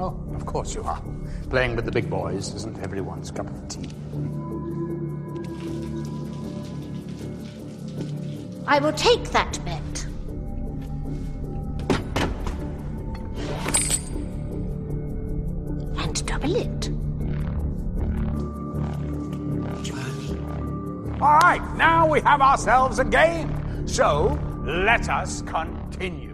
Oh, 0.00 0.16
of 0.34 0.46
course 0.46 0.74
you 0.74 0.82
are. 0.84 1.02
Playing 1.50 1.74
with 1.74 1.84
the 1.84 1.90
big 1.90 2.08
boys 2.08 2.54
isn't 2.54 2.78
everyone's 2.80 3.30
cup 3.30 3.48
of 3.48 3.68
tea. 3.68 3.88
I 8.66 8.78
will 8.78 8.92
take 8.92 9.24
that 9.30 9.58
bet. 9.64 10.06
And 15.98 16.26
double 16.26 16.54
it. 16.54 16.90
All 21.20 21.38
right, 21.38 21.76
now 21.76 22.06
we 22.06 22.20
have 22.20 22.40
ourselves 22.40 23.00
a 23.00 23.04
game. 23.04 23.88
So 23.88 24.38
let 24.64 25.08
us 25.08 25.42
continue. 25.42 26.27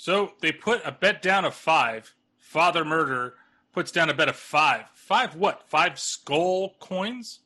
So 0.00 0.32
they 0.40 0.50
put 0.50 0.80
a 0.86 0.92
bet 0.92 1.20
down 1.20 1.44
of 1.44 1.54
five. 1.54 2.14
Father 2.38 2.86
Murder 2.86 3.34
puts 3.74 3.92
down 3.92 4.08
a 4.08 4.14
bet 4.14 4.30
of 4.30 4.36
five. 4.36 4.86
Five 4.94 5.36
what? 5.36 5.68
Five 5.68 5.98
skull 5.98 6.72
coins? 6.80 7.40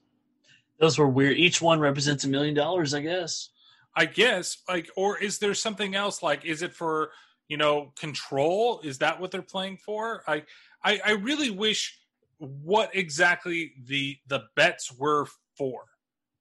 Those 0.79 0.97
were 0.97 1.09
weird. 1.09 1.37
Each 1.37 1.61
one 1.61 1.81
represents 1.81 2.23
a 2.23 2.29
million 2.29 2.55
dollars, 2.55 2.95
I 2.95 3.01
guess. 3.01 3.49
I 3.97 4.07
guess. 4.07 4.59
Like, 4.69 4.89
or 4.97 5.19
is 5.19 5.41
there 5.41 5.53
something 5.53 5.97
else? 5.97 6.23
Like, 6.23 6.45
is 6.45 6.63
it 6.63 6.73
for 6.73 7.11
you 7.49 7.57
know 7.57 7.93
control? 7.99 8.79
Is 8.85 8.99
that 8.99 9.21
what 9.21 9.33
they're 9.33 9.43
playing 9.43 9.79
for? 9.79 10.23
I, 10.29 10.45
I, 10.85 11.01
I 11.05 11.11
really 11.15 11.51
wish 11.51 11.99
what 12.39 12.95
exactly 12.95 13.73
the 13.85 14.17
the 14.29 14.45
bets 14.55 14.97
were 14.97 15.27
for. 15.59 15.87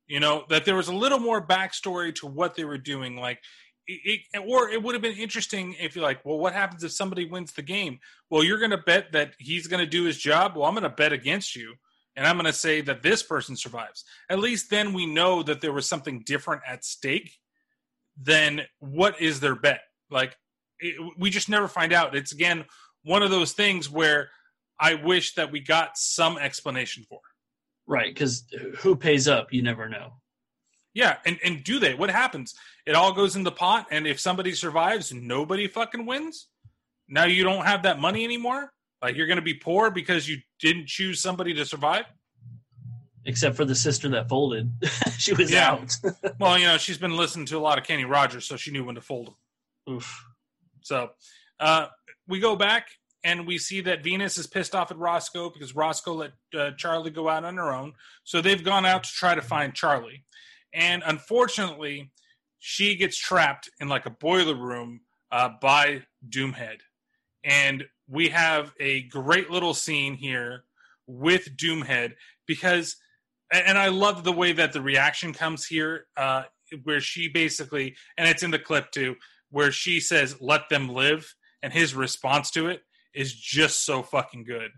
You 0.05 0.19
know 0.19 0.45
that 0.49 0.63
there 0.63 0.75
was 0.75 0.89
a 0.89 0.95
little 0.95 1.19
more 1.19 1.43
backstory 1.43 2.13
to 2.17 2.27
what 2.27 2.53
they 2.53 2.65
were 2.65 2.77
doing. 2.77 3.15
Like, 3.15 3.39
it, 3.87 4.21
or 4.45 4.69
it 4.69 4.81
would 4.81 4.95
have 4.95 5.01
been 5.01 5.17
interesting 5.17 5.75
if 5.79 5.95
you're 5.95 6.03
like, 6.03 6.23
well, 6.23 6.37
what 6.37 6.53
happens 6.53 6.83
if 6.83 6.91
somebody 6.91 7.25
wins 7.25 7.53
the 7.53 7.61
game? 7.61 7.99
Well, 8.29 8.43
you're 8.43 8.59
going 8.59 8.71
to 8.71 8.77
bet 8.77 9.11
that 9.13 9.33
he's 9.37 9.67
going 9.67 9.83
to 9.83 9.89
do 9.89 10.03
his 10.03 10.17
job. 10.17 10.55
Well, 10.55 10.65
I'm 10.65 10.73
going 10.73 10.83
to 10.83 10.89
bet 10.89 11.13
against 11.13 11.55
you, 11.55 11.75
and 12.15 12.25
I'm 12.25 12.35
going 12.35 12.45
to 12.45 12.53
say 12.53 12.81
that 12.81 13.03
this 13.03 13.23
person 13.23 13.55
survives. 13.55 14.05
At 14.29 14.39
least 14.39 14.69
then 14.69 14.93
we 14.93 15.05
know 15.05 15.43
that 15.43 15.61
there 15.61 15.73
was 15.73 15.87
something 15.87 16.23
different 16.25 16.61
at 16.67 16.85
stake 16.85 17.37
than 18.21 18.61
what 18.79 19.19
is 19.21 19.39
their 19.39 19.55
bet. 19.55 19.81
Like, 20.09 20.37
it, 20.79 20.95
we 21.17 21.29
just 21.29 21.49
never 21.49 21.67
find 21.67 21.93
out. 21.93 22.15
It's 22.15 22.31
again 22.31 22.65
one 23.03 23.23
of 23.23 23.31
those 23.31 23.53
things 23.53 23.89
where 23.89 24.29
I 24.79 24.95
wish 24.95 25.35
that 25.35 25.51
we 25.51 25.59
got 25.59 25.97
some 25.97 26.37
explanation 26.37 27.03
for. 27.07 27.19
Right, 27.85 28.13
because 28.13 28.45
who 28.77 28.95
pays 28.95 29.27
up? 29.27 29.51
You 29.51 29.61
never 29.61 29.89
know. 29.89 30.13
Yeah, 30.93 31.17
and 31.25 31.39
and 31.43 31.63
do 31.63 31.79
they? 31.79 31.95
What 31.95 32.09
happens? 32.11 32.53
It 32.85 32.93
all 32.95 33.13
goes 33.13 33.35
in 33.35 33.43
the 33.43 33.51
pot, 33.51 33.87
and 33.91 34.05
if 34.05 34.19
somebody 34.19 34.53
survives, 34.53 35.11
nobody 35.13 35.67
fucking 35.67 36.05
wins. 36.05 36.47
Now 37.09 37.25
you 37.25 37.43
don't 37.43 37.65
have 37.65 37.83
that 37.83 37.99
money 37.99 38.23
anymore. 38.23 38.71
Like 39.01 39.15
you're 39.15 39.27
going 39.27 39.37
to 39.37 39.41
be 39.43 39.55
poor 39.55 39.89
because 39.91 40.27
you 40.29 40.37
didn't 40.59 40.87
choose 40.87 41.19
somebody 41.19 41.53
to 41.55 41.65
survive. 41.65 42.05
Except 43.25 43.55
for 43.55 43.63
the 43.65 43.75
sister 43.75 44.09
that 44.09 44.27
folded, 44.27 44.69
she 45.17 45.33
was 45.33 45.49
Yeah. 45.51 45.71
out. 45.71 45.95
well, 46.39 46.57
you 46.59 46.65
know, 46.65 46.77
she's 46.77 46.97
been 46.97 47.15
listening 47.15 47.45
to 47.47 47.57
a 47.57 47.59
lot 47.59 47.77
of 47.77 47.85
Kenny 47.85 48.03
Rogers, 48.05 48.45
so 48.45 48.57
she 48.57 48.71
knew 48.71 48.83
when 48.83 48.95
to 48.95 49.01
fold 49.01 49.29
him. 49.29 49.93
Oof. 49.95 50.25
So 50.81 51.11
uh, 51.59 51.87
we 52.27 52.39
go 52.39 52.55
back 52.57 52.87
and 53.23 53.47
we 53.47 53.57
see 53.57 53.79
that 53.81 54.03
Venus 54.03 54.37
is 54.37 54.45
pissed 54.47 54.75
off 54.75 54.91
at 54.91 54.97
Roscoe 54.97 55.49
because 55.49 55.73
Roscoe 55.73 56.13
let 56.15 56.31
uh, 56.53 56.71
Charly 56.77 57.11
go 57.13 57.29
out 57.29 57.45
on 57.45 57.55
her 57.55 57.71
own. 57.73 57.93
So 58.25 58.41
they've 58.41 58.63
gone 58.63 58.85
out 58.85 59.05
to 59.05 59.09
try 59.11 59.33
to 59.35 59.41
find 59.41 59.73
Charly. 59.73 60.23
And 60.73 61.03
unfortunately, 61.05 62.11
she 62.59 62.95
gets 62.95 63.17
trapped 63.17 63.69
in 63.79 63.89
like 63.89 64.05
a 64.05 64.09
boiler 64.11 64.55
room 64.55 65.01
uh, 65.31 65.49
by 65.61 66.03
Doomhead. 66.29 66.77
And 67.43 67.83
we 68.07 68.29
have 68.29 68.73
a 68.79 69.03
great 69.03 69.49
little 69.49 69.73
scene 69.73 70.15
here 70.15 70.63
with 71.07 71.55
Doomhead 71.57 72.13
because, 72.47 72.95
and 73.51 73.77
I 73.77 73.89
love 73.89 74.23
the 74.23 74.31
way 74.31 74.53
that 74.53 74.73
the 74.73 74.81
reaction 74.81 75.33
comes 75.33 75.65
here, 75.65 76.05
uh, 76.17 76.43
where 76.83 77.01
she 77.01 77.27
basically, 77.27 77.95
and 78.17 78.27
it's 78.27 78.43
in 78.43 78.51
the 78.51 78.59
clip 78.59 78.91
too, 78.91 79.15
where 79.51 79.71
she 79.71 79.99
says, 79.99 80.37
let 80.41 80.69
them 80.69 80.89
live. 80.89 81.35
And 81.61 81.71
his 81.71 81.93
response 81.95 82.49
to 82.51 82.67
it 82.67 82.81
is 83.13 83.33
just 83.33 83.85
so 83.85 84.03
fucking 84.03 84.43
good. 84.45 84.71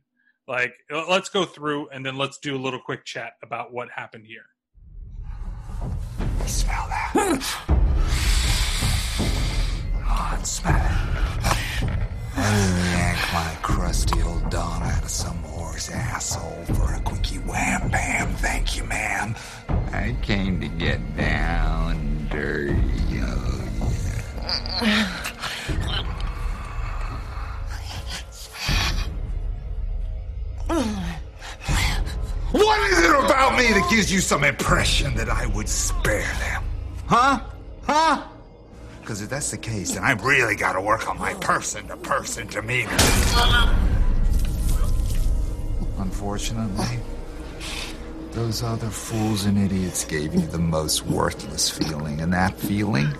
Like, 0.48 0.75
let's 0.91 1.30
go 1.30 1.45
through 1.45 1.90
and 1.90 2.06
then 2.06 2.17
let's 2.17 2.38
do 2.38 2.56
a 2.56 2.59
little 2.59 2.80
quick 2.80 3.06
chat 3.06 3.33
about 3.41 3.74
what 3.74 3.90
happened 3.90 4.27
here. 4.27 4.45
Smell 6.48 6.88
that. 6.90 7.61
Oh, 10.17 10.38
it 10.40 10.45
smell 10.45 10.75
it. 10.75 10.82
I 12.38 12.40
yank 12.93 13.33
my 13.33 13.57
crusty 13.61 14.22
old 14.22 14.49
Don 14.49 14.83
out 14.83 15.03
of 15.03 15.09
some 15.09 15.38
whore's 15.43 15.90
asshole 15.90 16.64
for 16.74 16.93
a 16.93 17.01
quickie 17.01 17.40
wham 17.40 17.90
bam. 17.90 18.33
Thank 18.35 18.77
you, 18.77 18.83
ma'am. 18.85 19.35
I 19.91 20.15
came 20.22 20.61
to 20.61 20.67
get 20.67 20.99
down 21.17 22.27
dirty. 22.30 22.75
Oh, 23.22 23.91
yeah. 24.83 25.22
What 32.56 32.90
is 32.90 33.00
it 33.00 33.09
about 33.09 33.58
me 33.58 33.67
that 33.74 33.85
gives 33.90 34.09
you 34.09 34.22
some 34.22 34.45
impression 34.45 35.14
that 35.16 35.27
I 35.27 35.45
would 35.48 35.67
spare 35.67 36.22
them? 36.40 36.64
Huh? 37.06 37.42
Huh? 37.84 38.24
Because 39.01 39.22
if 39.22 39.30
that's 39.30 39.51
the 39.51 39.58
case, 39.58 39.95
then 39.95 40.06
I've 40.06 40.24
really 40.24 40.56
got 40.56 40.72
to 40.74 40.82
work 40.82 41.09
on 41.09 41.19
my 41.19 41.34
person 41.34 41.85
to 41.90 41.98
person 41.98 42.48
demeanor. 42.48 42.95
Unfortunately, 45.98 46.98
those 48.32 48.64
other 48.64 48.90
fools 48.90 49.43
and 49.43 49.58
idiots 49.58 50.06
gave 50.06 50.34
you 50.34 50.48
the 50.48 50.58
most 50.58 51.06
worthless 51.06 51.69
feeling, 51.69 52.22
and 52.22 52.32
that 52.32 52.58
feeling 52.58 53.14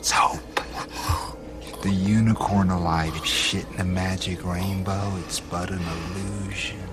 is 0.00 0.12
hope. 0.12 0.60
The 1.82 1.90
unicorn 1.90 2.70
alive 2.70 3.26
shit 3.26 3.66
in 3.74 3.80
a 3.80 3.84
magic 3.84 4.44
rainbow, 4.44 5.16
it's 5.24 5.40
but 5.40 5.70
an 5.70 5.82
illusion. 6.14 6.89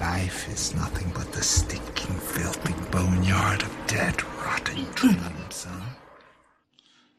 Life 0.00 0.48
is 0.52 0.74
nothing 0.74 1.10
but 1.14 1.32
the 1.32 1.42
stinking, 1.42 2.16
filthy 2.16 2.74
boneyard 2.90 3.62
of 3.62 3.86
dead, 3.86 4.22
rotten 4.38 4.84
dreams, 4.94 5.66
huh? 5.68 5.86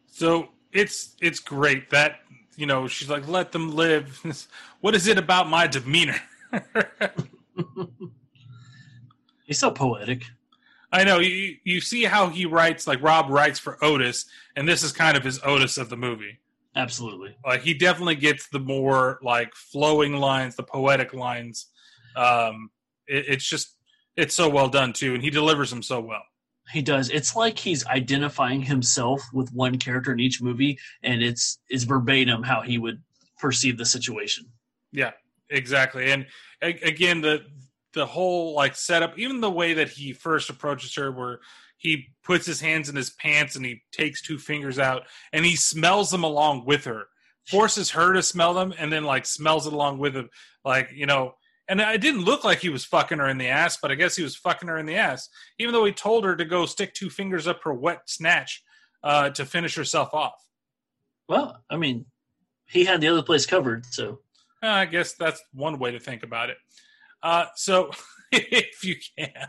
So 0.07 0.49
it's 0.71 1.15
it's 1.21 1.39
great 1.39 1.89
that 1.89 2.19
you 2.55 2.65
know 2.65 2.87
she's 2.87 3.09
like 3.09 3.27
let 3.27 3.51
them 3.51 3.75
live. 3.75 4.47
what 4.81 4.95
is 4.95 5.07
it 5.07 5.17
about 5.17 5.49
my 5.49 5.65
demeanor? 5.67 6.19
He's 9.45 9.59
so 9.59 9.71
poetic. 9.71 10.25
I 10.91 11.03
know 11.03 11.19
you 11.19 11.55
you 11.63 11.81
see 11.81 12.03
how 12.03 12.29
he 12.29 12.45
writes 12.45 12.85
like 12.85 13.01
Rob 13.01 13.29
writes 13.29 13.59
for 13.59 13.83
Otis, 13.83 14.25
and 14.55 14.67
this 14.67 14.83
is 14.83 14.91
kind 14.91 15.17
of 15.17 15.23
his 15.23 15.39
Otis 15.43 15.77
of 15.77 15.89
the 15.89 15.97
movie. 15.97 16.39
Absolutely. 16.75 17.35
Like 17.45 17.61
he 17.61 17.73
definitely 17.73 18.15
gets 18.15 18.47
the 18.47 18.59
more 18.59 19.19
like 19.23 19.55
flowing 19.55 20.17
lines, 20.17 20.55
the 20.55 20.63
poetic 20.63 21.13
lines. 21.13 21.67
Um, 22.17 22.71
it, 23.07 23.25
it's 23.29 23.47
just 23.47 23.75
it's 24.15 24.35
so 24.35 24.49
well 24.49 24.69
done 24.69 24.93
too, 24.93 25.13
and 25.13 25.23
he 25.23 25.29
delivers 25.29 25.69
them 25.69 25.83
so 25.83 25.99
well. 26.01 26.23
He 26.73 26.81
does. 26.81 27.09
It's 27.09 27.35
like 27.35 27.57
he's 27.57 27.85
identifying 27.87 28.61
himself 28.61 29.21
with 29.31 29.53
one 29.53 29.77
character 29.77 30.11
in 30.11 30.19
each 30.19 30.41
movie, 30.41 30.79
and 31.03 31.21
it's 31.23 31.59
it's 31.69 31.83
verbatim 31.83 32.43
how 32.43 32.61
he 32.61 32.77
would 32.77 33.01
perceive 33.39 33.77
the 33.77 33.85
situation. 33.85 34.45
Yeah, 34.91 35.11
exactly. 35.49 36.11
And 36.11 36.25
a- 36.61 36.81
again, 36.81 37.21
the 37.21 37.43
the 37.93 38.05
whole 38.05 38.53
like 38.53 38.75
setup, 38.75 39.17
even 39.17 39.39
the 39.39 39.49
way 39.51 39.73
that 39.75 39.89
he 39.89 40.11
first 40.13 40.49
approaches 40.49 40.93
her, 40.95 41.11
where 41.11 41.39
he 41.77 42.07
puts 42.23 42.45
his 42.45 42.59
hands 42.59 42.89
in 42.89 42.95
his 42.95 43.11
pants 43.11 43.55
and 43.55 43.65
he 43.65 43.81
takes 43.91 44.21
two 44.21 44.37
fingers 44.39 44.79
out 44.79 45.03
and 45.31 45.45
he 45.45 45.55
smells 45.55 46.09
them 46.09 46.23
along 46.23 46.65
with 46.65 46.85
her, 46.85 47.05
forces 47.45 47.91
her 47.91 48.13
to 48.13 48.21
smell 48.23 48.53
them, 48.53 48.73
and 48.77 48.91
then 48.91 49.03
like 49.03 49.25
smells 49.25 49.67
it 49.67 49.73
along 49.73 49.99
with 49.99 50.15
him, 50.15 50.29
like 50.65 50.91
you 50.93 51.05
know. 51.05 51.33
And 51.69 51.81
it 51.81 51.99
didn't 51.99 52.23
look 52.23 52.43
like 52.43 52.59
he 52.59 52.69
was 52.69 52.85
fucking 52.85 53.17
her 53.17 53.27
in 53.27 53.37
the 53.37 53.47
ass, 53.47 53.77
but 53.81 53.91
I 53.91 53.95
guess 53.95 54.15
he 54.15 54.23
was 54.23 54.35
fucking 54.37 54.69
her 54.69 54.77
in 54.77 54.85
the 54.85 54.95
ass, 54.95 55.27
even 55.59 55.73
though 55.73 55.83
he 55.83 55.91
told 55.91 56.23
her 56.23 56.35
to 56.35 56.45
go 56.45 56.65
stick 56.65 56.93
two 56.93 57.09
fingers 57.09 57.45
up 57.45 57.61
her 57.63 57.73
wet 57.73 58.01
snatch 58.05 58.63
uh, 59.03 59.29
to 59.31 59.45
finish 59.45 59.75
herself 59.75 60.13
off. 60.13 60.35
Well, 61.27 61.61
I 61.69 61.75
mean, 61.75 62.05
he 62.67 62.85
had 62.85 63.01
the 63.01 63.09
other 63.09 63.21
place 63.23 63.45
covered, 63.45 63.85
so 63.85 64.19
Uh, 64.63 64.67
I 64.67 64.85
guess 64.85 65.13
that's 65.13 65.41
one 65.53 65.77
way 65.77 65.91
to 65.91 65.99
think 65.99 66.23
about 66.23 66.49
it. 66.49 66.57
Uh, 67.21 67.45
so, 67.55 67.91
if 68.31 68.83
you 68.83 68.95
can. 69.17 69.47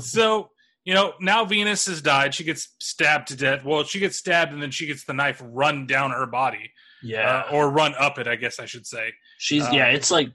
so, 0.00 0.50
you 0.84 0.94
know, 0.94 1.14
now 1.20 1.44
Venus 1.44 1.86
has 1.86 2.02
died. 2.02 2.34
She 2.34 2.44
gets 2.44 2.74
stabbed 2.80 3.28
to 3.28 3.36
death. 3.36 3.64
Well, 3.64 3.84
she 3.84 3.98
gets 3.98 4.16
stabbed 4.16 4.52
and 4.52 4.62
then 4.62 4.70
she 4.70 4.86
gets 4.86 5.04
the 5.04 5.12
knife 5.12 5.40
run 5.44 5.86
down 5.86 6.10
her 6.10 6.26
body. 6.26 6.72
Yeah. 7.02 7.44
Uh, 7.50 7.54
or 7.54 7.70
run 7.70 7.94
up 7.98 8.18
it, 8.18 8.26
I 8.26 8.36
guess 8.36 8.58
I 8.58 8.66
should 8.66 8.86
say. 8.86 9.12
she's 9.38 9.64
Uh, 9.64 9.70
yeah. 9.72 9.86
It's 9.86 10.10
like 10.10 10.30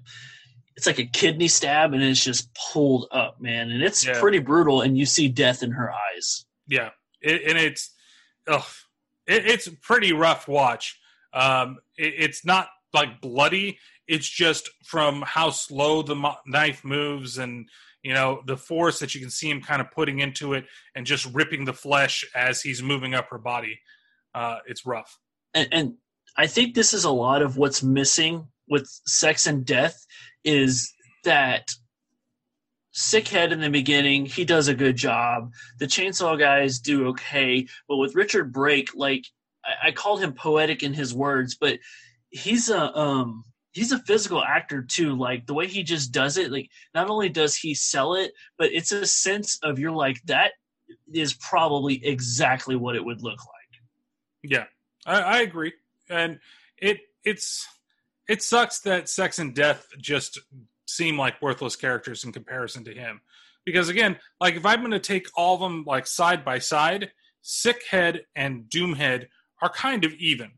it's 0.75 0.85
like 0.85 1.00
a 1.00 1.06
kidney 1.06 1.48
stab, 1.48 1.93
and 1.93 2.01
it's 2.01 2.24
just 2.24 2.50
pulled 2.72 3.08
up, 3.11 3.41
man, 3.41 3.72
and 3.72 3.83
it's 3.83 4.06
Yeah. 4.06 4.19
pretty 4.19 4.40
brutal. 4.40 4.82
And 4.82 4.98
you 4.98 5.06
see 5.06 5.27
death 5.27 5.64
in 5.64 5.72
her 5.72 5.91
eyes. 5.91 6.45
Yeah, 6.67 6.90
it, 7.22 7.41
and 7.48 7.58
it's 7.58 7.93
ugh, 8.48 8.64
it, 9.27 9.45
it's 9.45 9.67
pretty 9.82 10.14
rough 10.14 10.48
watch. 10.48 11.00
Um, 11.33 11.77
it, 11.98 12.14
it's 12.17 12.45
not 12.45 12.69
like 12.93 13.22
bloody. 13.22 13.80
It's 14.08 14.27
just 14.27 14.69
from 14.85 15.22
how 15.25 15.51
slow 15.51 16.01
the 16.01 16.16
mo- 16.16 16.38
knife 16.45 16.83
moves, 16.83 17.38
and 17.38 17.67
you 18.03 18.14
know 18.14 18.41
the 18.45 18.58
force 18.58 19.00
that 19.00 19.14
you 19.14 19.22
can 19.22 19.30
see 19.30 19.50
him 19.50 19.61
kind 19.61 19.82
of 19.82 19.91
putting 19.91 20.19
into 20.19 20.53
it, 20.53 20.66
and 20.95 21.06
just 21.06 21.25
ripping 21.33 21.66
the 21.66 21.74
flesh 21.74 22.25
as 22.35 22.61
he's 22.61 22.82
moving 22.82 23.14
up 23.14 23.27
her 23.30 23.38
body. 23.38 23.80
Uh, 24.33 24.59
it's 24.67 24.85
rough. 24.85 25.19
and, 25.53 25.67
and 25.74 25.93
I 26.38 26.48
think 26.48 26.74
this 26.75 26.93
is 26.93 27.03
a 27.03 27.11
lot 27.11 27.41
of 27.41 27.58
what's 27.58 27.83
missing 27.83 28.48
with 28.67 28.88
Sex 29.06 29.48
and 29.48 29.65
Death 29.65 30.06
is 30.43 30.93
that 31.23 31.69
Sickhead 32.93 33.51
in 33.51 33.61
the 33.61 33.69
beginning, 33.69 34.25
he 34.25 34.43
does 34.43 34.67
a 34.67 34.73
good 34.73 34.98
job. 34.98 35.51
The 35.80 35.88
Chainsaw 35.88 36.38
guys 36.38 36.80
do 36.80 37.07
okay, 37.09 37.67
but 37.88 37.98
with 37.98 38.15
Richard 38.15 38.51
Brake, 38.51 38.90
like 38.95 39.25
I, 39.64 39.88
I 39.88 39.91
called 39.91 40.22
him 40.22 40.33
poetic 40.33 40.83
in 40.83 40.93
his 40.93 41.14
words, 41.14 41.56
but 41.56 41.80
he's 42.30 42.69
a 42.69 42.98
um 42.98 43.43
he's 43.72 43.91
a 43.91 43.99
physical 43.99 44.43
actor 44.43 44.81
too. 44.81 45.15
Like 45.17 45.45
the 45.45 45.53
way 45.53 45.67
he 45.67 45.83
just 45.83 46.11
does 46.11 46.38
it, 46.38 46.51
like 46.51 46.69
not 46.93 47.09
only 47.09 47.30
does 47.30 47.56
he 47.56 47.73
sell 47.73 48.15
it, 48.15 48.33
but 48.57 48.72
it's 48.73 48.91
a 48.91 49.06
sense 49.06 49.57
of 49.64 49.80
you're 49.80 49.91
like 49.91 50.22
that 50.25 50.51
is 51.14 51.33
probably 51.33 52.06
exactly 52.06 52.75
what 52.75 52.95
it 52.95 53.06
would 53.06 53.22
look 53.22 53.40
like. 53.40 54.51
Yeah, 54.51 54.65
I, 55.06 55.22
I 55.22 55.40
agree, 55.41 55.73
and 56.09 56.40
it 56.77 56.99
it's 57.23 57.65
it 58.27 58.43
sucks 58.43 58.80
that 58.82 59.09
Sex 59.09 59.40
and 59.40 59.53
Death 59.53 59.88
just 60.00 60.40
seem 60.88 61.17
like 61.17 61.41
worthless 61.41 61.75
characters 61.75 62.24
in 62.24 62.32
comparison 62.32 62.83
to 62.85 62.93
him. 62.93 63.22
Because 63.66 63.90
again, 63.90 64.17
like 64.40 64.56
if 64.56 64.66
I'm 64.66 64.80
going 64.80 64.91
to 64.91 65.00
take 65.00 65.27
all 65.35 65.56
of 65.56 65.61
them 65.61 65.83
like 65.85 66.08
side 66.08 66.43
by 66.43 66.59
side, 66.59 67.11
Sickhead 67.43 68.22
and 68.35 68.66
Doomhead 68.66 69.27
are 69.61 69.69
kind 69.69 70.06
of 70.06 70.14
even. 70.14 70.51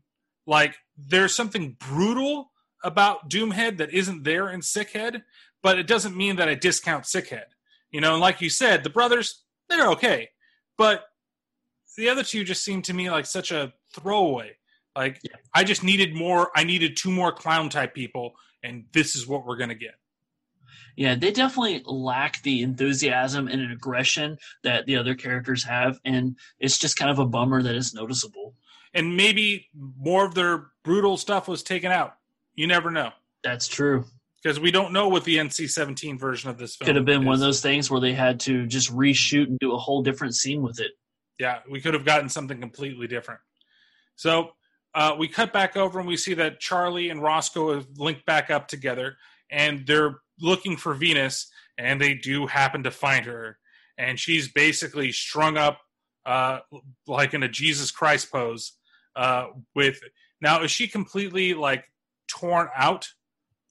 Like 0.46 0.76
there's 0.96 1.34
something 1.34 1.76
brutal 1.78 2.50
about 2.82 3.30
Doomhead 3.30 3.78
that 3.78 3.92
isn't 3.92 4.24
there 4.24 4.50
in 4.50 4.60
Sickhead, 4.60 5.22
but 5.62 5.78
it 5.78 5.86
doesn't 5.86 6.16
mean 6.16 6.36
that 6.36 6.48
I 6.48 6.54
discount 6.54 7.04
Sickhead. 7.04 7.46
You 7.90 8.00
know, 8.00 8.12
and 8.12 8.20
like 8.20 8.40
you 8.40 8.50
said, 8.50 8.82
the 8.82 8.90
brothers 8.90 9.42
they're 9.68 9.88
okay, 9.90 10.28
but 10.76 11.04
the 11.96 12.08
other 12.08 12.22
two 12.22 12.44
just 12.44 12.64
seem 12.64 12.82
to 12.82 12.92
me 12.92 13.10
like 13.10 13.26
such 13.26 13.52
a 13.52 13.72
throwaway. 13.94 14.56
Like 14.96 15.20
I 15.54 15.64
just 15.64 15.82
needed 15.82 16.14
more. 16.14 16.50
I 16.54 16.64
needed 16.64 16.96
two 16.96 17.10
more 17.10 17.32
clown 17.32 17.68
type 17.68 17.94
people, 17.94 18.34
and 18.62 18.84
this 18.92 19.16
is 19.16 19.26
what 19.26 19.44
we're 19.44 19.56
gonna 19.56 19.74
get. 19.74 19.94
Yeah, 20.96 21.16
they 21.16 21.32
definitely 21.32 21.82
lack 21.86 22.42
the 22.42 22.62
enthusiasm 22.62 23.48
and 23.48 23.72
aggression 23.72 24.38
that 24.62 24.86
the 24.86 24.96
other 24.96 25.14
characters 25.14 25.64
have, 25.64 25.98
and 26.04 26.38
it's 26.60 26.78
just 26.78 26.96
kind 26.96 27.10
of 27.10 27.18
a 27.18 27.26
bummer 27.26 27.62
that 27.62 27.74
it's 27.74 27.94
noticeable. 27.94 28.54
And 28.92 29.16
maybe 29.16 29.68
more 29.74 30.24
of 30.24 30.34
their 30.34 30.68
brutal 30.84 31.16
stuff 31.16 31.48
was 31.48 31.64
taken 31.64 31.90
out. 31.90 32.14
You 32.54 32.68
never 32.68 32.92
know. 32.92 33.10
That's 33.42 33.66
true. 33.66 34.04
Because 34.40 34.60
we 34.60 34.70
don't 34.70 34.92
know 34.92 35.08
what 35.08 35.24
the 35.24 35.38
NC-17 35.38 36.20
version 36.20 36.50
of 36.50 36.58
this 36.58 36.76
film 36.76 36.86
Could 36.86 36.96
have 36.96 37.04
been 37.04 37.22
is. 37.22 37.26
one 37.26 37.34
of 37.34 37.40
those 37.40 37.60
things 37.60 37.90
where 37.90 38.00
they 38.00 38.12
had 38.12 38.38
to 38.40 38.66
just 38.66 38.94
reshoot 38.94 39.46
and 39.46 39.58
do 39.58 39.72
a 39.72 39.78
whole 39.78 40.02
different 40.02 40.36
scene 40.36 40.62
with 40.62 40.78
it. 40.80 40.92
Yeah, 41.40 41.60
we 41.68 41.80
could 41.80 41.94
have 41.94 42.04
gotten 42.04 42.28
something 42.28 42.60
completely 42.60 43.08
different. 43.08 43.40
So 44.16 44.50
uh, 44.94 45.14
we 45.18 45.28
cut 45.28 45.52
back 45.52 45.76
over 45.76 45.98
and 45.98 46.08
we 46.08 46.16
see 46.16 46.34
that 46.34 46.60
Charly 46.60 47.10
and 47.10 47.22
Roscoe 47.22 47.74
have 47.74 47.86
linked 47.96 48.24
back 48.26 48.50
up 48.50 48.68
together, 48.68 49.16
and 49.50 49.86
they're 49.86 50.16
looking 50.40 50.76
for 50.76 50.94
Venus, 50.94 51.50
and 51.78 52.00
they 52.00 52.14
do 52.14 52.46
happen 52.46 52.82
to 52.84 52.90
find 52.90 53.26
her, 53.26 53.58
and 53.98 54.18
she's 54.18 54.50
basically 54.52 55.12
strung 55.12 55.56
up 55.56 55.80
uh, 56.26 56.60
like 57.06 57.34
in 57.34 57.42
a 57.42 57.48
Jesus 57.48 57.90
Christ 57.90 58.30
pose. 58.32 58.72
Uh, 59.16 59.48
with 59.74 60.00
now, 60.40 60.62
is 60.62 60.70
she 60.70 60.88
completely 60.88 61.54
like 61.54 61.84
torn 62.28 62.68
out 62.76 63.08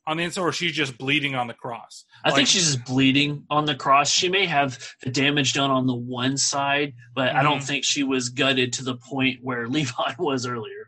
on 0.06 0.18
the 0.18 0.24
inside, 0.24 0.42
or 0.42 0.50
is 0.50 0.56
she 0.56 0.70
just 0.72 0.98
bleeding 0.98 1.34
on 1.36 1.48
the 1.48 1.54
cross? 1.54 2.04
I 2.24 2.30
Like, 2.30 2.36
think 2.38 2.48
she's 2.50 2.74
just 2.74 2.86
bleeding 2.86 3.46
on 3.50 3.66
the 3.66 3.76
cross. 3.76 4.10
She 4.12 4.28
may 4.30 4.46
have 4.46 4.78
the 5.02 5.10
damage 5.10 5.54
done 5.54 5.72
on 5.72 5.88
the 5.88 5.96
one 5.96 6.38
side, 6.38 6.94
but 7.16 7.34
I 7.36 7.42
don't 7.44 7.60
Mhm. 7.60 7.68
think 7.68 7.86
she 7.86 8.04
was 8.04 8.30
gutted 8.30 8.74
to 8.74 8.84
the 8.84 8.96
point 8.96 9.40
where 9.42 9.68
Levi 9.70 10.14
was 10.20 10.46
earlier. 10.46 10.83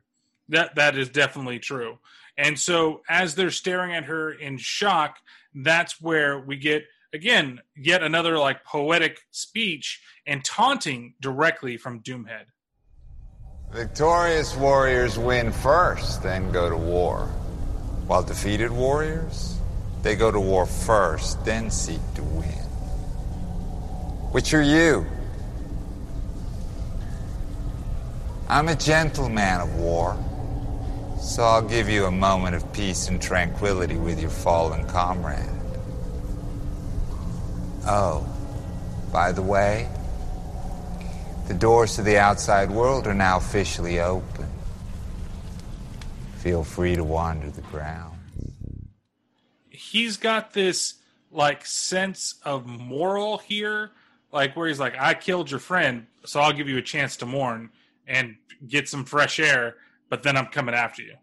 That 0.49 0.75
that 0.75 0.97
is 0.97 1.09
definitely 1.09 1.59
true. 1.59 1.99
And 2.37 2.59
so 2.59 3.01
as 3.09 3.35
they're 3.35 3.51
staring 3.51 3.93
at 3.93 4.05
her 4.05 4.31
in 4.31 4.57
shock, 4.57 5.17
that's 5.53 6.01
where 6.01 6.39
we 6.39 6.57
get 6.57 6.85
again 7.13 7.61
yet 7.75 8.03
another 8.03 8.37
like 8.37 8.63
poetic 8.63 9.19
speech 9.31 10.01
and 10.27 10.43
taunting 10.43 11.15
directly 11.21 11.77
from 11.77 12.01
Doomhead. 12.01 12.45
Victorious 13.71 14.55
warriors 14.55 15.17
win 15.17 15.51
first, 15.51 16.21
then 16.23 16.51
go 16.51 16.69
to 16.69 16.77
war. 16.77 17.27
While 18.07 18.23
defeated 18.23 18.71
warriors, 18.71 19.57
they 20.03 20.15
go 20.15 20.31
to 20.31 20.39
war 20.39 20.65
first, 20.65 21.43
then 21.43 21.71
seek 21.71 21.99
to 22.15 22.23
win. 22.23 22.65
Which 24.31 24.53
are 24.53 24.61
you? 24.61 25.05
I'm 28.47 28.67
a 28.67 28.75
gentleman 28.75 29.61
of 29.61 29.75
war, 29.75 30.15
so 31.25 31.43
I'll 31.43 31.61
give 31.61 31.89
you 31.89 32.05
a 32.05 32.11
moment 32.11 32.55
of 32.55 32.71
peace 32.71 33.07
and 33.07 33.19
tranquility 33.19 33.97
with 33.97 34.21
your 34.21 34.29
fallen 34.29 34.87
comrade. 34.87 35.49
Oh, 37.87 38.27
by 39.11 39.31
the 39.31 39.41
way, 39.41 39.89
the 41.47 41.55
doors 41.55 41.95
to 41.95 42.03
the 42.03 42.19
outside 42.19 42.69
world 42.69 43.07
are 43.07 43.13
now 43.13 43.37
officially 43.37 43.99
open. 43.99 44.47
Feel 46.37 46.63
free 46.63 46.95
to 46.95 47.03
wander 47.03 47.49
the 47.49 47.61
ground. 47.61 48.19
He's 49.69 50.17
got 50.17 50.53
this 50.53 50.95
like 51.31 51.65
sense 51.65 52.35
of 52.43 52.67
moral 52.67 53.39
here, 53.39 53.91
like 54.31 54.55
where 54.55 54.67
he's 54.67 54.79
like, 54.79 54.95
I 54.99 55.15
killed 55.15 55.49
your 55.49 55.59
friend, 55.59 56.05
so 56.23 56.39
I'll 56.39 56.53
give 56.53 56.69
you 56.69 56.77
a 56.77 56.83
chance 56.83 57.17
to 57.17 57.25
mourn 57.25 57.71
and 58.07 58.35
get 58.67 58.87
some 58.87 59.05
fresh 59.05 59.39
air, 59.39 59.75
but 60.15 60.23
then 60.23 60.37
I'm 60.37 60.45
coming 60.45 60.73
after 60.73 61.01
you. 61.01 61.15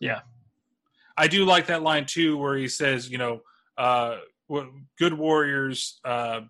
Yeah. 0.00 0.22
I 1.16 1.28
do 1.28 1.44
like 1.44 1.68
that 1.68 1.80
line 1.80 2.06
too, 2.06 2.36
where 2.36 2.56
he 2.56 2.66
says, 2.66 3.08
you 3.08 3.16
know, 3.16 3.42
uh, 3.78 4.16
good 4.98 5.14
warriors, 5.14 6.00
uh, 6.04 6.40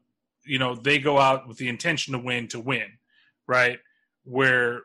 you 0.47 0.59
know, 0.59 0.75
they 0.75 0.99
go 0.99 1.19
out 1.19 1.47
with 1.47 1.59
the 1.59 1.69
intention 1.69 2.15
to 2.15 2.19
win 2.19 2.49
to 2.49 2.61
win, 2.61 2.87
right? 3.47 3.79
Where 4.25 4.85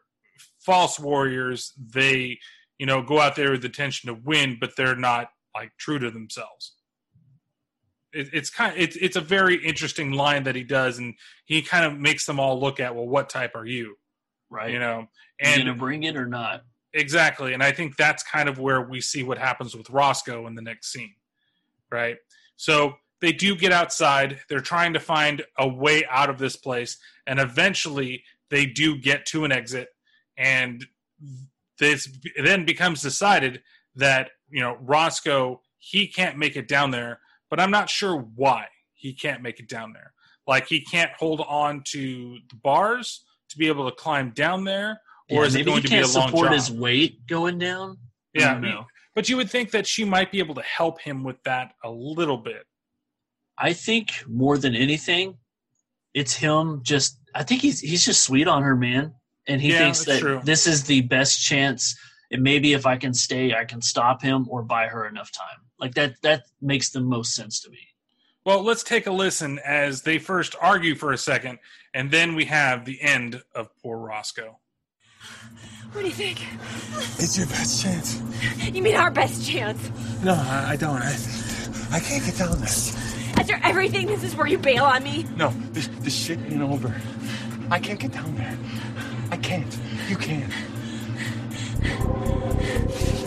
false 0.60 1.00
warriors, 1.00 1.72
they, 1.77 2.40
you 2.77 2.86
know, 2.86 3.02
go 3.02 3.22
out 3.22 3.38
there 3.38 3.52
with 3.52 3.61
the 3.61 3.68
intention 3.68 4.14
to 4.14 4.22
win, 4.22 4.58
but 4.60 4.76
they're 4.76 4.98
not 4.98 5.30
like 5.56 5.72
true 5.77 6.00
to 6.00 6.11
themselves. 6.11 6.74
It, 8.11 8.32
it's 8.34 8.50
kind 8.50 8.74
of, 8.74 8.80
it's 8.82 8.98
it's 8.98 9.16
a 9.16 9.22
very 9.22 9.66
interesting 9.66 10.11
line 10.11 10.44
that 10.44 10.56
he 10.56 10.64
does, 10.64 10.98
and 10.98 11.14
he 11.45 11.61
kind 11.61 11.86
of 11.86 11.98
makes 11.98 12.26
them 12.26 12.38
all 12.38 12.60
look 12.60 12.82
at, 12.82 12.94
well, 12.94 13.08
what 13.08 13.30
type 13.30 13.56
are 13.56 13.66
you? 13.66 13.95
Right. 14.50 14.74
You 14.74 14.80
know, 14.80 15.08
And 15.40 15.61
and 15.61 15.66
gonna 15.68 15.77
bring 15.77 16.03
it 16.03 16.18
or 16.18 16.26
not? 16.26 16.64
Exactly. 16.93 17.53
And 17.53 17.61
I 17.61 17.72
think 17.72 17.95
that's 17.95 18.24
kind 18.24 18.49
of 18.49 18.59
where 18.59 18.82
we 18.82 19.01
see 19.01 19.24
what 19.24 19.38
happens 19.38 19.75
with 19.75 19.90
Roscoe 19.90 20.48
in 20.48 20.56
the 20.56 20.61
next 20.61 20.91
scene. 20.91 21.14
Right? 21.91 22.17
So 22.56 22.93
they 23.22 23.32
do 23.32 23.56
get 23.56 23.72
outside. 23.72 24.40
They're 24.49 24.59
trying 24.59 24.93
to 24.93 24.99
find 24.99 25.43
a 25.57 25.67
way 25.67 26.06
out 26.09 26.30
of 26.30 26.38
this 26.38 26.56
place. 26.56 26.98
And 27.25 27.40
eventually 27.40 28.24
they 28.49 28.66
do 28.66 28.98
get 28.98 29.25
to 29.27 29.45
an 29.45 29.51
exit. 29.51 29.90
And 30.38 30.85
this 31.80 32.09
then 32.41 32.66
becomes 32.66 33.01
decided 33.01 33.61
that, 33.95 34.32
you 34.49 34.61
know, 34.61 34.77
Roscoe, 34.82 35.61
he 35.77 36.07
can't 36.07 36.38
make 36.38 36.56
it 36.56 36.67
down 36.67 36.91
there. 36.91 37.19
But 37.49 37.59
I'm 37.59 37.72
not 37.72 37.90
sure 37.90 38.16
why 38.16 38.67
he 38.93 39.14
can't 39.14 39.41
make 39.41 39.59
it 39.59 39.69
down 39.69 39.93
there. 39.93 40.14
Like 40.48 40.67
he 40.67 40.82
can't 40.82 41.11
hold 41.17 41.41
on 41.41 41.83
to 41.88 42.38
the 42.49 42.56
bars 42.56 43.24
to 43.49 43.57
be 43.57 43.67
able 43.67 43.90
to 43.90 43.95
climb 43.95 44.32
down 44.32 44.64
there. 44.64 45.01
Or 45.30 45.41
Yeah, 45.41 45.47
is 45.47 45.56
it 45.56 45.57
maybe 45.59 45.65
going 45.72 45.81
he 45.81 45.88
to 45.88 45.89
be 45.89 45.95
a 45.97 46.01
can't 46.03 46.14
long 46.15 46.27
support 46.30 46.43
drop? 46.47 46.53
his 46.56 46.72
weight 46.72 47.27
going 47.27 47.57
down? 47.59 47.97
Yeah, 48.33 48.59
don't 48.59 48.85
but 49.15 49.27
you 49.30 49.35
would 49.38 49.49
think 49.49 49.72
that 49.72 49.88
she 49.88 50.06
might 50.06 50.31
be 50.31 50.39
able 50.39 50.53
to 50.56 50.61
help 50.61 51.01
him 51.01 51.23
with 51.23 51.41
that 51.43 51.73
a 51.83 51.89
little 51.89 52.38
bit. 52.38 52.65
I 53.57 53.73
think 53.73 54.11
more 54.27 54.57
than 54.59 54.75
anything, 54.75 55.38
it's 56.14 56.35
him 56.35 56.81
just 56.83 57.17
I 57.33 57.43
think 57.43 57.61
he's 57.61 57.80
he's 57.80 58.06
just 58.06 58.23
sweet 58.23 58.47
on 58.47 58.64
her, 58.64 58.75
man. 58.75 59.15
And 59.47 59.61
he 59.61 59.72
Yeah, 59.72 59.80
thinks 59.80 60.06
that 60.06 60.19
true. 60.19 60.41
this 60.43 60.67
is 60.67 60.83
the 60.83 61.01
best 61.01 61.43
chance 61.43 61.97
and 62.31 62.43
maybe 62.43 62.73
if 62.73 62.85
I 62.85 62.97
can 62.97 63.14
stay, 63.14 63.53
I 63.53 63.65
can 63.65 63.81
stop 63.81 64.22
him 64.22 64.47
or 64.49 64.61
buy 64.61 64.88
her 64.88 65.07
enough 65.07 65.31
time. 65.31 65.61
Like 65.80 65.93
that 65.95 66.22
that 66.22 66.43
makes 66.61 66.89
the 66.89 67.01
most 67.01 67.33
sense 67.33 67.59
to 67.61 67.69
me. 67.69 67.80
Well, 68.45 68.64
let's 68.64 68.83
take 68.83 69.07
a 69.07 69.11
listen 69.11 69.59
as 69.65 70.03
they 70.03 70.19
first 70.19 70.56
argue 70.61 70.95
for 70.95 71.11
a 71.11 71.17
second, 71.17 71.59
and 71.93 72.11
then 72.11 72.35
we 72.35 72.45
have 72.45 72.85
the 72.85 73.01
end 73.01 73.41
of 73.53 73.69
poor 73.81 73.97
Roscoe. 73.97 74.59
What 75.91 76.01
do 76.01 76.07
you 76.07 76.14
think? 76.14 76.45
It's 77.19 77.38
your 77.38 77.47
best 77.47 77.81
chance. 77.81 78.22
You 78.72 78.81
mean 78.81 78.95
our 78.95 79.09
best 79.09 79.47
chance? 79.49 79.89
No, 80.23 80.33
I, 80.33 80.72
I 80.72 80.75
don't. 80.75 81.01
I, 81.01 81.15
I 81.91 81.99
can't 81.99 82.23
get 82.25 82.38
down 82.38 82.59
there. 82.59 82.69
After 83.38 83.59
everything, 83.64 84.07
this 84.07 84.23
is 84.23 84.35
where 84.35 84.47
you 84.47 84.57
bail 84.57 84.83
on 84.83 85.03
me? 85.03 85.25
No, 85.35 85.49
this, 85.72 85.88
this 85.99 86.15
shit 86.15 86.39
ain't 86.39 86.61
over. 86.61 86.93
I 87.72 87.80
can't 87.80 87.99
get 87.99 88.11
down 88.11 88.35
there. 88.35 88.57
I 89.31 89.38
can't. 89.38 89.77
You 90.09 90.17
can't. 90.17 90.53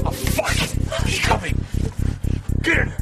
Oh, 0.04 0.10
fuck! 0.10 1.06
He's 1.06 1.18
coming! 1.20 1.64
Get 2.62 2.78
in! 2.78 2.92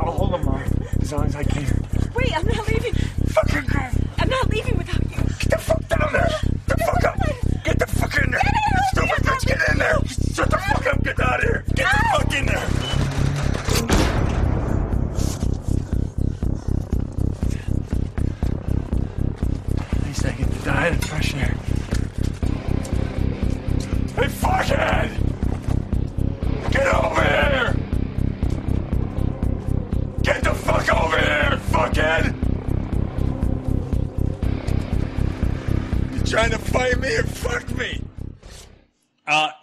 I'll 0.00 0.12
hold 0.12 0.34
him 0.34 0.48
on 0.48 0.62
as 1.00 1.12
long 1.12 1.26
as 1.26 1.36
I 1.36 1.44
can. 1.44 1.66
Wait, 2.14 2.36
I'm 2.36 2.46
not 2.46 2.68
leaving. 2.68 2.92
Fucking 2.92 3.66
go! 3.66 3.88
I'm 4.18 4.28
not 4.28 4.48
leaving 4.50 4.76
without 4.76 5.02
you. 5.10 5.23
Get 5.94 6.00
the 6.00 6.08
fuck 6.10 6.10
down 6.10 6.12
there! 6.12 6.34
Get 6.66 6.66
the 6.66 6.76
fuck 6.84 7.04
up! 7.04 7.64
Get 7.64 7.78
the 7.78 7.86
fuck 7.86 8.16
in 8.24 8.30
there! 8.32 8.40
Stupid 8.90 9.24
bitch, 9.24 9.46
get 9.46 9.68
in 9.70 9.78
there! 9.78 9.98
Shut 10.34 10.50
the 10.50 10.58
fuck 10.58 10.86
up! 10.86 11.04
Get 11.04 11.20
out 11.20 11.38
of 11.38 11.44
here! 11.44 11.64
Get 11.74 11.86
the 11.86 12.18
fuck 12.18 12.34
in 12.34 12.46
there! 12.46 12.73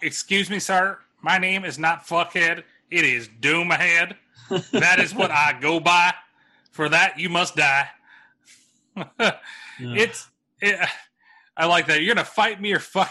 Excuse 0.02 0.50
me, 0.50 0.58
sir. 0.58 0.98
My 1.22 1.38
name 1.38 1.64
is 1.64 1.78
not 1.78 2.06
Fuckhead. 2.06 2.64
It 2.90 3.04
is 3.04 3.28
Doomhead. 3.40 4.16
that 4.72 5.00
is 5.00 5.14
what 5.14 5.30
I 5.30 5.56
go 5.60 5.80
by. 5.80 6.12
For 6.72 6.88
that, 6.88 7.18
you 7.18 7.28
must 7.28 7.56
die. 7.56 7.88
It's. 9.78 10.28
It, 10.60 10.78
I 11.56 11.66
like 11.66 11.86
that. 11.86 12.02
You're 12.02 12.14
gonna 12.14 12.24
fight 12.24 12.60
me 12.60 12.72
or 12.72 12.78
fuck 12.78 13.10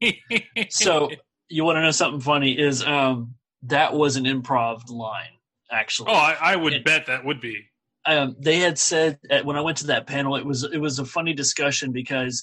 me. 0.00 0.22
so 0.70 1.10
you 1.48 1.64
want 1.64 1.76
to 1.76 1.82
know 1.82 1.90
something 1.90 2.20
funny? 2.20 2.58
Is 2.58 2.82
um 2.84 3.34
that 3.62 3.94
was 3.94 4.16
an 4.16 4.24
improv 4.24 4.88
line 4.90 5.30
actually. 5.70 6.10
oh, 6.10 6.14
I, 6.14 6.36
I 6.40 6.56
would 6.56 6.84
bet 6.84 7.06
that 7.06 7.24
would 7.24 7.40
be. 7.40 7.64
um, 8.06 8.36
they 8.38 8.58
had 8.58 8.78
said 8.78 9.18
at, 9.30 9.44
when 9.44 9.56
I 9.56 9.60
went 9.60 9.78
to 9.78 9.86
that 9.88 10.06
panel, 10.06 10.36
it 10.36 10.44
was 10.44 10.64
it 10.64 10.78
was 10.78 10.98
a 10.98 11.04
funny 11.04 11.32
discussion 11.34 11.92
because 11.92 12.42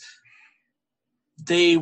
they 1.43 1.77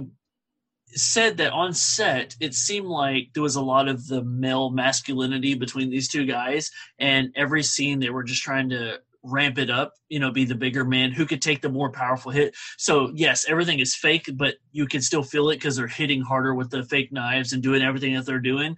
said 0.97 1.37
that 1.37 1.53
on 1.53 1.73
set 1.73 2.35
it 2.39 2.53
seemed 2.53 2.87
like 2.87 3.29
there 3.33 3.43
was 3.43 3.55
a 3.55 3.61
lot 3.61 3.87
of 3.87 4.07
the 4.07 4.23
male 4.23 4.69
masculinity 4.69 5.55
between 5.55 5.89
these 5.89 6.07
two 6.07 6.25
guys, 6.25 6.71
and 6.99 7.31
every 7.35 7.63
scene 7.63 7.99
they 7.99 8.09
were 8.09 8.23
just 8.23 8.43
trying 8.43 8.69
to 8.69 8.99
ramp 9.23 9.57
it 9.57 9.69
up, 9.69 9.93
you 10.09 10.19
know, 10.19 10.31
be 10.31 10.45
the 10.45 10.55
bigger 10.55 10.83
man 10.83 11.11
who 11.11 11.25
could 11.25 11.41
take 11.41 11.61
the 11.61 11.69
more 11.69 11.89
powerful 11.89 12.31
hit. 12.31 12.55
So 12.77 13.11
yes, 13.15 13.45
everything 13.47 13.79
is 13.79 13.95
fake, 13.95 14.29
but 14.35 14.55
you 14.71 14.85
can 14.85 15.01
still 15.01 15.23
feel 15.23 15.49
it 15.49 15.55
because 15.55 15.77
they're 15.77 15.87
hitting 15.87 16.21
harder 16.21 16.53
with 16.53 16.69
the 16.69 16.83
fake 16.83 17.11
knives 17.11 17.53
and 17.53 17.63
doing 17.63 17.81
everything 17.81 18.13
that 18.15 18.25
they're 18.25 18.39
doing. 18.39 18.75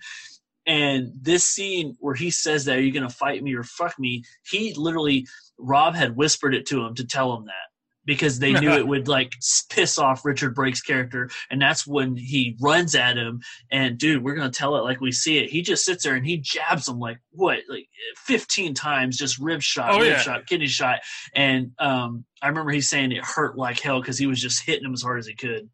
And 0.68 1.12
this 1.20 1.44
scene 1.44 1.96
where 2.00 2.16
he 2.16 2.32
says 2.32 2.66
that, 2.66 2.78
are 2.78 2.82
you 2.82 2.92
going 2.92 3.08
to 3.08 3.14
fight 3.14 3.44
me 3.44 3.54
or 3.56 3.64
fuck 3.64 4.00
me? 4.00 4.24
He 4.44 4.74
literally, 4.76 5.28
Rob 5.58 5.96
had 5.96 6.16
whispered 6.16 6.56
it 6.56 6.66
to 6.68 6.86
him 6.86 6.96
to 6.96 7.06
tell 7.06 7.36
him 7.36 7.46
that 7.46 7.75
because 8.06 8.40
they 8.40 8.54
knew 8.54 8.72
it 8.72 8.88
would 8.88 9.08
like 9.08 9.34
piss 9.70 9.98
off 9.98 10.24
Richard 10.26 10.54
Brake's 10.54 10.82
character. 10.82 11.30
And 11.50 11.62
that's 11.62 11.88
when 11.88 12.16
he 12.16 12.56
runs 12.62 12.96
at 12.96 13.18
him. 13.18 13.42
And 13.72 13.98
dude, 13.98 14.24
we're 14.24 14.36
going 14.36 14.50
to 14.52 14.58
tell 14.58 14.76
it 14.78 14.84
like 14.84 15.02
we 15.02 15.12
see 15.12 15.38
it. 15.40 15.50
He 15.50 15.62
just 15.62 15.84
sits 15.86 16.04
there 16.04 16.16
and 16.16 16.26
he 16.26 16.38
jabs 16.38 16.88
him 16.88 17.00
like 17.00 17.18
what, 17.32 17.60
like 17.70 17.88
15 18.26 18.74
times, 18.74 19.18
just 19.18 19.40
rib 19.40 19.62
shot, 19.62 19.94
Oh, 19.94 20.00
rib 20.00 20.08
yeah. 20.12 20.20
shot, 20.20 20.46
kidney 20.48 20.68
shot. 20.68 21.00
And 21.34 21.72
um, 21.80 22.26
I 22.42 22.48
remember 22.50 22.72
he 22.72 22.82
saying 22.82 23.12
it 23.12 23.24
hurt 23.24 23.58
like 23.58 23.80
hell 23.80 24.00
because 24.02 24.18
he 24.18 24.28
was 24.28 24.42
just 24.42 24.64
hitting 24.66 24.86
him 24.86 24.94
as 24.94 25.02
hard 25.02 25.20
as 25.20 25.28
he 25.28 25.34
could. 25.36 25.70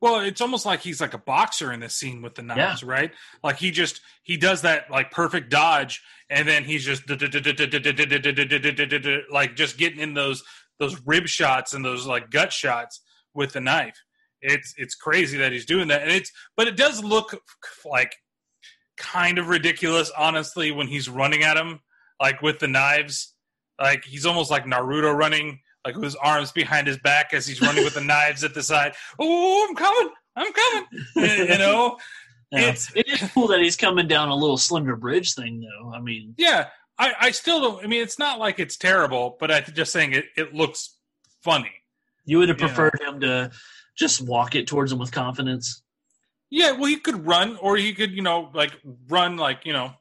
Well, 0.00 0.20
it's 0.20 0.40
almost 0.42 0.66
like 0.66 0.80
he's 0.80 1.00
like 1.00 1.14
a 1.14 1.18
boxer 1.18 1.72
in 1.72 1.80
this 1.80 1.94
scene 1.96 2.20
with 2.20 2.34
the 2.34 2.42
knives, 2.42 2.82
right? 2.82 3.10
Like 3.42 3.56
he 3.56 3.70
just 3.70 4.02
he 4.22 4.36
does 4.36 4.60
that 4.62 4.90
like 4.90 5.10
perfect 5.10 5.50
dodge, 5.50 6.02
and 6.28 6.46
then 6.46 6.64
he's 6.64 6.84
just 6.84 7.08
like 9.30 9.56
just 9.56 9.78
getting 9.78 10.00
in 10.00 10.12
those 10.14 10.42
those 10.78 11.00
rib 11.06 11.26
shots 11.26 11.74
and 11.74 11.84
those 11.84 12.06
like 12.06 12.30
gut 12.30 12.52
shots 12.52 13.02
with 13.34 13.52
the 13.52 13.60
knife. 13.60 13.96
It's 14.40 14.74
it's 14.76 14.94
crazy 14.94 15.38
that 15.38 15.52
he's 15.52 15.66
doing 15.66 15.88
that, 15.88 16.02
and 16.02 16.10
it's 16.10 16.30
but 16.56 16.68
it 16.68 16.76
does 16.76 17.02
look 17.02 17.36
like 17.84 18.14
kind 18.96 19.38
of 19.38 19.48
ridiculous, 19.48 20.10
honestly, 20.16 20.70
when 20.70 20.86
he's 20.86 21.08
running 21.08 21.42
at 21.42 21.56
him 21.56 21.80
like 22.20 22.42
with 22.42 22.58
the 22.58 22.68
knives. 22.68 23.34
Like 23.80 24.04
he's 24.04 24.24
almost 24.26 24.50
like 24.50 24.64
Naruto 24.66 25.16
running, 25.16 25.58
like 25.84 25.94
with 25.96 26.04
his 26.04 26.14
arms 26.16 26.52
behind 26.52 26.86
his 26.86 26.98
back 26.98 27.32
as 27.34 27.46
he's 27.46 27.60
running 27.60 27.82
with 27.84 27.94
the 27.94 28.00
knives 28.04 28.44
at 28.44 28.54
the 28.54 28.62
side. 28.62 28.92
Oh, 29.18 29.66
I'm 29.68 29.74
coming! 29.74 30.10
I'm 30.36 30.52
coming! 30.52 30.84
you 31.16 31.58
know, 31.58 31.96
Yeah. 32.52 32.68
it's 32.70 32.94
it 32.94 33.08
is 33.08 33.20
cool 33.32 33.48
that 33.48 33.60
he's 33.60 33.76
coming 33.76 34.06
down 34.06 34.28
a 34.28 34.34
little 34.36 34.58
slender 34.58 34.94
bridge 34.94 35.34
thing, 35.34 35.60
though. 35.60 35.92
I 35.92 36.00
mean, 36.00 36.34
yeah. 36.36 36.68
I, 36.98 37.12
I 37.20 37.30
still 37.32 37.60
don't. 37.60 37.84
I 37.84 37.88
mean, 37.88 38.02
it's 38.02 38.18
not 38.18 38.38
like 38.38 38.58
it's 38.58 38.76
terrible, 38.76 39.36
but 39.40 39.50
I'm 39.50 39.64
just 39.72 39.92
saying 39.92 40.12
it. 40.12 40.26
It 40.36 40.54
looks 40.54 40.96
funny. 41.42 41.72
you 42.24 42.38
would 42.38 42.48
have 42.48 42.58
preferred 42.58 43.00
him 43.00 43.20
to 43.20 43.50
just 43.96 44.20
walk 44.20 44.54
it 44.54 44.66
towards 44.66 44.92
him 44.92 44.98
with 44.98 45.12
confidence. 45.12 45.82
Yeah, 46.50 46.72
well, 46.72 46.84
he 46.84 46.96
could 46.96 47.26
run, 47.26 47.56
or 47.56 47.76
he 47.76 47.94
could, 47.94 48.12
you 48.12 48.22
know, 48.22 48.50
like 48.54 48.72
run 49.08 49.36
like 49.36 49.66
you 49.66 49.72
know 49.72 49.92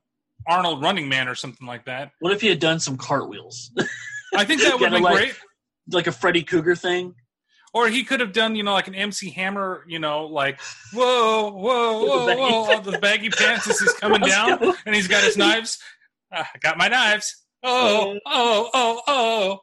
Arnold 0.48 0.82
Running 0.82 1.10
Man 1.10 1.28
or 1.28 1.36
something 1.36 1.68
like 1.68 1.86
that. 1.86 2.12
What 2.20 2.34
if 2.34 2.42
he 2.42 2.48
had 2.48 2.60
done 2.60 2.80
some 2.80 2.98
cartwheels? 2.98 3.72
I 4.36 4.46
think 4.46 4.62
that 4.62 4.74
would 4.80 4.92
be 4.92 5.00
like, 5.00 5.16
great. 5.16 5.36
like 5.92 6.08
a 6.08 6.12
Freddy 6.12 6.44
Krueger 6.44 6.76
thing. 6.76 7.16
Or 7.76 7.88
he 7.88 8.04
could 8.04 8.20
have 8.20 8.34
done, 8.34 8.56
you 8.56 8.62
know, 8.62 8.74
like 8.74 8.88
an 8.88 8.94
MC 8.94 9.32
Hammer, 9.32 9.84
you 9.88 9.98
know, 9.98 10.26
like 10.26 10.60
whoa, 10.94 11.50
whoa, 11.52 12.04
whoa, 12.06 12.66
whoa, 12.66 12.80
the 12.82 13.00
baggy 13.00 13.32
pants 13.32 13.68
as 13.68 13.80
he's 13.80 13.94
coming 14.00 14.22
down, 14.22 14.76
and 14.86 14.94
he's 14.94 15.08
got 15.08 15.24
his 15.24 15.38
knives. 15.38 15.80
Ah, 16.34 16.50
I 16.54 16.58
got 16.60 16.78
my 16.78 16.88
knives. 16.88 17.44
Oh, 17.64 18.18
oh, 18.26 18.70
oh, 18.74 19.02
oh. 19.08 19.60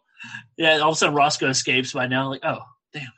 Yeah, 0.56 0.78
all 0.78 0.90
of 0.90 0.94
a 0.94 0.96
sudden 0.96 1.14
Roscoe 1.14 1.48
escapes 1.48 1.92
by 1.92 2.06
now. 2.06 2.30
Like, 2.30 2.44
oh, 2.44 2.60
Damn. 2.92 3.12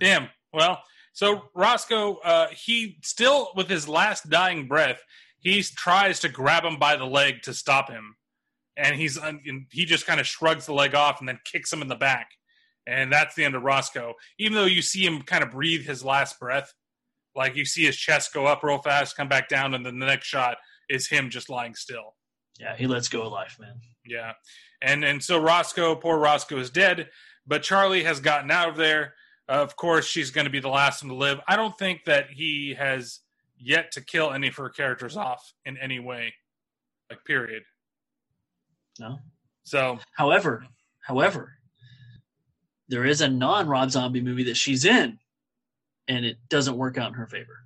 Damn. 0.00 0.28
Well, 0.52 0.82
so 1.12 1.42
Roscoe, 1.54 2.16
uh, 2.16 2.48
he 2.48 2.98
still, 3.02 3.50
with 3.54 3.68
his 3.68 3.88
last 3.88 4.28
dying 4.28 4.66
breath, 4.66 5.02
he 5.40 5.62
tries 5.62 6.20
to 6.20 6.28
grab 6.28 6.64
him 6.64 6.78
by 6.78 6.96
the 6.96 7.04
leg 7.04 7.42
to 7.42 7.54
stop 7.54 7.90
him, 7.90 8.16
and 8.76 8.96
he's 8.96 9.16
and 9.16 9.40
he 9.70 9.84
just 9.84 10.06
kind 10.06 10.20
of 10.20 10.26
shrugs 10.26 10.66
the 10.66 10.74
leg 10.74 10.94
off 10.94 11.20
and 11.20 11.28
then 11.28 11.38
kicks 11.44 11.72
him 11.72 11.82
in 11.82 11.88
the 11.88 11.94
back, 11.94 12.30
and 12.86 13.12
that's 13.12 13.34
the 13.34 13.44
end 13.44 13.54
of 13.54 13.62
Roscoe. 13.62 14.14
Even 14.38 14.56
though 14.56 14.66
you 14.66 14.82
see 14.82 15.04
him 15.04 15.22
kind 15.22 15.42
of 15.42 15.50
breathe 15.50 15.86
his 15.86 16.04
last 16.04 16.38
breath, 16.38 16.72
like 17.34 17.56
you 17.56 17.64
see 17.64 17.84
his 17.84 17.96
chest 17.96 18.34
go 18.34 18.46
up 18.46 18.62
real 18.62 18.82
fast, 18.82 19.16
come 19.16 19.28
back 19.28 19.48
down, 19.48 19.74
and 19.74 19.84
then 19.84 19.98
the 19.98 20.06
next 20.06 20.26
shot 20.26 20.58
is 20.88 21.08
him 21.08 21.30
just 21.30 21.48
lying 21.48 21.74
still. 21.74 22.14
Yeah, 22.60 22.76
he 22.76 22.86
lets 22.86 23.08
go 23.08 23.22
of 23.22 23.32
life, 23.32 23.56
man. 23.58 23.80
Yeah. 24.04 24.32
And 24.82 25.04
and 25.04 25.22
so 25.22 25.40
Roscoe, 25.40 25.96
poor 25.96 26.18
Roscoe 26.18 26.58
is 26.58 26.70
dead, 26.70 27.08
but 27.46 27.62
Charly 27.62 28.04
has 28.04 28.20
gotten 28.20 28.50
out 28.50 28.68
of 28.68 28.76
there. 28.76 29.14
of 29.48 29.74
course, 29.76 30.06
she's 30.06 30.30
going 30.30 30.44
to 30.44 30.50
be 30.50 30.60
the 30.60 30.68
last 30.68 31.02
one 31.02 31.08
to 31.10 31.16
live. 31.16 31.40
I 31.48 31.56
don't 31.56 31.76
think 31.78 32.04
that 32.04 32.26
he 32.30 32.74
has 32.78 33.20
yet 33.58 33.92
to 33.92 34.00
kill 34.00 34.30
any 34.30 34.48
of 34.48 34.56
her 34.56 34.68
characters 34.68 35.16
off 35.16 35.52
in 35.64 35.76
any 35.78 35.98
way. 35.98 36.34
Like 37.08 37.24
period. 37.24 37.62
No. 38.98 39.18
So 39.64 39.98
However, 40.16 40.66
however, 41.00 41.54
there 42.88 43.04
is 43.06 43.20
a 43.20 43.28
non 43.28 43.68
Rob 43.68 43.90
Zombie 43.90 44.20
movie 44.20 44.44
that 44.44 44.56
she's 44.56 44.84
in, 44.84 45.18
and 46.08 46.24
it 46.26 46.36
doesn't 46.48 46.76
work 46.76 46.98
out 46.98 47.08
in 47.08 47.14
her 47.14 47.26
favor. 47.26 47.64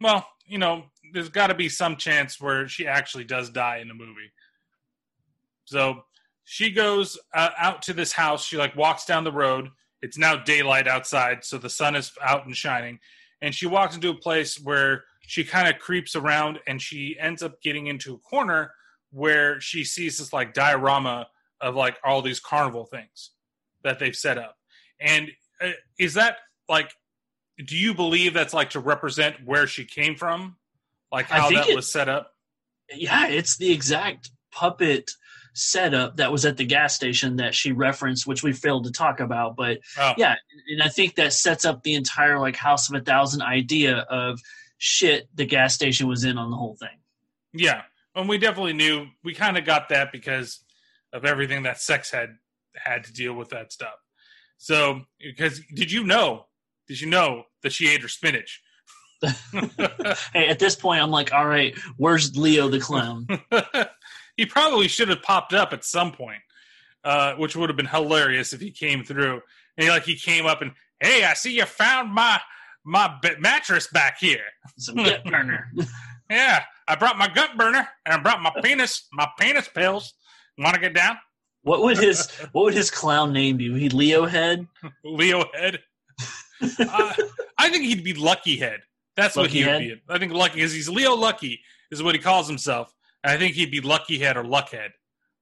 well, 0.00 0.26
you 0.46 0.58
know, 0.58 0.84
there's 1.12 1.28
got 1.28 1.48
to 1.48 1.54
be 1.54 1.68
some 1.68 1.96
chance 1.96 2.40
where 2.40 2.66
she 2.66 2.86
actually 2.86 3.24
does 3.24 3.50
die 3.50 3.78
in 3.78 3.88
the 3.88 3.94
movie. 3.94 4.32
So 5.64 6.04
she 6.44 6.70
goes 6.70 7.18
uh, 7.34 7.50
out 7.58 7.82
to 7.82 7.92
this 7.92 8.12
house. 8.12 8.44
She 8.44 8.56
like 8.56 8.74
walks 8.76 9.04
down 9.04 9.24
the 9.24 9.32
road. 9.32 9.68
It's 10.00 10.18
now 10.18 10.36
daylight 10.36 10.88
outside, 10.88 11.44
so 11.44 11.58
the 11.58 11.70
sun 11.70 11.94
is 11.94 12.10
out 12.20 12.44
and 12.44 12.56
shining. 12.56 12.98
And 13.40 13.54
she 13.54 13.66
walks 13.66 13.94
into 13.94 14.10
a 14.10 14.14
place 14.14 14.58
where 14.60 15.04
she 15.20 15.44
kind 15.44 15.68
of 15.72 15.80
creeps 15.80 16.16
around, 16.16 16.58
and 16.66 16.82
she 16.82 17.16
ends 17.20 17.42
up 17.42 17.62
getting 17.62 17.86
into 17.86 18.14
a 18.14 18.18
corner 18.18 18.72
where 19.10 19.60
she 19.60 19.84
sees 19.84 20.18
this 20.18 20.32
like 20.32 20.54
diorama 20.54 21.28
of 21.60 21.76
like 21.76 21.98
all 22.04 22.22
these 22.22 22.40
carnival 22.40 22.84
things 22.86 23.30
that 23.84 24.00
they've 24.00 24.16
set 24.16 24.38
up. 24.38 24.56
And 25.00 25.30
uh, 25.60 25.70
is 25.98 26.14
that 26.14 26.38
like? 26.68 26.90
Do 27.64 27.76
you 27.76 27.94
believe 27.94 28.34
that's 28.34 28.54
like 28.54 28.70
to 28.70 28.80
represent 28.80 29.36
where 29.44 29.66
she 29.68 29.84
came 29.84 30.16
from, 30.16 30.56
like 31.12 31.30
I 31.30 31.40
how 31.40 31.48
think 31.48 31.60
that 31.60 31.68
it- 31.70 31.76
was 31.76 31.90
set 31.90 32.08
up? 32.08 32.34
Yeah, 32.94 33.28
it's 33.28 33.56
the 33.56 33.72
exact 33.72 34.30
puppet 34.50 35.10
setup 35.54 36.16
that 36.16 36.32
was 36.32 36.44
at 36.46 36.56
the 36.56 36.64
gas 36.64 36.94
station 36.94 37.36
that 37.36 37.54
she 37.54 37.72
referenced, 37.72 38.26
which 38.26 38.42
we 38.42 38.52
failed 38.52 38.84
to 38.84 38.90
talk 38.90 39.20
about. 39.20 39.54
But 39.56 39.78
Oh. 39.98 40.14
yeah, 40.16 40.36
and 40.68 40.82
I 40.82 40.88
think 40.88 41.14
that 41.16 41.32
sets 41.34 41.64
up 41.64 41.82
the 41.82 41.94
entire 41.94 42.38
like 42.38 42.56
House 42.56 42.88
of 42.88 42.94
a 42.94 43.00
Thousand 43.04 43.42
idea 43.42 43.98
of 43.98 44.40
shit 44.78 45.28
the 45.34 45.44
gas 45.46 45.74
station 45.74 46.08
was 46.08 46.24
in 46.24 46.38
on 46.38 46.50
the 46.50 46.56
whole 46.56 46.76
thing. 46.76 46.98
Yeah, 47.52 47.82
and 48.14 48.28
we 48.28 48.38
definitely 48.38 48.72
knew 48.72 49.08
we 49.22 49.34
kind 49.34 49.58
of 49.58 49.64
got 49.66 49.90
that 49.90 50.10
because 50.10 50.64
of 51.12 51.24
everything 51.26 51.64
that 51.64 51.80
sex 51.80 52.10
had 52.10 52.30
had 52.74 53.04
to 53.04 53.12
deal 53.12 53.34
with 53.34 53.50
that 53.50 53.70
stuff. 53.72 53.94
So, 54.56 55.02
because 55.20 55.60
did 55.74 55.92
you 55.92 56.04
know? 56.04 56.46
Did 56.88 57.00
you 57.00 57.08
know 57.08 57.44
that 57.62 57.72
she 57.72 57.88
ate 57.90 58.00
her 58.00 58.08
spinach? 58.08 58.61
Hey, 60.32 60.48
at 60.48 60.58
this 60.58 60.74
point, 60.74 61.02
I'm 61.02 61.10
like, 61.10 61.32
all 61.32 61.46
right, 61.46 61.76
where's 61.96 62.36
Leo 62.36 62.68
the 62.68 62.80
clown? 62.80 63.26
he 64.36 64.46
probably 64.46 64.88
should 64.88 65.08
have 65.08 65.22
popped 65.22 65.52
up 65.52 65.72
at 65.72 65.84
some 65.84 66.12
point, 66.12 66.40
uh, 67.04 67.34
which 67.34 67.54
would 67.56 67.68
have 67.68 67.76
been 67.76 67.86
hilarious 67.86 68.52
if 68.52 68.60
he 68.60 68.70
came 68.70 69.04
through. 69.04 69.40
And 69.76 69.84
he, 69.84 69.90
like 69.90 70.04
he 70.04 70.16
came 70.16 70.46
up 70.46 70.62
and, 70.62 70.72
hey, 71.00 71.24
I 71.24 71.34
see 71.34 71.56
you 71.56 71.64
found 71.64 72.12
my 72.12 72.40
my 72.84 73.14
mattress 73.38 73.86
back 73.86 74.18
here. 74.18 74.44
Some 74.76 74.96
gut 74.96 75.24
burner. 75.24 75.70
yeah, 76.30 76.64
I 76.88 76.96
brought 76.96 77.16
my 77.18 77.28
gut 77.28 77.56
burner 77.56 77.88
and 78.04 78.14
I 78.14 78.18
brought 78.18 78.42
my 78.42 78.52
penis 78.62 79.06
my 79.12 79.28
penis 79.38 79.68
pills. 79.68 80.14
Want 80.58 80.74
to 80.74 80.80
get 80.80 80.94
down? 80.94 81.16
What 81.62 81.82
would 81.82 81.98
his 81.98 82.28
What 82.52 82.64
would 82.64 82.74
his 82.74 82.90
clown 82.90 83.32
name 83.32 83.56
be? 83.56 83.70
Would 83.70 83.80
he 83.80 83.88
Leo 83.88 84.26
Head? 84.26 84.66
Leo 85.04 85.44
Head. 85.54 85.80
uh, 86.60 87.12
I 87.58 87.70
think 87.70 87.84
he'd 87.84 88.04
be 88.04 88.14
Lucky 88.14 88.56
Head. 88.56 88.80
That's 89.16 89.36
what 89.36 89.42
Lucky 89.44 89.62
he 89.62 89.66
would 89.68 89.78
be. 89.78 90.02
I 90.08 90.18
think 90.18 90.32
Lucky 90.32 90.60
is 90.60 90.72
he's 90.72 90.88
Leo 90.88 91.14
Lucky 91.14 91.60
is 91.90 92.02
what 92.02 92.14
he 92.14 92.20
calls 92.20 92.48
himself. 92.48 92.92
I 93.24 93.36
think 93.36 93.54
he'd 93.54 93.70
be 93.70 93.80
Lucky 93.80 94.18
Head 94.18 94.36
or 94.36 94.42
Luckhead, 94.44 94.90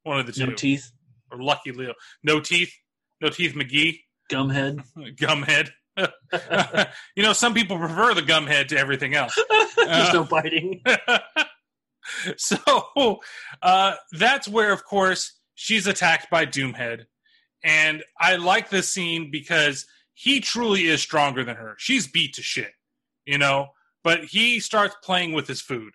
one 0.02 0.18
of 0.20 0.26
the 0.26 0.32
two. 0.32 0.47
No 0.47 0.52
teeth, 0.55 0.90
or 1.31 1.42
Lucky 1.42 1.73
Leo. 1.73 1.94
No 2.23 2.40
teeth. 2.40 2.73
No 3.20 3.28
teeth. 3.28 3.55
McGee. 3.55 4.00
Gumhead. 4.31 4.82
Gumhead. 5.16 5.70
you 7.16 7.23
know, 7.23 7.32
some 7.32 7.52
people 7.55 7.76
prefer 7.78 8.15
the 8.15 8.23
gumhead 8.23 8.68
to 8.68 8.78
everything 8.78 9.15
else. 9.15 9.34
There's 9.76 9.89
Uh, 10.08 10.12
no 10.15 10.24
biting. 10.24 10.82
so 12.36 13.20
uh, 13.62 13.94
that's 14.12 14.49
where, 14.49 14.73
of 14.73 14.84
course, 14.84 15.39
she's 15.55 15.86
attacked 15.86 16.31
by 16.31 16.47
Doomhead. 16.47 17.05
And 17.62 18.02
I 18.18 18.36
like 18.36 18.70
this 18.70 18.89
scene 18.90 19.31
because 19.31 19.86
he 20.15 20.40
truly 20.40 20.86
is 20.86 21.02
stronger 21.02 21.44
than 21.44 21.57
her. 21.57 21.74
She's 21.78 22.07
beat 22.07 22.34
to 22.34 22.42
shit, 22.42 22.73
you 23.26 23.39
know, 23.39 23.68
but 24.02 24.24
he 24.24 24.60
starts 24.60 24.97
playing 25.02 25.32
with 25.32 25.47
his 25.47 25.60
food, 25.60 25.92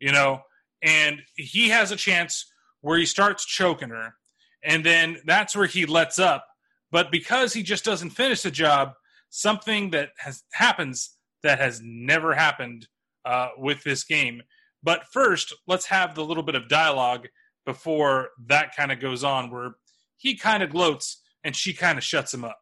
you 0.00 0.12
know, 0.12 0.40
and 0.82 1.22
he 1.36 1.70
has 1.70 1.90
a 1.90 1.96
chance 1.96 2.46
where 2.80 2.98
he 2.98 3.06
starts 3.06 3.44
choking 3.44 3.88
her. 3.88 4.14
And 4.62 4.84
then 4.84 5.18
that's 5.24 5.56
where 5.56 5.66
he 5.66 5.86
lets 5.86 6.18
up. 6.18 6.46
But 6.90 7.10
because 7.10 7.52
he 7.52 7.62
just 7.62 7.84
doesn't 7.84 8.10
finish 8.10 8.42
the 8.42 8.50
job, 8.50 8.92
something 9.30 9.90
that 9.90 10.10
has 10.18 10.44
happens 10.52 11.10
that 11.42 11.58
has 11.58 11.80
never 11.82 12.34
happened 12.34 12.86
uh, 13.24 13.48
with 13.58 13.82
this 13.82 14.04
game. 14.04 14.42
But 14.82 15.04
first, 15.12 15.54
let's 15.66 15.86
have 15.86 16.14
the 16.14 16.24
little 16.24 16.42
bit 16.42 16.54
of 16.54 16.68
dialogue 16.68 17.26
before 17.66 18.28
that 18.46 18.76
kind 18.76 18.92
of 18.92 19.00
goes 19.00 19.24
on, 19.24 19.50
where 19.50 19.76
he 20.16 20.36
kind 20.36 20.62
of 20.62 20.70
gloats 20.70 21.20
and 21.42 21.56
she 21.56 21.72
kind 21.72 21.98
of 21.98 22.04
shuts 22.04 22.32
him 22.32 22.44
up. 22.44 22.58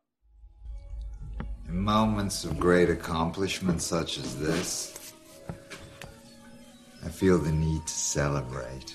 In 1.72 1.80
moments 1.80 2.44
of 2.44 2.58
great 2.58 2.90
accomplishment 2.90 3.80
such 3.80 4.18
as 4.18 4.36
this, 4.36 5.14
I 7.02 7.08
feel 7.08 7.38
the 7.38 7.50
need 7.50 7.86
to 7.86 7.92
celebrate. 7.92 8.94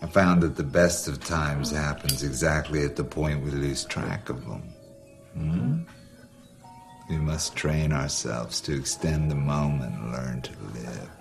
I 0.00 0.06
found 0.06 0.42
that 0.42 0.56
the 0.56 0.62
best 0.62 1.06
of 1.06 1.22
times 1.22 1.70
happens 1.70 2.22
exactly 2.22 2.82
at 2.82 2.96
the 2.96 3.04
point 3.04 3.44
we 3.44 3.50
lose 3.50 3.84
track 3.84 4.30
of 4.30 4.46
them. 4.46 4.62
Hmm? 5.34 5.82
We 7.10 7.18
must 7.18 7.54
train 7.54 7.92
ourselves 7.92 8.62
to 8.62 8.74
extend 8.74 9.30
the 9.30 9.34
moment 9.34 9.96
and 9.96 10.12
learn 10.12 10.40
to 10.40 10.52
live. 10.72 11.17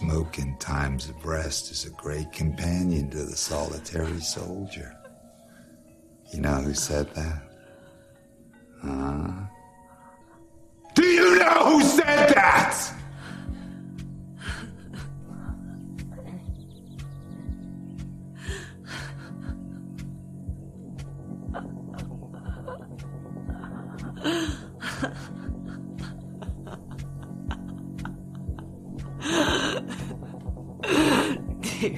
Smoke 0.00 0.38
in 0.38 0.56
times 0.56 1.10
of 1.10 1.26
rest 1.26 1.70
is 1.70 1.84
a 1.84 1.90
great 1.90 2.32
companion 2.32 3.10
to 3.10 3.22
the 3.22 3.36
solitary 3.36 4.18
soldier. 4.20 4.96
You 6.32 6.40
know 6.40 6.54
who 6.54 6.72
said 6.72 7.14
that? 7.14 7.42
Huh? 8.82 9.30
Do 10.94 11.04
you 11.04 11.38
know 11.38 11.64
who 11.66 11.82
said 11.82 12.30
that? 12.30 12.94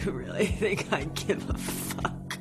You 0.05 0.13
really 0.13 0.47
think 0.47 0.93
I 0.93 1.05
give 1.05 1.49
a 1.51 1.55
fuck? 1.55 2.39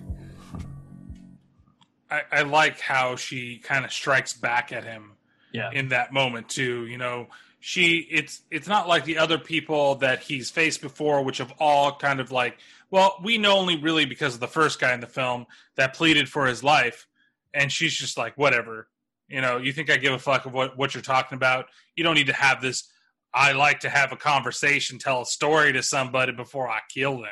I, 2.09 2.21
I 2.31 2.41
like 2.41 2.79
how 2.79 3.15
she 3.15 3.57
kind 3.59 3.85
of 3.85 3.91
strikes 3.93 4.33
back 4.33 4.71
at 4.71 4.83
him 4.83 5.13
Yeah. 5.53 5.69
in 5.71 5.89
that 5.89 6.11
moment 6.11 6.49
too. 6.49 6.85
You 6.85 6.97
know, 6.97 7.27
she 7.59 8.07
it's 8.11 8.41
it's 8.51 8.67
not 8.67 8.87
like 8.87 9.05
the 9.05 9.17
other 9.17 9.37
people 9.37 9.95
that 9.95 10.19
he's 10.19 10.49
faced 10.49 10.81
before, 10.81 11.23
which 11.23 11.37
have 11.37 11.53
all 11.59 11.95
kind 11.95 12.19
of 12.19 12.31
like, 12.31 12.57
well, 12.89 13.17
we 13.23 13.37
know 13.37 13.57
only 13.57 13.77
really 13.77 14.05
because 14.05 14.33
of 14.33 14.39
the 14.39 14.47
first 14.47 14.79
guy 14.79 14.93
in 14.93 14.99
the 14.99 15.07
film 15.07 15.45
that 15.75 15.93
pleaded 15.95 16.27
for 16.27 16.47
his 16.47 16.63
life, 16.63 17.07
and 17.53 17.71
she's 17.71 17.93
just 17.93 18.17
like, 18.17 18.37
whatever. 18.37 18.87
You 19.29 19.39
know, 19.39 19.57
you 19.57 19.71
think 19.71 19.89
I 19.89 19.95
give 19.95 20.11
a 20.13 20.19
fuck 20.19 20.45
of 20.45 20.53
what 20.53 20.77
what 20.77 20.93
you're 20.93 21.01
talking 21.03 21.37
about? 21.37 21.67
You 21.95 22.03
don't 22.03 22.15
need 22.15 22.27
to 22.27 22.33
have 22.33 22.61
this. 22.61 22.89
I 23.33 23.53
like 23.53 23.79
to 23.81 23.89
have 23.89 24.11
a 24.11 24.17
conversation, 24.17 24.99
tell 24.99 25.21
a 25.21 25.25
story 25.25 25.71
to 25.71 25.81
somebody 25.81 26.33
before 26.33 26.67
I 26.69 26.79
kill 26.93 27.13
them. 27.19 27.29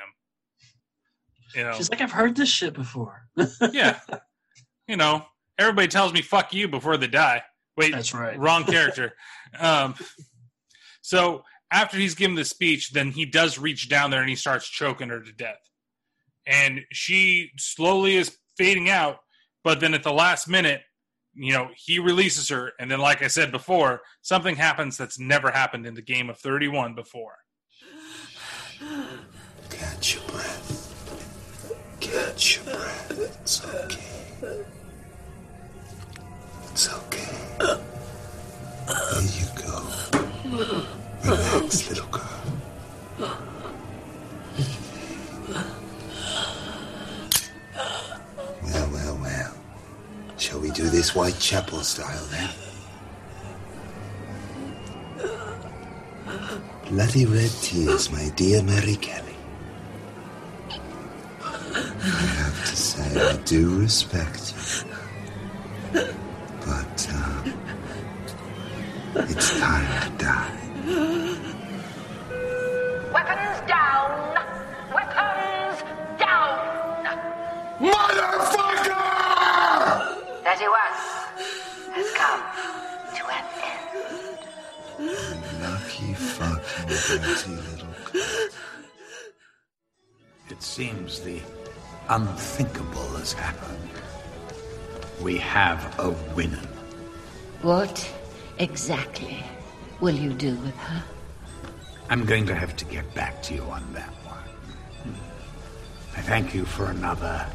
You 1.55 1.63
know, 1.63 1.73
She's 1.73 1.89
like, 1.89 2.01
I've 2.01 2.11
heard 2.11 2.35
this 2.35 2.49
shit 2.49 2.73
before. 2.73 3.27
yeah. 3.71 3.99
You 4.87 4.97
know, 4.97 5.25
everybody 5.57 5.87
tells 5.87 6.13
me 6.13 6.21
"fuck 6.21 6.53
you" 6.53 6.67
before 6.67 6.97
they 6.97 7.07
die. 7.07 7.43
Wait, 7.77 7.93
That's 7.93 8.13
right. 8.13 8.37
Wrong 8.37 8.63
character. 8.65 9.13
um, 9.59 9.95
so 11.01 11.43
after 11.71 11.97
he's 11.97 12.15
given 12.15 12.35
the 12.35 12.45
speech, 12.45 12.91
then 12.91 13.11
he 13.11 13.25
does 13.25 13.57
reach 13.57 13.89
down 13.89 14.11
there 14.11 14.21
and 14.21 14.29
he 14.29 14.35
starts 14.35 14.67
choking 14.67 15.09
her 15.09 15.21
to 15.21 15.31
death. 15.31 15.59
And 16.45 16.81
she 16.91 17.51
slowly 17.57 18.15
is 18.15 18.35
fading 18.57 18.89
out, 18.89 19.17
but 19.63 19.79
then 19.79 19.93
at 19.93 20.03
the 20.03 20.11
last 20.11 20.47
minute, 20.47 20.81
you 21.35 21.53
know, 21.53 21.69
he 21.75 21.99
releases 21.99 22.49
her, 22.49 22.73
and 22.79 22.89
then, 22.89 22.99
like 22.99 23.21
I 23.21 23.27
said 23.27 23.51
before, 23.51 24.01
something 24.21 24.55
happens 24.55 24.97
that's 24.97 25.19
never 25.19 25.51
happened 25.51 25.85
in 25.85 25.93
the 25.93 26.01
game 26.01 26.29
of 26.29 26.37
31 26.39 26.95
before. 26.95 27.35
Catch 29.69 30.15
your 30.15 30.23
breath. 30.23 30.58
Catch 32.11 32.57
your 32.57 32.65
breath. 32.75 33.11
It's 33.41 33.65
okay. 33.65 34.63
It's 36.71 36.89
okay. 36.93 37.29
There 38.87 39.21
you 39.37 39.47
go. 39.55 39.73
Relax, 41.23 41.89
little 41.89 42.07
girl. 42.07 42.23
Well, 48.63 48.89
well, 48.91 49.15
well. 49.21 49.53
Shall 50.37 50.59
we 50.59 50.71
do 50.71 50.89
this 50.89 51.09
Whitechapel 51.11 51.81
style 51.83 52.25
then? 52.31 52.49
Bloody 56.89 57.25
red 57.25 57.51
tears, 57.61 58.09
my 58.11 58.29
dear 58.35 58.63
Mary 58.63 58.95
Kelly. 58.95 59.28
I 62.01 62.05
have 62.07 62.65
to 62.69 62.75
say, 62.75 63.29
I 63.29 63.35
do 63.43 63.81
respect 63.81 64.53
you. 64.55 64.93
But, 65.91 67.07
uh, 67.11 67.43
it's 69.15 69.59
time 69.59 69.87
to 70.03 70.09
die. 70.23 70.51
Weapons 73.13 73.59
down! 73.67 74.07
Weapons 74.95 75.79
down! 76.19 76.51
Motherfucker! 77.79 79.05
31 80.45 80.79
has 81.95 82.09
come 82.15 82.43
to 83.15 83.23
an 83.35 83.45
end. 83.73 84.39
Lucky 85.61 86.13
fucking 86.13 86.87
dirty 86.87 87.51
little 87.55 87.93
girl. 88.13 88.49
It 90.49 90.61
seems 90.63 91.19
the 91.19 91.41
unthinkable 92.09 93.07
has 93.17 93.33
happened. 93.33 93.77
We 95.21 95.37
have 95.37 95.99
a 95.99 96.11
winner. 96.35 96.61
What 97.61 98.11
exactly 98.57 99.43
will 99.99 100.15
you 100.15 100.33
do 100.33 100.55
with 100.55 100.75
her? 100.75 101.03
I'm 102.09 102.25
going 102.25 102.45
to 102.47 102.55
have 102.55 102.75
to 102.77 102.85
get 102.85 103.13
back 103.13 103.41
to 103.43 103.53
you 103.53 103.61
on 103.63 103.93
that 103.93 104.09
one. 104.25 105.15
I 106.17 106.21
thank 106.21 106.53
you 106.53 106.65
for 106.65 106.87
another 106.87 107.45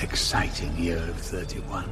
exciting 0.00 0.74
year 0.76 0.98
of 0.98 1.16
31. 1.16 1.90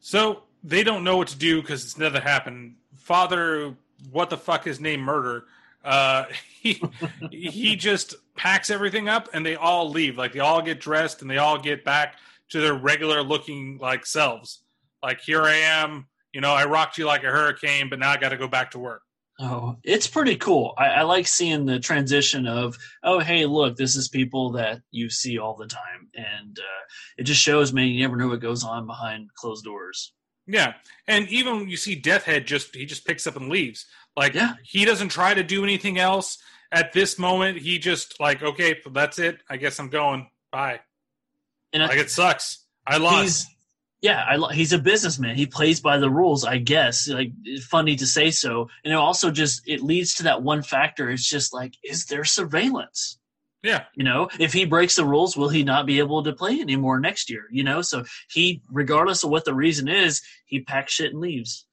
So 0.00 0.42
they 0.62 0.84
don't 0.84 1.02
know 1.02 1.16
what 1.16 1.28
to 1.28 1.36
do 1.36 1.60
because 1.60 1.84
it's 1.84 1.98
never 1.98 2.20
happened. 2.20 2.76
Father, 2.96 3.74
what 4.12 4.30
the 4.30 4.36
fuck 4.36 4.66
is 4.66 4.80
name 4.80 5.00
murder? 5.00 5.44
Uh, 5.84 6.26
he 6.60 6.80
he 7.30 7.76
just 7.76 8.14
packs 8.36 8.70
everything 8.70 9.08
up 9.08 9.28
and 9.32 9.44
they 9.44 9.56
all 9.56 9.90
leave. 9.90 10.16
Like 10.18 10.32
they 10.32 10.40
all 10.40 10.62
get 10.62 10.80
dressed 10.80 11.22
and 11.22 11.30
they 11.30 11.38
all 11.38 11.58
get 11.58 11.84
back 11.84 12.16
to 12.50 12.60
their 12.60 12.74
regular 12.74 13.22
looking 13.22 13.78
like 13.80 14.04
selves. 14.06 14.62
Like 15.02 15.20
here 15.20 15.42
I 15.42 15.54
am, 15.56 16.06
you 16.32 16.40
know, 16.40 16.52
I 16.52 16.64
rocked 16.64 16.98
you 16.98 17.06
like 17.06 17.22
a 17.24 17.30
hurricane, 17.30 17.88
but 17.88 17.98
now 17.98 18.10
I 18.10 18.16
got 18.16 18.30
to 18.30 18.36
go 18.36 18.48
back 18.48 18.72
to 18.72 18.78
work. 18.78 19.02
Oh, 19.40 19.76
it's 19.82 20.06
pretty 20.06 20.36
cool. 20.36 20.74
I, 20.78 20.86
I 20.86 21.02
like 21.02 21.26
seeing 21.26 21.66
the 21.66 21.80
transition 21.80 22.46
of, 22.46 22.76
oh, 23.02 23.18
hey, 23.18 23.46
look, 23.46 23.76
this 23.76 23.96
is 23.96 24.08
people 24.08 24.52
that 24.52 24.80
you 24.92 25.10
see 25.10 25.38
all 25.38 25.56
the 25.56 25.66
time, 25.66 26.08
and 26.14 26.56
uh, 26.56 26.82
it 27.18 27.24
just 27.24 27.40
shows, 27.42 27.72
man, 27.72 27.88
you 27.88 28.00
never 28.02 28.16
know 28.16 28.28
what 28.28 28.38
goes 28.40 28.62
on 28.62 28.86
behind 28.86 29.28
closed 29.34 29.64
doors. 29.64 30.12
Yeah, 30.46 30.74
and 31.08 31.28
even 31.30 31.56
when 31.56 31.68
you 31.68 31.76
see 31.76 32.00
Deathhead, 32.00 32.46
just 32.46 32.76
he 32.76 32.86
just 32.86 33.04
picks 33.04 33.26
up 33.26 33.34
and 33.34 33.48
leaves. 33.48 33.86
Like 34.16 34.34
Yeah. 34.34 34.52
he 34.62 34.84
doesn't 34.84 35.08
try 35.08 35.34
to 35.34 35.42
do 35.42 35.64
anything 35.64 35.98
else 35.98 36.38
at 36.74 36.92
this 36.92 37.18
moment. 37.18 37.58
He 37.58 37.78
just 37.78 38.20
like, 38.20 38.42
okay, 38.42 38.80
that's 38.92 39.18
it. 39.18 39.38
I 39.48 39.56
guess 39.56 39.78
I'm 39.78 39.88
going. 39.88 40.28
Bye. 40.52 40.80
And 41.72 41.82
I- 41.82 41.86
like 41.86 41.98
it 41.98 42.10
sucks. 42.10 42.64
I 42.86 42.98
lost. 42.98 43.46
Yeah, 44.02 44.22
I, 44.22 44.52
he's 44.52 44.74
a 44.74 44.78
businessman. 44.78 45.34
He 45.36 45.46
plays 45.46 45.80
by 45.80 45.96
the 45.96 46.10
rules, 46.10 46.44
I 46.44 46.58
guess. 46.58 47.08
Like 47.08 47.32
funny 47.70 47.96
to 47.96 48.06
say 48.06 48.30
so, 48.30 48.68
and 48.84 48.92
it 48.92 48.96
also 48.96 49.30
just 49.30 49.62
it 49.66 49.80
leads 49.80 50.16
to 50.16 50.24
that 50.24 50.42
one 50.42 50.62
factor. 50.62 51.08
It's 51.10 51.26
just 51.26 51.54
like, 51.54 51.72
is 51.82 52.04
there 52.04 52.24
surveillance? 52.24 53.18
Yeah. 53.62 53.84
You 53.94 54.04
know, 54.04 54.28
if 54.38 54.52
he 54.52 54.66
breaks 54.66 54.96
the 54.96 55.06
rules, 55.06 55.38
will 55.38 55.48
he 55.48 55.64
not 55.64 55.86
be 55.86 56.00
able 56.00 56.22
to 56.24 56.34
play 56.34 56.60
anymore 56.60 57.00
next 57.00 57.30
year? 57.30 57.44
You 57.50 57.64
know, 57.64 57.80
so 57.80 58.04
he, 58.28 58.60
regardless 58.70 59.24
of 59.24 59.30
what 59.30 59.46
the 59.46 59.54
reason 59.54 59.88
is, 59.88 60.20
he 60.44 60.60
packs 60.60 60.92
shit 60.92 61.12
and 61.12 61.20
leaves. 61.20 61.64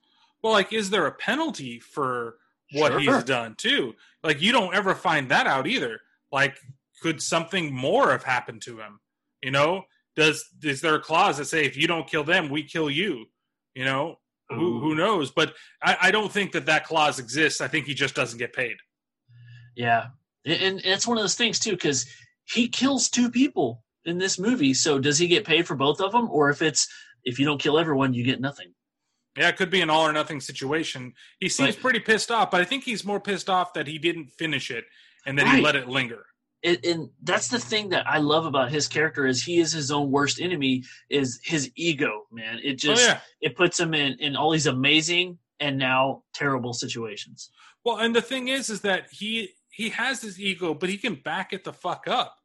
Well, 0.41 0.53
like, 0.53 0.71
is 0.71 0.89
there 0.89 1.07
a 1.07 1.11
penalty 1.11 1.79
for 1.81 2.37
what 2.71 2.93
Sure. 2.93 2.99
he's 3.15 3.23
done 3.25 3.55
too? 3.57 3.95
Like, 4.23 4.41
you 4.41 4.51
don't 4.51 4.73
ever 4.73 4.93
find 4.95 5.29
that 5.29 5.47
out 5.47 5.67
either. 5.67 5.99
Like, 6.31 6.57
could 7.01 7.21
something 7.21 7.73
more 7.73 8.11
have 8.11 8.23
happened 8.23 8.61
to 8.63 8.77
him? 8.79 8.99
You 9.41 9.51
know, 9.51 9.83
does 10.15 10.45
is 10.63 10.81
there 10.81 10.95
a 10.95 11.01
clause 11.01 11.37
that 11.37 11.45
say 11.45 11.65
if 11.65 11.75
you 11.75 11.87
don't 11.87 12.07
kill 12.07 12.23
them, 12.23 12.49
we 12.49 12.63
kill 12.63 12.89
you? 12.89 13.25
You 13.73 13.85
know, 13.85 14.19
who 14.49 14.79
who 14.79 14.95
knows? 14.95 15.31
But 15.31 15.53
I, 15.81 15.97
I 16.01 16.11
don't 16.11 16.31
think 16.31 16.51
that 16.51 16.65
that 16.67 16.85
clause 16.85 17.19
exists. 17.19 17.61
I 17.61 17.67
think 17.67 17.85
he 17.85 17.93
just 17.93 18.15
doesn't 18.15 18.37
get 18.37 18.53
paid. 18.53 18.77
Yeah, 19.75 20.07
and, 20.45 20.81
it's 20.83 21.07
one 21.07 21.17
of 21.17 21.23
those 21.23 21.35
things 21.35 21.59
too 21.59 21.71
because 21.71 22.05
he 22.45 22.67
kills 22.67 23.09
two 23.09 23.31
people 23.31 23.83
in 24.05 24.17
this 24.17 24.37
movie. 24.37 24.73
So 24.73 24.99
does 24.99 25.17
he 25.17 25.27
get 25.27 25.45
paid 25.45 25.65
for 25.65 25.75
both 25.75 26.01
of 26.01 26.11
them, 26.11 26.29
or 26.29 26.49
if 26.49 26.61
it's 26.61 26.87
if 27.23 27.39
you 27.39 27.45
don't 27.45 27.61
kill 27.61 27.79
everyone, 27.79 28.13
you 28.13 28.23
get 28.23 28.41
nothing? 28.41 28.73
Yeah, 29.37 29.47
it 29.49 29.57
could 29.57 29.69
be 29.69 29.81
an 29.81 29.89
all 29.89 30.05
or 30.05 30.11
nothing 30.11 30.41
situation. 30.41 31.13
He 31.39 31.47
seems 31.47 31.75
Right. 31.75 31.81
pretty 31.81 31.99
pissed 31.99 32.31
off, 32.31 32.51
but 32.51 32.61
I 32.61 32.65
think 32.65 32.83
he's 32.83 33.05
more 33.05 33.19
pissed 33.19 33.49
off 33.49 33.73
that 33.73 33.87
he 33.87 33.97
didn't 33.97 34.27
finish 34.27 34.69
it 34.69 34.85
and 35.25 35.37
that 35.39 35.47
he 35.47 35.61
let 35.61 35.75
it 35.75 35.87
linger. 35.87 36.25
and, 36.63 36.77
and 36.85 37.09
that's 37.23 37.47
the 37.47 37.57
thing 37.59 37.89
that 37.89 38.05
I 38.07 38.17
love 38.19 38.45
about 38.45 38.71
his 38.71 38.87
character 38.87 39.25
is 39.25 39.41
he 39.41 39.59
is 39.59 39.71
his 39.71 39.89
own 39.89 40.11
worst 40.11 40.39
enemy 40.39 40.83
is 41.09 41.39
his 41.43 41.71
ego, 41.75 42.27
man. 42.31 42.59
It 42.63 42.73
oh, 42.73 42.75
just 42.75 43.07
yeah. 43.07 43.19
it 43.41 43.55
puts 43.55 43.79
him 43.79 43.93
in 43.93 44.13
in 44.19 44.35
all 44.35 44.51
these 44.51 44.67
amazing 44.67 45.39
and 45.59 45.77
now 45.77 46.23
terrible 46.35 46.73
situations. 46.73 47.49
Well, 47.83 47.97
and 47.97 48.15
the 48.15 48.21
thing 48.21 48.47
is, 48.49 48.69
is 48.69 48.81
that 48.81 49.07
he 49.11 49.53
he 49.71 49.89
has 49.89 50.21
his 50.21 50.39
ego, 50.39 50.73
but 50.73 50.89
he 50.89 50.97
can 50.97 51.15
back 51.15 51.53
it 51.53 51.63
the 51.63 51.73
fuck 51.73 52.07
up. 52.07 52.35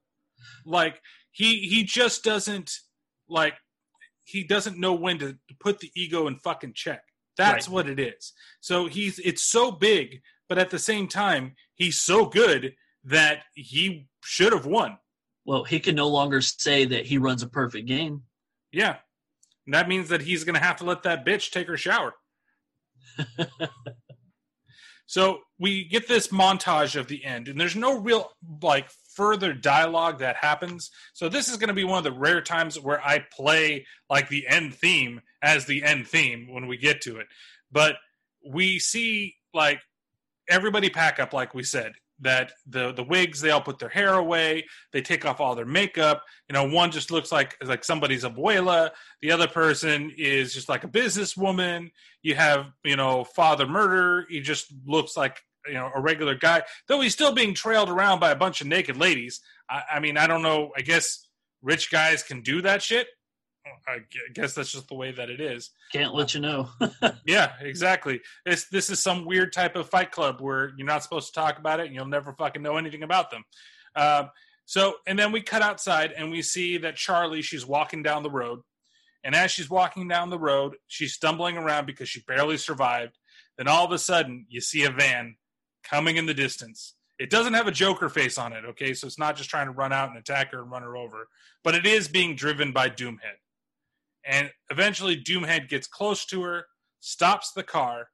Like 0.65 1.03
he 1.33 1.69
he 1.69 1.85
just 1.85 2.25
doesn't 2.25 2.71
like 3.29 3.55
he 4.27 4.45
doesn't 4.45 4.79
know 4.79 4.93
when 4.93 5.19
to, 5.21 5.33
to 5.33 5.55
put 5.61 5.79
the 5.81 5.91
ego 5.95 6.27
in 6.27 6.37
fucking 6.37 6.75
check. 6.75 7.03
That's 7.39 7.69
Right. 7.69 7.75
what 7.75 7.89
it 7.89 8.01
is. 8.01 8.33
So 8.61 8.87
he's 8.87 9.19
it's 9.21 9.43
so 9.43 9.71
big, 9.71 10.21
but 10.49 10.59
at 10.59 10.71
the 10.71 10.79
same 10.79 11.07
time, 11.09 11.55
he's 11.75 12.01
so 12.01 12.27
good 12.27 12.75
that 13.05 13.43
he 13.55 14.09
should 14.25 14.53
have 14.53 14.67
won. 14.67 14.99
Well, 15.45 15.63
he 15.65 15.79
can 15.79 15.95
no 15.95 16.09
longer 16.09 16.41
say 16.41 16.85
that 16.87 17.07
he 17.07 17.19
runs 17.19 17.43
a 17.43 17.49
perfect 17.49 17.87
game. 17.87 18.23
Yeah. 18.73 18.97
And 19.65 19.75
that 19.75 19.89
means 19.89 20.09
that 20.09 20.23
he's 20.23 20.45
going 20.45 20.55
to 20.59 20.61
have 20.65 20.77
to 20.79 20.85
let 20.85 21.05
that 21.05 21.25
bitch 21.25 21.51
take 21.53 21.69
her 21.69 21.77
shower. 21.77 22.15
so 25.07 25.41
we 25.59 25.85
get 25.85 26.09
this 26.09 26.29
montage 26.29 26.99
of 26.99 27.07
the 27.07 27.25
end, 27.25 27.49
and 27.49 27.61
there's 27.61 27.77
no 27.77 27.99
real 27.99 28.31
like 28.63 28.91
further 29.17 29.55
dialogue 29.55 30.19
that 30.19 30.37
happens. 30.37 30.91
So 31.15 31.29
this 31.29 31.49
is 31.49 31.57
going 31.57 31.69
to 31.69 31.75
be 31.75 31.85
one 31.85 31.99
of 31.99 32.05
the 32.05 32.13
rare 32.13 32.43
times 32.43 32.79
where 32.79 33.05
I 33.05 33.25
play 33.33 33.87
like 34.11 34.29
the 34.29 34.47
end 34.47 34.75
theme 34.75 35.23
as 35.43 35.65
the 35.65 35.83
end 35.83 36.07
theme 36.07 36.53
when 36.53 36.67
we 36.67 36.77
get 36.77 37.01
to 37.03 37.17
it. 37.17 37.27
But 37.73 37.97
we 38.49 38.79
see 38.79 39.35
like 39.55 39.81
everybody 40.49 40.91
pack 40.91 41.19
up, 41.19 41.33
like 41.33 41.55
we 41.55 41.63
said. 41.63 41.93
That 42.21 42.53
the 42.67 42.93
the 42.93 43.03
wigs, 43.03 43.43
they 43.43 43.51
all 43.51 43.61
put 43.61 43.79
their 43.79 43.91
hair 43.91 44.15
away. 44.15 44.65
They 44.91 45.03
take 45.03 45.27
off 45.27 45.39
all 45.39 45.55
their 45.55 45.67
makeup. 45.67 46.23
You 46.49 46.55
know, 46.55 46.67
one 46.67 46.91
just 46.91 47.11
looks 47.11 47.31
like 47.31 47.59
like 47.63 47.85
somebody's 47.85 48.25
abuela. 48.25 48.93
The 49.21 49.33
other 49.33 49.47
person 49.47 50.11
is 50.17 50.55
just 50.55 50.67
like 50.67 50.85
a 50.85 50.89
businesswoman. 50.89 51.91
You 52.23 52.35
have 52.35 52.69
you 52.85 52.97
know 52.97 53.25
Father 53.25 53.67
Murder. 53.67 54.25
He 54.31 54.41
just 54.41 54.73
looks 54.87 55.15
like 55.15 55.43
you 55.69 55.75
know 55.75 55.91
a 55.95 56.01
regular 56.01 56.35
guy, 56.35 56.63
though 56.89 57.01
he's 57.01 57.13
still 57.13 57.33
being 57.33 57.55
trailed 57.55 57.89
around 57.89 58.21
by 58.21 58.31
a 58.31 58.37
bunch 58.37 58.61
of 58.61 58.67
naked 58.67 58.97
ladies. 58.97 59.41
I, 59.69 59.83
I 59.95 60.01
mean, 60.01 60.17
I 60.17 60.27
don't 60.27 60.43
know. 60.43 60.71
I 60.77 60.83
guess 60.83 61.27
rich 61.63 61.91
guys 61.91 62.23
can 62.23 62.43
do 62.43 62.63
that 62.63 62.83
shit. 62.83 63.09
I 63.89 63.99
gu- 63.99 64.33
guess 64.33 64.55
that's 64.55 64.71
just 64.71 64.89
the 64.89 64.95
way 64.95 65.13
that 65.13 65.29
it 65.29 65.41
is. 65.41 65.71
Can't 65.93 66.15
let 66.15 66.35
you 66.35 66.41
know. 66.41 66.69
Yeah, 67.27 67.53
exactly. 67.61 68.21
This 68.45 68.69
this 68.69 68.89
is 68.89 69.01
some 69.01 69.25
weird 69.25 69.53
type 69.53 69.75
of 69.75 69.91
fight 69.91 70.13
club 70.13 70.41
where 70.41 70.71
you're 70.77 70.87
not 70.87 71.03
supposed 71.03 71.35
to 71.35 71.41
talk 71.41 71.59
about 71.59 71.81
it 71.81 71.87
and 71.87 71.95
you'll 71.95 72.07
never 72.07 72.33
fucking 72.33 72.63
know 72.63 72.77
anything 72.77 73.03
about 73.03 73.33
them. 73.33 73.45
Um, 73.97 74.31
so, 74.65 74.95
and 75.07 75.19
then 75.19 75.33
we 75.33 75.41
cut 75.41 75.63
outside 75.63 76.13
and 76.13 76.31
we 76.31 76.43
see 76.43 76.79
that 76.79 76.95
Charly, 76.97 77.43
she's 77.43 77.67
walking 77.67 78.03
down 78.05 78.23
the 78.23 78.31
road. 78.31 78.61
And 79.25 79.35
as 79.35 79.51
she's 79.51 79.69
walking 79.69 80.07
down 80.07 80.31
the 80.31 80.39
road, 80.39 80.77
she's 80.87 81.15
stumbling 81.15 81.57
around 81.57 81.87
because 81.87 82.09
she 82.09 82.21
barely 82.21 82.57
survived. 82.59 83.19
Then 83.59 83.67
all 83.67 83.85
of 83.85 83.91
a 83.91 83.99
sudden, 83.99 84.47
you 84.49 84.61
see 84.61 84.85
a 84.85 84.91
van 84.91 85.37
coming 85.89 86.17
in 86.17 86.27
the 86.27 86.35
distance. 86.35 86.95
It 87.19 87.31
doesn't 87.31 87.55
have 87.55 87.67
a 87.67 87.73
Joker 87.73 88.09
face 88.09 88.37
on 88.37 88.53
it, 88.53 88.65
okay? 88.65 88.93
So 88.93 89.07
it's 89.07 89.19
not 89.19 89.37
just 89.37 89.49
trying 89.49 89.67
to 89.67 89.73
run 89.73 89.93
out 89.93 90.11
and 90.11 90.19
attack 90.19 90.53
her 90.53 90.61
and 90.61 90.71
run 90.71 90.83
her 90.83 90.97
over, 90.97 91.29
but 91.65 91.75
it 91.75 91.87
is 91.87 92.09
being 92.09 92.37
driven 92.37 92.73
by 92.73 92.91
Doomhead. 92.91 93.39
And 94.25 94.51
eventually, 94.71 95.17
Doomhead 95.17 95.69
gets 95.69 95.87
close 95.87 96.27
to 96.27 96.43
her, 96.43 96.67
stops 97.01 97.53
the 97.53 97.63
car, 97.63 98.09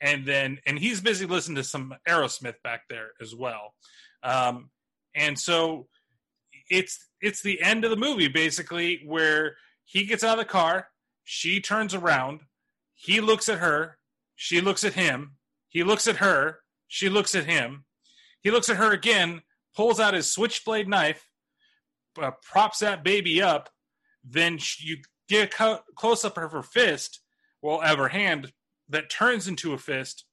and 0.00 0.26
then 0.26 0.58
and 0.66 0.78
he's 0.78 1.00
busy 1.00 1.24
listening 1.24 1.56
to 1.56 1.64
some 1.64 1.94
Aerosmith 2.06 2.56
back 2.62 2.82
there 2.90 3.12
as 3.20 3.34
well. 3.34 3.74
Um, 4.22 4.70
and 5.14 5.38
so 5.38 5.86
it's 6.68 7.08
it's 7.20 7.42
the 7.42 7.60
end 7.62 7.84
of 7.84 7.90
the 7.90 7.96
movie 7.96 8.28
basically 8.28 9.02
where 9.06 9.56
he 9.84 10.04
gets 10.04 10.22
out 10.22 10.38
of 10.38 10.44
the 10.44 10.50
car, 10.50 10.88
she 11.24 11.60
turns 11.60 11.94
around, 11.94 12.40
he 12.94 13.20
looks 13.20 13.48
at 13.48 13.58
her, 13.58 13.98
she 14.34 14.60
looks 14.60 14.84
at 14.84 14.94
him, 14.94 15.36
he 15.68 15.82
looks 15.82 16.06
at 16.06 16.16
her, 16.16 16.60
she 16.94 17.08
looks 17.08 17.34
at 17.34 17.46
him, 17.46 17.84
he 18.40 18.52
looks 18.52 18.68
at 18.68 18.76
her 18.76 18.92
again, 18.92 19.42
pulls 19.74 19.98
out 19.98 20.14
his 20.14 20.30
switchblade 20.30 20.86
knife, 20.86 21.28
uh, 22.22 22.30
props 22.40 22.78
that 22.78 23.02
baby 23.02 23.42
up, 23.42 23.68
then 24.22 24.58
sh- 24.58 24.84
you 24.84 24.98
get 25.28 25.48
a 25.48 25.50
co- 25.50 25.80
close 25.96 26.24
up 26.24 26.38
of 26.38 26.52
her 26.52 26.62
fist, 26.62 27.18
well, 27.60 27.80
of 27.82 27.98
her 27.98 28.10
hand 28.10 28.52
that 28.88 29.10
turns 29.10 29.48
into 29.48 29.72
a 29.72 29.78
fist, 29.78 30.24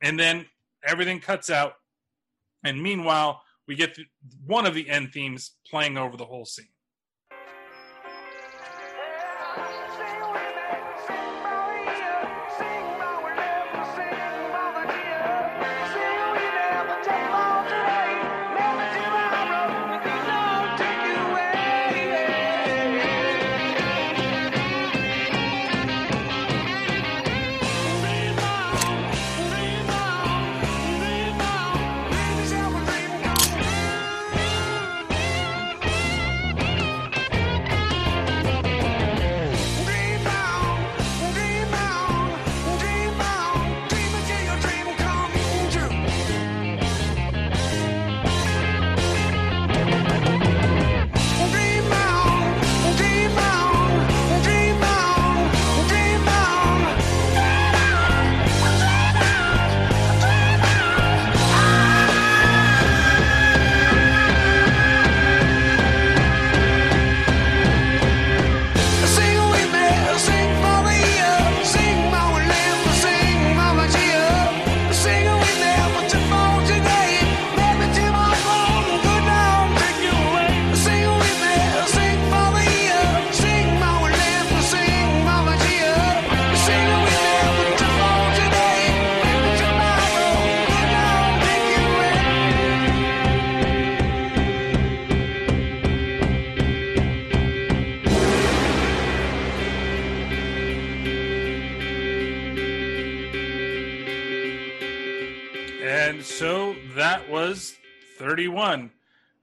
and 0.00 0.20
then 0.20 0.46
everything 0.86 1.18
cuts 1.18 1.50
out. 1.50 1.72
And 2.62 2.80
meanwhile, 2.80 3.42
we 3.66 3.74
get 3.74 3.98
one 4.46 4.66
of 4.66 4.74
the 4.74 4.88
end 4.88 5.12
themes 5.12 5.56
playing 5.68 5.98
over 5.98 6.16
the 6.16 6.26
whole 6.26 6.44
scene. 6.44 6.68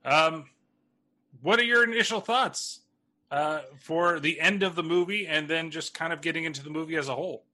Um, 0.06 0.46
what 1.42 1.58
are 1.58 1.64
your 1.64 1.84
initial 1.84 2.20
thoughts 2.20 2.80
uh, 3.30 3.60
for 3.80 4.20
the 4.20 4.40
end 4.40 4.62
of 4.62 4.74
the 4.76 4.82
movie 4.82 5.26
and 5.26 5.48
then 5.48 5.70
just 5.70 5.92
kind 5.92 6.12
of 6.12 6.22
getting 6.22 6.44
into 6.44 6.62
the 6.62 6.70
movie 6.70 6.96
as 6.96 7.08
a 7.08 7.14
whole? 7.14 7.44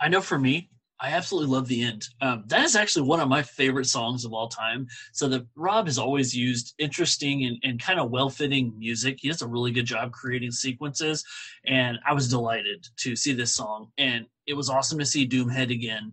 I 0.00 0.08
know 0.08 0.20
for 0.22 0.38
me, 0.38 0.70
I 0.98 1.10
absolutely 1.10 1.52
love 1.52 1.66
the 1.66 1.82
end. 1.82 2.08
Um, 2.20 2.44
that 2.46 2.64
is 2.64 2.76
actually 2.76 3.08
one 3.08 3.18
of 3.18 3.28
my 3.28 3.42
favorite 3.42 3.86
songs 3.86 4.24
of 4.24 4.32
all 4.32 4.48
time. 4.48 4.86
So 5.12 5.28
the 5.28 5.46
Rob 5.56 5.86
has 5.86 5.98
always 5.98 6.34
used 6.34 6.74
interesting 6.78 7.44
and, 7.44 7.58
and 7.64 7.82
kind 7.82 7.98
of 7.98 8.10
well-fitting 8.10 8.72
music. 8.78 9.18
He 9.20 9.28
does 9.28 9.42
a 9.42 9.48
really 9.48 9.72
good 9.72 9.84
job 9.84 10.12
creating 10.12 10.52
sequences, 10.52 11.24
and 11.66 11.98
I 12.08 12.14
was 12.14 12.28
delighted 12.30 12.86
to 12.98 13.16
see 13.16 13.32
this 13.32 13.52
song. 13.52 13.90
And 13.98 14.26
it 14.46 14.54
was 14.54 14.70
awesome 14.70 14.98
to 15.00 15.04
see 15.04 15.28
Doomhead 15.28 15.72
again. 15.72 16.12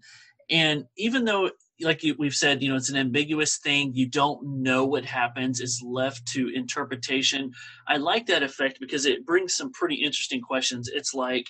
And 0.49 0.85
even 0.97 1.23
though, 1.23 1.51
like 1.81 2.03
we've 2.17 2.33
said, 2.33 2.61
you 2.61 2.69
know, 2.69 2.75
it's 2.75 2.89
an 2.89 2.97
ambiguous 2.97 3.57
thing. 3.57 3.91
You 3.93 4.07
don't 4.07 4.61
know 4.61 4.85
what 4.85 5.05
happens. 5.05 5.59
It's 5.59 5.81
left 5.81 6.25
to 6.33 6.49
interpretation. 6.53 7.51
I 7.87 7.97
like 7.97 8.27
that 8.27 8.43
effect 8.43 8.79
because 8.79 9.05
it 9.05 9.25
brings 9.25 9.55
some 9.55 9.71
pretty 9.71 9.95
interesting 9.95 10.41
questions. 10.41 10.89
It's 10.93 11.13
like, 11.13 11.47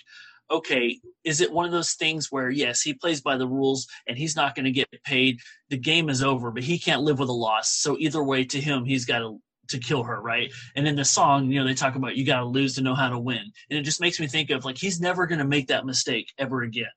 okay, 0.50 0.98
is 1.24 1.40
it 1.40 1.52
one 1.52 1.66
of 1.66 1.72
those 1.72 1.92
things 1.92 2.28
where 2.30 2.50
yes, 2.50 2.80
he 2.82 2.94
plays 2.94 3.20
by 3.20 3.36
the 3.36 3.46
rules 3.46 3.86
and 4.06 4.18
he's 4.18 4.36
not 4.36 4.54
going 4.54 4.64
to 4.64 4.72
get 4.72 4.88
paid. 5.04 5.38
The 5.68 5.78
game 5.78 6.08
is 6.08 6.22
over, 6.22 6.50
but 6.50 6.64
he 6.64 6.78
can't 6.78 7.02
live 7.02 7.18
with 7.18 7.28
a 7.28 7.32
loss. 7.32 7.70
So 7.72 7.96
either 7.98 8.22
way, 8.22 8.44
to 8.44 8.60
him, 8.60 8.84
he's 8.84 9.04
got 9.04 9.20
to 9.20 9.40
to 9.68 9.78
kill 9.78 10.02
her, 10.02 10.20
right? 10.20 10.52
And 10.74 10.86
in 10.86 10.96
the 10.96 11.04
song, 11.04 11.50
you 11.50 11.60
know, 11.60 11.66
they 11.66 11.74
talk 11.74 11.94
about 11.94 12.16
you 12.16 12.26
got 12.26 12.40
to 12.40 12.44
lose 12.44 12.74
to 12.74 12.82
know 12.82 12.94
how 12.94 13.08
to 13.08 13.18
win, 13.18 13.52
and 13.70 13.78
it 13.78 13.82
just 13.82 14.00
makes 14.00 14.20
me 14.20 14.26
think 14.26 14.50
of 14.50 14.64
like 14.64 14.76
he's 14.76 15.00
never 15.00 15.26
going 15.26 15.38
to 15.38 15.44
make 15.44 15.68
that 15.68 15.86
mistake 15.86 16.32
ever 16.38 16.62
again. 16.62 16.90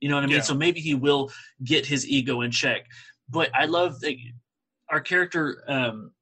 You 0.00 0.08
know 0.08 0.16
what 0.16 0.24
I 0.24 0.28
mean? 0.28 0.36
Yeah. 0.36 0.42
So 0.42 0.54
maybe 0.54 0.80
he 0.80 0.94
will 0.94 1.30
get 1.62 1.86
his 1.86 2.06
ego 2.06 2.40
in 2.40 2.50
check. 2.50 2.86
But 3.28 3.50
I 3.54 3.66
love 3.66 4.00
that 4.00 4.14
our 4.88 5.00
character, 5.00 5.62
um, 5.68 6.12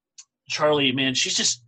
Charly. 0.50 0.94
Man, 0.94 1.14
she's 1.14 1.36
just 1.36 1.62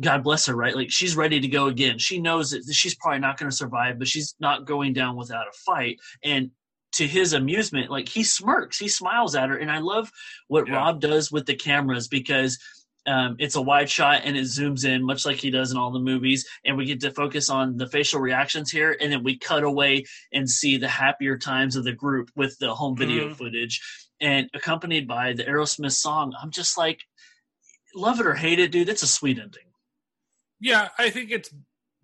God 0.00 0.24
bless 0.24 0.46
her, 0.46 0.54
right? 0.54 0.74
Like 0.74 0.90
she's 0.90 1.16
ready 1.16 1.40
to 1.40 1.48
go 1.48 1.66
again. 1.66 1.98
She 1.98 2.18
knows 2.18 2.50
that 2.50 2.64
she's 2.72 2.94
probably 2.94 3.20
not 3.20 3.38
going 3.38 3.50
to 3.50 3.56
survive, 3.56 3.98
but 3.98 4.08
she's 4.08 4.34
not 4.40 4.64
going 4.64 4.92
down 4.92 5.16
without 5.16 5.46
a 5.48 5.52
fight. 5.66 5.98
And 6.24 6.50
to 6.92 7.06
his 7.06 7.32
amusement, 7.32 7.90
like 7.90 8.08
he 8.08 8.22
smirks, 8.22 8.78
he 8.78 8.88
smiles 8.88 9.34
at 9.34 9.48
her, 9.48 9.56
and 9.56 9.70
I 9.70 9.78
love 9.78 10.10
what 10.48 10.68
Rob 10.68 11.00
does 11.00 11.32
with 11.32 11.46
the 11.46 11.54
cameras 11.54 12.08
because 12.08 12.58
um, 13.06 13.36
it's 13.38 13.56
a 13.56 13.62
wide 13.62 13.90
shot 13.90 14.22
and 14.24 14.36
it 14.36 14.44
zooms 14.44 14.84
in, 14.84 15.02
much 15.04 15.26
like 15.26 15.36
he 15.36 15.50
does 15.50 15.72
in 15.72 15.76
all 15.78 15.90
the 15.90 15.98
movies, 15.98 16.46
and 16.64 16.76
we 16.76 16.84
get 16.84 17.00
to 17.00 17.10
focus 17.10 17.50
on 17.50 17.76
the 17.76 17.86
facial 17.88 18.20
reactions 18.20 18.70
here, 18.70 18.96
and 19.00 19.12
then 19.12 19.24
we 19.24 19.36
cut 19.36 19.64
away 19.64 20.04
and 20.32 20.48
see 20.48 20.76
the 20.76 20.88
happier 20.88 21.36
times 21.36 21.76
of 21.76 21.84
the 21.84 21.92
group 21.92 22.30
with 22.36 22.58
the 22.58 22.74
home 22.74 22.96
video 22.96 23.28
Mhm. 23.28 23.36
footage, 23.36 23.80
and 24.20 24.48
accompanied 24.54 25.08
by 25.08 25.32
the 25.32 25.44
Aerosmith 25.44 25.92
song. 25.92 26.32
I'm 26.40 26.50
just 26.52 26.78
like, 26.78 27.00
love 27.94 28.20
it 28.20 28.26
or 28.26 28.34
hate 28.34 28.58
it, 28.60 28.70
dude. 28.70 28.88
It's 28.88 29.02
a 29.02 29.08
sweet 29.08 29.38
ending. 29.38 29.64
Yeah, 30.60 30.90
I 30.96 31.10
think 31.10 31.30
it's 31.30 31.52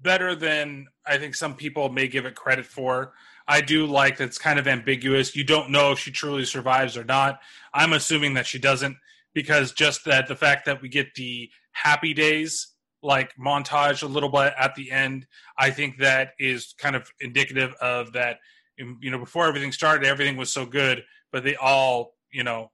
better 0.00 0.34
than 0.34 0.86
I 1.06 1.18
think 1.18 1.34
some 1.34 1.54
people 1.54 1.88
may 1.88 2.08
give 2.08 2.26
it 2.26 2.34
credit 2.34 2.66
for. 2.66 3.14
I 3.46 3.60
do 3.60 3.86
like 3.86 4.18
that 4.18 4.24
it's 4.24 4.38
kind 4.38 4.58
of 4.58 4.68
ambiguous. 4.68 5.34
You 5.34 5.44
don't 5.44 5.70
know 5.70 5.92
if 5.92 5.98
she 6.00 6.10
truly 6.10 6.44
survives 6.44 6.96
or 6.96 7.04
not. 7.04 7.40
I'm 7.72 7.92
assuming 7.92 8.34
that 8.34 8.46
she 8.46 8.58
doesn't 8.58 8.96
because 9.34 9.72
just 9.72 10.04
that 10.04 10.26
the 10.26 10.36
fact 10.36 10.66
that 10.66 10.82
we 10.82 10.88
get 10.88 11.14
the 11.14 11.48
happy 11.72 12.14
days 12.14 12.74
like 13.02 13.32
montage 13.40 14.02
a 14.02 14.06
little 14.06 14.28
bit 14.28 14.52
at 14.58 14.74
the 14.74 14.90
end, 14.90 15.26
I 15.58 15.70
think 15.70 15.98
that 15.98 16.30
is 16.38 16.74
kind 16.78 16.96
of 16.96 17.08
indicative 17.20 17.72
of 17.80 18.12
that 18.14 18.38
um, 18.80 18.98
you 19.00 19.10
know 19.10 19.18
before 19.18 19.46
everything 19.46 19.72
started 19.72 20.06
everything 20.06 20.36
was 20.36 20.52
so 20.52 20.66
good, 20.66 21.02
but 21.32 21.44
they 21.44 21.56
all, 21.56 22.14
you 22.32 22.42
know, 22.42 22.70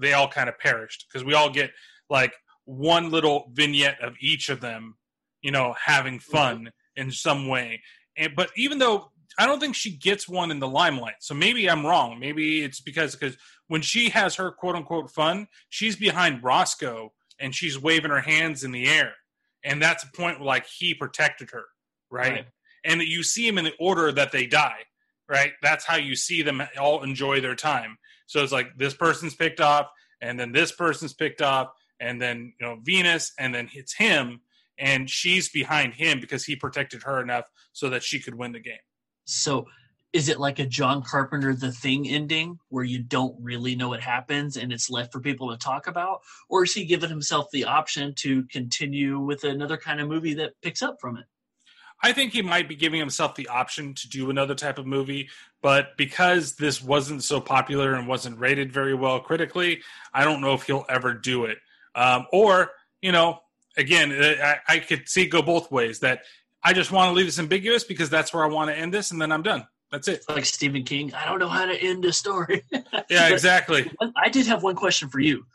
they 0.00 0.14
all 0.14 0.28
kind 0.28 0.48
of 0.48 0.58
perished. 0.58 1.06
Because 1.08 1.24
we 1.24 1.34
all 1.34 1.50
get 1.50 1.70
like 2.08 2.32
one 2.64 3.10
little 3.10 3.50
vignette 3.52 4.02
of 4.02 4.14
each 4.20 4.48
of 4.48 4.60
them 4.60 4.94
you 5.42 5.50
know 5.50 5.74
having 5.82 6.18
mm-hmm. 6.18 6.32
fun 6.32 6.70
in 6.96 7.10
some 7.10 7.48
way. 7.48 7.80
And 8.16 8.34
but 8.34 8.50
even 8.56 8.78
though 8.78 9.10
i 9.38 9.46
don't 9.46 9.60
think 9.60 9.74
she 9.74 9.96
gets 9.96 10.28
one 10.28 10.50
in 10.50 10.58
the 10.58 10.68
limelight. 10.68 11.16
So 11.20 11.34
maybe 11.34 11.68
i'm 11.70 11.86
wrong. 11.86 12.18
Maybe 12.18 12.62
it's 12.64 12.80
because 12.80 13.14
because 13.14 13.36
when 13.68 13.82
she 13.82 14.08
has 14.10 14.34
her 14.36 14.50
quote 14.50 14.76
unquote 14.76 15.10
fun 15.10 15.46
she's 15.68 15.96
behind 15.96 16.42
roscoe 16.42 17.12
and 17.40 17.54
she's 17.54 17.78
waving 17.80 18.10
her 18.10 18.20
hands 18.20 18.64
in 18.64 18.72
the 18.72 18.88
air. 18.88 19.12
And 19.64 19.80
that's 19.82 20.04
a 20.04 20.12
point 20.12 20.38
where 20.38 20.46
like 20.46 20.66
he 20.66 20.94
protected 20.94 21.50
her 21.50 21.64
right, 22.10 22.32
Right. 22.32 22.46
and 22.84 23.00
you 23.02 23.22
see 23.22 23.46
him 23.46 23.58
in 23.58 23.64
the 23.64 23.74
order 23.78 24.12
that 24.12 24.32
they 24.32 24.46
die 24.46 24.84
right? 25.30 25.52
That's 25.62 25.84
how 25.84 25.96
you 25.96 26.16
see 26.16 26.40
them 26.40 26.62
all 26.80 27.02
enjoy 27.02 27.42
their 27.42 27.54
time. 27.54 27.98
So 28.24 28.42
it's 28.42 28.50
like 28.50 28.68
this 28.78 28.94
person's 28.94 29.34
picked 29.34 29.60
off 29.60 29.88
and 30.22 30.40
then 30.40 30.52
this 30.52 30.72
person's 30.72 31.12
picked 31.12 31.42
off 31.42 31.68
and 32.00 32.20
then 32.20 32.54
you 32.58 32.66
know 32.66 32.78
venus 32.82 33.32
and 33.38 33.54
then 33.54 33.68
it's 33.74 33.92
him 33.94 34.40
and 34.78 35.10
she's 35.10 35.48
behind 35.50 35.92
him 35.94 36.18
because 36.20 36.44
he 36.44 36.56
protected 36.56 37.02
her 37.02 37.20
enough 37.20 37.44
so 37.74 37.90
that 37.90 38.02
she 38.02 38.20
could 38.20 38.34
win 38.36 38.52
the 38.52 38.60
game 38.60 38.78
So 39.28 39.66
is 40.12 40.28
it 40.28 40.40
like 40.40 40.58
a 40.58 40.66
John 40.66 41.02
Carpenter 41.02 41.54
The 41.54 41.70
Thing 41.70 42.08
ending 42.08 42.58
where 42.70 42.84
you 42.84 43.00
don't 43.00 43.36
really 43.40 43.76
know 43.76 43.90
what 43.90 44.00
happens 44.00 44.56
and 44.56 44.72
it's 44.72 44.88
left 44.88 45.12
for 45.12 45.20
people 45.20 45.50
to 45.50 45.58
talk 45.58 45.86
about? 45.86 46.22
Or 46.48 46.64
is 46.64 46.72
he 46.72 46.86
giving 46.86 47.10
himself 47.10 47.50
the 47.52 47.64
option 47.64 48.14
to 48.16 48.44
continue 48.44 49.18
with 49.18 49.44
another 49.44 49.76
kind 49.76 50.00
of 50.00 50.08
movie 50.08 50.34
that 50.34 50.54
picks 50.62 50.82
up 50.82 50.96
from 51.00 51.18
it? 51.18 51.26
I 52.02 52.12
think 52.12 52.32
he 52.32 52.42
might 52.42 52.68
be 52.68 52.76
giving 52.76 53.00
himself 53.00 53.34
the 53.34 53.48
option 53.48 53.92
to 53.94 54.08
do 54.08 54.30
another 54.30 54.54
type 54.54 54.78
of 54.78 54.86
movie, 54.86 55.28
but 55.60 55.96
because 55.96 56.54
this 56.54 56.82
wasn't 56.82 57.24
so 57.24 57.40
popular 57.40 57.94
and 57.94 58.06
wasn't 58.06 58.38
rated 58.38 58.72
very 58.72 58.94
well 58.94 59.20
critically, 59.20 59.82
I 60.14 60.24
don't 60.24 60.40
know 60.40 60.54
if 60.54 60.62
he'll 60.62 60.86
ever 60.88 61.12
do 61.12 61.44
it. 61.44 61.58
Um, 61.96 62.26
or, 62.32 62.70
you 63.02 63.10
know, 63.10 63.40
again, 63.76 64.12
I, 64.12 64.58
I 64.68 64.78
could 64.78 65.08
see 65.08 65.26
go 65.26 65.42
both 65.42 65.72
ways 65.72 65.98
that 66.00 66.22
I 66.62 66.72
just 66.72 66.90
want 66.90 67.10
to 67.10 67.14
leave 67.14 67.26
this 67.26 67.38
ambiguous 67.38 67.84
because 67.84 68.10
that's 68.10 68.32
where 68.34 68.44
I 68.44 68.48
want 68.48 68.70
to 68.70 68.76
end 68.76 68.92
this 68.92 69.10
and 69.10 69.20
then 69.20 69.32
I'm 69.32 69.42
done. 69.42 69.66
That's 69.90 70.08
it. 70.08 70.24
Like 70.28 70.44
Stephen 70.44 70.82
King, 70.82 71.14
I 71.14 71.24
don't 71.24 71.38
know 71.38 71.48
how 71.48 71.64
to 71.64 71.74
end 71.74 72.04
a 72.04 72.12
story. 72.12 72.62
Yeah, 73.10 73.28
exactly. 73.28 73.90
I 74.16 74.28
did 74.28 74.46
have 74.48 74.62
one 74.62 74.74
question 74.76 75.08
for 75.08 75.18
you. 75.18 75.46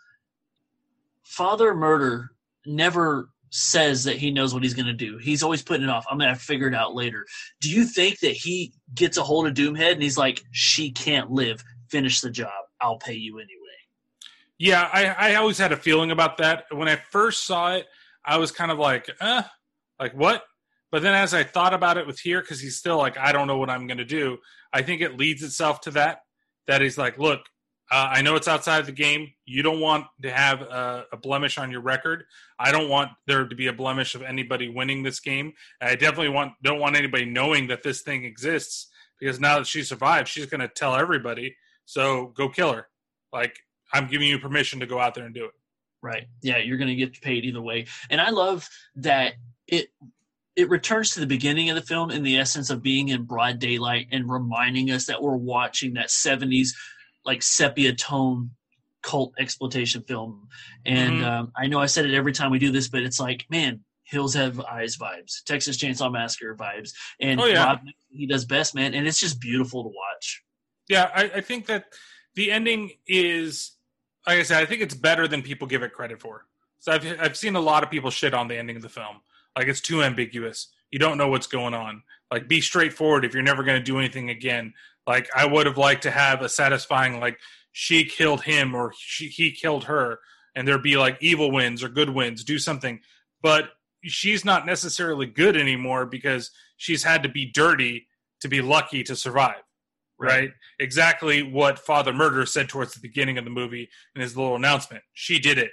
Father 1.23 1.75
Murder 1.75 2.31
never 2.65 3.29
says 3.51 4.05
that 4.05 4.17
he 4.17 4.31
knows 4.31 4.55
what 4.55 4.63
he's 4.63 4.73
going 4.73 4.87
to 4.87 4.93
do. 4.93 5.19
He's 5.19 5.43
always 5.43 5.61
putting 5.61 5.83
it 5.83 5.89
off. 5.89 6.03
I'm 6.09 6.17
going 6.17 6.33
to 6.33 6.39
figure 6.39 6.67
it 6.67 6.73
out 6.73 6.95
later. 6.95 7.27
Do 7.61 7.69
you 7.69 7.85
think 7.85 8.19
that 8.21 8.31
he 8.31 8.73
gets 8.95 9.17
a 9.17 9.23
hold 9.23 9.45
of 9.45 9.53
Doomhead 9.53 9.91
and 9.91 10.01
he's 10.01 10.17
like, 10.17 10.43
she 10.51 10.89
can't 10.89 11.29
live. 11.29 11.63
Finish 11.89 12.21
the 12.21 12.31
job. 12.31 12.49
I'll 12.81 12.97
pay 12.97 13.13
you 13.13 13.37
anyway. 13.37 13.49
Yeah, 14.57 14.89
I, 14.91 15.33
I 15.33 15.35
always 15.35 15.59
had 15.59 15.71
a 15.71 15.77
feeling 15.77 16.09
about 16.09 16.37
that. 16.37 16.65
When 16.71 16.87
I 16.87 16.95
first 16.95 17.45
saw 17.45 17.75
it, 17.75 17.85
I 18.25 18.37
was 18.37 18.51
kind 18.51 18.71
of 18.71 18.79
like, 18.79 19.09
eh, 19.21 19.43
like 19.99 20.13
what? 20.13 20.43
But 20.93 21.01
then 21.01 21.15
as 21.15 21.33
I 21.33 21.43
thought 21.43 21.73
about 21.73 21.97
it 21.97 22.05
with 22.05 22.19
here, 22.19 22.39
because 22.39 22.61
he's 22.61 22.77
still 22.77 22.99
like, 22.99 23.17
I 23.17 23.31
don't 23.31 23.47
know 23.47 23.57
what 23.57 23.71
I'm 23.71 23.87
going 23.87 23.97
to 23.97 24.05
do, 24.05 24.37
I 24.71 24.83
think 24.83 25.01
it 25.01 25.17
leads 25.17 25.41
itself 25.41 25.81
to 25.81 25.91
that. 25.91 26.19
That 26.67 26.81
he's 26.81 26.99
like, 26.99 27.17
look, 27.17 27.39
uh, 27.91 28.09
I 28.11 28.21
know 28.21 28.35
it's 28.35 28.47
outside 28.47 28.77
of 28.77 28.85
the 28.85 28.91
game. 28.91 29.31
You 29.43 29.63
don't 29.63 29.79
want 29.79 30.05
to 30.21 30.31
have 30.31 30.61
a, 30.61 31.05
a 31.11 31.17
blemish 31.17 31.57
on 31.57 31.71
your 31.71 31.81
record. 31.81 32.25
I 32.59 32.71
don't 32.71 32.89
want 32.89 33.09
there 33.25 33.47
to 33.47 33.55
be 33.55 33.65
a 33.65 33.73
blemish 33.73 34.13
of 34.13 34.21
anybody 34.21 34.69
winning 34.69 35.01
this 35.01 35.19
game. 35.19 35.53
I 35.81 35.95
definitely 35.95 36.29
want 36.29 36.53
don't 36.61 36.79
want 36.79 36.95
anybody 36.95 37.25
knowing 37.25 37.65
that 37.69 37.81
this 37.81 38.03
thing 38.03 38.23
exists 38.23 38.91
because 39.19 39.39
now 39.39 39.57
that 39.57 39.65
she 39.65 39.81
survived, 39.81 40.27
she's 40.27 40.45
going 40.45 40.61
to 40.61 40.67
tell 40.67 40.95
everybody. 40.95 41.55
So 41.85 42.27
go 42.37 42.49
kill 42.49 42.71
her. 42.71 42.87
Like 43.31 43.57
I'm 43.91 44.05
giving 44.05 44.27
you 44.27 44.37
permission 44.37 44.79
to 44.79 44.85
go 44.85 44.99
out 44.99 45.15
there 45.15 45.25
and 45.25 45.33
do 45.33 45.45
it. 45.45 45.53
Right. 46.03 46.27
Yeah, 46.43 46.59
you're 46.59 46.77
going 46.77 46.89
to 46.89 46.95
get 46.95 47.19
paid 47.19 47.45
either 47.45 47.61
way. 47.63 47.87
And 48.11 48.21
I 48.21 48.29
love 48.29 48.69
that 48.97 49.33
it 49.67 49.87
it 50.55 50.69
returns 50.69 51.11
to 51.11 51.19
the 51.19 51.27
beginning 51.27 51.69
of 51.69 51.75
the 51.75 51.81
film 51.81 52.11
in 52.11 52.23
the 52.23 52.37
essence 52.37 52.69
of 52.69 52.83
being 52.83 53.09
in 53.09 53.23
broad 53.23 53.59
daylight 53.59 54.07
and 54.11 54.29
reminding 54.29 54.91
us 54.91 55.05
that 55.07 55.21
we're 55.21 55.35
watching 55.35 55.93
that 55.93 56.09
70s 56.09 56.69
like 57.25 57.41
sepia 57.41 57.93
tone 57.93 58.51
cult 59.01 59.33
exploitation 59.39 60.03
film. 60.03 60.47
And 60.85 61.21
Mhm. 61.21 61.23
um, 61.25 61.51
I 61.57 61.67
know 61.67 61.79
I 61.79 61.87
said 61.87 62.05
it 62.05 62.13
every 62.13 62.31
time 62.33 62.51
we 62.51 62.59
do 62.59 62.71
this, 62.71 62.87
but 62.87 63.01
it's 63.03 63.19
like, 63.19 63.45
man, 63.49 63.83
Hills 64.03 64.33
Have 64.35 64.59
Eyes 64.61 64.95
vibes, 64.97 65.43
Texas 65.45 65.77
Chainsaw 65.77 66.11
Massacre 66.11 66.55
vibes, 66.55 66.91
and 67.19 67.39
Oh, 67.39 67.45
yeah. 67.45 67.63
Rob, 67.65 67.79
he 68.11 68.27
does 68.27 68.45
best, 68.45 68.75
man. 68.75 68.93
And 68.93 69.07
it's 69.07 69.19
just 69.19 69.39
beautiful 69.41 69.83
to 69.83 69.89
watch. 69.89 70.43
Yeah, 70.87 71.09
I, 71.15 71.23
I 71.35 71.41
think 71.41 71.65
that 71.67 71.85
the 72.35 72.51
ending 72.51 72.91
is, 73.07 73.75
like 74.27 74.39
I 74.39 74.43
said, 74.43 74.61
I 74.61 74.65
think 74.65 74.81
it's 74.81 74.93
better 74.93 75.27
than 75.27 75.41
people 75.41 75.67
give 75.67 75.81
it 75.83 75.93
credit 75.93 76.21
for. 76.21 76.45
So 76.79 76.91
I've 76.91 77.19
I've 77.19 77.37
seen 77.37 77.55
a 77.55 77.61
lot 77.61 77.83
of 77.83 77.89
people 77.89 78.09
shit 78.11 78.33
on 78.33 78.47
the 78.49 78.57
ending 78.57 78.75
of 78.75 78.81
the 78.81 78.89
film, 78.89 79.21
like 79.57 79.67
it's 79.67 79.81
too 79.81 80.03
ambiguous. 80.03 80.69
You 80.91 80.99
don't 80.99 81.17
know 81.17 81.27
what's 81.27 81.47
going 81.47 81.73
on. 81.73 82.03
Like, 82.31 82.47
be 82.47 82.61
straightforward 82.61 83.25
if 83.25 83.33
you're 83.33 83.43
never 83.43 83.63
going 83.63 83.79
to 83.79 83.83
do 83.83 83.99
anything 83.99 84.29
again. 84.29 84.73
Like, 85.05 85.29
I 85.35 85.45
would 85.45 85.65
have 85.65 85.77
liked 85.77 86.03
to 86.03 86.11
have 86.11 86.41
a 86.41 86.49
satisfying, 86.49 87.19
like 87.19 87.37
she 87.71 88.05
killed 88.05 88.43
him 88.43 88.73
or 88.73 88.93
she, 88.97 89.27
he 89.27 89.51
killed 89.51 89.85
her, 89.85 90.19
and 90.55 90.67
there'd 90.67 90.83
be 90.83 90.97
like 90.97 91.17
evil 91.21 91.51
wins 91.51 91.83
or 91.83 91.89
good 91.89 92.09
wins. 92.09 92.43
Do 92.43 92.59
something, 92.59 92.99
but 93.41 93.69
she's 94.03 94.45
not 94.45 94.65
necessarily 94.65 95.25
good 95.25 95.57
anymore 95.57 96.05
because 96.05 96.51
she's 96.77 97.03
had 97.03 97.23
to 97.23 97.29
be 97.29 97.51
dirty 97.51 98.07
to 98.41 98.47
be 98.47 98.61
lucky 98.61 99.03
to 99.03 99.15
survive 99.15 99.63
right? 100.23 100.51
Exactly 100.79 101.43
what 101.43 101.79
Father 101.79 102.13
Murder 102.13 102.45
said 102.45 102.69
towards 102.69 102.93
the 102.93 102.99
beginning 102.99 103.37
of 103.37 103.43
the 103.43 103.51
movie 103.51 103.89
in 104.15 104.21
his 104.21 104.37
little 104.37 104.55
announcement. 104.55 105.03
She 105.13 105.39
did 105.39 105.57
it, 105.57 105.71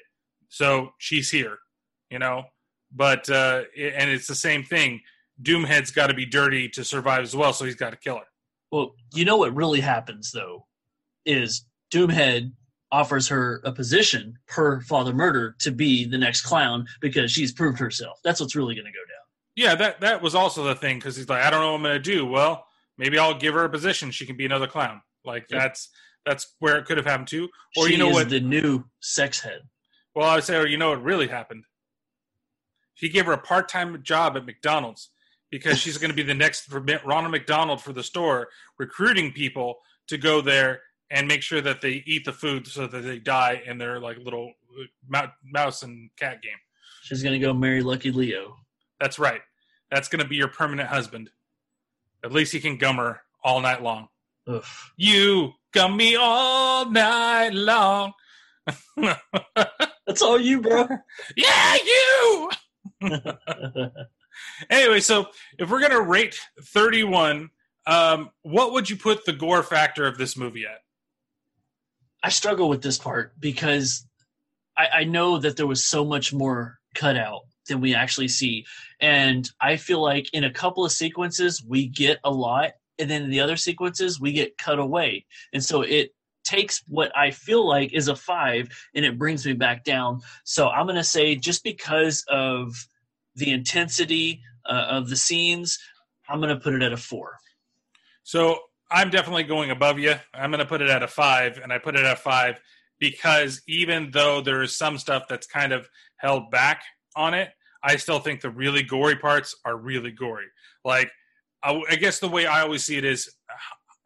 so 0.49 0.91
she's 0.99 1.31
here, 1.31 1.59
you 2.11 2.19
know. 2.19 2.45
But 2.93 3.29
uh, 3.31 3.63
and 3.79 4.11
it's 4.11 4.27
the 4.27 4.35
same 4.35 4.65
thing. 4.65 5.01
Doomhead's 5.43 5.91
got 5.91 6.09
to 6.09 6.15
be 6.15 6.27
dirty 6.27 6.69
to 6.71 6.85
survive 6.85 7.23
as 7.23 7.35
well, 7.35 7.53
so 7.53 7.65
he's 7.65 7.75
got 7.77 7.91
to 7.91 7.97
kill 7.97 8.17
her. 8.17 8.25
Well, 8.73 8.95
you 9.15 9.25
know 9.25 9.37
what 9.37 9.55
really 9.55 9.81
happens 9.81 10.31
though 10.33 10.67
is 11.27 11.65
Doomhead 11.93 12.53
offers 12.93 13.29
her 13.29 13.61
a 13.65 13.73
position 13.73 14.35
per 14.49 14.81
Father 14.81 15.13
Murder 15.13 15.55
to 15.61 15.71
be 15.71 16.05
the 16.05 16.19
next 16.19 16.43
clown 16.43 16.87
because 17.01 17.31
she's 17.31 17.53
proved 17.53 17.79
herself. 17.79 18.19
That's 18.25 18.41
what's 18.41 18.57
really 18.57 18.75
going 18.75 18.87
to 18.87 18.91
go 18.93 18.99
down. 18.99 19.07
Yeah, 19.57 19.75
that 19.77 20.01
that 20.01 20.23
was 20.23 20.35
also 20.35 20.65
the 20.65 20.75
thing 20.75 20.99
because 20.99 21.17
he's 21.17 21.29
like, 21.29 21.43
I 21.43 21.51
don't 21.51 21.61
know 21.61 21.73
what 21.73 21.77
I'm 21.79 21.83
going 21.83 21.95
to 21.95 21.99
do. 22.01 22.27
Well, 22.27 22.67
maybe 22.99 23.19
I'll 23.19 23.35
give 23.39 23.55
her 23.55 23.65
a 23.65 23.69
position. 23.71 24.11
She 24.11 24.27
can 24.27 24.37
be 24.37 24.47
another 24.47 24.67
clown. 24.67 25.01
Like 25.25 25.47
Yeah. 25.51 25.59
that's 25.59 25.91
that's 26.27 26.55
where 26.59 26.77
it 26.79 26.85
could 26.85 26.97
have 26.97 27.07
happened 27.07 27.29
too. 27.29 27.49
Or 27.77 27.87
she 27.87 27.93
you 27.93 27.99
know 27.99 28.09
is 28.11 28.15
what? 28.15 28.31
the 28.31 28.41
new 28.41 28.85
sex 29.01 29.41
head. 29.41 29.63
Well, 30.15 30.29
I 30.29 30.35
would 30.37 30.45
say, 30.45 30.57
or 30.57 30.67
you 30.67 30.77
know 30.77 30.91
what 30.91 31.03
really 31.03 31.29
happened? 31.29 31.65
He 33.01 33.09
gave 33.09 33.27
her 33.27 33.33
a 33.33 33.39
part 33.39 33.69
time 33.69 34.01
job 34.03 34.37
at 34.37 34.45
McDonald's 34.45 35.11
because 35.51 35.79
she's 35.79 35.99
going 35.99 36.11
to 36.11 36.17
be 36.17 36.23
the 36.23 36.35
next 36.35 36.71
Ronald 36.71 37.31
McDonald 37.33 37.83
for 37.83 37.93
the 37.93 38.03
store, 38.03 38.49
recruiting 38.79 39.33
people 39.33 39.79
to 40.09 40.19
go 40.19 40.41
there 40.41 40.83
and 41.11 41.27
make 41.27 41.43
sure 41.43 41.61
that 41.61 41.81
they 41.81 42.05
eat 42.07 42.25
the 42.25 42.33
food 42.33 42.67
so 42.67 42.87
that 42.87 43.01
they 43.01 43.19
die 43.19 43.63
in 43.67 43.79
their 43.79 43.99
like 43.99 44.19
little 44.19 44.53
uh, 45.15 45.27
mouse 45.45 45.83
and 45.83 46.11
cat 46.17 46.43
game. 46.43 46.53
She's 47.03 47.23
going 47.23 47.33
to 47.33 47.45
go 47.45 47.53
marry 47.53 47.83
Lucky 47.83 48.13
Leo. 48.13 48.57
That's 49.01 49.19
right. 49.19 49.41
That's 49.91 50.09
going 50.09 50.23
to 50.23 50.29
be 50.29 50.37
your 50.37 50.49
permanent 50.49 50.89
husband. 50.89 51.31
At 52.23 52.33
least 52.33 52.53
he 52.53 52.61
can 52.61 52.77
gum 52.77 52.97
her 52.97 53.23
all 53.43 53.61
night 53.61 53.83
long. 53.83 54.09
Ugh. 54.47 54.63
You 54.97 55.55
gum 55.73 55.97
me 55.97 56.17
all 56.17 56.89
night 56.91 57.55
long. 57.55 58.13
That's 60.07 60.23
all 60.23 60.39
you, 60.39 60.61
bro. 60.61 60.87
yeah, 61.37 61.77
you. 61.77 62.51
anyway, 64.71 65.01
so 65.01 65.27
if 65.59 65.71
we're 65.71 65.81
gonna 65.81 66.01
rate 66.01 66.39
31, 66.63 67.51
um, 67.87 68.31
what 68.43 68.73
would 68.73 68.91
you 68.91 68.97
put 68.97 69.25
the 69.25 69.33
gore 69.33 69.63
factor 69.63 70.07
of 70.07 70.19
this 70.19 70.37
movie 70.37 70.65
at? 70.67 70.81
I 72.23 72.29
struggle 72.29 72.69
with 72.69 72.83
this 72.83 72.99
part 72.99 73.33
because 73.41 74.07
I, 74.77 74.89
I 75.01 75.05
know 75.05 75.39
that 75.39 75.57
there 75.57 75.67
was 75.67 75.85
so 75.85 76.05
much 76.05 76.33
more 76.33 76.79
cut 76.95 77.17
out 77.17 77.43
than 77.69 77.81
we 77.81 77.95
actually 77.95 78.29
see. 78.29 78.67
And 79.01 79.49
I 79.61 79.77
feel 79.77 80.03
like 80.03 80.33
in 80.33 80.45
a 80.45 80.53
couple 80.53 80.85
of 80.85 80.93
sequences, 80.93 81.65
we 81.65 81.87
get 81.87 82.19
a 82.25 82.31
lot. 82.31 82.73
And 82.99 83.11
then 83.11 83.23
in 83.23 83.31
the 83.31 83.41
other 83.41 83.57
sequences, 83.57 84.21
we 84.21 84.33
get 84.33 84.59
cut 84.59 84.79
away. 84.79 85.25
And 85.53 85.65
so 85.65 85.83
it 85.83 86.15
takes 86.45 86.83
what 86.87 87.17
I 87.17 87.31
feel 87.31 87.67
like 87.67 87.93
is 87.93 88.09
a 88.09 88.17
five 88.17 88.69
and 88.95 89.05
it 89.05 89.19
brings 89.19 89.47
me 89.47 89.53
back 89.53 89.85
down. 89.85 90.21
So 90.45 90.69
I'm 90.69 90.87
going 90.87 90.97
to 90.97 91.05
say 91.05 91.37
just 91.37 91.65
because 91.65 92.25
of 92.29 92.87
the 93.41 93.51
intensity 93.51 94.41
uh, 94.69 94.87
of 94.89 95.09
the 95.09 95.17
scenes, 95.17 95.79
I'm 96.29 96.41
going 96.41 96.55
to 96.55 96.61
put 96.61 96.75
it 96.75 96.83
at 96.83 96.93
a 96.93 96.97
four. 96.97 97.37
So 98.23 98.59
I'm 98.91 99.11
definitely 99.11 99.45
going 99.45 99.71
above 99.71 99.99
you. 99.99 100.15
I'm 100.33 100.51
going 100.51 100.61
to 100.61 100.67
put 100.67 100.83
it 100.83 100.89
at 100.89 101.03
a 101.03 101.09
five, 101.09 101.59
and 101.63 101.73
I 101.73 101.79
put 101.79 101.97
it 101.97 102.05
at 102.05 102.13
a 102.13 102.17
five 102.17 102.61
because 102.99 103.63
even 103.67 104.11
though 104.13 104.41
there 104.41 104.63
is 104.63 104.77
some 104.77 104.99
stuff 104.99 105.25
that's 105.29 105.47
kind 105.47 105.73
of 105.73 105.89
held 106.19 106.51
back 106.51 106.83
on 107.17 107.35
it, 107.35 107.49
I 107.83 107.97
still 107.97 108.21
think 108.21 108.41
the 108.41 108.51
really 108.51 108.83
gory 108.83 109.17
parts 109.17 109.57
are 109.65 109.77
really 109.77 110.11
gory. 110.11 110.47
Like, 110.85 111.11
I, 111.63 111.81
I 111.91 111.97
guess 111.97 112.19
the 112.19 112.29
way 112.29 112.47
I 112.47 112.61
always 112.61 112.85
see 112.85 112.99
it 112.99 113.05
is, 113.05 113.29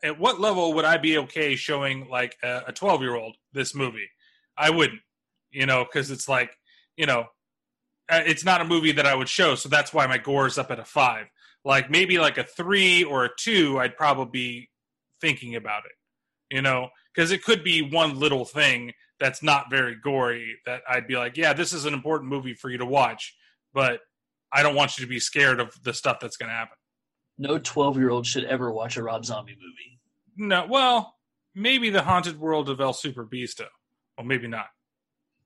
at 0.03 0.19
what 0.19 0.41
level 0.41 0.75
would 0.75 0.85
I 0.85 0.99
be 0.99 1.19
okay 1.19 1.57
showing 1.57 2.09
like 2.09 2.37
a 2.43 2.73
12 2.73 3.01
year 3.03 3.17
old 3.17 3.37
this 3.53 3.75
movie? 3.75 4.09
I 4.57 4.71
wouldn't, 4.71 5.01
you 5.51 5.67
know, 5.67 5.85
because 5.85 6.11
it's 6.11 6.29
like, 6.29 6.51
you 6.97 7.07
know, 7.07 7.25
Uh, 8.11 8.23
it's 8.27 8.45
not 8.45 8.61
a 8.61 8.65
movie 8.65 8.93
that 8.93 9.07
I 9.07 9.15
would 9.15 9.29
show, 9.29 9.55
so 9.55 9.69
that's 9.69 9.93
why 9.93 10.07
my 10.07 10.19
gore 10.19 10.47
is 10.47 10.59
up 10.59 10.71
at 10.71 10.79
a 10.79 10.85
five. 10.85 11.27
Like 11.65 11.91
maybe 11.91 12.19
like 12.19 12.37
a 12.37 12.45
three 12.45 13.05
or 13.05 13.25
a 13.25 13.31
two, 13.39 13.79
I'd 13.79 13.97
probably 13.97 14.31
be 14.31 14.71
thinking 15.21 15.57
about 15.57 15.85
it, 15.87 16.55
you 16.55 16.61
know, 16.61 16.91
because 17.15 17.31
it 17.31 17.43
could 17.43 17.65
be 17.65 17.81
one 17.81 18.19
little 18.19 18.45
thing 18.45 18.93
that's 19.19 19.43
not 19.43 19.71
very 19.71 19.97
gory 19.97 20.57
that 20.67 20.83
I'd 20.89 21.07
be 21.07 21.17
like, 21.17 21.37
yeah, 21.37 21.55
this 21.55 21.73
is 21.73 21.87
an 21.87 21.95
important 21.95 22.31
movie 22.31 22.55
for 22.55 22.69
you 22.69 22.79
to 22.79 22.87
watch, 22.87 23.35
but 23.73 24.01
I 24.53 24.63
don't 24.63 24.75
want 24.75 24.99
you 24.99 25.05
to 25.05 25.09
be 25.09 25.21
scared 25.21 25.61
of 25.61 25.75
the 25.83 25.95
stuff 25.95 26.19
that's 26.21 26.37
going 26.37 26.51
to 26.51 26.55
happen. 26.55 26.77
No 27.39 27.59
12 27.59 27.97
year 27.97 28.11
old 28.11 28.27
should 28.27 28.45
ever 28.45 28.71
watch 28.71 28.97
a 28.97 29.03
Rob 29.03 29.25
Zombie 29.25 29.57
movie. 29.61 29.99
No, 30.37 30.67
well, 30.69 31.15
maybe 31.55 31.91
the 31.91 32.03
Haunted 32.03 32.39
World 32.39 32.69
of 32.69 32.81
El 32.81 32.93
Super 32.93 33.25
Beasto. 33.25 33.67
Well, 34.17 34.27
maybe 34.27 34.47
not, 34.47 34.67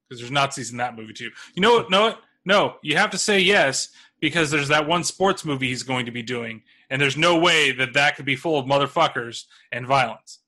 because 0.08 0.20
there's 0.20 0.30
Nazis 0.30 0.70
in 0.70 0.78
that 0.78 0.96
movie 0.96 1.12
too. 1.12 1.30
You 1.54 1.62
know 1.62 1.76
what? 1.76 1.90
No, 1.90 2.02
what? 2.02 2.20
No. 2.44 2.76
You 2.82 2.96
have 2.96 3.10
to 3.10 3.18
say 3.18 3.40
yes 3.40 3.88
because 4.20 4.50
there's 4.50 4.68
that 4.68 4.88
one 4.88 5.04
sports 5.04 5.44
movie 5.44 5.68
he's 5.68 5.82
going 5.82 6.06
to 6.06 6.12
be 6.12 6.22
doing, 6.22 6.62
and 6.90 7.00
there's 7.00 7.16
no 7.16 7.38
way 7.38 7.72
that 7.72 7.94
that 7.94 8.16
could 8.16 8.24
be 8.24 8.36
full 8.36 8.58
of 8.58 8.66
motherfuckers 8.66 9.44
and 9.70 9.86
violence. 9.86 10.40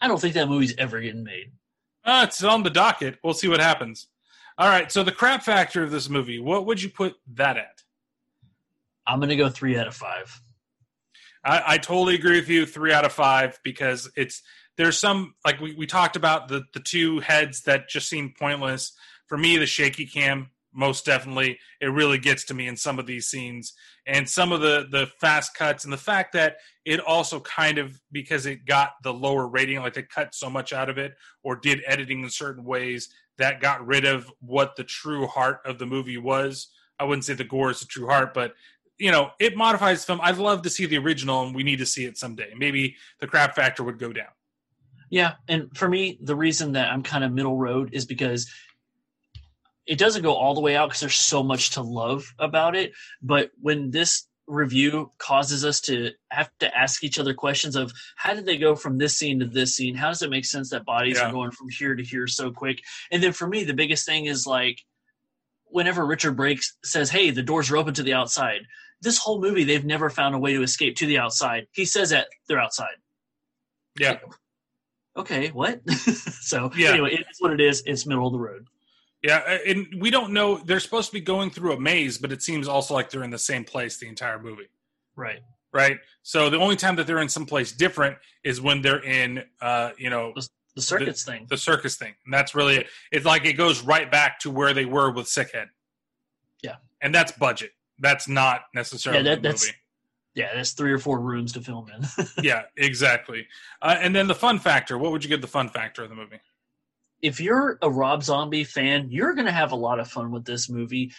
I 0.00 0.08
don't 0.08 0.20
think 0.20 0.34
that 0.34 0.48
movie's 0.48 0.74
ever 0.78 1.00
getting 1.00 1.24
made. 1.24 1.52
Uh, 2.04 2.24
it's 2.26 2.42
on 2.42 2.62
the 2.62 2.70
docket. 2.70 3.18
We'll 3.22 3.34
see 3.34 3.48
what 3.48 3.60
happens. 3.60 4.06
All 4.56 4.68
right. 4.68 4.90
So 4.90 5.04
the 5.04 5.12
crap 5.12 5.42
factor 5.42 5.82
of 5.82 5.90
this 5.90 6.08
movie, 6.08 6.40
what 6.40 6.66
would 6.66 6.82
you 6.82 6.88
put 6.88 7.14
that 7.34 7.56
at? 7.56 7.82
I'm 9.06 9.20
going 9.20 9.28
to 9.30 9.36
go 9.36 9.48
three 9.48 9.78
out 9.78 9.86
of 9.86 9.94
five. 9.94 10.40
I, 11.44 11.62
I 11.66 11.78
totally 11.78 12.14
agree 12.14 12.38
with 12.38 12.48
you. 12.48 12.66
Three 12.66 12.92
out 12.92 13.04
of 13.04 13.12
five 13.12 13.58
because 13.62 14.10
it's 14.16 14.42
there's 14.76 14.98
some 14.98 15.34
like 15.44 15.60
we, 15.60 15.74
we 15.74 15.86
talked 15.86 16.16
about 16.16 16.48
the 16.48 16.64
the 16.72 16.80
two 16.80 17.20
heads 17.20 17.62
that 17.62 17.88
just 17.88 18.08
seem 18.08 18.34
pointless. 18.38 18.92
For 19.26 19.38
me, 19.38 19.56
the 19.56 19.66
shaky 19.66 20.06
cam 20.06 20.50
most 20.78 21.04
definitely 21.04 21.58
it 21.80 21.88
really 21.88 22.18
gets 22.18 22.44
to 22.44 22.54
me 22.54 22.68
in 22.68 22.76
some 22.76 23.00
of 23.00 23.06
these 23.06 23.26
scenes. 23.26 23.74
And 24.06 24.26
some 24.28 24.52
of 24.52 24.60
the 24.60 24.86
the 24.90 25.08
fast 25.20 25.54
cuts 25.54 25.82
and 25.84 25.92
the 25.92 25.98
fact 25.98 26.32
that 26.34 26.58
it 26.84 27.00
also 27.00 27.40
kind 27.40 27.78
of 27.78 28.00
because 28.12 28.46
it 28.46 28.64
got 28.64 28.92
the 29.02 29.12
lower 29.12 29.48
rating 29.48 29.80
like 29.80 29.94
they 29.94 30.04
cut 30.04 30.34
so 30.34 30.48
much 30.48 30.72
out 30.72 30.88
of 30.88 30.96
it 30.96 31.14
or 31.42 31.56
did 31.56 31.82
editing 31.84 32.22
in 32.22 32.30
certain 32.30 32.64
ways 32.64 33.08
that 33.38 33.60
got 33.60 33.84
rid 33.86 34.04
of 34.04 34.30
what 34.40 34.76
the 34.76 34.84
true 34.84 35.26
heart 35.26 35.58
of 35.64 35.78
the 35.78 35.86
movie 35.86 36.18
was. 36.18 36.68
I 37.00 37.04
wouldn't 37.04 37.24
say 37.24 37.34
the 37.34 37.44
gore 37.44 37.70
is 37.70 37.80
the 37.80 37.86
true 37.86 38.06
heart 38.06 38.32
but 38.32 38.54
you 38.98 39.10
know 39.10 39.30
it 39.40 39.56
modifies 39.56 40.04
film. 40.04 40.20
I'd 40.22 40.38
love 40.38 40.62
to 40.62 40.70
see 40.70 40.86
the 40.86 40.98
original 40.98 41.44
and 41.44 41.56
we 41.56 41.64
need 41.64 41.80
to 41.80 41.86
see 41.86 42.04
it 42.04 42.16
someday. 42.16 42.52
Maybe 42.56 42.94
the 43.20 43.26
crap 43.26 43.56
factor 43.56 43.82
would 43.82 43.98
go 43.98 44.12
down. 44.12 44.28
Yeah, 45.10 45.34
and 45.48 45.74
for 45.74 45.88
me, 45.88 46.18
the 46.22 46.36
reason 46.36 46.72
that 46.72 46.90
I'm 46.92 47.02
kind 47.02 47.24
of 47.24 47.32
middle 47.32 47.56
road 47.56 47.90
is 47.92 48.04
because 48.04 48.50
it 49.88 49.98
doesn't 49.98 50.22
go 50.22 50.34
all 50.34 50.54
the 50.54 50.60
way 50.60 50.76
out 50.76 50.88
because 50.90 51.00
there's 51.00 51.14
so 51.16 51.42
much 51.42 51.70
to 51.70 51.82
love 51.82 52.32
about 52.38 52.76
it. 52.76 52.92
But 53.22 53.50
when 53.60 53.90
this 53.90 54.26
review 54.46 55.10
causes 55.18 55.64
us 55.64 55.80
to 55.82 56.10
have 56.30 56.50
to 56.60 56.74
ask 56.76 57.02
each 57.04 57.18
other 57.18 57.34
questions 57.34 57.74
of 57.76 57.92
how 58.16 58.34
did 58.34 58.46
they 58.46 58.56
go 58.58 58.74
from 58.76 58.98
this 58.98 59.16
scene 59.18 59.40
to 59.40 59.46
this 59.46 59.74
scene? 59.76 59.94
How 59.94 60.08
does 60.08 60.22
it 60.22 60.30
make 60.30 60.44
sense 60.44 60.70
that 60.70 60.84
bodies 60.84 61.16
Yeah. 61.18 61.28
are 61.28 61.32
going 61.32 61.50
from 61.50 61.68
here 61.70 61.94
to 61.94 62.02
here 62.02 62.26
so 62.26 62.50
quick? 62.50 62.80
And 63.10 63.22
then 63.22 63.32
for 63.32 63.46
me, 63.48 63.64
the 63.64 63.74
biggest 63.74 64.06
thing 64.06 64.26
is 64.26 64.46
like 64.46 64.78
whenever 65.64 66.04
Richard 66.06 66.36
Brake's 66.36 66.76
says, 66.84 67.10
"Hey, 67.10 67.30
the 67.30 67.42
doors 67.42 67.70
are 67.70 67.76
open 67.76 67.94
to 67.94 68.02
the 68.02 68.14
outside." 68.14 68.62
This 69.00 69.18
whole 69.18 69.40
movie, 69.40 69.64
they've 69.64 69.84
never 69.84 70.10
found 70.10 70.34
a 70.34 70.38
way 70.38 70.52
to 70.54 70.62
escape 70.62 70.96
to 70.96 71.06
the 71.06 71.18
outside. 71.18 71.66
He 71.72 71.84
says 71.84 72.10
that 72.10 72.28
they're 72.48 72.60
outside. 72.60 72.96
yeah 73.98 74.18
Okay, 75.16 75.48
what? 75.48 75.80
so 76.42 76.70
Yeah. 76.76 76.90
anyway, 76.92 77.16
it's 77.28 77.40
what 77.40 77.52
it 77.52 77.60
is. 77.60 77.82
It's 77.86 78.06
middle 78.06 78.26
of 78.26 78.32
the 78.32 78.38
road. 78.38 78.66
Yeah, 79.22 79.58
and 79.66 79.86
we 79.98 80.10
don't 80.10 80.32
know. 80.32 80.58
They're 80.58 80.78
supposed 80.80 81.08
to 81.08 81.12
be 81.12 81.20
going 81.20 81.50
through 81.50 81.72
a 81.72 81.80
maze, 81.80 82.18
but 82.18 82.30
it 82.30 82.40
seems 82.42 82.68
also 82.68 82.94
like 82.94 83.10
they're 83.10 83.24
in 83.24 83.30
the 83.30 83.38
same 83.38 83.64
place 83.64 83.98
the 83.98 84.06
entire 84.08 84.38
movie, 84.40 84.68
Right. 85.16 85.40
right? 85.72 85.98
So 86.22 86.48
the 86.50 86.58
only 86.58 86.76
time 86.76 86.94
that 86.96 87.06
they're 87.08 87.18
in 87.18 87.28
some 87.28 87.44
place 87.46 87.72
different 87.72 88.16
is 88.44 88.60
when 88.60 88.80
they're 88.80 89.02
in, 89.02 89.42
uh, 89.60 89.90
you 89.98 90.08
know, 90.08 90.32
the 90.76 90.82
circus 90.82 91.24
thing. 91.24 91.46
The 91.50 91.56
circus 91.56 91.96
thing, 91.96 92.14
and 92.24 92.32
that's 92.32 92.54
really 92.54 92.76
it. 92.76 92.86
It's 93.10 93.24
like 93.26 93.44
it 93.44 93.54
goes 93.54 93.80
right 93.82 94.08
back 94.08 94.38
to 94.40 94.50
where 94.52 94.72
they 94.72 94.84
were 94.84 95.10
with 95.10 95.26
Sickhead. 95.26 95.66
Yeah. 96.62 96.76
and 97.00 97.12
that's 97.14 97.32
budget. 97.32 97.72
That's 97.98 98.28
not 98.28 98.62
necessarily 98.74 99.24
Yeah, 99.24 99.34
that, 99.34 99.42
the 99.42 99.48
that's 99.48 99.64
movie. 99.66 99.76
yeah, 100.34 100.54
that's 100.54 100.70
three 100.72 100.92
or 100.92 100.98
four 100.98 101.18
rooms 101.20 101.52
to 101.54 101.60
film 101.60 101.88
in. 101.92 102.24
yeah, 102.44 102.62
exactly. 102.76 103.48
Uh, 103.82 103.96
and 103.98 104.14
then 104.14 104.28
the 104.28 104.34
fun 104.36 104.60
factor. 104.60 104.96
What 104.96 105.10
would 105.10 105.24
you 105.24 105.28
give 105.30 105.40
the 105.40 105.48
fun 105.48 105.68
factor 105.68 106.04
of 106.04 106.08
the 106.10 106.14
movie? 106.14 106.38
If 107.22 107.40
you're 107.40 107.78
a 107.82 107.90
Rob 107.90 108.22
Zombie 108.22 108.64
fan, 108.64 109.08
you're 109.10 109.34
going 109.34 109.46
to 109.46 109.52
have 109.52 109.72
a 109.72 109.76
lot 109.76 110.00
of 110.00 110.10
fun 110.10 110.30
with 110.30 110.44
this 110.44 110.68
movie. 110.68 111.12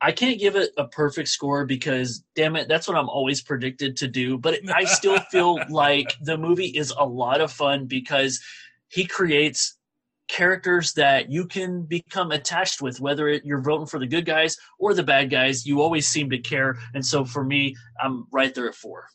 I 0.00 0.12
can't 0.12 0.38
give 0.38 0.56
it 0.56 0.72
a 0.76 0.86
perfect 0.86 1.28
score 1.28 1.64
because, 1.64 2.22
damn 2.34 2.56
it, 2.56 2.68
that's 2.68 2.86
what 2.86 2.98
I'm 2.98 3.08
always 3.08 3.40
predicted 3.40 3.96
to 3.98 4.08
do. 4.08 4.36
But 4.36 4.58
I 4.74 4.84
still 4.84 5.18
feel 5.30 5.58
like 5.70 6.14
the 6.20 6.36
movie 6.36 6.66
is 6.66 6.92
a 6.96 7.06
lot 7.06 7.40
of 7.40 7.50
fun 7.50 7.86
because 7.86 8.40
he 8.88 9.06
creates 9.06 9.76
characters 10.28 10.92
that 10.94 11.30
you 11.30 11.46
can 11.46 11.82
become 11.82 12.32
attached 12.32 12.82
with, 12.82 13.00
whether 13.00 13.30
you're 13.30 13.62
voting 13.62 13.86
for 13.86 13.98
the 13.98 14.06
good 14.06 14.26
guys 14.26 14.58
or 14.78 14.92
the 14.92 15.02
bad 15.02 15.30
guys. 15.30 15.66
You 15.66 15.80
always 15.80 16.06
seem 16.06 16.28
to 16.30 16.38
care. 16.38 16.78
And 16.94 17.04
so 17.04 17.24
for 17.24 17.44
me, 17.44 17.76
I'm 18.02 18.26
right 18.30 18.54
there 18.54 18.68
at 18.68 18.74
four. 18.74 19.08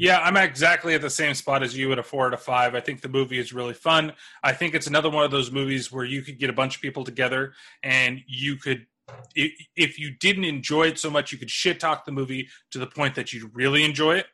Yeah, 0.00 0.20
I'm 0.20 0.36
exactly 0.36 0.94
at 0.94 1.02
the 1.02 1.10
same 1.10 1.34
spot 1.34 1.64
as 1.64 1.76
you 1.76 1.90
at 1.90 1.98
a 1.98 2.04
four 2.04 2.28
out 2.28 2.32
of 2.32 2.40
five. 2.40 2.76
I 2.76 2.80
think 2.80 3.00
the 3.00 3.08
movie 3.08 3.40
is 3.40 3.52
really 3.52 3.74
fun. 3.74 4.12
I 4.44 4.52
think 4.52 4.76
it's 4.76 4.86
another 4.86 5.10
one 5.10 5.24
of 5.24 5.32
those 5.32 5.50
movies 5.50 5.90
where 5.90 6.04
you 6.04 6.22
could 6.22 6.38
get 6.38 6.50
a 6.50 6.52
bunch 6.52 6.76
of 6.76 6.82
people 6.82 7.02
together 7.02 7.52
and 7.82 8.20
you 8.28 8.54
could, 8.54 8.86
if 9.34 9.98
you 9.98 10.12
didn't 10.12 10.44
enjoy 10.44 10.86
it 10.86 11.00
so 11.00 11.10
much, 11.10 11.32
you 11.32 11.38
could 11.38 11.50
shit 11.50 11.80
talk 11.80 12.04
the 12.04 12.12
movie 12.12 12.48
to 12.70 12.78
the 12.78 12.86
point 12.86 13.16
that 13.16 13.32
you 13.32 13.50
really 13.52 13.82
enjoy 13.82 14.18
it, 14.18 14.26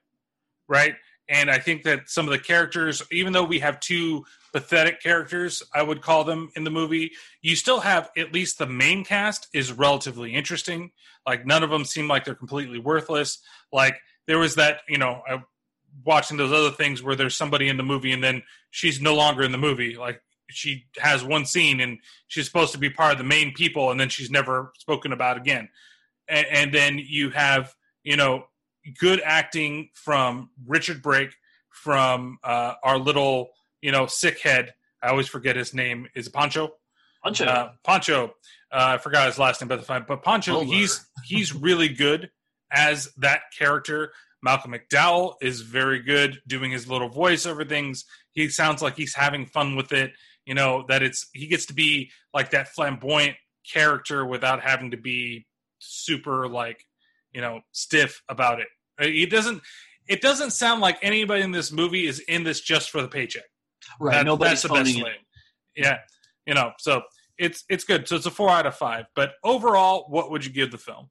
right? 0.68 0.97
And 1.31 1.51
I 1.51 1.59
think 1.59 1.84
that 1.84 2.10
some 2.10 2.26
of 2.26 2.33
the 2.33 2.39
characters, 2.39 3.02
even 3.10 3.33
though 3.33 3.44
we 3.44 3.60
have 3.60 3.81
two 3.81 4.26
pathetic 4.52 5.01
characters, 5.01 5.62
I 5.73 5.83
would 5.83 6.02
call 6.02 6.25
them 6.25 6.51
in 6.57 6.65
the 6.65 6.70
movie, 6.70 7.12
you 7.41 7.57
still 7.57 7.81
have 7.81 8.10
at 8.18 8.34
least 8.34 8.59
the 8.59 8.67
main 8.67 9.02
cast 9.02 9.49
is 9.55 9.73
relatively 9.73 10.34
interesting. 10.34 10.91
Like 11.26 11.47
none 11.47 11.62
of 11.62 11.70
them 11.70 11.86
seem 11.86 12.07
like 12.07 12.26
they're 12.26 12.34
completely 12.34 12.78
worthless. 12.78 13.39
Like 13.73 13.97
there 14.26 14.39
was 14.39 14.57
that, 14.57 14.81
you 14.91 14.99
know, 14.99 15.23
I, 15.26 15.43
watching 16.05 16.36
those 16.36 16.52
other 16.52 16.70
things 16.70 17.02
where 17.02 17.14
there's 17.14 17.36
somebody 17.36 17.68
in 17.68 17.76
the 17.76 17.82
movie 17.82 18.12
and 18.12 18.23
then 18.23 18.42
she's 18.70 19.00
no 19.00 19.14
longer 19.14 19.42
in 19.42 19.52
the 19.52 19.58
movie. 19.58 19.97
Like 19.97 20.20
she 20.50 20.86
has 20.98 21.24
one 21.24 21.47
scene 21.47 21.81
and 21.81 21.98
she's 22.26 22.47
supposed 22.47 22.73
to 22.73 22.78
be 22.78 22.90
part 22.90 23.12
of 23.12 23.18
the 23.18 23.24
main 23.24 23.52
people 23.52 23.90
and 23.90 23.98
then 23.98 24.08
she's 24.08 24.31
never 24.31 24.73
spoken 24.78 25.12
about 25.12 25.36
again. 25.36 25.68
And, 26.28 26.47
and 26.50 26.74
then 26.74 26.98
you 26.98 27.31
have, 27.31 27.74
you 28.02 28.16
know, 28.16 28.47
good 28.98 29.20
acting 29.24 29.90
from 29.94 30.50
Richard 30.66 31.02
Brake, 31.02 31.34
from 31.70 32.39
uh, 32.44 32.74
our 32.82 32.98
little, 32.98 33.50
you 33.82 33.92
know, 33.92 34.06
sick 34.06 34.40
head. 34.40 34.74
I 35.02 35.08
always 35.08 35.28
forget 35.28 35.56
his 35.56 35.74
name. 35.74 36.06
Is 36.14 36.28
it 36.28 36.32
Pancho? 36.32 36.73
Pancho. 37.23 37.44
Uh, 37.44 37.73
Pancho. 37.84 38.34
Uh, 38.73 38.94
I 38.94 38.98
forgot 38.98 39.26
his 39.26 39.39
last 39.39 39.60
name, 39.60 39.68
but 39.68 39.76
the 39.76 39.84
fine. 39.84 40.05
But 40.06 40.23
Pancho, 40.23 40.56
Over. 40.56 40.64
he's 40.64 41.06
he's 41.24 41.55
really 41.55 41.89
good 41.89 42.31
as 42.70 43.12
that 43.18 43.42
character. 43.56 44.12
Malcolm 44.44 44.74
McDowell 44.74 45.36
is 45.40 45.62
very 45.62 46.00
good 46.02 46.40
doing 46.47 46.70
his 46.70 46.86
little 46.86 47.08
voice 47.08 47.47
over 47.47 47.64
things. 47.64 48.05
He 48.32 48.48
sounds 48.50 48.82
like 48.82 48.94
he's 48.94 49.14
having 49.14 49.47
fun 49.47 49.74
with 49.74 49.90
it. 49.92 50.12
You 50.44 50.55
know 50.55 50.84
that 50.89 51.02
it's 51.02 51.26
he 51.32 51.47
gets 51.47 51.64
to 51.66 51.74
be 51.74 52.10
like 52.34 52.50
that 52.50 52.68
flamboyant 52.68 53.36
character 53.73 54.26
without 54.26 54.60
having 54.60 54.90
to 54.90 54.98
be 54.98 55.47
super 55.78 56.47
like 56.47 56.84
you 57.32 57.40
know 57.40 57.60
stiff 57.73 58.23
about 58.28 58.60
it. 58.60 58.68
Uh, 59.00 59.06
it 59.08 59.31
doesn't. 59.31 59.62
It 60.06 60.20
doesn't 60.20 60.50
sound 60.50 60.82
like 60.82 60.98
anybody 61.00 61.42
in 61.42 61.50
this 61.50 61.73
movie 61.73 62.06
is 62.06 62.18
in 62.20 62.44
this 62.44 62.60
just 62.60 62.90
for 62.90 63.00
the 63.00 63.08
paycheck. 63.08 63.44
Right, 63.98 64.16
That- 64.18 64.26
nobody's 64.26 64.60
that's 64.60 64.62
the 64.62 64.68
best 64.68 64.90
phoning 64.90 65.05
way. 65.05 65.14
Yeah, 65.74 65.98
you 66.47 66.52
know. 66.52 66.73
So 66.78 67.02
it's 67.39 67.64
it's 67.70 67.84
good. 67.84 68.06
So 68.06 68.16
it's 68.16 68.26
a 68.26 68.31
four 68.31 68.50
out 68.50 68.66
of 68.66 68.76
five. 68.76 69.06
But 69.16 69.32
overall, 69.42 70.05
what 70.10 70.31
would 70.31 70.44
you 70.44 70.52
give 70.52 70.70
the 70.70 70.78
film? 70.78 71.08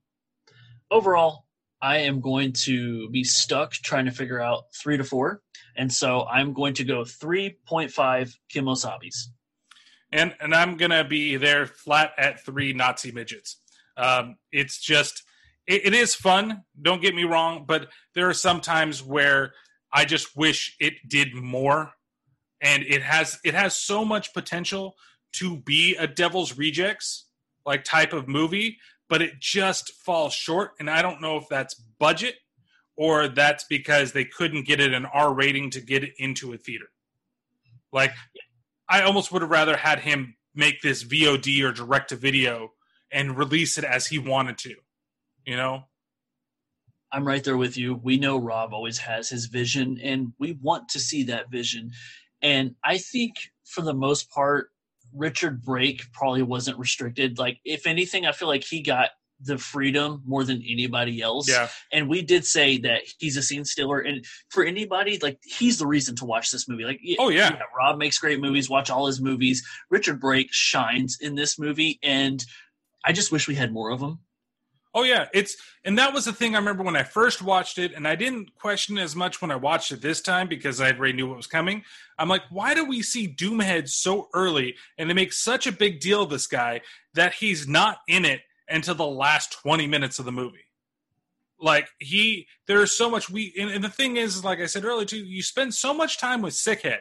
overall, 0.92 1.43
I 1.84 1.98
am 1.98 2.22
going 2.22 2.54
to 2.64 3.10
be 3.10 3.26
stuck 3.26 3.74
trying 3.74 4.06
to 4.06 4.12
figure 4.12 4.40
out 4.40 4.64
three 4.74 4.96
to 4.96 5.04
four, 5.04 5.42
and 5.76 5.92
so 5.92 6.26
I'm 6.26 6.54
going 6.54 6.76
to 6.76 6.86
go 6.86 7.04
three 7.04 7.58
point 7.68 7.92
five 7.92 8.34
kimosabis. 8.56 9.28
and 10.14 10.34
and 10.40 10.56
I'm 10.56 10.78
gonna 10.78 11.04
be 11.04 11.36
there 11.36 11.66
flat 11.66 12.14
at 12.18 12.46
three 12.46 12.72
Nazi 12.72 13.12
midgets. 13.12 13.60
Um, 13.98 14.38
it's 14.52 14.80
just 14.80 15.24
it, 15.68 15.88
it 15.88 15.94
is 15.94 16.16
fun. 16.16 16.64
Don't 16.82 17.02
get 17.02 17.16
me 17.16 17.26
wrong, 17.26 17.66
but 17.68 17.90
there 18.16 18.30
are 18.30 18.34
some 18.34 18.62
times 18.62 19.04
where 19.04 19.54
I 19.92 20.06
just 20.06 20.38
wish 20.38 20.78
it 20.80 20.94
did 21.08 21.36
more, 21.36 21.92
and 22.62 22.84
it 22.84 23.02
has 23.02 23.40
it 23.44 23.56
has 23.56 23.76
so 23.78 24.06
much 24.06 24.34
potential 24.34 24.96
to 25.34 25.58
be 25.58 25.98
a 25.98 26.08
Devil's 26.08 26.58
Rejects 26.58 27.26
like 27.66 27.84
type 27.84 28.14
of 28.14 28.28
movie, 28.28 28.78
but 29.14 29.22
it 29.22 29.40
just 29.40 29.94
falls 29.94 30.34
short. 30.34 30.72
And 30.80 30.90
I 30.90 31.04
don't 31.04 31.22
know 31.22 31.38
if 31.38 31.48
that's 31.48 31.76
budget 31.76 32.34
or 32.98 33.28
that's 33.28 33.64
because 33.64 34.12
they 34.12 34.26
couldn't 34.26 34.66
get 34.66 34.80
it 34.80 34.92
an 34.92 35.06
R 35.06 35.32
rating 35.32 35.70
to 35.70 35.82
get 35.82 36.04
it 36.04 36.14
into 36.18 36.52
a 36.52 36.58
theater. 36.58 36.88
Like 37.92 38.12
I 38.90 39.04
almost 39.04 39.32
would 39.32 39.44
have 39.44 39.52
rather 39.52 39.78
had 39.78 40.00
him 40.00 40.36
make 40.56 40.82
this 40.82 41.04
VOD 41.04 41.64
or 41.64 41.72
direct 41.72 42.10
to 42.10 42.16
video 42.16 42.72
and 43.12 43.38
release 43.38 43.78
it 43.78 43.84
as 43.84 44.08
he 44.08 44.18
wanted 44.18 44.58
to. 44.58 44.74
You 45.46 45.58
know? 45.58 45.84
I'm 47.12 47.28
right 47.28 47.44
there 47.44 47.56
with 47.56 47.78
you. 47.78 47.94
We 47.94 48.18
know 48.18 48.40
Rob 48.40 48.74
always 48.74 48.98
has 48.98 49.30
his 49.30 49.46
vision, 49.46 50.00
and 50.02 50.34
we 50.40 50.58
want 50.60 50.90
to 50.90 51.00
see 51.00 51.22
that 51.26 51.52
vision. 51.52 51.92
And 52.42 52.74
I 52.84 52.98
think 52.98 53.36
for 53.64 53.82
the 53.82 53.94
most 53.94 54.32
part, 54.32 54.72
Richard 55.16 55.64
Brake 55.64 56.04
probably 56.12 56.44
wasn't 56.44 56.78
restricted. 56.80 57.38
Like, 57.38 57.60
if 57.66 57.88
anything, 57.88 58.26
I 58.26 58.32
feel 58.32 58.48
like 58.48 58.64
he 58.64 58.82
got 58.82 59.10
the 59.40 59.58
freedom 59.58 60.22
more 60.26 60.44
than 60.44 60.64
anybody 60.68 61.22
else. 61.22 61.50
Yeah. 61.50 61.68
And 61.92 62.08
we 62.08 62.22
did 62.22 62.46
say 62.46 62.78
that 62.80 63.02
he's 63.18 63.36
a 63.36 63.42
scene 63.42 63.66
stealer. 63.66 64.00
And 64.00 64.26
for 64.50 64.64
anybody, 64.64 65.20
like, 65.22 65.40
he's 65.44 65.78
the 65.80 65.88
reason 65.88 66.16
to 66.18 66.26
watch 66.26 66.50
this 66.52 66.70
movie. 66.70 66.86
Like, 66.86 67.02
Oh, 67.20 67.30
yeah. 67.30 67.52
yeah 67.54 67.62
Rob 67.78 67.98
makes 67.98 68.18
great 68.18 68.40
movies. 68.40 68.70
Watch 68.70 68.90
all 68.90 69.08
his 69.08 69.22
movies. 69.22 69.68
Richard 69.90 70.20
Brake 70.22 70.50
shines 70.52 71.18
in 71.20 71.36
this 71.36 71.60
movie. 71.60 72.00
And 72.02 72.44
I 73.04 73.12
just 73.12 73.32
wish 73.32 73.48
we 73.48 73.56
had 73.56 73.74
more 73.74 73.92
of 73.92 74.00
him. 74.02 74.20
Oh 74.96 75.04
yeah, 75.04 75.28
it's 75.34 75.58
and 75.86 75.98
that 75.98 76.14
was 76.14 76.26
the 76.26 76.34
thing 76.34 76.54
I 76.54 76.60
remember 76.60 76.84
when 76.84 76.96
I 76.96 77.04
first 77.04 77.42
watched 77.42 77.80
it, 77.80 77.94
and 77.94 78.08
I 78.08 78.16
didn't 78.16 78.56
question 78.56 78.98
as 79.00 79.16
much 79.16 79.42
when 79.42 79.50
I 79.50 79.56
watched 79.56 79.92
it 79.92 80.02
this 80.02 80.22
time 80.22 80.48
because 80.48 80.80
I 80.80 80.92
already 80.92 81.14
knew 81.14 81.28
what 81.28 81.38
was 81.38 81.48
coming. 81.48 81.84
I'm 82.20 82.30
like, 82.30 82.44
why 82.52 82.76
do 82.76 82.86
we 82.86 83.02
see 83.02 83.28
Doomhead 83.28 83.90
so 83.90 84.30
early, 84.34 84.76
and 84.98 85.10
they 85.10 85.16
make 85.16 85.34
such 85.34 85.66
a 85.66 85.72
big 85.72 86.00
deal 86.00 86.24
of 86.24 86.30
this 86.30 86.46
guy 86.46 86.82
that 87.16 87.34
he's 87.34 87.68
not 87.68 87.98
in 88.08 88.24
it 88.24 88.42
until 88.70 88.96
the 88.96 89.06
last 89.06 89.54
20 89.64 89.88
minutes 89.88 90.20
of 90.20 90.26
the 90.26 90.32
movie? 90.32 90.68
Like 91.60 91.90
he, 91.98 92.48
there's 92.68 92.96
so 92.96 93.10
much 93.10 93.30
we, 93.30 93.54
and, 93.60 93.72
and 93.72 93.84
the 93.84 93.90
thing 93.90 94.18
is, 94.18 94.44
like 94.44 94.60
I 94.60 94.68
said 94.68 94.86
earlier 94.86 95.06
too, 95.06 95.18
you 95.18 95.42
spend 95.42 95.74
so 95.74 95.94
much 95.94 96.20
time 96.20 96.42
with 96.42 96.54
Sickhead. 96.54 97.00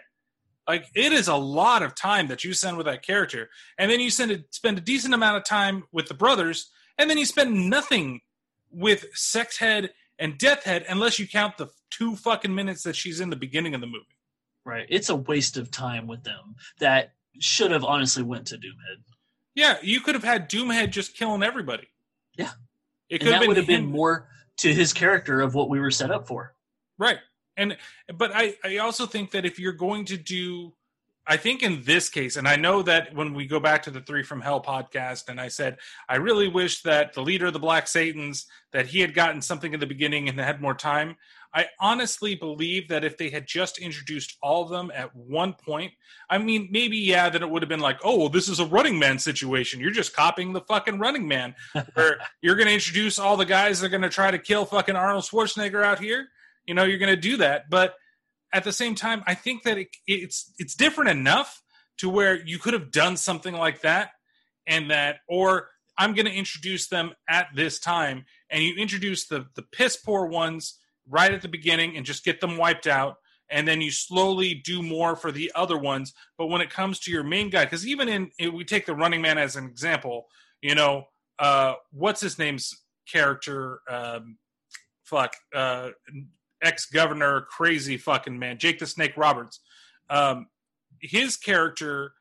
Like 0.67 0.87
it 0.95 1.13
is 1.13 1.29
a 1.29 1.35
lot 1.35 1.83
of 1.83 1.95
time 1.95 2.29
that 2.29 2.45
you 2.45 2.55
spend 2.55 2.79
with 2.79 2.87
that 2.87 3.05
character, 3.05 3.51
and 3.77 3.91
then 3.91 4.01
you 4.01 4.09
send 4.09 4.31
a, 4.31 4.45
spend 4.51 4.79
a 4.79 4.81
decent 4.81 5.13
amount 5.13 5.37
of 5.37 5.45
time 5.45 5.85
with 5.93 6.07
the 6.07 6.15
brothers, 6.15 6.71
and 6.99 7.09
then 7.09 7.19
you 7.19 7.27
spend 7.27 7.69
nothing 7.71 8.21
with 8.71 9.07
Sex 9.15 9.59
Head 9.59 9.93
and 10.19 10.39
Death 10.39 10.65
Head 10.65 10.85
unless 10.89 11.19
you 11.19 11.27
count 11.27 11.59
the 11.59 11.69
two 11.91 12.17
fucking 12.17 12.55
minutes 12.55 12.83
that 12.85 12.97
she's 12.97 13.21
in 13.21 13.31
the 13.31 13.37
beginning 13.37 13.75
of 13.75 13.81
the 13.81 13.87
movie. 13.87 14.07
Right. 14.65 14.87
It's 14.89 15.09
a 15.09 15.17
waste 15.17 15.57
of 15.57 15.71
time 15.71 16.07
with 16.07 16.23
them 16.23 16.55
that 16.79 17.13
should 17.41 17.71
have 17.71 17.85
honestly 17.85 18.23
went 18.23 18.47
to 18.49 18.57
Doomhead. 18.57 19.03
Yeah, 19.55 19.77
you 19.83 20.01
could 20.01 20.15
have 20.15 20.25
had 20.25 20.49
Doomhead 20.49 20.91
just 20.91 21.17
killing 21.17 21.43
everybody. 21.43 21.89
Yeah. 22.37 22.51
It 23.09 23.17
and 23.17 23.21
could 23.21 23.33
have 23.33 23.33
that 23.33 23.41
been 23.41 23.49
would 23.49 23.57
have 23.57 23.67
been 23.67 23.87
more 23.87 24.29
to 24.59 24.73
his 24.73 24.93
character 24.93 25.41
of 25.41 25.55
what 25.55 25.69
we 25.69 25.81
were 25.81 25.91
set 25.91 26.11
up 26.11 26.27
for. 26.27 26.55
Right. 26.99 27.19
And 27.57 27.77
but 28.15 28.31
I 28.35 28.55
I 28.65 28.79
also 28.79 29.07
think 29.07 29.33
that 29.33 29.45
if 29.45 29.59
you're 29.59 29.73
going 29.73 30.07
to 30.07 30.17
do 30.17 30.73
I 31.27 31.37
think 31.37 31.63
in 31.63 31.83
this 31.85 32.09
case, 32.09 32.37
and 32.37 32.49
I 32.49 32.57
know 32.57 32.83
that 32.83 33.15
when 33.15 33.33
we 33.33 33.47
go 33.47 33.61
back 33.61 33.85
to 33.85 33.91
the 33.91 34.01
Three 34.01 34.25
from 34.25 34.41
Hell 34.41 34.61
podcast, 34.61 35.29
and 35.29 35.41
I 35.41 35.49
said, 35.49 35.79
I 36.09 36.17
really 36.17 36.49
wish 36.49 36.83
that 36.83 37.13
the 37.13 37.23
leader 37.23 37.47
of 37.47 37.53
the 37.53 37.61
Black 37.61 37.87
Satans, 37.87 38.47
that 38.73 38.87
he 38.87 39.01
had 39.01 39.15
gotten 39.15 39.41
something 39.41 39.73
in 39.73 39.79
the 39.79 39.87
beginning 39.87 40.29
and 40.29 40.39
had 40.39 40.61
more 40.61 40.75
time. 40.75 41.17
I 41.55 41.67
honestly 41.79 42.35
believe 42.35 42.89
that 42.89 43.05
if 43.05 43.19
they 43.19 43.29
had 43.29 43.47
just 43.47 43.79
introduced 43.79 44.39
all 44.43 44.63
of 44.63 44.71
them 44.71 44.91
at 44.95 45.15
one 45.15 45.53
point, 45.53 45.93
I 46.31 46.39
mean, 46.39 46.69
maybe, 46.71 46.97
yeah, 46.97 47.29
then 47.29 47.43
it 47.43 47.51
would 47.51 47.63
have 47.63 47.69
been 47.69 47.79
like, 47.79 48.01
oh, 48.03 48.19
well, 48.19 48.29
this 48.29 48.49
is 48.49 48.59
a 48.59 48.67
running 48.67 48.99
man 48.99 49.19
situation. 49.19 49.79
You're 49.79 49.91
just 49.91 50.17
copying 50.17 50.53
the 50.53 50.63
fucking 50.63 50.99
running 50.99 51.29
man. 51.29 51.55
Where 51.95 52.19
you're 52.41 52.57
going 52.57 52.69
to 52.69 52.75
introduce 52.75 53.19
all 53.19 53.37
the 53.37 53.45
guys 53.45 53.81
that 53.81 53.87
are 53.87 53.91
going 53.91 54.03
to 54.03 54.09
try 54.09 54.31
to 54.31 54.39
kill 54.39 54.65
fucking 54.65 54.97
Arnold 54.97 55.25
Schwarzenegger 55.25 55.85
out 55.85 56.01
here. 56.01 56.29
You 56.67 56.75
know, 56.75 56.85
you're 56.85 56.99
going 56.99 57.15
to 57.15 57.21
do 57.21 57.37
that. 57.37 57.69
But 57.69 57.95
at 58.53 58.65
the 58.65 58.73
same 58.73 58.95
time, 58.95 59.23
I 59.27 59.35
think 59.35 59.63
that 59.63 59.79
it, 59.79 59.89
it's 60.07 60.53
it's 60.59 60.75
different 60.75 61.11
enough 61.11 61.63
to 61.99 62.09
where 62.09 62.45
you 62.47 62.59
could 62.59 62.75
have 62.75 62.91
done 62.91 63.17
something 63.17 63.55
like 63.55 63.83
that, 63.83 64.11
and 64.67 64.91
that, 64.91 65.21
or 65.29 65.69
I'm 65.97 66.15
going 66.15 66.27
to 66.27 66.33
introduce 66.33 66.89
them 66.89 67.13
at 67.29 67.49
this 67.55 67.79
time, 67.79 68.25
and 68.51 68.63
you 68.63 68.75
introduce 68.77 69.27
the 69.27 69.47
the 69.55 69.63
piss 69.63 69.97
poor 69.97 70.27
ones 70.27 70.79
right 71.09 71.33
at 71.33 71.43
the 71.43 71.49
beginning 71.49 71.97
and 71.97 72.07
just 72.07 72.25
get 72.25 72.41
them 72.41 72.57
wiped 72.57 72.87
out, 72.87 73.17
and 73.51 73.67
then 73.67 73.81
you 73.81 73.91
slowly 73.91 74.55
do 74.55 74.83
more 74.83 75.17
for 75.17 75.33
the 75.33 75.53
other 75.55 75.79
ones. 75.79 76.13
But 76.39 76.47
when 76.47 76.61
it 76.61 76.71
comes 76.71 76.99
to 77.01 77.11
your 77.11 77.25
main 77.25 77.51
guy, 77.51 77.65
because 77.65 77.87
even 77.87 78.09
in 78.09 78.55
we 78.55 78.65
take 78.65 78.87
the 78.87 78.95
Running 78.95 79.23
Man 79.23 79.39
as 79.39 79.57
an 79.57 79.65
example, 79.65 80.27
you 80.61 80.75
know, 80.75 81.05
uh, 81.39 81.75
what's 81.91 82.21
his 82.21 82.39
name's 82.39 82.75
character? 83.11 83.81
Um, 83.89 84.39
fuck, 85.05 85.35
uh, 85.55 85.91
ex 86.63 86.87
governor, 86.87 87.43
crazy 87.43 87.97
fucking 87.97 88.39
man, 88.39 88.59
Jake 88.59 88.79
the 88.79 88.87
Snake 88.87 89.17
Roberts. 89.17 89.61
Um, 90.09 90.47
his 91.01 91.37
character 91.37 92.13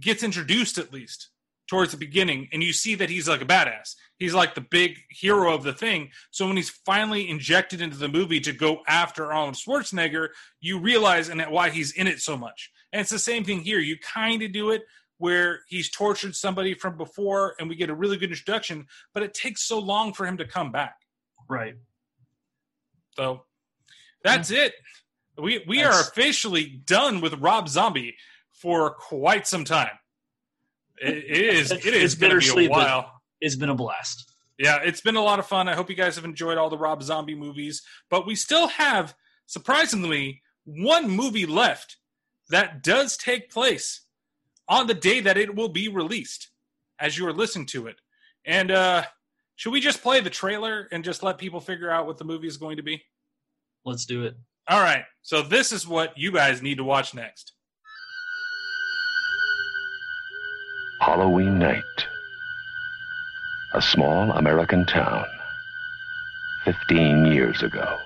gets 0.00 0.22
introduced 0.22 0.78
at 0.78 0.92
least 0.92 1.30
towards 1.68 1.90
the 1.90 1.98
beginning, 1.98 2.48
and 2.52 2.62
you 2.62 2.72
see 2.72 2.94
that 2.94 3.10
he's 3.10 3.28
like 3.28 3.42
a 3.42 3.46
badass. 3.46 3.94
He's 4.18 4.34
like 4.34 4.54
the 4.54 4.60
big 4.60 4.98
hero 5.10 5.52
of 5.52 5.62
the 5.62 5.72
thing. 5.72 6.10
So 6.30 6.46
when 6.46 6.56
he's 6.56 6.70
finally 6.70 7.28
injected 7.28 7.80
into 7.80 7.96
the 7.96 8.08
movie 8.08 8.40
to 8.40 8.52
go 8.52 8.82
after 8.86 9.32
Arnold 9.32 9.56
Schwarzenegger, 9.56 10.28
you 10.60 10.78
realize 10.78 11.28
and 11.28 11.42
why 11.42 11.70
he's 11.70 11.92
in 11.92 12.06
it 12.06 12.20
so 12.20 12.36
much. 12.36 12.70
And 12.92 13.00
it's 13.00 13.10
the 13.10 13.18
same 13.18 13.44
thing 13.44 13.60
here. 13.60 13.78
You 13.78 13.96
kind 13.98 14.42
of 14.42 14.52
do 14.52 14.70
it 14.70 14.82
where 15.18 15.60
he's 15.68 15.90
tortured 15.90 16.36
somebody 16.36 16.74
from 16.74 16.96
before, 16.96 17.54
and 17.58 17.68
we 17.68 17.74
get 17.74 17.90
a 17.90 17.94
really 17.94 18.16
good 18.16 18.30
introduction, 18.30 18.86
but 19.14 19.22
it 19.22 19.34
takes 19.34 19.62
so 19.62 19.78
long 19.78 20.12
for 20.12 20.26
him 20.26 20.36
to 20.36 20.44
come 20.44 20.70
back. 20.70 20.96
Right. 21.48 21.74
So 23.16 23.44
that's 24.26 24.50
it. 24.50 24.74
We 25.38 25.64
we 25.66 25.82
are 25.82 26.00
officially 26.00 26.82
done 26.84 27.20
with 27.20 27.34
Rob 27.34 27.68
Zombie 27.68 28.16
for 28.52 28.90
quite 28.90 29.46
some 29.46 29.64
time. 29.64 29.90
It, 30.98 31.16
it 31.16 31.54
is 31.54 31.70
it 31.70 31.84
is 31.84 32.14
going 32.14 32.40
to 32.40 32.54
be 32.54 32.66
a 32.66 32.70
while. 32.70 33.20
It's 33.40 33.56
been 33.56 33.68
a 33.68 33.74
blast. 33.74 34.32
Yeah, 34.58 34.78
it's 34.82 35.02
been 35.02 35.16
a 35.16 35.22
lot 35.22 35.38
of 35.38 35.46
fun. 35.46 35.68
I 35.68 35.74
hope 35.74 35.90
you 35.90 35.96
guys 35.96 36.16
have 36.16 36.24
enjoyed 36.24 36.56
all 36.56 36.70
the 36.70 36.78
Rob 36.78 37.02
Zombie 37.02 37.34
movies, 37.34 37.82
but 38.08 38.26
we 38.26 38.34
still 38.34 38.68
have 38.68 39.14
surprisingly 39.44 40.42
one 40.64 41.10
movie 41.10 41.44
left 41.44 41.98
that 42.48 42.82
does 42.82 43.16
take 43.16 43.50
place 43.50 44.06
on 44.68 44.86
the 44.86 44.94
day 44.94 45.20
that 45.20 45.36
it 45.36 45.54
will 45.54 45.68
be 45.68 45.88
released 45.88 46.48
as 46.98 47.18
you 47.18 47.26
are 47.26 47.32
listening 47.32 47.66
to 47.66 47.86
it. 47.86 48.00
And 48.44 48.70
uh 48.70 49.04
should 49.56 49.72
we 49.72 49.80
just 49.80 50.02
play 50.02 50.20
the 50.20 50.30
trailer 50.30 50.86
and 50.92 51.02
just 51.02 51.22
let 51.22 51.38
people 51.38 51.60
figure 51.60 51.90
out 51.90 52.06
what 52.06 52.18
the 52.18 52.24
movie 52.24 52.46
is 52.46 52.58
going 52.58 52.76
to 52.76 52.82
be? 52.82 53.02
Let's 53.86 54.04
do 54.04 54.24
it. 54.24 54.36
All 54.68 54.80
right. 54.80 55.04
So 55.22 55.42
this 55.42 55.70
is 55.70 55.86
what 55.86 56.18
you 56.18 56.32
guys 56.32 56.60
need 56.60 56.78
to 56.78 56.84
watch 56.84 57.14
next. 57.14 57.52
Halloween 61.00 61.60
night. 61.60 61.82
A 63.74 63.80
small 63.80 64.32
American 64.32 64.86
town. 64.86 65.24
15 66.64 67.26
years 67.26 67.62
ago. 67.62 67.96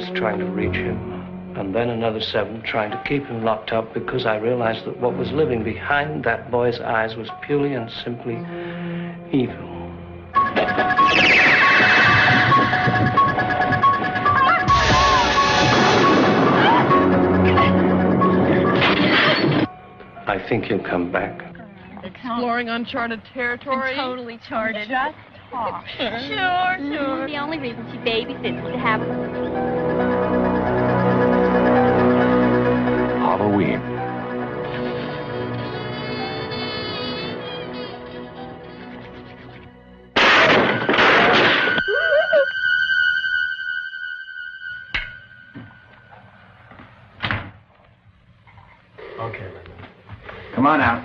Years 0.00 0.18
trying 0.18 0.38
to 0.38 0.46
reach 0.46 0.74
him, 0.74 1.56
and 1.56 1.74
then 1.74 1.90
another 1.90 2.20
seven 2.20 2.62
trying 2.62 2.90
to 2.90 3.02
keep 3.06 3.24
him 3.26 3.44
locked 3.44 3.72
up 3.72 3.92
because 3.94 4.26
I 4.26 4.36
realized 4.36 4.86
that 4.86 4.98
what 5.00 5.16
was 5.16 5.30
living 5.32 5.64
behind 5.64 6.24
that 6.24 6.50
boy's 6.50 6.80
eyes 6.80 7.16
was 7.16 7.28
purely 7.42 7.74
and 7.74 7.90
simply 7.90 8.34
evil. 9.32 9.68
I 20.26 20.38
think 20.48 20.64
he'll 20.64 20.78
come 20.78 21.10
back. 21.10 21.46
Exploring 22.02 22.68
uncharted 22.68 23.20
territory. 23.34 23.94
totally 23.94 24.38
charted. 24.48 24.88
Just 24.88 25.16
talk. 25.50 25.84
Sure, 25.98 26.18
sure. 26.20 26.38
Mm-hmm. 26.78 27.32
The 27.32 27.38
only 27.38 27.58
reason 27.58 27.86
she 27.90 27.98
babysits 27.98 28.66
is 28.66 28.72
to 28.72 28.78
have 28.78 29.00
On 50.70 50.80
out. 50.80 50.99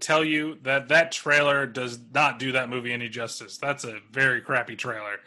Tell 0.00 0.24
you 0.24 0.58
that 0.62 0.88
that 0.88 1.12
trailer 1.12 1.66
does 1.66 1.98
not 2.12 2.38
do 2.38 2.52
that 2.52 2.68
movie 2.68 2.92
any 2.92 3.08
justice. 3.08 3.58
That's 3.58 3.84
a 3.84 3.98
very 4.10 4.40
crappy 4.40 4.76
trailer. 4.76 5.18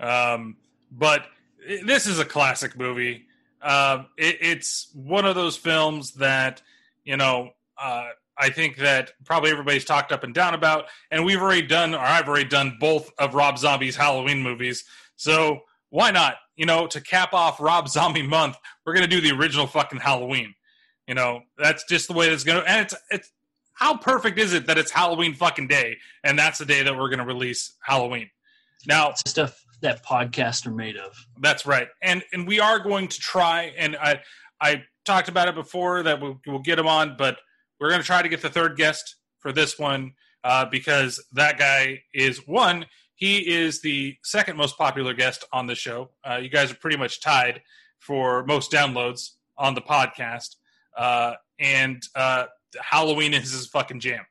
Um, 0.00 0.56
but 0.90 1.26
i- 1.68 1.80
this 1.84 2.06
is 2.06 2.18
a 2.18 2.24
classic 2.24 2.76
movie. 2.76 3.26
Um, 3.62 4.06
it, 4.18 4.38
it's 4.40 4.88
one 4.94 5.24
of 5.24 5.34
those 5.34 5.56
films 5.56 6.12
that 6.14 6.60
you 7.04 7.16
know 7.16 7.50
uh, 7.78 8.08
I 8.36 8.50
think 8.50 8.76
that 8.78 9.12
probably 9.24 9.50
everybody's 9.50 9.84
talked 9.84 10.12
up 10.12 10.24
and 10.24 10.34
down 10.34 10.54
about, 10.54 10.86
and 11.10 11.24
we've 11.24 11.40
already 11.40 11.66
done, 11.66 11.94
or 11.94 11.98
I've 12.00 12.28
already 12.28 12.48
done 12.48 12.76
both 12.80 13.10
of 13.18 13.34
Rob 13.34 13.58
Zombie's 13.58 13.96
Halloween 13.96 14.42
movies. 14.42 14.84
So 15.16 15.60
why 15.90 16.10
not? 16.10 16.36
You 16.56 16.66
know, 16.66 16.86
to 16.88 17.00
cap 17.00 17.32
off 17.32 17.60
Rob 17.60 17.88
Zombie 17.88 18.22
month, 18.22 18.56
we're 18.84 18.94
gonna 18.94 19.06
do 19.06 19.20
the 19.20 19.32
original 19.32 19.66
fucking 19.66 20.00
Halloween. 20.00 20.54
You 21.08 21.14
know, 21.14 21.42
that's 21.58 21.84
just 21.84 22.08
the 22.08 22.14
way 22.14 22.28
it's 22.28 22.44
gonna. 22.44 22.60
And 22.66 22.82
it's 22.86 22.94
it's 23.10 23.30
how 23.74 23.96
perfect 23.96 24.38
is 24.38 24.52
it 24.52 24.66
that 24.66 24.78
it's 24.78 24.90
Halloween 24.90 25.34
fucking 25.34 25.68
day, 25.68 25.96
and 26.22 26.38
that's 26.38 26.58
the 26.58 26.64
day 26.64 26.82
that 26.82 26.96
we're 26.96 27.10
gonna 27.10 27.26
release 27.26 27.76
Halloween. 27.82 28.30
Now, 28.86 29.10
it's 29.10 29.28
stuff 29.28 29.64
that 29.80 30.04
podcasts 30.04 30.66
are 30.66 30.74
made 30.74 30.96
of. 30.96 31.12
That's 31.40 31.66
right, 31.66 31.88
and 32.02 32.22
and 32.32 32.46
we 32.46 32.60
are 32.60 32.78
going 32.78 33.08
to 33.08 33.18
try. 33.18 33.72
And 33.76 33.96
I 33.96 34.20
I 34.60 34.84
talked 35.04 35.28
about 35.28 35.48
it 35.48 35.54
before 35.54 36.02
that 36.02 36.20
we'll, 36.20 36.40
we'll 36.46 36.60
get 36.60 36.78
him 36.78 36.86
on, 36.86 37.16
but 37.16 37.38
we're 37.78 37.90
going 37.90 38.00
to 38.00 38.06
try 38.06 38.22
to 38.22 38.28
get 38.28 38.42
the 38.42 38.48
third 38.48 38.76
guest 38.76 39.16
for 39.38 39.52
this 39.52 39.78
one 39.78 40.12
uh, 40.42 40.64
because 40.66 41.22
that 41.32 41.58
guy 41.58 42.02
is 42.12 42.46
one. 42.46 42.86
He 43.14 43.38
is 43.38 43.80
the 43.82 44.16
second 44.24 44.56
most 44.56 44.76
popular 44.76 45.14
guest 45.14 45.44
on 45.52 45.66
the 45.66 45.74
show. 45.74 46.10
Uh, 46.28 46.36
you 46.36 46.48
guys 46.48 46.72
are 46.72 46.76
pretty 46.76 46.96
much 46.96 47.20
tied 47.20 47.62
for 47.98 48.44
most 48.44 48.72
downloads 48.72 49.30
on 49.56 49.74
the 49.74 49.80
podcast, 49.80 50.56
uh, 50.96 51.34
and 51.58 52.02
uh, 52.14 52.44
Halloween 52.80 53.34
is 53.34 53.52
his 53.52 53.66
fucking 53.66 54.00
jam. 54.00 54.24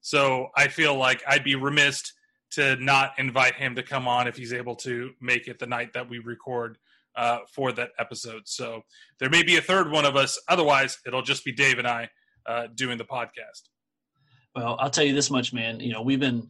So 0.00 0.48
I 0.56 0.68
feel 0.68 0.94
like 0.94 1.22
I'd 1.26 1.44
be 1.44 1.54
remiss 1.56 2.12
to 2.52 2.76
not 2.76 3.12
invite 3.18 3.54
him 3.54 3.74
to 3.74 3.82
come 3.82 4.06
on 4.06 4.28
if 4.28 4.36
he's 4.36 4.52
able 4.52 4.76
to 4.76 5.10
make 5.20 5.48
it 5.48 5.58
the 5.58 5.66
night 5.66 5.92
that 5.94 6.08
we 6.08 6.18
record 6.20 6.78
uh, 7.16 7.38
for 7.52 7.72
that 7.72 7.90
episode. 7.98 8.42
So 8.44 8.82
there 9.18 9.30
may 9.30 9.42
be 9.42 9.56
a 9.56 9.60
third 9.60 9.90
one 9.90 10.04
of 10.04 10.16
us. 10.16 10.38
Otherwise, 10.48 10.98
it'll 11.06 11.22
just 11.22 11.44
be 11.44 11.52
Dave 11.52 11.78
and 11.78 11.88
I 11.88 12.08
uh, 12.46 12.68
doing 12.74 12.98
the 12.98 13.04
podcast. 13.04 13.68
Well, 14.54 14.76
I'll 14.78 14.90
tell 14.90 15.04
you 15.04 15.14
this 15.14 15.30
much, 15.30 15.52
man. 15.52 15.80
You 15.80 15.92
know, 15.92 16.02
we've 16.02 16.20
been 16.20 16.48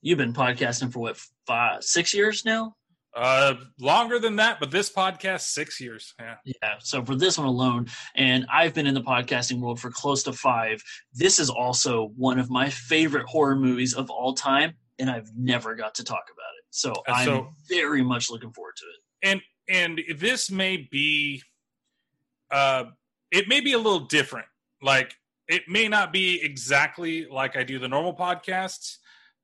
you've 0.00 0.18
been 0.18 0.32
podcasting 0.32 0.92
for 0.92 1.00
what 1.00 1.18
five, 1.46 1.82
six 1.82 2.14
years 2.14 2.44
now. 2.44 2.76
Uh, 3.14 3.54
longer 3.78 4.18
than 4.18 4.36
that, 4.36 4.58
but 4.58 4.70
this 4.70 4.90
podcast 4.90 5.40
six 5.42 5.78
years. 5.80 6.14
Yeah. 6.18 6.36
Yeah. 6.44 6.74
So 6.80 7.04
for 7.04 7.14
this 7.14 7.36
one 7.36 7.46
alone, 7.46 7.88
and 8.14 8.46
I've 8.52 8.72
been 8.72 8.86
in 8.86 8.94
the 8.94 9.02
podcasting 9.02 9.60
world 9.60 9.80
for 9.80 9.90
close 9.90 10.22
to 10.22 10.32
five. 10.32 10.82
This 11.12 11.38
is 11.38 11.50
also 11.50 12.12
one 12.16 12.38
of 12.38 12.48
my 12.50 12.70
favorite 12.70 13.26
horror 13.26 13.54
movies 13.56 13.92
of 13.92 14.08
all 14.10 14.32
time, 14.32 14.74
and 14.98 15.10
I've 15.10 15.30
never 15.36 15.74
got 15.74 15.94
to 15.96 16.04
talk 16.04 16.24
about 16.32 16.52
it. 16.58 16.64
So 16.70 16.94
And 17.06 17.16
I'm 17.16 17.48
very 17.68 18.02
much 18.02 18.30
looking 18.30 18.50
forward 18.52 18.76
to 18.76 18.84
it. 18.86 19.28
and 19.30 19.42
and 19.68 20.00
this 20.18 20.50
may 20.50 20.88
be 20.90 21.42
uh 22.50 22.84
it 23.30 23.46
may 23.48 23.60
be 23.60 23.72
a 23.74 23.78
little 23.78 24.00
different 24.00 24.46
like 24.82 25.14
it 25.48 25.62
may 25.68 25.86
not 25.86 26.12
be 26.12 26.42
exactly 26.42 27.26
like 27.26 27.56
i 27.56 27.62
do 27.62 27.78
the 27.78 27.86
normal 27.88 28.14
podcasts 28.14 28.96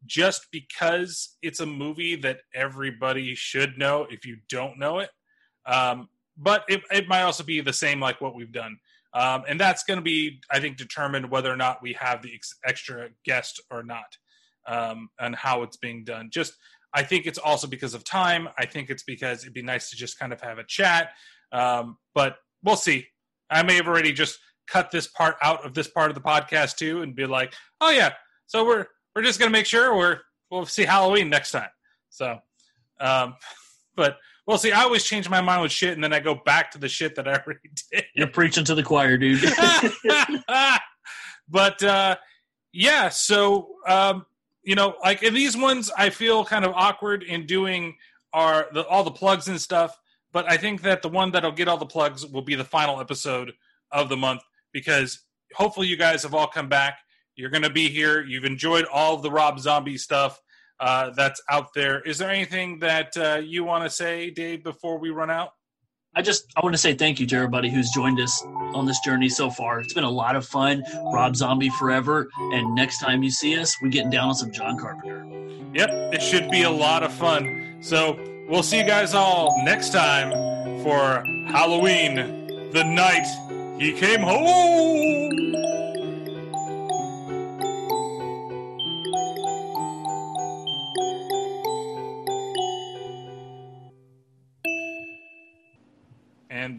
just 0.07 0.47
because 0.53 1.37
it's 1.43 1.61
a 1.61 1.67
movie 1.67 2.17
that 2.17 2.41
everybody 2.55 3.35
should 3.35 3.79
know 3.79 4.07
if 4.11 4.25
you 4.25 4.37
don't 4.49 4.79
know 4.79 4.99
it 4.99 5.11
um 5.67 6.09
but 6.39 6.65
it, 6.69 6.83
it 6.91 7.09
might 7.09 7.23
also 7.23 7.43
be 7.43 7.61
the 7.61 7.73
same 7.73 8.01
like 8.01 8.21
what 8.21 8.35
we've 8.35 8.53
done. 8.53 8.79
Um, 9.13 9.43
and 9.49 9.59
that's 9.59 9.83
going 9.83 9.99
to 9.99 10.03
be, 10.03 10.41
I 10.51 10.61
think, 10.61 10.77
determined 10.77 11.31
whether 11.31 11.53
or 11.53 11.57
not 11.57 11.83
we 11.83 11.95
have 11.95 12.23
the 12.23 12.33
ex- 12.33 12.55
extra 12.65 13.09
guest 13.25 13.61
or 13.71 13.83
not, 13.83 14.17
um, 14.67 15.09
and 15.19 15.35
how 15.35 15.63
it's 15.63 15.77
being 15.77 16.05
done. 16.05 16.29
Just, 16.31 16.55
I 16.95 17.03
think 17.03 17.27
it's 17.27 17.39
also 17.39 17.67
because 17.67 17.95
of 17.95 18.05
time. 18.05 18.49
I 18.59 18.67
think 18.67 18.91
it's 18.91 19.03
because 19.03 19.43
it'd 19.43 19.55
be 19.55 19.63
nice 19.63 19.91
to 19.91 19.97
just 19.97 20.19
kind 20.19 20.33
of 20.33 20.41
have 20.43 20.59
a 20.59 20.65
chat. 20.65 21.11
Um, 21.53 21.97
but 22.15 22.37
we'll 22.63 22.77
see. 22.77 23.07
I 23.51 23.63
may 23.63 23.75
have 23.75 23.89
already 23.89 24.13
just 24.13 24.39
cut 24.69 24.91
this 24.91 25.07
part 25.07 25.37
out 25.43 25.65
of 25.65 25.73
this 25.73 25.89
part 25.89 26.11
of 26.11 26.15
the 26.15 26.21
podcast 26.21 26.77
too, 26.77 27.03
and 27.03 27.17
be 27.17 27.27
like, 27.27 27.55
oh 27.81 27.91
yeah, 27.91 28.13
so 28.47 28.65
we're 28.65 28.87
we're 29.19 29.25
just 29.25 29.41
going 29.41 29.51
to 29.51 29.53
make 29.53 29.67
sure 29.67 29.97
we're 29.97 30.21
we'll 30.49 30.65
see 30.65 30.85
Halloween 30.85 31.29
next 31.29 31.51
time. 31.51 31.71
So, 32.09 32.39
um, 33.01 33.35
but 33.97 34.17
we'll 34.47 34.59
see. 34.59 34.71
I 34.71 34.83
always 34.83 35.03
change 35.03 35.29
my 35.29 35.41
mind 35.41 35.63
with 35.63 35.73
shit, 35.73 35.95
and 35.95 36.05
then 36.05 36.13
I 36.13 36.21
go 36.21 36.37
back 36.37 36.71
to 36.71 36.79
the 36.79 36.89
shit 36.89 37.17
that 37.17 37.27
I 37.27 37.33
already 37.45 37.69
did. 37.91 38.05
You're 38.15 38.29
preaching 38.29 38.65
to 38.67 38.77
the 38.77 38.85
choir, 38.85 39.19
dude. 39.19 39.43
but 41.49 41.83
uh, 41.83 42.15
yeah, 42.73 43.09
so 43.09 43.71
um, 43.89 44.25
you 44.63 44.77
know, 44.77 44.95
like 45.03 45.25
in 45.25 45.35
these 45.35 45.57
ones, 45.57 45.91
I 45.99 46.11
feel 46.11 46.45
kind 46.45 46.65
of 46.65 46.73
awkward 46.77 47.25
in 47.25 47.45
doing 47.45 47.97
our 48.33 48.69
the, 48.73 48.87
all 48.87 49.03
the 49.03 49.11
plugs 49.11 49.49
and 49.49 49.61
stuff. 49.61 49.99
But 50.33 50.49
I 50.49 50.59
think 50.59 50.83
that 50.83 51.03
the 51.03 51.09
one 51.09 51.33
that'll 51.33 51.51
get 51.51 51.67
all 51.67 51.77
the 51.77 51.87
plugs 51.87 52.25
will 52.25 52.43
be 52.43 52.55
the 52.55 52.63
final 52.63 53.01
episode 53.01 53.53
of 53.91 54.09
the 54.11 54.17
month 54.17 54.43
because 54.73 55.25
hopefully 55.57 55.89
you 55.89 55.97
guys 55.97 56.23
have 56.23 56.35
all 56.35 56.47
come 56.47 56.69
back. 56.69 56.99
You're 57.39 57.51
going 57.51 57.63
to 57.63 57.71
be 57.71 57.89
here. 57.89 58.25
You've 58.25 58.45
enjoyed 58.45 58.85
all 58.93 59.17
the 59.17 59.31
Rob 59.31 59.61
Zombie 59.61 59.97
stuff 59.97 60.43
uh, 60.81 61.11
that's 61.11 61.41
out 61.49 61.69
there. 61.73 62.03
Is 62.03 62.19
there 62.19 62.31
anything 62.31 62.81
that 62.81 63.17
uh, 63.17 63.41
you 63.43 63.63
want 63.63 63.85
to 63.85 63.91
say, 63.91 64.31
Dave, 64.31 64.65
before 64.65 64.99
we 64.99 65.11
run 65.11 65.31
out? 65.31 65.51
I 66.17 66.23
just 66.23 66.47
I 66.57 66.61
want 66.65 66.75
to 66.75 66.79
say 66.79 66.95
thank 66.95 67.21
you 67.21 67.27
to 67.29 67.37
everybody 67.37 67.71
who's 67.71 67.91
joined 67.91 68.19
us 68.19 68.43
on 68.75 68.87
this 68.87 68.99
journey 69.01 69.29
so 69.29 69.51
far. 69.51 69.79
It's 69.79 69.95
been 69.95 70.03
a 70.03 70.11
lot 70.11 70.35
of 70.35 70.45
fun. 70.47 70.83
Rob 71.13 71.37
Zombie 71.37 71.71
forever, 71.71 72.29
and 72.55 72.75
next 72.75 72.99
time 72.99 73.23
you 73.23 73.31
see 73.31 73.57
us, 73.57 73.77
we're 73.81 73.91
getting 73.91 74.11
down 74.11 74.31
on 74.31 74.35
some 74.35 74.51
John 74.51 74.77
Carpenter. 74.77 75.25
Yep, 75.75 75.91
it 76.15 76.23
should 76.23 76.51
be 76.51 76.63
a 76.63 76.71
lot 76.71 77.05
of 77.05 77.13
fun. 77.13 77.79
So 77.81 78.19
we'll 78.49 78.65
see 78.65 78.79
you 78.79 78.87
guys 78.87 79.15
all 79.15 79.63
next 79.65 79.93
time 79.93 80.33
for 80.83 81.23
Halloween, 81.53 82.17
the 82.73 82.83
night 82.83 83.79
he 83.79 83.93
came 83.93 84.21
home. 84.23 85.68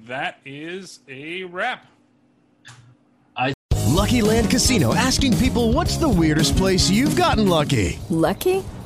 That 0.10 0.40
is 0.44 1.00
a 1.08 1.44
wrap. 1.44 1.86
I- 3.38 3.54
Lucky 3.86 4.22
Land 4.22 4.50
Casino 4.50 4.94
asking 4.96 5.38
people 5.38 5.72
what's 5.72 5.98
the 5.98 6.10
weirdest 6.10 6.58
place 6.58 6.90
you've 6.90 7.16
gotten 7.16 7.48
lucky? 7.48 8.00
Lucky? 8.10 8.64